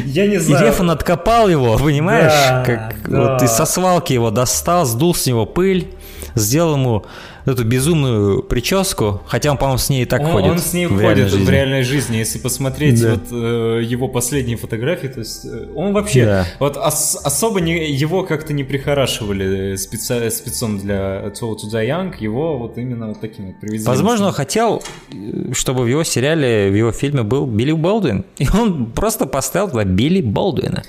Я 0.06 0.26
не 0.26 0.38
знаю. 0.38 0.64
И 0.64 0.66
Рефан 0.66 0.90
откопал 0.90 1.48
его, 1.48 1.76
понимаешь? 1.78 2.32
Да, 2.32 2.62
как 2.64 3.10
да. 3.10 3.32
вот 3.32 3.42
из 3.42 3.50
со 3.50 3.64
свалки 3.64 4.12
его 4.12 4.30
достал, 4.30 4.84
сдул 4.86 5.14
с 5.14 5.26
него 5.26 5.46
пыль, 5.46 5.88
сделал 6.34 6.74
ему 6.74 7.04
эту 7.44 7.64
безумную 7.64 8.42
прическу, 8.42 9.22
хотя 9.26 9.50
он, 9.50 9.56
по-моему, 9.56 9.78
с 9.78 9.88
ней 9.88 10.02
и 10.02 10.06
так 10.06 10.20
он, 10.22 10.32
ходит. 10.32 10.50
Он 10.50 10.58
с 10.58 10.72
ней 10.72 10.86
в 10.86 10.94
ходит 10.94 11.16
реальной 11.16 11.44
в 11.44 11.50
реальной 11.50 11.82
жизни. 11.82 12.16
Если 12.16 12.38
посмотреть 12.38 13.00
да. 13.00 13.12
вот 13.12 13.28
э, 13.30 13.82
его 13.84 14.08
последние 14.08 14.56
фотографии, 14.56 15.08
то 15.08 15.20
есть 15.20 15.44
э, 15.44 15.68
он 15.74 15.92
вообще 15.92 16.24
да. 16.24 16.46
вот 16.58 16.76
ос- 16.76 17.18
особо 17.22 17.60
не, 17.60 17.90
его 17.90 18.22
как-то 18.24 18.52
не 18.52 18.64
прихорашивали 18.64 19.76
специ, 19.76 20.30
спецом 20.30 20.78
для 20.78 21.26
Too 21.28 21.54
to 21.56 21.70
Die 21.72 21.88
Young, 21.88 22.14
его 22.20 22.58
вот 22.58 22.78
именно 22.78 23.08
вот 23.08 23.20
таким 23.20 23.46
вот 23.48 23.60
привезли. 23.60 23.86
Возможно, 23.86 24.26
он 24.26 24.32
хотел, 24.32 24.82
э, 25.12 25.52
чтобы 25.52 25.84
в 25.84 25.86
его 25.86 26.04
сериале, 26.04 26.70
в 26.70 26.74
его 26.74 26.92
фильме 26.92 27.22
был 27.22 27.46
Билли 27.46 27.72
Болдуин, 27.72 28.24
и 28.38 28.46
он 28.52 28.86
просто 28.92 29.26
поставил 29.26 29.70
туда 29.70 29.84
Билли 29.84 30.20
Болдуина. 30.20 30.82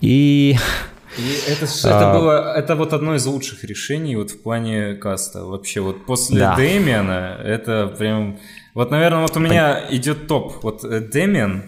И 0.00 0.56
и 1.18 1.38
это, 1.48 1.66
а... 1.84 1.88
это 1.88 2.18
было, 2.18 2.54
это 2.56 2.76
вот 2.76 2.92
одно 2.92 3.14
из 3.14 3.26
лучших 3.26 3.64
решений 3.64 4.16
вот 4.16 4.30
в 4.30 4.42
плане 4.42 4.94
каста. 4.94 5.44
Вообще 5.44 5.80
вот 5.80 6.06
после 6.06 6.40
да. 6.40 6.56
Дэмиана 6.56 7.38
это 7.42 7.94
прям... 7.98 8.38
Вот, 8.74 8.90
наверное, 8.90 9.22
вот 9.22 9.36
у 9.36 9.40
меня 9.40 9.82
Пон... 9.86 9.96
идет 9.96 10.26
топ. 10.26 10.62
Вот 10.62 10.84
э, 10.84 11.00
Дэмиан, 11.00 11.64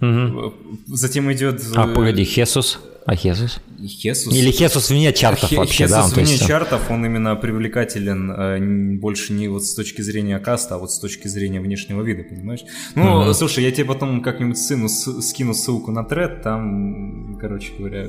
угу. 0.00 0.54
затем 0.86 1.32
идет... 1.32 1.62
А, 1.74 1.86
погоди, 1.86 2.24
Хесус? 2.24 2.80
А 3.06 3.16
Хесус? 3.16 3.60
Хесус. 3.82 4.34
Или 4.34 4.50
Хесус 4.50 4.90
вне 4.90 5.12
чартов 5.12 5.50
Хе- 5.50 5.56
вообще, 5.56 5.84
Хесус 5.84 5.90
да? 5.90 6.02
Хесус 6.02 6.16
вне 6.16 6.32
есть... 6.32 6.46
чартов, 6.46 6.90
он 6.90 7.04
именно 7.04 7.34
привлекателен 7.34 8.30
э, 8.30 8.98
больше 8.98 9.32
не 9.32 9.48
вот 9.48 9.64
с 9.64 9.74
точки 9.74 10.02
зрения 10.02 10.38
каста, 10.38 10.74
а 10.74 10.78
вот 10.78 10.92
с 10.92 10.98
точки 10.98 11.26
зрения 11.26 11.60
внешнего 11.60 12.02
вида, 12.02 12.22
понимаешь? 12.22 12.60
Ну, 12.94 13.22
угу. 13.22 13.32
слушай, 13.32 13.64
я 13.64 13.70
тебе 13.70 13.86
потом 13.86 14.22
как-нибудь 14.22 14.58
сыну 14.58 14.88
с- 14.88 15.22
скину 15.22 15.54
ссылку 15.54 15.92
на 15.92 16.04
тред, 16.04 16.42
там, 16.42 17.38
короче 17.40 17.72
говоря... 17.78 18.06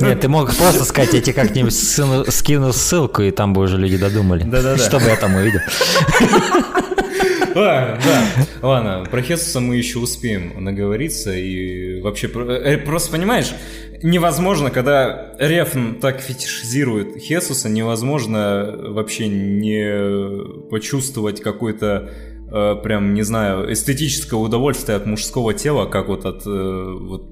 Нет, 0.00 0.20
ты 0.20 0.28
мог 0.28 0.54
просто 0.54 0.84
сказать, 0.84 1.12
я 1.12 1.20
тебе 1.20 1.34
как-нибудь 1.34 1.74
сыну 1.74 2.24
скину 2.30 2.72
ссылку, 2.72 3.22
и 3.22 3.32
там 3.32 3.52
бы 3.52 3.62
уже 3.62 3.78
люди 3.78 3.96
додумали. 3.96 4.44
Да-да-да. 4.44 4.78
Чтобы 4.78 5.06
я 5.06 5.16
там 5.16 5.34
увидел. 5.34 5.60
Да. 7.54 7.98
Ладно, 8.62 9.06
про 9.10 9.22
Хесуса 9.22 9.60
мы 9.60 9.76
еще 9.76 9.98
успеем 9.98 10.62
наговориться. 10.62 11.34
И 11.34 12.00
вообще, 12.00 12.28
э, 12.28 12.78
просто 12.78 13.12
понимаешь, 13.12 13.52
невозможно, 14.02 14.70
когда 14.70 15.34
Рефн 15.38 15.94
так 16.00 16.20
фетишизирует 16.20 17.16
Хесуса, 17.18 17.68
невозможно 17.68 18.76
вообще 18.88 19.28
не 19.28 20.68
почувствовать 20.70 21.40
какой-то 21.40 22.10
э, 22.52 22.76
прям, 22.82 23.14
не 23.14 23.22
знаю, 23.22 23.72
эстетическое 23.72 24.38
удовольствие 24.38 24.96
от 24.96 25.06
мужского 25.06 25.54
тела, 25.54 25.86
как 25.86 26.08
вот 26.08 26.24
от 26.24 26.46
э, 26.46 26.48
вот 26.48 27.29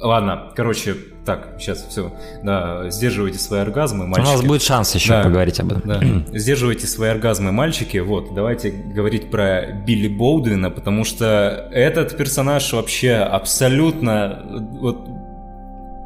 Ладно, 0.00 0.52
короче, 0.54 0.96
так, 1.24 1.56
сейчас 1.58 1.86
все. 1.88 2.12
Да, 2.42 2.90
сдерживайте 2.90 3.38
свои 3.38 3.60
оргазмы, 3.60 4.06
мальчики. 4.06 4.28
У 4.28 4.32
нас 4.32 4.42
будет 4.42 4.62
шанс 4.62 4.94
еще 4.94 5.10
да, 5.10 5.22
поговорить 5.22 5.58
об 5.60 5.72
этом. 5.72 5.82
Да. 5.84 6.00
Сдерживайте 6.38 6.86
свои 6.86 7.10
оргазмы, 7.10 7.50
мальчики. 7.50 7.98
Вот, 7.98 8.34
давайте 8.34 8.70
говорить 8.70 9.30
про 9.30 9.72
Билли 9.86 10.08
Болдуина, 10.08 10.70
потому 10.70 11.04
что 11.04 11.68
этот 11.72 12.16
персонаж 12.16 12.72
вообще 12.72 13.14
абсолютно 13.14 14.44
вот 14.80 15.08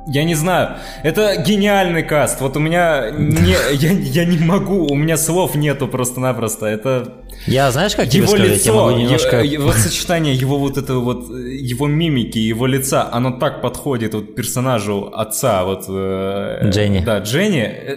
я 0.09 0.25
не 0.25 0.35
знаю, 0.35 0.77
это 1.03 1.37
гениальный 1.37 2.03
каст. 2.03 2.41
Вот 2.41 2.57
у 2.57 2.61
меня 2.61 3.11
не, 3.11 3.55
я, 3.75 3.91
я 3.93 4.25
не 4.25 4.39
могу, 4.39 4.87
у 4.87 4.95
меня 4.95 5.17
слов 5.17 5.55
нету 5.55 5.87
просто-напросто. 5.89 6.67
Это 6.67 7.25
я 7.47 7.71
знаешь, 7.71 7.95
как 7.95 8.13
его 8.13 8.37
тебе 8.37 8.49
лицо, 8.49 8.73
я 8.73 8.81
могу 8.81 8.99
немножко... 8.99 9.43
его 9.43 9.73
сочетание 9.73 10.35
его 10.35 10.59
вот 10.59 10.77
этого 10.77 11.01
вот 11.01 11.29
его 11.31 11.87
мимики, 11.87 12.39
его 12.39 12.67
лица, 12.67 13.09
оно 13.13 13.31
так 13.39 13.63
подходит 13.63 14.15
вот 14.15 14.35
персонажу 14.35 15.13
отца 15.15 15.65
вот 15.65 15.85
э, 15.89 16.69
Дженни. 16.71 17.01
Да, 17.01 17.19
Дженни. 17.19 17.63
Э, 17.63 17.97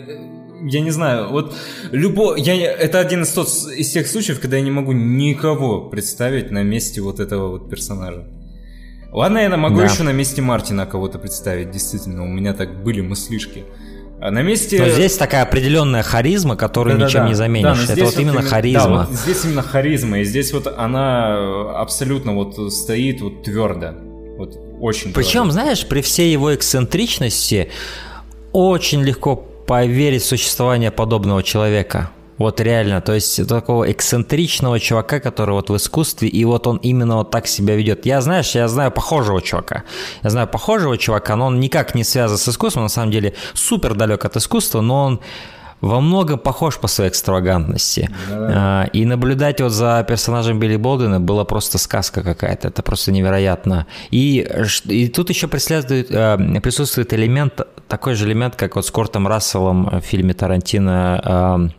я 0.63 0.81
не 0.81 0.91
знаю, 0.91 1.29
вот 1.31 1.55
любо, 1.91 2.35
я 2.35 2.53
это 2.53 2.99
один 2.99 3.23
из 3.23 3.29
тот 3.29 3.47
из 3.47 3.89
тех 3.91 4.07
случаев, 4.07 4.39
когда 4.39 4.57
я 4.57 4.63
не 4.63 4.69
могу 4.69 4.91
никого 4.91 5.89
представить 5.89 6.51
на 6.51 6.61
месте 6.61 7.01
вот 7.01 7.19
этого 7.19 7.47
вот 7.47 7.69
персонажа. 7.69 8.27
Ладно, 9.11 9.39
я 9.39 9.55
могу 9.57 9.77
да. 9.77 9.85
еще 9.85 10.03
на 10.03 10.13
месте 10.13 10.41
Мартина 10.41 10.85
кого-то 10.85 11.19
представить, 11.19 11.71
действительно, 11.71 12.23
у 12.23 12.27
меня 12.27 12.53
так 12.53 12.81
были 12.83 13.01
мыслишки. 13.01 13.65
А 14.21 14.29
на 14.29 14.41
месте... 14.43 14.79
Но 14.79 14.87
здесь 14.87 15.17
такая 15.17 15.41
определенная 15.41 16.03
харизма, 16.03 16.55
которую 16.55 16.97
да, 16.97 17.05
ничем 17.05 17.21
да, 17.21 17.27
не 17.27 17.33
заменишь. 17.33 17.87
Да, 17.87 17.93
Это 17.93 18.05
вот, 18.05 18.13
вот 18.13 18.21
именно 18.21 18.41
харизма. 18.43 18.83
Да, 18.83 19.07
вот 19.09 19.09
здесь 19.09 19.43
именно 19.45 19.63
харизма, 19.63 20.19
и 20.19 20.23
здесь 20.23 20.53
вот 20.53 20.67
она 20.67 21.71
абсолютно 21.81 22.33
вот 22.35 22.71
стоит 22.71 23.21
вот 23.21 23.43
твердо. 23.43 23.95
Вот 24.37 24.57
очень 24.79 25.11
Причем, 25.11 25.43
твердо. 25.43 25.51
знаешь, 25.51 25.85
при 25.87 26.01
всей 26.01 26.31
его 26.31 26.53
эксцентричности 26.53 27.69
очень 28.51 29.01
легко 29.01 29.35
поверить 29.35 30.21
в 30.21 30.25
существование 30.25 30.91
подобного 30.91 31.41
человека. 31.43 32.11
Вот 32.41 32.59
реально, 32.59 33.01
то 33.01 33.13
есть 33.13 33.47
такого 33.47 33.91
эксцентричного 33.91 34.79
чувака, 34.79 35.19
который 35.19 35.51
вот 35.51 35.69
в 35.69 35.75
искусстве, 35.75 36.27
и 36.27 36.43
вот 36.43 36.65
он 36.65 36.77
именно 36.77 37.17
вот 37.17 37.29
так 37.29 37.45
себя 37.45 37.75
ведет. 37.75 38.07
Я, 38.07 38.19
знаешь, 38.21 38.55
я 38.55 38.67
знаю 38.67 38.91
похожего 38.91 39.41
чувака. 39.41 39.83
Я 40.23 40.31
знаю 40.31 40.47
похожего 40.47 40.97
чувака, 40.97 41.35
но 41.35 41.45
он 41.45 41.59
никак 41.59 41.93
не 41.93 42.03
связан 42.03 42.39
с 42.39 42.49
искусством, 42.49 42.83
на 42.83 42.89
самом 42.89 43.11
деле 43.11 43.35
супер 43.53 43.93
далек 43.93 44.25
от 44.25 44.37
искусства, 44.37 44.81
но 44.81 45.03
он 45.03 45.19
во 45.81 46.01
многом 46.01 46.39
похож 46.39 46.79
по 46.79 46.87
своей 46.87 47.11
экстравагантности. 47.11 48.09
Да. 48.29 48.89
И 48.91 49.05
наблюдать 49.05 49.61
вот 49.61 49.71
за 49.71 50.03
персонажем 50.07 50.59
Билли 50.59 50.77
Болдена 50.77 51.19
было 51.19 51.43
просто 51.43 51.77
сказка 51.77 52.23
какая-то. 52.23 52.69
Это 52.69 52.81
просто 52.81 53.11
невероятно. 53.11 53.85
И, 54.09 54.47
и 54.85 55.07
тут 55.09 55.29
еще 55.29 55.47
присутствует, 55.47 56.07
присутствует 56.63 57.13
элемент, 57.13 57.61
такой 57.87 58.15
же 58.15 58.25
элемент, 58.25 58.55
как 58.55 58.75
вот 58.75 58.85
с 58.85 58.91
Кортом 58.91 59.27
Расселом 59.27 59.89
в 59.99 60.01
фильме 60.01 60.33
Тарантино 60.33 61.71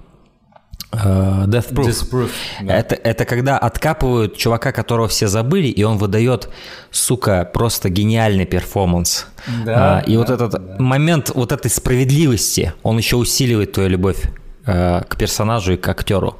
Death 0.92 1.72
Proof. 1.72 1.86
Death 1.86 2.10
Proof 2.10 2.30
да. 2.60 2.76
это, 2.76 2.94
это 2.94 3.24
когда 3.24 3.58
откапывают 3.58 4.36
чувака, 4.36 4.72
которого 4.72 5.08
все 5.08 5.26
забыли, 5.26 5.68
и 5.68 5.82
он 5.84 5.96
выдает, 5.96 6.50
сука, 6.90 7.48
просто 7.50 7.88
гениальный 7.88 8.44
перформанс. 8.44 9.26
Да, 9.64 10.00
uh, 10.00 10.04
и 10.04 10.12
да, 10.12 10.18
вот 10.18 10.30
этот 10.30 10.52
да. 10.52 10.76
момент 10.78 11.30
вот 11.34 11.50
этой 11.50 11.70
справедливости, 11.70 12.74
он 12.82 12.98
еще 12.98 13.16
усиливает 13.16 13.72
твою 13.72 13.88
любовь 13.88 14.22
uh, 14.66 15.04
к 15.08 15.16
персонажу 15.16 15.72
и 15.72 15.76
к 15.76 15.88
актеру. 15.88 16.36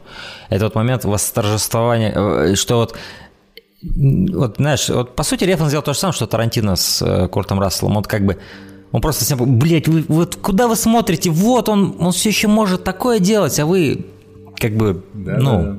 Это 0.51 0.65
вот 0.65 0.75
момент 0.75 1.05
восторжествования, 1.05 2.13
э, 2.15 2.55
что 2.55 2.77
вот 2.77 2.97
вот, 3.83 4.57
знаешь, 4.59 4.89
вот 4.91 5.17
по 5.17 5.25
сути 5.25 5.43
Рефан 5.43 5.67
сделал 5.69 5.83
то 5.83 5.93
же 5.93 5.99
самое, 5.99 6.15
что 6.15 6.27
Тарантино 6.27 6.77
с 6.77 7.03
э, 7.03 7.27
Куртом 7.27 7.59
Расселом. 7.59 7.97
Он 7.97 8.05
как 8.05 8.25
бы 8.25 8.39
он 8.93 9.01
просто 9.01 9.25
всем, 9.25 9.59
блядь, 9.59 9.89
вы, 9.89 10.05
вот 10.07 10.37
куда 10.37 10.69
вы 10.69 10.77
смотрите? 10.77 11.31
Вот 11.31 11.69
он, 11.69 11.97
он 11.99 12.13
все 12.13 12.29
еще 12.29 12.47
может 12.47 12.85
такое 12.85 13.19
делать, 13.19 13.59
а 13.59 13.67
вы 13.67 14.07
как 14.63 14.77
бы, 14.77 15.03
да, 15.13 15.37
ну, 15.39 15.63
да. 15.63 15.79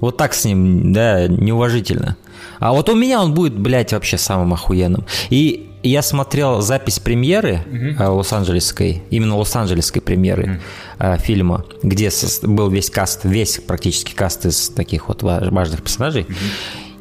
вот 0.00 0.16
так 0.16 0.32
с 0.32 0.46
ним, 0.46 0.94
да, 0.94 1.28
неуважительно. 1.28 2.16
А 2.58 2.72
вот 2.72 2.88
у 2.88 2.96
меня 2.96 3.22
он 3.22 3.34
будет, 3.34 3.56
блядь, 3.56 3.92
вообще 3.92 4.16
самым 4.16 4.54
охуенным. 4.54 5.04
И 5.28 5.70
я 5.82 6.00
смотрел 6.00 6.62
запись 6.62 6.98
премьеры 6.98 7.60
угу. 7.66 8.16
лос-анджелесской, 8.16 9.02
именно 9.10 9.36
лос-анджелесской 9.36 10.00
премьеры 10.00 10.60
угу. 10.98 11.18
фильма, 11.18 11.64
где 11.82 12.10
был 12.42 12.70
весь 12.70 12.90
каст, 12.90 13.20
весь 13.24 13.58
практически 13.58 14.14
каст 14.14 14.46
из 14.46 14.70
таких 14.70 15.08
вот 15.08 15.22
важных 15.22 15.82
персонажей. 15.82 16.22
Угу. 16.22 16.34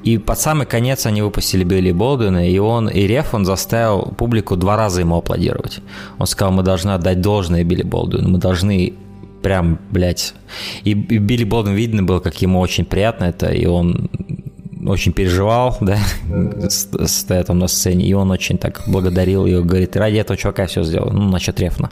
И 0.03 0.17
под 0.17 0.39
самый 0.39 0.65
конец 0.67 1.05
они 1.05 1.21
выпустили 1.21 1.63
Билли 1.63 1.91
Болдуина, 1.91 2.49
и 2.49 2.57
он, 2.59 2.87
и 2.87 3.07
Реф, 3.07 3.33
он 3.33 3.45
заставил 3.45 4.13
публику 4.17 4.57
два 4.57 4.75
раза 4.75 5.01
ему 5.01 5.17
аплодировать. 5.17 5.79
Он 6.19 6.27
сказал, 6.27 6.53
мы 6.53 6.63
должны 6.63 6.91
отдать 6.91 7.21
должное 7.21 7.63
Билли 7.63 7.83
Болдуину, 7.83 8.29
мы 8.29 8.37
должны 8.37 8.93
прям, 9.41 9.79
блядь. 9.91 10.33
И, 10.83 10.91
и 10.91 11.17
Билли 11.17 11.43
Болден 11.43 11.73
видно 11.73 12.03
было, 12.03 12.19
как 12.19 12.41
ему 12.41 12.59
очень 12.59 12.85
приятно 12.85 13.25
это, 13.25 13.47
и 13.51 13.65
он 13.65 14.09
очень 14.85 15.11
переживал, 15.11 15.77
да, 15.81 15.97
стоя 16.69 17.43
там 17.43 17.59
на 17.59 17.67
сцене, 17.67 18.05
и 18.05 18.13
он 18.13 18.31
очень 18.31 18.57
так 18.57 18.83
благодарил 18.87 19.45
ее, 19.45 19.63
говорит, 19.63 19.95
ради 19.95 20.17
этого 20.17 20.37
чувака 20.37 20.65
все 20.67 20.83
сделал, 20.83 21.11
ну, 21.11 21.29
насчет 21.29 21.59
Рефна. 21.59 21.89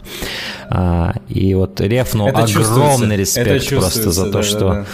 А, 0.69 1.13
и 1.27 1.53
вот 1.55 1.81
Рефну 1.81 2.27
это 2.27 2.43
огромный 2.43 3.17
респект 3.17 3.69
просто 3.69 4.11
за 4.11 4.25
то, 4.25 4.31
да, 4.31 4.43
что, 4.43 4.59
да, 4.59 4.73
да. 4.73 4.85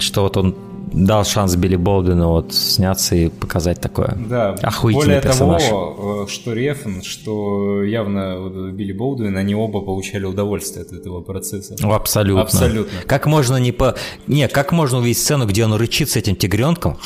что 0.00 0.22
вот 0.22 0.36
он 0.36 0.54
дал 0.94 1.24
шанс 1.24 1.56
Билли 1.56 1.76
Болдину 1.76 2.28
вот 2.28 2.54
сняться 2.54 3.16
и 3.16 3.28
показать 3.28 3.80
такое. 3.80 4.16
Да, 4.28 4.52
Охуительный 4.62 5.06
более 5.06 5.22
персонаж. 5.22 5.62
того, 5.64 6.24
э, 6.24 6.30
что 6.30 6.52
Рефн, 6.52 7.02
что 7.02 7.82
явно 7.82 8.38
вот 8.38 8.52
Билли 8.72 8.92
Болдуин, 8.92 9.36
они 9.36 9.54
оба 9.54 9.80
получали 9.80 10.24
удовольствие 10.24 10.84
от 10.84 10.92
этого 10.92 11.20
процесса. 11.20 11.74
Абсолютно. 11.82 12.42
Абсолютно. 12.42 13.00
Как 13.06 13.26
можно 13.26 13.56
не 13.56 13.72
по... 13.72 13.96
Не, 14.26 14.48
как 14.48 14.72
можно 14.72 14.98
увидеть 14.98 15.18
сцену, 15.18 15.46
где 15.46 15.64
он 15.64 15.74
рычит 15.74 16.10
с 16.10 16.16
этим 16.16 16.36
тигренком? 16.36 16.96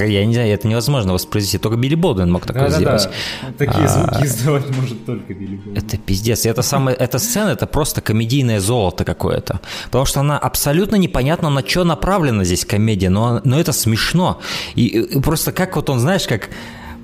Я 0.00 0.26
не 0.26 0.34
знаю, 0.34 0.52
это 0.52 0.66
невозможно 0.66 1.12
воспроизвести. 1.12 1.58
Только 1.58 1.76
Билли 1.78 1.94
Болдуин 1.94 2.30
мог 2.30 2.44
такое 2.44 2.70
да, 2.70 2.76
сделать. 2.76 3.04
Да, 3.04 3.48
да. 3.48 3.66
Такие 3.66 3.88
звуки 3.88 4.24
издавать 4.24 4.76
может 4.76 5.06
только 5.06 5.32
Билли 5.32 5.56
Болдуин. 5.56 5.76
Это 5.76 5.96
пиздец. 5.96 6.44
Это 6.44 6.62
самое... 6.62 6.96
Эта 6.96 7.18
сцена, 7.18 7.50
это 7.50 7.66
просто 7.66 8.00
комедийное 8.00 8.58
золото 8.60 9.04
какое-то. 9.04 9.60
Потому 9.84 10.06
что 10.06 10.20
она 10.20 10.38
абсолютно 10.38 10.96
непонятно, 10.96 11.50
на 11.50 11.66
что 11.66 11.84
направлена 11.84 12.44
здесь 12.44 12.64
комедия 12.64 12.95
комедия, 12.96 13.10
но, 13.10 13.40
но 13.44 13.60
это 13.60 13.72
смешно. 13.72 14.40
И, 14.74 14.86
и 14.86 15.20
просто 15.20 15.52
как 15.52 15.76
вот 15.76 15.90
он, 15.90 16.00
знаешь, 16.00 16.26
как 16.26 16.50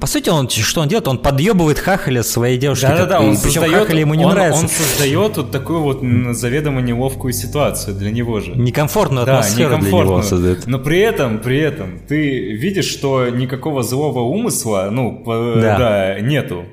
по 0.01 0.09
сути, 0.09 0.31
он 0.31 0.49
что 0.49 0.81
он 0.81 0.89
делает? 0.89 1.07
Он 1.07 1.17
подъебывает 1.17 1.79
хахаля 1.79 2.25
своей 2.25 2.59
девушки. 2.59 2.87
Да-да-да, 2.87 3.21
он 3.21 3.37
причем 3.37 3.61
создает, 3.61 3.83
хахаля 3.83 4.01
ему 4.01 4.15
не 4.15 4.25
он, 4.25 4.33
нравится. 4.33 4.63
Он 4.63 4.69
создает 4.69 5.37
вот 5.37 5.53
такую 5.53 5.81
вот 5.81 6.01
заведомо 6.37 6.81
неловкую 6.81 7.33
ситуацию 7.33 7.95
для 7.95 8.11
него 8.11 8.41
же. 8.41 8.51
Некомфортную 8.57 9.25
да, 9.27 9.39
атмосферу 9.39 9.77
некомфортную. 9.77 10.05
для 10.05 10.15
него 10.15 10.23
создает. 10.23 10.67
Но 10.67 10.81
при 10.81 10.99
этом, 10.99 11.39
при 11.39 11.59
этом, 11.59 12.01
ты 12.09 12.53
видишь, 12.53 12.87
что 12.87 13.29
никакого 13.29 13.85
злого 13.85 14.21
умысла, 14.21 14.89
ну, 14.91 15.23
да, 15.25 15.79
да 15.79 16.21
нету. 16.21 16.65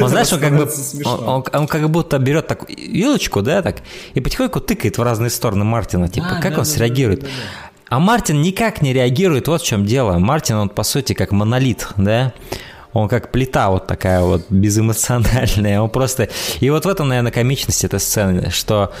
Он, 0.00 0.08
знаешь, 0.08 0.32
он 0.32 0.40
как, 0.40 0.56
бы, 0.56 0.68
он, 1.04 1.28
он, 1.28 1.44
он 1.52 1.66
как 1.66 1.88
будто 1.90 2.18
берет 2.18 2.46
так 2.46 2.68
вилочку, 2.70 3.42
да, 3.42 3.62
так, 3.62 3.82
и 4.14 4.20
потихоньку 4.20 4.60
тыкает 4.60 4.98
в 4.98 5.02
разные 5.02 5.30
стороны 5.30 5.64
Мартина. 5.64 6.08
Типа, 6.08 6.38
а, 6.38 6.40
как 6.40 6.52
да, 6.52 6.58
он 6.58 6.64
да, 6.64 6.70
среагирует? 6.70 7.20
Да, 7.20 7.26
да, 7.26 7.32
да. 7.32 7.70
А 7.90 7.98
Мартин 7.98 8.40
никак 8.40 8.82
не 8.82 8.92
реагирует, 8.92 9.48
вот 9.48 9.62
в 9.62 9.66
чем 9.66 9.84
дело. 9.84 10.16
Мартин, 10.18 10.56
он 10.56 10.68
по 10.68 10.84
сути 10.84 11.12
как 11.12 11.32
монолит, 11.32 11.88
да? 11.96 12.32
Он 12.92 13.08
как 13.08 13.30
плита 13.30 13.70
вот 13.70 13.86
такая 13.86 14.22
вот 14.22 14.46
безэмоциональная. 14.50 15.80
Он 15.80 15.90
просто... 15.90 16.28
И 16.60 16.70
вот 16.70 16.84
в 16.84 16.88
этом, 16.88 17.08
наверное, 17.08 17.32
комичность 17.32 17.84
этой 17.84 18.00
сцены, 18.00 18.50
что 18.50 18.92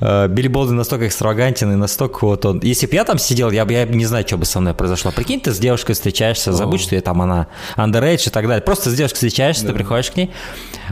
э, 0.00 0.28
Билли 0.28 0.48
Болден 0.48 0.76
настолько 0.76 1.06
экстравагантен 1.06 1.72
и 1.72 1.76
настолько 1.76 2.24
вот 2.24 2.44
он... 2.44 2.60
Если 2.62 2.86
бы 2.86 2.94
я 2.94 3.04
там 3.04 3.18
сидел, 3.18 3.50
я 3.50 3.64
бы 3.64 3.72
я 3.72 3.84
не 3.84 4.06
знаю, 4.06 4.26
что 4.26 4.36
бы 4.36 4.44
со 4.44 4.60
мной 4.60 4.74
произошло. 4.74 5.10
Прикинь, 5.10 5.40
ты 5.40 5.52
с 5.52 5.58
девушкой 5.58 5.94
встречаешься, 5.94 6.52
забудь, 6.52 6.80
что 6.80 6.94
я 6.94 7.00
там 7.00 7.22
она 7.22 7.46
underage 7.76 8.28
и 8.28 8.30
так 8.30 8.46
далее. 8.46 8.62
Просто 8.62 8.90
с 8.90 8.94
девушкой 8.94 9.16
встречаешься, 9.16 9.62
да. 9.62 9.68
ты 9.68 9.74
приходишь 9.74 10.10
к 10.10 10.16
ней, 10.16 10.30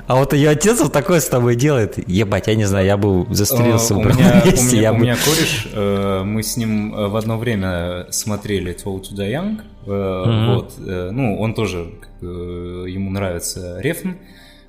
а 0.07 0.17
вот 0.17 0.33
ее 0.33 0.51
отец 0.51 0.81
вот 0.81 0.93
такое 0.93 1.21
с 1.21 1.27
тобой 1.27 1.57
делает. 1.57 2.09
Ебать, 2.09 2.47
я 2.47 2.55
не 2.55 2.65
знаю, 2.65 2.87
я 2.87 2.97
бы 2.97 3.27
застрелился 3.35 3.95
бы 3.95 4.01
у 4.01 4.05
меня. 4.05 4.43
У 4.45 4.63
меня, 4.63 4.93
у 4.93 4.97
меня 4.97 5.17
кореш, 5.17 5.69
э, 5.73 6.23
мы 6.25 6.43
с 6.43 6.57
ним 6.57 6.95
э, 6.95 7.09
в 7.09 7.17
одно 7.17 7.39
время 7.39 8.07
смотрели 8.11 8.75
Tall 8.75 9.01
to 9.01 9.15
the 9.15 9.31
Young, 9.31 9.61
mm-hmm. 9.87 10.55
вот, 10.55 10.75
ну, 11.13 11.39
он 11.39 11.55
тоже 11.55 11.93
ему 12.21 13.11
нравится 13.11 13.81
Рефн. 13.81 14.11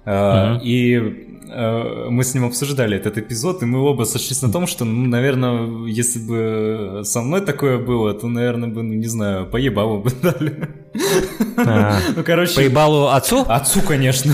Mm-hmm. 0.06 0.60
И 0.64 1.28
Э, 1.50 2.08
мы 2.10 2.24
с 2.24 2.34
ним 2.34 2.46
обсуждали 2.46 2.98
этот 2.98 3.18
эпизод, 3.18 3.64
и 3.64 3.66
мы 3.66 3.80
оба 3.80 4.04
сошлись 4.04 4.42
на 4.42 4.52
том, 4.52 4.68
что, 4.68 4.86
ну, 4.86 5.08
наверное, 5.08 5.86
если 5.88 6.20
бы 6.20 7.02
со 7.04 7.22
мной 7.22 7.42
такое 7.42 7.78
было, 7.78 8.14
то, 8.14 8.28
наверное, 8.28 8.70
бы, 8.70 8.84
ну, 8.84 8.94
не 8.94 9.08
знаю, 9.08 9.46
поебалу 9.46 10.02
бы 10.02 10.12
дали. 10.22 10.70
А, 11.58 12.00
ну, 12.16 12.24
короче... 12.24 12.56
Поебалу 12.56 13.08
отцу? 13.08 13.46
Отцу, 13.48 13.82
конечно. 13.82 14.34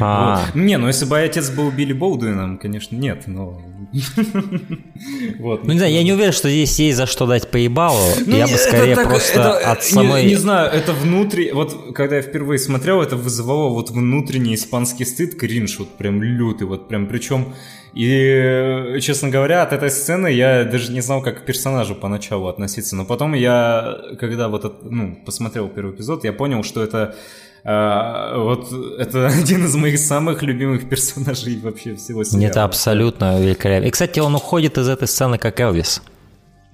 А. 0.00 0.44
Не, 0.54 0.78
ну, 0.78 0.86
если 0.86 1.04
бы 1.04 1.18
отец 1.18 1.50
был 1.50 1.70
Билли 1.70 1.92
Болдуином, 1.92 2.58
конечно, 2.58 2.96
нет, 2.96 3.24
но... 3.26 3.60
Вот. 5.38 5.64
Ну, 5.64 5.72
не 5.72 5.78
знаю, 5.78 5.92
я 5.92 6.02
не 6.02 6.12
уверен, 6.12 6.32
что 6.32 6.48
здесь 6.48 6.78
есть 6.78 6.96
за 6.96 7.06
что 7.06 7.26
дать 7.26 7.50
поебалу. 7.50 7.98
Ну, 8.26 8.36
я 8.36 8.46
бы 8.46 8.54
скорее 8.54 8.96
просто 8.96 9.58
от 9.58 9.82
самой... 9.82 10.26
Не 10.26 10.36
знаю, 10.36 10.70
это 10.70 10.92
внутри... 10.92 11.52
Вот, 11.52 11.94
когда 11.94 12.16
я 12.16 12.22
впервые 12.22 12.58
смотрел, 12.58 13.02
это 13.02 13.16
вызывало 13.16 13.70
вот 13.70 13.90
внутренний 13.90 14.54
испанский 14.54 15.04
стыд, 15.04 15.36
кринж, 15.36 15.78
вот 15.78 15.96
прям 15.96 16.22
лютый, 16.22 16.64
вот 16.64 16.88
прям 16.88 17.06
причем... 17.06 17.54
И, 17.92 18.98
честно 19.00 19.30
говоря, 19.30 19.62
от 19.62 19.72
этой 19.72 19.90
сцены 19.90 20.28
я 20.28 20.64
даже 20.64 20.92
не 20.92 21.00
знал, 21.00 21.22
как 21.22 21.42
к 21.42 21.44
персонажу 21.44 21.96
поначалу 21.96 22.46
относиться. 22.46 22.94
Но 22.94 23.04
потом 23.04 23.34
я, 23.34 23.96
когда 24.20 24.48
вот 24.48 24.84
ну, 24.88 25.18
посмотрел 25.26 25.68
первый 25.68 25.94
эпизод, 25.94 26.22
я 26.22 26.32
понял, 26.32 26.62
что 26.62 26.84
это 26.84 27.16
а, 27.64 28.38
вот 28.38 28.72
это 28.98 29.26
один 29.40 29.64
из 29.66 29.74
моих 29.74 29.98
самых 29.98 30.42
любимых 30.42 30.88
персонажей 30.88 31.58
вообще 31.60 31.94
всего 31.94 32.24
сериала. 32.24 32.50
Это 32.50 32.64
абсолютно 32.64 33.40
великолепно. 33.40 33.86
И, 33.86 33.90
кстати, 33.90 34.20
он 34.20 34.34
уходит 34.34 34.78
из 34.78 34.88
этой 34.88 35.08
сцены 35.08 35.38
как 35.38 35.60
Элвис 35.60 36.02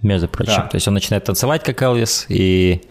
между 0.03 0.29
прочим. 0.29 0.55
Да. 0.57 0.69
То 0.69 0.77
есть 0.77 0.87
он 0.89 0.95
начинает 0.95 1.25
танцевать 1.25 1.63
как 1.63 1.81
Элвис 1.83 2.27
и... 2.29 2.83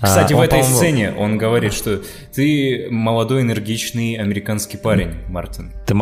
А, 0.00 0.06
Кстати, 0.06 0.34
он, 0.34 0.40
в 0.40 0.42
этой 0.42 0.62
сцене 0.62 1.14
он 1.16 1.38
говорит, 1.38 1.72
что 1.72 2.02
ты 2.34 2.88
молодой, 2.90 3.40
энергичный 3.40 4.16
американский 4.16 4.76
парень, 4.76 5.14
Мартин. 5.28 5.72
Ты, 5.86 5.94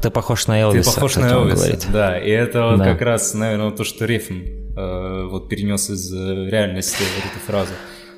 ты 0.00 0.10
похож 0.10 0.46
на 0.46 0.60
Элвиса. 0.60 0.90
Ты 0.90 0.94
похож 0.94 1.16
на 1.16 1.28
Элвиса, 1.28 1.76
да. 1.92 2.18
И 2.18 2.30
это 2.30 2.66
вот 2.68 2.78
да. 2.78 2.84
как 2.84 3.02
раз, 3.02 3.34
наверное, 3.34 3.72
то, 3.72 3.82
что 3.82 4.04
Рефн 4.04 4.42
э, 4.76 5.28
вот 5.28 5.48
перенес 5.48 5.90
из 5.90 6.12
э, 6.12 6.48
реальности 6.48 7.02
вот 7.02 7.32
эту 7.32 7.44
фразу. 7.44 7.72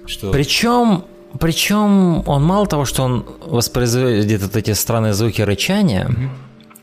Что... 0.05 0.31
Причем 0.31 1.05
причем 1.39 2.29
он 2.29 2.45
мало 2.45 2.67
того, 2.67 2.85
что 2.85 3.03
он 3.05 3.25
воспроизводит 3.45 4.43
вот 4.43 4.57
эти 4.57 4.73
странные 4.73 5.13
звуки 5.13 5.43
рычания, 5.43 6.07
mm-hmm. 6.07 6.29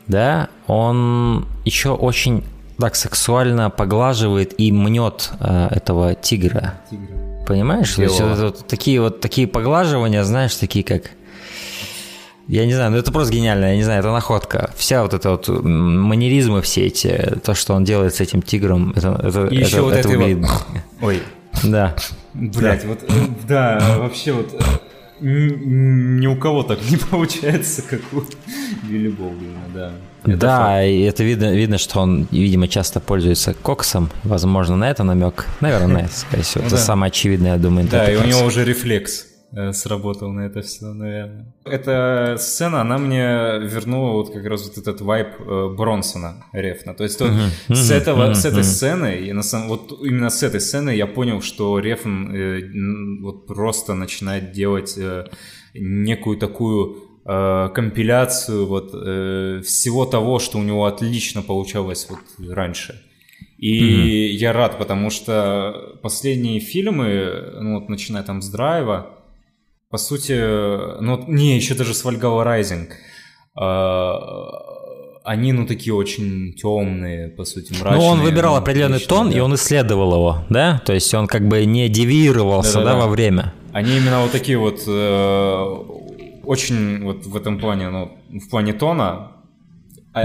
да, 0.06 0.48
он 0.66 1.46
еще 1.64 1.90
очень 1.90 2.44
так 2.78 2.94
сексуально 2.94 3.70
поглаживает 3.70 4.54
и 4.58 4.72
мнет 4.72 5.30
э, 5.40 5.68
этого 5.70 6.14
тигра. 6.14 6.74
тигра. 6.88 7.44
Понимаешь? 7.46 7.94
То 7.94 8.02
есть, 8.02 8.20
вот, 8.20 8.38
вот, 8.38 8.66
такие 8.66 9.00
вот 9.00 9.20
такие 9.20 9.46
поглаживания, 9.46 10.22
знаешь, 10.22 10.54
такие 10.54 10.84
как 10.84 11.12
я 12.46 12.64
не 12.64 12.72
знаю, 12.72 12.90
ну 12.92 12.96
это 12.96 13.12
просто 13.12 13.34
гениально, 13.34 13.66
я 13.66 13.76
не 13.76 13.82
знаю, 13.82 14.00
это 14.00 14.10
находка. 14.10 14.70
Вся 14.74 15.02
вот 15.02 15.12
эта 15.12 15.30
вот 15.30 15.48
манеризмы 15.48 16.62
все 16.62 16.86
эти, 16.86 17.38
то, 17.44 17.54
что 17.54 17.74
он 17.74 17.84
делает 17.84 18.14
с 18.14 18.20
этим 18.20 18.40
тигром, 18.40 18.92
это, 18.96 19.20
это, 19.22 19.46
и 19.46 19.56
это, 19.58 19.66
еще 19.66 19.76
это, 19.76 19.82
вот 19.82 19.92
это 19.92 20.08
выглядит... 20.08 20.48
Ой. 21.02 21.22
Да. 21.62 21.94
Блять, 22.38 22.84
вот, 22.84 23.00
да, 23.48 23.78
вообще 23.98 24.32
вот 24.32 24.54
ни 25.20 26.26
у 26.26 26.36
кого 26.36 26.62
так 26.62 26.78
не 26.90 26.96
получается, 27.10 27.82
как 27.82 28.00
у 28.12 28.22
Билли 28.86 29.08
Болдуина, 29.08 29.64
да. 29.74 29.92
Это 30.24 30.36
да, 30.36 30.58
факт. 30.58 30.86
и 30.86 31.00
это 31.02 31.24
видно, 31.24 31.54
видно, 31.54 31.78
что 31.78 32.00
он, 32.00 32.28
видимо, 32.30 32.68
часто 32.68 33.00
пользуется 33.00 33.54
коксом. 33.54 34.10
Возможно, 34.24 34.76
на 34.76 34.90
это 34.90 35.04
намек. 35.04 35.46
Наверное, 35.60 36.08
скорее 36.12 36.42
всего. 36.42 36.64
Это 36.64 36.76
самое 36.76 37.08
очевидное, 37.08 37.52
я 37.52 37.58
думаю, 37.58 37.88
Да, 37.88 38.10
и 38.10 38.16
у 38.16 38.24
него 38.24 38.42
уже 38.42 38.64
рефлекс 38.64 39.22
э, 39.22 39.27
сработал 39.72 40.30
на 40.32 40.42
это 40.42 40.60
все, 40.60 40.92
наверное. 40.92 41.54
Эта 41.64 42.36
сцена, 42.38 42.82
она 42.82 42.98
мне 42.98 43.58
вернула 43.66 44.12
вот 44.12 44.32
как 44.32 44.44
раз 44.44 44.68
вот 44.68 44.76
этот 44.76 45.00
вайб 45.00 45.28
э, 45.40 45.74
Бронсона 45.74 46.44
Рефна. 46.52 46.94
То 46.94 47.04
есть 47.04 47.20
uh-huh, 47.20 47.74
с, 47.74 47.90
этого, 47.90 48.34
с 48.34 48.44
этой 48.44 48.62
сцены, 48.62 49.16
и 49.16 49.32
на 49.32 49.42
самом, 49.42 49.68
вот 49.68 50.00
именно 50.02 50.28
с 50.28 50.42
этой 50.42 50.60
сцены 50.60 50.94
я 50.94 51.06
понял, 51.06 51.40
что 51.40 51.78
Рефн 51.78 52.30
э, 52.30 52.60
вот 53.22 53.46
просто 53.46 53.94
начинает 53.94 54.52
делать 54.52 54.98
э, 54.98 55.26
некую 55.72 56.36
такую 56.36 57.04
э, 57.24 57.70
компиляцию 57.74 58.66
вот 58.66 58.90
э, 58.92 59.62
всего 59.64 60.04
того, 60.04 60.40
что 60.40 60.58
у 60.58 60.62
него 60.62 60.84
отлично 60.84 61.40
получалось 61.40 62.06
вот 62.10 62.20
раньше. 62.50 63.02
И 63.56 63.80
mm-hmm. 63.80 64.36
я 64.36 64.52
рад, 64.52 64.78
потому 64.78 65.10
что 65.10 65.98
последние 66.02 66.60
фильмы, 66.60 67.54
ну 67.60 67.80
вот 67.80 67.88
начиная 67.88 68.22
там 68.22 68.40
с 68.40 68.50
Драйва, 68.50 69.17
по 69.90 69.98
сути, 69.98 70.32
ну 71.00 71.24
не, 71.26 71.56
еще 71.56 71.74
даже 71.74 71.94
с 71.94 72.04
Вальгала 72.04 72.44
Райзинг, 72.44 72.90
э, 73.60 74.12
они, 75.24 75.52
ну, 75.52 75.66
такие 75.66 75.94
очень 75.94 76.54
темные, 76.54 77.28
по 77.28 77.44
сути, 77.44 77.72
мрачные. 77.78 78.00
Ну, 78.00 78.06
он 78.06 78.20
выбирал 78.20 78.54
ну, 78.54 78.60
определенный 78.60 78.98
тон, 78.98 79.30
да. 79.30 79.36
и 79.36 79.40
он 79.40 79.54
исследовал 79.54 80.14
его, 80.14 80.38
да? 80.48 80.80
То 80.86 80.94
есть 80.94 81.12
он 81.12 81.26
как 81.26 81.46
бы 81.46 81.66
не 81.66 81.88
девиировался, 81.90 82.78
да, 82.78 82.84
да, 82.84 82.96
во 82.96 83.08
время. 83.08 83.52
Они 83.72 83.98
именно 83.98 84.22
вот 84.22 84.32
такие 84.32 84.56
вот 84.56 84.80
э, 84.86 85.76
очень 86.44 87.04
вот 87.04 87.26
в 87.26 87.36
этом 87.36 87.58
плане, 87.58 87.90
ну, 87.90 88.10
в 88.30 88.48
плане 88.48 88.72
тона 88.72 89.32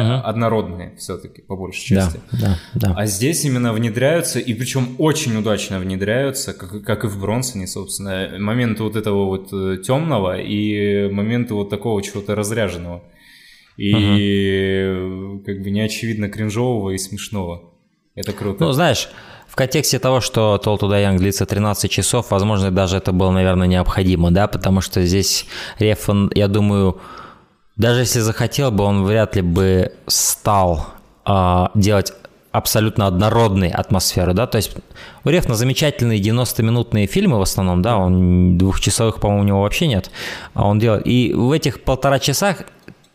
uh-huh. 0.01 0.21
однородные 0.21 0.95
все-таки, 0.97 1.41
по 1.41 1.55
большей 1.55 1.83
части. 1.83 2.19
Да, 2.31 2.59
да, 2.73 2.87
да. 2.87 2.93
А 2.97 3.05
здесь 3.05 3.45
именно 3.45 3.73
внедряются, 3.73 4.39
и 4.39 4.53
причем 4.53 4.95
очень 4.97 5.35
удачно 5.35 5.79
внедряются, 5.79 6.53
как, 6.53 6.83
как 6.83 7.03
и 7.03 7.07
в 7.07 7.19
Бронсоне, 7.19 7.67
собственно, 7.67 8.37
моменты 8.39 8.83
вот 8.83 8.95
этого 8.95 9.25
вот 9.25 9.49
э, 9.53 9.77
темного 9.83 10.39
и 10.39 11.09
моменты 11.09 11.53
вот 11.53 11.69
такого 11.69 12.01
чего-то 12.01 12.35
разряженного. 12.35 13.03
И 13.77 13.93
uh-huh. 13.93 15.43
как 15.45 15.61
бы 15.61 15.71
неочевидно 15.71 16.29
кринжового 16.29 16.91
и 16.91 16.97
смешного. 16.97 17.73
Это 18.15 18.31
круто. 18.31 18.63
Ну, 18.63 18.71
знаешь, 18.71 19.09
в 19.53 19.55
контексте 19.55 19.99
того, 19.99 20.19
что 20.19 20.59
to 20.63 20.79
Die 20.79 21.11
Young 21.11 21.17
длится 21.17 21.45
13 21.45 21.91
часов, 21.91 22.31
возможно, 22.31 22.71
даже 22.71 22.97
это 22.97 23.11
было, 23.11 23.29
наверное, 23.29 23.67
необходимо, 23.67 24.31
да, 24.31 24.47
потому 24.47 24.81
что 24.81 25.03
здесь 25.03 25.45
Рефан, 25.77 26.31
я 26.33 26.47
думаю, 26.47 26.99
даже 27.75 28.01
если 28.01 28.19
захотел 28.19 28.71
бы, 28.71 28.83
он 28.83 29.03
вряд 29.03 29.35
ли 29.35 29.41
бы 29.41 29.91
стал 30.07 30.87
э, 31.25 31.65
делать 31.75 32.13
абсолютно 32.51 33.07
однородной 33.07 33.69
атмосферу, 33.69 34.33
да, 34.35 34.45
то 34.45 34.57
есть 34.57 34.75
у 35.23 35.29
Рефна 35.29 35.55
замечательные 35.55 36.21
90-минутные 36.21 37.07
фильмы 37.07 37.39
в 37.39 37.41
основном, 37.41 37.81
да, 37.81 37.97
он 37.97 38.59
двухчасовых, 38.59 39.19
по-моему, 39.19 39.41
у 39.41 39.47
него 39.47 39.61
вообще 39.61 39.87
нет, 39.87 40.11
а 40.53 40.67
он 40.67 40.77
делает, 40.77 41.07
и 41.07 41.33
в 41.33 41.51
этих 41.51 41.83
полтора 41.83 42.19
часах 42.19 42.57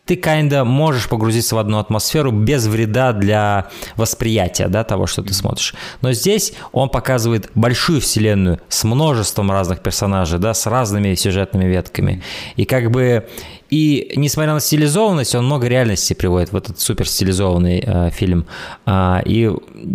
ты 0.09 0.15
kinda 0.15 0.63
можешь 0.63 1.07
погрузиться 1.07 1.55
в 1.55 1.59
одну 1.59 1.77
атмосферу 1.77 2.31
без 2.31 2.65
вреда 2.65 3.13
для 3.13 3.69
восприятия 3.95 4.67
да, 4.67 4.83
того, 4.83 5.05
что 5.05 5.21
ты 5.21 5.35
смотришь. 5.35 5.75
Но 6.01 6.13
здесь 6.13 6.53
он 6.71 6.89
показывает 6.89 7.51
большую 7.53 8.01
вселенную 8.01 8.59
с 8.69 8.83
множеством 8.85 9.51
разных 9.51 9.81
персонажей, 9.81 10.39
да, 10.39 10.55
с 10.55 10.65
разными 10.65 11.13
сюжетными 11.13 11.65
ветками. 11.65 12.23
И 12.55 12.65
как 12.65 12.89
бы 12.89 13.29
и 13.69 14.13
несмотря 14.15 14.53
на 14.53 14.59
стилизованность, 14.59 15.35
он 15.35 15.45
много 15.45 15.67
реальности 15.67 16.13
приводит 16.13 16.51
в 16.51 16.55
этот 16.55 16.79
супер 16.79 17.07
стилизованный 17.07 17.83
э, 17.85 18.09
фильм. 18.11 18.47
А, 18.85 19.21
и 19.25 19.51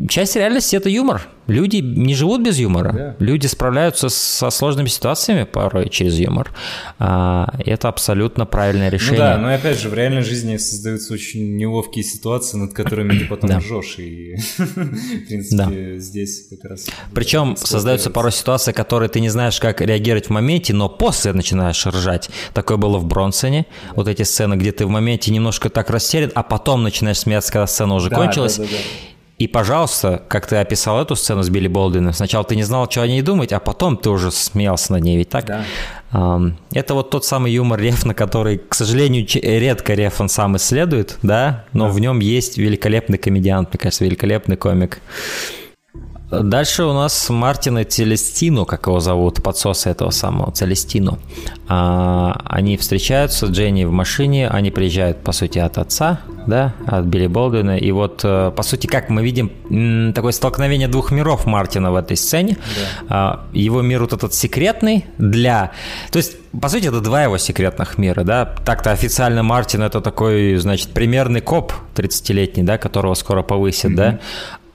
часть 0.08 0.36
реальности 0.36 0.76
это 0.76 0.88
юмор. 0.88 1.28
Люди 1.46 1.76
не 1.76 2.14
живут 2.14 2.42
без 2.42 2.58
юмора. 2.58 2.92
Да. 2.92 3.16
Люди 3.18 3.46
справляются 3.46 4.08
со 4.08 4.48
сложными 4.48 4.88
ситуациями 4.88 5.44
порой 5.44 5.90
через 5.90 6.18
юмор. 6.18 6.50
А, 6.98 7.52
это 7.58 7.88
абсолютно 7.88 8.46
правильное 8.46 8.88
решение. 8.88 9.18
Ну 9.18 9.24
да, 9.24 9.36
но 9.36 9.54
опять 9.54 9.78
же, 9.78 9.90
в 9.90 9.94
реальной 9.94 10.22
жизни 10.22 10.56
создаются 10.56 11.12
очень 11.12 11.56
неловкие 11.56 12.02
ситуации, 12.02 12.56
над 12.56 12.72
которыми 12.72 13.18
ты 13.18 13.26
потом 13.26 13.50
да. 13.50 13.58
ржешь. 13.58 13.98
И, 13.98 14.36
в 14.56 15.26
принципе, 15.26 15.56
да. 15.56 15.98
здесь 15.98 16.48
как 16.48 16.70
раз... 16.70 16.86
Причем 17.12 17.56
создаются 17.56 18.10
порой 18.10 18.32
ситуации, 18.32 18.72
которые 18.72 19.10
ты 19.10 19.20
не 19.20 19.28
знаешь, 19.28 19.60
как 19.60 19.82
реагировать 19.82 20.26
в 20.26 20.30
моменте, 20.30 20.72
но 20.72 20.88
после 20.88 21.32
начинаешь 21.34 21.84
ржать. 21.86 22.30
Такое 22.54 22.78
было 22.78 22.96
в 22.96 23.04
Бронсоне. 23.04 23.63
Вот 23.94 24.08
эти 24.08 24.22
сцены, 24.22 24.54
где 24.54 24.72
ты 24.72 24.86
в 24.86 24.88
моменте 24.88 25.32
немножко 25.32 25.68
так 25.70 25.90
растерян, 25.90 26.30
а 26.34 26.42
потом 26.42 26.82
начинаешь 26.82 27.18
смеяться, 27.18 27.52
когда 27.52 27.66
сцена 27.66 27.94
уже 27.94 28.10
да, 28.10 28.16
кончилась. 28.16 28.56
Да, 28.56 28.64
да, 28.64 28.70
да. 28.70 28.76
И, 29.36 29.48
пожалуйста, 29.48 30.22
как 30.28 30.46
ты 30.46 30.56
описал 30.56 31.02
эту 31.02 31.16
сцену 31.16 31.42
с 31.42 31.48
Билли 31.48 31.66
Болдином, 31.66 32.12
сначала 32.12 32.44
ты 32.44 32.54
не 32.54 32.62
знал, 32.62 32.88
что 32.88 33.02
о 33.02 33.06
ней 33.08 33.20
думать, 33.20 33.52
а 33.52 33.58
потом 33.58 33.96
ты 33.96 34.08
уже 34.10 34.30
смеялся 34.30 34.92
над 34.92 35.02
ней, 35.02 35.16
ведь 35.16 35.28
так? 35.28 35.46
Да. 35.46 35.64
Это 36.72 36.94
вот 36.94 37.10
тот 37.10 37.24
самый 37.24 37.50
юмор 37.52 37.80
Рефна, 37.80 38.14
который, 38.14 38.58
к 38.58 38.74
сожалению, 38.74 39.26
редко 39.26 39.94
Рефн 39.94 40.28
сам 40.28 40.56
исследует, 40.56 41.18
да, 41.22 41.64
но 41.72 41.86
да. 41.86 41.92
в 41.92 41.98
нем 41.98 42.20
есть 42.20 42.58
великолепный 42.58 43.18
комедиант, 43.18 43.70
мне 43.70 43.78
кажется, 43.80 44.04
великолепный 44.04 44.56
комик. 44.56 45.00
Дальше 46.42 46.84
у 46.84 46.92
нас 46.92 47.30
Мартина 47.30 47.84
Целестино, 47.84 48.64
как 48.64 48.86
его 48.86 49.00
зовут, 49.00 49.42
подсоса 49.42 49.90
этого 49.90 50.10
самого, 50.10 50.52
Целестино. 50.52 51.18
А, 51.68 52.40
они 52.44 52.76
встречаются, 52.76 53.46
Дженни 53.46 53.84
в 53.84 53.92
машине, 53.92 54.48
они 54.48 54.70
приезжают, 54.70 55.22
по 55.22 55.32
сути, 55.32 55.58
от 55.58 55.78
отца, 55.78 56.20
да, 56.46 56.74
от 56.86 57.04
Билли 57.06 57.26
Болдуина. 57.26 57.78
И 57.78 57.90
вот, 57.90 58.20
э, 58.24 58.52
по 58.54 58.62
сути, 58.62 58.86
как 58.86 59.08
мы 59.08 59.22
видим, 59.22 60.12
такое 60.12 60.32
столкновение 60.32 60.88
двух 60.88 61.10
миров 61.10 61.46
Мартина 61.46 61.90
в 61.90 61.96
этой 61.96 62.16
сцене. 62.16 62.58
Да. 62.58 63.04
А, 63.08 63.46
его 63.52 63.82
мир 63.82 64.00
вот 64.02 64.12
этот 64.12 64.34
секретный 64.34 65.06
для... 65.18 65.72
То 66.10 66.18
есть, 66.18 66.36
по 66.60 66.68
сути, 66.68 66.86
это 66.86 67.00
два 67.00 67.22
его 67.22 67.38
секретных 67.38 67.98
мира, 67.98 68.24
да. 68.24 68.44
Так-то 68.44 68.90
официально 68.90 69.42
Мартин 69.42 69.82
это 69.82 70.00
такой, 70.00 70.56
значит, 70.56 70.92
примерный 70.92 71.40
коп 71.40 71.72
30-летний, 71.94 72.62
да, 72.62 72.78
которого 72.78 73.14
скоро 73.14 73.42
повысят, 73.42 73.92
mm-hmm. 73.92 73.96
да. 73.96 74.20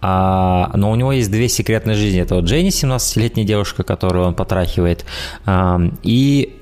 А, 0.01 0.71
но 0.75 0.91
у 0.91 0.95
него 0.95 1.11
есть 1.11 1.31
две 1.31 1.49
секретные 1.49 1.95
жизни. 1.95 2.21
Это 2.21 2.35
вот 2.35 2.45
Дженни, 2.45 2.69
17-летняя 2.69 3.45
девушка, 3.45 3.83
которую 3.83 4.27
он 4.27 4.33
потрахивает, 4.33 5.05
а, 5.45 5.79
и 6.03 6.55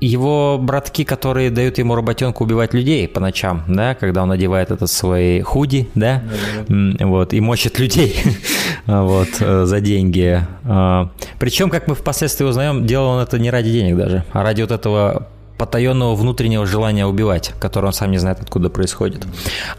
его 0.00 0.58
братки, 0.58 1.04
которые 1.04 1.50
дают 1.50 1.78
ему 1.78 1.94
работенку 1.94 2.44
убивать 2.44 2.72
людей 2.72 3.08
по 3.08 3.20
ночам, 3.20 3.64
да, 3.66 3.94
когда 3.94 4.22
он 4.22 4.28
надевает 4.28 4.70
этот 4.70 4.90
свой 4.90 5.40
худи, 5.40 5.88
да, 5.94 6.22
да, 6.68 7.06
вот, 7.06 7.32
и 7.32 7.40
мочит 7.40 7.78
людей, 7.78 8.16
вот, 8.86 9.28
э, 9.40 9.64
за 9.64 9.80
деньги. 9.80 10.40
А, 10.64 11.10
Причем, 11.40 11.68
как 11.68 11.88
мы 11.88 11.96
впоследствии 11.96 12.44
узнаем, 12.44 12.86
делал 12.86 13.08
он 13.08 13.22
это 13.22 13.38
не 13.38 13.50
ради 13.50 13.72
денег 13.72 13.96
даже, 13.96 14.24
а 14.32 14.42
ради 14.44 14.62
вот 14.62 14.70
этого 14.70 15.28
потаенного 15.58 16.14
внутреннего 16.14 16.64
желания 16.64 17.04
убивать, 17.04 17.52
которое 17.58 17.88
он 17.88 17.92
сам 17.92 18.12
не 18.12 18.18
знает, 18.18 18.38
откуда 18.40 18.70
происходит. 18.70 19.26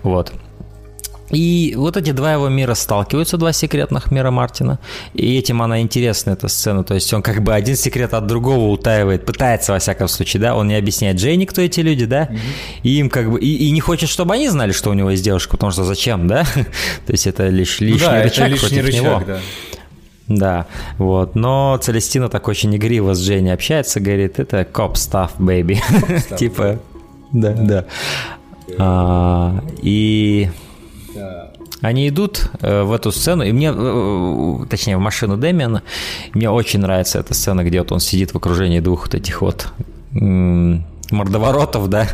Вот. 0.03 0.33
И 1.31 1.73
вот 1.77 1.97
эти 1.97 2.11
два 2.11 2.33
его 2.33 2.49
мира 2.49 2.73
сталкиваются, 2.73 3.37
два 3.37 3.53
секретных 3.53 4.11
мира 4.11 4.31
Мартина. 4.31 4.79
И 5.13 5.37
этим 5.37 5.61
она 5.61 5.81
интересна, 5.81 6.31
эта 6.31 6.47
сцена. 6.47 6.83
То 6.83 6.95
есть 6.95 7.13
он 7.13 7.21
как 7.21 7.43
бы 7.43 7.53
один 7.53 7.75
секрет 7.75 8.13
от 8.13 8.25
другого 8.27 8.69
утаивает, 8.69 9.25
пытается, 9.25 9.73
во 9.73 9.79
всяком 9.79 10.07
случае, 10.07 10.41
да. 10.41 10.55
Он 10.55 10.67
не 10.67 10.75
объясняет 10.75 11.17
Джейни, 11.17 11.45
кто 11.45 11.61
эти 11.61 11.81
люди, 11.81 12.05
да. 12.05 12.23
Mm-hmm. 12.23 12.39
И 12.83 12.89
им 12.99 13.09
как 13.09 13.31
бы... 13.31 13.39
И, 13.39 13.67
и 13.67 13.71
не 13.71 13.79
хочет, 13.79 14.09
чтобы 14.09 14.33
они 14.33 14.49
знали, 14.49 14.71
что 14.71 14.89
у 14.89 14.93
него 14.93 15.11
есть 15.11 15.23
девушка, 15.23 15.51
потому 15.51 15.71
что 15.71 15.83
зачем, 15.83 16.27
да? 16.27 16.43
То 17.05 17.11
есть 17.11 17.27
это 17.27 17.47
лишь 17.47 17.79
лишний 17.79 18.07
ну, 18.07 18.11
да, 18.11 18.23
рычаг 18.23 18.47
это 18.47 18.51
лишний 18.51 18.69
против 18.69 18.85
рычаг, 18.85 19.03
него. 19.03 19.23
Да. 19.25 19.39
Да, 20.29 20.67
вот. 20.99 21.35
Но 21.35 21.77
Целестина 21.81 22.29
так 22.29 22.47
очень 22.47 22.75
игриво 22.75 23.15
с 23.15 23.21
Дженни 23.21 23.49
общается, 23.49 23.99
говорит, 23.99 24.39
это 24.39 24.63
коп 24.63 24.93
stuff, 24.93 25.31
baby. 25.39 25.79
Типа, 26.37 26.79
да, 27.31 27.51
да. 27.53 27.85
А, 28.77 29.63
и 29.81 30.49
они 31.81 32.09
идут 32.09 32.49
э, 32.61 32.83
в 32.83 32.91
эту 32.91 33.11
сцену, 33.11 33.43
и 33.43 33.51
мне, 33.51 33.71
э, 33.73 34.65
точнее, 34.69 34.97
в 34.97 34.99
машину 34.99 35.37
Дэмиана, 35.37 35.83
мне 36.33 36.49
очень 36.49 36.79
нравится 36.79 37.19
эта 37.19 37.33
сцена, 37.33 37.63
где 37.63 37.79
вот 37.79 37.91
он 37.91 37.99
сидит 37.99 38.33
в 38.33 38.37
окружении 38.37 38.79
двух 38.79 39.05
вот 39.05 39.15
этих 39.15 39.41
вот 39.41 39.67
мордоворотов, 40.11 41.89
да, 41.89 42.07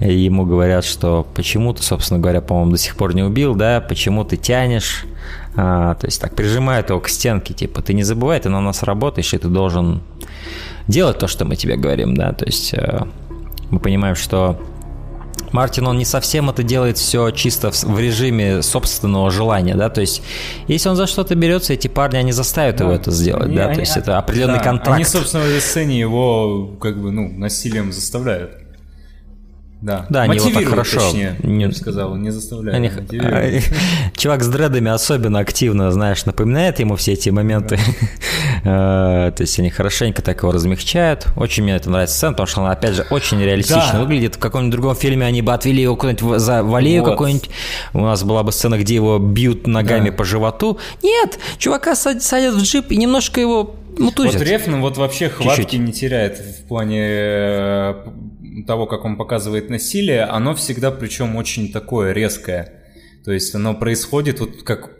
и 0.00 0.12
ему 0.12 0.46
говорят, 0.46 0.84
что 0.84 1.26
почему 1.34 1.72
ты, 1.72 1.82
собственно 1.82 2.20
говоря, 2.20 2.40
по-моему, 2.40 2.72
до 2.72 2.78
сих 2.78 2.96
пор 2.96 3.14
не 3.14 3.22
убил, 3.22 3.54
да, 3.54 3.80
почему 3.80 4.24
ты 4.24 4.36
тянешь, 4.36 5.04
а, 5.56 5.94
то 5.96 6.06
есть 6.06 6.20
так 6.20 6.34
прижимают 6.34 6.90
его 6.90 7.00
к 7.00 7.08
стенке, 7.08 7.54
типа, 7.54 7.82
ты 7.82 7.94
не 7.94 8.02
забывай, 8.02 8.40
ты 8.40 8.48
на 8.48 8.60
нас 8.60 8.82
работаешь, 8.82 9.34
и 9.34 9.38
ты 9.38 9.48
должен 9.48 10.02
делать 10.86 11.18
то, 11.18 11.26
что 11.26 11.44
мы 11.44 11.56
тебе 11.56 11.76
говорим, 11.76 12.14
да, 12.16 12.32
то 12.32 12.46
есть 12.46 12.72
э, 12.74 13.00
мы 13.70 13.78
понимаем, 13.78 14.14
что 14.14 14.58
Мартин, 15.52 15.86
он 15.86 15.98
не 15.98 16.04
совсем 16.04 16.50
это 16.50 16.62
делает 16.62 16.98
все 16.98 17.30
чисто 17.30 17.70
в, 17.70 17.82
в 17.82 17.98
режиме 17.98 18.62
собственного 18.62 19.30
желания, 19.30 19.74
да, 19.74 19.88
то 19.90 20.00
есть 20.00 20.22
если 20.66 20.88
он 20.88 20.96
за 20.96 21.06
что-то 21.06 21.34
берется, 21.34 21.72
эти 21.72 21.88
парни, 21.88 22.16
они 22.16 22.32
заставят 22.32 22.76
да. 22.76 22.84
его 22.84 22.94
это 22.94 23.10
сделать, 23.10 23.46
они, 23.46 23.56
да, 23.56 23.66
они, 23.66 23.74
то 23.74 23.80
есть 23.80 23.96
это 23.96 24.18
определенный 24.18 24.58
да, 24.58 24.64
контракт. 24.64 24.96
Они, 24.96 25.04
собственно, 25.04 25.44
в 25.44 25.46
этой 25.46 25.60
сцене 25.60 25.98
его 25.98 26.76
как 26.80 27.00
бы, 27.00 27.10
ну, 27.10 27.28
насилием 27.28 27.92
заставляют. 27.92 28.67
Да, 29.80 30.06
да 30.10 30.22
они 30.22 30.36
его 30.36 30.50
так 30.50 30.68
хорошо. 30.68 31.00
Точнее, 31.00 31.36
не... 31.42 31.62
я 31.62 31.68
бы 31.68 31.74
сказал, 31.74 32.16
не 32.16 32.30
заставляют. 32.30 32.76
Они... 32.76 33.20
А, 33.20 33.60
чувак 34.16 34.42
с 34.42 34.48
дредами 34.48 34.90
особенно 34.90 35.38
активно, 35.38 35.92
знаешь, 35.92 36.24
напоминает 36.24 36.80
ему 36.80 36.96
все 36.96 37.12
эти 37.12 37.30
моменты. 37.30 37.78
А, 38.64 39.30
то 39.36 39.42
есть 39.42 39.58
они 39.60 39.70
хорошенько 39.70 40.20
так 40.20 40.42
его 40.42 40.50
размягчают. 40.50 41.26
Очень 41.36 41.62
мне 41.62 41.76
это 41.76 41.90
нравится 41.90 42.16
сцена, 42.16 42.32
потому 42.32 42.48
что 42.48 42.60
она, 42.62 42.72
опять 42.72 42.94
же, 42.94 43.06
очень 43.10 43.40
реалистично 43.40 44.00
выглядит. 44.00 44.34
В 44.34 44.38
каком-нибудь 44.38 44.72
другом 44.72 44.96
фильме 44.96 45.24
они 45.26 45.42
бы 45.42 45.52
отвели 45.52 45.82
его 45.82 45.94
куда-нибудь 45.94 46.40
за 46.40 46.64
в 46.64 46.74
аллею 46.74 47.04
вот. 47.04 47.12
какую-нибудь. 47.12 47.48
У 47.92 48.00
нас 48.00 48.24
была 48.24 48.42
бы 48.42 48.50
сцена, 48.50 48.78
где 48.78 48.96
его 48.96 49.18
бьют 49.18 49.68
ногами 49.68 50.10
по 50.10 50.24
животу. 50.24 50.78
Нет, 51.02 51.38
чувака 51.58 51.94
садят 51.94 52.54
в 52.54 52.62
джип 52.62 52.90
и 52.90 52.96
немножко 52.96 53.40
его 53.40 53.76
мутузят. 53.98 54.34
Вот 54.34 54.42
Рефн 54.42 54.76
вот 54.76 54.96
вообще 54.96 55.28
хватки 55.28 55.62
Чуть-чуть. 55.62 55.80
не 55.80 55.92
теряет 55.92 56.38
в 56.38 56.66
плане 56.66 57.00
э, 57.00 57.94
того, 58.66 58.86
как 58.86 59.04
он 59.04 59.16
показывает 59.16 59.70
насилие, 59.70 60.24
оно 60.24 60.54
всегда 60.54 60.90
причем 60.90 61.36
очень 61.36 61.72
такое 61.72 62.12
резкое. 62.12 62.84
То 63.24 63.32
есть 63.32 63.54
оно 63.54 63.74
происходит 63.74 64.40
вот 64.40 64.62
как 64.62 64.90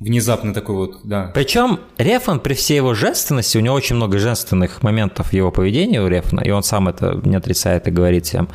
внезапно 0.00 0.54
такой 0.54 0.76
вот, 0.76 1.00
да. 1.04 1.30
Причем 1.34 1.80
Рефан 1.96 2.40
при 2.40 2.54
всей 2.54 2.76
его 2.76 2.94
женственности, 2.94 3.58
у 3.58 3.60
него 3.60 3.74
очень 3.74 3.96
много 3.96 4.18
женственных 4.18 4.82
моментов 4.82 5.28
в 5.28 5.32
его 5.32 5.50
поведении 5.50 5.98
у 5.98 6.06
Рефана, 6.06 6.40
и 6.40 6.50
он 6.50 6.62
сам 6.62 6.88
это 6.88 7.20
не 7.24 7.36
отрицает 7.36 7.88
и 7.88 7.90
говорит 7.90 8.26
всем. 8.26 8.48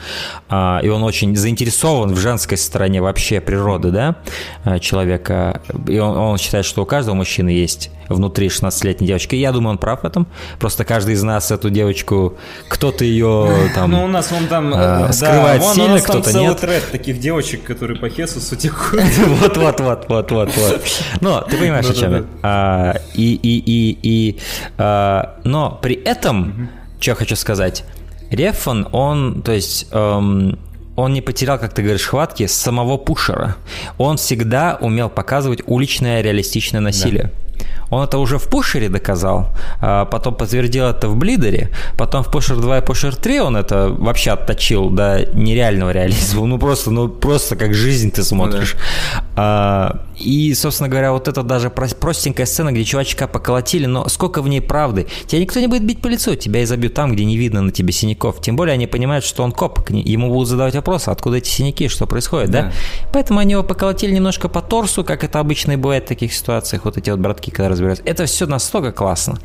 А, 0.50 0.80
и 0.82 0.88
он 0.88 1.04
очень 1.04 1.36
заинтересован 1.36 2.14
в 2.14 2.18
женской 2.18 2.58
стороне 2.58 3.02
вообще 3.02 3.42
природы, 3.42 3.92
да, 3.92 4.16
а, 4.64 4.80
человека. 4.80 5.62
И 5.88 6.00
он, 6.00 6.16
он 6.18 6.38
считает, 6.38 6.66
что 6.66 6.84
у 6.84 6.86
каждого 6.86 7.16
мужчины 7.16 7.50
есть 7.50 7.92
внутри 8.10 8.48
16-летней 8.48 9.08
девочки. 9.08 9.36
Я 9.36 9.52
думаю, 9.52 9.72
он 9.72 9.78
прав 9.78 10.04
в 10.04 10.06
этом. 10.06 10.28
Просто 10.60 10.86
каждый 10.86 11.16
из 11.16 11.24
нас 11.24 11.52
эту 11.52 11.70
девочку, 11.70 12.38
кто-то 12.68 13.04
ее 13.04 13.70
там 13.76 13.92
Ну, 13.92 14.06
у 14.06 14.08
нас 14.08 14.32
он 14.32 14.48
там 14.48 14.74
э, 14.74 15.12
скрывает 15.14 15.62
да, 15.62 15.74
сильно, 15.74 16.00
кто-то 16.00 16.32
нет. 16.32 16.34
целый 16.34 16.56
тред 16.56 16.92
таких 16.92 17.20
девочек, 17.20 17.64
которые 17.64 18.00
по 18.00 18.10
Хесусу 18.10 18.56
текут. 18.58 19.02
Вот-вот-вот-вот-вот-вот. 19.42 20.82
Но 21.42 21.42
ты 21.42 21.58
понимаешь, 21.58 21.90
о 21.90 21.94
чем 21.94 22.14
я. 22.14 22.24
А, 22.42 22.96
и, 23.14 23.34
и, 23.36 23.60
и, 23.60 23.98
и, 24.02 24.40
а, 24.78 25.40
но 25.44 25.80
при 25.82 25.96
этом, 25.96 26.70
что 27.00 27.12
я 27.12 27.16
хочу 27.16 27.36
сказать, 27.36 27.84
Рефан, 28.30 28.88
он, 28.92 29.42
то 29.44 29.52
есть, 29.52 29.88
эм, 29.92 30.58
он 30.96 31.14
не 31.14 31.22
потерял, 31.22 31.60
как 31.60 31.74
ты 31.74 31.82
говоришь, 31.82 32.06
хватки 32.06 32.48
самого 32.48 32.98
пушера. 32.98 33.56
Он 33.98 34.18
всегда 34.18 34.78
умел 34.80 35.10
показывать 35.10 35.62
уличное 35.66 36.22
реалистичное 36.22 36.82
насилие. 36.82 37.24
Да. 37.24 37.53
Он 37.90 38.04
это 38.04 38.18
уже 38.18 38.38
в 38.38 38.50
пушере 38.50 38.90
доказал, 38.90 39.50
а 39.80 40.06
потом 40.06 40.36
подтвердил 40.36 40.86
это 40.86 41.08
в 41.08 41.16
блидере, 41.16 41.70
потом 41.98 42.24
в 42.24 42.32
пушер 42.32 42.58
2 42.58 42.80
и 42.80 42.82
пушер 42.82 43.16
3 43.16 43.42
он 43.42 43.56
это 43.58 43.90
вообще 43.90 44.32
отточил 44.32 44.90
до 44.90 45.30
нереального 45.34 45.92
реализма. 45.92 46.46
Ну 46.46 46.58
просто, 46.58 46.92
ну 46.92 47.10
просто 47.10 47.56
как 47.56 47.74
жизнь 47.74 48.12
ты 48.12 48.24
смотришь. 48.24 48.76
Да. 49.14 49.24
А, 49.36 50.00
и, 50.18 50.54
собственно 50.54 50.90
говоря, 50.90 51.12
вот 51.12 51.28
это 51.28 51.44
даже 51.44 51.70
простенькая 51.70 52.46
сцена, 52.46 52.72
где 52.72 52.84
чувачка 52.84 53.28
поколотили, 53.28 53.86
но 53.86 54.08
сколько 54.10 54.42
в 54.42 54.48
ней 54.48 54.62
правды. 54.62 55.08
Тебя 55.28 55.42
никто 55.42 55.60
не 55.60 55.68
будет 55.68 55.86
бить 55.86 56.02
по 56.02 56.08
лицу, 56.08 56.36
тебя 56.36 56.64
изобьют 56.64 56.94
там, 56.94 57.14
где 57.14 57.26
не 57.26 57.38
видно 57.38 57.62
на 57.62 57.72
тебе 57.72 57.92
синяков. 57.92 58.42
Тем 58.42 58.56
более 58.56 58.74
они 58.74 58.88
понимают, 58.88 59.26
что 59.26 59.44
он 59.44 59.52
коп, 59.52 59.90
ему 59.90 60.30
будут 60.30 60.50
задавать 60.50 60.76
вопросы, 60.76 61.10
откуда 61.10 61.38
эти 61.38 61.50
синяки, 61.50 61.88
что 61.88 62.06
происходит, 62.06 62.52
да? 62.52 62.62
да? 62.64 62.72
Поэтому 63.12 63.40
они 63.40 63.54
его 63.54 63.64
поколотили 63.64 64.12
немножко 64.12 64.48
по 64.50 64.62
торсу, 64.62 65.04
как 65.04 65.24
это 65.24 65.40
обычно 65.40 65.74
и 65.74 65.76
бывает 65.76 66.06
в 66.06 66.08
таких 66.08 66.34
ситуациях, 66.34 66.86
вот 66.86 66.98
эти 66.98 67.10
вот 67.10 67.20
братки, 67.20 67.43
когда 67.52 67.70
разбираются. 67.70 68.04
Это 68.06 68.26
все 68.26 68.46
настолько 68.46 68.92
классно, 68.92 69.40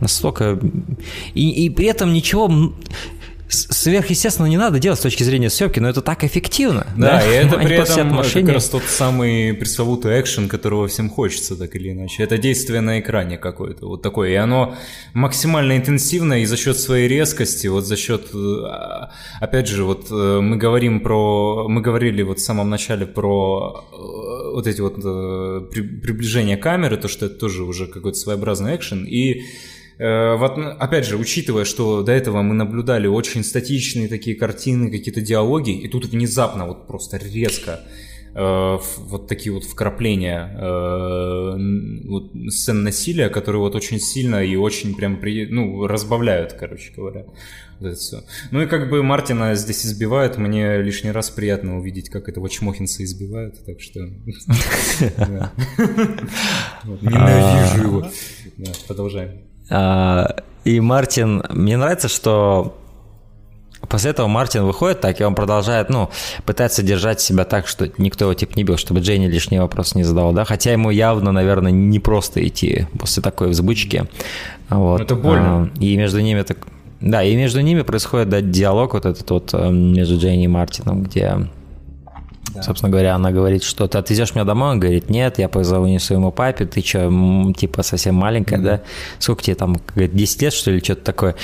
настолько... 0.00 0.58
И, 1.34 1.64
и 1.66 1.70
при 1.70 1.86
этом 1.86 2.12
ничего 2.12 2.72
сверхъестественно 3.52 4.46
не 4.46 4.56
надо 4.56 4.78
делать 4.78 4.98
с 4.98 5.02
точки 5.02 5.22
зрения 5.22 5.50
съемки, 5.50 5.80
но 5.80 5.88
это 5.88 6.00
так 6.00 6.24
эффективно. 6.24 6.86
Да, 6.96 7.18
да? 7.18 7.26
и 7.26 7.34
это 7.34 7.56
Они 7.56 7.66
при 7.66 7.76
этом 7.76 8.22
как 8.22 8.48
раз 8.48 8.68
тот 8.68 8.82
самый 8.84 9.54
пресловутый 9.54 10.20
экшен, 10.20 10.48
которого 10.48 10.88
всем 10.88 11.10
хочется, 11.10 11.56
так 11.56 11.74
или 11.76 11.92
иначе. 11.92 12.22
Это 12.22 12.38
действие 12.38 12.80
на 12.80 13.00
экране 13.00 13.38
какое-то, 13.38 13.86
вот 13.86 14.02
такое. 14.02 14.30
И 14.30 14.34
оно 14.34 14.74
максимально 15.14 15.76
интенсивно 15.76 16.42
и 16.42 16.44
за 16.44 16.56
счет 16.56 16.78
своей 16.78 17.08
резкости, 17.08 17.66
вот 17.66 17.86
за 17.86 17.96
счет, 17.96 18.28
э, 18.34 19.08
опять 19.40 19.68
же, 19.68 19.84
вот 19.84 20.06
э, 20.10 20.40
мы 20.40 20.56
говорим 20.56 21.00
про, 21.00 21.68
мы 21.68 21.80
говорили 21.80 22.22
вот 22.22 22.38
в 22.38 22.42
самом 22.42 22.70
начале 22.70 23.06
про 23.06 23.84
э, 23.92 23.96
вот 24.54 24.66
эти 24.66 24.80
вот 24.80 24.96
приближения 25.70 26.56
камеры, 26.56 26.96
то, 26.96 27.08
что 27.08 27.26
это 27.26 27.36
тоже 27.36 27.64
уже 27.64 27.86
какой-то 27.86 28.18
своеобразный 28.18 28.76
экшен, 28.76 29.04
и 29.04 29.42
вот, 30.02 30.58
опять 30.80 31.06
же, 31.06 31.16
учитывая, 31.16 31.64
что 31.64 32.02
до 32.02 32.10
этого 32.10 32.42
мы 32.42 32.54
наблюдали 32.54 33.06
очень 33.06 33.44
статичные 33.44 34.08
такие 34.08 34.34
картины, 34.34 34.90
какие-то 34.90 35.20
диалоги, 35.20 35.70
и 35.70 35.86
тут 35.86 36.06
внезапно 36.06 36.66
вот 36.66 36.88
просто 36.88 37.18
резко 37.18 37.80
э, 38.34 38.78
вот 38.98 39.28
такие 39.28 39.52
вот 39.52 39.64
вкрапления 39.64 40.56
э, 40.58 42.08
вот, 42.08 42.32
сцен 42.48 42.82
насилия, 42.82 43.28
которые 43.28 43.60
вот 43.60 43.76
очень 43.76 44.00
сильно 44.00 44.42
и 44.44 44.56
очень 44.56 44.96
прям 44.96 45.18
при, 45.20 45.46
ну, 45.46 45.86
разбавляют, 45.86 46.54
короче 46.54 46.92
говоря. 46.96 47.26
Вот 47.78 47.86
это 47.86 47.96
все. 47.96 48.24
Ну 48.50 48.62
и 48.62 48.66
как 48.66 48.90
бы 48.90 49.04
Мартина 49.04 49.54
здесь 49.54 49.86
избивают, 49.86 50.36
мне 50.36 50.82
лишний 50.82 51.12
раз 51.12 51.30
приятно 51.30 51.78
увидеть, 51.78 52.10
как 52.10 52.28
этого 52.28 52.48
Чмохинца 52.48 53.04
избивают, 53.04 53.64
так 53.64 53.80
что 53.80 54.00
ненавижу 56.84 57.82
его. 57.82 58.10
Продолжаем. 58.88 59.51
А, 59.72 60.36
и 60.64 60.80
Мартин, 60.80 61.42
мне 61.48 61.76
нравится, 61.76 62.08
что 62.08 62.76
после 63.88 64.10
этого 64.10 64.28
Мартин 64.28 64.64
выходит 64.64 65.00
так, 65.00 65.20
и 65.20 65.24
он 65.24 65.34
продолжает, 65.34 65.88
ну, 65.88 66.10
пытается 66.44 66.82
держать 66.82 67.20
себя 67.20 67.44
так, 67.44 67.66
что 67.66 67.90
никто 67.96 68.26
его 68.26 68.34
типа 68.34 68.52
не 68.54 68.64
бил, 68.64 68.76
чтобы 68.76 69.00
Дженни 69.00 69.26
лишний 69.26 69.58
вопрос 69.58 69.94
не 69.94 70.04
задал, 70.04 70.32
да, 70.32 70.44
хотя 70.44 70.72
ему 70.72 70.90
явно, 70.90 71.32
наверное, 71.32 71.72
не 71.72 71.98
просто 71.98 72.46
идти 72.46 72.86
после 72.98 73.22
такой 73.22 73.48
взбычки. 73.48 74.04
Вот. 74.68 75.00
Это 75.00 75.16
больно. 75.16 75.70
А, 75.74 75.78
и 75.80 75.96
между 75.96 76.20
ними 76.20 76.42
так... 76.42 76.58
Да, 77.00 77.24
и 77.24 77.34
между 77.34 77.60
ними 77.60 77.82
происходит 77.82 78.28
да, 78.28 78.40
диалог 78.40 78.94
вот 78.94 79.06
этот 79.06 79.28
вот 79.28 79.50
э, 79.54 79.70
между 79.70 80.18
Дженни 80.18 80.44
и 80.44 80.48
Мартином, 80.48 81.02
где 81.02 81.48
да. 82.54 82.62
Собственно 82.62 82.90
говоря, 82.90 83.14
она 83.14 83.30
говорит, 83.30 83.62
что 83.62 83.86
ты 83.86 83.98
отвезешь 83.98 84.34
меня 84.34 84.44
домой? 84.44 84.70
Он 84.72 84.80
говорит, 84.80 85.10
нет, 85.10 85.38
я 85.38 85.48
позвоню 85.48 85.98
своему 85.98 86.32
папе, 86.32 86.66
ты 86.66 86.82
что, 86.82 87.52
типа 87.56 87.82
совсем 87.82 88.14
маленькая, 88.14 88.58
mm-hmm. 88.58 88.62
да? 88.62 88.80
Сколько 89.18 89.42
тебе 89.42 89.54
там, 89.56 89.76
говорит, 89.94 90.14
10 90.14 90.42
лет, 90.42 90.52
что 90.52 90.70
ли, 90.70 90.80
что-то 90.82 91.02
такое? 91.02 91.34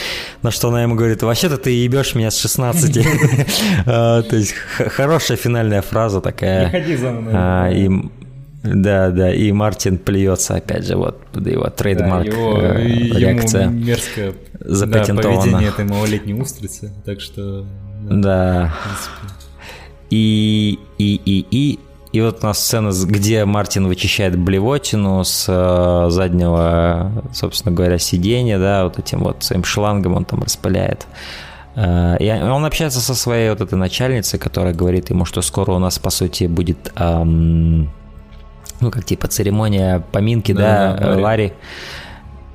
На 0.42 0.50
что 0.50 0.68
она 0.68 0.82
ему 0.82 0.94
говорит, 0.94 1.22
вообще-то 1.22 1.56
ты 1.58 1.70
ебешь 1.70 2.14
меня 2.14 2.30
с 2.30 2.38
16. 2.38 2.98
А, 3.86 4.22
то 4.22 4.36
есть 4.36 4.54
хорошая 4.54 5.36
финальная 5.36 5.82
фраза 5.82 6.20
такая. 6.20 6.66
Не 6.66 6.70
ходи 6.70 6.96
за 6.96 7.10
мной. 7.10 7.32
А, 7.34 7.70
да, 8.62 9.10
да, 9.10 9.32
и 9.32 9.52
Мартин 9.52 9.98
плюется, 9.98 10.56
опять 10.56 10.86
же, 10.86 10.96
вот 10.96 11.20
его 11.34 11.70
трейдмарк, 11.70 12.28
да, 12.28 12.36
его, 12.36 12.58
э, 12.60 12.86
реакция. 13.18 13.64
Ему 13.64 13.72
мерзкое 13.72 14.34
да, 14.60 15.04
поведение 15.04 15.68
этой 15.68 15.84
малолетней 15.84 16.34
устрицы, 16.34 16.92
так 17.04 17.20
что... 17.20 17.66
Да, 18.02 18.14
да. 18.14 18.74
И, 20.10 20.78
и, 20.98 21.20
и, 21.24 21.46
и, 21.50 21.78
и 22.12 22.20
вот 22.20 22.38
у 22.42 22.46
нас 22.46 22.58
сцена, 22.58 22.90
где 23.06 23.44
Мартин 23.44 23.86
вычищает 23.86 24.38
блевотину 24.38 25.22
с 25.24 25.44
э, 25.48 26.10
заднего, 26.10 27.24
собственно 27.34 27.74
говоря, 27.74 27.98
сиденья, 27.98 28.58
да, 28.58 28.84
вот 28.84 28.98
этим 28.98 29.20
вот 29.20 29.44
своим 29.44 29.64
шлангом 29.64 30.14
он 30.14 30.24
там 30.24 30.42
распыляет. 30.42 31.06
Э, 31.74 32.16
и 32.18 32.30
он 32.30 32.64
общается 32.64 33.00
со 33.00 33.14
своей 33.14 33.50
вот 33.50 33.60
этой 33.60 33.74
начальницей, 33.74 34.38
которая 34.38 34.72
говорит 34.72 35.10
ему, 35.10 35.26
что 35.26 35.42
скоро 35.42 35.72
у 35.72 35.78
нас, 35.78 35.98
по 35.98 36.10
сути, 36.10 36.44
будет, 36.44 36.90
эм, 36.96 37.90
ну, 38.80 38.90
как 38.90 39.04
типа 39.04 39.28
церемония 39.28 40.02
поминки, 40.10 40.52
да, 40.52 40.96
да, 40.98 41.14
да 41.14 41.20
Ларри. 41.20 41.52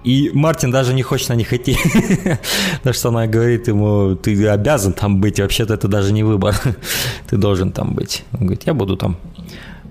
И 0.03 0.31
Мартин 0.33 0.71
даже 0.71 0.93
не 0.93 1.01
хочет 1.01 1.29
на 1.29 1.33
них 1.33 1.53
идти. 1.53 1.77
Потому 2.77 2.93
что 2.93 3.09
она 3.09 3.27
говорит 3.27 3.67
ему, 3.67 4.15
ты 4.15 4.47
обязан 4.47 4.93
там 4.93 5.21
быть, 5.21 5.39
вообще-то 5.39 5.73
это 5.73 5.87
даже 5.87 6.11
не 6.11 6.23
выбор. 6.23 6.55
ты 7.29 7.37
должен 7.37 7.71
там 7.71 7.93
быть. 7.93 8.23
Он 8.33 8.41
говорит, 8.41 8.63
я 8.65 8.73
буду 8.73 8.97
там. 8.97 9.17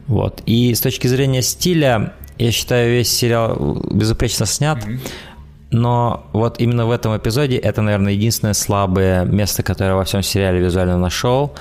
Вот. 0.07 0.43
И 0.45 0.75
с 0.75 0.81
точки 0.81 1.07
зрения 1.07 1.43
стиля, 1.43 2.13
я 2.39 2.53
считаю, 2.53 2.91
весь 2.91 3.11
сериал 3.11 3.83
безупречно 3.91 4.47
снят. 4.47 4.79
Но 5.71 6.27
вот 6.35 6.61
именно 6.61 6.85
в 6.85 6.91
этом 6.91 7.17
эпизоде 7.17 7.57
это, 7.57 7.81
наверное, 7.81 8.13
единственное 8.13 8.53
слабое 8.53 9.25
место, 9.25 9.63
которое 9.63 9.95
во 9.95 10.05
всем 10.05 10.23
сериале 10.23 10.61
визуально 10.61 10.99
нашел. 10.99 11.55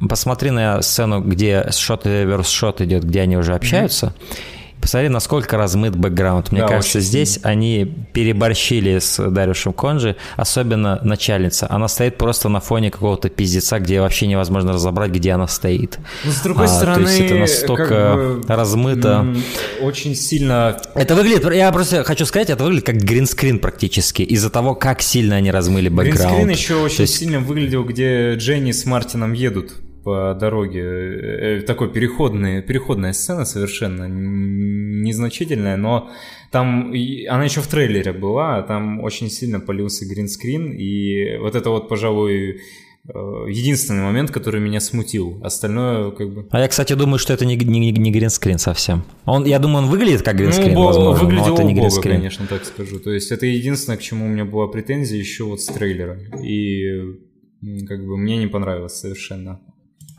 Посмотри 0.00 0.50
на 0.50 0.82
сцену, 0.82 1.20
где 1.20 1.70
шот 1.70 2.06
и 2.06 2.24
верс 2.24 2.48
шот 2.48 2.80
идет, 2.80 3.04
где 3.04 3.20
они 3.20 3.36
уже 3.36 3.54
общаются. 3.54 4.06
Mm-hmm 4.06 4.55
посмотри, 4.86 5.08
насколько 5.08 5.56
размыт 5.56 5.96
бэкграунд. 5.96 6.52
Мне 6.52 6.60
Да, 6.60 6.68
кажется, 6.68 6.98
очень 6.98 7.08
здесь 7.08 7.40
они 7.42 7.84
переборщили 8.12 8.98
с 9.00 9.18
Дарюшем 9.30 9.72
Конжи, 9.72 10.14
особенно 10.36 11.00
начальница. 11.02 11.66
Она 11.68 11.88
стоит 11.88 12.16
просто 12.18 12.48
на 12.48 12.60
фоне 12.60 12.90
какого-то 12.92 13.28
пиздеца, 13.28 13.78
где 13.80 14.00
вообще 14.00 14.26
невозможно 14.28 14.72
разобрать, 14.72 15.10
где 15.10 15.32
она 15.32 15.48
стоит. 15.48 15.98
Ну, 16.24 16.30
с 16.30 16.40
другой 16.40 16.66
А, 16.66 16.68
стороны, 16.68 17.04
то 17.04 17.10
есть 17.10 17.20
это 17.20 17.34
настолько 17.34 17.86
как 17.88 18.16
бы, 18.16 18.44
размыто. 18.46 19.26
очень 19.82 20.14
сильно 20.14 20.80
Это 20.94 21.14
выглядит, 21.14 21.52
я 21.54 21.70
просто 21.72 22.04
хочу 22.04 22.24
сказать, 22.24 22.50
это 22.50 22.62
выглядит 22.62 22.86
как 22.86 22.96
гринскрин 22.96 23.58
практически, 23.58 24.22
из-за 24.22 24.50
того, 24.50 24.74
как 24.74 25.02
сильно 25.02 25.36
они 25.36 25.50
размыли 25.50 25.88
бэкграунд. 25.88 26.44
Гринскрин 26.44 26.48
еще 26.50 26.74
очень 26.76 27.00
есть- 27.02 27.16
сильно 27.18 27.40
выглядел, 27.40 27.84
где 27.84 28.34
Дженни 28.34 28.70
с 28.72 28.84
Мартином 28.84 29.32
едут 29.32 29.72
по 30.06 30.36
дороге. 30.38 30.82
Э, 30.82 31.60
Такой 31.62 31.92
переходный, 31.92 32.62
переходная 32.62 33.12
сцена 33.12 33.44
совершенно 33.44 34.06
незначительная, 34.06 35.76
но 35.76 36.08
там 36.52 36.92
она 37.28 37.44
еще 37.44 37.60
в 37.60 37.66
трейлере 37.66 38.12
была, 38.12 38.62
там 38.62 39.00
очень 39.00 39.28
сильно 39.28 39.58
полился 39.58 40.06
гринскрин, 40.06 40.70
и 40.70 41.38
вот 41.38 41.56
это 41.56 41.70
вот, 41.70 41.88
пожалуй, 41.88 42.60
э, 43.08 43.12
единственный 43.48 44.04
момент, 44.04 44.30
который 44.30 44.60
меня 44.60 44.78
смутил. 44.78 45.40
Остальное 45.42 46.12
как 46.12 46.32
бы... 46.32 46.46
А 46.52 46.60
я, 46.60 46.68
кстати, 46.68 46.92
думаю, 46.92 47.18
что 47.18 47.32
это 47.32 47.44
не, 47.44 47.56
не, 47.56 47.90
не 47.90 48.12
гринскрин 48.12 48.58
совсем. 48.58 49.02
Он, 49.24 49.44
я 49.44 49.58
думаю, 49.58 49.86
он 49.86 49.90
выглядит 49.90 50.22
как 50.22 50.36
гринскрин, 50.36 50.72
ну, 50.72 50.84
возможно, 50.84 51.24
выглядел 51.24 51.48
но 51.48 51.54
это 51.54 51.64
не 51.64 51.74
гринскрин. 51.74 52.14
конечно, 52.14 52.46
так 52.46 52.64
скажу. 52.64 53.00
То 53.00 53.10
есть 53.10 53.32
это 53.32 53.44
единственное, 53.46 53.96
к 53.96 54.02
чему 54.02 54.26
у 54.26 54.28
меня 54.28 54.44
была 54.44 54.68
претензия 54.68 55.18
еще 55.18 55.42
вот 55.42 55.60
с 55.60 55.66
трейлера. 55.66 56.16
И 56.44 56.84
как 57.88 58.06
бы 58.06 58.16
мне 58.16 58.36
не 58.36 58.46
понравилось 58.46 58.94
совершенно. 58.94 59.58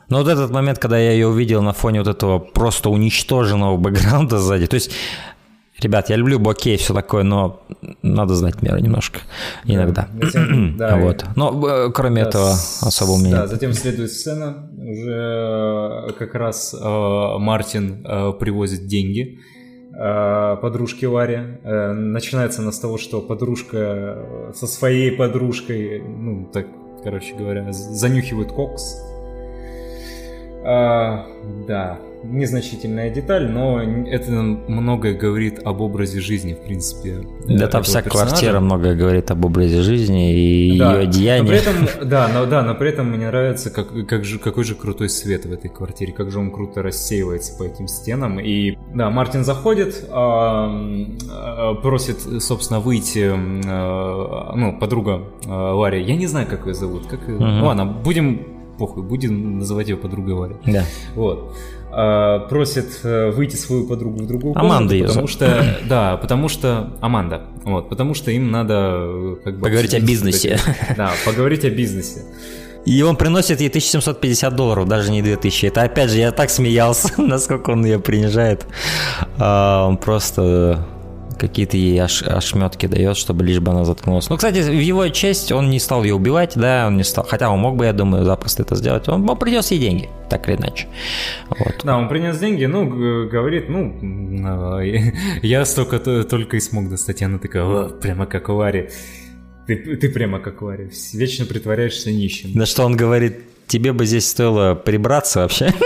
Но 0.10 0.20
вот 0.20 0.28
этот 0.28 0.52
момент, 0.52 0.80
когда 0.80 0.98
я 0.98 1.12
ее 1.12 1.28
увидел 1.28 1.62
на 1.62 1.74
фоне 1.74 2.00
вот 2.00 2.08
этого 2.08 2.40
просто 2.40 2.90
уничтоженного 2.90 3.78
бэкграунда 3.78 4.38
сзади, 4.40 4.68
то 4.68 4.76
есть, 4.76 4.92
ребят, 5.80 6.10
я 6.10 6.16
люблю 6.16 6.40
бокей 6.40 6.78
все 6.78 6.94
такое, 6.94 7.24
но 7.24 7.62
надо 8.02 8.34
знать 8.36 8.62
меру 8.62 8.78
немножко 8.80 9.20
иногда. 9.66 10.08
Затем, 10.22 10.78
да, 10.78 10.98
вот. 10.98 11.26
Но 11.36 11.68
э, 11.68 11.92
кроме 11.92 12.24
да, 12.24 12.30
этого 12.30 12.52
особо 12.82 13.12
у 13.12 13.18
меня 13.18 13.32
Да, 13.42 13.48
затем 13.48 13.74
следует 13.74 14.12
сцена, 14.12 14.70
уже 14.78 16.08
э, 16.10 16.14
как 16.18 16.36
раз 16.36 16.74
э, 16.74 16.78
Мартин 17.38 18.06
э, 18.06 18.32
привозит 18.40 18.88
деньги 18.88 19.40
э, 19.94 20.56
подружке 20.62 21.08
Ларе. 21.08 21.60
Э, 21.64 21.92
начинается 21.92 22.62
она 22.62 22.72
с 22.72 22.80
того, 22.80 22.98
что 22.98 23.20
подружка 23.22 23.78
э, 23.78 24.52
со 24.56 24.68
своей 24.68 25.12
подружкой, 25.12 26.02
ну, 26.02 26.50
так, 26.54 26.66
короче 27.04 27.36
говоря, 27.36 27.72
з- 27.74 27.94
занюхивают 27.94 28.52
кокс. 28.54 28.96
А, 30.70 31.26
да, 31.66 31.98
незначительная 32.24 33.10
деталь, 33.10 33.48
но 33.50 33.80
это 33.82 34.32
многое 34.32 35.14
говорит 35.14 35.62
об 35.64 35.80
образе 35.80 36.20
жизни, 36.20 36.56
в 36.56 36.60
принципе. 36.66 37.20
э, 37.48 37.58
Да 37.58 37.68
там 37.68 37.84
вся 37.84 38.02
персонажа. 38.02 38.30
квартира 38.32 38.60
много 38.60 38.94
говорит 38.96 39.32
об 39.32 39.46
образе 39.46 39.82
жизни 39.82 40.34
и 40.34 40.78
Да, 40.78 41.00
ее 41.00 41.06
Но 41.06 41.12
деяниях. 41.14 41.48
при 41.48 41.58
этом, 41.58 42.10
да, 42.10 42.28
но, 42.34 42.46
да, 42.46 42.64
но 42.64 42.76
при 42.76 42.90
этом 42.90 43.08
мне 43.12 43.28
нравится, 43.28 43.70
как, 43.70 43.88
как 44.08 44.26
же, 44.26 44.40
какой 44.40 44.66
же 44.66 44.76
крутой 44.76 45.08
свет 45.10 45.46
в 45.46 45.54
этой 45.54 45.70
квартире, 45.70 46.12
как 46.12 46.32
же 46.32 46.40
он 46.40 46.52
круто 46.52 46.82
рассеивается 46.82 47.58
по 47.58 47.64
этим 47.64 47.88
стенам. 47.88 48.40
И 48.40 48.78
да, 48.94 49.10
Мартин 49.10 49.46
заходит, 49.46 50.06
а, 50.10 50.70
а, 51.32 51.76
просит, 51.76 52.18
собственно, 52.44 52.82
выйти, 52.82 53.32
а, 53.32 54.54
ну, 54.54 54.78
подруга 54.78 55.22
а, 55.48 55.74
Ларри, 55.76 56.04
я 56.04 56.18
не 56.18 56.28
знаю, 56.28 56.48
как 56.50 56.66
ее 56.66 56.74
зовут, 56.74 57.06
как. 57.08 57.26
Мгм. 57.28 57.60
Ну 57.60 57.66
ладно, 57.68 57.86
будем, 57.86 58.57
похуй, 58.78 59.04
будем 59.04 59.60
называть 59.60 59.90
ее 59.90 59.98
подругой 59.98 60.34
Ларри. 60.34 60.56
Да. 60.66 60.84
Вот. 61.16 61.56
А, 61.90 62.40
просит 62.48 63.00
э, 63.04 63.32
выйти 63.32 63.56
свою 63.56 63.88
подругу 63.88 64.20
в 64.20 64.28
другую 64.28 64.58
Аманда 64.58 64.94
комнату, 64.94 65.08
потому 65.08 65.28
что, 65.28 65.78
да, 65.88 66.18
потому 66.18 66.50
что 66.50 66.94
Аманда, 67.00 67.44
вот, 67.64 67.90
потому 67.90 68.14
что 68.14 68.30
им 68.30 68.52
надо 68.52 68.74
э, 69.00 69.36
как 69.44 69.56
бы 69.56 69.62
Поговорить 69.62 69.94
о 69.94 70.02
бизнесе. 70.02 70.60
Да, 70.98 71.14
поговорить 71.26 71.64
о 71.64 71.70
бизнесе. 71.70 72.24
И 72.86 73.02
он 73.02 73.16
приносит 73.16 73.62
ей 73.62 73.70
1750 73.70 74.56
долларов, 74.56 74.88
даже 74.88 75.12
не 75.12 75.22
2000. 75.22 75.66
Это 75.66 75.82
опять 75.82 76.10
же, 76.10 76.20
я 76.20 76.32
так 76.32 76.50
смеялся, 76.50 77.12
насколько 77.22 77.72
он 77.72 77.84
ее 77.84 78.00
принижает. 78.00 78.66
А, 79.38 79.88
он 79.88 79.98
просто 79.98 80.86
какие-то 81.38 81.78
ей 81.78 82.00
ош- 82.00 82.28
ошметки 82.28 82.86
дает, 82.88 83.18
чтобы 83.18 83.46
лишь 83.46 83.60
бы 83.60 83.72
она 83.72 83.86
заткнулась. 83.86 84.30
Ну, 84.30 84.36
кстати, 84.38 84.60
в 84.60 84.72
его 84.72 85.08
честь 85.10 85.52
он 85.52 85.70
не 85.70 85.80
стал 85.80 86.04
ее 86.04 86.16
убивать, 86.16 86.54
да, 86.56 86.86
он 86.88 86.98
не 86.98 87.04
стал. 87.04 87.26
Хотя 87.26 87.50
он 87.50 87.60
мог 87.60 87.76
бы, 87.78 87.86
я 87.86 87.94
думаю, 87.94 88.26
запросто 88.26 88.64
это 88.64 88.76
сделать. 88.76 89.08
Он, 89.08 89.30
он 89.30 89.38
принес 89.38 89.72
ей 89.72 89.80
деньги, 89.80 90.10
так 90.30 90.48
или 90.50 90.58
иначе. 90.58 90.88
Вот. 91.50 91.82
Да, 91.84 91.98
он 91.98 92.10
принес 92.10 92.38
деньги, 92.40 92.66
ну, 92.66 93.28
говорит, 93.30 93.70
ну, 93.70 94.80
э, 94.82 95.12
я 95.42 95.66
столько 95.66 96.00
только 96.00 96.58
и 96.58 96.60
смог 96.60 96.90
достать. 96.90 97.22
И 97.22 97.26
она 97.26 97.38
такая, 97.40 97.64
«О, 97.64 97.90
прямо 97.90 98.26
как 98.26 98.50
у 98.50 98.56
Ларри. 98.56 98.90
Ты, 99.68 99.98
ты 99.98 100.10
прямо 100.10 100.40
как 100.40 100.62
Ларри, 100.62 100.90
вечно 101.14 101.46
притворяешься 101.46 102.12
нищим. 102.12 102.52
На 102.54 102.66
что 102.66 102.86
он 102.86 102.96
говорит, 102.96 103.40
тебе 103.68 103.92
бы 103.92 104.06
здесь 104.06 104.28
стоило 104.28 104.76
прибраться 104.76 105.42
вообще. 105.42 105.74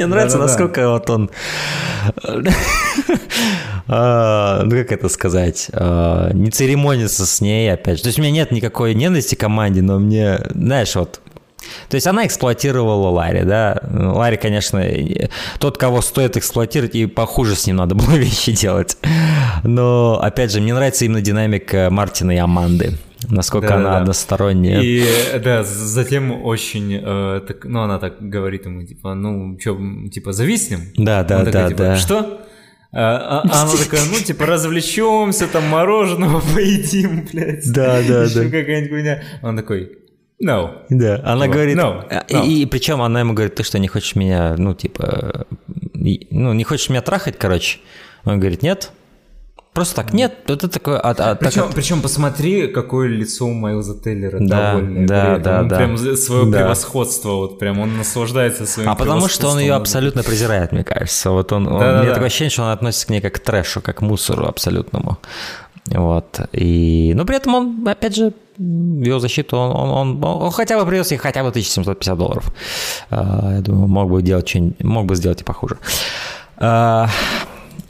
Мне 0.00 0.06
нравится, 0.06 0.38
Да-да-да. 0.38 0.52
насколько 0.52 0.88
вот 0.90 1.10
он... 1.10 1.30
А, 3.92 4.62
Ну, 4.64 4.70
как 4.70 4.92
это 4.92 5.08
сказать? 5.08 5.68
а, 5.72 6.30
Не 6.32 6.50
церемонится 6.50 7.26
с 7.26 7.40
ней, 7.40 7.72
опять 7.72 7.96
же. 7.98 8.02
То 8.04 8.08
есть 8.08 8.18
у 8.18 8.22
меня 8.22 8.30
нет 8.30 8.50
никакой 8.52 8.94
ненависти 8.94 9.34
к 9.34 9.40
команде, 9.40 9.82
но 9.82 9.98
мне, 9.98 10.38
знаешь, 10.54 10.94
вот... 10.94 11.20
То 11.88 11.96
есть 11.96 12.06
она 12.06 12.24
эксплуатировала 12.26 13.10
Ларри, 13.10 13.42
да? 13.42 13.78
Ларри, 13.92 14.36
конечно, 14.38 14.78
э, 14.78 15.28
тот, 15.58 15.76
кого 15.76 16.00
стоит 16.00 16.36
эксплуатировать, 16.36 16.94
и 16.94 17.06
похуже 17.06 17.54
с 17.54 17.66
ним 17.66 17.76
надо 17.76 17.94
было 17.94 18.12
вещи 18.16 18.52
делать. 18.52 18.96
Но, 19.64 20.18
опять 20.22 20.52
же, 20.52 20.60
мне 20.60 20.72
нравится 20.72 21.04
именно 21.04 21.20
динамика 21.20 21.88
Мартина 21.90 22.30
и 22.32 22.36
Аманды. 22.38 22.96
Насколько 23.28 23.74
она 23.74 23.82
Да-да-да. 23.84 24.00
односторонняя. 24.02 24.80
И 24.80 25.04
да, 25.44 25.62
затем 25.62 26.42
очень, 26.44 26.98
э, 27.02 27.40
так, 27.46 27.64
ну 27.64 27.80
она 27.82 27.98
так 27.98 28.16
говорит 28.20 28.64
ему, 28.66 28.82
типа, 28.84 29.14
ну 29.14 29.58
что, 29.60 29.78
типа, 30.10 30.32
зависнем? 30.32 30.80
Да, 30.96 31.22
да, 31.24 31.38
Он 31.40 31.44
такой, 31.44 31.52
да, 31.62 31.68
типа, 31.68 31.78
да. 31.78 31.96
Что? 31.96 32.40
А, 32.92 33.42
а- 33.44 33.48
а 33.48 33.62
она 33.62 33.72
такая, 33.76 34.00
ну, 34.10 34.16
типа, 34.18 34.46
развлечемся, 34.46 35.46
там, 35.46 35.64
мороженого 35.68 36.40
поедим, 36.54 37.26
блядь. 37.30 37.70
Да, 37.72 38.00
да, 38.02 38.24
Еще 38.24 38.42
да. 38.42 38.44
какая-нибудь 38.44 38.90
хуйня. 38.90 39.22
Он 39.42 39.56
такой, 39.56 39.92
no. 40.42 40.70
Да, 40.88 41.20
она 41.24 41.46
Вот. 41.46 41.52
говорит, 41.54 41.76
No, 41.76 42.04
а, 42.10 42.24
no. 42.28 42.46
и, 42.46 42.66
причем 42.66 43.00
она 43.02 43.20
ему 43.20 43.34
говорит, 43.34 43.54
ты 43.54 43.62
что, 43.62 43.78
не 43.78 43.86
хочешь 43.86 44.16
меня, 44.16 44.56
ну, 44.56 44.74
типа, 44.74 45.46
и- 45.94 46.26
ну, 46.30 46.52
не 46.52 46.64
хочешь 46.64 46.88
меня 46.88 47.02
трахать, 47.02 47.38
короче? 47.38 47.78
Он 48.24 48.40
говорит, 48.40 48.62
нет. 48.62 48.90
Просто 49.72 49.94
так, 49.96 50.12
нет, 50.12 50.34
это 50.50 50.66
такое, 50.68 50.98
а, 50.98 51.10
а, 51.10 51.14
так 51.14 51.38
Причем, 51.38 51.62
вот- 51.62 51.74
причем 51.74 52.02
посмотри, 52.02 52.66
какое 52.66 53.06
лицо 53.08 53.46
у 53.46 53.52
Майлза 53.52 53.94
Теллера 54.00 54.38
Да, 54.40 54.72
довольное. 54.72 55.06
да, 55.06 55.34
при 55.36 55.42
да, 55.44 55.60
Он 55.60 55.68
да. 55.68 55.76
прям 55.76 55.96
свое 56.16 56.46
Да. 56.50 56.58
превосходство, 56.58 57.30
вот 57.34 57.58
прям 57.60 57.78
он 57.78 57.96
наслаждается 57.96 58.66
своим 58.66 58.88
а 58.90 58.96
потому 58.96 59.28
что 59.28 59.48
он 59.48 59.60
ее 59.60 59.74
абсолютно 59.74 60.24
презирает, 60.24 60.72
мне 60.72 60.82
кажется. 60.82 61.30
Вот 61.30 61.52
он, 61.52 61.68
он- 61.68 61.78
Да-да-да. 61.78 61.98
у 61.98 62.02
меня 62.02 62.12
такое 62.14 62.26
ощущение, 62.26 62.50
что 62.50 62.62
он 62.64 62.70
относится 62.70 63.06
к 63.06 63.10
ней 63.10 63.20
как 63.20 63.34
к 63.34 63.38
трэшу, 63.38 63.80
как 63.80 63.98
к 63.98 64.00
мусору 64.00 64.46
абсолютному. 64.46 65.18
Вот. 65.86 66.40
И, 66.52 67.12
но 67.14 67.24
при 67.24 67.36
этом 67.36 67.54
он, 67.54 67.88
опять 67.88 68.16
же, 68.16 68.32
в 68.58 69.02
его 69.04 69.20
защиту 69.20 69.56
он, 69.56 69.70
он, 69.70 69.90
он- 70.24 70.24
он 70.42 70.50
хотя 70.50 70.78
бы 70.78 70.84
принес 70.84 71.10
ей 71.12 71.16
хотя 71.18 71.42
бы 71.44 71.50
1750 71.50 72.18
долларов. 72.18 72.52
А, 73.10 73.52
Я 73.54 73.60
думаю, 73.60 73.86
мог 73.86 74.10
бы 74.10 74.20
делать 74.20 74.48
что-нибудь, 74.48 74.82
мог 74.84 75.06
бы 75.06 75.14
сделать 75.16 75.40
и 75.40 75.44
похуже. 75.44 75.78
А, 76.58 77.08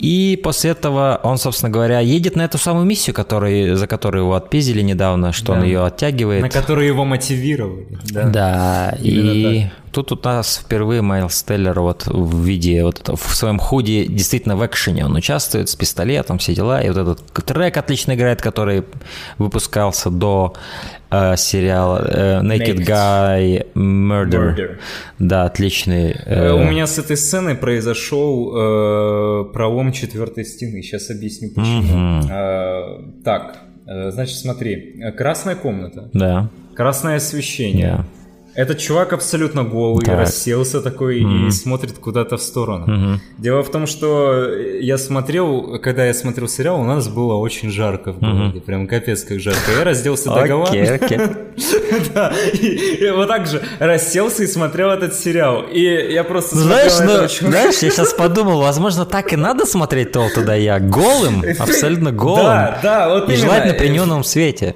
И 0.01 0.39
после 0.43 0.71
этого 0.71 1.19
он, 1.21 1.37
собственно 1.37 1.71
говоря, 1.71 1.99
едет 1.99 2.35
на 2.35 2.41
эту 2.41 2.57
самую 2.57 2.85
миссию, 2.85 3.13
который, 3.13 3.75
за 3.75 3.85
которую 3.85 4.23
его 4.23 4.33
отпиздили 4.33 4.81
недавно, 4.81 5.31
что 5.31 5.53
он 5.53 5.59
Да. 5.59 5.65
ее 5.65 5.85
оттягивает. 5.85 6.41
На 6.41 6.49
которые 6.49 6.87
его 6.87 7.05
мотивировали. 7.05 7.85
Да. 8.11 8.23
Да, 8.23 8.97
Именно 8.99 9.31
и 9.31 9.65
тут 9.91 10.11
у 10.11 10.19
нас 10.23 10.57
впервые 10.65 11.03
Майлз 11.03 11.43
Теллер 11.43 11.79
вот 11.81 12.07
в 12.07 12.43
виде 12.43 12.83
вот 12.83 13.07
в 13.09 13.35
своем 13.35 13.59
худе 13.59 14.05
действительно 14.07 14.55
в 14.55 14.65
экшене 14.65 15.05
он 15.05 15.15
участвует 15.15 15.69
с 15.69 15.75
пистолетом, 15.75 16.39
все 16.39 16.55
дела, 16.55 16.81
и 16.81 16.89
вот 16.89 16.97
этот 16.97 17.45
трек 17.45 17.77
отлично 17.77 18.13
играет, 18.13 18.41
который 18.41 18.83
выпускался 19.37 20.09
до 20.09 20.55
э, 21.11 21.35
сериала 21.37 21.99
э, 22.09 22.41
Naked 22.41 22.77
Naked. 22.77 22.87
Guy 22.87 23.73
Murder. 23.75 24.55
Murder. 24.55 24.77
Да, 25.19 25.43
отличный. 25.45 26.11
э, 26.11 26.47
Э, 26.47 26.51
У 26.53 26.63
меня 26.63 26.87
с 26.87 26.97
этой 26.97 27.17
сцены 27.17 27.55
произошел 27.55 28.51
э, 28.55 29.53
пролом 29.53 29.91
четвертой 29.91 30.45
стены. 30.45 30.81
Сейчас 30.81 31.09
объясню 31.09 31.49
почему. 31.55 31.81
Мгм. 31.81 32.27
Э, 32.31 33.21
так, 33.23 33.57
э, 33.87 34.11
значит, 34.11 34.37
смотри, 34.37 34.95
Э, 35.01 35.11
красная 35.11 35.55
комната, 35.55 36.09
Да, 36.13 36.49
красное 36.75 37.17
освещение, 37.17 37.97
да. 37.97 38.05
Этот 38.53 38.79
чувак 38.79 39.13
абсолютно 39.13 39.63
голый, 39.63 40.05
Так. 40.05 40.19
расселся 40.19 40.81
такой 40.81 41.19
и 41.19 41.51
смотрит 41.51 41.97
куда-то 41.97 42.35
в 42.37 42.41
сторону. 42.41 42.85
Мгм. 42.85 43.21
Дело 43.37 43.63
в 43.63 43.71
том, 43.71 43.87
что 43.87 44.45
я 44.53 44.97
смотрел, 44.97 45.79
когда 45.81 46.05
я 46.05 46.13
смотрел 46.13 46.49
сериал, 46.49 46.81
у 46.81 46.83
нас 46.83 47.07
было 47.07 47.35
очень 47.35 47.71
жарко 47.71 48.11
в 48.11 48.19
городе, 48.19 48.59
прям 48.59 48.87
капец 48.87 49.23
как 49.23 49.39
жарко. 49.39 49.59
Я 49.77 49.83
разделся 49.85 50.29
до 50.33 50.47
гола. 50.47 50.67
Да, 52.13 52.31
и, 52.53 53.11
вот 53.13 53.27
так 53.27 53.47
же 53.47 53.61
расселся 53.79 54.43
и 54.43 54.47
смотрел 54.47 54.89
этот 54.89 55.13
сериал. 55.13 55.63
И 55.71 55.81
я 55.81 56.23
просто 56.23 56.55
Ну, 56.55 56.61
знаешь, 56.63 56.99
на 56.99 57.05
ну, 57.05 57.49
знаешь, 57.49 57.79
я 57.79 57.89
сейчас 57.91 58.13
подумал, 58.13 58.61
возможно, 58.61 59.05
так 59.05 59.33
и 59.33 59.35
надо 59.35 59.65
смотреть 59.65 60.11
Тол 60.11 60.29
туда 60.33 60.55
я. 60.55 60.79
Голым, 60.79 61.43
абсолютно 61.59 62.11
голым. 62.11 62.43
Да, 62.43 62.79
да, 62.81 63.09
вот 63.09 63.29
И 63.29 63.35
желательно 63.35 63.73
при 63.73 63.89
неоновом 63.89 64.23
свете. 64.23 64.75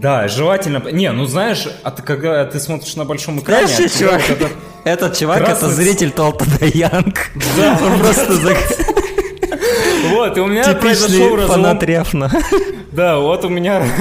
Да, 0.00 0.28
желательно. 0.28 0.82
Не, 0.90 1.10
ну 1.12 1.24
знаешь, 1.26 1.66
а 1.82 1.90
ты, 1.90 2.02
когда 2.02 2.44
ты 2.44 2.58
смотришь 2.60 2.96
на 2.96 3.04
большом 3.04 3.40
экране, 3.40 3.66
Знаешь, 3.68 3.92
тебя 3.92 4.08
чувак, 4.08 4.22
вот 4.28 4.40
это- 4.40 4.50
этот 4.84 5.18
чувак 5.18 5.36
это 5.40 5.46
красный 5.50 5.70
зритель 5.70 6.10
Толта 6.10 6.44
Янг. 6.60 7.30
Да. 7.56 7.78
Он 7.82 7.98
просто 7.98 8.32
Вот, 10.10 10.36
и 10.36 10.40
у 10.40 10.46
меня 10.46 10.64
произошел 10.74 11.36
разлом. 11.36 11.62
Да, 12.92 13.18
вот 13.18 13.44
у 13.44 13.48
меня... 13.48 13.82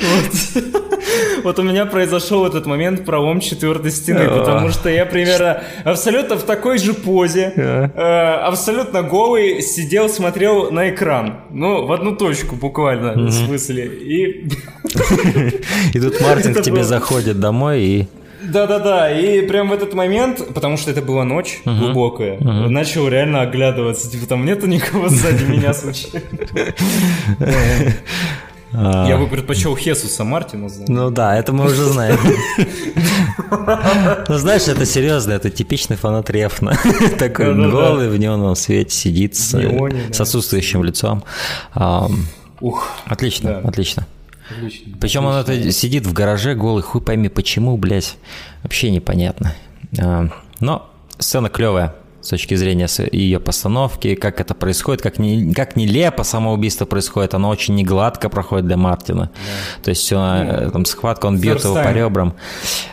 Вот. 0.00 0.89
Вот 1.42 1.58
у 1.58 1.62
меня 1.62 1.86
произошел 1.86 2.46
этот 2.46 2.66
момент 2.66 3.04
пролом 3.04 3.40
четвертой 3.40 3.90
стены, 3.90 4.28
потому 4.28 4.70
что 4.70 4.88
я 4.88 5.06
примерно 5.06 5.62
абсолютно 5.84 6.36
в 6.36 6.42
такой 6.42 6.78
же 6.78 6.94
позе, 6.94 7.52
э, 7.56 7.92
абсолютно 8.46 9.02
голый, 9.02 9.62
сидел, 9.62 10.08
смотрел 10.08 10.70
на 10.70 10.90
экран. 10.90 11.40
Ну, 11.50 11.86
в 11.86 11.92
одну 11.92 12.14
точку 12.14 12.56
буквально, 12.56 13.14
в 13.14 13.30
смысле. 13.30 13.86
И 13.86 14.50
И 15.94 16.00
тут 16.00 16.20
Мартин 16.20 16.54
к 16.54 16.62
тебе 16.62 16.84
заходит 16.84 17.40
домой 17.40 17.80
и... 17.82 18.06
Да-да-да, 18.42 19.12
и 19.12 19.46
прям 19.46 19.68
в 19.68 19.72
этот 19.72 19.92
момент, 19.92 20.42
потому 20.54 20.78
что 20.78 20.90
это 20.90 21.02
была 21.02 21.24
ночь 21.24 21.60
глубокая, 21.64 22.38
начал 22.40 23.06
реально 23.08 23.42
оглядываться, 23.42 24.10
типа 24.10 24.26
там 24.26 24.46
нету 24.46 24.66
никого 24.66 25.08
сзади 25.08 25.44
меня 25.48 25.74
случайно. 25.74 26.26
а, 28.72 29.06
Я 29.08 29.16
бы 29.16 29.26
предпочел 29.26 29.76
Хесуса 29.76 30.24
Мартина. 30.24 30.68
Ну 30.88 31.10
да, 31.10 31.36
это 31.36 31.52
мы 31.52 31.66
уже 31.66 31.84
знаем. 31.84 32.18
Ну 34.28 34.38
знаешь, 34.38 34.68
это 34.68 34.86
серьезно, 34.86 35.32
это 35.32 35.50
типичный 35.50 35.96
фанат 35.96 36.30
Рефна. 36.30 36.76
Такой 37.18 37.46
Да-да-да. 37.46 37.70
голый 37.70 38.08
в 38.08 38.18
неоновом 38.18 38.54
свете 38.56 38.94
сидит 38.94 39.36
с, 39.36 39.54
отсутствующим 40.18 40.84
лицом. 40.84 41.24
Ух, 42.60 42.88
Отлично, 43.06 43.58
отлично. 43.58 44.06
Причем 45.00 45.24
он 45.26 45.36
это 45.36 45.72
сидит 45.72 46.06
в 46.06 46.12
гараже 46.12 46.54
голый, 46.54 46.82
хуй 46.82 47.00
пойми 47.00 47.28
почему, 47.28 47.76
блядь, 47.76 48.16
вообще 48.62 48.90
непонятно. 48.90 49.54
Но 50.60 50.90
сцена 51.18 51.48
клевая 51.48 51.94
с 52.20 52.28
точки 52.28 52.54
зрения 52.54 52.88
ее 53.12 53.40
постановки, 53.40 54.14
как 54.14 54.40
это 54.40 54.54
происходит, 54.54 55.02
как, 55.02 55.18
не, 55.18 55.52
как 55.54 55.76
нелепо 55.76 56.22
самоубийство 56.22 56.84
происходит, 56.84 57.34
оно 57.34 57.48
очень 57.48 57.74
негладко 57.74 58.28
проходит 58.28 58.66
для 58.66 58.76
Мартина. 58.76 59.30
То 59.82 59.90
есть 59.90 60.02
все, 60.02 60.70
там 60.72 60.84
схватка, 60.84 61.26
он 61.26 61.38
бьет 61.40 61.64
его 61.64 61.74
по 61.74 61.78
time. 61.78 61.94
ребрам. 61.94 62.34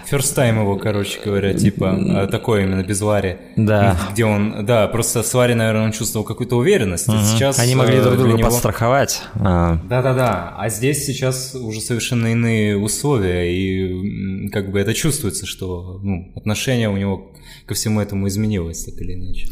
First 0.10 0.38
time 0.38 0.62
его, 0.62 0.78
короче 0.78 1.20
говоря, 1.24 1.54
типа, 1.54 1.92
а, 1.92 2.28
такое 2.28 2.64
именно 2.64 2.84
без 2.84 3.02
Вари. 3.02 3.38
Да. 3.58 3.98
Где 4.14 4.24
он, 4.24 4.66
да, 4.66 4.88
просто 4.88 5.22
с 5.24 5.34
Вари, 5.34 5.54
наверное, 5.54 5.84
он 5.86 5.92
чувствовал 5.92 6.26
какую-то 6.26 6.56
уверенность. 6.56 7.10
и 7.10 7.12
Сейчас 7.12 7.60
Они 7.60 7.76
могли 7.76 7.98
э, 7.98 8.04
друг 8.04 8.18
друга 8.18 8.38
него- 8.38 8.48
подстраховать. 8.50 9.22
А, 9.36 9.80
Да-да-да, 9.90 10.56
а 10.58 10.70
здесь 10.70 11.06
сейчас 11.06 11.56
уже 11.56 11.82
совершенно 11.82 12.28
иные 12.28 12.78
условия, 12.78 13.52
и 13.54 14.50
как 14.50 14.72
бы 14.72 14.80
это 14.80 14.94
чувствуется, 14.94 15.46
что 15.46 16.00
ну, 16.02 16.32
отношение 16.36 16.90
у 16.90 16.96
него 16.96 17.32
ко 17.66 17.74
всему 17.74 18.00
этому 18.00 18.28
изменилось, 18.30 18.86
так 18.86 18.96
или 19.02 19.17
иначе. 19.18 19.48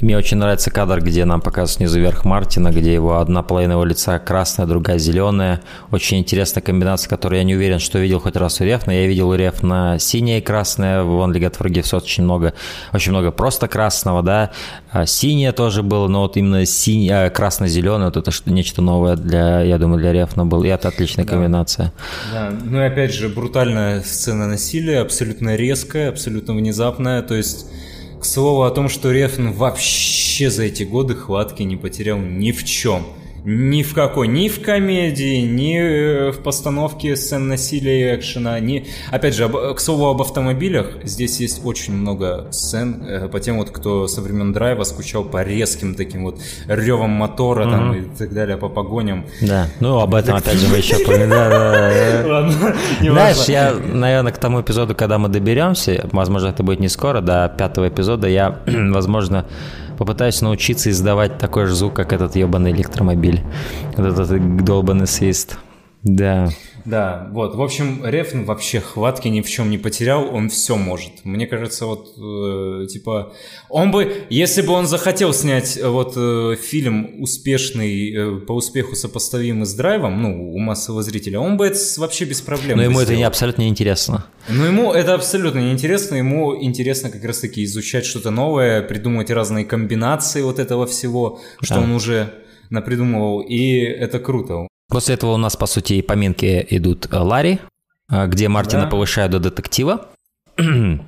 Мне 0.00 0.16
очень 0.16 0.36
нравится 0.36 0.70
кадр, 0.70 1.00
где 1.00 1.24
нам 1.24 1.40
показывают 1.40 1.70
снизу 1.70 1.98
вверх 1.98 2.24
Мартина, 2.24 2.70
где 2.70 2.94
его 2.94 3.18
одна 3.18 3.42
половина 3.42 3.72
его 3.72 3.84
лица 3.84 4.18
красная, 4.18 4.66
другая 4.66 4.98
зеленая. 4.98 5.60
Очень 5.90 6.18
интересная 6.18 6.62
комбинация, 6.62 7.08
которую 7.08 7.38
я 7.38 7.44
не 7.44 7.56
уверен, 7.56 7.80
что 7.80 7.98
видел 7.98 8.20
хоть 8.20 8.36
раз 8.36 8.60
у 8.60 8.64
Рефна. 8.64 8.92
Я 8.92 9.06
видел 9.06 9.28
у 9.28 9.34
Рефна 9.34 9.96
синее 9.98 10.38
и 10.38 10.40
красное, 10.40 11.02
в 11.02 11.10
Only 11.10 11.40
God 11.40 11.58
Forgives 11.58 11.96
очень 11.96 12.22
много, 12.24 12.54
очень 12.92 13.10
много 13.10 13.32
просто 13.32 13.66
красного, 13.66 14.22
да. 14.22 14.52
А 14.90 15.04
синее 15.04 15.52
тоже 15.52 15.82
было, 15.82 16.06
но 16.06 16.22
вот 16.22 16.36
именно 16.36 16.64
синий, 16.64 17.30
красно-зеленое, 17.30 18.06
вот 18.06 18.16
это 18.16 18.30
что 18.30 18.52
нечто 18.52 18.82
новое 18.82 19.16
для, 19.16 19.62
я 19.62 19.78
думаю, 19.78 19.98
для 19.98 20.12
Рефна 20.12 20.46
был. 20.46 20.62
И 20.62 20.68
это 20.68 20.88
отличная 20.88 21.24
комбинация. 21.24 21.92
Да, 22.32 22.52
ну 22.64 22.80
и 22.80 22.84
опять 22.84 23.12
же, 23.12 23.28
брутальная 23.28 24.00
сцена 24.02 24.46
насилия, 24.46 25.00
абсолютно 25.00 25.56
резкая, 25.56 26.08
абсолютно 26.08 26.54
внезапная, 26.54 27.22
то 27.22 27.34
есть... 27.34 27.66
К 28.20 28.24
слову 28.24 28.62
о 28.62 28.70
том, 28.70 28.88
что 28.88 29.12
Рефн 29.12 29.50
вообще 29.50 30.50
за 30.50 30.64
эти 30.64 30.82
годы 30.82 31.14
хватки 31.14 31.62
не 31.62 31.76
потерял 31.76 32.18
ни 32.18 32.50
в 32.50 32.64
чем. 32.64 33.04
Ни 33.50 33.82
в 33.82 33.94
какой, 33.94 34.28
ни 34.28 34.50
в 34.50 34.60
комедии, 34.60 35.40
ни 35.40 35.78
э, 35.78 36.32
в 36.32 36.42
постановке 36.42 37.16
сцен 37.16 37.48
насилия 37.48 38.12
и 38.12 38.16
экшена, 38.18 38.60
ни... 38.60 38.84
Опять 39.10 39.34
же, 39.34 39.44
об- 39.44 39.74
к 39.74 39.80
слову 39.80 40.08
об 40.08 40.20
автомобилях, 40.20 40.98
здесь 41.04 41.40
есть 41.40 41.64
очень 41.64 41.94
много 41.94 42.48
сцен 42.50 43.02
э, 43.08 43.26
по 43.28 43.40
тем 43.40 43.56
вот, 43.56 43.70
кто 43.70 44.06
со 44.06 44.20
времен 44.20 44.52
драйва 44.52 44.84
скучал 44.84 45.24
по 45.24 45.42
резким 45.42 45.94
таким 45.94 46.24
вот 46.24 46.38
ревам 46.66 47.12
мотора 47.12 47.64
там 47.70 47.94
и 47.94 48.02
так 48.18 48.34
далее, 48.34 48.58
по 48.58 48.68
погоням. 48.68 49.24
Да, 49.40 49.68
ну 49.80 49.98
об 49.98 50.14
этом 50.14 50.36
опять 50.36 50.58
же 50.58 50.68
мы 50.68 50.76
еще 50.76 50.96
Знаешь, 53.00 53.48
я, 53.48 53.72
наверное, 53.72 54.32
к 54.32 54.36
тому 54.36 54.60
эпизоду, 54.60 54.94
когда 54.94 55.16
мы 55.16 55.30
доберемся, 55.30 56.06
возможно, 56.12 56.48
это 56.48 56.62
будет 56.62 56.80
не 56.80 56.88
скоро, 56.88 57.22
до 57.22 57.50
пятого 57.56 57.88
эпизода, 57.88 58.28
я, 58.28 58.60
возможно, 58.66 59.46
попытаюсь 59.98 60.40
научиться 60.40 60.90
издавать 60.90 61.38
такой 61.38 61.66
же 61.66 61.74
звук, 61.74 61.94
как 61.94 62.12
этот 62.12 62.36
ебаный 62.36 62.70
электромобиль. 62.70 63.42
Вот 63.96 64.06
этот 64.06 64.64
долбанный 64.64 65.08
свист. 65.08 65.58
Да. 66.04 66.48
Да, 66.88 67.28
вот, 67.32 67.54
в 67.54 67.60
общем, 67.60 68.00
Рефн 68.04 68.44
вообще 68.44 68.80
хватки 68.80 69.28
ни 69.28 69.42
в 69.42 69.48
чем 69.50 69.68
не 69.68 69.76
потерял, 69.76 70.34
он 70.34 70.48
все 70.48 70.76
может. 70.76 71.12
Мне 71.24 71.46
кажется, 71.46 71.84
вот, 71.84 72.14
э, 72.16 72.86
типа, 72.86 73.34
он 73.68 73.90
бы, 73.90 74.24
если 74.30 74.62
бы 74.62 74.72
он 74.72 74.86
захотел 74.86 75.34
снять 75.34 75.76
э, 75.76 75.86
вот 75.86 76.14
э, 76.16 76.56
фильм 76.56 77.20
успешный, 77.20 78.12
э, 78.14 78.36
по 78.40 78.52
успеху 78.52 78.94
сопоставимый 78.96 79.66
с 79.66 79.74
драйвом, 79.74 80.22
ну, 80.22 80.50
у 80.52 80.58
массового 80.58 81.02
зрителя, 81.02 81.40
он 81.40 81.58
бы 81.58 81.66
это 81.66 81.78
вообще 81.98 82.24
без 82.24 82.40
проблем 82.40 82.78
Но 82.78 82.84
ему 82.84 83.00
это 83.00 83.10
не 83.10 83.16
сделал. 83.16 83.28
абсолютно 83.28 83.62
не 83.62 83.68
интересно. 83.68 84.24
Но 84.48 84.64
ему 84.64 84.92
это 84.92 85.12
абсолютно 85.14 85.58
неинтересно, 85.58 86.16
ему 86.16 86.56
интересно 86.62 87.10
как 87.10 87.22
раз-таки 87.22 87.64
изучать 87.64 88.06
что-то 88.06 88.30
новое, 88.30 88.80
придумывать 88.80 89.30
разные 89.30 89.66
комбинации 89.66 90.40
вот 90.40 90.58
этого 90.58 90.86
всего, 90.86 91.40
что 91.60 91.74
Да. 91.74 91.80
он 91.82 91.90
уже 91.90 92.32
напридумывал, 92.70 93.40
и 93.40 93.78
это 93.80 94.18
круто. 94.20 94.67
После 94.90 95.14
этого 95.16 95.32
у 95.32 95.36
нас, 95.36 95.56
по 95.56 95.66
сути, 95.66 95.94
и 95.94 96.02
поминки 96.02 96.66
идут 96.70 97.08
э, 97.12 97.16
Ларри, 97.18 97.58
э, 98.10 98.26
где 98.26 98.48
Мартина 98.48 98.82
Да. 98.84 98.88
повышают 98.88 99.32
до 99.32 99.38
детектива. 99.38 100.06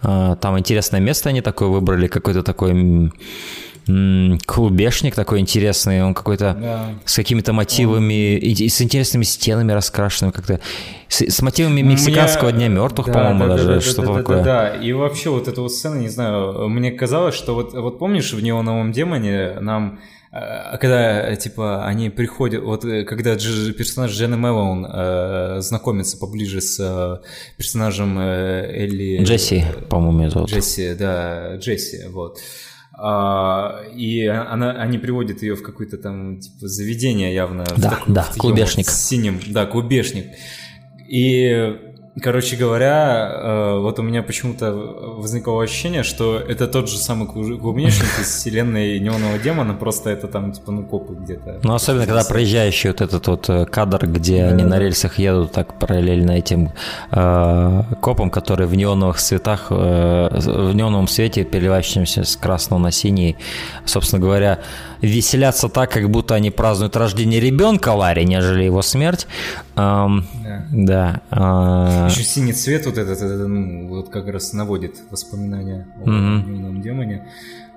Э, 0.00 0.36
Там 0.40 0.56
интересное 0.56 1.00
место 1.00 1.28
они 1.30 1.40
такое 1.40 1.68
выбрали, 1.68 2.06
какой-то 2.06 2.42
такой 2.44 3.10
клубешник 4.46 5.14
такой 5.14 5.40
интересный, 5.40 6.04
он 6.04 6.12
какой-то 6.14 6.54
Да. 6.60 6.88
с 7.06 7.16
какими-то 7.16 7.52
мотивами, 7.54 8.36
и, 8.36 8.52
и 8.64 8.68
с 8.68 8.80
интересными 8.82 9.24
стенами 9.24 9.72
раскрашенными 9.72 10.30
как-то, 10.32 10.60
с, 11.08 11.22
с 11.22 11.40
мотивами 11.42 11.80
мексиканского 11.80 12.52
дня 12.52 12.68
мертвых, 12.68 13.06
Да, 13.06 13.12
по-моему, 13.14 13.38
да, 13.40 13.46
даже 13.48 13.66
да, 13.66 13.74
да, 13.76 13.80
что-то 13.80 14.08
да, 14.08 14.14
такое. 14.18 14.36
Да, 14.36 14.44
да, 14.44 14.76
и 14.76 14.92
вообще 14.92 15.30
вот 15.30 15.48
эта 15.48 15.62
вот 15.62 15.72
сцена, 15.72 15.94
не 15.96 16.08
знаю, 16.10 16.68
мне 16.68 16.92
казалось, 16.92 17.34
что 17.34 17.54
вот, 17.54 17.72
вот 17.72 17.98
помнишь 17.98 18.32
в 18.34 18.42
«Неоновом 18.42 18.92
демоне» 18.92 19.54
нам 19.60 20.00
когда, 20.30 21.30
э, 21.30 21.36
типа, 21.36 21.86
они 21.86 22.10
приходят, 22.10 22.62
вот 22.62 22.84
э, 22.84 23.04
когда 23.04 23.34
Дж- 23.34 23.72
персонаж 23.72 24.10
Дженна 24.12 24.36
Мэллоун 24.36 24.86
э, 24.86 25.60
знакомится 25.60 26.18
поближе 26.18 26.60
с 26.60 26.78
э, 26.80 27.24
персонажем 27.56 28.18
э, 28.18 28.66
Элли... 28.84 29.22
Джесси, 29.24 29.64
по-моему, 29.88 30.22
ее 30.24 30.30
зовут. 30.30 30.50
Джесси, 30.50 30.94
да, 30.94 31.56
Джесси, 31.56 32.06
вот. 32.10 32.38
А, 33.00 33.80
и 33.94 34.26
она, 34.26 34.72
они 34.72 34.98
приводят 34.98 35.42
ее 35.42 35.54
в 35.54 35.62
какое-то 35.62 35.98
там 35.98 36.40
типа 36.40 36.66
заведение 36.66 37.32
явно. 37.32 37.64
в 37.64 37.80
Да, 37.80 37.90
таком- 37.90 38.12
да, 38.14 38.26
клубешник. 38.36 38.86
вот 38.86 38.94
Синим, 38.94 39.40
да, 39.48 39.66
клубешник. 39.66 40.26
И, 41.08 41.76
короче 42.22 42.56
говоря, 42.56 43.30
э, 43.32 43.78
вот 43.80 43.98
у 43.98 44.02
меня 44.02 44.22
почему-то 44.22 44.72
возникло 44.72 45.62
ощущение, 45.62 46.02
что 46.02 46.38
это 46.38 46.66
тот 46.66 46.88
же 46.88 46.98
самый 46.98 47.28
клу- 47.28 47.58
клубничник 47.58 48.20
из 48.20 48.28
вселенной 48.28 48.98
Неонового 49.00 49.38
Демона, 49.38 49.74
просто 49.74 50.10
это 50.10 50.28
там 50.28 50.52
типа 50.52 50.72
ну 50.72 50.84
копы 50.84 51.14
где-то. 51.14 51.60
Ну, 51.62 51.74
особенно, 51.74 52.06
когда 52.06 52.24
проезжающий 52.24 52.90
вот 52.90 53.00
этот 53.00 53.26
вот 53.26 53.48
э, 53.48 53.66
кадр, 53.66 54.06
где 54.06 54.44
они 54.44 54.64
на 54.64 54.78
рельсах 54.78 55.18
едут 55.18 55.52
так 55.52 55.78
параллельно 55.78 56.32
этим 56.32 56.72
э, 57.10 57.82
копам, 58.00 58.30
которые 58.30 58.66
в 58.66 58.74
неоновых 58.74 59.18
цветах, 59.18 59.66
э, 59.70 59.74
в 59.74 60.74
неоновом 60.74 61.08
свете, 61.08 61.44
переливающемся 61.44 62.24
с 62.24 62.36
красного 62.36 62.80
на 62.80 62.90
синий, 62.90 63.36
собственно 63.84 64.20
говоря, 64.20 64.60
веселятся 65.00 65.68
так, 65.68 65.90
как 65.90 66.10
будто 66.10 66.34
они 66.34 66.50
празднуют 66.50 66.96
рождение 66.96 67.40
ребенка 67.40 67.90
Ларри, 67.90 68.24
нежели 68.24 68.64
его 68.64 68.82
смерть. 68.82 69.26
Эм, 69.78 70.24
да. 70.42 71.22
да 71.30 72.08
э... 72.08 72.10
Еще 72.10 72.24
синий 72.24 72.52
цвет 72.52 72.86
вот 72.86 72.98
этот, 72.98 73.22
этот, 73.22 73.46
ну, 73.46 73.88
вот 73.88 74.08
как 74.08 74.26
раз 74.26 74.52
наводит 74.52 74.96
воспоминания 75.10 75.86
о 76.04 76.08
mm 76.08 76.80
демоне. 76.80 77.28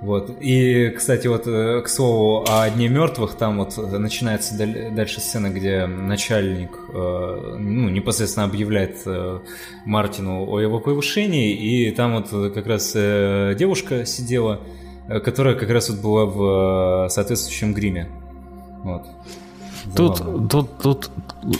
Вот. 0.01 0.35
И, 0.41 0.89
кстати, 0.89 1.27
вот 1.27 1.45
э, 1.45 1.81
к 1.81 1.88
слову 1.88 2.43
о 2.49 2.67
Дне 2.71 2.88
мертвых, 2.88 3.35
там 3.35 3.59
вот 3.59 3.77
начинается 3.77 4.57
дальше 4.57 5.21
сцена, 5.21 5.49
где 5.51 5.85
начальник 5.85 6.71
э, 6.91 7.57
ну, 7.59 7.88
непосредственно 7.89 8.45
объявляет 8.47 8.97
э, 9.05 9.39
Мартину 9.85 10.49
о 10.49 10.59
его 10.59 10.80
повышении, 10.80 11.53
и 11.53 11.91
там 11.91 12.15
вот 12.15 12.53
как 12.53 12.65
раз 12.65 12.93
девушка 12.93 14.05
сидела, 14.05 14.61
которая 15.07 15.53
как 15.53 15.69
раз 15.69 15.89
вот 15.89 15.99
была 15.99 16.25
в 16.25 17.09
соответствующем 17.09 17.73
гриме. 17.73 18.09
Вот. 18.83 19.05
Тут, 19.95 20.49
тут, 20.49 20.77
тут 20.81 21.11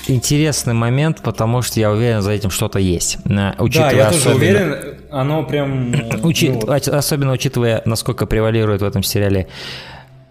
интересный 0.08 0.74
момент, 0.74 1.22
потому 1.22 1.62
что 1.62 1.80
я 1.80 1.92
уверен, 1.92 2.22
за 2.22 2.32
этим 2.32 2.50
что-то 2.50 2.80
есть. 2.80 3.18
Э, 3.26 3.54
учитывая 3.60 3.92
да, 3.92 3.98
я 3.98 4.08
особенно, 4.08 4.24
тоже 4.24 4.36
уверен, 4.36 4.98
оно 5.12 5.44
прям... 5.44 5.94
Учи, 6.24 6.50
ну. 6.50 6.72
Особенно 6.72 7.34
учитывая, 7.34 7.82
насколько 7.86 8.26
превалирует 8.26 8.82
в 8.82 8.86
этом 8.86 9.04
сериале, 9.04 9.48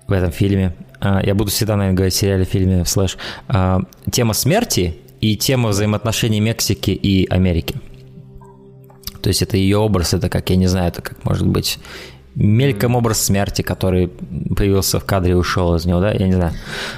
в 0.06 0.12
этом 0.12 0.32
фильме, 0.32 0.74
э, 1.00 1.20
я 1.24 1.34
буду 1.34 1.50
всегда, 1.50 1.76
наверное, 1.76 1.96
говорить 1.96 2.14
в 2.14 2.18
сериале, 2.18 2.44
фильме, 2.44 2.84
слэш, 2.84 3.18
э, 3.48 3.78
тема 4.10 4.34
смерти 4.34 4.96
и 5.20 5.36
тема 5.36 5.70
взаимоотношений 5.70 6.40
Мексики 6.40 6.90
и 6.90 7.26
Америки. 7.28 7.76
То 9.22 9.28
есть 9.28 9.42
это 9.42 9.56
ее 9.56 9.76
образ, 9.76 10.14
это 10.14 10.28
как, 10.28 10.48
я 10.50 10.56
не 10.56 10.66
знаю, 10.66 10.88
это 10.88 11.02
как 11.02 11.24
может 11.24 11.46
быть 11.46 11.78
мельком 12.34 12.94
образ 12.94 13.25
смерти, 13.25 13.62
который 13.62 14.09
появился 14.57 15.00
в 15.00 15.05
кадре 15.05 15.33
и 15.33 15.34
ушел 15.34 15.75
из 15.75 15.84
него, 15.84 16.00
да? 16.00 16.12
Я 16.12 16.26
не 16.26 16.33
знаю. 16.33 16.52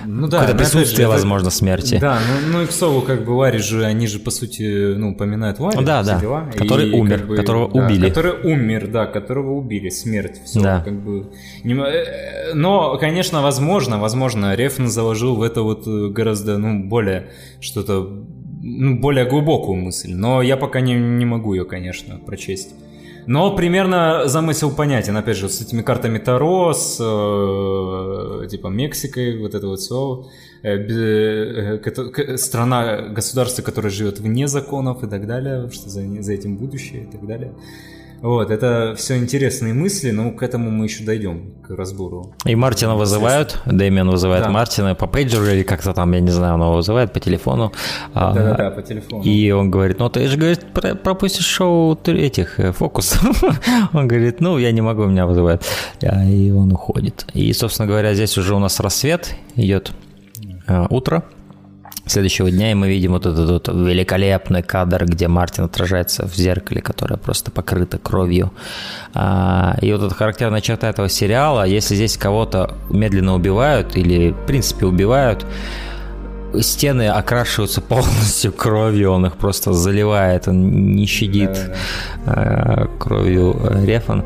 Ну 0.06 0.28
да. 0.28 0.40
Какое-то 0.40 0.58
присутствие, 0.58 1.06
же, 1.06 1.12
возможно, 1.12 1.50
смерти. 1.50 1.98
Да, 2.00 2.18
ну, 2.18 2.52
ну 2.52 2.62
и 2.62 2.66
к 2.66 2.72
слову, 2.72 3.00
как 3.00 3.24
бы 3.24 3.30
Ларри 3.30 3.58
же, 3.58 3.84
они 3.84 4.06
же, 4.06 4.18
по 4.18 4.30
сути, 4.30 4.94
ну, 4.94 5.12
упоминают 5.12 5.58
Ларри. 5.58 5.84
Да, 5.84 6.02
да. 6.02 6.20
Дела, 6.20 6.50
который 6.56 6.90
и, 6.90 6.92
умер, 6.92 7.18
как 7.18 7.28
бы, 7.28 7.36
которого 7.36 7.72
да, 7.72 7.84
убили. 7.84 8.08
Который 8.08 8.32
умер, 8.44 8.88
да, 8.88 9.06
которого 9.06 9.52
убили, 9.52 9.88
смерть, 9.88 10.42
все, 10.44 10.60
да. 10.60 10.80
как 10.80 11.00
бы. 11.02 11.30
Э, 11.64 12.52
но, 12.54 12.98
конечно, 12.98 13.42
возможно, 13.42 13.98
возможно, 13.98 14.54
Рефн 14.54 14.86
заложил 14.86 15.36
в 15.36 15.42
это 15.42 15.62
вот 15.62 15.86
э, 15.86 16.08
гораздо, 16.08 16.58
ну, 16.58 16.84
более 16.84 17.30
что-то, 17.60 18.24
ну, 18.62 18.98
более 19.00 19.24
глубокую 19.24 19.76
мысль, 19.76 20.12
но 20.12 20.42
я 20.42 20.56
пока 20.56 20.80
не, 20.80 20.94
не 20.94 21.24
могу 21.24 21.54
ее, 21.54 21.64
конечно, 21.64 22.18
прочесть. 22.18 22.74
Но 23.26 23.54
примерно 23.54 24.26
замысел 24.26 24.74
понятен, 24.74 25.16
опять 25.16 25.36
же, 25.36 25.48
с 25.48 25.60
этими 25.60 25.82
картами 25.82 26.18
Таро, 26.18 26.72
с 26.72 26.98
э, 27.00 28.48
типа 28.48 28.68
Мексикой, 28.68 29.38
вот 29.38 29.54
это 29.54 29.66
вот 29.66 29.80
все. 29.80 30.26
Э, 30.62 30.76
э, 30.76 32.36
страна, 32.36 33.08
государство, 33.08 33.62
которое 33.62 33.90
живет 33.90 34.18
вне 34.18 34.48
законов 34.48 35.04
и 35.04 35.06
так 35.06 35.26
далее, 35.26 35.68
что 35.70 35.88
за, 35.88 36.02
за 36.22 36.32
этим 36.32 36.56
будущее 36.56 37.04
и 37.04 37.06
так 37.06 37.26
далее. 37.26 37.52
Вот, 38.22 38.52
это 38.52 38.94
все 38.96 39.16
интересные 39.16 39.74
мысли, 39.74 40.12
но 40.12 40.30
к 40.30 40.44
этому 40.44 40.70
мы 40.70 40.84
еще 40.84 41.02
дойдем, 41.02 41.54
к 41.66 41.70
разбору. 41.70 42.36
И 42.44 42.54
Мартина 42.54 42.94
вызывают, 42.94 43.60
Дэмиан 43.66 44.08
вызывает 44.08 44.44
да. 44.44 44.50
Мартина 44.50 44.94
по 44.94 45.08
пейджеру 45.08 45.46
или 45.46 45.64
как-то 45.64 45.92
там, 45.92 46.12
я 46.12 46.20
не 46.20 46.30
знаю, 46.30 46.54
он 46.54 46.60
его 46.60 46.74
вызывает 46.74 47.12
по 47.12 47.18
телефону. 47.18 47.72
Да-да-да, 48.14 48.70
по 48.70 48.80
телефону. 48.80 49.24
И 49.24 49.50
он 49.50 49.72
говорит, 49.72 49.98
ну 49.98 50.08
ты 50.08 50.28
же, 50.28 50.36
говорит, 50.36 50.64
пропустишь 51.02 51.46
шоу 51.46 51.98
этих 52.06 52.60
э, 52.60 52.70
фокусов. 52.70 53.42
он 53.92 54.06
говорит, 54.06 54.40
ну 54.40 54.56
я 54.56 54.70
не 54.70 54.82
могу, 54.82 55.04
меня 55.06 55.26
вызывают. 55.26 55.64
И 56.00 56.52
он 56.52 56.72
уходит. 56.72 57.26
И, 57.34 57.52
собственно 57.52 57.88
говоря, 57.88 58.14
здесь 58.14 58.38
уже 58.38 58.54
у 58.54 58.60
нас 58.60 58.78
рассвет 58.78 59.34
идет, 59.56 59.90
э, 60.68 60.86
утро 60.90 61.24
следующего 62.12 62.50
дня, 62.50 62.70
и 62.70 62.74
мы 62.74 62.88
видим 62.88 63.12
вот 63.12 63.26
этот 63.26 63.50
вот 63.50 63.68
великолепный 63.68 64.62
кадр, 64.62 65.04
где 65.06 65.28
Мартин 65.28 65.64
отражается 65.64 66.26
в 66.26 66.34
зеркале, 66.34 66.80
которое 66.80 67.16
просто 67.16 67.50
покрыто 67.50 67.98
кровью. 67.98 68.52
А, 69.14 69.76
и 69.80 69.92
вот 69.92 70.02
эта 70.02 70.14
характерная 70.14 70.60
черта 70.60 70.88
этого 70.88 71.08
сериала, 71.08 71.64
если 71.64 71.94
здесь 71.94 72.16
кого-то 72.16 72.74
медленно 72.90 73.34
убивают 73.34 73.96
или, 73.96 74.30
в 74.30 74.46
принципе, 74.46 74.86
убивают, 74.86 75.44
стены 76.60 77.08
окрашиваются 77.08 77.80
полностью 77.88 78.52
кровью, 78.52 79.12
он 79.12 79.26
их 79.26 79.36
просто 79.36 79.72
заливает, 79.72 80.48
он 80.48 80.92
не 80.94 81.06
щадит 81.06 81.72
да, 82.26 82.34
да. 82.34 82.88
кровью 82.98 83.56
Рефан. 83.84 84.24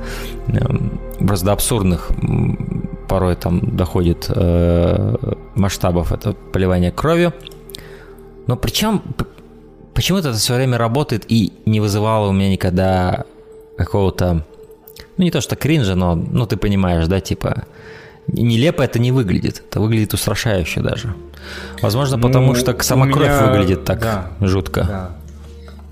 Эм, 0.49 1.01
просто 1.27 1.47
до 1.47 1.53
абсурдных 1.53 2.11
порой 3.09 3.37
там 3.37 3.77
доходит 3.77 4.27
э, 4.29 5.15
масштабов 5.55 6.13
это 6.13 6.33
поливание 6.53 6.91
кровью. 6.91 7.33
Но 8.47 8.57
причем 8.57 9.03
почему-то 9.95 10.29
это 10.31 10.39
все 10.39 10.55
время 10.55 10.79
работает 10.79 11.25
и 11.29 11.53
не 11.65 11.81
вызывало 11.81 12.29
у 12.29 12.33
меня 12.33 12.51
никогда 12.51 13.25
какого-то, 13.77 14.45
ну 15.17 15.25
не 15.25 15.31
то 15.31 15.41
что 15.41 15.57
кринжа, 15.57 15.95
но, 15.95 16.15
ну 16.15 16.47
ты 16.47 16.57
понимаешь, 16.57 17.07
да, 17.07 17.21
типа 17.21 17.65
нелепо 18.29 18.83
это 18.83 18.99
не 18.99 19.13
выглядит, 19.13 19.63
это 19.69 19.81
выглядит 19.81 20.15
устрашающе 20.15 20.81
даже. 20.81 21.15
Возможно, 21.81 22.19
потому 22.19 22.49
ну, 22.49 22.55
что 22.55 22.77
сама 22.83 23.07
кровь 23.07 23.29
меня... 23.29 23.47
выглядит 23.47 23.85
так 23.85 24.01
да, 24.01 24.31
жутко. 24.41 24.85
Да. 24.85 25.17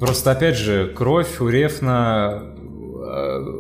Просто 0.01 0.33
опять 0.33 0.57
же, 0.57 0.89
кровь 0.89 1.41
у 1.41 1.49
Рефна 1.49 2.43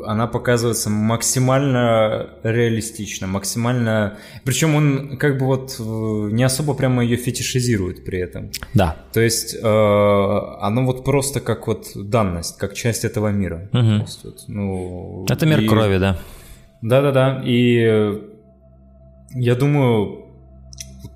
она 0.06 0.26
показывается 0.26 0.90
максимально 0.90 2.30
реалистично, 2.42 3.26
максимально... 3.26 4.18
Причем 4.44 4.74
он 4.74 5.16
как 5.18 5.38
бы 5.38 5.46
вот 5.46 5.76
э, 5.78 5.82
не 6.32 6.42
особо 6.44 6.74
прямо 6.74 7.02
ее 7.02 7.16
фетишизирует 7.16 8.04
при 8.04 8.18
этом. 8.18 8.50
Да. 8.74 8.96
То 9.12 9.20
есть 9.20 9.54
э, 9.54 9.58
оно 9.60 10.84
вот 10.84 11.04
просто 11.04 11.40
как 11.40 11.66
вот 11.66 11.88
данность, 11.94 12.58
как 12.58 12.74
часть 12.74 13.04
этого 13.04 13.28
мира. 13.28 13.68
Угу. 13.72 14.06
Вот, 14.24 14.44
ну, 14.48 15.26
Это 15.28 15.46
мир 15.46 15.60
и... 15.60 15.68
крови, 15.68 15.98
да. 15.98 16.18
Да-да-да. 16.82 17.42
И 17.44 18.20
я 19.34 19.54
думаю, 19.54 20.24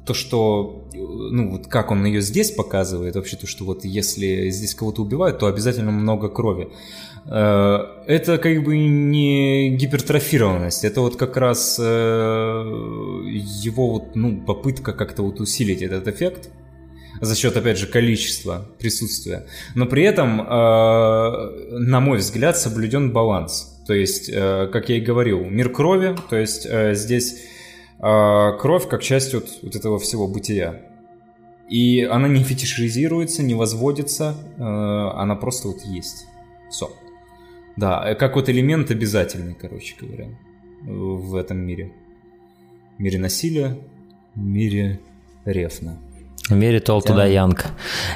то, 0.07 0.15
что 0.15 0.89
ну 0.93 1.51
вот 1.51 1.67
как 1.67 1.91
он 1.91 2.05
ее 2.05 2.21
здесь 2.21 2.51
показывает, 2.51 3.15
вообще 3.15 3.37
то, 3.37 3.47
что 3.47 3.65
вот 3.65 3.85
если 3.85 4.51
здесь 4.51 4.75
кого-то 4.75 5.03
убивают, 5.03 5.39
то 5.39 5.47
обязательно 5.47 5.91
много 5.91 6.29
крови. 6.29 6.69
Э, 7.31 7.85
это 8.07 8.39
как 8.39 8.65
бы 8.65 8.79
не 8.79 9.77
гипертрофированность, 9.77 10.85
это 10.85 11.03
вот 11.03 11.17
как 11.17 11.37
раз 11.37 11.79
э, 11.79 11.85
его 11.85 13.91
вот, 13.91 14.17
ну, 14.17 14.41
попытка 14.41 14.93
как-то 14.93 15.23
вот 15.23 15.41
усилить 15.41 15.83
этот 15.83 16.09
эффект 16.09 16.49
за 17.21 17.37
счет, 17.37 17.57
опять 17.57 17.79
же, 17.79 17.87
количества 17.87 18.67
присутствия. 18.79 19.47
Но 19.75 19.87
при 19.87 20.05
этом, 20.05 20.41
э, 20.41 20.45
на 21.79 22.01
мой 22.01 22.19
взгляд, 22.19 22.57
соблюден 22.57 23.13
баланс. 23.13 23.75
То 23.87 23.95
есть, 23.95 24.31
как 24.31 24.91
я 24.91 24.99
и 24.99 25.01
говорил, 25.01 25.47
мир 25.47 25.71
крови, 25.71 26.15
то 26.29 26.37
есть 26.37 26.69
здесь 26.93 27.43
кровь 27.99 28.87
как 28.87 29.03
часть 29.03 29.33
вот, 29.33 29.49
вот 29.63 29.75
этого 29.75 29.99
всего 29.99 30.29
бытия. 30.29 30.83
И 31.71 32.03
она 32.03 32.29
не 32.29 32.45
фетишизируется, 32.45 33.43
не 33.43 33.55
возводится, 33.55 34.35
она 34.59 35.37
просто 35.37 35.69
вот 35.69 35.81
есть. 35.87 36.27
Все. 36.71 36.91
Да, 37.79 38.03
э, 38.05 38.17
как 38.17 38.35
вот 38.35 38.49
элемент 38.49 38.91
обязательный, 38.91 39.55
короче 39.55 39.95
говоря, 40.01 40.27
в 40.83 41.37
этом 41.37 41.59
мире. 41.59 41.93
В 42.97 43.01
мире 43.01 43.21
насилия, 43.21 43.79
в 44.35 44.41
мире 44.41 44.99
рефна. 45.45 45.97
В 46.49 46.55
мире 46.55 46.79
All 46.79 47.01
to 47.01 47.15
Die 47.15 47.35
Young. 47.35 47.57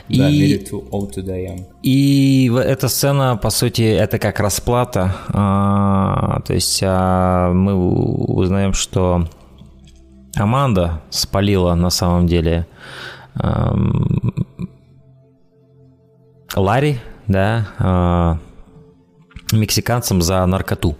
И, 0.08 0.18
да, 0.18 0.30
мире 0.30 0.58
All 0.58 1.08
to 1.08 1.22
Die 1.22 1.46
Young. 1.46 1.66
И 1.84 2.50
эта 2.52 2.88
сцена, 2.88 3.36
по 3.36 3.50
сути, 3.50 3.82
это 3.82 4.18
как 4.18 4.40
расплата. 4.40 5.14
А, 5.28 6.40
то 6.40 6.54
есть 6.54 6.80
а, 6.82 7.52
мы 7.52 7.74
узнаем, 7.74 8.72
что 8.72 9.28
Аманда 10.34 11.02
спалила 11.10 11.74
на 11.76 11.90
самом 11.90 12.26
деле 12.26 12.66
а, 13.36 13.76
Ларри, 16.56 16.98
да, 17.28 17.68
а, 17.78 18.38
мексиканцам 19.52 20.22
за 20.22 20.44
наркоту, 20.46 20.96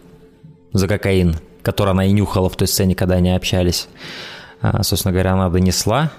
за 0.72 0.88
кокаин, 0.88 1.36
который 1.62 1.90
она 1.90 2.04
и 2.04 2.12
нюхала 2.12 2.48
в 2.48 2.56
той 2.56 2.68
сцене, 2.68 2.94
когда 2.94 3.16
они 3.16 3.30
общались. 3.30 3.88
А, 4.60 4.82
собственно 4.82 5.12
говоря, 5.12 5.32
она 5.32 5.48
донесла 5.48 6.10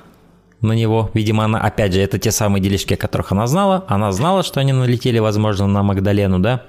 на 0.61 0.73
него. 0.73 1.11
Видимо, 1.13 1.45
она, 1.45 1.59
опять 1.59 1.93
же, 1.93 2.01
это 2.01 2.17
те 2.19 2.31
самые 2.31 2.61
делишки, 2.61 2.93
о 2.93 2.97
которых 2.97 3.31
она 3.31 3.47
знала. 3.47 3.85
Она 3.87 4.11
знала, 4.11 4.43
что 4.43 4.59
они 4.59 4.73
налетели, 4.73 5.19
возможно, 5.19 5.67
на 5.67 5.83
Магдалену, 5.83 6.39
да? 6.39 6.63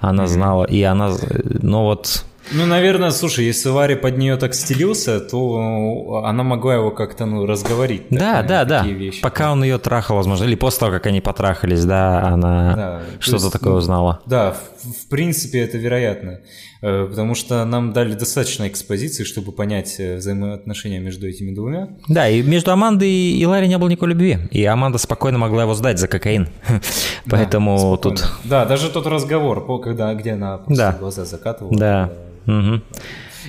Она 0.00 0.26
знала, 0.26 0.64
и 0.64 0.82
она, 0.82 1.12
ну 1.44 1.82
вот, 1.82 2.24
Ну, 2.52 2.66
наверное, 2.66 3.10
слушай, 3.10 3.44
если 3.44 3.68
Варя 3.68 3.96
под 3.96 4.16
нее 4.16 4.36
так 4.36 4.54
стелился, 4.54 5.20
то 5.20 6.22
она 6.24 6.42
могла 6.42 6.74
его 6.74 6.90
как-то, 6.90 7.26
ну, 7.26 7.46
разговорить. 7.46 8.04
Да, 8.10 8.42
да, 8.42 8.64
да. 8.64 8.84
Вещи. 8.84 9.20
Пока 9.20 9.52
он 9.52 9.62
ее 9.62 9.78
трахал, 9.78 10.16
возможно, 10.16 10.44
или 10.44 10.54
после 10.54 10.80
того, 10.80 10.92
как 10.92 11.06
они 11.06 11.20
потрахались, 11.20 11.84
да, 11.84 12.26
она 12.26 12.74
да, 12.74 13.02
что-то 13.20 13.50
такое 13.50 13.72
ну, 13.72 13.78
узнала. 13.78 14.20
Да, 14.26 14.52
в, 14.52 15.04
в 15.04 15.08
принципе, 15.08 15.60
это 15.60 15.78
вероятно. 15.78 16.40
Э, 16.80 17.06
потому 17.10 17.34
что 17.34 17.64
нам 17.64 17.92
дали 17.92 18.14
достаточно 18.14 18.68
экспозиции, 18.68 19.24
чтобы 19.24 19.52
понять 19.52 19.96
э, 19.98 20.16
взаимоотношения 20.16 21.00
между 21.00 21.26
этими 21.26 21.52
двумя. 21.54 21.88
Да, 22.06 22.28
и 22.28 22.42
между 22.42 22.70
Амандой 22.70 23.10
и 23.10 23.44
Ларри 23.46 23.66
не 23.68 23.78
было 23.78 23.88
никакой 23.88 24.10
любви, 24.10 24.38
и 24.50 24.64
Аманда 24.64 24.98
спокойно 24.98 25.38
могла 25.38 25.62
его 25.62 25.74
сдать 25.74 25.98
за 25.98 26.06
кокаин, 26.06 26.48
поэтому 27.28 27.96
тут... 27.96 28.24
Да, 28.44 28.64
даже 28.64 28.90
тот 28.90 29.06
разговор, 29.06 29.80
когда, 29.80 30.14
где 30.14 30.32
она 30.32 30.60
глаза 31.00 31.24
закатывала. 31.24 31.76
Да, 31.76 32.12
угу. 32.48 32.80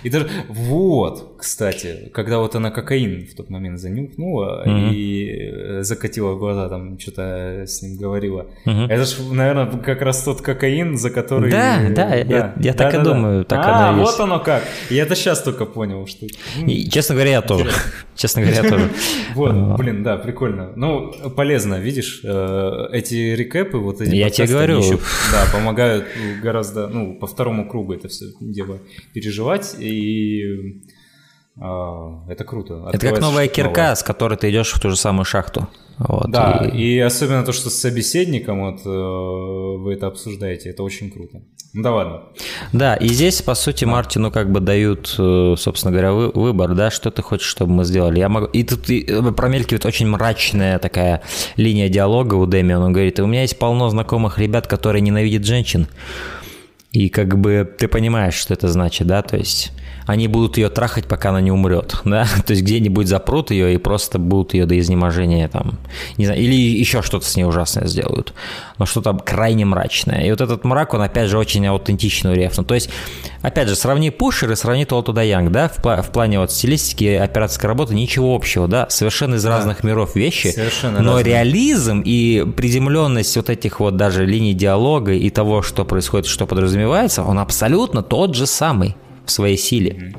И 0.03 0.09
даже 0.09 0.29
вот, 0.47 1.35
кстати, 1.37 2.09
когда 2.13 2.39
вот 2.39 2.55
она 2.55 2.71
кокаин 2.71 3.25
в 3.25 3.35
тот 3.35 3.49
момент 3.49 3.79
занюхнула 3.79 4.63
mm-hmm. 4.65 4.93
и 4.93 5.27
э, 5.29 5.83
закатила 5.83 6.35
глаза, 6.35 6.69
там 6.69 6.99
что-то 6.99 7.63
с 7.67 7.81
ним 7.81 7.97
говорила. 7.97 8.47
Mm-hmm. 8.65 8.87
Это 8.87 9.05
же, 9.05 9.33
наверное, 9.33 9.65
как 9.79 10.01
раз 10.01 10.23
тот 10.23 10.41
кокаин, 10.41 10.97
за 10.97 11.09
который... 11.09 11.51
Да, 11.51 11.79
да, 11.89 11.95
да 11.95 12.15
я, 12.15 12.53
я 12.59 12.73
да, 12.73 12.73
так 12.73 12.91
да, 12.93 13.01
и 13.01 13.03
да. 13.03 13.03
думаю, 13.03 13.45
так 13.45 13.59
а, 13.65 13.89
оно 13.89 13.99
вот 13.99 14.07
есть. 14.07 14.19
оно 14.19 14.39
как. 14.39 14.63
Я 14.89 15.03
это 15.03 15.15
сейчас 15.15 15.41
только 15.41 15.65
понял, 15.65 16.07
что... 16.07 16.25
И, 16.65 16.89
честно 16.89 17.15
говоря, 17.15 17.31
я 17.31 17.41
тоже. 17.41 17.71
Честно 18.15 18.41
говоря, 18.41 18.63
я 18.63 18.69
тоже. 18.69 18.89
Вот, 19.35 19.51
а. 19.53 19.75
блин, 19.77 20.03
да, 20.03 20.17
прикольно. 20.17 20.71
Ну, 20.75 21.11
полезно, 21.35 21.75
видишь, 21.75 22.21
э, 22.23 22.87
эти 22.91 23.15
рекэпы, 23.35 23.77
вот 23.77 24.01
эти 24.01 24.13
Я 24.13 24.29
тебе 24.29 24.47
говорю. 24.47 24.81
Да, 25.31 25.45
помогают 25.53 26.05
гораздо, 26.41 26.87
ну, 26.87 27.15
по 27.15 27.27
второму 27.27 27.67
кругу 27.67 27.93
это 27.93 28.09
все 28.09 28.25
дело 28.41 28.79
переживать 29.13 29.75
и 29.89 30.81
а, 31.61 32.23
это 32.29 32.43
круто. 32.43 32.89
Это 32.93 33.09
как 33.09 33.19
новая 33.19 33.47
кирка, 33.47 33.81
новое. 33.81 33.95
с 33.95 34.03
которой 34.03 34.37
ты 34.37 34.49
идешь 34.49 34.71
в 34.71 34.79
ту 34.79 34.89
же 34.89 34.95
самую 34.95 35.25
шахту. 35.25 35.67
Вот, 35.97 36.31
да, 36.31 36.69
и... 36.73 36.77
и 36.77 36.99
особенно 36.99 37.43
то, 37.43 37.51
что 37.51 37.69
с 37.69 37.75
собеседником 37.75 38.61
вот 38.61 38.85
э, 38.85 38.89
вы 38.89 39.93
это 39.93 40.07
обсуждаете, 40.07 40.69
это 40.69 40.81
очень 40.83 41.11
круто. 41.11 41.41
Ну 41.73 41.83
да 41.83 41.91
ладно. 41.91 42.21
Да, 42.71 42.95
и 42.95 43.09
здесь, 43.09 43.41
по 43.41 43.53
сути, 43.53 43.83
Мартину 43.83 44.31
как 44.31 44.49
бы 44.49 44.61
дают, 44.61 45.13
э, 45.19 45.55
собственно 45.57 45.91
говоря, 45.91 46.13
вы, 46.13 46.29
выбор, 46.29 46.73
да, 46.73 46.89
что 46.89 47.11
ты 47.11 47.21
хочешь, 47.21 47.47
чтобы 47.47 47.73
мы 47.73 47.83
сделали. 47.83 48.19
Я 48.19 48.29
могу... 48.29 48.45
И 48.45 48.63
тут 48.63 48.89
и, 48.89 49.01
э, 49.01 49.31
промелькивает 49.33 49.85
очень 49.85 50.07
мрачная 50.07 50.79
такая 50.79 51.21
линия 51.57 51.89
диалога 51.89 52.35
у 52.35 52.45
Дэми. 52.45 52.73
Он 52.73 52.93
говорит, 52.93 53.19
у 53.19 53.27
меня 53.27 53.41
есть 53.41 53.59
полно 53.59 53.89
знакомых 53.89 54.39
ребят, 54.39 54.67
которые 54.67 55.01
ненавидят 55.01 55.45
женщин. 55.45 55.87
И 56.93 57.09
как 57.09 57.37
бы 57.37 57.69
ты 57.77 57.89
понимаешь, 57.89 58.35
что 58.35 58.53
это 58.53 58.69
значит, 58.69 59.05
да, 59.05 59.21
то 59.21 59.35
есть 59.35 59.73
они 60.09 60.27
будут 60.27 60.57
ее 60.57 60.69
трахать, 60.69 61.05
пока 61.05 61.29
она 61.29 61.39
не 61.39 61.51
умрет, 61.51 61.97
да, 62.05 62.27
то 62.45 62.51
есть 62.51 62.63
где-нибудь 62.63 63.07
запрут 63.07 63.51
ее 63.51 63.75
и 63.75 63.77
просто 63.77 64.17
будут 64.17 64.55
ее 64.55 64.65
до 64.65 64.77
изнеможения 64.79 65.47
там, 65.47 65.77
не 66.17 66.25
знаю, 66.25 66.41
или 66.41 66.55
еще 66.55 67.03
что-то 67.03 67.25
с 67.25 67.35
ней 67.35 67.43
ужасное 67.43 67.85
сделают, 67.85 68.33
но 68.79 68.85
что-то 68.87 69.13
крайне 69.13 69.65
мрачное. 69.65 70.25
И 70.25 70.31
вот 70.31 70.41
этот 70.41 70.63
мрак, 70.63 70.95
он 70.95 71.01
опять 71.01 71.29
же 71.29 71.37
очень 71.37 71.65
аутентичный 71.67 72.31
у 72.31 72.33
Рефна. 72.33 72.63
То 72.63 72.73
есть, 72.73 72.89
опять 73.43 73.67
же, 73.67 73.75
сравни 73.75 74.09
Пушер 74.09 74.51
и 74.51 74.55
сравни 74.55 74.85
Толту 74.85 75.13
Янг, 75.19 75.51
да, 75.51 75.67
в, 75.67 75.77
пла- 75.77 76.01
в 76.01 76.09
плане 76.11 76.39
вот 76.39 76.51
стилистики 76.51 77.13
операторской 77.13 77.67
работы 77.67 77.93
ничего 77.93 78.35
общего, 78.35 78.67
да, 78.67 78.87
совершенно 78.89 79.35
из 79.35 79.43
да. 79.43 79.49
разных 79.49 79.83
миров 79.83 80.15
вещи, 80.15 80.47
совершенно 80.47 81.01
но 81.01 81.17
разные. 81.17 81.35
реализм 81.35 82.01
и 82.03 82.45
приземленность 82.57 83.35
вот 83.35 83.49
этих 83.49 83.79
вот 83.79 83.95
даже 83.95 84.25
линий 84.25 84.53
диалога 84.53 85.13
и 85.13 85.29
того, 85.29 85.61
что 85.61 85.85
происходит, 85.85 86.25
что 86.25 86.47
подразумевается, 86.47 87.23
он 87.23 87.37
абсолютно 87.37 88.01
тот 88.01 88.33
же 88.33 88.47
самый 88.47 88.95
в 89.29 89.31
своей 89.31 89.57
силе. 89.57 90.13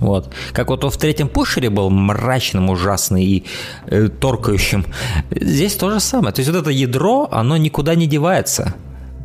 Вот. 0.00 0.32
Как 0.52 0.68
вот 0.68 0.84
он 0.84 0.90
в 0.90 0.96
третьем 0.96 1.28
пушере 1.28 1.70
был 1.70 1.90
мрачным, 1.90 2.70
ужасным 2.70 3.20
и 3.20 3.44
э, 3.86 4.08
торкающим. 4.08 4.84
Здесь 5.30 5.76
то 5.76 5.90
же 5.90 6.00
самое. 6.00 6.32
То 6.32 6.40
есть 6.40 6.50
вот 6.50 6.60
это 6.60 6.70
ядро, 6.70 7.28
оно 7.30 7.56
никуда 7.56 7.94
не 7.94 8.06
девается 8.06 8.74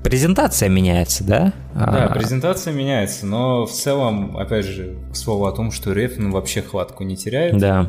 презентация 0.03 0.69
меняется, 0.69 1.23
да? 1.23 1.53
Да, 1.73 2.05
а... 2.05 2.13
презентация 2.13 2.73
меняется, 2.73 3.25
но 3.25 3.65
в 3.65 3.71
целом, 3.71 4.37
опять 4.37 4.65
же, 4.65 4.97
к 5.11 5.15
слову 5.15 5.45
о 5.45 5.51
том, 5.51 5.71
что 5.71 5.93
Реф 5.93 6.13
ну, 6.17 6.31
вообще 6.31 6.61
хватку 6.61 7.03
не 7.03 7.15
теряет. 7.15 7.57
Да. 7.57 7.87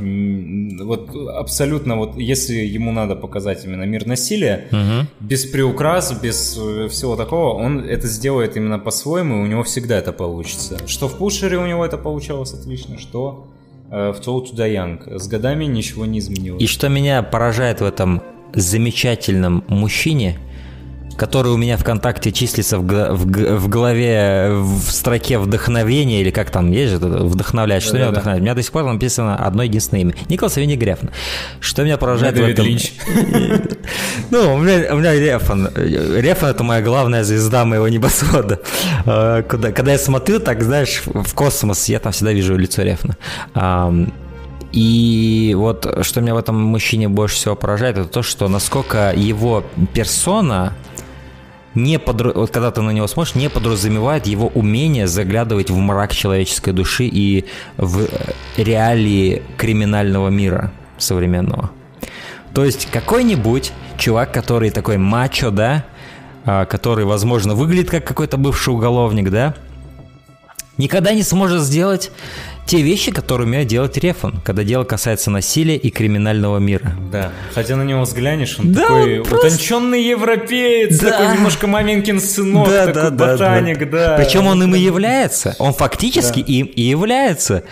Вот 0.84 1.10
абсолютно, 1.36 1.96
вот 1.96 2.16
если 2.16 2.54
ему 2.54 2.92
надо 2.92 3.16
показать 3.16 3.64
именно 3.64 3.84
мир 3.84 4.06
насилия, 4.06 4.68
угу. 4.70 5.08
без 5.20 5.46
приукрас, 5.46 6.12
без 6.20 6.58
э, 6.58 6.88
всего 6.88 7.16
такого, 7.16 7.54
он 7.54 7.80
это 7.80 8.06
сделает 8.06 8.56
именно 8.56 8.78
по-своему, 8.78 9.38
и 9.38 9.42
у 9.44 9.46
него 9.46 9.62
всегда 9.62 9.98
это 9.98 10.12
получится. 10.12 10.78
Что 10.86 11.08
в 11.08 11.16
Пушере 11.18 11.58
у 11.58 11.66
него 11.66 11.84
это 11.84 11.98
получалось 11.98 12.52
отлично, 12.52 12.98
что 12.98 13.48
э, 13.90 14.12
в 14.12 14.20
Toll 14.20 14.44
to 14.44 14.54
the 14.54 14.72
Young. 14.72 15.18
С 15.18 15.28
годами 15.28 15.64
ничего 15.64 16.06
не 16.06 16.18
изменилось. 16.18 16.62
И 16.62 16.66
что 16.66 16.88
меня 16.88 17.22
поражает 17.22 17.80
в 17.80 17.84
этом 17.84 18.22
замечательном 18.54 19.64
мужчине– 19.68 20.38
который 21.18 21.50
у 21.50 21.56
меня 21.56 21.76
ВКонтакте 21.76 22.30
числится 22.30 22.78
в, 22.78 22.82
в, 22.82 23.58
в 23.58 23.68
главе, 23.68 24.50
в 24.52 24.90
строке 24.90 25.38
вдохновения, 25.38 26.20
или 26.20 26.30
как 26.30 26.50
там 26.50 26.70
есть 26.70 26.92
же, 26.92 26.98
вдохновлять, 26.98 27.82
что 27.82 27.92
да, 27.92 27.98
меня 27.98 28.06
да, 28.06 28.12
вдохновляет. 28.12 28.40
У 28.40 28.44
меня 28.44 28.54
до 28.54 28.62
сих 28.62 28.72
пор 28.72 28.84
написано 28.84 29.36
одно 29.36 29.64
единственное 29.64 30.02
имя. 30.02 30.14
Николас 30.28 30.56
Винегрефн. 30.56 31.08
Что 31.60 31.82
меня 31.82 31.98
поражает 31.98 32.38
в 32.38 32.42
этом... 32.42 32.66
Ну, 34.30 34.54
у 34.54 34.58
меня, 34.58 34.94
у 34.94 34.98
меня 34.98 35.14
Рефан. 35.14 35.70
Рефан— 35.74 36.50
это 36.50 36.62
моя 36.62 36.82
главная 36.82 37.24
звезда 37.24 37.64
моего 37.64 37.88
небосвода. 37.88 38.60
А, 39.06 39.42
когда, 39.42 39.72
когда 39.72 39.92
я 39.92 39.98
смотрю, 39.98 40.38
так, 40.38 40.62
знаешь, 40.62 41.02
в 41.06 41.34
космос, 41.34 41.88
я 41.88 41.98
там 41.98 42.12
всегда 42.12 42.32
вижу 42.32 42.56
лицо 42.56 42.82
Рефна. 42.82 43.16
И 44.72 45.54
вот 45.56 46.04
что 46.04 46.20
меня 46.20 46.34
в 46.34 46.38
этом 46.38 46.60
мужчине 46.60 47.08
больше 47.08 47.36
всего 47.36 47.56
поражает, 47.56 47.96
это 47.96 48.08
то, 48.08 48.22
что 48.22 48.48
насколько 48.48 49.12
его 49.16 49.64
персона 49.94 50.74
не 51.82 51.98
подр... 51.98 52.32
вот 52.34 52.50
когда 52.50 52.70
ты 52.70 52.82
на 52.82 52.90
него 52.90 53.06
смотришь, 53.06 53.34
не 53.34 53.48
подразумевает 53.48 54.26
его 54.26 54.48
умение 54.48 55.06
заглядывать 55.06 55.70
в 55.70 55.76
мрак 55.76 56.14
человеческой 56.14 56.72
души 56.72 57.04
и 57.04 57.46
в 57.76 58.02
э, 58.02 58.08
реалии 58.56 59.42
криминального 59.56 60.28
мира 60.28 60.72
современного. 60.98 61.70
То 62.54 62.64
есть 62.64 62.88
какой-нибудь 62.90 63.72
чувак, 63.96 64.32
который 64.32 64.70
такой 64.70 64.96
мачо, 64.96 65.50
да, 65.50 65.84
а, 66.44 66.64
который, 66.64 67.04
возможно, 67.04 67.54
выглядит 67.54 67.90
как 67.90 68.04
какой-то 68.04 68.36
бывший 68.36 68.70
уголовник, 68.70 69.30
да, 69.30 69.54
никогда 70.76 71.12
не 71.12 71.22
сможет 71.22 71.62
сделать 71.62 72.10
те 72.68 72.82
вещи, 72.82 73.10
которые 73.10 73.46
умеет 73.46 73.66
делать 73.66 73.96
Рефан, 73.96 74.42
когда 74.44 74.62
дело 74.62 74.84
касается 74.84 75.30
насилия 75.30 75.76
и 75.76 75.88
криминального 75.88 76.58
мира. 76.58 76.92
Да, 77.10 77.32
хотя 77.54 77.76
на 77.76 77.82
него 77.82 78.02
взглянешь, 78.02 78.58
он 78.58 78.74
да, 78.74 78.82
такой 78.82 79.20
он 79.20 79.24
просто... 79.24 79.46
утонченный 79.46 80.02
европеец, 80.02 81.00
да. 81.00 81.12
такой 81.12 81.34
немножко 81.34 81.66
маменькин 81.66 82.20
сынок, 82.20 82.68
да, 82.68 82.86
такой 82.86 83.10
да, 83.10 83.10
ботаник, 83.10 83.90
да. 83.90 84.08
да. 84.08 84.16
Причем 84.22 84.46
он 84.46 84.62
им 84.62 84.74
и 84.74 84.78
является, 84.78 85.56
он 85.58 85.72
фактически 85.72 86.40
да. 86.40 86.52
им 86.52 86.66
и 86.66 86.82
является. 86.82 87.64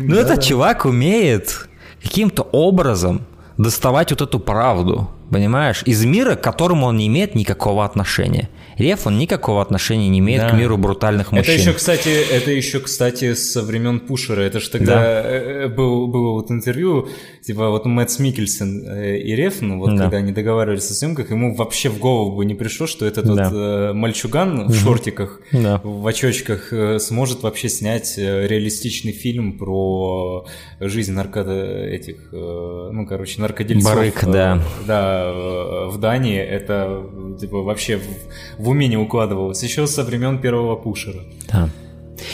Но 0.00 0.16
да, 0.16 0.22
этот 0.22 0.36
да. 0.36 0.42
чувак 0.42 0.84
умеет 0.84 1.68
каким-то 2.02 2.42
образом 2.42 3.24
доставать 3.56 4.10
вот 4.10 4.20
эту 4.20 4.40
правду, 4.40 5.10
понимаешь, 5.30 5.84
из 5.86 6.04
мира, 6.04 6.34
к 6.34 6.40
которому 6.40 6.86
он 6.86 6.96
не 6.96 7.06
имеет 7.06 7.36
никакого 7.36 7.84
отношения. 7.84 8.48
Реф, 8.80 9.06
он 9.06 9.18
никакого 9.18 9.60
отношения 9.60 10.08
не 10.08 10.18
имеет 10.20 10.40
да. 10.40 10.50
к 10.50 10.54
миру 10.54 10.76
брутальных 10.78 11.32
мужчин. 11.32 11.54
Это 11.54 11.60
еще, 11.60 11.72
кстати, 11.74 12.08
это 12.08 12.50
еще, 12.50 12.80
кстати, 12.80 13.34
со 13.34 13.62
времен 13.62 14.00
Пушера. 14.00 14.40
Это 14.40 14.58
же 14.58 14.70
тогда 14.70 14.94
да. 14.94 15.22
Э, 15.22 15.64
э, 15.64 15.68
был, 15.68 16.06
было 16.08 16.32
вот 16.32 16.50
интервью, 16.50 17.08
типа 17.42 17.68
вот 17.68 17.84
Мэтт 17.84 18.18
Микельсон 18.18 18.82
э, 18.88 19.18
и 19.18 19.36
Реф, 19.36 19.60
ну 19.60 19.78
вот 19.78 19.90
да. 19.90 20.04
когда 20.04 20.16
они 20.18 20.32
договаривались 20.32 20.90
о 20.90 20.94
съемках, 20.94 21.30
ему 21.30 21.54
вообще 21.54 21.90
в 21.90 21.98
голову 21.98 22.36
бы 22.36 22.44
не 22.44 22.54
пришло, 22.54 22.86
что 22.86 23.06
этот 23.06 23.26
да. 23.26 23.50
вот 23.50 23.94
мальчуган 23.94 24.68
в 24.68 24.74
шортиках, 24.74 25.40
да. 25.52 25.80
в 25.84 26.06
очочках 26.06 26.72
сможет 26.98 27.42
вообще 27.42 27.68
снять 27.68 28.16
реалистичный 28.16 29.12
фильм 29.12 29.58
про 29.58 30.46
жизнь 30.80 31.12
нарко 31.12 31.40
этих, 31.40 32.16
ну 32.32 33.06
короче, 33.06 33.40
наркодельцов. 33.40 33.94
Барык, 33.94 34.24
да. 34.24 34.62
Да, 34.86 35.32
в 35.88 35.98
Дании 35.98 36.38
это 36.38 37.04
типа 37.38 37.62
вообще 37.62 37.98
в, 38.58 38.69
в 38.70 38.72
уме 38.72 38.86
не 38.86 38.96
укладывалось, 38.96 39.64
еще 39.64 39.88
со 39.88 40.04
времен 40.04 40.38
первого 40.38 40.76
пушера. 40.76 41.18
Да. 41.52 41.68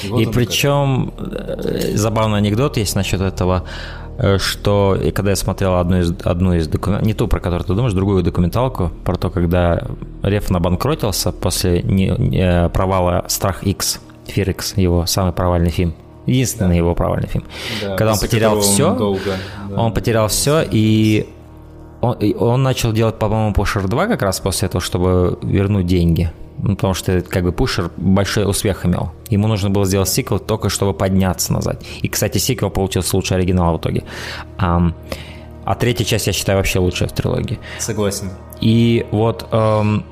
И, 0.04 0.08
вот 0.08 0.20
и 0.20 0.26
причем 0.26 1.14
как. 1.16 1.64
Э, 1.64 1.96
забавный 1.96 2.36
анекдот 2.36 2.76
есть 2.76 2.94
насчет 2.94 3.22
этого, 3.22 3.64
э, 4.18 4.36
что 4.36 4.94
и 5.02 5.12
когда 5.12 5.30
я 5.30 5.36
смотрел 5.36 5.76
одну 5.76 6.00
из, 6.00 6.12
одну 6.24 6.52
из 6.52 6.68
документалок, 6.68 7.06
не 7.06 7.14
ту, 7.14 7.26
про 7.26 7.40
которую 7.40 7.66
ты 7.66 7.74
думаешь, 7.74 7.94
другую 7.94 8.22
документалку, 8.22 8.90
про 9.02 9.16
то, 9.16 9.30
когда 9.30 9.82
Реф 10.22 10.50
набанкротился 10.50 11.32
после 11.32 11.80
не, 11.82 12.08
не, 12.18 12.68
провала 12.68 13.24
«Страх 13.28 13.62
X», 13.62 14.02
«Фир 14.26 14.50
X», 14.50 14.76
его 14.76 15.06
самый 15.06 15.32
провальный 15.32 15.70
фильм. 15.70 15.94
Единственный 16.26 16.70
да. 16.70 16.74
его 16.74 16.94
провальный 16.94 17.28
фильм. 17.28 17.44
Да, 17.80 17.96
когда 17.96 18.12
он 18.12 18.18
потерял 18.18 18.60
все, 18.60 18.94
долго, 18.94 19.38
да. 19.70 19.80
он 19.80 19.94
потерял 19.94 20.28
все, 20.28 20.62
и 20.70 21.26
он, 22.06 22.34
он 22.38 22.62
начал 22.62 22.92
делать, 22.92 23.18
по-моему, 23.18 23.52
Pusher 23.52 23.86
2 23.86 24.06
как 24.06 24.22
раз 24.22 24.40
после 24.40 24.66
этого, 24.68 24.80
чтобы 24.80 25.38
вернуть 25.42 25.86
деньги. 25.86 26.30
ну, 26.58 26.74
потому 26.74 26.94
что 26.94 27.20
как 27.20 27.44
бы 27.44 27.52
Пушер 27.52 27.90
большой 27.96 28.48
успех 28.48 28.86
имел. 28.86 29.12
Ему 29.28 29.46
нужно 29.48 29.70
было 29.70 29.84
сделать 29.84 30.08
сиквел 30.08 30.38
только 30.38 30.68
чтобы 30.68 30.94
подняться 30.94 31.52
назад. 31.52 31.82
И, 32.02 32.08
кстати, 32.08 32.38
сиквел 32.38 32.70
получился 32.70 33.16
лучше 33.16 33.34
оригинала 33.34 33.76
в 33.76 33.80
итоге. 33.80 34.04
А, 34.58 34.92
а 35.64 35.74
третья 35.74 36.04
часть, 36.04 36.26
я 36.26 36.32
считаю, 36.32 36.58
вообще 36.58 36.78
лучшая 36.78 37.08
в 37.08 37.12
трилогии. 37.12 37.58
Согласен. 37.78 38.30
И 38.60 39.06
вот, 39.10 39.46
эм, 39.52 40.04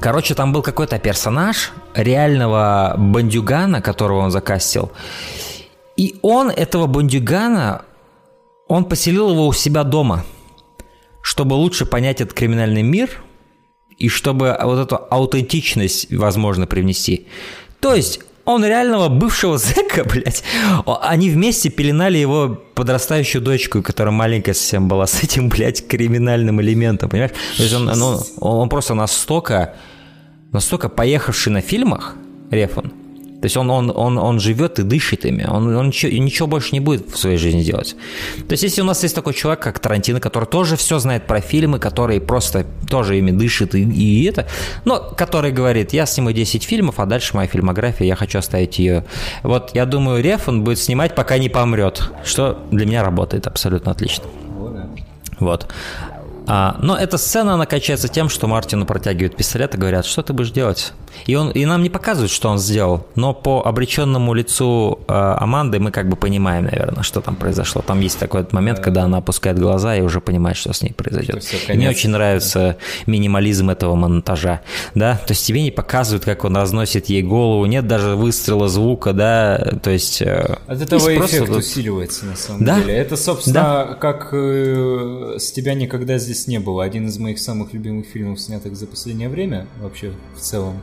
короче, 0.00 0.34
там 0.34 0.52
был 0.52 0.62
какой-то 0.62 0.98
персонаж 0.98 1.72
реального 1.94 2.94
бандюгана, 2.96 3.80
которого 3.80 4.20
он 4.20 4.30
закастил. 4.30 4.90
И 5.96 6.14
он 6.22 6.50
этого 6.50 6.86
бандюгана, 6.86 7.82
он 8.68 8.84
поселил 8.84 9.30
его 9.30 9.46
у 9.46 9.52
себя 9.52 9.84
дома, 9.84 10.24
чтобы 11.22 11.54
лучше 11.54 11.86
понять 11.86 12.20
этот 12.20 12.34
криминальный 12.34 12.82
мир 12.82 13.22
и 13.98 14.08
чтобы 14.08 14.56
вот 14.62 14.78
эту 14.78 14.96
аутентичность, 15.10 16.10
возможно, 16.10 16.66
привнести. 16.66 17.26
То 17.80 17.94
есть 17.94 18.20
он 18.44 18.64
реального 18.64 19.08
бывшего 19.08 19.58
зэка, 19.58 20.04
блядь. 20.10 20.42
Они 20.86 21.30
вместе 21.30 21.70
пеленали 21.70 22.18
его 22.18 22.60
подрастающую 22.74 23.42
дочку, 23.42 23.82
которая 23.82 24.12
маленькая 24.12 24.54
совсем 24.54 24.88
была, 24.88 25.06
с 25.06 25.22
этим, 25.22 25.48
блядь, 25.48 25.86
криминальным 25.86 26.60
элементом, 26.60 27.08
понимаешь? 27.08 27.32
То 27.56 27.62
есть 27.62 27.74
он, 27.74 27.84
ну, 27.84 28.20
он 28.40 28.68
просто 28.68 28.94
настолько, 28.94 29.76
настолько 30.52 30.88
поехавший 30.88 31.52
на 31.52 31.60
фильмах, 31.60 32.16
Рефон, 32.50 32.92
то 33.40 33.46
есть 33.46 33.56
он, 33.56 33.70
он, 33.70 33.90
он, 33.94 34.18
он 34.18 34.38
живет 34.38 34.78
и 34.78 34.82
дышит 34.82 35.24
ими, 35.24 35.44
он, 35.48 35.74
он 35.74 35.86
ничего, 35.86 36.12
ничего 36.12 36.46
больше 36.46 36.70
не 36.72 36.80
будет 36.80 37.10
в 37.10 37.16
своей 37.16 37.38
жизни 37.38 37.62
делать. 37.62 37.96
То 38.46 38.52
есть 38.52 38.62
если 38.62 38.82
у 38.82 38.84
нас 38.84 39.02
есть 39.02 39.14
такой 39.14 39.32
человек, 39.32 39.62
как 39.62 39.78
Тарантино, 39.78 40.20
который 40.20 40.44
тоже 40.44 40.76
все 40.76 40.98
знает 40.98 41.26
про 41.26 41.40
фильмы, 41.40 41.78
который 41.78 42.20
просто 42.20 42.66
тоже 42.88 43.18
ими 43.18 43.30
дышит 43.30 43.74
и, 43.74 43.82
и 43.82 44.24
это, 44.24 44.46
но 44.84 45.00
который 45.00 45.52
говорит, 45.52 45.94
я 45.94 46.04
сниму 46.04 46.32
10 46.32 46.62
фильмов, 46.64 47.00
а 47.00 47.06
дальше 47.06 47.34
моя 47.34 47.48
фильмография, 47.48 48.06
я 48.06 48.14
хочу 48.14 48.38
оставить 48.38 48.78
ее. 48.78 49.06
Вот 49.42 49.70
я 49.74 49.86
думаю, 49.86 50.22
Реф 50.22 50.46
он 50.46 50.62
будет 50.62 50.78
снимать, 50.78 51.14
пока 51.14 51.38
не 51.38 51.48
помрет, 51.48 52.10
что 52.24 52.58
для 52.70 52.84
меня 52.84 53.02
работает 53.02 53.46
абсолютно 53.46 53.92
отлично. 53.92 54.24
Вот. 55.38 55.66
А, 56.46 56.76
но 56.80 56.96
эта 56.96 57.16
сцена, 57.16 57.54
она 57.54 57.64
качается 57.64 58.08
тем, 58.08 58.28
что 58.28 58.46
Мартину 58.48 58.84
протягивают 58.84 59.36
пистолет 59.36 59.74
и 59.74 59.78
говорят, 59.78 60.04
что 60.04 60.22
ты 60.22 60.32
будешь 60.32 60.50
делать? 60.50 60.92
И, 61.26 61.34
он, 61.34 61.50
и 61.50 61.64
нам 61.64 61.82
не 61.82 61.90
показывают, 61.90 62.30
что 62.30 62.48
он 62.48 62.58
сделал, 62.58 63.06
но 63.14 63.34
по 63.34 63.62
обреченному 63.64 64.34
лицу 64.34 65.00
э, 65.06 65.12
Аманды 65.12 65.78
мы 65.78 65.90
как 65.90 66.08
бы 66.08 66.16
понимаем, 66.16 66.64
наверное, 66.64 67.02
что 67.02 67.20
там 67.20 67.36
произошло. 67.36 67.82
Там 67.82 68.00
есть 68.00 68.18
такой 68.18 68.46
момент, 68.52 68.78
да. 68.78 68.84
когда 68.84 69.02
она 69.04 69.18
опускает 69.18 69.58
глаза 69.58 69.96
и 69.96 70.00
уже 70.00 70.20
понимает, 70.20 70.56
что 70.56 70.72
с 70.72 70.82
ней 70.82 70.92
произойдет. 70.92 71.42
Все, 71.42 71.74
мне 71.74 71.88
очень 71.88 72.10
нравится 72.10 72.76
минимализм 73.06 73.70
этого 73.70 73.94
монтажа, 73.94 74.60
да, 74.94 75.16
то 75.16 75.32
есть 75.32 75.46
тебе 75.46 75.62
не 75.62 75.70
показывают, 75.70 76.24
как 76.24 76.44
он 76.44 76.56
разносит 76.56 77.06
ей 77.06 77.22
голову, 77.22 77.66
нет 77.66 77.86
даже 77.86 78.16
выстрела 78.16 78.68
звука, 78.68 79.12
да, 79.12 79.58
то 79.82 79.90
есть... 79.90 80.22
Э, 80.22 80.58
От 80.66 80.80
этого 80.80 80.98
эффект 80.98 81.46
просто... 81.46 81.58
усиливается 81.58 82.26
на 82.26 82.36
самом 82.36 82.64
да? 82.64 82.80
деле. 82.80 82.94
Это, 82.94 83.16
собственно, 83.16 83.54
да. 83.54 83.94
как 83.94 84.30
э, 84.32 85.36
с 85.38 85.52
тебя 85.52 85.74
никогда 85.74 86.18
здесь 86.18 86.46
не 86.46 86.58
было. 86.58 86.84
Один 86.84 87.08
из 87.08 87.18
моих 87.18 87.38
самых 87.38 87.72
любимых 87.72 88.06
фильмов, 88.06 88.40
снятых 88.40 88.76
за 88.76 88.86
последнее 88.86 89.28
время, 89.28 89.66
вообще 89.80 90.12
в 90.36 90.40
целом. 90.40 90.82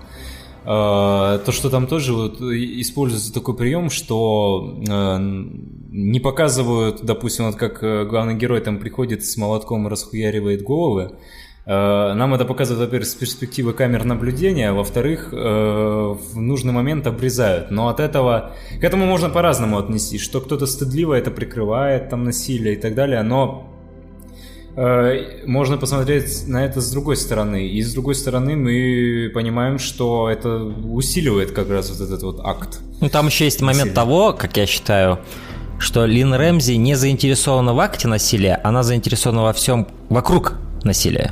А, 0.69 1.37
то, 1.37 1.53
что 1.53 1.69
там 1.69 1.87
тоже 1.87 2.13
вот 2.13 2.41
используется 2.41 3.33
такой 3.33 3.55
прием, 3.55 3.89
что 3.89 4.77
а, 4.89 5.17
не 5.17 6.19
показывают, 6.19 7.03
допустим, 7.03 7.45
вот 7.45 7.55
как 7.55 7.81
э, 7.81 8.03
главный 8.03 8.33
герой 8.33 8.59
там 8.59 8.77
приходит 8.77 9.23
с 9.25 9.37
молотком 9.37 9.87
и 9.87 9.89
расхуяривает 9.89 10.63
головы, 10.63 11.13
а, 11.65 12.13
нам 12.15 12.33
это 12.33 12.43
показывают, 12.43 12.85
во-первых, 12.85 13.07
с 13.07 13.15
перспективы 13.15 13.71
камер 13.71 14.03
наблюдения, 14.03 14.73
во-вторых, 14.73 15.29
э, 15.31 15.37
в 15.37 16.37
нужный 16.37 16.73
момент 16.73 17.07
обрезают. 17.07 17.71
Но 17.71 17.87
от 17.87 18.01
этого, 18.01 18.51
к 18.81 18.83
этому 18.83 19.05
можно 19.05 19.29
по-разному 19.29 19.77
отнести, 19.77 20.17
что 20.17 20.41
кто-то 20.41 20.65
стыдливо 20.65 21.13
это 21.13 21.31
прикрывает, 21.31 22.09
там 22.09 22.25
насилие 22.25 22.73
и 22.73 22.77
так 22.77 22.93
далее, 22.93 23.23
но 23.23 23.76
Э, 23.76 23.76
можно 24.77 25.77
посмотреть 25.77 26.47
на 26.47 26.63
это 26.63 26.81
с 26.81 26.91
другой 26.91 27.17
стороны. 27.17 27.67
И 27.67 27.81
с 27.81 27.93
другой 27.93 28.13
стороны 28.13 28.55
мы 28.55 29.31
понимаем, 29.33 29.79
что 29.79 30.29
это 30.29 30.55
усиливает 30.55 31.51
как 31.51 31.69
раз 31.71 31.89
вот 31.89 31.99
этот 31.99 32.21
вот 32.21 32.41
акт. 32.43 32.79
Ну, 33.01 33.09
там 33.09 33.25
еще 33.25 33.45
есть 33.45 33.61
момент 33.61 33.79
насилия. 33.79 33.95
того, 33.95 34.33
как 34.33 34.55
я 34.57 34.67
считаю, 34.67 35.19
что 35.79 36.05
Лин 36.05 36.31
Рэмзи 36.31 36.73
не 36.73 36.93
заинтересована 36.93 37.73
в 37.73 37.79
акте 37.79 38.07
насилия, 38.07 38.59
она 38.63 38.83
заинтересована 38.83 39.43
во 39.43 39.53
всем 39.53 39.87
вокруг 40.09 40.53
насилия. 40.83 41.31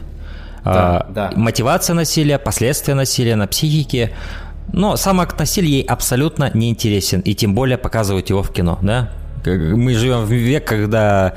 Да, 0.63 0.97
а, 0.97 1.11
да. 1.11 1.31
Мотивация 1.35 1.93
насилия, 1.93 2.39
последствия 2.39 2.95
насилия 2.95 3.35
на 3.35 3.45
психике. 3.45 4.11
Но 4.73 4.97
сам 4.97 5.21
акт 5.21 5.37
насилия 5.37 5.69
ей 5.69 5.83
абсолютно 5.83 6.49
не 6.55 6.71
интересен, 6.71 7.19
и 7.19 7.35
тем 7.35 7.53
более 7.53 7.77
показывать 7.77 8.31
его 8.31 8.41
в 8.41 8.51
кино, 8.51 8.79
да? 8.81 9.11
Мы 9.45 9.93
живем 9.93 10.25
в 10.25 10.31
век, 10.31 10.65
когда 10.65 11.35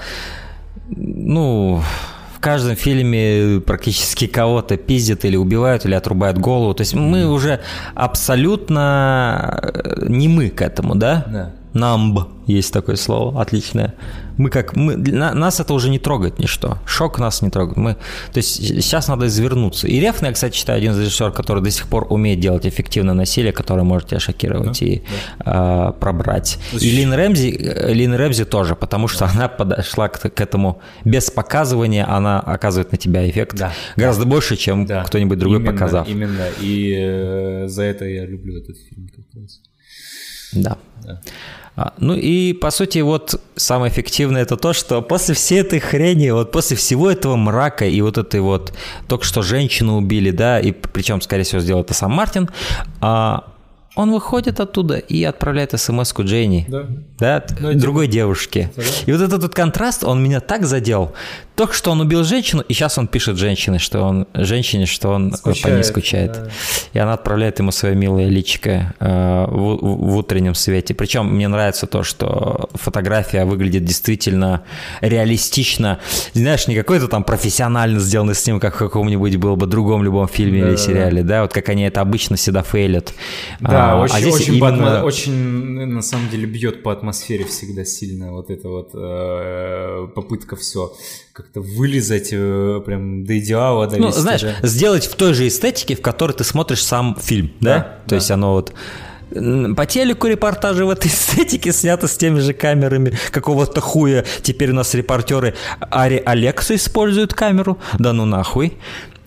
ну, 0.89 1.83
в 2.39 2.41
каждом 2.41 2.77
фильме 2.77 3.61
практически 3.61 4.27
кого-то 4.27 4.77
пиздят 4.77 5.25
или 5.25 5.37
убивают, 5.37 5.85
или 5.85 5.95
отрубают 5.95 6.39
голову. 6.39 6.73
То 6.75 6.83
есть 6.83 6.95
мы 6.95 7.27
уже 7.27 7.61
абсолютно 7.95 9.61
э, 9.61 10.07
не 10.09 10.29
мы 10.29 10.51
к 10.51 10.63
этому, 10.63 10.95
да? 10.95 11.25
Да. 11.27 11.51
Намб 11.75 12.29
есть 12.47 12.73
такое 12.73 12.97
слово, 12.97 13.41
отличное. 13.41 13.95
Мы 14.39 14.51
как 14.51 14.75
мы 14.77 14.97
на, 14.97 15.35
нас 15.35 15.61
это 15.61 15.75
уже 15.75 15.91
не 15.91 15.99
трогает 15.99 16.39
ничто. 16.39 16.79
Шок 16.87 17.19
нас 17.19 17.43
не 17.43 17.51
трогает. 17.51 17.77
Мы, 17.77 17.95
то 18.33 18.39
есть 18.39 18.57
сейчас 18.57 19.09
надо 19.09 19.27
извернуться. 19.27 19.87
И 19.87 20.01
Рефн, 20.01 20.27
я, 20.27 20.33
кстати, 20.33 20.57
считаю, 20.57 20.79
один 20.79 20.93
из 20.93 21.01
режиссеров, 21.01 21.35
который 21.35 21.63
до 21.63 21.71
сих 21.71 21.89
пор 21.89 22.07
умеет 22.09 22.41
делать 22.41 22.65
эффективное 22.65 23.15
насилие, 23.15 23.53
которое 23.53 23.83
может 23.83 24.09
тебя 24.09 24.21
шокировать 24.21 24.79
да, 24.81 24.87
и 24.87 25.03
да. 25.45 25.91
Э, 25.91 26.01
пробрать. 26.01 26.59
Значит, 26.71 26.89
и 26.89 26.91
Лин 26.91 27.13
Рэмзи, 27.13 27.49
э, 27.49 27.93
Лин 27.93 28.15
Рэмзи 28.15 28.45
тоже, 28.45 28.77
потому 28.77 29.09
что 29.09 29.27
да. 29.27 29.33
она 29.35 29.49
подошла 29.49 30.09
к, 30.09 30.19
к 30.19 30.41
этому 30.41 30.81
без 31.05 31.31
показывания, 31.31 32.07
она 32.09 32.41
оказывает 32.41 32.93
на 32.93 32.99
тебя 32.99 33.29
эффект 33.29 33.57
да. 33.59 33.73
гораздо 33.97 34.25
да. 34.25 34.31
больше, 34.31 34.57
чем 34.57 34.87
да. 34.87 35.03
кто-нибудь 35.03 35.39
другой 35.39 35.59
именно, 35.59 35.73
показав. 35.73 36.09
Именно. 36.09 36.47
И 36.61 36.95
э, 36.97 37.69
за 37.69 37.83
это 37.83 38.05
я 38.05 38.25
люблю 38.25 38.57
этот 38.57 38.79
фильм 38.79 39.09
как 39.09 39.27
раз. 39.35 39.61
Да. 40.53 40.79
да. 41.05 41.21
А, 41.79 41.93
ну 41.99 42.15
и, 42.15 42.55
по 42.55 42.73
сути, 42.73 42.99
вот 42.99 43.41
самое 43.55 43.93
эффективное 43.93 44.43
это 44.43 44.57
то, 44.57 44.73
что 44.73 45.01
после 45.01 45.37
всей 45.37 45.61
этой 45.61 45.79
хрени, 45.79 46.31
вот 46.31 46.51
после 46.51 46.77
всего 46.77 47.09
этого 47.09 47.37
мрака 47.37 47.87
и 47.87 48.01
вот 48.01 48.19
этой 48.19 48.41
вот, 48.41 48.73
только 49.07 49.25
что 49.25 49.43
женщину 49.43 49.97
убили, 49.97 50.33
да, 50.33 50.59
и 50.59 50.73
причем, 50.73 51.21
скорее 51.21 51.45
всего, 51.45 51.61
сделал 51.61 51.83
это 51.83 51.95
сам 51.95 52.11
Мартин, 52.11 52.51
а, 53.01 53.45
он 53.99 54.13
выходит 54.13 54.61
оттуда 54.61 54.97
и 54.97 55.25
отправляет 55.25 55.79
смс-ку 55.79 56.23
Дженни, 56.23 56.67
да, 56.69 56.87
да 57.19 57.45
ну, 57.59 57.75
другой 57.75 58.07
типа... 58.07 58.15
девушке. 58.15 58.71
Да. 58.77 58.83
И 59.07 59.13
вот 59.13 59.21
этот 59.21 59.43
вот 59.43 59.55
контраст, 59.55 60.05
он 60.05 60.23
меня 60.23 60.39
так 60.39 60.67
задел. 60.67 61.15
Только 61.57 61.75
что 61.75 61.91
он 61.91 62.01
убил 62.01 62.23
женщину, 62.23 62.63
и 62.69 62.73
сейчас 62.73 62.97
он 62.99 63.09
пишет 63.09 63.37
женщине, 63.37 63.81
что 63.81 64.03
он 64.03 64.29
женщине, 64.33 64.87
что 64.87 65.09
он 65.09 65.33
скучает, 65.33 65.63
по 65.65 65.69
ней 65.69 65.83
скучает. 65.83 66.33
Да. 66.33 66.51
И 66.93 66.99
она 67.01 67.15
отправляет 67.15 67.59
ему 67.59 67.73
свое 67.73 67.97
милое 67.97 68.29
личико 68.29 68.95
э, 69.01 69.47
в, 69.49 69.79
в 69.83 70.17
утреннем 70.17 70.55
свете. 70.55 70.95
Причем 70.95 71.35
мне 71.35 71.49
нравится 71.49 71.89
то, 71.89 72.05
что 72.05 72.71
фотография 72.75 73.45
выглядит 73.45 73.85
действительно 73.85 74.63
реалистично. 75.01 75.99
Знаешь, 76.33 76.69
не 76.69 76.77
какой-то 76.77 77.09
там 77.09 77.25
профессионально 77.25 77.99
сделанный 77.99 78.37
снимок, 78.37 78.63
как 78.63 78.77
в 78.77 78.79
каком-нибудь 78.79 79.35
был 79.35 79.57
бы 79.57 79.67
другом 79.67 80.05
любом 80.05 80.29
фильме 80.29 80.63
да, 80.63 80.69
или 80.69 80.77
сериале, 80.77 81.23
да. 81.23 81.29
да, 81.29 81.43
вот 81.43 81.53
как 81.53 81.69
они 81.71 81.83
это 81.83 82.01
обычно 82.01 82.37
всегда 82.37 82.63
фейлят. 82.63 83.13
Да, 83.59 83.88
а, 83.93 84.03
очень, 84.03 84.15
а 84.15 84.21
здесь 84.21 84.35
очень, 84.35 84.55
именно... 84.57 85.05
очень, 85.05 85.33
на 85.33 86.03
самом 86.03 86.29
деле, 86.31 86.47
бьет 86.47 86.83
по 86.83 86.93
атмосфере 86.93 87.45
всегда 87.45 87.85
сильно 87.85 88.33
вот 88.33 88.51
эта 88.51 88.69
вот 88.69 88.91
э, 88.95 90.09
попытка 90.15 90.57
все 90.57 90.93
как-то 91.33 91.61
вылезать 91.61 92.31
э, 92.33 92.83
прям 92.85 93.25
до 93.25 93.39
идеала 93.39 93.87
довести. 93.87 94.07
Ну, 94.07 94.13
знаешь, 94.13 94.43
да? 94.43 94.55
сделать 94.63 95.07
в 95.07 95.15
той 95.15 95.35
же 95.35 95.47
эстетике, 95.47 95.95
в 95.95 96.03
которой 96.03 96.33
ты 96.33 96.45
смотришь 96.45 96.85
сам 96.85 97.17
фильм, 97.21 97.53
да? 97.61 97.79
да 97.79 97.83
То 98.05 98.11
да. 98.11 98.17
есть 98.17 98.31
оно 98.31 98.53
вот 98.55 98.73
по 99.77 99.87
телеку 99.87 100.27
репортажи 100.27 100.85
в 100.85 100.91
этой 100.91 101.09
эстетике 101.09 101.73
снято 101.73 102.09
с 102.09 102.17
теми 102.17 102.41
же 102.41 102.53
камерами 102.53 103.13
какого-то 103.31 103.81
хуя. 103.81 104.25
Теперь 104.43 104.71
у 104.71 104.75
нас 104.75 104.95
репортеры 104.95 105.55
Ари 105.91 106.23
Алекса 106.25 106.75
используют 106.75 107.35
камеру. 107.35 107.79
Да 107.99 108.13
ну 108.13 108.25
нахуй 108.25 108.79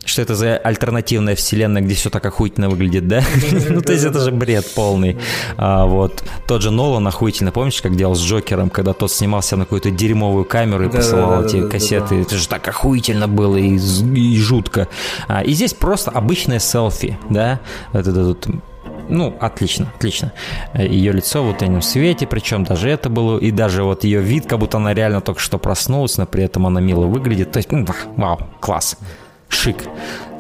что 0.06 0.22
это 0.22 0.36
за 0.36 0.58
альтернативная 0.58 1.36
вселенная, 1.36 1.82
где 1.82 1.94
все 1.94 2.10
так 2.10 2.26
охуительно 2.26 2.70
выглядит, 2.70 3.08
да? 3.08 3.24
ну, 3.70 3.82
то 3.82 3.94
есть 3.94 4.04
это 4.04 4.20
же 4.20 4.32
бред 4.32 4.66
полный. 4.74 5.18
А, 5.58 5.86
вот. 5.86 6.24
Тот 6.48 6.62
же 6.62 6.72
Нолан 6.72 7.08
охуительно, 7.08 7.52
помнишь, 7.52 7.82
как 7.82 7.96
делал 7.96 8.16
с 8.16 8.22
Джокером, 8.22 8.70
когда 8.70 8.94
тот 8.94 9.12
снимался 9.12 9.56
на 9.58 9.66
какую-то 9.66 9.92
дерьмовую 9.92 10.46
камеру 10.46 10.86
и 10.86 10.90
посылал 10.90 11.46
эти 11.46 11.68
кассеты. 11.68 12.22
Это 12.22 12.36
же 12.36 12.48
так 12.48 12.68
охуительно 12.68 13.28
было 13.28 13.58
и, 13.58 13.78
жутко. 14.38 14.88
А, 15.28 15.42
и 15.42 15.52
здесь 15.54 15.74
просто 15.74 16.12
обычное 16.12 16.60
селфи, 16.60 17.18
да? 17.30 17.60
Это 17.94 18.12
вот 18.12 18.48
ну, 19.10 19.36
отлично, 19.42 19.92
отлично. 19.96 20.32
Ее 20.74 21.12
лицо 21.12 21.44
в 21.44 21.50
утреннем 21.50 21.82
свете, 21.82 22.26
причем 22.28 22.64
даже 22.64 22.90
это 22.90 23.10
было, 23.10 23.38
и 23.38 23.52
даже 23.52 23.84
вот 23.84 24.06
ее 24.06 24.22
вид, 24.22 24.46
как 24.46 24.60
будто 24.60 24.78
она 24.78 24.94
реально 24.94 25.20
только 25.20 25.42
что 25.42 25.58
проснулась, 25.58 26.18
но 26.18 26.26
при 26.26 26.44
этом 26.44 26.66
она 26.66 26.80
мило 26.80 27.06
выглядит. 27.06 27.52
То 27.52 27.58
есть, 27.58 27.72
ну, 27.72 27.86
вау, 28.16 28.40
класс 28.62 28.98
шик. 29.54 29.78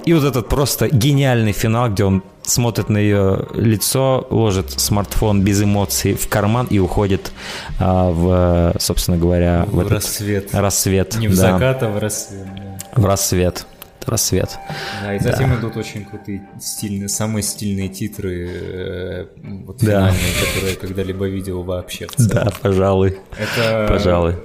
И 0.06 0.14
вот 0.14 0.24
этот 0.24 0.50
просто 0.50 0.90
гениальный 0.90 1.52
финал, 1.52 1.90
где 1.90 2.06
он 2.06 2.24
смотрит 2.42 2.90
на 2.90 2.98
ее 2.98 3.48
лицо, 3.54 4.26
ложит 4.30 4.72
смартфон 4.72 5.42
без 5.42 5.62
эмоций 5.62 6.16
в 6.16 6.28
карман 6.28 6.66
и 6.70 6.80
уходит 6.80 7.32
а, 7.80 8.10
в, 8.10 8.80
собственно 8.80 9.18
говоря, 9.18 9.66
в, 9.68 9.84
в 9.84 9.92
рассвет. 9.92 10.54
Рассвет. 10.54 11.18
Не 11.18 11.28
в 11.28 11.36
да. 11.36 11.54
закат, 11.54 11.84
а 11.84 11.90
в 11.90 12.00
рассвет. 12.00 12.48
Да. 12.56 13.02
В 13.02 13.06
рассвет. 13.06 13.66
Рассвет. 14.08 14.58
Да, 15.04 15.16
и 15.16 15.20
затем 15.20 15.52
да. 15.52 15.60
идут 15.60 15.78
очень 15.78 16.04
крутые, 16.04 16.50
стильные, 16.60 17.08
самые 17.08 17.44
стильные 17.44 17.88
титры, 17.88 18.50
э, 18.50 19.26
вот 19.66 19.78
да. 19.78 20.12
финальные, 20.12 20.34
которые 20.44 20.74
я 20.74 20.80
когда-либо 20.80 21.28
видел 21.28 21.62
вообще. 21.62 22.08
Да, 22.18 22.52
пожалуй. 22.64 23.20
Это... 23.38 23.86
Пожалуй. 23.88 24.36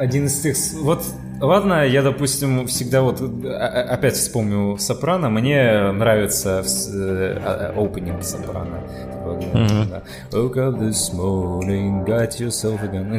Один 0.00 0.26
из 0.26 0.40
тех... 0.40 0.56
Вот 0.82 1.04
Ладно, 1.40 1.86
я, 1.86 2.02
допустим, 2.02 2.66
всегда 2.66 3.00
вот 3.00 3.20
опять 3.20 4.14
вспомню 4.14 4.76
Сопрано. 4.78 5.30
Мне 5.30 5.90
нравится 5.92 6.58
опенинг 6.60 8.22
Сопрано. 8.22 8.80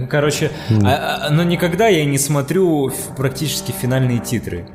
Короче, 0.08 0.52
но 0.70 1.44
никогда 1.44 1.88
я 1.88 2.06
не 2.06 2.20
смотрю 2.20 2.92
практически 3.18 3.72
финальные 3.72 4.20
титры. 4.20 4.66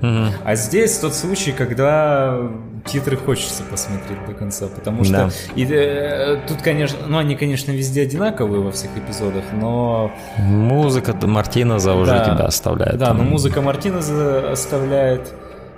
Mm-hmm. 0.00 0.28
А 0.44 0.54
здесь 0.56 0.98
тот 0.98 1.14
случай, 1.14 1.52
когда 1.52 2.50
титры 2.84 3.16
хочется 3.16 3.62
посмотреть 3.64 4.24
до 4.26 4.34
конца, 4.34 4.66
потому 4.68 5.04
что 5.04 5.12
да. 5.12 5.30
и, 5.54 5.66
э, 5.70 6.40
тут, 6.46 6.62
конечно, 6.62 6.98
ну 7.06 7.18
они, 7.18 7.36
конечно, 7.36 7.70
везде 7.72 8.02
одинаковые 8.02 8.62
во 8.62 8.72
всех 8.72 8.90
эпизодах, 8.96 9.44
но 9.52 10.12
музыка 10.38 11.14
Мартинеза 11.26 11.94
уже 11.94 12.12
да, 12.12 12.24
тебя 12.24 12.44
оставляет. 12.44 12.98
Да, 12.98 13.14
но 13.14 13.22
музыка 13.22 13.60
Мартинеза 13.60 14.52
оставляет. 14.52 15.32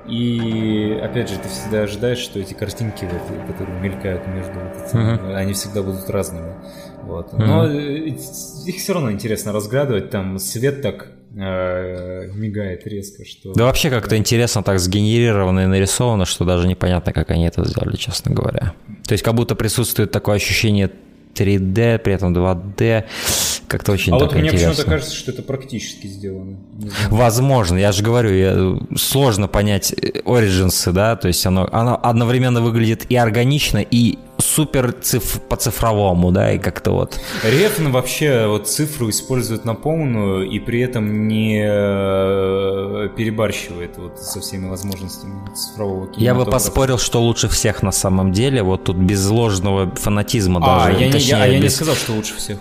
И 0.07 1.01
опять 1.03 1.31
же, 1.31 1.37
ты 1.39 1.49
всегда 1.49 1.83
ожидаешь, 1.83 2.19
что 2.19 2.39
эти 2.39 2.53
картинки, 2.53 3.09
вот, 3.11 3.47
которые 3.47 3.81
мелькают 3.81 4.27
между 4.27 4.53
вот 4.53 4.87
этими, 4.87 5.01
uh-huh. 5.01 5.35
они 5.35 5.55
всегда 5.55 5.83
будут 5.83 6.11
разными. 6.11 6.53
Вот. 7.05 7.33
Uh-huh. 7.33 7.43
Но 7.43 7.67
их 7.71 8.77
все 8.77 8.93
равно 8.93 9.13
интересно 9.13 9.53
разглядывать. 9.53 10.11
Там 10.11 10.39
свет 10.39 10.83
так 10.83 11.09
э, 11.37 12.31
мигает 12.35 12.87
резко, 12.87 13.25
что... 13.25 13.53
Да 13.55 13.65
вообще 13.65 13.91
как-то 13.91 14.17
интересно 14.17 14.63
так 14.63 14.79
сгенерировано 14.79 15.61
и 15.61 15.67
нарисовано, 15.67 16.25
что 16.25 16.45
даже 16.45 16.67
непонятно, 16.67 17.13
как 17.13 17.31
они 17.31 17.47
это 17.47 17.65
сделали, 17.65 17.97
честно 17.97 18.35
говоря. 18.35 18.75
То 19.07 19.13
есть 19.13 19.25
как 19.25 19.35
будто 19.35 19.55
присутствует 19.55 20.11
такое 20.11 20.37
ощущение 20.37 20.91
3D, 21.35 21.99
при 21.99 22.13
этом 22.15 22.35
2D. 22.35 23.05
Как-то 23.67 23.93
очень 23.93 24.13
А 24.13 24.19
вот 24.19 24.35
мне 24.35 24.51
почему-то 24.51 24.85
кажется, 24.85 25.15
что 25.15 25.31
это 25.31 25.43
практически 25.43 26.07
сделано. 26.07 26.59
Возможно, 27.09 27.77
я 27.79 27.93
же 27.93 28.03
говорю, 28.03 28.31
я, 28.33 28.79
сложно 28.97 29.49
понять 29.49 29.93
э, 29.93 30.21
Origins, 30.25 30.93
да, 30.93 31.17
то 31.17 31.29
есть 31.29 31.45
оно, 31.47 31.69
оно 31.73 31.99
одновременно 32.03 32.61
выглядит 32.61 33.07
и 33.11 33.17
органично, 33.17 33.79
и 33.79 34.19
супер 34.39 34.93
циф 34.93 35.41
по-цифровому, 35.49 36.31
да, 36.31 36.53
и 36.53 36.59
как-то 36.59 36.93
вот. 36.93 37.21
Рефн 37.43 37.91
вообще 37.91 38.47
вот 38.47 38.69
цифру 38.69 39.11
использует 39.11 39.65
на 39.65 39.75
полную 39.75 40.49
и 40.49 40.59
при 40.59 40.81
этом 40.81 41.29
не 41.29 41.65
э, 41.65 43.09
перебарщивает 43.17 43.97
вот 43.97 44.19
со 44.19 44.41
всеми 44.41 44.69
возможностями 44.69 45.55
цифрового 45.55 46.09
Я 46.17 46.35
бы 46.35 46.45
поспорил, 46.45 46.99
что 46.99 47.23
лучше 47.23 47.49
всех 47.49 47.83
на 47.83 47.93
самом 47.93 48.33
деле, 48.33 48.63
вот 48.63 48.85
тут 48.85 48.97
без 48.97 49.27
ложного 49.29 49.91
фанатизма 49.97 50.61
а, 50.63 50.87
даже. 50.87 51.05
Я, 51.05 51.13
точнее, 51.13 51.35
не, 51.35 51.41
я, 51.41 51.47
я 51.47 51.57
без... 51.57 51.63
не 51.63 51.69
сказал, 51.71 51.95
что 51.95 52.13
лучше 52.13 52.37
всех. 52.37 52.59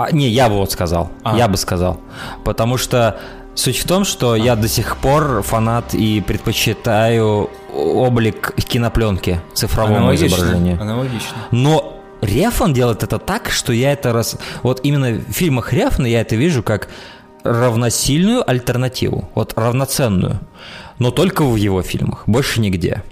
А, 0.00 0.12
не, 0.12 0.28
я 0.28 0.48
бы 0.48 0.56
вот 0.56 0.72
сказал. 0.72 1.10
А. 1.22 1.36
Я 1.36 1.48
бы 1.48 1.56
сказал. 1.56 2.00
Потому 2.44 2.78
что 2.78 3.20
суть 3.54 3.78
в 3.78 3.86
том, 3.86 4.04
что 4.04 4.32
а. 4.32 4.38
я 4.38 4.56
до 4.56 4.68
сих 4.68 4.96
пор 4.96 5.42
фанат 5.42 5.94
и 5.94 6.20
предпочитаю 6.20 7.50
облик 7.74 8.54
кинопленки, 8.56 9.40
цифровому 9.54 9.96
аналогично, 9.96 10.26
изображению. 10.26 10.80
Аналогично. 10.80 11.36
Но 11.50 12.00
Рефан 12.22 12.72
делает 12.72 13.02
это 13.02 13.18
так, 13.18 13.50
что 13.50 13.72
я 13.72 13.92
это 13.92 14.12
раз... 14.12 14.36
Вот 14.62 14.80
именно 14.82 15.18
в 15.18 15.32
фильмах 15.32 15.72
Рефна 15.72 16.06
я 16.06 16.20
это 16.22 16.36
вижу 16.36 16.62
как 16.62 16.88
равносильную 17.42 18.48
альтернативу, 18.48 19.30
вот 19.34 19.54
равноценную, 19.56 20.40
но 20.98 21.10
только 21.10 21.44
в 21.44 21.56
его 21.56 21.82
фильмах, 21.82 22.24
больше 22.26 22.60
нигде. 22.60 23.02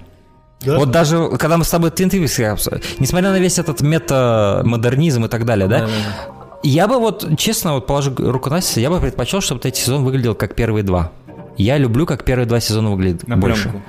Да? 0.60 0.76
Вот 0.76 0.90
даже 0.90 1.30
когда 1.38 1.56
мы 1.56 1.64
с 1.64 1.70
тобой 1.70 1.90
Twin 1.90 2.10
Peaks, 2.10 2.82
несмотря 2.98 3.30
на 3.30 3.38
весь 3.38 3.58
этот 3.58 3.80
мета-модернизм 3.80 5.24
и 5.24 5.28
так 5.28 5.44
далее, 5.44 5.68
да, 5.68 5.80
да, 5.80 5.86
да, 5.86 6.37
я 6.62 6.88
бы 6.88 6.98
вот, 6.98 7.36
честно, 7.38 7.74
вот 7.74 7.86
положу 7.86 8.14
руку 8.16 8.50
на 8.50 8.60
сердце, 8.60 8.80
я 8.80 8.90
бы 8.90 9.00
предпочел, 9.00 9.40
чтобы 9.40 9.60
этот 9.60 9.76
сезон 9.76 10.04
выглядел 10.04 10.34
как 10.34 10.54
первые 10.54 10.82
два. 10.82 11.12
Я 11.56 11.78
люблю, 11.78 12.06
как 12.06 12.24
первые 12.24 12.46
два 12.46 12.60
сезона 12.60 12.90
выглядят 12.90 13.26
на 13.26 13.36
больше. 13.36 13.70
Пленку. 13.70 13.82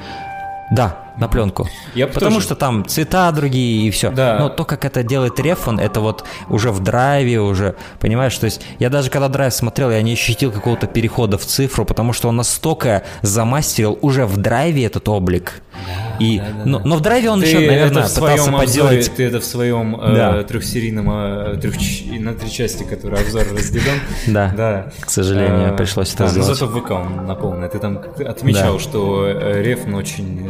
Да, 0.71 1.08
на 1.19 1.27
пленку. 1.27 1.67
Я 1.95 2.07
Потому 2.07 2.35
тоже. 2.35 2.45
что 2.45 2.55
там 2.55 2.85
цвета 2.85 3.31
другие 3.31 3.87
и 3.87 3.91
все. 3.91 4.11
Да. 4.11 4.37
Но 4.39 4.49
то, 4.49 4.65
как 4.65 4.85
это 4.85 5.03
делает 5.03 5.39
Рефон, 5.39 5.79
это 5.79 5.99
вот 5.99 6.23
уже 6.47 6.71
в 6.71 6.79
драйве, 6.79 7.39
уже, 7.39 7.75
понимаешь, 7.99 8.37
то 8.37 8.45
есть 8.45 8.61
я 8.79 8.89
даже 8.89 9.09
когда 9.09 9.27
драйв 9.27 9.53
смотрел, 9.53 9.91
я 9.91 10.01
не 10.01 10.13
ощутил 10.13 10.51
какого-то 10.51 10.87
перехода 10.87 11.37
в 11.37 11.45
цифру, 11.45 11.85
потому 11.85 12.13
что 12.13 12.29
он 12.29 12.37
настолько 12.37 13.03
замастерил 13.21 13.97
уже 14.01 14.25
в 14.25 14.37
драйве 14.37 14.85
этот 14.85 15.07
облик. 15.09 15.61
Да, 15.73 16.25
и, 16.25 16.39
да, 16.39 16.45
да, 16.45 16.65
но, 16.65 16.79
но 16.79 16.95
в 16.97 17.01
драйве 17.01 17.29
он 17.29 17.41
ты 17.41 17.47
еще, 17.47 17.59
наверное, 17.59 18.03
это 18.03 18.13
пытался 18.13 18.51
поделать... 18.51 18.97
Обзоре, 18.97 19.15
ты 19.15 19.23
это 19.23 19.39
в 19.39 19.45
своем 19.45 19.95
э, 19.95 20.15
да. 20.15 20.37
э, 20.37 20.43
трехсерийном, 20.43 21.09
э, 21.09 21.57
трех, 21.61 21.75
на 22.19 22.33
три 22.33 22.51
части, 22.51 22.83
который 22.83 23.19
обзор 23.19 23.43
разделен. 23.53 23.99
Да, 24.27 24.53
да. 24.55 24.91
к 24.99 25.09
сожалению, 25.09 25.73
э, 25.73 25.77
пришлось 25.77 26.13
это 26.13 26.27
сделать. 26.27 26.47
Зато 26.47 26.67
в 26.67 26.79
ВК 26.81 26.91
он 26.91 27.25
наполнен. 27.25 27.69
Ты 27.69 27.79
там 27.79 27.99
отмечал, 28.27 28.79
что 28.79 29.27
э, 29.27 29.61
Рефн 29.61 29.95
очень 29.95 30.45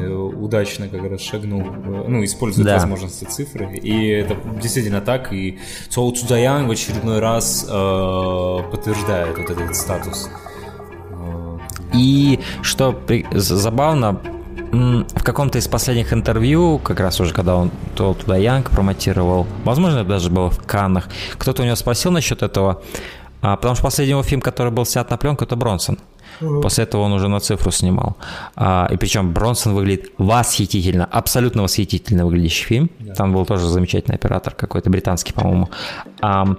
удачно 0.60 0.88
как 0.88 1.10
раз 1.10 1.22
шагнул, 1.22 1.62
ну, 1.62 2.24
использует 2.24 2.68
да. 2.68 2.76
возможности 2.76 3.26
цифры. 3.26 3.76
И 3.78 4.08
это 4.10 4.36
действительно 4.62 5.02
так. 5.02 5.34
И 5.34 5.60
Цоу 5.90 6.12
Цудаян 6.12 6.68
в 6.68 6.72
очередной 6.72 7.20
раз 7.20 7.66
э, 7.68 8.58
подтверждает 8.72 9.38
вот 9.38 9.50
этот 9.50 9.76
статус. 9.76 10.30
И 11.94 12.40
что 12.62 13.02
забавно, 13.32 14.22
в 14.72 15.24
каком-то 15.24 15.58
из 15.58 15.68
последних 15.68 16.14
интервью, 16.14 16.78
как 16.78 17.00
раз 17.00 17.20
уже 17.20 17.34
когда 17.34 17.56
он 17.56 17.72
то 17.96 18.14
туда 18.14 18.38
Янг 18.38 18.70
промотировал, 18.70 19.48
возможно, 19.64 20.00
это 20.00 20.10
даже 20.10 20.30
было 20.30 20.52
в 20.52 20.60
Каннах, 20.66 21.10
кто-то 21.38 21.64
у 21.64 21.66
него 21.66 21.76
спросил 21.76 22.12
насчет 22.12 22.44
этого, 22.44 22.84
а, 23.42 23.56
потому 23.56 23.74
что 23.74 23.84
последний 23.84 24.12
его 24.12 24.22
фильм, 24.22 24.42
который 24.42 24.72
был 24.72 24.86
снят 24.86 25.10
на 25.10 25.18
пленку, 25.18 25.46
это 25.46 25.56
Бронсон. 25.56 25.98
После 26.40 26.84
этого 26.84 27.02
он 27.02 27.14
уже 27.14 27.28
на 27.28 27.40
цифру 27.40 27.72
снимал. 27.72 28.18
А, 28.56 28.88
и 28.92 28.98
причем 28.98 29.34
Бронсон 29.34 29.74
выглядит 29.74 30.12
восхитительно, 30.18 31.06
абсолютно 31.06 31.64
восхитительно 31.64 32.26
выглядящий 32.26 32.66
фильм. 32.66 32.90
Да. 33.00 33.14
Там 33.14 33.34
был 33.34 33.46
тоже 33.46 33.68
замечательный 33.68 34.16
оператор 34.16 34.54
какой-то, 34.54 34.90
британский, 34.90 35.34
по-моему. 35.34 35.70
А, 36.22 36.56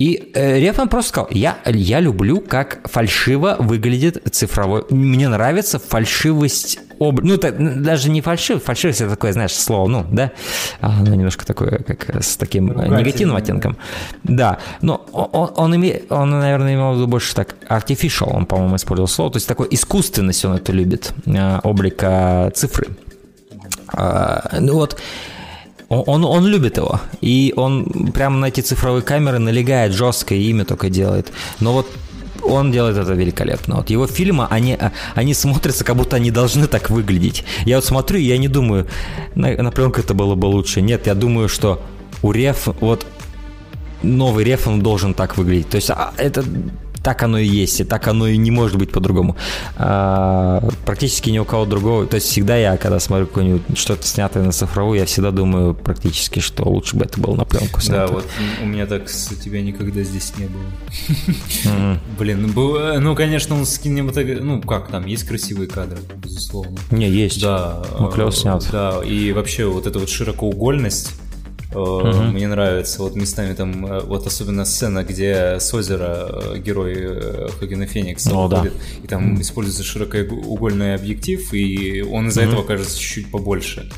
и 0.00 0.32
э, 0.32 0.58
Рефан 0.58 0.88
просто 0.88 1.10
сказал, 1.10 1.28
я, 1.30 1.58
я 1.66 2.00
люблю, 2.00 2.40
как 2.40 2.88
фальшиво 2.88 3.56
выглядит 3.58 4.22
цифровой. 4.32 4.82
Мне 4.88 5.28
нравится 5.28 5.78
фальшивость 5.78 6.78
об... 6.98 7.20
Ну, 7.20 7.34
это 7.34 7.52
даже 7.52 8.08
не 8.08 8.22
фальшив, 8.22 8.64
фальшивость 8.64 9.02
это 9.02 9.10
такое, 9.10 9.34
знаешь, 9.34 9.52
слово, 9.52 9.88
ну, 9.88 10.06
да, 10.10 10.32
оно 10.80 11.14
немножко 11.14 11.44
такое, 11.44 11.80
как 11.80 12.22
с 12.24 12.38
таким 12.38 12.68
ну, 12.68 12.96
негативным 12.96 13.36
оттенком. 13.36 13.76
Да, 14.22 14.58
но 14.80 15.04
он, 15.12 15.50
он, 15.54 15.76
име... 15.76 16.00
он, 16.08 16.30
наверное, 16.30 16.76
имел 16.76 16.92
в 16.92 16.96
виду 16.96 17.06
больше 17.06 17.34
так 17.34 17.56
artificial, 17.68 18.30
он, 18.32 18.46
по-моему, 18.46 18.76
использовал 18.76 19.06
слово, 19.06 19.32
то 19.32 19.36
есть 19.36 19.48
такой 19.48 19.68
искусственность 19.70 20.42
он 20.46 20.56
это 20.56 20.72
любит, 20.72 21.12
э, 21.26 21.58
облика 21.62 22.50
цифры. 22.54 22.86
А, 23.92 24.56
ну 24.58 24.76
вот, 24.76 24.98
он, 25.90 26.24
он 26.24 26.46
любит 26.46 26.76
его, 26.76 27.00
и 27.20 27.52
он 27.56 28.12
прямо 28.14 28.38
на 28.38 28.46
эти 28.46 28.60
цифровые 28.60 29.02
камеры 29.02 29.40
налегает 29.40 29.92
жестко 29.92 30.34
и 30.34 30.50
имя 30.50 30.64
только 30.64 30.88
делает. 30.88 31.32
Но 31.58 31.72
вот 31.72 31.86
он 32.44 32.70
делает 32.70 32.96
это 32.96 33.12
великолепно. 33.12 33.76
Вот 33.76 33.90
его 33.90 34.06
фильмы, 34.06 34.46
они, 34.48 34.78
они 35.14 35.34
смотрятся, 35.34 35.84
как 35.84 35.96
будто 35.96 36.16
они 36.16 36.30
должны 36.30 36.68
так 36.68 36.90
выглядеть. 36.90 37.44
Я 37.64 37.76
вот 37.76 37.84
смотрю, 37.84 38.18
и 38.18 38.22
я 38.22 38.38
не 38.38 38.48
думаю, 38.48 38.86
на, 39.34 39.50
на 39.62 39.70
пленку 39.72 40.00
это 40.00 40.14
было 40.14 40.36
бы 40.36 40.46
лучше. 40.46 40.80
Нет, 40.80 41.06
я 41.08 41.14
думаю, 41.14 41.48
что 41.48 41.82
у 42.22 42.30
Реф, 42.30 42.68
вот 42.80 43.04
новый 44.02 44.44
Реф, 44.44 44.68
он 44.68 44.82
должен 44.82 45.12
так 45.12 45.36
выглядеть. 45.36 45.70
То 45.70 45.76
есть 45.76 45.90
а, 45.90 46.12
это 46.16 46.44
так 47.02 47.22
оно 47.22 47.38
и 47.38 47.46
есть, 47.46 47.80
и 47.80 47.84
так 47.84 48.06
оно 48.08 48.26
и 48.26 48.36
не 48.36 48.50
может 48.50 48.76
быть 48.76 48.90
по-другому. 48.92 49.36
А, 49.76 50.62
практически 50.84 51.30
ни 51.30 51.38
у 51.38 51.44
кого 51.44 51.64
другого. 51.64 52.06
То 52.06 52.16
есть 52.16 52.28
всегда 52.28 52.56
я, 52.56 52.76
когда 52.76 53.00
смотрю 53.00 53.26
какое-нибудь 53.26 53.78
что-то 53.78 54.06
снятое 54.06 54.44
на 54.44 54.52
цифровую, 54.52 54.98
я 54.98 55.06
всегда 55.06 55.30
думаю 55.30 55.74
практически, 55.74 56.40
что 56.40 56.64
лучше 56.64 56.96
бы 56.96 57.04
это 57.04 57.20
было 57.20 57.34
на 57.34 57.44
пленку 57.44 57.80
снято. 57.80 58.06
Да, 58.06 58.12
вот 58.12 58.26
у 58.62 58.66
меня 58.66 58.86
так 58.86 59.08
с 59.08 59.28
тебя 59.28 59.62
никогда 59.62 60.02
здесь 60.02 60.32
не 60.38 60.46
было. 60.46 61.98
Блин, 62.18 62.52
ну, 62.54 63.00
ну 63.00 63.14
конечно, 63.14 63.56
он 63.56 63.66
с 63.66 63.78
кинематографией, 63.78 64.44
ну 64.44 64.60
как 64.60 64.88
там, 64.88 65.06
есть 65.06 65.24
красивые 65.24 65.68
кадры, 65.68 65.98
безусловно. 66.16 66.78
Не, 66.90 67.08
есть. 67.08 67.40
Да. 67.40 67.82
Ну, 67.98 68.30
снят. 68.30 68.66
Да, 68.70 69.00
и 69.04 69.32
вообще 69.32 69.64
вот 69.64 69.86
эта 69.86 69.98
вот 69.98 70.08
широкоугольность, 70.08 71.12
Uh-huh. 71.72 72.30
Мне 72.32 72.48
нравится. 72.48 73.02
Вот 73.02 73.14
местами 73.14 73.54
там, 73.54 73.86
э, 73.86 74.00
вот 74.00 74.26
особенно 74.26 74.64
сцена, 74.64 75.04
где 75.04 75.58
с 75.60 75.72
озера 75.72 76.56
герой 76.56 77.48
Хагена 77.58 77.86
Феникса 77.86 78.30
oh, 78.30 78.48
выходит, 78.48 78.72
да. 78.72 79.04
и 79.04 79.06
там 79.06 79.34
uh-huh. 79.34 79.40
используется 79.40 79.84
широкоугольный 79.84 80.94
объектив, 80.94 81.52
и 81.54 82.02
он 82.02 82.28
из-за 82.28 82.42
uh-huh. 82.42 82.48
этого 82.48 82.62
кажется 82.64 82.98
чуть-чуть 82.98 83.30
побольше. 83.30 83.90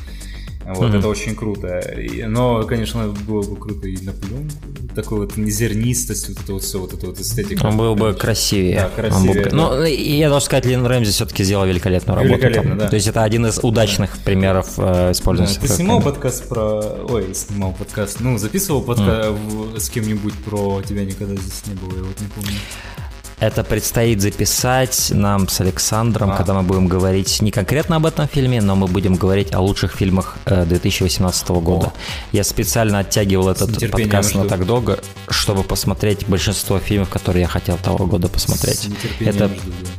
Вот, 0.65 0.91
mm-hmm. 0.91 0.99
это 0.99 1.07
очень 1.07 1.35
круто. 1.35 1.79
И, 1.79 2.23
но, 2.23 2.63
конечно, 2.63 3.07
было 3.27 3.41
бы 3.41 3.55
круто 3.55 3.87
и 3.87 3.97
на 4.03 4.13
пленку. 4.13 4.55
Такой 4.95 5.19
вот 5.19 5.37
незернистость, 5.37 6.29
вот 6.29 6.39
это 6.39 6.53
вот 6.53 6.63
все, 6.63 6.79
вот 6.79 6.93
это 6.93 7.07
вот 7.07 7.19
эстетика. 7.19 7.65
Он 7.65 7.77
был 7.77 7.95
бы 7.95 8.13
красивее. 8.13 8.75
Да, 8.75 8.89
красивее. 8.89 9.43
Бы... 9.43 9.49
Да. 9.49 9.55
Ну, 9.55 9.83
я 9.83 10.29
должен 10.29 10.45
сказать, 10.45 10.65
Лин 10.65 10.85
Рэмзи 10.85 11.11
все-таки 11.11 11.43
сделал 11.43 11.65
великолепную 11.65 12.17
работу. 12.17 12.35
Великолепно, 12.35 12.75
да. 12.77 12.87
То 12.87 12.95
есть 12.95 13.07
это 13.07 13.23
один 13.23 13.45
из 13.45 13.59
удачных 13.59 14.11
да. 14.13 14.21
примеров 14.23 14.73
э, 14.77 15.11
использования. 15.11 15.53
Да, 15.55 15.61
ты 15.61 15.67
снимал 15.67 16.01
подкаст 16.01 16.47
про... 16.47 16.81
Ой, 17.09 17.33
снимал 17.33 17.73
подкаст. 17.73 18.19
Ну, 18.19 18.37
записывал 18.37 18.81
подкаст 18.81 19.31
mm. 19.31 19.79
с 19.79 19.89
кем-нибудь 19.89 20.33
про 20.45 20.81
тебя 20.87 21.03
никогда 21.03 21.35
здесь 21.35 21.63
не 21.67 21.75
было, 21.75 21.97
я 21.97 22.03
вот 22.03 22.21
не 22.21 22.27
помню. 22.27 22.57
Это 23.39 23.63
предстоит 23.63 24.21
записать 24.21 25.11
нам 25.13 25.49
с 25.49 25.59
Александром, 25.59 26.31
а. 26.31 26.37
когда 26.37 26.53
мы 26.53 26.63
будем 26.63 26.87
говорить 26.87 27.41
не 27.41 27.51
конкретно 27.51 27.97
об 27.97 28.05
этом 28.05 28.27
фильме, 28.27 28.61
но 28.61 28.75
мы 28.75 28.87
будем 28.87 29.15
говорить 29.15 29.53
о 29.53 29.59
лучших 29.59 29.93
фильмах 29.93 30.37
2018 30.45 31.49
э, 31.49 31.53
года. 31.53 31.87
О. 31.87 31.93
Я 32.31 32.43
специально 32.43 32.99
оттягивал 32.99 33.49
этот 33.49 33.91
подкаст 33.91 34.31
жду. 34.31 34.39
на 34.43 34.49
так 34.49 34.65
долго, 34.65 34.99
чтобы 35.29 35.63
посмотреть 35.63 36.27
большинство 36.27 36.79
фильмов, 36.79 37.09
которые 37.09 37.41
я 37.41 37.47
хотел 37.47 37.77
того 37.77 38.05
года 38.05 38.29
посмотреть. 38.29 38.89
Это 39.19 39.47
жду, 39.47 39.57
да. 39.57 39.89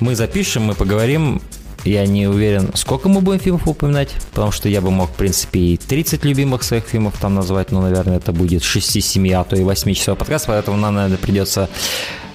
мы 0.00 0.16
запишем, 0.16 0.64
мы 0.64 0.74
поговорим. 0.74 1.40
Я 1.84 2.06
не 2.06 2.28
уверен, 2.28 2.70
сколько 2.74 3.08
мы 3.08 3.20
будем 3.20 3.40
фильмов 3.40 3.66
упоминать, 3.66 4.14
потому 4.30 4.52
что 4.52 4.68
я 4.68 4.80
бы 4.80 4.90
мог, 4.90 5.10
в 5.10 5.14
принципе, 5.14 5.58
и 5.58 5.76
30 5.76 6.24
любимых 6.24 6.62
своих 6.62 6.84
фильмов 6.84 7.18
там 7.20 7.34
назвать, 7.34 7.72
но, 7.72 7.80
наверное, 7.80 8.18
это 8.18 8.32
будет 8.32 8.62
6-7, 8.62 9.32
а 9.32 9.42
то 9.42 9.56
и 9.56 9.64
8 9.64 9.92
часов 9.94 10.18
подкаст, 10.18 10.46
поэтому 10.46 10.76
нам, 10.76 10.94
наверное, 10.94 11.18
придется 11.18 11.68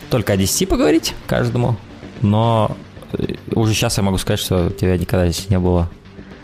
только 0.10 0.34
о 0.34 0.38
10 0.38 0.68
поговорить 0.68 1.14
каждому, 1.28 1.78
но 2.22 2.76
э, 3.14 3.36
уже 3.54 3.74
сейчас 3.74 3.98
я 3.98 4.04
могу 4.04 4.18
сказать, 4.18 4.42
что 4.42 4.70
тебя 4.70 4.98
никогда 4.98 5.30
здесь 5.30 5.50
не 5.50 5.60
было. 5.60 5.90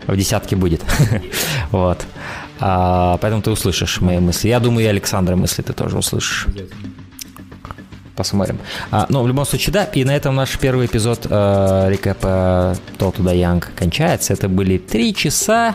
В 0.06 0.16
десятке 0.16 0.54
будет. 0.56 0.82
вот. 1.70 2.06
А, 2.60 3.18
поэтому 3.18 3.42
ты 3.42 3.50
услышишь 3.50 4.00
мои 4.00 4.18
мысли. 4.18 4.48
Я 4.48 4.60
думаю, 4.60 4.84
и 4.84 4.88
Александра 4.88 5.34
мысли 5.34 5.62
ты 5.62 5.72
тоже 5.72 5.96
услышишь. 5.96 6.46
Посмотрим. 8.16 8.58
А, 8.90 9.06
ну, 9.08 9.22
в 9.22 9.28
любом 9.28 9.44
случае, 9.44 9.72
да. 9.72 9.84
И 9.84 10.04
на 10.04 10.14
этом 10.14 10.36
наш 10.36 10.56
первый 10.58 10.86
эпизод 10.86 11.26
э, 11.28 11.86
рекэпа 11.90 12.76
Total 12.96 13.34
Young 13.34 13.64
кончается. 13.74 14.32
Это 14.32 14.48
были 14.48 14.78
три 14.78 15.14
часа. 15.14 15.74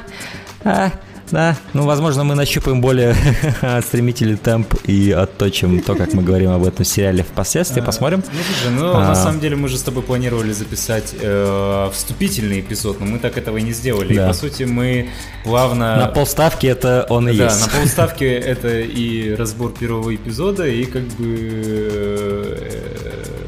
А, 0.63 0.91
да, 1.31 1.55
ну, 1.73 1.85
возможно, 1.85 2.23
мы 2.23 2.35
нащупаем 2.35 2.81
более 2.81 3.15
стремительный 3.81 4.37
темп 4.37 4.73
и 4.85 5.11
отточим 5.11 5.81
то, 5.81 5.95
как 5.95 6.13
мы 6.13 6.23
говорим 6.23 6.51
об 6.51 6.63
этом 6.65 6.85
сериале 6.85 7.23
впоследствии. 7.23 7.81
Посмотрим. 7.81 8.23
Ну, 8.65 8.71
ну, 8.79 8.95
а... 8.95 9.09
на 9.09 9.15
самом 9.15 9.39
деле, 9.39 9.55
мы 9.55 9.67
же 9.67 9.77
с 9.77 9.83
тобой 9.83 10.03
планировали 10.03 10.51
записать 10.51 11.13
э, 11.19 11.89
вступительный 11.93 12.59
эпизод, 12.61 12.99
но 12.99 13.05
мы 13.05 13.19
так 13.19 13.37
этого 13.37 13.57
и 13.57 13.61
не 13.61 13.73
сделали. 13.73 14.13
И, 14.13 14.17
по 14.17 14.33
сути, 14.33 14.63
мы 14.63 15.09
плавно... 15.43 15.97
На 15.97 16.07
полставки 16.07 16.67
это 16.67 17.05
он 17.09 17.29
и 17.29 17.33
есть. 17.33 17.59
Да, 17.59 17.65
на 17.65 17.79
полставки 17.79 18.23
это 18.23 18.79
и 18.79 19.35
разбор 19.35 19.71
первого 19.71 20.15
эпизода, 20.15 20.67
и 20.67 20.85
как 20.85 21.03
бы... 21.03 22.57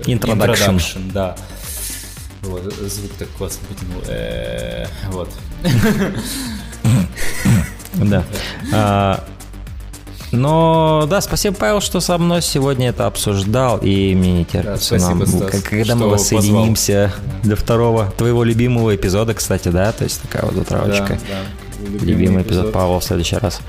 Introduction. 0.06 0.76
Introduction, 0.76 1.12
да. 1.14 1.36
Вот, 2.42 2.74
звук 2.74 3.12
так 3.20 3.30
классно 3.38 3.68
потянул. 3.68 4.02
Э, 4.08 4.86
вот. 5.10 5.30
Да. 7.94 8.24
А, 8.74 9.24
но 10.32 11.06
да, 11.10 11.20
спасибо, 11.22 11.56
Павел, 11.56 11.82
что 11.82 12.00
со 12.00 12.18
мной 12.18 12.42
сегодня 12.42 12.90
это 12.90 13.06
обсуждал, 13.06 13.80
и 13.80 14.16
мне 14.16 14.32
не 14.32 14.46
терпится 14.46 14.98
да, 14.98 15.10
нам, 15.10 15.28
Стас, 15.28 15.62
когда 15.62 15.96
мы 15.96 16.08
воссоединимся 16.10 17.14
позвал. 17.14 17.42
для 17.44 17.56
второго 17.56 18.14
твоего 18.18 18.44
любимого 18.44 18.96
эпизода, 18.96 19.34
кстати, 19.34 19.68
да, 19.68 19.92
то 19.92 20.06
есть 20.06 20.22
такая 20.22 20.44
вот 20.44 20.56
затравочка. 20.56 21.08
Да, 21.08 21.16
да. 21.16 21.86
Любимый, 21.86 22.08
Любимый 22.08 22.44
эпизод, 22.44 22.66
эпизод 22.66 22.74
Павла 22.74 23.00
в 23.00 23.04
следующий 23.04 23.38
раз. 23.38 23.60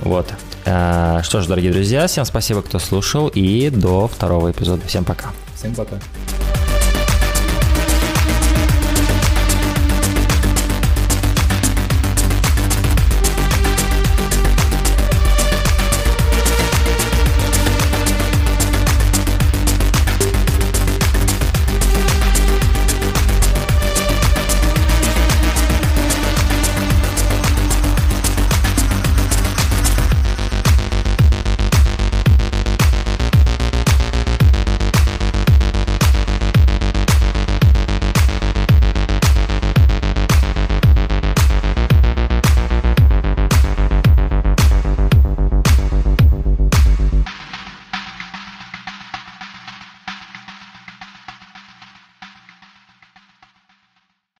Вот. 0.00 0.28
А, 0.64 1.22
что 1.22 1.42
ж, 1.42 1.46
дорогие 1.46 1.72
друзья, 1.72 2.06
всем 2.06 2.24
спасибо, 2.24 2.62
кто 2.62 2.78
слушал, 2.78 3.28
и 3.28 3.68
до 3.68 4.08
второго 4.08 4.50
эпизода. 4.50 4.86
Всем 4.86 5.04
пока. 5.04 5.30
Всем 5.56 5.74
пока. 5.74 5.96